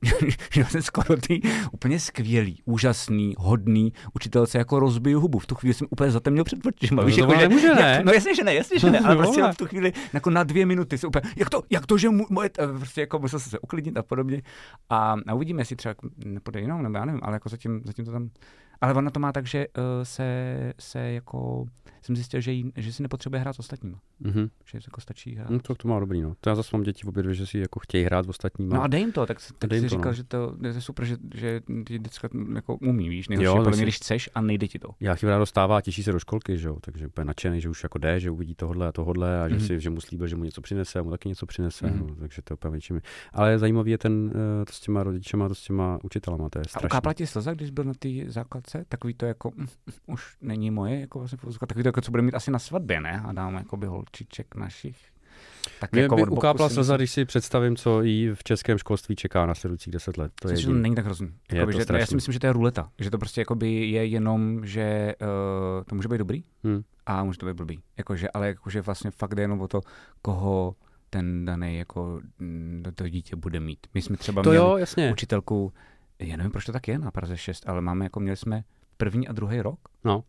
že 0.54 0.66
jsem 0.66 0.82
skoro 0.82 1.18
ty 1.28 1.42
úplně 1.72 2.00
skvělý, 2.00 2.62
úžasný, 2.66 3.34
hodný 3.38 3.94
učitelce 4.16 4.58
jako 4.58 4.80
rozbiju 4.80 5.20
hubu. 5.20 5.40
V 5.40 5.46
tu 5.48 5.56
chvíli 5.56 5.74
jsem 5.74 5.88
úplně 5.90 6.12
zatemněl 6.12 6.44
před 6.44 6.66
očima. 6.66 7.02
No 7.02 7.08
víš, 7.08 7.16
to 7.16 7.22
jako, 7.22 7.34
že- 7.34 7.48
nemůže, 7.48 7.68
jak- 7.68 7.80
ne? 7.80 8.02
No 8.06 8.12
jasně, 8.12 8.36
že 8.36 8.44
ne, 8.44 8.56
jasně, 8.56 8.80
že 8.80 8.92
ne, 8.92 9.00
ale 9.00 9.16
prostě 9.16 9.42
v 9.52 9.58
tu 9.58 9.66
chvíli 9.66 9.94
jako 10.14 10.30
na 10.30 10.44
dvě 10.44 10.66
minuty 10.66 10.98
jsem 10.98 11.08
úplně, 11.08 11.22
jak 11.36 11.50
to, 11.50 11.64
jak 11.70 11.86
to, 11.86 11.98
že 11.98 12.10
mu, 12.10 12.26
moje, 12.30 12.50
a 12.50 12.68
prostě 12.78 13.02
jako 13.02 13.20
musel 13.20 13.40
se 13.40 13.60
uklidnit 13.60 13.98
a 13.98 14.04
podobně. 14.04 14.42
A, 14.90 15.16
a 15.28 15.34
uvidíme, 15.34 15.62
jestli 15.62 15.76
třeba 15.76 15.96
nepůjde 16.26 16.60
jinou, 16.62 16.82
nebo 16.82 16.98
já 16.98 17.06
nevím, 17.06 17.22
ale 17.24 17.36
jako 17.36 17.50
zatím, 17.50 17.82
zatím 17.86 18.06
to 18.06 18.12
tam, 18.12 18.30
ale 18.84 18.94
ona 18.94 19.12
to 19.12 19.20
má 19.20 19.32
tak, 19.32 19.48
že 19.48 19.68
uh, 19.68 19.84
se, 20.04 20.74
se 20.80 21.00
jako, 21.00 21.66
jsem 22.02 22.16
zjistil, 22.16 22.42
že, 22.42 22.52
jí, 22.52 22.72
že 22.76 22.94
si 22.94 23.02
nepotřebuje 23.04 23.40
hrát 23.40 23.54
s 23.56 23.60
ostatníma, 23.60 24.00
Mhm. 24.20 24.50
že 24.66 24.78
jako 24.88 25.02
stačí 25.02 25.36
hrát. 25.36 25.50
No, 25.50 25.60
to, 25.60 25.76
to 25.76 25.88
má 25.88 26.00
dobrý, 26.00 26.22
no. 26.22 26.34
To 26.42 26.50
já 26.50 26.56
zase 26.56 26.70
mám 26.74 26.84
děti 26.84 27.04
obě 27.08 27.24
dvě, 27.24 27.36
že 27.36 27.46
si 27.48 27.58
jako 27.58 27.80
chtějí 27.80 28.04
hrát 28.06 28.26
s 28.26 28.30
ostatníma. 28.30 28.76
No 28.78 28.84
a 28.84 28.88
dej 28.88 29.00
jim 29.02 29.12
to, 29.12 29.26
tak, 29.26 29.38
tak 29.60 29.70
Dej 29.70 29.80
si 29.80 29.84
jim 29.86 29.90
to, 29.90 29.96
říkal, 29.96 30.12
no. 30.12 30.14
že 30.14 30.24
to 30.24 30.56
je 30.64 30.82
super, 30.82 31.06
že, 31.06 31.18
že 31.36 31.62
ty 31.86 32.00
děcka 32.00 32.30
jako 32.56 32.76
umí, 32.76 33.10
víš, 33.10 33.28
nejhorší, 33.28 33.46
Jo, 33.46 33.56
podle 33.56 33.72
mě, 33.72 33.84
když 33.84 33.96
chceš 33.96 34.30
a 34.36 34.42
nejde 34.42 34.68
ti 34.68 34.80
to. 34.80 34.90
Já 35.00 35.16
chvíli 35.16 35.34
dostává 35.38 35.78
a 35.78 35.82
těší 35.82 36.04
se 36.04 36.12
do 36.12 36.20
školky, 36.20 36.58
že 36.58 36.68
jo, 36.68 36.78
takže 36.82 37.08
úplně 37.08 37.26
nadšený, 37.26 37.62
že 37.62 37.70
už 37.70 37.84
jako 37.84 37.98
jde, 37.98 38.20
že 38.20 38.32
uvidí 38.32 38.56
tohle 38.56 38.88
a 38.88 38.92
tohle 38.92 39.42
a 39.42 39.50
že, 39.50 39.56
Mhm. 39.56 39.64
si, 39.68 39.80
že 39.80 39.90
mu 39.90 40.02
slíbil, 40.02 40.28
že 40.28 40.36
mu 40.36 40.44
něco 40.44 40.62
přinese 40.62 41.00
a 41.00 41.04
mu 41.04 41.10
taky 41.12 41.30
něco 41.30 41.46
přinese, 41.46 41.88
Mhm. 41.88 42.00
no, 42.00 42.16
takže 42.16 42.42
to 42.42 42.54
je 42.54 42.56
úplně 42.56 42.72
větším. 42.72 43.02
Ale 43.34 43.60
zajímavý 43.60 43.92
je 43.92 43.98
ten, 43.98 44.32
eh, 44.62 44.66
to 44.66 44.74
s 44.74 44.80
těma 44.80 45.04
rodičema, 45.04 45.48
to 45.48 45.56
s 45.56 45.64
těma 45.64 46.00
učitelama, 46.04 46.50
to 46.50 46.60
je 46.60 46.64
A 46.66 46.68
strašné. 46.70 46.88
ukápla 46.88 47.14
ti 47.14 47.28
slza, 47.28 47.54
když 47.54 47.70
byl 47.72 47.84
na 47.84 47.94
té 48.00 48.10
základce? 48.28 48.73
Takový 48.90 49.14
to 49.14 49.26
jako, 49.26 49.52
mm, 49.56 49.68
už 50.08 50.38
není 50.42 50.72
moje, 50.72 51.00
jako 51.00 51.20
vlastně 51.20 51.38
takový 51.68 51.84
to, 51.84 51.88
jako, 51.90 52.02
co 52.02 52.12
bude 52.12 52.24
mít 52.24 52.36
asi 52.36 52.52
na 52.52 52.60
svatbě, 52.60 53.02
ne? 53.02 53.22
A 53.26 53.32
dáme 53.32 53.58
jako 53.58 53.78
by 53.78 53.88
holčiček 53.88 54.56
našich. 54.56 54.98
Tak 55.80 55.92
Mě 55.92 56.02
jako 56.02 56.16
by 56.16 56.24
ukápla 56.24 56.70
slza, 56.70 56.98
když 56.98 57.12
si 57.12 57.26
představím, 57.26 57.76
co 57.76 58.02
jí 58.02 58.30
v 58.34 58.44
českém 58.44 58.78
školství 58.78 59.16
čeká 59.16 59.46
následujících 59.46 59.94
deset 59.94 60.18
let. 60.18 60.32
To 60.42 60.50
je 60.50 60.58
to 60.58 60.74
není 60.74 60.96
tak 60.96 61.06
hrozný. 61.06 61.28
Je 61.52 61.58
Jakoby, 61.58 61.74
to 61.86 61.94
že, 61.94 62.00
já 62.00 62.06
si 62.06 62.16
myslím, 62.16 62.34
že 62.34 62.40
to 62.40 62.48
je 62.48 62.54
ruleta. 62.54 62.90
Že 63.00 63.10
to 63.12 63.18
prostě 63.18 63.42
jakoby 63.42 63.90
je 63.90 64.06
jenom, 64.06 64.66
že 64.66 65.14
uh, 65.22 65.84
to 65.84 65.96
může 65.96 66.08
být 66.08 66.18
dobrý 66.18 66.44
Hmm. 66.64 66.84
a 67.06 67.24
může 67.24 67.40
to 67.40 67.46
být 67.46 67.56
blbý. 67.56 67.80
Jakože, 67.98 68.30
ale 68.34 68.48
jakože 68.48 68.82
vlastně 68.82 69.12
fakt 69.12 69.36
jde 69.36 69.44
jenom 69.44 69.62
o 69.62 69.68
to, 69.68 69.82
koho 70.22 70.76
ten 71.10 71.46
daný 71.46 71.78
jako 71.78 72.22
mm, 72.40 72.84
to 72.96 73.10
dítě 73.10 73.36
bude 73.36 73.60
mít. 73.60 73.88
My 73.94 74.02
jsme 74.02 74.18
třeba 74.18 74.44
To 74.44 74.50
měli 74.50 74.66
jo, 74.66 74.78
jasně. 74.78 75.12
učitelku, 75.12 75.74
já 76.20 76.38
nevím, 76.38 76.52
proč 76.52 76.66
to 76.66 76.72
tak 76.72 76.88
je 76.88 77.00
na 77.00 77.12
Praze 77.12 77.38
6, 77.38 77.70
ale 77.70 77.82
máme 77.82 78.06
jako, 78.06 78.20
měli 78.20 78.38
jsme 78.38 78.64
první 78.98 79.28
a 79.28 79.32
druhý 79.34 79.62
rok, 79.62 79.80
No. 80.04 80.24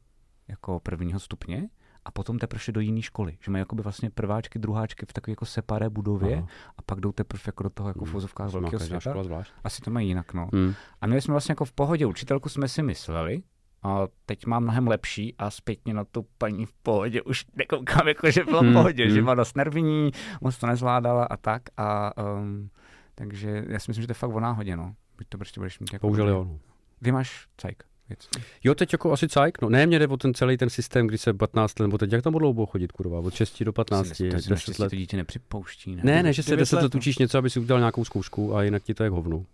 jako 0.49 0.81
prvního 0.81 1.21
stupně, 1.21 1.69
a 2.05 2.11
potom 2.11 2.39
teprve 2.39 2.63
do 2.73 2.81
jiné 2.81 3.03
školy. 3.03 3.37
Že 3.45 3.51
mají 3.51 3.61
jakoby 3.61 3.83
vlastně 3.83 4.11
prváčky, 4.11 4.59
druháčky 4.59 5.07
v 5.07 5.13
takové 5.13 5.33
jako 5.33 5.47
separé 5.47 5.91
budově 5.91 6.37
Aha. 6.37 6.47
a 6.79 6.83
pak 6.83 7.01
jdou 7.01 7.13
teprve 7.13 7.43
jako 7.47 7.63
do 7.63 7.71
toho 7.71 7.89
jako 7.89 8.01
v 8.05 8.09
Hmm. 8.09 8.13
vozovkách 8.15 8.51
To 8.51 8.57
má 8.57 8.61
velkého 8.61 8.81
světa. 8.81 9.01
škola 9.11 9.25
zvlášť. 9.25 9.53
Asi 9.65 9.81
to 9.83 9.91
mají 9.91 10.09
jinak, 10.09 10.35
no. 10.35 10.49
Hmm. 10.53 10.75
A 11.01 11.07
měli 11.07 11.21
jsme 11.23 11.33
vlastně 11.33 11.53
jako 11.53 11.65
v 11.65 11.73
pohodě 11.73 12.07
učitelku, 12.07 12.49
jsme 12.49 12.69
si 12.69 12.83
mysleli, 12.83 13.43
a 13.83 14.03
teď 14.27 14.47
mám 14.47 14.63
mnohem 14.63 14.87
lepší 14.89 15.35
a 15.39 15.51
zpětně 15.51 15.95
na 15.95 16.05
tu 16.05 16.27
paní 16.39 16.67
v 16.67 16.73
pohodě 16.73 17.23
už 17.23 17.45
nekoukám, 17.57 18.09
jako 18.09 18.31
že 18.31 18.45
byla 18.45 18.61
v 18.61 18.65
Hmm, 18.65 18.73
pohodě, 18.75 19.09
že 19.09 19.15
hmm. 19.15 19.25
byla 19.25 19.35
dost 19.35 19.57
nervní, 19.57 20.11
moc 20.41 20.59
to 20.59 20.67
nezvládala 20.67 21.25
a 21.25 21.37
tak. 21.37 21.63
A, 21.77 22.13
um, 22.39 22.71
takže 23.15 23.65
já 23.69 23.79
si 23.79 23.91
myslím, 23.91 24.03
že 24.03 24.07
to 24.07 24.11
je 24.11 24.15
fakt 24.15 24.31
o 24.35 24.41
náhodě, 24.41 24.77
no. 24.77 24.95
Buď 25.19 25.27
to 25.29 25.39
prostě 25.39 25.61
budeš 25.61 25.79
mít 25.79 25.93
jako... 25.93 26.07
Bohužel 26.07 26.29
jo. 26.29 26.45
no. 26.45 26.59
Ty 27.03 27.13
máš 27.13 27.47
cajk. 27.57 27.85
Věc. 28.09 28.29
Jo, 28.65 28.75
teď 28.75 28.93
jako 28.93 29.13
asi 29.13 29.29
cajk, 29.29 29.63
no 29.63 29.69
ne, 29.69 29.87
mě 29.87 29.99
jde 29.99 30.07
o 30.07 30.17
ten 30.17 30.35
celý 30.35 30.57
ten 30.57 30.71
systém, 30.71 31.07
kdy 31.07 31.19
se 31.19 31.35
15 31.35 31.79
let, 31.79 31.87
nebo 31.87 31.99
teď 31.99 32.13
jak 32.13 32.23
tam 32.23 32.33
budou 32.33 32.53
dlouho 32.53 32.67
chodit, 32.67 32.93
kurva, 32.93 33.19
od 33.19 33.35
6 33.35 33.63
do 33.63 33.73
15, 33.73 34.09
to 34.09 34.15
si 34.15 34.29
10 34.29 34.51
naštěstí 34.51 34.83
let. 34.83 34.89
to 34.89 34.97
dítě 34.97 35.17
nepřipouští, 35.17 35.97
ne? 35.97 36.03
Ne, 36.05 36.23
ne, 36.23 36.33
že 36.33 36.43
se 36.43 36.51
Devět 36.51 36.63
10 36.63 36.77
let, 36.77 36.83
let 36.83 36.95
no. 36.95 36.99
učíš 36.99 37.19
něco, 37.19 37.39
aby 37.39 37.51
si 37.51 37.61
udělal 37.61 37.81
nějakou 37.81 38.05
zkoušku 38.05 38.57
a 38.57 38.63
jinak 38.63 38.83
ti 38.83 38.95
to 38.95 39.05
je 39.05 39.11
hovnu. 39.11 39.47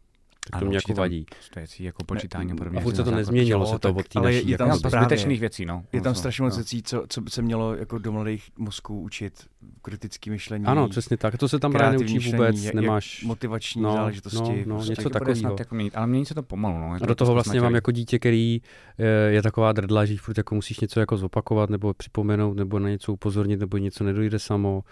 Tak 0.50 0.60
to 0.60 0.66
mě 0.66 0.76
jako 0.76 0.94
vadí. 0.94 1.26
Věcí, 1.56 1.84
jako 1.84 2.04
počítání 2.04 2.52
a 2.52 2.54
podobně. 2.54 2.78
A 2.78 2.82
furt 2.82 2.96
se 2.96 3.02
to 3.04 3.10
Jako- 3.10 3.16
nezměnilo, 3.16 3.66
se 3.66 3.78
to 3.78 3.94
od 3.94 4.08
té 4.08 4.18
ale 4.18 4.32
je 4.32 4.58
tam 4.58 4.68
jako- 4.68 4.90
zbytečných 4.90 5.40
věcí, 5.40 5.64
no. 5.64 5.84
Je 5.92 6.00
tam 6.00 6.14
strašně 6.14 6.42
moc 6.42 6.52
no. 6.52 6.56
věcí, 6.56 6.82
co, 6.82 7.04
co 7.08 7.20
by 7.20 7.30
se 7.30 7.42
mělo 7.42 7.74
jako 7.74 7.98
do 7.98 8.12
mladých 8.12 8.50
mozků 8.58 9.00
učit. 9.00 9.46
Kritické 9.82 10.30
myšlení. 10.30 10.64
Ano, 10.64 10.88
přesně 10.88 11.16
tak. 11.16 11.38
To 11.38 11.48
se 11.48 11.58
tam 11.58 11.72
právě 11.72 11.98
neučí 11.98 12.18
vůbec, 12.18 12.62
jak- 12.62 12.74
nemáš... 12.74 13.24
motivační 13.24 13.82
No, 13.82 13.92
záležitosti. 13.92 14.38
no, 14.38 14.54
no, 14.66 14.76
prostě. 14.76 14.94
něco 15.02 15.34
snad 15.34 15.58
jako 15.58 15.74
měnit, 15.74 15.96
ale 15.96 16.06
mění 16.06 16.26
se 16.26 16.34
to 16.34 16.42
pomalu. 16.42 16.78
No. 16.78 16.96
A 17.02 17.06
do 17.06 17.14
toho 17.14 17.34
vlastně 17.34 17.60
mám 17.60 17.74
jako 17.74 17.90
dítě, 17.90 18.18
který 18.18 18.60
eh, 18.98 19.04
je 19.30 19.42
taková 19.42 19.72
drdla, 19.72 20.04
že 20.04 20.16
furt 20.16 20.38
jako 20.38 20.54
musíš 20.54 20.80
něco 20.80 21.00
jako 21.00 21.16
zopakovat 21.16 21.70
nebo 21.70 21.94
připomenout 21.94 22.56
nebo 22.56 22.78
na 22.78 22.88
něco 22.88 23.12
upozornit 23.12 23.60
nebo 23.60 23.76
něco 23.76 24.04
nedojde 24.04 24.38
samo 24.38 24.84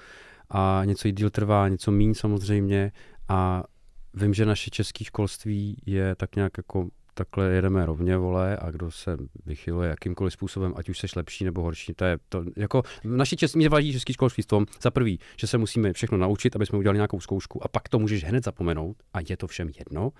a 0.50 0.82
něco 0.84 1.08
jí 1.08 1.12
díl 1.12 1.30
trvá, 1.30 1.68
něco 1.68 1.90
míň 1.90 2.14
samozřejmě 2.14 2.92
a 3.28 3.64
vím, 4.14 4.34
že 4.34 4.46
naše 4.46 4.70
české 4.70 5.04
školství 5.04 5.76
je 5.86 6.14
tak 6.14 6.36
nějak 6.36 6.52
jako 6.56 6.88
takhle 7.18 7.50
jedeme 7.50 7.86
rovně, 7.86 8.16
vole, 8.16 8.56
a 8.56 8.70
kdo 8.70 8.90
se 8.90 9.16
vychyluje 9.46 9.88
jakýmkoliv 9.88 10.32
způsobem, 10.32 10.72
ať 10.76 10.88
už 10.88 10.98
seš 10.98 11.14
lepší 11.14 11.44
nebo 11.44 11.62
horší, 11.62 11.94
to 11.94 12.04
je 12.04 12.18
to, 12.28 12.44
jako, 12.56 12.82
v 13.04 13.16
naší 13.16 13.36
české, 13.36 13.58
mě 13.58 13.68
vadí 13.68 13.92
český 13.92 14.12
školství 14.12 14.42
v 14.42 14.46
tom, 14.46 14.66
za 14.82 14.90
prvý, 14.90 15.18
že 15.40 15.46
se 15.46 15.58
musíme 15.58 15.92
všechno 15.92 16.18
naučit, 16.18 16.56
aby 16.56 16.66
jsme 16.66 16.78
udělali 16.78 16.96
nějakou 16.96 17.20
zkoušku 17.20 17.64
a 17.64 17.68
pak 17.68 17.88
to 17.88 17.98
můžeš 17.98 18.24
hned 18.24 18.44
zapomenout 18.44 18.96
a 19.12 19.18
je 19.28 19.36
to 19.36 19.46
všem 19.46 19.70
jedno. 19.78 20.10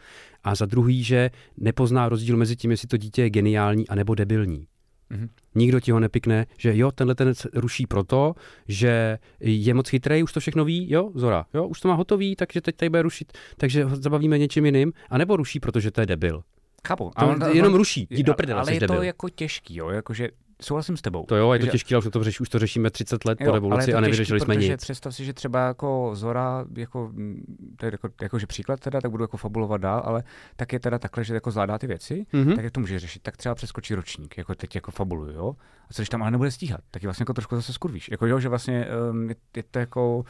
A 0.44 0.54
za 0.54 0.66
druhý, 0.66 1.02
že 1.02 1.30
nepozná 1.56 2.08
rozdíl 2.08 2.36
mezi 2.36 2.56
tím, 2.56 2.70
jestli 2.70 2.88
to 2.88 2.96
dítě 2.96 3.22
je 3.22 3.30
geniální 3.30 3.88
anebo 3.88 4.14
debilní. 4.14 4.66
Mhm. 5.10 5.28
Nikdo 5.54 5.80
ti 5.80 5.90
ho 5.90 6.00
nepikne, 6.00 6.46
že 6.58 6.76
jo, 6.76 6.90
tenhle 6.92 7.14
ten 7.14 7.32
ruší 7.54 7.86
proto, 7.86 8.34
že 8.68 9.18
je 9.40 9.74
moc 9.74 9.88
chytrý, 9.88 10.22
už 10.22 10.32
to 10.32 10.40
všechno 10.40 10.64
ví, 10.64 10.90
jo, 10.92 11.10
Zora, 11.14 11.46
jo, 11.54 11.66
už 11.66 11.80
to 11.80 11.88
má 11.88 11.94
hotový, 11.94 12.36
takže 12.36 12.60
teď 12.60 12.76
tady 12.76 12.90
bude 12.90 13.02
rušit, 13.02 13.32
takže 13.56 13.84
ho 13.84 13.96
zabavíme 13.96 14.38
něčím 14.38 14.64
jiným, 14.66 14.92
anebo 15.10 15.36
ruší, 15.36 15.60
protože 15.60 15.90
to 15.90 16.00
je 16.00 16.06
debil. 16.06 16.42
Chápu. 16.88 17.10
To 17.18 17.20
ale- 17.22 17.56
jenom 17.56 17.74
ruší, 17.74 18.06
jdi 18.10 18.22
do 18.22 18.34
prdele, 18.34 18.60
Ale 18.60 18.74
je 18.74 18.80
to 18.80 18.86
debil. 18.86 19.02
jako 19.02 19.28
těžký, 19.28 19.76
jo, 19.76 19.88
jakože 19.88 20.28
souhlasím 20.62 20.96
s 20.96 21.02
tebou. 21.02 21.24
To 21.26 21.36
jo, 21.36 21.52
je 21.52 21.58
to 21.58 21.64
že- 21.64 21.70
těžké, 21.72 21.94
ale 21.94 22.04
už 22.04 22.10
to, 22.12 22.24
řeší, 22.24 22.40
už 22.40 22.48
to 22.48 22.58
řešíme 22.58 22.90
30 22.90 23.24
let 23.24 23.38
po 23.38 23.44
Jo, 23.44 23.50
ale 23.50 23.56
revoluci 23.56 23.94
a 23.94 24.00
nevyřešili 24.00 24.40
jsme 24.40 24.56
nic. 24.56 24.76
Představ 24.76 25.14
si, 25.14 25.24
že 25.24 25.32
třeba 25.32 25.66
jako 25.66 26.10
Zora, 26.14 26.64
jako, 26.76 27.10
mm, 27.12 27.74
to 27.76 27.86
je 27.86 27.92
jako, 27.92 28.08
jakože 28.22 28.46
příklad 28.46 28.80
teda, 28.80 29.00
tak 29.00 29.10
budu 29.10 29.24
jako 29.24 29.36
fabulovat 29.36 29.80
dál, 29.80 30.02
ale 30.04 30.22
tak 30.56 30.72
je 30.72 30.80
teda 30.80 30.98
takhle, 30.98 31.24
že 31.24 31.34
jako 31.34 31.50
zvládá 31.50 31.78
ty 31.78 31.86
věci, 31.86 32.26
Mhm. 32.32 32.54
tak 32.54 32.64
jak 32.64 32.72
to 32.72 32.80
může 32.80 32.98
řešit? 32.98 33.22
Tak 33.22 33.36
třeba 33.36 33.54
přeskočí 33.54 33.94
ročník, 33.94 34.38
jako 34.38 34.54
teď 34.54 34.74
jako 34.74 34.90
fabuluju, 34.90 35.32
jo? 35.32 35.54
A 35.90 35.94
co 35.94 36.02
když 36.02 36.08
tam 36.08 36.22
ale 36.22 36.30
nebude 36.30 36.50
stíhat, 36.50 36.80
tak 36.90 37.02
je 37.02 37.06
vlastně 37.06 37.22
jako 37.22 37.34
trošku 37.34 37.56
zase 37.56 37.72
skurvíš. 37.72 38.08
Jako 38.10 38.26
jo, 38.26 38.40
že 38.40 38.48
vlastně 38.48 38.86
um, 39.10 39.28
je, 39.28 39.36
je, 39.56 39.62
to 39.70 39.78
jako, 39.78 40.24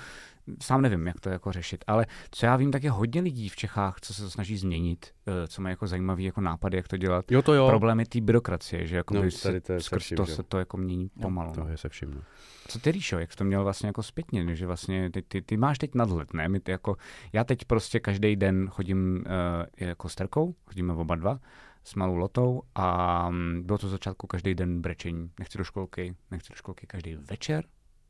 sám 0.62 0.83
nevím, 0.83 1.07
jak 1.07 1.20
to 1.20 1.31
jako 1.31 1.53
řešit, 1.53 1.85
ale 1.87 2.07
co 2.31 2.47
já 2.47 2.57
vím, 2.57 2.73
tak 2.73 2.83
je 2.83 2.91
hodně 2.91 3.20
lidí 3.20 3.49
v 3.49 3.57
Čechách, 3.57 4.01
co 4.01 4.15
se 4.15 4.23
to 4.23 4.31
snaží 4.31 4.57
změnit, 4.57 5.07
uh, 5.27 5.35
co 5.49 5.62
mají 5.62 5.73
jako 5.73 5.87
zajímavý 5.87 6.25
jako 6.25 6.41
nápady, 6.41 6.77
jak 6.77 6.89
to 6.89 6.97
dělat. 6.97 7.33
Jo, 7.33 7.43
to 7.43 7.55
jo. 7.55 7.69
Problémy 7.69 8.05
té 8.05 8.20
byrokracie, 8.20 8.87
že 8.87 8.97
jako 8.97 9.15
No, 9.15 9.20
tady 9.43 9.61
to 9.61 9.73
je 9.73 9.81
se, 9.81 9.85
skrz 9.85 10.03
vším, 10.03 10.16
to 10.16 10.27
se 10.27 10.43
to 10.43 10.59
jako 10.59 10.77
mění 10.77 11.09
pomalu. 11.23 11.53
To 11.53 11.69
je 11.69 11.77
se 11.77 11.89
vším. 11.89 12.15
no. 12.15 12.20
Co 12.69 12.79
ty, 12.79 12.93
Ríšo, 12.93 13.19
jak 13.19 13.33
jsi 13.33 13.39
to 13.39 13.45
měl 13.45 13.65
vlastně 13.65 13.87
jako 13.87 14.03
zpětně, 14.03 14.57
že 14.57 14.66
vlastně 14.66 15.11
ty, 15.11 15.23
ty, 15.23 15.43
ty 15.43 15.57
máš 15.57 15.79
teď 15.79 15.95
nadhled, 15.95 16.35
ne? 16.35 16.49
My 16.49 16.61
ty 16.61 16.70
jako, 16.70 16.97
já 17.33 17.45
teď 17.45 17.65
prostě 17.65 18.01
každý 18.01 18.37
den 18.37 18.69
chodím 18.69 19.25
uh, 19.27 19.89
jako 19.89 20.09
s 20.09 20.15
Terkou, 20.15 20.55
chodíme 20.66 20.93
oba 20.93 21.15
dva, 21.15 21.41
s 21.85 21.95
malou 21.95 22.16
lotou 22.16 22.62
a 22.75 23.31
mm, 23.31 23.62
bylo 23.65 23.79
to 23.79 23.89
začátku 23.89 24.27
každý 24.27 24.55
den 24.55 24.81
brečení. 24.81 25.31
Nechci 25.39 25.59
do 25.59 25.65
školky, 25.65 26.15
nechci 26.31 26.53
do 26.53 26.57
školky 26.57 26.87
každý 26.87 27.15
večer, 27.15 27.65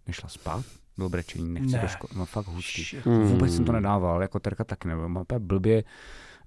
nešla 0.09 0.29
spát, 0.29 0.65
bylo 0.97 1.09
brečení, 1.09 1.55
nechci 1.55 1.73
Ne. 1.73 1.83
do 1.83 1.89
školky, 1.89 2.19
no 2.19 2.27
fakt 2.27 2.47
hustý. 2.47 2.85
Hmm. 3.05 3.23
Vůbec 3.23 3.55
jsem 3.55 3.65
to 3.65 3.73
nedával, 3.73 4.23
jako 4.23 4.41
Terka 4.41 4.65
tak 4.65 4.85
nebo 4.85 5.09
mám 5.09 5.25
blbě, 5.39 5.85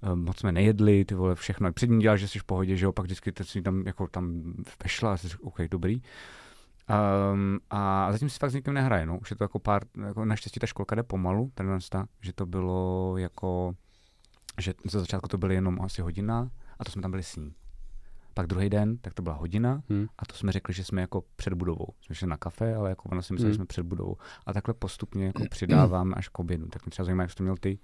eh, 0.02 0.14
moc 0.14 0.38
jsme 0.38 0.52
nejedli, 0.52 1.04
ty 1.04 1.14
vole, 1.14 1.34
všechno. 1.34 1.72
Předtím 1.72 1.98
děláš, 1.98 2.20
že 2.20 2.28
jsi 2.28 2.38
v 2.38 2.44
pohodě, 2.44 2.76
že 2.76 2.84
jo, 2.84 2.92
pak 2.92 3.04
vždycky 3.04 3.32
teď 3.32 3.48
si 3.48 3.62
tam, 3.62 3.82
jako 3.86 4.06
tam 4.06 4.42
vešla 4.82 5.12
a 5.12 5.16
jsi 5.16 5.28
řekl, 5.28 5.46
OK, 5.46 5.60
dobrý. 5.70 6.02
Um, 7.32 7.60
a 7.70 8.12
zatím 8.12 8.30
si 8.30 8.38
fakt 8.38 8.50
s 8.50 8.54
nikým 8.54 8.74
nehraje, 8.74 9.06
no. 9.06 9.18
Už 9.18 9.30
je 9.30 9.36
to 9.36 9.44
jako 9.44 9.58
pár, 9.58 9.82
jako 10.06 10.24
naštěstí 10.24 10.60
ta 10.60 10.66
školka 10.66 10.94
jde 10.94 11.02
pomalu, 11.02 11.50
tenhle 11.54 11.78
ta, 11.90 12.06
že 12.20 12.32
to 12.32 12.46
bylo 12.46 13.14
jako, 13.18 13.74
že 14.60 14.74
za 14.84 15.00
začátku 15.00 15.28
to 15.28 15.38
bylo 15.38 15.52
jenom 15.52 15.80
asi 15.80 16.02
hodina 16.02 16.50
a 16.78 16.84
to 16.84 16.90
jsme 16.90 17.02
tam 17.02 17.10
byli 17.10 17.22
s 17.22 17.36
ní. 17.36 17.54
Pak 18.34 18.46
druhý 18.46 18.70
den, 18.70 18.98
tak 18.98 19.14
to 19.14 19.22
byla 19.22 19.34
hodina 19.34 19.82
Hmm. 19.88 20.06
a 20.18 20.26
to 20.26 20.34
jsme 20.34 20.52
řekli, 20.52 20.74
že 20.74 20.84
jsme 20.84 21.00
jako 21.00 21.24
před 21.36 21.54
budovou. 21.54 21.86
Jsme 22.00 22.14
šli 22.14 22.26
na 22.26 22.36
kafe, 22.36 22.74
ale 22.74 22.88
jako 22.90 23.08
ona 23.08 23.22
si 23.22 23.32
myslela, 23.32 23.46
Hmm. 23.46 23.52
že 23.52 23.56
jsme 23.56 23.66
před 23.66 23.82
budovou. 23.82 24.16
A 24.46 24.52
takhle 24.52 24.74
postupně 24.74 25.26
jako 25.26 25.42
přidáváme 25.50 26.14
až 26.14 26.28
k 26.28 26.38
obědu. 26.38 26.66
Tak 26.68 26.84
mě 26.86 26.90
třeba 26.90 27.04
zajímá, 27.04 27.22
jak 27.22 27.30
jsi 27.30 27.36
to 27.36 27.42
měl 27.42 27.56
ty. 27.56 27.78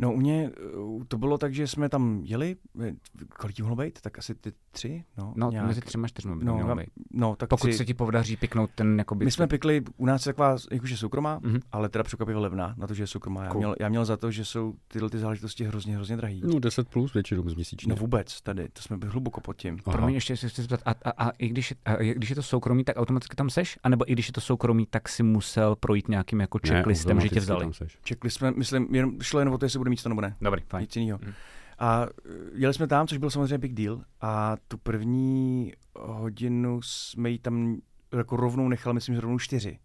No 0.00 0.12
u 0.12 0.16
mě 0.16 0.50
uh, 0.76 1.02
to 1.08 1.18
bylo 1.18 1.38
tak, 1.38 1.54
že 1.54 1.66
jsme 1.66 1.88
tam 1.88 2.20
jeli, 2.24 2.56
eh, 2.82 2.92
kolik 3.38 3.60
mohlo 3.60 3.76
být? 3.76 4.00
Tak 4.00 4.18
asi 4.18 4.34
ty 4.34 4.52
tři? 4.70 5.04
No, 5.18 5.32
No, 5.36 5.50
nějak. 5.50 5.66
mezi 5.66 5.80
třema 5.80 6.08
čtyřma 6.08 6.36
by 6.36 6.44
no, 6.44 6.54
mělo 6.54 6.76
být. 6.76 6.88
no, 7.12 7.36
tak 7.36 7.48
Pokud 7.48 7.68
tři. 7.68 7.78
se 7.78 7.84
ti 7.84 7.94
podaří 7.94 8.36
piknout 8.36 8.70
ten 8.74 8.98
jakoby... 8.98 9.24
My 9.24 9.30
jsme 9.30 9.46
pikli, 9.46 9.82
u 9.96 10.06
nás 10.06 10.26
je 10.26 10.32
taková 10.32 10.56
jakože 10.72 10.96
soukromá, 10.96 11.40
Mhm. 11.42 11.60
ale 11.72 11.88
teda 11.88 12.04
překvapivě 12.04 12.40
levná, 12.40 12.74
na 12.78 12.86
to, 12.86 12.94
že 12.94 13.02
je 13.02 13.06
soukromá. 13.06 13.44
Já 13.44 13.50
Cool. 13.50 13.58
měl, 13.60 13.74
já 13.80 13.88
měl 13.88 14.04
za 14.04 14.16
to, 14.16 14.30
že 14.30 14.44
jsou 14.44 14.74
tyhle 14.88 15.10
ty 15.10 15.18
záležitosti 15.18 15.64
hrozně, 15.64 15.94
hrozně 15.96 16.16
drahý. 16.16 16.42
No 16.44 16.58
10 16.60 16.88
plus 16.88 17.14
většinou 17.14 17.48
z 17.48 17.54
měsíčně. 17.54 17.90
No 17.90 17.96
vůbec, 17.96 18.40
tady, 18.42 18.68
to 18.72 18.82
jsme 18.82 18.96
byli 18.96 19.12
hluboko 19.12 19.40
pod 19.40 19.56
tím. 19.56 19.78
Aha. 19.86 19.96
Promiň, 19.96 20.14
ještě 20.14 20.36
se 20.36 20.48
chci 20.48 20.62
zeptat, 20.62 20.80
a, 20.84 20.90
a, 21.10 21.26
a, 21.28 21.30
i 21.30 21.48
když, 21.48 21.70
je- 21.70 21.76
a, 21.84 21.94
i 21.94 22.14
když 22.14 22.30
je 22.30 22.36
to 22.36 22.42
soukromý, 22.42 22.84
tak 22.84 22.96
automaticky 22.96 23.36
tam 23.36 23.50
seš? 23.50 23.78
A 23.82 23.88
nebo 23.88 24.10
i 24.10 24.12
když 24.12 24.26
je 24.26 24.32
to 24.32 24.40
soukromý, 24.40 24.86
tak 24.90 25.08
si 25.08 25.22
musel 25.22 25.76
projít 25.76 26.08
nějakým 26.08 26.40
jako 26.40 26.58
Ne, 26.64 26.70
checklistem, 26.70 27.20
že 27.20 27.28
tě 27.28 27.40
vzali? 27.40 27.60
tam 27.60 27.72
seš. 27.72 27.98
Čekli 28.02 28.30
jsme, 28.30 28.50
myslím, 28.50 28.94
jenom, 28.94 29.20
šlo 29.22 29.38
jen 29.40 29.48
o 29.48 29.58
to, 29.58 29.64
jestli 29.64 29.78
bude 29.90 29.96
mít 29.96 30.02
to 30.02 30.08
nebo 30.08 30.20
ne. 30.20 30.36
Dobrý, 30.40 30.62
fajn. 30.68 30.80
Nic 30.82 30.96
jiného. 30.96 31.18
Mhm. 31.22 31.32
A 31.78 32.06
eh, 32.06 32.30
jeli 32.54 32.74
jsme 32.74 32.86
tam, 32.86 33.06
což 33.06 33.18
byl 33.18 33.30
samozřejmě 33.30 33.58
big 33.58 33.74
deal. 33.74 34.00
A 34.20 34.56
tu 34.68 34.78
první 34.78 35.72
hodinu 35.96 36.82
jsme 36.82 37.30
jí 37.30 37.38
tam 37.38 37.76
jako 38.16 38.36
rovnou 38.36 38.68
nechali, 38.68 38.94
myslím, 38.94 39.14
že 39.14 39.20
rovnou 39.20 39.38
čtyři 39.38 39.78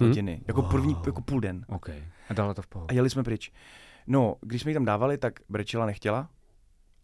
Mhm. 0.00 0.08
hodiny. 0.10 0.40
Jako 0.48 0.62
první, 0.62 0.94
Wow. 0.94 1.02
jako 1.06 1.22
půl 1.22 1.40
den. 1.40 1.64
OK. 1.68 1.88
A 2.28 2.34
dala 2.34 2.54
to 2.54 2.62
v 2.62 2.64
A 2.64 2.68
pohodě. 2.68 2.94
jeli 2.94 3.10
jsme 3.10 3.22
pryč. 3.22 3.52
No, 4.06 4.36
když 4.40 4.62
jsme 4.62 4.70
ji 4.70 4.74
tam 4.74 4.84
dávali, 4.84 5.18
tak 5.18 5.32
brečela 5.48 5.86
nechtěla, 5.86 6.28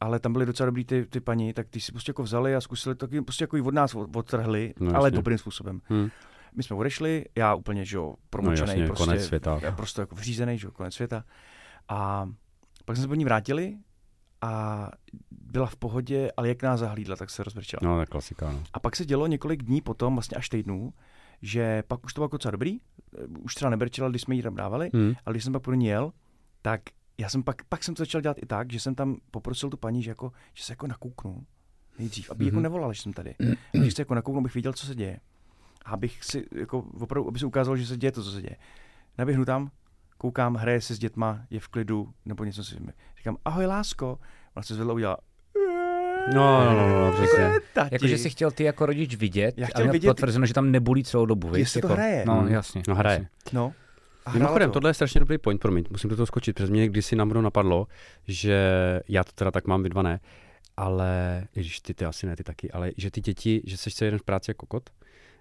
ale 0.00 0.20
tam 0.20 0.32
byly 0.32 0.46
docela 0.46 0.66
dobrý 0.66 0.84
ty, 0.84 1.06
ty 1.06 1.20
paní, 1.20 1.52
tak 1.52 1.68
ty 1.68 1.80
si 1.80 1.92
prostě 1.92 2.10
jako 2.10 2.22
vzali 2.22 2.56
a 2.56 2.60
zkusili, 2.60 2.94
taky 2.94 3.20
prostě 3.22 3.44
jako 3.44 3.56
ji 3.56 3.62
od 3.62 3.74
nás 3.74 3.94
od- 3.94 4.16
odtrhli, 4.16 4.74
No, 4.80 4.92
no, 4.92 4.98
ale 4.98 5.10
dobrým 5.10 5.38
způsobem. 5.38 5.80
Hm. 5.90 6.08
My 6.56 6.62
jsme 6.62 6.76
odešli, 6.76 7.24
já 7.36 7.54
úplně, 7.54 7.84
že 7.84 7.96
jo, 7.96 8.06
No 8.08 8.14
promočený, 8.30 8.68
jasně, 8.70 8.86
prostě, 8.86 9.04
konec 9.04 9.24
světa. 9.26 9.58
já 9.62 9.72
prostě 9.72 10.00
jako 10.00 10.14
vřízený, 10.14 10.58
že 10.58 10.66
jo, 10.66 10.70
konec 10.70 10.94
světa. 10.94 11.24
A 11.88 12.28
pak 12.84 12.96
jsme 12.96 13.02
se 13.02 13.08
po 13.08 13.14
ní 13.14 13.24
vrátili 13.24 13.76
a 14.40 14.90
byla 15.30 15.66
v 15.66 15.76
pohodě, 15.76 16.30
ale 16.36 16.48
jak 16.48 16.62
nás 16.62 16.80
zahlídla, 16.80 17.16
tak 17.16 17.30
se 17.30 17.44
rozbrčela. 17.44 17.80
No, 17.82 17.94
to 17.96 18.00
je 18.00 18.06
klasika, 18.06 18.52
no. 18.52 18.62
A 18.72 18.80
pak 18.80 18.96
se 18.96 19.04
dělo 19.04 19.26
několik 19.26 19.62
dní 19.62 19.80
potom, 19.80 20.14
vlastně 20.14 20.36
až 20.36 20.48
týdnů, 20.48 20.92
že 21.42 21.82
pak 21.88 22.04
už 22.04 22.14
to 22.14 22.18
bylo 22.20 22.24
jako 22.24 22.36
docela 22.36 22.50
dobrý, 22.50 22.78
eh, 23.18 23.26
už 23.42 23.54
třeba 23.54 23.70
nebrčela, 23.70 24.08
když 24.08 24.22
jsme 24.22 24.34
jí 24.34 24.42
tam 24.42 24.54
dávali, 24.54 24.90
Hm. 24.96 25.12
ale 25.26 25.32
když 25.32 25.44
jsem 25.44 25.52
pak 25.52 25.62
pro 25.62 25.74
ní 25.74 25.86
jel, 25.86 26.12
tak 26.62 26.80
já 27.18 27.28
jsem 27.28 27.42
pak, 27.42 27.64
pak 27.64 27.84
jsem 27.84 27.94
to 27.94 28.02
začal 28.02 28.20
dělat 28.20 28.36
i 28.42 28.46
tak, 28.46 28.72
že 28.72 28.80
jsem 28.80 28.94
tam 28.94 29.16
poprosil 29.30 29.70
tu 29.70 29.76
paní, 29.76 30.02
že, 30.02 30.10
jako, 30.10 30.32
že 30.54 30.64
se 30.64 30.72
jako 30.72 30.86
nakouknu 30.86 31.46
nejdřív, 31.98 32.30
aby 32.30 32.44
mm-hmm. 32.44 32.46
jako 32.46 32.56
Mhm. 32.56 32.62
nevolala, 32.62 32.92
že 32.92 33.02
jsem 33.02 33.12
tady. 33.12 33.34
A 33.80 33.84
že 33.84 33.90
se 33.90 34.02
jako 34.02 34.14
nakouknu, 34.14 34.38
abych 34.40 34.54
viděl, 34.54 34.72
co 34.72 34.86
se 34.86 34.94
děje. 34.94 35.20
A 35.84 35.90
abych 35.90 36.24
si 36.24 36.46
jako 36.52 36.78
opravdu, 37.00 37.28
aby 37.28 37.38
se 37.38 37.46
ukázalo, 37.46 37.76
že 37.76 37.86
se 37.86 37.96
děje 37.96 38.12
to, 38.12 38.22
co 38.24 38.30
se 38.30 38.42
děje. 38.42 38.56
Naběhnu 39.18 39.44
tam, 39.44 39.70
koukám, 40.22 40.54
hraje 40.54 40.80
se 40.80 40.94
s 40.94 40.98
dětma, 40.98 41.40
je 41.50 41.60
v 41.60 41.68
klidu, 41.68 42.08
nebo 42.24 42.44
něco 42.44 42.64
si 42.64 42.76
říkám, 43.18 43.36
ahoj 43.44 43.66
lásko. 43.66 44.18
Ona 44.56 44.62
se 44.62 44.74
zvedla 44.74 44.94
udělala, 44.94 45.18
No, 46.34 46.64
no, 46.64 46.88
no, 46.88 47.04
no, 47.06 47.12
přesně. 47.12 47.50
tati. 47.74 47.94
Jakože 47.94 48.18
jsi 48.18 48.30
chtěl 48.30 48.50
ty 48.50 48.64
jako 48.64 48.86
rodič 48.86 49.14
vidět, 49.16 49.54
Já 49.58 49.66
a 49.66 49.68
chtěl 49.68 49.84
měl 49.84 49.92
vidět- 49.92 50.10
potvrzeno, 50.10 50.46
že 50.46 50.54
tam 50.54 50.70
nebolí 50.70 51.04
celou 51.04 51.26
dobu? 51.26 51.56
Jestli 51.56 51.80
to 51.80 51.86
jako, 51.86 51.94
hraje. 51.94 52.24
No, 52.26 52.46
jasně. 52.48 52.82
No, 52.88 52.94
hraje. 52.94 53.14
jasně. 53.44 53.58
No. 53.58 53.72
A 54.26 54.32
Mimochodem, 54.32 54.70
to. 54.70 54.72
tohle 54.74 54.90
je 54.90 54.94
strašně 54.94 55.18
dobrý 55.20 55.38
point, 55.38 55.60
promiň, 55.60 55.84
musím 55.90 56.10
do 56.10 56.16
toho 56.16 56.26
skočit, 56.26 56.56
protože 56.56 56.72
mě 56.72 56.88
kdysi 56.88 57.16
na 57.16 57.24
mnou 57.24 57.40
napadlo, 57.40 57.86
že 58.28 58.56
já 59.08 59.24
to 59.24 59.32
teda 59.32 59.50
tak 59.50 59.66
mám, 59.66 59.82
vy 59.82 59.88
dva 59.88 60.02
ne, 60.02 60.20
ale, 60.76 61.44
i 61.56 61.60
když 61.60 61.80
ty, 61.80 61.94
ty 61.94 62.04
asi 62.04 62.26
ne, 62.26 62.36
ty 62.36 62.44
taky, 62.44 62.70
ale 62.70 62.90
že 62.96 63.10
ty 63.10 63.20
děti, 63.20 63.62
že 63.66 63.76
seš 63.76 63.94
se 63.94 64.04
jeden 64.04 64.18
v 64.18 64.22
práci 64.22 64.50
jako 64.50 64.66
kokot 64.66 64.90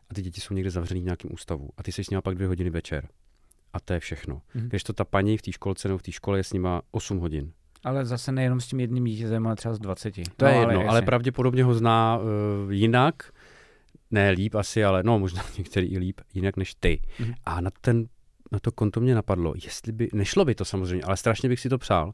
a 0.10 0.14
ty 0.14 0.22
děti 0.22 0.42
jsou 0.42 0.54
někde 0.54 0.70
zavřený 0.72 1.02
v 1.02 1.06
nějakém 1.06 1.32
ústavu 1.34 1.70
a 1.78 1.84
ty 1.84 1.92
seš 1.92 2.06
s 2.08 2.10
nima 2.10 2.22
pak 2.22 2.36
dvě 2.36 2.48
hodiny 2.48 2.70
večer. 2.70 3.08
A 3.74 3.80
to 3.80 3.94
je 3.94 4.00
všechno. 4.00 4.42
Mhm. 4.56 4.70
Když 4.70 4.84
to 4.84 4.94
ta 4.94 5.06
paní 5.06 5.38
v 5.38 5.42
té 5.42 5.52
školce 5.52 5.88
nebo 5.88 5.98
v 5.98 6.02
té 6.02 6.12
škole 6.12 6.40
je 6.40 6.44
s 6.44 6.54
nima 6.54 6.82
8 6.92 7.20
hodin. 7.20 7.52
Ale 7.84 8.06
zase 8.06 8.32
nejenom 8.32 8.62
s 8.62 8.68
tím 8.68 8.80
jedním 8.80 9.06
dítětem, 9.06 9.48
ale 9.48 9.56
třeba 9.56 9.74
s 9.74 9.80
20. 9.80 10.14
To 10.38 10.46
je 10.46 10.54
no, 10.54 10.60
jedno, 10.60 10.80
ale, 10.80 10.88
ale 10.88 11.02
pravděpodobně 11.02 11.64
ho 11.64 11.74
zná 11.74 12.18
uh, 12.18 12.74
jinak, 12.74 13.32
ne 14.12 14.30
líp 14.30 14.56
asi, 14.56 14.84
ale 14.84 15.04
no 15.04 15.20
možná 15.20 15.44
některý 15.58 15.88
i 15.88 15.98
líp, 15.98 16.22
jinak 16.34 16.58
než 16.58 16.76
ty. 16.76 17.02
Mhm. 17.20 17.34
A 17.46 17.62
na 17.62 17.70
ten 17.82 18.08
na 18.52 18.60
to 18.60 18.72
konto 18.72 19.02
mě 19.02 19.16
napadlo, 19.16 19.54
jestli 19.66 19.92
by, 19.92 20.10
nešlo 20.14 20.46
by 20.46 20.56
to 20.56 20.66
samozřejmě, 20.66 21.04
ale 21.04 21.18
strašně 21.18 21.50
bych 21.50 21.60
si 21.60 21.70
to 21.70 21.78
přál, 21.78 22.14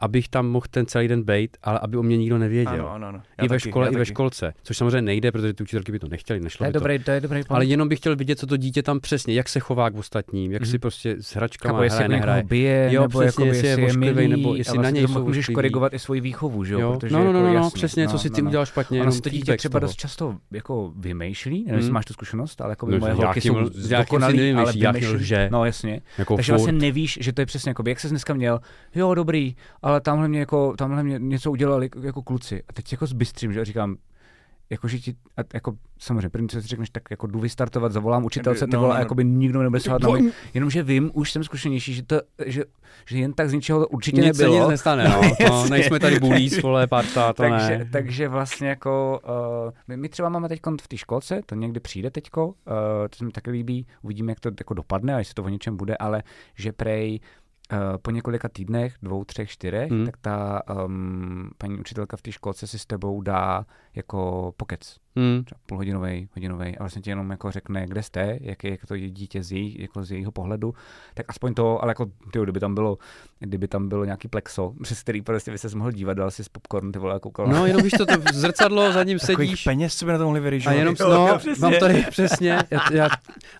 abych 0.00 0.28
tam 0.28 0.46
mohl 0.48 0.66
ten 0.70 0.86
celý 0.86 1.08
den 1.08 1.22
bejt, 1.22 1.56
ale 1.62 1.78
aby 1.78 1.96
o 1.96 2.02
mě 2.02 2.16
nikdo 2.16 2.38
nevěděl. 2.38 2.72
Ano, 2.74 2.90
ano, 2.92 3.06
ano. 3.06 3.18
Já 3.38 3.44
I 3.44 3.48
ve 3.48 3.56
taky, 3.58 3.70
škole, 3.70 3.88
i 3.88 3.90
ve 3.90 3.98
taky. 3.98 4.10
školce, 4.10 4.54
což 4.62 4.76
samozřejmě 4.76 5.02
nejde, 5.02 5.32
protože 5.32 5.52
ty 5.54 5.62
učitelky 5.62 5.92
by 5.92 5.98
to 5.98 6.08
nechtěli, 6.08 6.40
To 6.40 6.44
nešlo 6.44 6.66
je 6.66 6.68
by 6.68 6.72
to. 6.72 6.78
dobrý, 6.78 6.98
to 6.98 7.10
je 7.10 7.20
dobrý 7.20 7.40
Ale 7.48 7.64
jenom 7.64 7.88
bych 7.88 7.98
chtěl 7.98 8.16
vidět, 8.16 8.38
co 8.38 8.46
to 8.46 8.56
dítě 8.56 8.82
tam 8.82 9.00
přesně, 9.00 9.34
jak 9.34 9.48
se 9.48 9.60
chová 9.60 9.90
k 9.90 9.94
ostatním, 9.94 10.52
jak 10.52 10.62
Mhm. 10.62 10.70
si 10.70 10.78
prostě 10.78 11.16
s 11.20 11.36
hračkama 11.36 11.72
Chápu, 11.74 11.82
jestli 11.82 11.96
hraje, 12.04 12.12
jako 12.16 12.26
nehraje. 12.26 12.42
bije, 12.44 12.88
Jo, 12.92 13.02
nebo 13.02 13.20
přesně, 13.20 13.44
jako, 13.44 13.54
jestli 13.54 13.68
je 13.68 13.86
je 13.88 13.92
milý, 13.96 14.28
nebo 14.28 14.54
jestli 14.54 14.70
vlastně 14.78 14.82
na 14.82 14.90
něj 14.90 15.06
to 15.06 15.12
jsou 15.12 15.24
můžeš 15.24 15.48
korigovat 15.54 15.94
i 15.94 15.98
svoji 15.98 16.20
výchovu, 16.20 16.64
že 16.64 16.74
jo? 16.74 16.96
Protože 17.00 17.14
No, 17.14 17.24
no, 17.24 17.32
no, 17.32 17.46
jako 17.46 17.58
no, 17.64 17.70
přesně, 17.70 18.08
co 18.08 18.18
si 18.18 18.30
ty 18.30 18.42
udělal 18.42 18.66
špatně, 18.66 19.02
Ono 19.02 19.12
si 19.12 19.20
to 19.20 19.28
dítě 19.28 19.56
třeba 19.56 19.78
dost 19.78 19.96
často 19.96 20.34
jako 20.50 20.92
vymýšlí, 20.96 21.58
nevím, 21.58 21.74
jestli 21.74 21.84
Hmm. 21.88 21.94
máš 21.94 22.04
tu 22.04 22.12
zkušenost, 22.12 22.60
ale 22.60 22.72
jako 22.72 22.86
No, 22.86 22.98
moje 22.98 23.12
že 23.16 23.22
holky 23.22 23.40
jsou 23.40 23.54
dokonalý, 23.98 24.52
ale 24.52 24.72
vymýšlí. 24.72 25.06
lže. 25.14 25.48
No 25.52 25.64
jasně. 25.64 26.00
Jako 26.18 26.36
Takže 26.36 26.52
vlastně 26.52 26.72
nevíš, 26.72 27.18
že 27.20 27.32
to 27.32 27.40
je 27.42 27.46
přesně 27.46 27.70
jako, 27.70 27.82
jak 27.86 28.00
ses 28.00 28.10
dneska 28.10 28.34
měl, 28.34 28.60
jo 28.94 29.14
dobrý, 29.14 29.54
ale 29.88 30.00
tamhle 30.00 30.28
mě 30.28 30.40
jako, 30.40 30.74
tamhle 30.76 31.02
mě 31.02 31.18
něco 31.18 31.50
udělali 31.50 31.90
jako 32.02 32.22
kluci. 32.22 32.62
A 32.68 32.72
teď 32.72 32.92
jako 32.92 33.06
zbystřím, 33.06 33.52
že 33.52 33.64
říkám, 33.64 33.96
jako, 34.70 34.88
že 34.88 34.98
ti, 34.98 35.14
a 35.36 35.40
jako, 35.54 35.72
samozřejmě, 35.98 36.28
první, 36.28 36.48
co 36.48 36.62
si 36.62 36.68
řekneš, 36.68 36.90
tak 36.90 37.02
jako 37.10 37.26
jdu 37.26 37.40
vystartovat, 37.40 37.92
zavolám 37.92 38.24
učitelce, 38.24 38.66
ty 38.66 38.72
No, 38.72 38.80
vole, 38.80 38.88
no, 38.88 38.94
no. 38.94 39.00
jako 39.00 39.14
by 39.14 39.24
nikdo 39.24 39.62
nebude 39.62 39.80
sahat 39.80 40.02
na 40.02 40.10
mě. 40.10 40.30
Jenomže 40.54 40.82
vím, 40.82 41.10
už 41.14 41.32
jsem 41.32 41.44
zkušenější, 41.44 41.94
že, 41.94 42.02
to, 42.02 42.20
že, 42.46 42.64
že 43.06 43.18
jen 43.18 43.32
tak 43.32 43.50
z 43.50 43.52
ničeho 43.52 43.80
to 43.80 43.88
určitě 43.88 44.20
Nic 44.20 44.36
se 44.36 44.42
nebylo. 44.42 44.60
nic 44.60 44.68
nestane, 44.68 45.04
no. 45.04 45.20
to 45.20 45.42
Jasně. 45.42 45.70
nejsme 45.70 46.00
tady 46.00 46.20
bulíc, 46.20 46.62
vole, 46.62 46.86
parta, 46.86 47.32
to 47.32 47.42
takže, 47.42 47.78
ne. 47.78 47.88
takže 47.92 48.28
vlastně 48.28 48.68
jako, 48.68 49.20
uh, 49.66 49.72
my, 49.88 49.96
my 49.96 50.08
třeba 50.08 50.28
máme 50.28 50.48
teď 50.48 50.60
v 50.80 50.88
té 50.88 50.96
školce, 50.96 51.40
to 51.46 51.54
někdy 51.54 51.80
přijde 51.80 52.10
teďko, 52.10 52.46
uh, 52.46 52.52
to 53.10 53.16
se 53.16 53.24
mi 53.24 53.30
taky 53.32 53.50
líbí, 53.50 53.86
uvidíme, 54.02 54.32
jak 54.32 54.40
to 54.40 54.50
jako 54.60 54.74
dopadne 54.74 55.14
a 55.14 55.18
jestli 55.18 55.34
to 55.34 55.44
o 55.44 55.48
něčem 55.48 55.76
bude, 55.76 55.96
ale 55.96 56.22
že 56.54 56.72
prej 56.72 57.20
uh, 57.22 57.47
po 58.02 58.10
několika 58.10 58.48
týdnech, 58.48 58.94
dvou, 59.02 59.24
třech, 59.24 59.50
čtyřech, 59.50 59.90
Hmm. 59.90 60.06
tak 60.06 60.16
ta 60.16 60.62
um, 60.84 61.50
paní 61.58 61.78
učitelka 61.78 62.16
v 62.16 62.22
té 62.22 62.32
školce 62.32 62.66
si 62.66 62.78
s 62.78 62.86
tebou 62.86 63.20
dá 63.22 63.66
jako 63.94 64.52
pokec, 64.56 64.96
Hmm. 65.18 65.44
třeba 65.44 65.58
půlhodinový, 65.66 66.28
hodinový, 66.34 66.66
a 66.76 66.82
vlastně 66.82 67.02
ti 67.02 67.10
jenom 67.10 67.30
jako 67.30 67.50
řekne, 67.50 67.86
kde 67.86 68.02
jste, 68.02 68.38
jak 68.40 68.64
je 68.64 68.78
to 68.88 68.96
dítě 68.98 69.42
z, 69.42 69.52
její, 69.52 69.76
jako 69.80 70.04
z 70.04 70.10
jejího 70.12 70.32
pohledu, 70.32 70.74
tak 71.14 71.26
aspoň 71.28 71.54
to, 71.54 71.82
ale 71.82 71.90
jako, 71.90 72.06
tyjo, 72.32 72.44
kdyby 72.44 72.60
tam 72.60 72.74
bylo, 72.74 72.98
kdyby 73.38 73.68
tam 73.68 73.88
bylo 73.88 74.04
nějaký 74.04 74.28
plexo, 74.28 74.72
přes 74.82 75.02
který 75.02 75.22
prostě 75.22 75.50
by 75.50 75.58
se 75.58 75.76
mohl 75.76 75.92
dívat, 75.92 76.14
dal 76.14 76.30
si 76.30 76.44
z 76.44 76.48
popcorn, 76.48 76.92
ty 76.92 76.98
vole, 76.98 77.14
a 77.14 77.18
koukal. 77.18 77.46
No, 77.46 77.66
jenom 77.66 77.82
víš 77.82 77.92
to, 77.98 78.06
to 78.06 78.12
zrcadlo, 78.34 78.92
za 78.92 79.02
ním 79.04 79.18
Takových 79.18 79.48
sedíš. 79.50 79.64
peněz 79.64 79.94
se 79.94 80.04
by 80.06 80.12
na 80.12 80.18
to 80.18 80.24
mohli 80.24 80.40
A 80.40 80.42
vyryžovat. 80.42 80.74
jenom, 80.76 80.94
Jo, 81.00 81.08
no, 81.10 81.28
jo, 81.28 81.38
přesně. 81.38 81.62
mám 81.62 81.74
tady 81.80 82.06
přesně. 82.10 82.58
Já, 82.70 82.80
já, 82.92 83.08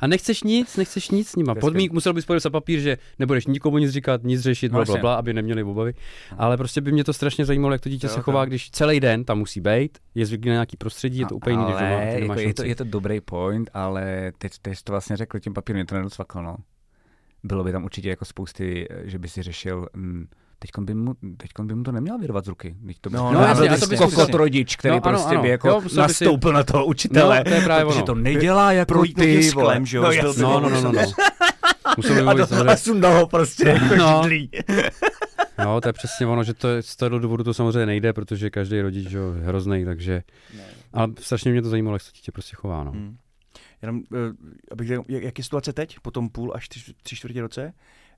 a 0.01 0.06
nechceš 0.06 0.43
nic, 0.43 0.76
nechceš 0.76 1.10
nic 1.10 1.28
s 1.28 1.36
nima. 1.36 1.55
Podmínk 1.55 1.93
musel 1.93 2.12
bys 2.12 2.24
podepsat 2.26 2.51
papír, 2.51 2.80
že 2.80 2.98
nebudeš 3.18 3.47
nikomu 3.47 3.78
nic 3.78 3.90
říkat, 3.90 4.22
nic 4.24 4.40
řešit, 4.40 4.68
bla, 4.72 4.85
bla, 4.85 4.93
jasně. 4.93 5.01
bla, 5.01 5.14
aby 5.14 5.35
neměli 5.35 5.62
obavy. 5.62 5.94
Ale 6.39 6.56
prostě 6.56 6.80
by 6.80 6.93
mě 6.93 7.05
to 7.05 7.12
strašně 7.12 7.44
zajímalo, 7.44 7.72
jak 7.74 7.80
to 7.80 7.89
dítě 7.89 8.06
Jo, 8.06 8.12
se 8.12 8.20
chová, 8.20 8.44
když 8.44 8.70
celý 8.70 9.01
den 9.01 9.24
tam 9.24 9.39
musí 9.39 9.60
být, 9.60 9.98
je 10.14 10.26
zvyklý 10.26 10.48
na 10.48 10.55
nějaký 10.55 10.76
prostředí, 10.76 11.18
je 11.18 11.26
to 11.26 11.36
úplně 11.36 11.47
jiný, 11.48 11.64
když 11.64 11.74
doma, 11.76 11.86
ale 11.96 12.04
nemáš 12.20 12.20
jako 12.38 12.40
je, 12.40 12.54
to, 12.54 12.64
je 12.64 12.74
to 12.76 12.84
dobrý 12.84 13.20
point, 13.20 13.70
ale 13.74 14.32
teď, 14.38 14.52
teď 14.62 14.78
jsi 14.78 14.84
to 14.84 14.92
vlastně 14.92 15.16
řekl 15.16 15.38
tím 15.38 15.54
papírem, 15.54 15.86
to 15.86 15.94
nedocvaklo, 15.94 16.42
no. 16.42 16.56
Bylo 17.44 17.64
by 17.64 17.72
tam 17.72 17.84
určitě 17.84 18.08
jako 18.08 18.24
spousty, 18.24 18.88
že 19.04 19.18
by 19.18 19.28
si 19.28 19.42
řešil, 19.42 19.86
mm, 19.96 20.26
Teďkon 20.60 20.84
by, 20.84 20.94
mu, 20.94 21.14
teďkon 21.36 21.66
by 21.66 21.74
mu 21.74 21.82
to 21.82 21.92
neměl 21.92 22.18
vyrvat 22.18 22.44
z 22.44 22.48
ruky. 22.48 22.76
Teď 22.86 22.96
to 23.00 23.10
by 23.10 23.16
No, 23.16 23.32
no, 23.32 23.40
no, 23.40 23.46
jasně, 23.46 23.68
a 23.70 23.76
to 23.76 23.86
by 23.86 23.96
kokot 23.96 24.34
rodič, 24.34 24.76
který 24.76 24.94
No, 24.94 25.00
no, 25.04 25.06
ano, 25.08 25.18
prostě 25.18 25.34
ano. 25.34 25.42
by 25.42 25.48
jako 25.48 25.68
Jo, 25.68 25.80
by 25.80 25.88
si- 25.88 25.96
nastoupil 25.96 26.52
na 26.52 26.62
toho 26.62 26.86
učitele. 26.86 27.38
No, 27.38 27.44
to 27.44 27.50
je 27.50 27.60
právě 27.60 27.84
protože 27.84 27.96
ono. 27.98 28.06
to 28.06 28.14
nedělá 28.14 28.72
jako 28.72 28.88
Prolítnutě 28.88 29.36
ty, 29.36 29.42
sklem, 29.42 29.64
vole. 29.64 29.86
že 29.86 29.96
jo, 29.96 30.02
No, 30.02 30.10
jasně. 30.12 30.42
No, 30.42 30.60
no, 30.60 30.68
no, 30.70 30.80
no, 30.80 30.92
no. 30.92 31.02
Musel 31.96 32.14
by 32.14 32.20
A, 32.20 32.24
mluvit 32.24 32.38
do, 32.40 32.46
samozřejmě. 32.46 32.72
a 32.72 32.76
sundal 32.76 33.14
ho 33.20 33.26
prostě 33.26 33.68
jako 33.68 33.96
No. 33.96 34.20
židlí. 34.22 34.50
No, 35.64 35.80
to 35.80 35.88
je 35.88 35.92
přesně 35.92 36.26
ono, 36.26 36.44
že 36.44 36.54
to 36.54 36.68
z 36.80 36.96
toho 36.96 37.18
důvodu 37.18 37.44
to 37.44 37.54
samozřejmě 37.54 37.86
nejde, 37.86 38.12
protože 38.12 38.50
každý 38.50 38.80
rodič 38.80 39.12
je 39.12 39.20
hrozný, 39.42 39.84
takže... 39.84 40.22
Ale 40.93 41.09
strašně 41.19 41.51
mě 41.52 41.62
to 41.62 41.69
zajímalo, 41.69 41.94
jak 41.94 42.02
se 42.02 42.12
dítě 42.12 42.32
prostě 42.32 42.56
chová, 42.56 42.85
no. 42.85 42.90
Hmm. 42.90 43.19
Jenom, 43.82 43.97
uh, 43.97 44.02
abych 44.73 44.89
řekl, 44.89 45.05
jak, 45.09 45.23
jak 45.23 45.39
je 45.39 45.44
situace 45.44 45.73
teď, 45.73 46.01
po 46.01 46.10
tom 46.10 46.28
půl 46.28 46.52
až 46.55 46.69
tři, 46.69 46.94
tři 47.02 47.16
čtvrtě 47.16 47.40
roce, 47.40 47.73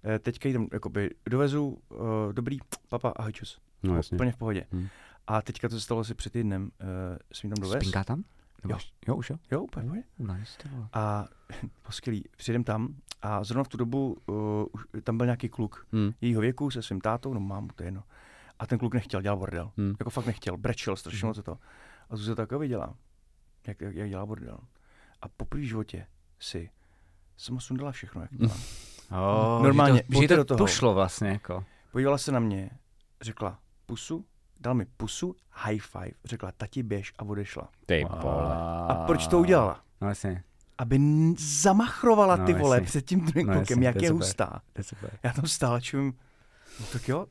uh, 0.05 0.19
teďka 0.19 0.49
jdem, 0.49 0.67
jakoby, 0.73 1.11
dovezu, 1.31 1.79
uh, 1.89 1.99
dobrý, 2.33 2.59
papa, 2.89 3.13
ahoj, 3.17 3.33
čus. 3.33 3.61
No, 3.83 3.97
jasně. 3.97 4.15
Úplně 4.17 4.33
v 4.33 4.37
pohodě. 4.37 4.67
Hmm. 4.73 4.89
A 5.27 5.43
teďka 5.43 5.69
to 5.69 5.75
se 5.75 5.81
stalo 5.81 6.01
asi 6.01 6.15
před 6.15 6.33
týdnem, 6.33 6.63
uh, 6.63 6.69
jsem 7.33 7.51
tam 7.51 7.63
dovez. 7.63 7.83
Spinká 7.83 8.05
tam? 8.05 8.25
Jo. 8.69 8.77
už- 8.77 8.93
Jo, 9.09 9.15
už 9.17 9.31
jo? 9.31 9.37
Jo, 9.53 9.61
úplně 9.63 9.87
pohodě. 9.87 10.03
Nice, 10.19 10.53
ty 10.63 10.69
vole. 10.69 10.89
A 10.93 11.27
poskylý, 11.83 12.25
přijdem 12.37 12.65
tam 12.65 12.95
a 13.23 13.45
zrovna 13.45 13.65
v 13.65 13.69
tu 13.69 13.77
dobu 13.77 14.17
uh, 14.27 14.65
tam 15.05 15.17
byl 15.17 15.27
nějaký 15.27 15.49
kluk 15.49 15.87
Hmm. 15.93 16.11
jejího 16.21 16.41
věku 16.41 16.71
se 16.71 16.83
svým 16.83 17.01
tátou, 17.01 17.35
no 17.35 17.41
mámu, 17.41 17.69
to 17.75 17.83
je 17.83 17.87
jedno. 17.87 18.03
A 18.59 18.67
ten 18.67 18.79
kluk 18.79 18.95
nechtěl, 18.95 19.23
dělal 19.23 19.39
bordel. 19.39 19.71
Hmm. 19.77 19.95
Jako 19.99 20.11
fakt 20.11 20.27
nechtěl, 20.27 20.57
brečel 20.57 20.97
strašně 20.97 21.27
moc 21.27 21.37
za 21.37 21.43
to. 21.43 21.59
A 22.11 22.16
to 22.16 22.23
se 22.23 22.35
takový 22.35 22.69
dělá, 22.69 22.95
jak, 23.66 23.81
jak, 23.81 23.95
jak 23.95 24.09
dělá 24.09 24.27
bordel. 24.27 24.59
A 25.23 25.28
po 25.28 25.45
první 25.45 25.66
životě 25.66 26.07
si 26.41 26.70
jsem 27.37 27.61
sundala 27.61 27.93
všechno, 27.93 28.20
jak 28.23 28.35
dělá. 28.35 28.55
Oh, 29.12 29.62
Normálně, 29.62 30.03
že 30.09 30.15
to, 30.16 30.23
že 30.23 30.28
to 30.28 30.37
do 30.37 30.45
toho. 30.45 30.59
pošlo 30.59 30.95
vlastně, 30.95 31.28
jako. 31.28 31.65
Podívala 31.93 32.19
se 32.19 32.32
na 32.32 32.41
mě, 32.41 32.70
řekla 33.20 33.59
pusu, 33.87 34.24
dal 34.61 34.74
mi 34.74 34.85
pusu, 34.97 35.37
high 35.51 35.78
five, 35.81 36.11
řekla 36.24 36.53
tati 36.53 36.82
běž 36.82 37.12
a 37.19 37.23
odešla. 37.23 37.69
Ty 37.87 38.05
Wow. 38.11 38.20
vole. 38.23 38.55
A 38.89 39.05
proč 39.07 39.27
to 39.27 39.39
udělala? 39.39 39.81
No 40.01 40.09
jasně, 40.09 40.45
Aby 40.78 40.97
n- 40.97 41.35
zamachrovala 41.39 42.37
No, 42.37 42.47
ty 42.47 42.53
vole 42.55 42.77
jasně. 42.77 42.87
před 42.87 43.03
tím 43.07 43.20
druhým 43.27 43.47
No, 43.47 43.53
klukem, 43.53 43.78
jasně, 43.82 43.87
jak 43.87 43.97
to 43.97 44.03
je 44.05 44.07
je 44.09 44.12
hustá. 44.12 44.61
to 44.73 44.81
je. 45.07 45.11
Já 45.23 45.32
tam 45.32 45.47
stál 45.47 45.74
a 45.74 45.81
čum, 45.81 46.12
no 46.81 46.87
tak 46.93 47.09
jo, 47.09 47.27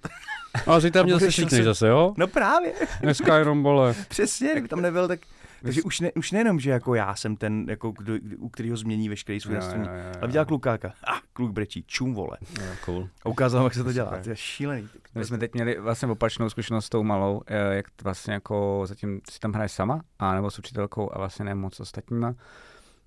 Zítra 0.80 1.04
mě 1.04 1.14
A 1.14 1.16
zase 1.16 1.26
budeš 1.26 1.36
šlikneš 1.36 1.60
se- 1.60 1.64
zase, 1.64 1.88
jo? 1.88 2.14
no 2.18 2.28
právě. 2.28 2.74
Dneska 3.02 3.38
jenom 3.38 3.64
bole. 3.64 3.96
Přesně, 4.10 4.52
kdyby 4.52 4.68
tam 4.68 4.82
nebyl, 4.82 5.08
tak... 5.08 5.20
Takže 5.62 5.82
už, 5.84 6.00
ne, 6.00 6.12
už 6.12 6.32
nejenom, 6.32 6.60
že 6.60 6.72
jako 6.72 6.96
já 6.96 7.16
jsem 7.16 7.36
ten, 7.36 7.66
jako 7.70 7.92
kdo, 7.92 8.14
u 8.38 8.50
kterého 8.50 8.78
změní 8.78 9.10
veškerý 9.10 9.40
svůj 9.40 9.56
nastavení, 9.56 9.88
ale 9.88 10.28
viděl 10.28 10.46
klukáka. 10.46 10.94
A 11.04 11.14
ah, 11.14 11.20
kluk 11.34 11.52
brečí, 11.52 11.84
čum 11.88 12.14
vole. 12.14 12.38
Jo, 12.62 12.68
cool. 12.86 13.10
A 13.26 13.30
ukázal, 13.30 13.64
jak 13.64 13.74
se 13.74 13.84
to 13.84 13.94
dělá. 13.94 14.18
To 14.24 14.30
je 14.30 14.36
šílený. 14.36 14.88
My 15.16 15.26
jsme 15.26 15.38
teď 15.38 15.54
měli 15.54 15.80
vlastně 15.80 16.08
opačnou 16.08 16.50
zkušenost 16.50 16.86
s 16.86 16.90
tou 16.90 17.04
malou, 17.04 17.42
eh, 17.48 17.76
jak 17.76 17.86
vlastně 18.04 18.34
jako 18.34 18.84
zatím 18.86 19.22
si 19.32 19.40
tam 19.40 19.54
hraje 19.54 19.70
sama, 19.70 20.02
a 20.20 20.36
nebo 20.36 20.52
s 20.52 20.60
učitelkou 20.60 21.10
a 21.14 21.18
vlastně 21.18 21.46
ne 21.46 21.56
moc 21.56 21.76
s 21.76 21.80
ostatníma. 21.80 22.36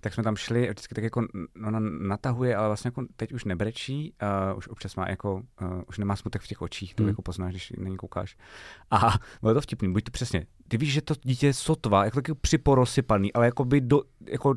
Tak 0.04 0.14
jsme 0.14 0.22
tam 0.22 0.36
šli, 0.36 0.68
a 0.68 0.70
vždycky 0.72 0.94
tak 0.94 1.04
jako 1.04 1.26
ona 1.66 1.78
natahuje, 1.80 2.56
ale 2.56 2.68
vlastně 2.68 2.88
jako 2.88 3.04
teď 3.16 3.32
už 3.32 3.44
nebrečí, 3.44 4.14
uh, 4.52 4.58
už 4.58 4.68
občas 4.68 4.96
má 4.96 5.08
jako, 5.08 5.34
uh, 5.34 5.82
už 5.88 5.98
nemá 5.98 6.16
smutek 6.16 6.42
v 6.42 6.46
těch 6.46 6.62
očích, 6.62 6.94
to 6.94 7.02
Hmm. 7.02 7.08
jako 7.08 7.22
poznáš, 7.22 7.52
když 7.52 7.72
na 7.78 7.88
ní 7.88 7.96
koukáš. 7.96 8.36
A 8.90 9.14
bylo 9.42 9.54
to 9.54 9.60
vtipný, 9.60 9.92
buď 9.92 10.04
to 10.04 10.10
přesně, 10.10 10.46
ty 10.68 10.76
víš, 10.76 10.92
že 10.92 11.02
to 11.02 11.14
dítě 11.22 11.46
je 11.46 11.54
sotva, 11.54 12.04
jako 12.04 12.14
taky 12.14 12.34
připorosypaný, 12.34 13.32
ale 13.32 13.46
jako 13.46 13.64
by 13.64 13.80
do, 13.80 14.02
jako 14.26 14.54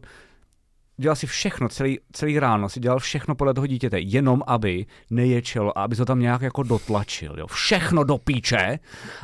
dělal 0.97 1.15
si 1.15 1.27
všechno, 1.27 1.69
celý, 1.69 1.99
celý 2.11 2.39
ráno 2.39 2.69
si 2.69 2.79
dělal 2.79 2.99
všechno 2.99 3.35
podle 3.35 3.53
toho 3.53 3.67
dítěte, 3.67 3.99
jenom 3.99 4.43
aby 4.47 4.85
neječelo 5.09 5.77
a 5.77 5.83
aby 5.83 5.95
to 5.95 6.05
tam 6.05 6.19
nějak 6.19 6.41
jako 6.41 6.63
dotlačil, 6.63 7.35
jo. 7.39 7.47
Všechno 7.47 8.03
do 8.03 8.17
píče 8.17 8.79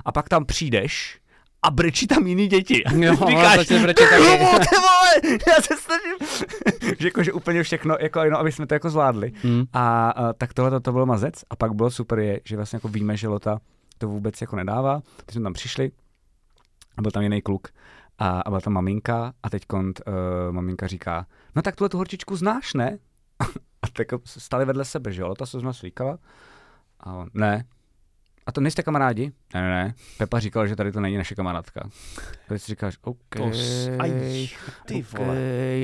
a 0.05 0.11
pak 0.11 0.29
tam 0.29 0.45
přijdeš 0.45 1.20
a 1.63 1.71
brečí 1.71 2.07
tam 2.07 2.27
jiný 2.27 2.47
děti. 2.47 2.83
A 2.83 2.93
Jo, 2.93 3.17
taky. 3.17 3.79
"Kubo, 3.93 4.59
ty 4.59 4.75
vole, 4.75 5.37
já 5.47 5.61
se 5.61 5.73
snažím. 5.77 6.39
že, 6.99 7.07
jako, 7.07 7.23
že 7.23 7.33
úplně 7.33 7.63
všechno, 7.63 7.95
jako 7.99 8.19
jenom, 8.19 8.39
aby 8.39 8.51
jsme 8.51 8.67
to 8.67 8.73
jako 8.73 8.89
zvládli. 8.89 9.31
Hmm. 9.43 9.63
A, 9.73 10.09
a 10.09 10.33
tak 10.33 10.53
tohle 10.53 10.79
to 10.79 10.91
byl 10.91 11.05
mazec 11.05 11.43
a 11.49 11.55
pak 11.55 11.73
bylo 11.73 11.91
super 11.91 12.19
je, 12.19 12.41
že 12.45 12.55
vlastně 12.55 12.77
jako 12.77 12.87
víme, 12.87 13.17
že 13.17 13.27
Lota 13.27 13.59
to 13.97 14.07
vůbec 14.07 14.41
jako 14.41 14.55
nedává. 14.55 15.01
Teď 15.25 15.33
jsme 15.35 15.43
tam 15.43 15.53
přišli 15.53 15.91
a 16.97 17.01
byl 17.01 17.11
tam 17.11 17.23
jiný 17.23 17.41
kluk 17.41 17.67
a, 18.19 18.41
a 18.41 18.49
byla 18.49 18.61
tam 18.61 18.73
maminka 18.73 19.33
a 19.43 19.49
teď 19.49 19.65
kont 19.65 20.01
uh, 20.07 20.13
maminka 20.51 20.87
říká, 20.87 21.25
no 21.55 21.61
tak 21.61 21.75
tuhle 21.75 21.89
tu 21.89 21.97
horčičku 21.97 22.35
znáš, 22.35 22.73
ne? 22.73 22.97
a 23.81 23.87
tak 23.93 24.07
stali 24.25 24.65
vedle 24.65 24.85
sebe, 24.85 25.11
že 25.11 25.21
jo, 25.21 25.27
Lota 25.27 25.45
se 25.45 25.59
z 25.59 25.63
nás 25.63 25.77
slíkala 25.77 26.17
a 26.99 27.13
on, 27.13 27.29
ne. 27.33 27.65
A 28.51 28.53
to 28.53 28.61
nejste 28.61 28.83
kamarádi? 28.83 29.31
Ne, 29.53 29.61
ne, 29.61 29.69
ne. 29.69 29.93
Pepa 30.17 30.39
říkal, 30.39 30.67
že 30.67 30.75
tady 30.75 30.91
to 30.91 31.01
není 31.01 31.17
naše 31.17 31.35
kamarádka. 31.35 31.81
A 32.49 32.57
si 32.57 32.67
říkáš, 32.67 32.97
OK, 33.01 33.17
To 33.37 33.49
s- 33.53 33.89
aj, 33.99 34.11
ty 34.85 34.93
OK. 34.95 35.19
vole. 35.19 35.35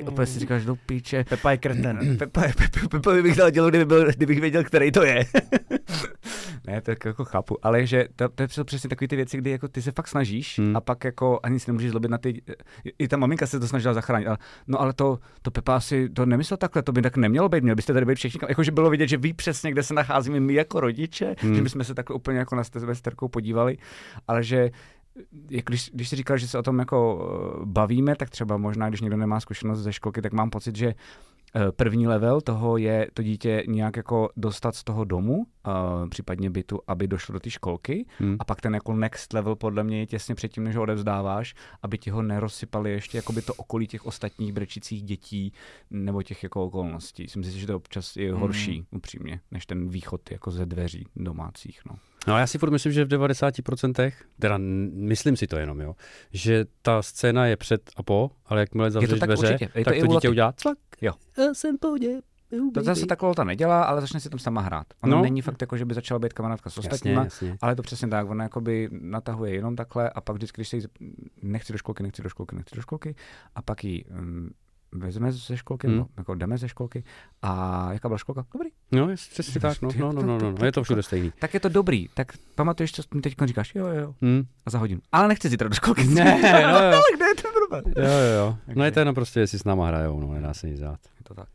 A 0.07 0.11
pak 0.11 0.27
si 0.27 0.39
říkáš, 0.39 0.65
do 0.65 0.75
píče. 0.75 1.23
Pepa 1.29 1.51
je 1.51 1.57
kreten. 1.57 2.17
Pepa, 2.17 2.41
Pepa, 2.41 2.87
Pepa 2.89 3.11
bych 3.21 3.35
dal 3.35 3.49
dělo, 3.51 3.69
kdyby 3.69 3.85
byl, 3.85 4.11
kdybych 4.11 4.41
věděl, 4.41 4.63
který 4.63 4.91
to 4.91 5.03
je. 5.03 5.25
Ne, 6.67 6.81
tak 6.81 7.05
jako 7.05 7.25
chápu, 7.25 7.57
ale 7.65 7.85
že 7.85 8.07
to, 8.15 8.29
to 8.29 8.43
je 8.43 8.47
přesně 8.63 8.89
takové 8.89 9.07
ty 9.07 9.15
věci, 9.15 9.37
kdy 9.37 9.49
jako 9.49 9.67
ty 9.67 9.81
se 9.81 9.91
fakt 9.91 10.07
snažíš 10.07 10.59
Hmm. 10.59 10.75
a 10.77 10.81
pak 10.81 11.03
jako 11.03 11.39
ani 11.43 11.59
si 11.59 11.69
nemůžeš 11.71 11.91
zlobit 11.91 12.11
na 12.11 12.17
ty, 12.17 12.41
i 12.99 13.07
ta 13.07 13.17
maminka 13.17 13.47
se 13.47 13.59
to 13.59 13.67
snažila 13.67 13.93
zachránit, 13.93 14.27
ale, 14.27 14.37
no 14.67 14.81
ale 14.81 14.93
to, 14.93 15.19
to 15.41 15.51
Pepa 15.51 15.75
asi 15.75 16.09
to 16.09 16.25
nemyslel 16.25 16.57
takhle, 16.57 16.83
to 16.83 16.91
by 16.91 17.01
tak 17.01 17.17
nemělo 17.17 17.49
být, 17.49 17.63
měl 17.63 17.75
byste 17.75 17.93
tady 17.93 18.05
být 18.05 18.15
všichni, 18.15 18.39
jakože 18.49 18.71
bylo 18.71 18.89
vidět, 18.89 19.07
že 19.07 19.17
ví 19.17 19.33
přesně, 19.33 19.71
kde 19.71 19.83
se 19.83 19.93
nacházíme 19.93 20.39
my 20.39 20.53
jako 20.53 20.79
rodiče, 20.79 21.35
Hmm. 21.39 21.55
že 21.55 21.61
bychom 21.61 21.83
se 21.83 21.93
takhle 21.93 22.15
úplně 22.15 22.37
jako 22.39 22.55
na 22.55 22.63
sebe 22.63 22.95
s 22.95 23.01
Terkou 23.01 23.27
podívali, 23.27 23.77
ale 24.27 24.43
že 24.43 24.69
jak 25.49 25.65
když, 25.65 25.91
když 25.93 26.09
jsi 26.09 26.15
říkal, 26.15 26.37
že 26.37 26.47
se 26.47 26.57
o 26.59 26.63
tom 26.63 26.79
jako 26.79 27.29
eh, 27.61 27.65
bavíme, 27.65 28.15
tak 28.15 28.29
třeba 28.29 28.57
možná, 28.57 28.89
když 28.89 29.01
někdo 29.01 29.17
nemá 29.17 29.39
zkušenost 29.39 29.79
ze 29.79 29.93
školky, 29.93 30.21
tak 30.21 30.33
mám 30.33 30.49
pocit, 30.49 30.75
že 30.75 30.93
První 31.75 32.07
level 32.07 32.41
toho 32.41 32.77
je 32.77 33.07
to 33.13 33.23
dítě 33.23 33.63
nějak 33.67 33.97
jako 33.97 34.29
dostat 34.37 34.75
z 34.75 34.83
toho 34.83 35.03
domu, 35.03 35.35
uh, 35.37 36.09
případně 36.09 36.49
bytu, 36.49 36.79
aby 36.87 37.07
došlo 37.07 37.33
do 37.33 37.39
té 37.39 37.49
školky. 37.49 38.05
Hmm. 38.17 38.35
A 38.39 38.43
pak 38.43 38.61
ten 38.61 38.73
jako 38.73 38.93
next 38.93 39.33
level 39.33 39.55
podle 39.55 39.83
mě 39.83 39.99
je 39.99 40.05
těsně 40.05 40.35
předtím, 40.35 40.63
než 40.63 40.75
ho 40.75 40.81
odevzdáváš, 40.81 41.55
aby 41.81 41.97
ti 41.97 42.09
ho 42.09 42.21
nerozsypali 42.21 42.91
ještě 42.91 43.17
jakoby 43.17 43.41
to 43.41 43.53
okolí 43.53 43.87
těch 43.87 44.05
ostatních 44.05 44.53
brečících 44.53 45.03
dětí 45.03 45.53
nebo 45.91 46.23
těch 46.23 46.43
jako 46.43 46.65
okolností. 46.65 47.23
Myslím 47.23 47.43
si, 47.43 47.59
že 47.59 47.67
to 47.67 47.75
občas 47.75 48.15
je 48.15 48.33
horší, 48.33 48.85
upřímně, 48.91 49.39
než 49.51 49.65
ten 49.65 49.89
východ 49.89 50.31
jako 50.31 50.51
ze 50.51 50.65
dveří 50.65 51.07
domácích. 51.15 51.81
No. 51.89 51.95
No 52.27 52.33
a 52.33 52.39
já 52.39 52.47
si 52.47 52.57
furt 52.57 52.71
myslím, 52.71 52.91
že 52.91 53.05
v 53.05 53.07
90%, 53.07 54.11
teda 54.39 54.57
myslím 54.93 55.35
si 55.37 55.47
to 55.47 55.57
jenom, 55.57 55.81
jo, 55.81 55.95
že 56.31 56.65
ta 56.81 57.01
scéna 57.01 57.45
je 57.45 57.57
před 57.57 57.81
a 57.97 58.03
po, 58.03 58.31
ale 58.45 58.59
jakmile 58.59 58.91
zavřeš 58.91 59.19
tak 59.19 59.27
dveře, 59.29 59.47
určitě. 59.47 59.69
Je 59.79 59.85
to 59.85 59.91
tak 59.91 59.99
to 59.99 60.07
dítě 60.07 60.29
udělá 60.29 60.53
cvak. 60.53 60.77
Jo. 61.01 61.13
Já 61.37 61.53
jsem 61.53 61.77
pohodě. 61.77 62.21
To 62.73 62.83
zase 62.83 63.05
takhle 63.05 63.33
ta 63.35 63.43
nedělá, 63.43 63.83
ale 63.83 64.01
začne 64.01 64.19
si 64.19 64.29
tam 64.29 64.39
sama 64.39 64.61
hrát. 64.61 64.87
Ona 65.03 65.15
No. 65.17 65.21
není 65.23 65.41
fakt 65.41 65.61
jako, 65.61 65.77
že 65.77 65.85
by 65.85 65.93
začala 65.93 66.19
být 66.19 66.33
kamarádka 66.33 66.69
s 66.69 66.77
Jasně, 66.77 66.89
ostatníma, 66.89 67.23
jasně. 67.23 67.57
ale 67.61 67.71
je 67.71 67.75
to 67.75 67.81
přesně 67.81 68.07
tak. 68.07 68.29
Ona 68.29 68.43
jakoby 68.43 68.89
natahuje 68.91 69.53
jenom 69.53 69.75
takhle 69.75 70.09
a 70.09 70.21
pak 70.21 70.35
vždycky, 70.35 70.55
když 70.61 70.69
se 70.69 70.77
jí 70.77 70.83
nechci 71.41 71.73
do 71.73 71.77
školky, 71.79 72.03
nechci 72.03 72.21
do 72.21 72.29
školky, 72.29 72.55
nechci 72.55 72.75
do 72.75 72.81
školky 72.81 73.15
a 73.55 73.61
pak 73.61 73.83
ji 73.83 74.05
um, 74.05 74.49
vezme 74.99 75.31
ze 75.31 75.57
školky, 75.57 75.87
Hmm. 75.87 76.05
jako 76.17 76.35
jdeme 76.35 76.57
ze 76.57 76.69
školky 76.69 77.03
a 77.41 77.89
jaká 77.93 78.07
byla 78.09 78.17
školka? 78.17 78.45
Dobrý. 78.53 78.69
No, 78.91 79.07
přesně 79.15 79.61
tak, 79.61 79.81
no, 79.81 79.89
no, 79.97 80.11
no, 80.11 80.21
no, 80.21 80.37
no, 80.37 80.51
no, 80.59 80.65
je 80.65 80.71
to 80.71 80.83
všude 80.83 81.03
stejný. 81.03 81.33
Tak 81.39 81.53
je 81.53 81.59
to 81.59 81.69
dobrý, 81.69 82.07
tak 82.13 82.31
pamatuješ, 82.55 82.91
co 82.91 83.01
mi 83.15 83.21
teď 83.21 83.35
říkáš? 83.45 83.75
Jo, 83.75 83.87
jo. 83.87 84.13
Hmm. 84.21 84.43
A 84.65 84.69
za 84.69 84.77
hodinu. 84.79 85.01
Ale 85.11 85.27
nechci 85.27 85.49
zítra 85.49 85.69
do 85.69 85.75
školky. 85.75 86.03
Ne, 86.03 86.23
no, 86.71 86.79
jo. 86.79 86.91
tak 86.91 87.15
kde 87.15 87.25
je 87.25 87.35
ten 87.35 87.51
problém? 87.51 87.93
Jo, 87.97 88.13
jo, 88.13 88.35
jo. 88.45 88.57
No 88.75 88.85
je 88.85 88.91
to 88.91 88.99
jenom 88.99 89.15
prostě, 89.15 89.39
jestli 89.39 89.59
s 89.59 89.63
náma 89.63 89.87
hrajou, 89.87 90.19
no, 90.19 90.33
nedá 90.33 90.53
se 90.53 90.67
nic 90.67 90.79
dát. 90.79 90.99
Je 91.19 91.23
to 91.23 91.33
tak. 91.33 91.47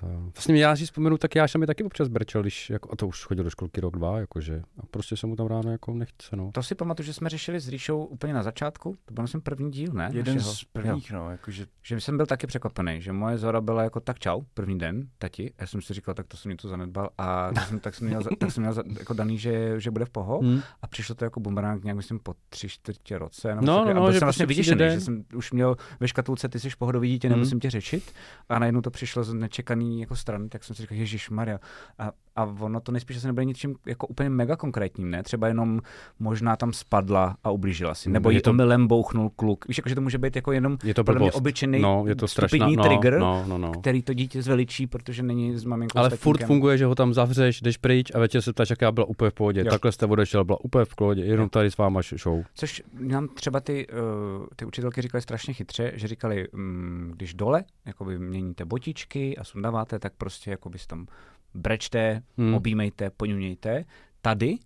To, 0.00 0.06
jo. 0.06 0.20
vlastně 0.34 0.56
já 0.62 0.76
si 0.76 0.84
vzpomenu, 0.84 1.18
tak 1.18 1.34
já 1.34 1.48
jsem 1.48 1.60
mi 1.60 1.66
taky 1.66 1.84
občas 1.84 2.08
brečel, 2.08 2.42
když, 2.42 2.70
jako, 2.70 2.92
a 2.92 2.96
to 2.96 3.06
už 3.06 3.24
chodil 3.24 3.44
do 3.44 3.50
školky 3.50 3.80
rok, 3.80 3.96
dva, 3.96 4.18
jakože, 4.18 4.62
a 4.82 4.86
prostě 4.90 5.16
se 5.16 5.26
mu 5.26 5.36
tam 5.36 5.46
ráno 5.46 5.72
jako 5.72 5.94
nechce, 5.94 6.36
no. 6.36 6.50
To 6.54 6.62
si 6.62 6.74
pamatuju, 6.74 7.06
že 7.06 7.12
jsme 7.12 7.28
řešili 7.28 7.60
s 7.60 7.68
Ríšou 7.68 8.04
úplně 8.04 8.32
na 8.34 8.42
začátku. 8.42 8.96
To 9.04 9.14
byl 9.14 9.22
myslím 9.22 9.40
první 9.40 9.70
díl, 9.70 9.92
ne? 9.92 10.10
Jeden 10.12 10.34
Našeho. 10.36 10.54
z 10.54 10.64
prvních, 10.64 11.12
no, 11.12 11.30
jakože 11.30 11.66
Že 11.82 12.00
jsem 12.00 12.16
byl 12.16 12.26
taky 12.26 12.46
překvapený, 12.46 13.00
že 13.02 13.12
moje 13.12 13.38
Zora 13.38 13.60
byla 13.60 13.82
jako 13.82 14.00
tak 14.00 14.18
čau, 14.18 14.42
první 14.54 14.78
den, 14.78 15.08
tati. 15.18 15.52
Já 15.60 15.66
jsem 15.66 15.82
si 15.82 15.94
říkal, 15.94 16.14
tak 16.14 16.26
to 16.26 16.36
jsem 16.36 16.50
něco 16.50 16.68
zanedbal 16.68 17.10
a 17.18 17.50
tak 17.54 17.66
jsem, 17.68 17.80
tak 17.80 17.94
jsem 17.94 18.06
měl, 18.08 18.22
za- 18.22 18.30
tak 18.38 18.52
jsem 18.52 18.62
měl 18.62 18.72
za- 18.72 18.82
jako 18.98 19.14
daný, 19.14 19.38
že, 19.38 19.74
že 19.80 19.90
bude 19.90 20.04
v 20.04 20.10
poho. 20.10 20.38
Hmm. 20.40 20.60
A 20.82 20.86
přišlo 20.86 21.14
to 21.14 21.24
jako 21.24 21.40
bumerang 21.40 21.84
nějak, 21.84 21.96
myslím, 21.96 22.18
po 22.18 22.34
tři, 22.48 22.68
čtvrtě 22.68 23.18
roce. 23.18 23.54
No, 23.54 23.54
takhle. 23.76 23.94
no, 23.94 24.00
a 24.00 24.04
byl 24.04 24.12
že 24.12 24.18
jsem 24.18 24.26
vlastně 24.26 24.46
prostě 24.46 24.62
přijde 24.62 24.84
vyděšený, 24.84 25.00
že 25.00 25.04
jsem 25.04 25.24
už 25.36 25.52
měl 25.52 25.76
ve 26.00 26.08
škatulce, 26.08 26.48
ty 26.48 26.60
jsi 26.60 26.68
pohodový 26.78 27.08
dítě, 27.10 27.28
Hmm. 27.28 27.36
nemusím 27.36 27.60
tě 27.60 27.70
řešit. 27.70 28.12
A 28.48 28.58
najednou 28.58 28.80
to 28.80 28.90
přišlo 28.90 29.24
z 29.24 29.34
nečekaný 29.34 29.87
jako 29.96 30.16
strany, 30.16 30.48
tak 30.48 30.64
jsem 30.64 30.76
si 30.76 30.82
říkal, 30.82 30.98
Ježíš 30.98 31.30
Maria. 31.30 31.58
A, 31.98 32.12
a 32.36 32.44
ono 32.44 32.80
to 32.80 32.92
nejspíš 32.92 33.16
asi 33.16 33.26
nebylo 33.26 33.42
ničím 33.44 33.74
jako 33.86 34.06
úplně 34.06 34.30
mega 34.30 34.56
konkrétním, 34.56 35.10
ne? 35.10 35.22
Třeba 35.22 35.48
jenom 35.48 35.80
možná 36.18 36.56
tam 36.56 36.72
spadla 36.72 37.36
a 37.44 37.50
ublížila 37.50 37.94
si. 37.94 38.10
Nebo 38.10 38.30
Je 38.30 38.36
jí 38.36 38.42
to- 38.42 38.50
omylem 38.50 38.86
bouchnul 38.86 39.30
kluk. 39.30 39.68
Víš, 39.68 39.78
jako, 39.78 39.88
že 39.88 39.94
to 39.94 40.00
může 40.00 40.18
být 40.18 40.36
jako 40.36 40.52
jenom 40.52 40.78
Je 40.84 40.94
to 40.94 41.04
podle 41.04 41.20
mě 41.20 41.32
obyčejný 41.32 41.80
No, 41.80 42.04
je 42.06 42.14
to 42.16 42.28
strašná, 42.28 42.66
no, 42.68 42.82
trigger, 42.82 43.18
no, 43.18 43.44
no, 43.48 43.58
no. 43.58 43.72
který 43.72 44.02
to 44.02 44.14
dítě 44.14 44.42
zveličí, 44.42 44.86
protože 44.86 45.22
není 45.22 45.56
s 45.56 45.64
maminkou 45.64 45.98
Ale 45.98 46.10
furt 46.10 46.44
funguje, 46.44 46.78
že 46.78 46.86
ho 46.86 46.94
tam 46.94 47.14
zavřeš, 47.14 47.60
jdeš 47.60 47.76
pryč 47.76 48.10
a 48.14 48.18
večer 48.18 48.42
se 48.42 48.52
ptáš, 48.52 48.70
jaká 48.70 48.92
byla 48.92 49.06
úplně 49.08 49.30
v 49.30 49.34
pohodě. 49.34 49.60
Jo. 49.60 49.70
Takhle 49.70 49.92
jste 49.92 50.06
odešel, 50.06 50.44
byla 50.44 50.58
úplně 50.64 50.84
v 50.84 50.94
pohodě, 50.96 51.24
jenom 51.24 51.44
Jo. 51.44 51.48
tady 51.48 51.70
s 51.70 51.76
váma 51.76 52.00
show. 52.16 52.42
Což 52.54 52.82
nám 53.00 53.28
třeba 53.28 53.60
ty, 53.60 53.86
uh, 53.88 54.46
ty 54.56 54.64
učitelky 54.64 55.02
říkali 55.02 55.22
strašně 55.22 55.54
chytře, 55.54 55.92
že 55.94 56.08
říkali, 56.08 56.48
um, 56.48 57.12
když 57.16 57.34
dole 57.34 57.64
jakoby 57.86 58.18
měníte 58.18 58.64
botičky 58.64 59.36
a 59.36 59.44
sundáváte, 59.78 59.98
tak 59.98 60.12
prostě 60.14 60.50
jakoby 60.50 60.78
si 60.78 60.86
tam 60.86 61.06
brečte, 61.54 62.22
Hmm. 62.36 62.46
hmm. 62.46 62.54
objímejte, 62.54 63.10
poňunějte. 63.10 63.84
Tady 64.22 64.58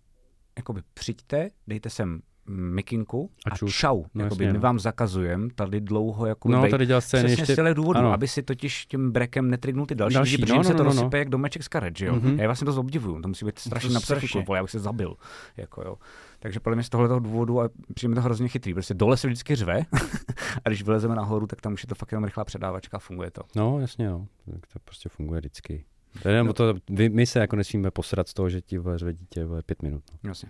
jakoby 0.56 0.82
přijďte, 0.94 1.50
dejte 1.66 1.90
sem 1.90 2.22
mikinku 2.46 3.30
A 3.46 3.54
a, 3.54 3.56
čau. 3.66 4.04
No 4.14 4.24
jakoby 4.24 4.44
jasně, 4.44 4.52
my 4.52 4.58
no. 4.58 4.62
vám 4.62 4.78
zakazujeme 4.80 5.48
tady 5.54 5.80
dlouho 5.80 6.26
jakoby 6.26 6.54
No, 6.54 6.68
tady 6.70 6.86
dělá 6.86 7.00
scény 7.00 7.24
Přesně 7.24 7.42
ještě... 7.42 7.52
z 7.52 7.56
těchto 7.56 7.74
důvodů, 7.74 7.98
ano. 7.98 8.12
aby 8.12 8.28
si 8.28 8.42
totiž 8.42 8.86
tím 8.86 9.12
brekem 9.12 9.50
netrignul 9.50 9.86
ty 9.86 9.94
další, 9.94 10.14
Další, 10.14 10.30
lidi, 10.32 10.42
protože 10.42 10.52
no, 10.52 10.58
jim 10.58 10.64
se 10.64 10.72
no, 10.72 10.76
to 10.78 10.84
no, 10.84 10.90
no. 10.90 10.94
rozsype 10.94 11.18
jak 11.18 11.28
domeček 11.28 11.62
z 11.62 11.68
karet, 11.68 11.98
že 11.98 12.06
jo? 12.06 12.14
Mhm. 12.14 12.22
Mm-hmm. 12.30 12.40
Já 12.40 12.48
vlastně 12.48 12.64
to 12.64 12.80
obdivuju, 12.80 13.22
to 13.22 13.28
musí 13.28 13.44
být 13.44 13.58
strašně 13.58 13.90
na 13.90 14.00
psychiku, 14.00 14.54
já 14.54 14.62
bych 14.62 14.70
se 14.70 14.78
zabil. 14.78 15.14
Jako 15.56 15.82
jo. 15.82 15.96
Takže 16.38 16.60
podle 16.60 16.76
mě 16.76 16.82
z 16.82 16.88
tohoto 16.88 17.18
důvodu 17.18 17.60
a 17.60 17.68
přijde 17.94 18.08
mi 18.08 18.14
to 18.14 18.20
hrozně 18.20 18.48
chytrý. 18.48 18.74
Prostě 18.74 18.94
dole 18.94 19.16
se 19.16 19.26
vždycky 19.26 19.56
řve 19.56 19.82
a 20.64 20.68
když 20.68 20.82
vylezeme 20.82 21.14
nahoru, 21.14 21.46
tak 21.46 21.60
tam 21.60 21.72
už 21.72 21.82
je 21.82 21.86
to 21.86 21.94
fakt 21.94 22.12
jenom 22.12 22.24
rychlá 22.24 22.44
předávačka 22.44 22.96
a 22.96 23.00
funguje 23.00 23.30
to. 23.30 23.42
No, 23.56 23.80
jasně, 23.80 24.08
no. 24.08 24.26
Tak 24.50 24.66
to 24.72 24.78
prostě 24.84 25.08
funguje 25.08 25.40
vždycky. 25.40 25.84
Jenom 26.28 26.46
No. 26.46 26.52
to, 26.52 26.74
my 27.10 27.26
se 27.26 27.38
jako 27.38 27.56
nesmíme 27.56 27.90
posrat 27.90 28.28
z 28.28 28.34
toho, 28.34 28.48
že 28.50 28.60
ti 28.60 28.78
řve 28.96 29.12
dítě 29.12 29.46
pět 29.66 29.82
minut. 29.82 30.02
No. 30.22 30.30
Jasně. 30.30 30.48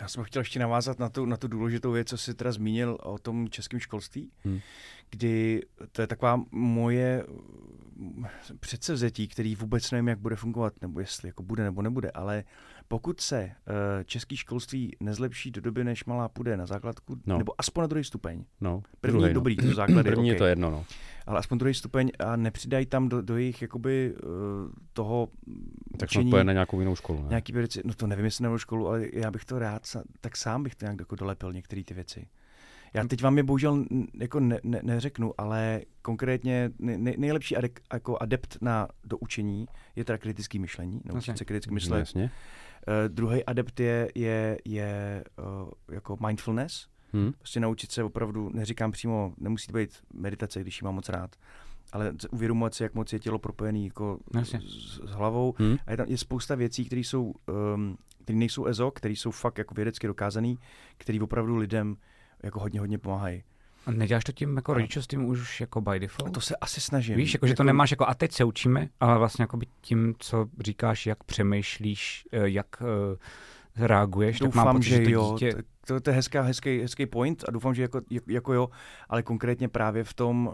Já 0.00 0.08
jsem 0.08 0.24
chtěl 0.24 0.40
ještě 0.40 0.58
navázat 0.58 0.98
na 0.98 1.08
tu, 1.08 1.26
na 1.26 1.36
tu 1.36 1.48
důležitou 1.48 1.92
věc, 1.92 2.08
co 2.08 2.18
jsi 2.18 2.34
teda 2.34 2.52
zmínil 2.52 2.98
o 3.02 3.18
tom 3.18 3.48
českém 3.48 3.80
školství, 3.80 4.30
Hmm. 4.44 4.60
kdy 5.10 5.62
to 5.92 6.00
je 6.00 6.06
taková 6.06 6.42
moje 6.50 7.24
mm, 7.96 8.24
předsevzetí, 8.60 9.28
který 9.28 9.56
vůbec 9.56 9.90
nevím, 9.90 10.08
jak 10.08 10.18
bude 10.18 10.36
fungovat, 10.36 10.72
nebo 10.82 11.00
jestli 11.00 11.28
jako 11.28 11.42
bude 11.42 11.64
nebo 11.64 11.82
nebude, 11.82 12.10
ale 12.10 12.44
pokud 12.92 13.20
se 13.20 13.44
uh, 13.44 13.50
český 14.04 14.36
školství 14.36 14.96
nezlepší 15.00 15.50
do 15.50 15.60
doby, 15.60 15.84
než 15.84 16.04
malá 16.04 16.28
půjde 16.28 16.56
na 16.56 16.66
základku, 16.66 17.14
No. 17.14 17.20
no. 17.26 17.38
nebo 17.38 17.52
aspoň 17.58 17.80
na 17.80 17.86
druhý 17.86 18.04
stupeň, 18.04 18.44
no 18.60 18.82
první 19.00 19.12
druhej, 19.18 19.30
je 19.30 19.34
dobrý, 19.34 19.56
to 19.56 19.74
základy, 19.74 20.10
První 20.10 20.28
je 20.28 20.34
okay, 20.34 20.38
to 20.38 20.44
jedno, 20.44 20.70
no. 20.70 20.84
ale 21.26 21.38
aspoň 21.38 21.58
druhý 21.58 21.74
stupeň 21.74 22.10
a 22.18 22.36
nepřidají 22.36 22.86
tam 22.86 23.08
do, 23.08 23.22
do 23.22 23.36
jejich 23.36 23.62
jakoby 23.62 24.14
uh, 24.14 24.30
toho 24.92 25.28
Tak 25.98 26.08
učení 26.08 26.30
na 26.42 26.52
nějakou 26.52 26.80
jinou 26.80 26.96
školu, 26.96 27.22
ne? 27.22 27.28
nějaký 27.28 27.52
věci, 27.52 27.82
no 27.84 27.94
to 27.94 28.06
nevím, 28.06 28.24
jestli 28.24 28.42
nebo 28.42 28.58
školu, 28.58 28.88
ale 28.88 29.06
já 29.12 29.30
bych 29.30 29.44
to 29.44 29.58
rád, 29.58 29.82
tak 30.20 30.36
sám 30.36 30.62
bych 30.62 30.74
to 30.74 30.84
nějak 30.84 31.00
jako 31.00 31.16
dolepil 31.16 31.52
některé 31.52 31.84
ty 31.84 31.94
věci. 31.94 32.26
Já 32.94 33.04
teď 33.04 33.22
vám 33.22 33.36
je 33.36 33.42
bohužel 33.42 33.84
jako 34.14 34.40
ne, 34.40 34.60
ne, 34.64 34.80
neřeknu, 34.82 35.34
ale 35.38 35.80
konkrétně 36.02 36.70
nej, 36.78 36.98
nej- 36.98 37.14
nejlepší 37.18 37.56
adek, 37.56 37.80
jako 37.92 38.18
adept 38.20 38.58
na 38.60 38.88
doučení 39.04 39.66
je 39.96 40.04
teda 40.04 40.18
kritické 40.18 40.58
myšlení, 40.58 41.00
naučit 41.04 41.28
Jasně. 41.28 41.36
se 41.38 41.44
kriticky 41.44 41.70
No, 41.70 41.74
myslet. 41.74 41.98
jasně. 41.98 42.22
Uh, 42.22 43.08
druhý 43.14 43.44
adept 43.44 43.80
je, 43.80 44.08
je, 44.14 44.58
je 44.64 45.24
uh, 45.62 45.70
jako 45.94 46.16
mindfulness, 46.26 46.86
Hm? 47.12 47.32
prostě 47.38 47.60
naučit 47.60 47.92
se 47.92 48.04
opravdu, 48.04 48.50
neříkám 48.54 48.92
přímo, 48.92 49.32
nemusí 49.38 49.66
to 49.66 49.72
být 49.72 49.90
meditace, 50.14 50.60
když 50.60 50.80
ji 50.80 50.84
mám 50.84 50.94
moc 50.94 51.08
rád, 51.08 51.36
ale 51.92 52.12
uvědomovat 52.30 52.74
si, 52.74 52.82
jak 52.82 52.94
moc 52.94 53.12
je 53.12 53.18
tělo 53.18 53.38
propojené 53.38 53.78
jako 53.78 54.18
Jasně. 54.34 54.60
s, 54.60 55.00
s 55.04 55.10
hlavou. 55.10 55.54
Hm? 55.58 55.76
A 55.86 55.90
je 55.90 55.96
tam 55.96 56.06
je 56.08 56.18
spousta 56.18 56.54
věcí, 56.54 56.84
které 56.84 57.00
jsou, 57.00 57.34
um, 57.74 57.96
které 58.24 58.38
nejsou 58.38 58.66
EZO, 58.66 58.90
které 58.90 59.12
jsou 59.14 59.30
fakt 59.30 59.58
jako 59.58 59.74
vědecky 59.74 60.06
dokázané, 60.06 60.54
které 60.98 61.20
opravdu 61.20 61.56
lidem 61.56 61.96
jako 62.42 62.60
hodně, 62.60 62.80
hodně 62.80 62.98
pomáhají. 62.98 63.42
A 63.86 63.90
neděláš 63.90 64.24
to 64.24 64.32
tím 64.32 64.56
jako 64.56 64.74
rodičovstvím 64.74 65.24
už 65.24 65.60
jako 65.60 65.80
by 65.80 65.90
A 65.90 65.98
default? 65.98 66.34
to 66.34 66.40
se 66.40 66.56
asi 66.56 66.80
snažím. 66.80 67.16
Víš, 67.16 67.34
jako, 67.34 67.46
že 67.46 67.54
to 67.54 67.64
nemáš 67.64 67.90
jako 67.90 68.08
a 68.08 68.14
teď 68.14 68.32
se 68.32 68.44
učíme, 68.44 68.88
ale 69.00 69.18
vlastně 69.18 69.42
jako 69.42 69.58
tím, 69.80 70.14
co 70.18 70.46
říkáš, 70.60 71.06
jak 71.06 71.24
přemýšlíš, 71.24 72.28
eh, 72.32 72.48
jak 72.48 72.66
eh, 72.82 73.86
reaguješ, 73.86 74.38
tak 74.38 74.54
mám 74.54 74.64
Doufám, 74.64 74.76
pocit, 74.76 74.88
že 74.88 74.96
že 74.96 75.02
to 75.04 75.10
jo. 75.10 75.32
dítě... 75.32 75.54
To, 75.54 75.62
to, 75.94 76.00
to 76.00 76.10
je 76.10 76.16
hezká, 76.16 76.42
hezký, 76.42 76.80
hezký 76.80 77.06
point 77.06 77.44
a 77.48 77.50
doufám, 77.50 77.74
že 77.74 77.82
jako, 77.82 78.00
jako, 78.10 78.30
jako 78.30 78.52
jo, 78.52 78.68
ale 79.08 79.22
konkrétně 79.22 79.68
právě 79.68 80.04
v 80.04 80.14
tom, 80.14 80.46
uh, 80.46 80.52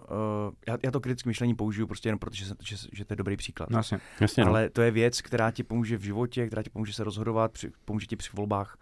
já, 0.69 0.79
já 0.85 0.91
to 0.91 1.01
kritické 1.01 1.31
myšlení 1.31 1.55
použiju 1.55 1.87
prostě 1.87 2.09
jenom 2.09 2.19
proto, 2.19 2.37
že, 2.37 2.47
se- 2.47 2.55
že, 2.63 2.77
že 2.93 3.05
to 3.05 3.13
je 3.13 3.17
dobrý 3.17 3.37
příklad. 3.37 3.71
No, 3.71 3.79
jasně. 3.79 3.99
Jasně, 4.21 4.45
no. 4.45 4.51
Ale 4.51 4.71
to 4.71 4.83
je 4.83 4.91
věc, 4.91 5.21
která 5.23 5.51
ti 5.51 5.63
pomůže 5.63 5.97
v 5.99 6.03
životě, 6.03 6.47
která 6.47 6.63
ti 6.63 6.71
pomůže 6.71 6.93
se 6.93 7.05
rozhodovat, 7.05 7.53
při, 7.53 7.71
pomůže 7.85 8.07
ti 8.07 8.17
při 8.17 8.31
volbách, 8.35 8.79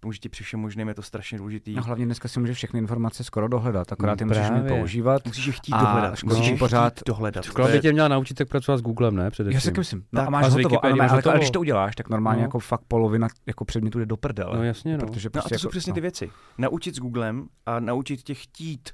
pomůže 0.00 0.18
ti 0.18 0.28
při 0.28 0.44
všem 0.44 0.60
možném, 0.60 0.88
je 0.88 0.94
to 0.94 1.02
strašně 1.02 1.38
důležitý. 1.38 1.74
No 1.74 1.82
hlavně 1.82 2.04
dneska 2.04 2.28
si 2.28 2.40
můžeš 2.40 2.56
všechny 2.56 2.78
informace 2.78 3.24
skoro 3.24 3.48
dohledat, 3.48 3.92
akorát 3.92 4.20
No 4.20 4.24
je 4.24 4.26
musíš 4.26 4.46
právě. 4.46 4.68
používat. 4.78 5.26
Musíš 5.26 5.46
je 5.46 5.52
chtít 5.52 5.72
A 5.72 5.80
dohledat. 5.84 6.22
Musíš 6.24 6.46
je 6.48 6.56
pořád- 6.56 6.92
chtít 6.92 7.06
dohledat. 7.06 7.44
Škola 7.44 7.66
To 7.68 7.72
by 7.72 7.80
tě 7.80 7.92
měla 7.92 8.08
naučit, 8.08 8.40
jak 8.40 8.48
pracovat 8.48 8.78
s 8.78 8.82
Googlem, 8.82 9.16
ne? 9.16 9.24
Já 9.24 9.30
Především. 9.30 9.60
si 9.60 9.66
taky 9.70 9.80
myslím. 9.80 10.04
No 10.12 10.20
Tak 10.20 10.26
a 10.26 10.30
máš 10.30 10.44
a 10.44 10.48
hotovo, 10.48 10.84
ale, 10.84 10.92
ale, 11.08 11.22
ale, 11.24 11.36
když 11.38 11.50
to 11.50 11.60
uděláš, 11.60 11.96
tak 11.96 12.08
normálně 12.08 12.38
No. 12.40 12.44
jako 12.44 12.58
fakt 12.58 12.82
polovina 12.88 13.28
jako 13.46 13.64
předmětů 13.64 13.98
jde 13.98 14.06
do 14.06 14.16
prdele. 14.16 14.56
No 14.56 14.62
jasně, 14.64 14.98
no. 14.98 15.06
Protože 15.06 15.28
No 15.28 15.30
a 15.30 15.32
prostě 15.32 15.54
to 15.54 15.58
jsou 15.58 15.66
jako, 15.66 15.70
přesně 15.70 15.92
ty 15.92 16.00
věci. 16.00 16.30
Naučit 16.58 16.94
s 16.94 16.98
Googlem 16.98 17.46
a 17.66 17.80
naučit 17.80 18.22
tě 18.22 18.34
chtít 18.34 18.88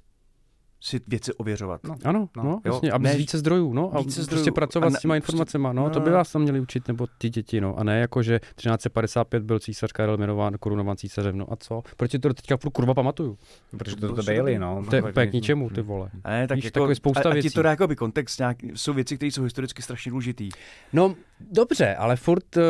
si 0.84 1.00
věci 1.08 1.32
ověřovat. 1.32 1.80
No. 1.84 1.96
Ano, 2.04 2.28
no, 2.36 2.42
No, 2.44 2.50
no 2.50 2.60
jo. 2.64 2.74
jasně, 2.74 2.92
aby 2.92 3.04
Ne- 3.04 3.16
více 3.16 3.38
zdrojů, 3.38 3.72
no, 3.72 3.90
a 3.94 3.98
více 3.98 4.02
prostě 4.20 4.22
zdrojů. 4.22 4.54
pracovat 4.54 4.86
A 4.86 4.90
s 4.90 4.92
ne- 4.92 4.98
těma 5.02 5.14
prostě- 5.14 5.26
informacemi, 5.32 5.68
no, 5.72 5.90
to 5.90 5.98
no. 5.98 6.04
by 6.04 6.10
vás 6.10 6.32
tam 6.32 6.42
měli 6.42 6.60
učit, 6.60 6.88
nebo 6.88 7.06
ty 7.18 7.30
děti, 7.30 7.60
no, 7.60 7.78
a 7.78 7.84
ne 7.84 7.98
jako, 8.00 8.22
že 8.22 8.40
1355 8.56 9.42
byl 9.42 9.58
císař 9.58 9.92
Karel 9.92 10.16
jmenován 10.16 10.54
korunován 10.60 10.96
císařem, 10.96 11.38
no 11.38 11.52
a 11.52 11.56
co? 11.56 11.82
Proč 11.96 12.10
to 12.22 12.34
teďka 12.34 12.56
furt 12.56 12.70
kurva 12.70 12.94
pamatuju? 12.94 13.38
protože 13.78 13.96
To 13.96 14.06
to, 14.08 14.14
prostě 14.14 14.36
dobrý. 14.36 14.58
no. 14.58 14.82
To 14.90 14.96
je 14.96 15.02
úplně 15.02 15.26
k 15.26 15.32
ničemu, 15.32 15.70
ty 15.70 15.82
vole. 15.82 16.10
A 16.24 16.30
ne, 16.30 16.48
tak 16.48 16.56
Víš, 16.56 16.64
jako, 16.64 16.80
takový 16.80 16.94
spousta 16.94 17.28
a, 17.28 17.32
a 17.32 17.34
ti 17.34 17.40
věcí. 17.40 17.54
to 17.54 17.62
dá 17.62 17.70
jako 17.70 17.86
by 17.86 17.96
kontext 17.96 18.38
nějak, 18.38 18.56
jsou 18.74 18.92
věci, 18.92 19.16
které 19.16 19.30
jsou 19.32 19.42
historicky 19.42 19.82
strašně 19.82 20.10
důležitý. 20.10 20.48
No, 20.92 21.14
dobře, 21.50 21.94
ale 21.94 22.16
furt 22.16 22.56
uh, 22.56 22.62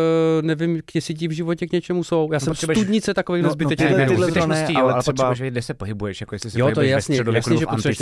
nevím, 0.42 0.80
jestli 0.94 1.14
ti 1.14 1.28
v 1.28 1.30
životě 1.30 1.66
k 1.66 1.72
něčemu 1.72 2.04
jsou. 2.04 2.28
Já 2.32 2.36
No, 2.36 2.40
jsem 2.40 2.54
studnice 2.54 3.14
takových 3.14 3.42
no, 3.42 3.54
věcí. 3.54 4.74
jo, 4.74 4.80
ale 4.88 5.02
potřebuješ 5.04 5.40
kde 5.40 5.62
se 5.62 5.74
pohybuješ, 5.74 6.20
jako 6.20 6.34
jestli 6.34 6.50
se 6.50 6.58
Jo, 6.60 6.64
to 6.64 6.68
je 6.68 6.74
pohybuješ 6.74 6.90
ve 6.90 6.96
jasně, 6.96 7.14
středověku 7.14 7.50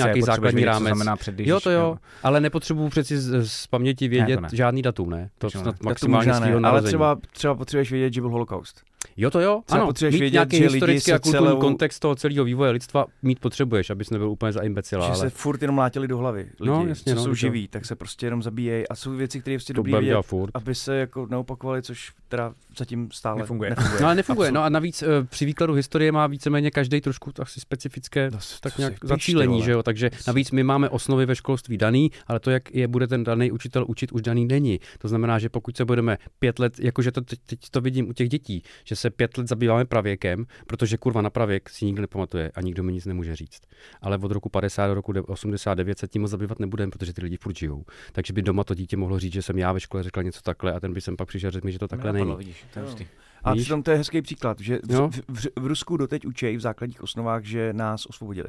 nějaký 0.04 0.22
základní 0.22 0.56
vědět, 0.56 0.66
rámec. 0.70 0.86
znamená 0.88 1.16
předjížděš, 1.16 1.50
Jo, 1.50 1.60
to 1.60 1.70
jo, 1.70 1.80
jo. 1.80 1.96
ale 2.22 2.40
nepotřebuju 2.40 2.88
přeci 2.88 3.18
z, 3.18 3.46
z 3.48 3.66
paměti 3.66 4.08
vědět 4.08 4.34
to 4.36 4.40
ne. 4.42 4.48
žádný 4.52 4.82
datum, 4.82 5.10
ne? 5.10 5.30
To 5.38 5.50
snad 5.50 5.64
ne. 5.64 5.72
Maximálně 5.82 6.34
z 6.34 6.40
ne, 6.40 6.46
ale 6.52 6.60
narození. 6.60 6.86
třeba, 6.90 7.16
třeba 7.32 7.54
potřebuješ 7.54 7.90
vědět, 7.92 8.12
že 8.14 8.20
byl 8.20 8.30
holokaust. 8.30 8.82
Jo, 9.16 9.30
to 9.30 9.40
jo, 9.40 9.60
třeba 9.66 9.80
ano. 9.80 9.86
potřebuješ 9.86 10.12
Mít 10.14 10.20
vědět, 10.20 10.34
nějaký 10.34 10.56
že 10.56 10.62
lidi 10.64 10.74
historický 10.74 11.12
a 11.12 11.18
kulturní 11.18 11.46
celou- 11.46 11.60
kontext 11.60 12.00
toho 12.00 12.14
celého 12.14 12.44
vývoje 12.44 12.70
lidstva 12.70 13.06
mít 13.22 13.38
potřebuješ, 13.40 13.90
abys 13.90 14.10
nebyl 14.10 14.30
úplně 14.30 14.52
za 14.52 14.60
imbecila, 14.62 15.06
že 15.06 15.12
ale 15.12 15.16
se 15.20 15.30
furt 15.30 15.62
jenom 15.62 15.74
mlátili 15.74 16.08
do 16.08 16.18
hlavy 16.18 16.40
lidi, 16.60 16.70
No, 16.70 16.86
jasně, 16.86 17.12
co 17.12 17.18
no, 17.18 17.24
jsou 17.24 17.34
živí, 17.34 17.68
tak 17.68 17.84
se 17.86 17.96
prostě 17.96 18.26
jenom 18.26 18.42
zabíjejí 18.42 18.88
a 18.88 18.94
jsou 18.94 19.10
věci, 19.10 19.40
které 19.40 19.56
prostě 19.56 19.72
dobrý 19.72 19.92
vědět, 19.92 20.16
furt. 20.22 20.50
aby 20.54 20.74
se 20.74 20.96
jako 20.96 21.26
neopakovaly, 21.30 21.82
což 21.82 22.12
teda 22.28 22.52
zatím 22.78 23.08
stále 23.12 23.38
Nefunguje. 23.40 23.74
No 24.00 24.06
ale 24.06 24.14
nefunguje. 24.14 24.48
Absolut- 24.48 24.54
No 24.54 24.62
a 24.64 24.68
navíc 24.68 25.02
eh, 25.02 25.06
při 25.24 25.44
výkladu 25.46 25.72
historie 25.74 26.12
má 26.12 26.26
víceméně 26.26 26.70
každý 26.70 27.00
trošku 27.00 27.30
asi 27.40 27.60
specifické 27.60 28.30
No, 28.32 28.38
tak 28.60 28.78
nějak 28.78 28.94
zacílení, 29.04 29.52
vole. 29.52 29.64
že 29.64 29.70
jo? 29.72 29.82
Takže 29.82 30.10
navíc 30.26 30.50
my 30.50 30.62
máme 30.62 30.88
osnovy 30.88 31.26
ve 31.26 31.34
školství 31.36 31.76
daný, 31.78 32.10
ale 32.26 32.40
to, 32.40 32.50
jak 32.50 32.74
je 32.74 32.88
bude 32.88 33.06
ten 33.06 33.24
daný 33.24 33.52
učitel 33.52 33.84
učit, 33.88 34.12
už 34.12 34.22
daný 34.22 34.46
není. 34.46 34.80
To 34.98 35.08
znamená, 35.08 35.38
že 35.38 35.48
pokud 35.48 35.76
se 35.76 35.84
budeme 35.84 36.18
pět 36.38 36.58
let, 36.58 36.80
jakože 36.80 37.12
to 37.12 37.20
teď, 37.20 37.38
teď 37.46 37.60
to 37.70 37.80
vidím 37.80 38.08
u 38.08 38.12
těch 38.12 38.28
dětí, 38.28 38.62
že 38.84 38.96
se 38.96 39.10
pět 39.10 39.38
let 39.38 39.48
zabýváme 39.48 39.84
pravěkem, 39.84 40.46
protože 40.66 40.96
kurva 40.96 41.22
na 41.22 41.30
pravěk 41.30 41.70
si 41.70 41.84
nikdo 41.84 42.00
nepamatuje 42.00 42.50
a 42.54 42.60
nikdo 42.60 42.82
mi 42.82 42.92
nic 42.92 43.06
nemůže 43.06 43.36
říct. 43.36 43.60
Ale 44.02 44.18
od 44.18 44.32
roku 44.32 44.48
50 44.48 44.86
do 44.86 44.94
roku 44.94 45.12
89 45.26 45.98
se 45.98 46.08
tím 46.08 46.22
moc 46.22 46.30
zabývat 46.30 46.58
nebudeme, 46.60 46.90
protože 46.90 47.12
ty 47.12 47.22
lidi 47.22 47.36
furt 47.36 47.56
žijou. 47.56 47.84
Takže 48.12 48.32
by 48.32 48.42
doma 48.42 48.64
to 48.64 48.74
dítě 48.74 48.96
mohlo 48.96 49.18
říct, 49.18 49.32
že 49.32 49.42
jsem 49.42 49.58
já 49.58 49.72
ve 49.72 49.80
škole 49.80 50.02
řekla 50.02 50.22
něco 50.22 50.40
takhle 50.42 50.72
a 50.72 50.80
ten 50.80 50.92
by 50.92 51.00
sem 51.00 51.16
pak 51.16 51.28
přišel 51.28 51.48
a 51.48 51.50
řekl 51.50 51.66
mi, 51.66 51.72
že 51.72 51.78
to 51.78 51.88
takhle 51.88 52.12
není. 52.12 52.36
Vidíš, 52.36 52.64
to 52.72 52.78
je 52.78 52.84
hustý. 52.84 53.06
A 53.44 53.52
Víš? 53.54 53.62
přitom 53.62 53.82
to 53.82 53.90
je 53.90 53.96
hezký 53.96 54.22
příklad, 54.22 54.60
že 54.60 54.78
v, 54.88 54.92
Jo. 54.92 55.08
v, 55.08 55.20
v, 55.28 55.46
v 55.56 55.66
Rusku 55.66 55.96
doteď 55.96 56.26
učí 56.26 56.56
v 56.56 56.60
základních 56.60 57.02
osnovách, 57.02 57.44
že 57.44 57.72
nás 57.72 58.06
osvobodili. 58.06 58.48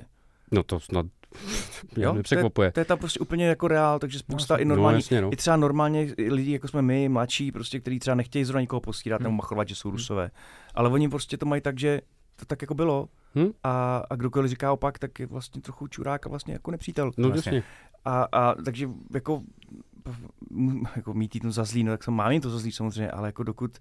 No 0.52 0.64
to 0.64 0.80
snad 0.80 1.06
Jo, 1.98 2.04
jo, 2.04 2.14
nepřekvapuje. 2.14 2.72
To 2.72 2.80
je 2.80 2.86
tam 2.86 2.98
prostě 2.98 3.20
úplně 3.20 3.46
jako 3.46 3.68
reál, 3.68 4.00
takže 4.00 4.20
spousta 4.20 4.56
i 4.58 4.66
No, 4.66 4.76
normální, 4.76 4.98
jasně, 4.98 5.22
no. 5.22 5.34
i 5.34 5.36
třeba 5.36 5.56
normálně 5.58 6.14
lidi, 6.30 6.52
jako 6.52 6.68
jsme 6.68 6.82
my, 6.82 7.10
mladší, 7.10 7.52
prostě, 7.52 7.80
kteří 7.80 8.00
třeba 8.00 8.16
nechtějí 8.16 8.46
zrovna 8.46 8.62
nikoho 8.62 8.80
postírat 8.80 9.22
Hmm. 9.22 9.24
nebo 9.24 9.36
machrovat, 9.36 9.68
že 9.68 9.76
jsou 9.76 9.92
rusové. 9.92 10.32
Ale 10.76 10.90
oni 10.90 11.10
prostě 11.10 11.38
to 11.38 11.46
mají 11.46 11.62
tak, 11.62 11.80
že 11.80 12.02
to 12.36 12.46
tak 12.46 12.62
jako 12.62 12.74
bylo. 12.74 13.10
Hm? 13.36 13.52
A, 13.64 14.04
a 14.10 14.16
kdokoliv 14.16 14.50
říká 14.50 14.74
opak, 14.74 15.00
tak 15.00 15.20
je 15.20 15.26
vlastně 15.28 15.62
trochu 15.62 15.88
čurák 15.88 16.26
a 16.26 16.30
vlastně 16.30 16.54
jako 16.54 16.72
nepřítel. 16.72 17.12
No 17.18 17.30
Vlastně. 17.30 17.56
jasně. 17.56 17.64
A, 18.06 18.24
a 18.32 18.56
takže 18.66 18.90
jako, 19.14 19.42
jako 20.96 21.14
mít 21.14 21.36
jít 21.36 21.42
to 21.42 21.52
za 21.52 21.64
zlý, 21.64 21.84
no 21.84 21.92
tak 21.94 22.04
jsem 22.04 22.14
mám 22.14 22.32
jít 22.32 22.40
to 22.42 22.50
za 22.50 22.60
zlý 22.60 22.72
samozřejmě, 22.72 23.12
ale 23.12 23.28
jako 23.28 23.44
dokud 23.44 23.78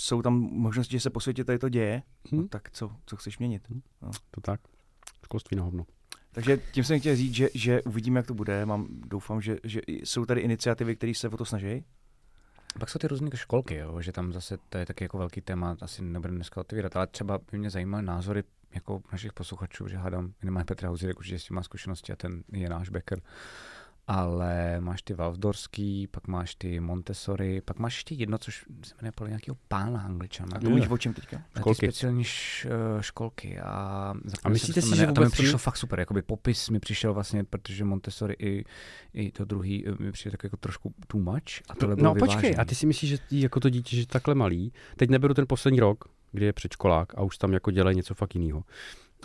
jsou 0.00 0.22
tam 0.22 0.34
možnosti, 0.40 0.92
že 0.92 1.00
se 1.00 1.10
po 1.10 1.20
světě 1.20 1.44
tady 1.44 1.58
to 1.58 1.68
děje, 1.68 2.02
Hm? 2.32 2.36
no, 2.36 2.48
tak 2.48 2.70
co, 2.70 2.90
co 3.06 3.16
chceš 3.16 3.38
měnit? 3.38 3.68
To 4.30 4.40
tak. 4.40 4.60
Školství 5.24 5.56
na 5.56 5.62
hovno. 5.62 5.86
Takže 6.32 6.56
tím 6.72 6.84
jsem 6.84 7.00
chtěl 7.00 7.16
říct, 7.16 7.34
že, 7.34 7.48
že 7.54 7.82
uvidíme, 7.82 8.18
jak 8.18 8.26
to 8.26 8.34
bude. 8.34 8.66
Mám, 8.66 8.86
doufám, 8.90 9.40
že, 9.40 9.56
že 9.64 9.80
jsou 9.86 10.26
tady 10.26 10.40
iniciativy, 10.40 10.96
které 10.96 11.14
se 11.14 11.28
o 11.28 11.36
to 11.36 11.44
snaží. 11.44 11.84
Pak 12.78 12.90
jsou 12.90 12.98
ty 12.98 13.08
různé 13.08 13.30
školky, 13.34 13.76
jo, 13.76 14.00
že 14.00 14.12
tam 14.12 14.32
zase 14.32 14.58
to 14.68 14.78
je 14.78 14.86
taky 14.86 15.04
jako 15.04 15.18
velký 15.18 15.40
téma, 15.40 15.76
asi 15.80 16.02
nebudeme 16.02 16.36
dneska 16.36 16.60
otevírat, 16.60 16.96
ale 16.96 17.06
třeba 17.06 17.38
by 17.52 17.58
mě 17.58 17.70
zajímaly 17.70 18.02
názory 18.02 18.42
jako 18.74 19.02
našich 19.12 19.32
posluchačů, 19.32 19.88
že 19.88 19.96
hádám, 19.96 20.32
minimálně 20.42 20.64
Petr 20.64 20.86
Hauzírek 20.86 21.18
určitě 21.18 21.38
s 21.38 21.44
tím 21.44 21.56
má 21.56 21.62
zkušenosti 21.62 22.12
a 22.12 22.16
ten 22.16 22.42
je 22.52 22.68
náš 22.68 22.88
Becker. 22.88 23.20
Ale 24.12 24.80
máš 24.80 25.02
ty 25.02 25.14
Waldorský, 25.14 26.06
pak 26.06 26.26
máš 26.28 26.54
ty 26.54 26.80
Montessori, 26.80 27.60
pak 27.60 27.78
máš 27.78 27.96
ještě 27.96 28.14
jedno, 28.14 28.38
což 28.38 28.64
se 28.84 28.94
jmenuje 29.00 29.12
podle 29.12 29.28
nějakého 29.30 29.56
pána 29.68 30.00
angličana. 30.00 30.56
A 30.56 30.60
to 30.60 30.68
mluvíš 30.70 30.88
o 30.88 30.98
čem 30.98 31.14
teďka? 31.14 31.36
Ty 31.52 31.60
Školky. 31.60 31.86
speciální 31.86 32.24
š, 32.24 32.66
eh, 32.70 33.02
školky. 33.02 33.58
A, 33.60 34.14
A 34.44 34.48
myslíte 34.48 34.82
si, 34.82 34.96
že 34.96 35.06
to 35.06 35.20
mi 35.20 35.30
přišlo 35.30 35.58
fakt 35.58 35.76
super, 35.76 35.98
jakoby 36.00 36.22
popis 36.22 36.68
mi 36.70 36.80
přišel 36.80 37.14
vlastně, 37.14 37.44
protože 37.44 37.84
Montessori 37.84 38.34
i, 38.38 38.64
i 39.14 39.30
to 39.32 39.44
druhý 39.44 39.86
eh, 39.88 40.02
mi 40.02 40.12
přijde 40.12 40.30
tak 40.30 40.44
jako 40.44 40.56
trošku 40.56 40.94
too 41.06 41.20
much 41.20 41.60
a 41.68 41.74
tohle 41.74 41.96
bylo 41.96 42.14
No 42.14 42.18
počkej, 42.18 42.36
vyvážený. 42.36 42.56
a 42.56 42.64
ty 42.64 42.74
si 42.74 42.86
myslíš, 42.86 43.10
že 43.10 43.18
ty, 43.18 43.40
jako 43.40 43.60
to 43.60 43.70
dítě, 43.70 43.96
že 43.96 44.02
je 44.02 44.06
takhle 44.06 44.34
malý, 44.34 44.72
teď 44.96 45.10
neberu 45.10 45.34
ten 45.34 45.44
poslední 45.48 45.80
rok, 45.80 46.04
kdy 46.32 46.46
je 46.46 46.52
předškolák 46.52 47.18
a 47.18 47.22
už 47.22 47.38
tam 47.38 47.52
jako 47.52 47.70
dělají 47.70 47.96
něco 47.96 48.14
fakt 48.14 48.34
jiného. 48.34 48.62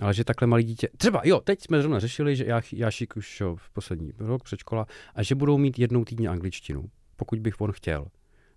Ale 0.02 0.14
že 0.14 0.24
takhle 0.24 0.48
malý 0.48 0.64
dítě, 0.64 0.90
třeba 0.98 1.22
jo, 1.24 1.40
teď 1.40 1.62
jsme 1.62 1.80
zrovna 1.80 2.00
řešili, 2.00 2.36
že 2.36 2.46
já, 2.46 2.62
Jášik 2.74 3.16
už 3.18 3.42
jo, 3.42 3.56
v 3.56 3.70
poslední 3.70 4.12
rok 4.18 4.44
předškola 4.44 4.86
a 5.16 5.24
že 5.24 5.36
budou 5.36 5.58
mít 5.58 5.80
jednou 5.80 6.06
týdně 6.06 6.30
angličtinu, 6.30 6.90
pokud 7.16 7.40
bych 7.40 7.62
on 7.62 7.72
chtěl, 7.72 8.08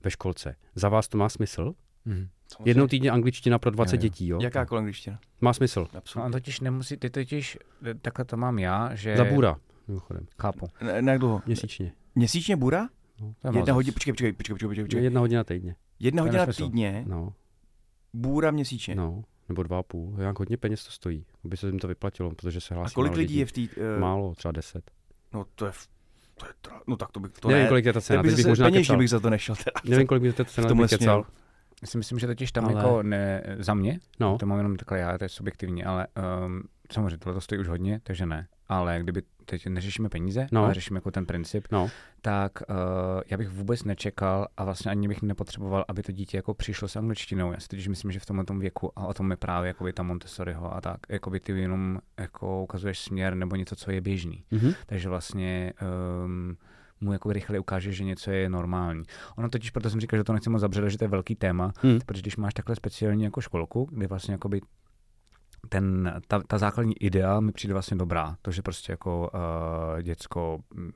ve 0.04 0.10
školce. 0.10 0.54
Za 0.74 0.88
vás 0.88 1.08
to 1.08 1.18
má 1.18 1.28
smysl? 1.28 1.74
Mhm. 2.04 2.28
Jednou 2.64 2.86
týdně 2.86 3.10
angličtina 3.10 3.58
pro 3.58 3.70
20 3.70 3.96
Jo, 3.96 3.98
jo. 3.98 4.02
dětí, 4.02 4.28
jo? 4.28 4.38
Jakákoliv 4.42 4.78
angličtina. 4.78 5.18
Má 5.40 5.52
smysl. 5.52 5.80
No 5.80 5.88
a 5.94 5.98
Absolutně. 5.98 6.32
totiž 6.32 6.60
nemusí, 6.60 6.96
ty 6.96 7.10
totiž, 7.10 7.58
eh, 7.90 7.94
takhle 7.94 8.24
to 8.24 8.36
mám 8.36 8.58
já, 8.58 8.94
že... 8.94 9.16
Za 9.16 9.24
bůra, 9.24 9.56
mimochodem, 9.88 10.26
Chápu. 10.42 10.66
Ne, 10.80 11.02
ne 11.02 11.12
jak 11.12 11.20
dlouho? 11.20 11.42
měsíčně. 11.46 11.92
Měsíčně 12.14 12.56
bura? 12.56 12.88
No. 13.20 13.34
To 13.42 13.48
je 13.48 13.58
Jedna 13.58 13.74
hodina, 13.74 13.92
počkej, 13.94 14.12
počkej, 14.12 14.32
počkej, 14.32 14.54
počkej, 14.54 14.68
počkej, 14.68 14.84
počkej. 14.84 15.04
Jedna 15.04 15.20
hodina 15.20 15.44
týdně. 15.44 15.76
Jedna 16.00 16.22
hodina 16.22 16.46
týdně, 16.46 17.04
No, 17.06 17.32
bůra 18.12 18.50
měsíčně. 18.50 18.94
no, 18.94 19.22
nebo 19.48 19.62
dva 19.62 19.78
a 19.78 19.82
půl. 19.82 20.14
Jak 20.18 20.38
hodně 20.38 20.56
peněz 20.56 20.84
to 20.84 20.90
stojí, 20.90 21.26
aby 21.44 21.56
se 21.56 21.66
jim 21.66 21.78
to 21.78 21.88
vyplatilo, 21.88 22.34
protože 22.34 22.60
se 22.60 22.74
A 22.74 22.76
hlásí 22.76 22.94
kolik 22.94 23.10
málo 23.12 23.18
lidí 23.18 23.36
je 23.36 23.46
v 23.46 23.52
té... 23.52 23.60
Uh, 23.60 24.00
Málo, 24.00 24.34
třeba 24.34 24.52
deset. 24.52 24.90
No 25.34 25.46
to 25.54 25.66
je... 25.66 25.72
v- 25.72 25.88
To 26.34 26.46
je 26.46 26.52
tra... 26.60 26.80
No 26.86 26.96
tak 26.96 27.12
to 27.12 27.20
bych... 27.20 27.32
To 27.32 27.48
Nevím, 27.48 27.62
ne. 27.62 27.68
kolik 27.68 27.84
je 27.84 27.92
ta 27.92 28.00
cena, 28.00 28.22
bych 28.22 28.36
bych 28.36 28.46
možná 28.46 28.70
kecal. 28.70 28.98
bych 28.98 29.10
za 29.10 29.20
to 29.20 29.30
nešel. 29.30 29.54
Teda. 29.56 29.70
Nevím, 29.84 30.06
kolik 30.06 30.22
by 30.22 30.32
to 30.32 30.44
cena, 30.44 30.66
v 30.66 30.68
tomhle 30.68 30.84
bych 30.84 30.98
kecal. 30.98 31.24
Já 31.82 31.88
si 31.88 31.98
myslím, 31.98 32.18
že 32.18 32.26
totiž 32.26 32.52
tam 32.52 32.64
Ale- 32.64 32.74
jako 32.74 33.02
ne, 33.02 33.42
za 33.58 33.74
mě, 33.74 33.98
No, 34.20 34.38
to 34.38 34.46
mám 34.46 34.58
jenom 34.58 34.76
takhle 34.76 34.98
já, 34.98 35.18
to 35.18 35.24
je 35.24 35.28
subjektivní, 35.28 35.84
ale 35.84 36.06
um, 36.46 36.62
samozřejmě 36.92 37.18
tohle 37.18 37.34
to 37.34 37.40
stojí 37.40 37.60
už 37.60 37.68
hodně, 37.68 38.00
takže 38.02 38.26
ne. 38.26 38.48
Ale 38.68 38.98
kdyby 39.02 39.22
teď 39.44 39.66
neřešíme 39.66 40.08
peníze, 40.08 40.46
No. 40.52 40.64
ale 40.64 40.74
řešíme 40.74 40.96
jako 40.96 41.10
ten 41.10 41.26
princip, 41.26 41.68
no, 41.72 41.90
tak 42.22 42.52
uh, 42.70 42.76
já 43.30 43.36
bych 43.36 43.48
vůbec 43.48 43.84
nečekal 43.84 44.46
a 44.56 44.64
vlastně 44.64 44.90
ani 44.90 45.08
bych 45.08 45.22
nepotřeboval, 45.22 45.84
aby 45.88 46.02
to 46.02 46.12
dítě 46.12 46.36
jako 46.36 46.54
přišlo 46.54 46.88
s 46.88 46.96
angličtinou. 46.96 47.52
Já 47.52 47.60
si 47.60 47.68
totiž 47.68 47.88
myslím, 47.88 48.12
že 48.12 48.20
v 48.20 48.26
tomhle 48.26 48.44
tom 48.44 48.58
věku 48.60 48.92
a 48.96 49.06
o 49.06 49.14
tom 49.14 49.30
je 49.30 49.36
právě 49.36 49.68
jakoby 49.68 49.92
ta 49.92 50.02
Montessoriho 50.02 50.74
a 50.76 50.80
tak, 50.80 50.96
jakoby 51.08 51.40
ty 51.40 51.52
jenom 51.52 51.98
jako 52.18 52.62
ukazuješ 52.62 52.98
směr 52.98 53.34
nebo 53.34 53.56
něco, 53.56 53.76
co 53.76 53.90
je 53.90 54.00
běžný. 54.00 54.44
mhm. 54.50 54.72
Takže 54.86 55.08
vlastně 55.08 55.72
um, 56.24 56.56
mu 57.00 57.12
jako 57.12 57.32
rychle 57.32 57.58
ukáže, 57.58 57.92
že 57.92 58.04
něco 58.04 58.30
je 58.30 58.48
normální. 58.48 59.02
Ono 59.36 59.48
totiž, 59.48 59.70
proto 59.70 59.90
jsem 59.90 60.00
říkal, 60.00 60.16
že 60.18 60.24
to 60.24 60.32
nechci 60.32 60.50
moc 60.50 60.60
zabředat, 60.60 60.90
že 60.90 60.98
to 60.98 61.04
je 61.04 61.08
velký 61.08 61.34
téma, 61.34 61.72
Hmm. 61.82 61.98
protože 62.06 62.22
když 62.22 62.36
máš 62.36 62.54
takhle 62.54 62.76
speciální 62.76 63.24
jako 63.24 63.40
školku, 63.40 63.88
kde 63.92 64.06
vlastně 64.06 64.32
jakoby 64.32 64.60
ten, 65.68 66.14
ta, 66.28 66.42
ta 66.46 66.58
základní 66.58 67.02
idea 67.02 67.40
mi 67.40 67.52
přijde 67.52 67.74
vlastně 67.74 67.96
dobrá. 67.96 68.36
To, 68.42 68.50
že 68.50 68.62
prostě 68.62 68.92
jako 68.92 69.30
uh, 69.34 70.02
děcko 70.02 70.58
mm, 70.74 70.90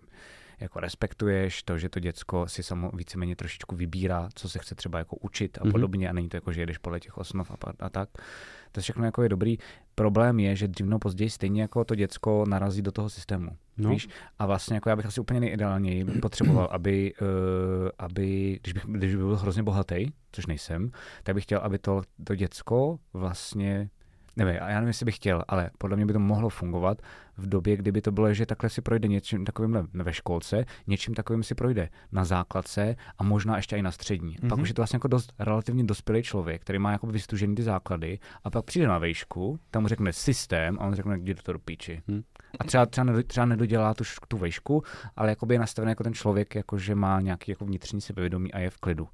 jako 0.60 0.80
respektuješ, 0.80 1.62
to, 1.62 1.78
že 1.78 1.88
to 1.88 2.00
děcko 2.00 2.48
si 2.48 2.62
samo 2.62 2.90
víceméně 2.94 3.36
trošičku 3.36 3.76
vybírá, 3.76 4.28
co 4.34 4.48
se 4.48 4.58
chce 4.58 4.74
třeba 4.74 4.98
jako 4.98 5.16
učit 5.16 5.58
a 5.60 5.64
Mhm. 5.64 5.72
podobně 5.72 6.08
a 6.10 6.12
není 6.12 6.28
to 6.28 6.36
jako, 6.36 6.52
že 6.52 6.60
jedeš 6.62 6.78
podle 6.78 7.00
těch 7.00 7.18
osnov 7.18 7.50
a, 7.50 7.56
a 7.80 7.88
tak. 7.90 8.08
To 8.72 8.80
všechno 8.80 9.04
jako 9.04 9.22
je 9.22 9.28
dobrý. 9.28 9.58
Problém 9.94 10.40
je, 10.40 10.56
že 10.56 10.68
dřív 10.68 10.86
později 11.00 11.30
stejně 11.30 11.62
jako 11.62 11.84
to 11.84 11.94
děcko 11.94 12.44
narazí 12.48 12.82
do 12.82 12.92
toho 12.92 13.10
systému. 13.10 13.56
no. 13.76 13.90
Víš? 13.90 14.08
A 14.38 14.46
vlastně 14.46 14.74
jako 14.76 14.88
já 14.88 14.96
bych 14.96 15.06
asi 15.06 15.20
úplně 15.20 15.40
nejideálněji 15.40 16.04
potřeboval, 16.04 16.68
aby, 16.72 17.14
uh, 17.22 17.28
aby 17.98 18.58
když, 18.62 18.72
bych, 18.72 18.84
když 18.86 19.14
bych 19.14 19.24
byl 19.24 19.36
hrozně 19.36 19.62
bohatý, 19.62 20.06
což 20.32 20.46
nejsem, 20.46 20.90
tak 21.22 21.34
bych 21.34 21.44
chtěl, 21.44 21.58
aby 21.62 21.78
to, 21.78 22.02
to 22.24 22.34
děcko 22.34 22.98
vlastně 23.12 23.90
nevím, 24.36 24.54
já 24.54 24.66
nevím, 24.74 24.88
jestli 24.88 25.04
bych 25.04 25.16
chtěl, 25.16 25.42
ale 25.48 25.70
podle 25.78 25.96
mě 25.96 26.06
by 26.06 26.12
to 26.12 26.18
mohlo 26.18 26.48
fungovat 26.48 27.02
v 27.36 27.48
době, 27.48 27.76
kdyby 27.76 28.00
to 28.00 28.12
bylo, 28.12 28.34
že 28.34 28.46
takhle 28.46 28.70
si 28.70 28.82
projde 28.82 29.08
něčím 29.08 29.44
takovým 29.44 29.88
ve 29.94 30.12
školce, 30.12 30.64
něčím 30.86 31.14
takovým 31.14 31.42
si 31.42 31.54
projde 31.54 31.88
na 32.12 32.24
základce 32.24 32.96
a 33.18 33.22
možná 33.22 33.56
ještě 33.56 33.76
i 33.76 33.82
na 33.82 33.90
střední. 33.90 34.36
Mm-hmm. 34.36 34.48
Pak 34.48 34.52
Mhm. 34.58 34.62
už 34.62 34.68
je 34.68 34.74
to 34.74 34.80
vlastně 34.82 34.96
jako 34.96 35.08
dost 35.08 35.32
relativně 35.38 35.84
dospělý 35.84 36.22
člověk, 36.22 36.62
který 36.62 36.78
má 36.78 36.92
jako 36.92 37.06
vystužený 37.06 37.54
ty 37.54 37.62
základy 37.62 38.18
a 38.44 38.50
pak 38.50 38.64
přijde 38.64 38.86
na 38.88 38.98
vejšku, 38.98 39.58
tam 39.70 39.82
mu 39.82 39.88
řekne 39.88 40.12
systém 40.12 40.76
a 40.80 40.84
on 40.86 40.94
řekne, 40.94 41.18
jdi 41.18 41.34
do 41.34 41.42
toho 41.42 41.52
do 41.52 41.58
píči. 41.58 42.02
Hm. 42.10 42.22
A 42.60 42.64
třeba, 42.64 42.86
třeba, 42.86 43.04
nedo, 43.04 43.22
třeba 43.22 43.46
nedodělá 43.46 43.94
tu, 43.94 44.04
tu 44.28 44.38
vejšku, 44.38 44.82
ale 45.16 45.28
jakoby 45.28 45.54
je 45.54 45.58
nastavený 45.58 45.90
jako 45.90 46.04
ten 46.04 46.14
člověk, 46.14 46.54
jako 46.54 46.78
že 46.78 46.94
má 46.94 47.20
nějaký 47.20 47.50
jako 47.50 47.64
vnitřní 47.64 48.00
sebevědomí 48.00 48.52
a 48.52 48.58
je 48.58 48.70
v 48.70 48.76
klidu. 48.78 49.08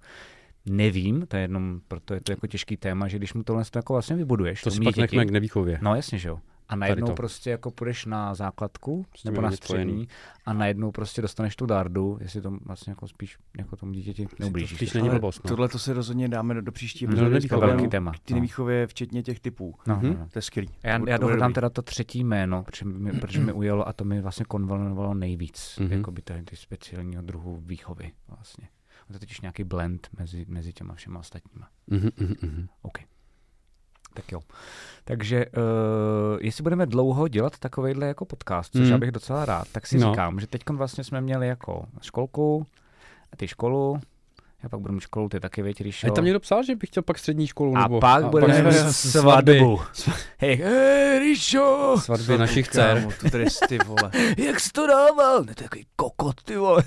Nevím, 0.70 1.26
to 1.26 1.36
je 1.36 1.42
jenom, 1.42 1.80
proto 1.88 2.14
je 2.14 2.20
to 2.20 2.32
jako 2.32 2.46
těžký 2.46 2.76
téma, 2.76 3.08
že 3.08 3.18
když 3.18 3.34
mu 3.34 3.42
tohle 3.42 3.64
jako 3.74 3.92
vlastně 3.92 4.16
vybuduješ, 4.16 4.62
To 4.62 4.70
si 4.70 4.76
pak 4.80 4.86
děti, 4.94 5.00
nechme 5.00 5.24
k 5.26 5.30
nevýchově. 5.30 5.78
No 5.82 5.94
jasně, 5.94 6.18
že 6.18 6.28
jo. 6.28 6.38
A 6.70 6.76
najednou 6.76 7.06
to. 7.06 7.12
prostě 7.14 7.50
jako 7.50 7.70
půjdeš 7.70 8.06
na 8.06 8.34
základku 8.34 9.06
nebo 9.24 9.40
na 9.40 9.50
spojený. 9.50 9.56
střední 9.92 10.08
a 10.46 10.52
najednou 10.52 10.90
prostě 10.92 11.22
dostaneš 11.22 11.56
tu 11.56 11.66
dardu, 11.66 12.18
jestli 12.20 12.40
to 12.40 12.50
vlastně 12.66 12.90
jako 12.90 13.08
spíš 13.08 13.38
jako 13.58 13.76
tomu 13.76 13.92
dítěti 13.92 14.26
neublížíš. 14.40 14.76
spíš 14.78 14.92
není 14.92 15.08
blbost, 15.10 15.44
no. 15.44 15.48
Tohle 15.48 15.68
to 15.68 15.78
si 15.78 15.92
rozhodně 15.92 16.28
dáme 16.28 16.54
do, 16.54 16.60
do 16.62 16.72
příští 16.72 17.06
No, 17.06 17.12
epizody. 17.12 17.40
s 17.40 17.46
Pavlem. 17.46 17.70
velký 17.70 17.88
téma. 17.88 18.12
Ty 18.24 18.32
No. 18.32 18.36
nevýchově, 18.36 18.86
včetně 18.86 19.22
těch 19.22 19.40
typů. 19.40 19.74
No, 19.86 19.96
Mhm. 19.96 20.06
no, 20.06 20.12
no. 20.18 20.28
To 20.32 20.38
je 20.38 20.42
skvělý. 20.42 20.68
Já, 20.82 20.98
To- 20.98 21.08
já 21.08 21.18
to 21.18 21.20
dohledám 21.20 21.52
teda 21.52 21.70
to 21.70 21.82
třetí 21.82 22.24
jméno, 22.24 22.62
protože 22.62 22.84
mi, 22.84 23.12
protože 23.12 23.40
mi 23.40 23.52
ujelo 23.52 23.88
a 23.88 23.92
to 23.92 24.04
mi 24.04 24.20
vlastně 24.22 24.44
konvenovalo 24.48 25.14
nejvíc, 25.14 25.76
Mhm. 25.80 25.88
mm-hmm. 25.88 25.96
jako 25.96 26.10
by 26.10 26.22
ty, 26.22 26.32
ty 26.44 26.56
speciálního 26.56 27.22
druhu 27.22 27.62
výchovy 27.66 28.10
vlastně. 28.28 28.68
To 29.08 29.14
je 29.14 29.18
totiž 29.20 29.40
nějaký 29.40 29.64
blend 29.64 30.08
mezi, 30.18 30.44
mezi 30.48 30.72
těma 30.72 30.94
všema 30.94 31.20
ostatníma. 31.20 31.68
Mhm, 31.86 32.10
mhm, 32.20 32.34
mhm. 32.42 32.68
OK. 32.82 32.98
Tak 34.14 34.32
jo. 34.32 34.40
Takže 35.04 35.46
uh, 35.46 35.62
jestli 36.40 36.62
budeme 36.62 36.86
dlouho 36.86 37.28
dělat 37.28 37.58
takovejhle 37.58 38.06
jako 38.06 38.24
podcast, 38.24 38.72
což 38.72 38.80
Mm. 38.86 38.90
já 38.92 38.98
bych 38.98 39.10
docela 39.10 39.44
rád, 39.44 39.68
tak 39.72 39.86
si 39.86 39.98
No. 39.98 40.10
říkám, 40.10 40.40
že 40.40 40.46
teď 40.46 40.62
vlastně 40.70 41.04
jsme 41.04 41.20
měli 41.20 41.48
jako 41.48 41.84
školku, 42.02 42.66
a 43.32 43.36
ty 43.36 43.48
školu, 43.48 44.00
já 44.62 44.68
pak 44.68 44.80
budu 44.80 44.94
mít 44.94 45.00
školu, 45.00 45.28
ty 45.28 45.40
taky 45.40 45.62
věď, 45.62 45.80
Ríšo. 45.80 46.06
A 46.06 46.10
tam 46.14 46.24
někdo 46.24 46.40
psal, 46.40 46.62
že 46.62 46.76
bych 46.76 46.88
chtěl 46.90 47.02
pak 47.02 47.18
střední 47.18 47.46
školu. 47.46 47.76
A 47.76 47.82
nebo, 47.82 48.00
pak 48.00 48.24
budeme 48.24 48.62
pak 48.62 48.72
mít 48.72 48.92
svatby. 48.92 49.58
svatbu. 49.58 49.80
Hej, 50.38 50.56
hej, 50.56 51.18
Ríšo, 51.18 51.96
Svatby 52.00 52.38
našich 52.38 52.68
dcer. 52.68 52.96
Kámo, 52.98 53.12
tu 53.20 53.30
tresty, 53.30 53.78
vole. 53.86 54.10
jak 54.38 54.60
jsi 54.60 54.70
to 54.72 54.86
dával? 54.86 55.38
Ne, 55.44 55.54
to 55.54 55.62
je 55.62 55.68
takový 55.68 55.86
kokot, 55.96 56.42
ty 56.42 56.56
vole. 56.56 56.82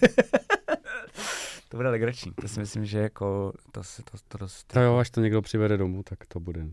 To 1.72 1.78
bude 1.78 1.90
legrační. 1.90 2.32
To 2.42 2.48
si 2.48 2.60
myslím, 2.60 2.86
že 2.86 3.00
jako, 3.00 3.54
to 3.72 3.84
se 3.84 4.04
to, 4.04 4.18
to 4.28 4.38
dost... 4.38 4.64
To 4.74 4.80
jo, 4.80 4.98
až 4.98 5.10
to 5.10 5.22
někdo 5.22 5.42
přivede 5.42 5.78
domů, 5.78 6.04
tak 6.04 6.20
to 6.28 6.40
bude. 6.40 6.64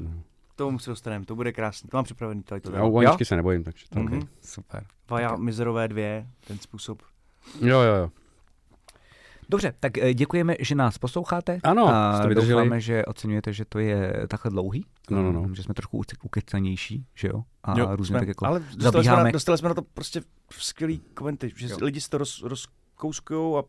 no. 0.00 0.22
K 0.52 0.56
tomu 0.56 0.78
se 0.78 0.90
dostaneme, 0.90 1.24
to 1.24 1.34
bude 1.36 1.52
krásné. 1.52 1.88
To 1.90 1.96
mám 1.96 2.04
připravený 2.04 2.42
tady 2.42 2.60
to. 2.60 2.72
Já 2.72 2.84
u 2.84 2.98
Aničky 2.98 3.24
se 3.24 3.36
nebojím, 3.36 3.64
takže 3.64 3.86
to 3.88 3.98
Mhm. 3.98 4.06
okay. 4.08 4.28
Super. 4.42 4.86
Vaja 5.10 5.36
mizerové 5.36 5.88
dvě, 5.88 6.26
ten 6.46 6.58
způsob. 6.58 7.02
Jo, 7.60 7.80
jo, 7.80 7.94
jo. 7.94 8.10
Dobře, 9.48 9.72
tak 9.80 9.98
eh, 9.98 10.14
děkujeme, 10.14 10.54
že 10.60 10.74
nás 10.74 10.98
posloucháte. 10.98 11.58
Ano, 11.62 11.88
a 11.88 12.16
jste 12.16 12.28
vydrželi. 12.28 12.52
doufáme, 12.62 12.80
že 12.80 13.04
oceňujete, 13.04 13.52
že 13.52 13.64
to 13.64 13.78
je 13.78 14.26
takhle 14.28 14.50
dlouhý. 14.50 14.86
No, 15.10 15.22
no, 15.22 15.32
no. 15.32 15.54
Že 15.54 15.62
jsme 15.62 15.74
trošku 15.74 16.00
uke- 16.02 16.16
ukecanější, 16.22 17.06
že 17.14 17.28
jo? 17.28 17.42
A 17.64 17.78
Jo, 17.78 17.96
různě 17.96 18.12
jsme- 18.12 18.18
tak 18.18 18.28
jako 18.28 18.46
ale 18.46 18.60
dostali 18.60 18.80
jsme, 18.80 18.90
zabíháme. 18.92 19.24
na, 19.24 19.30
dostali 19.30 19.58
jsme 19.58 19.68
na 19.68 19.74
to 19.74 19.82
prostě 19.82 20.20
skvělý 20.50 20.98
komenty, 21.14 21.52
že 21.56 21.68
Jo. 21.68 21.76
lidi 21.80 22.00
si 22.00 22.10
to 22.10 22.18
roz, 22.18 22.42
rozkouskujou 22.42 23.58
a 23.58 23.64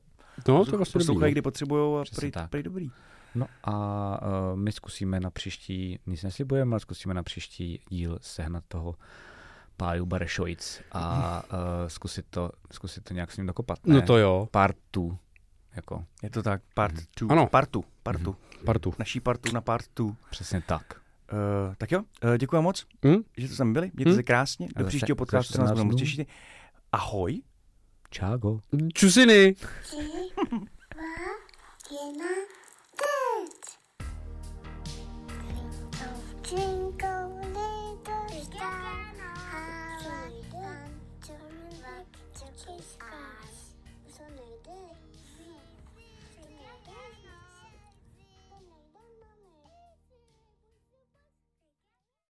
No, 0.48 0.66
to 0.66 0.72
je 0.72 0.78
vlastně 0.78 1.00
poslouchají, 1.00 1.32
kdy 1.32 1.42
potřebují 1.42 2.02
a 2.02 2.04
prý, 2.16 2.32
prý 2.50 2.64
dobrý. 2.64 2.92
No 3.36 3.46
a 3.64 3.72
uh, 4.52 4.60
my 4.60 4.72
zkusíme 4.72 5.20
na 5.20 5.30
příští, 5.30 6.00
nic 6.06 6.24
neslibujeme, 6.24 6.74
ale 6.74 6.80
zkusíme 6.80 7.14
na 7.14 7.24
příští 7.24 7.80
díl 7.90 8.18
sehnat 8.22 8.64
toho 8.68 8.96
Páju 9.78 10.06
Barešovic 10.06 10.82
a 10.92 11.44
uh, 11.44 11.58
zkusit, 11.88 12.26
to, 12.30 12.52
zkusit 12.72 13.04
to 13.04 13.14
nějak 13.14 13.32
s 13.32 13.38
ním 13.38 13.48
dokopat. 13.48 13.80
No 13.86 14.02
to 14.02 14.18
jo, 14.18 14.48
Part 14.52 14.78
two. 14.92 15.18
Jako, 15.76 16.06
Je 16.24 16.30
to 16.30 16.44
tak, 16.44 16.62
part 16.74 16.94
Mhm. 16.94 17.04
two. 17.16 17.32
Ano. 17.32 17.48
Partu, 17.48 17.84
partu. 18.04 18.36
partu. 18.66 18.94
Naší 19.00 19.20
partu 19.20 19.52
na 19.54 19.62
part 19.62 19.88
two. 19.94 20.16
přesně 20.30 20.62
tak. 20.62 21.02
Uh, 21.68 21.76
tak 21.76 21.92
jo, 21.92 22.02
uh, 22.24 22.38
děkuji 22.38 22.62
moc, 22.62 22.86
Hm? 23.06 23.16
že 23.38 23.48
jste 23.48 23.58
tam 23.58 23.74
byli. 23.74 23.92
Mějte 23.94 24.12
Hm? 24.12 24.16
se 24.16 24.24
krásně. 24.24 24.68
Do 24.76 24.86
příštího 24.86 25.16
podcastu 25.16 25.54
se 25.54 25.60
nás 25.60 25.68
14 25.68 25.86
budeme 25.86 26.00
těšit. 26.00 26.28
Ahoj. 26.92 27.42
Čágo. 28.10 28.60
Čusiny! 28.94 29.56
jedna, 31.92 32.26
teď. 32.98 33.78
Jingle, 36.52 37.17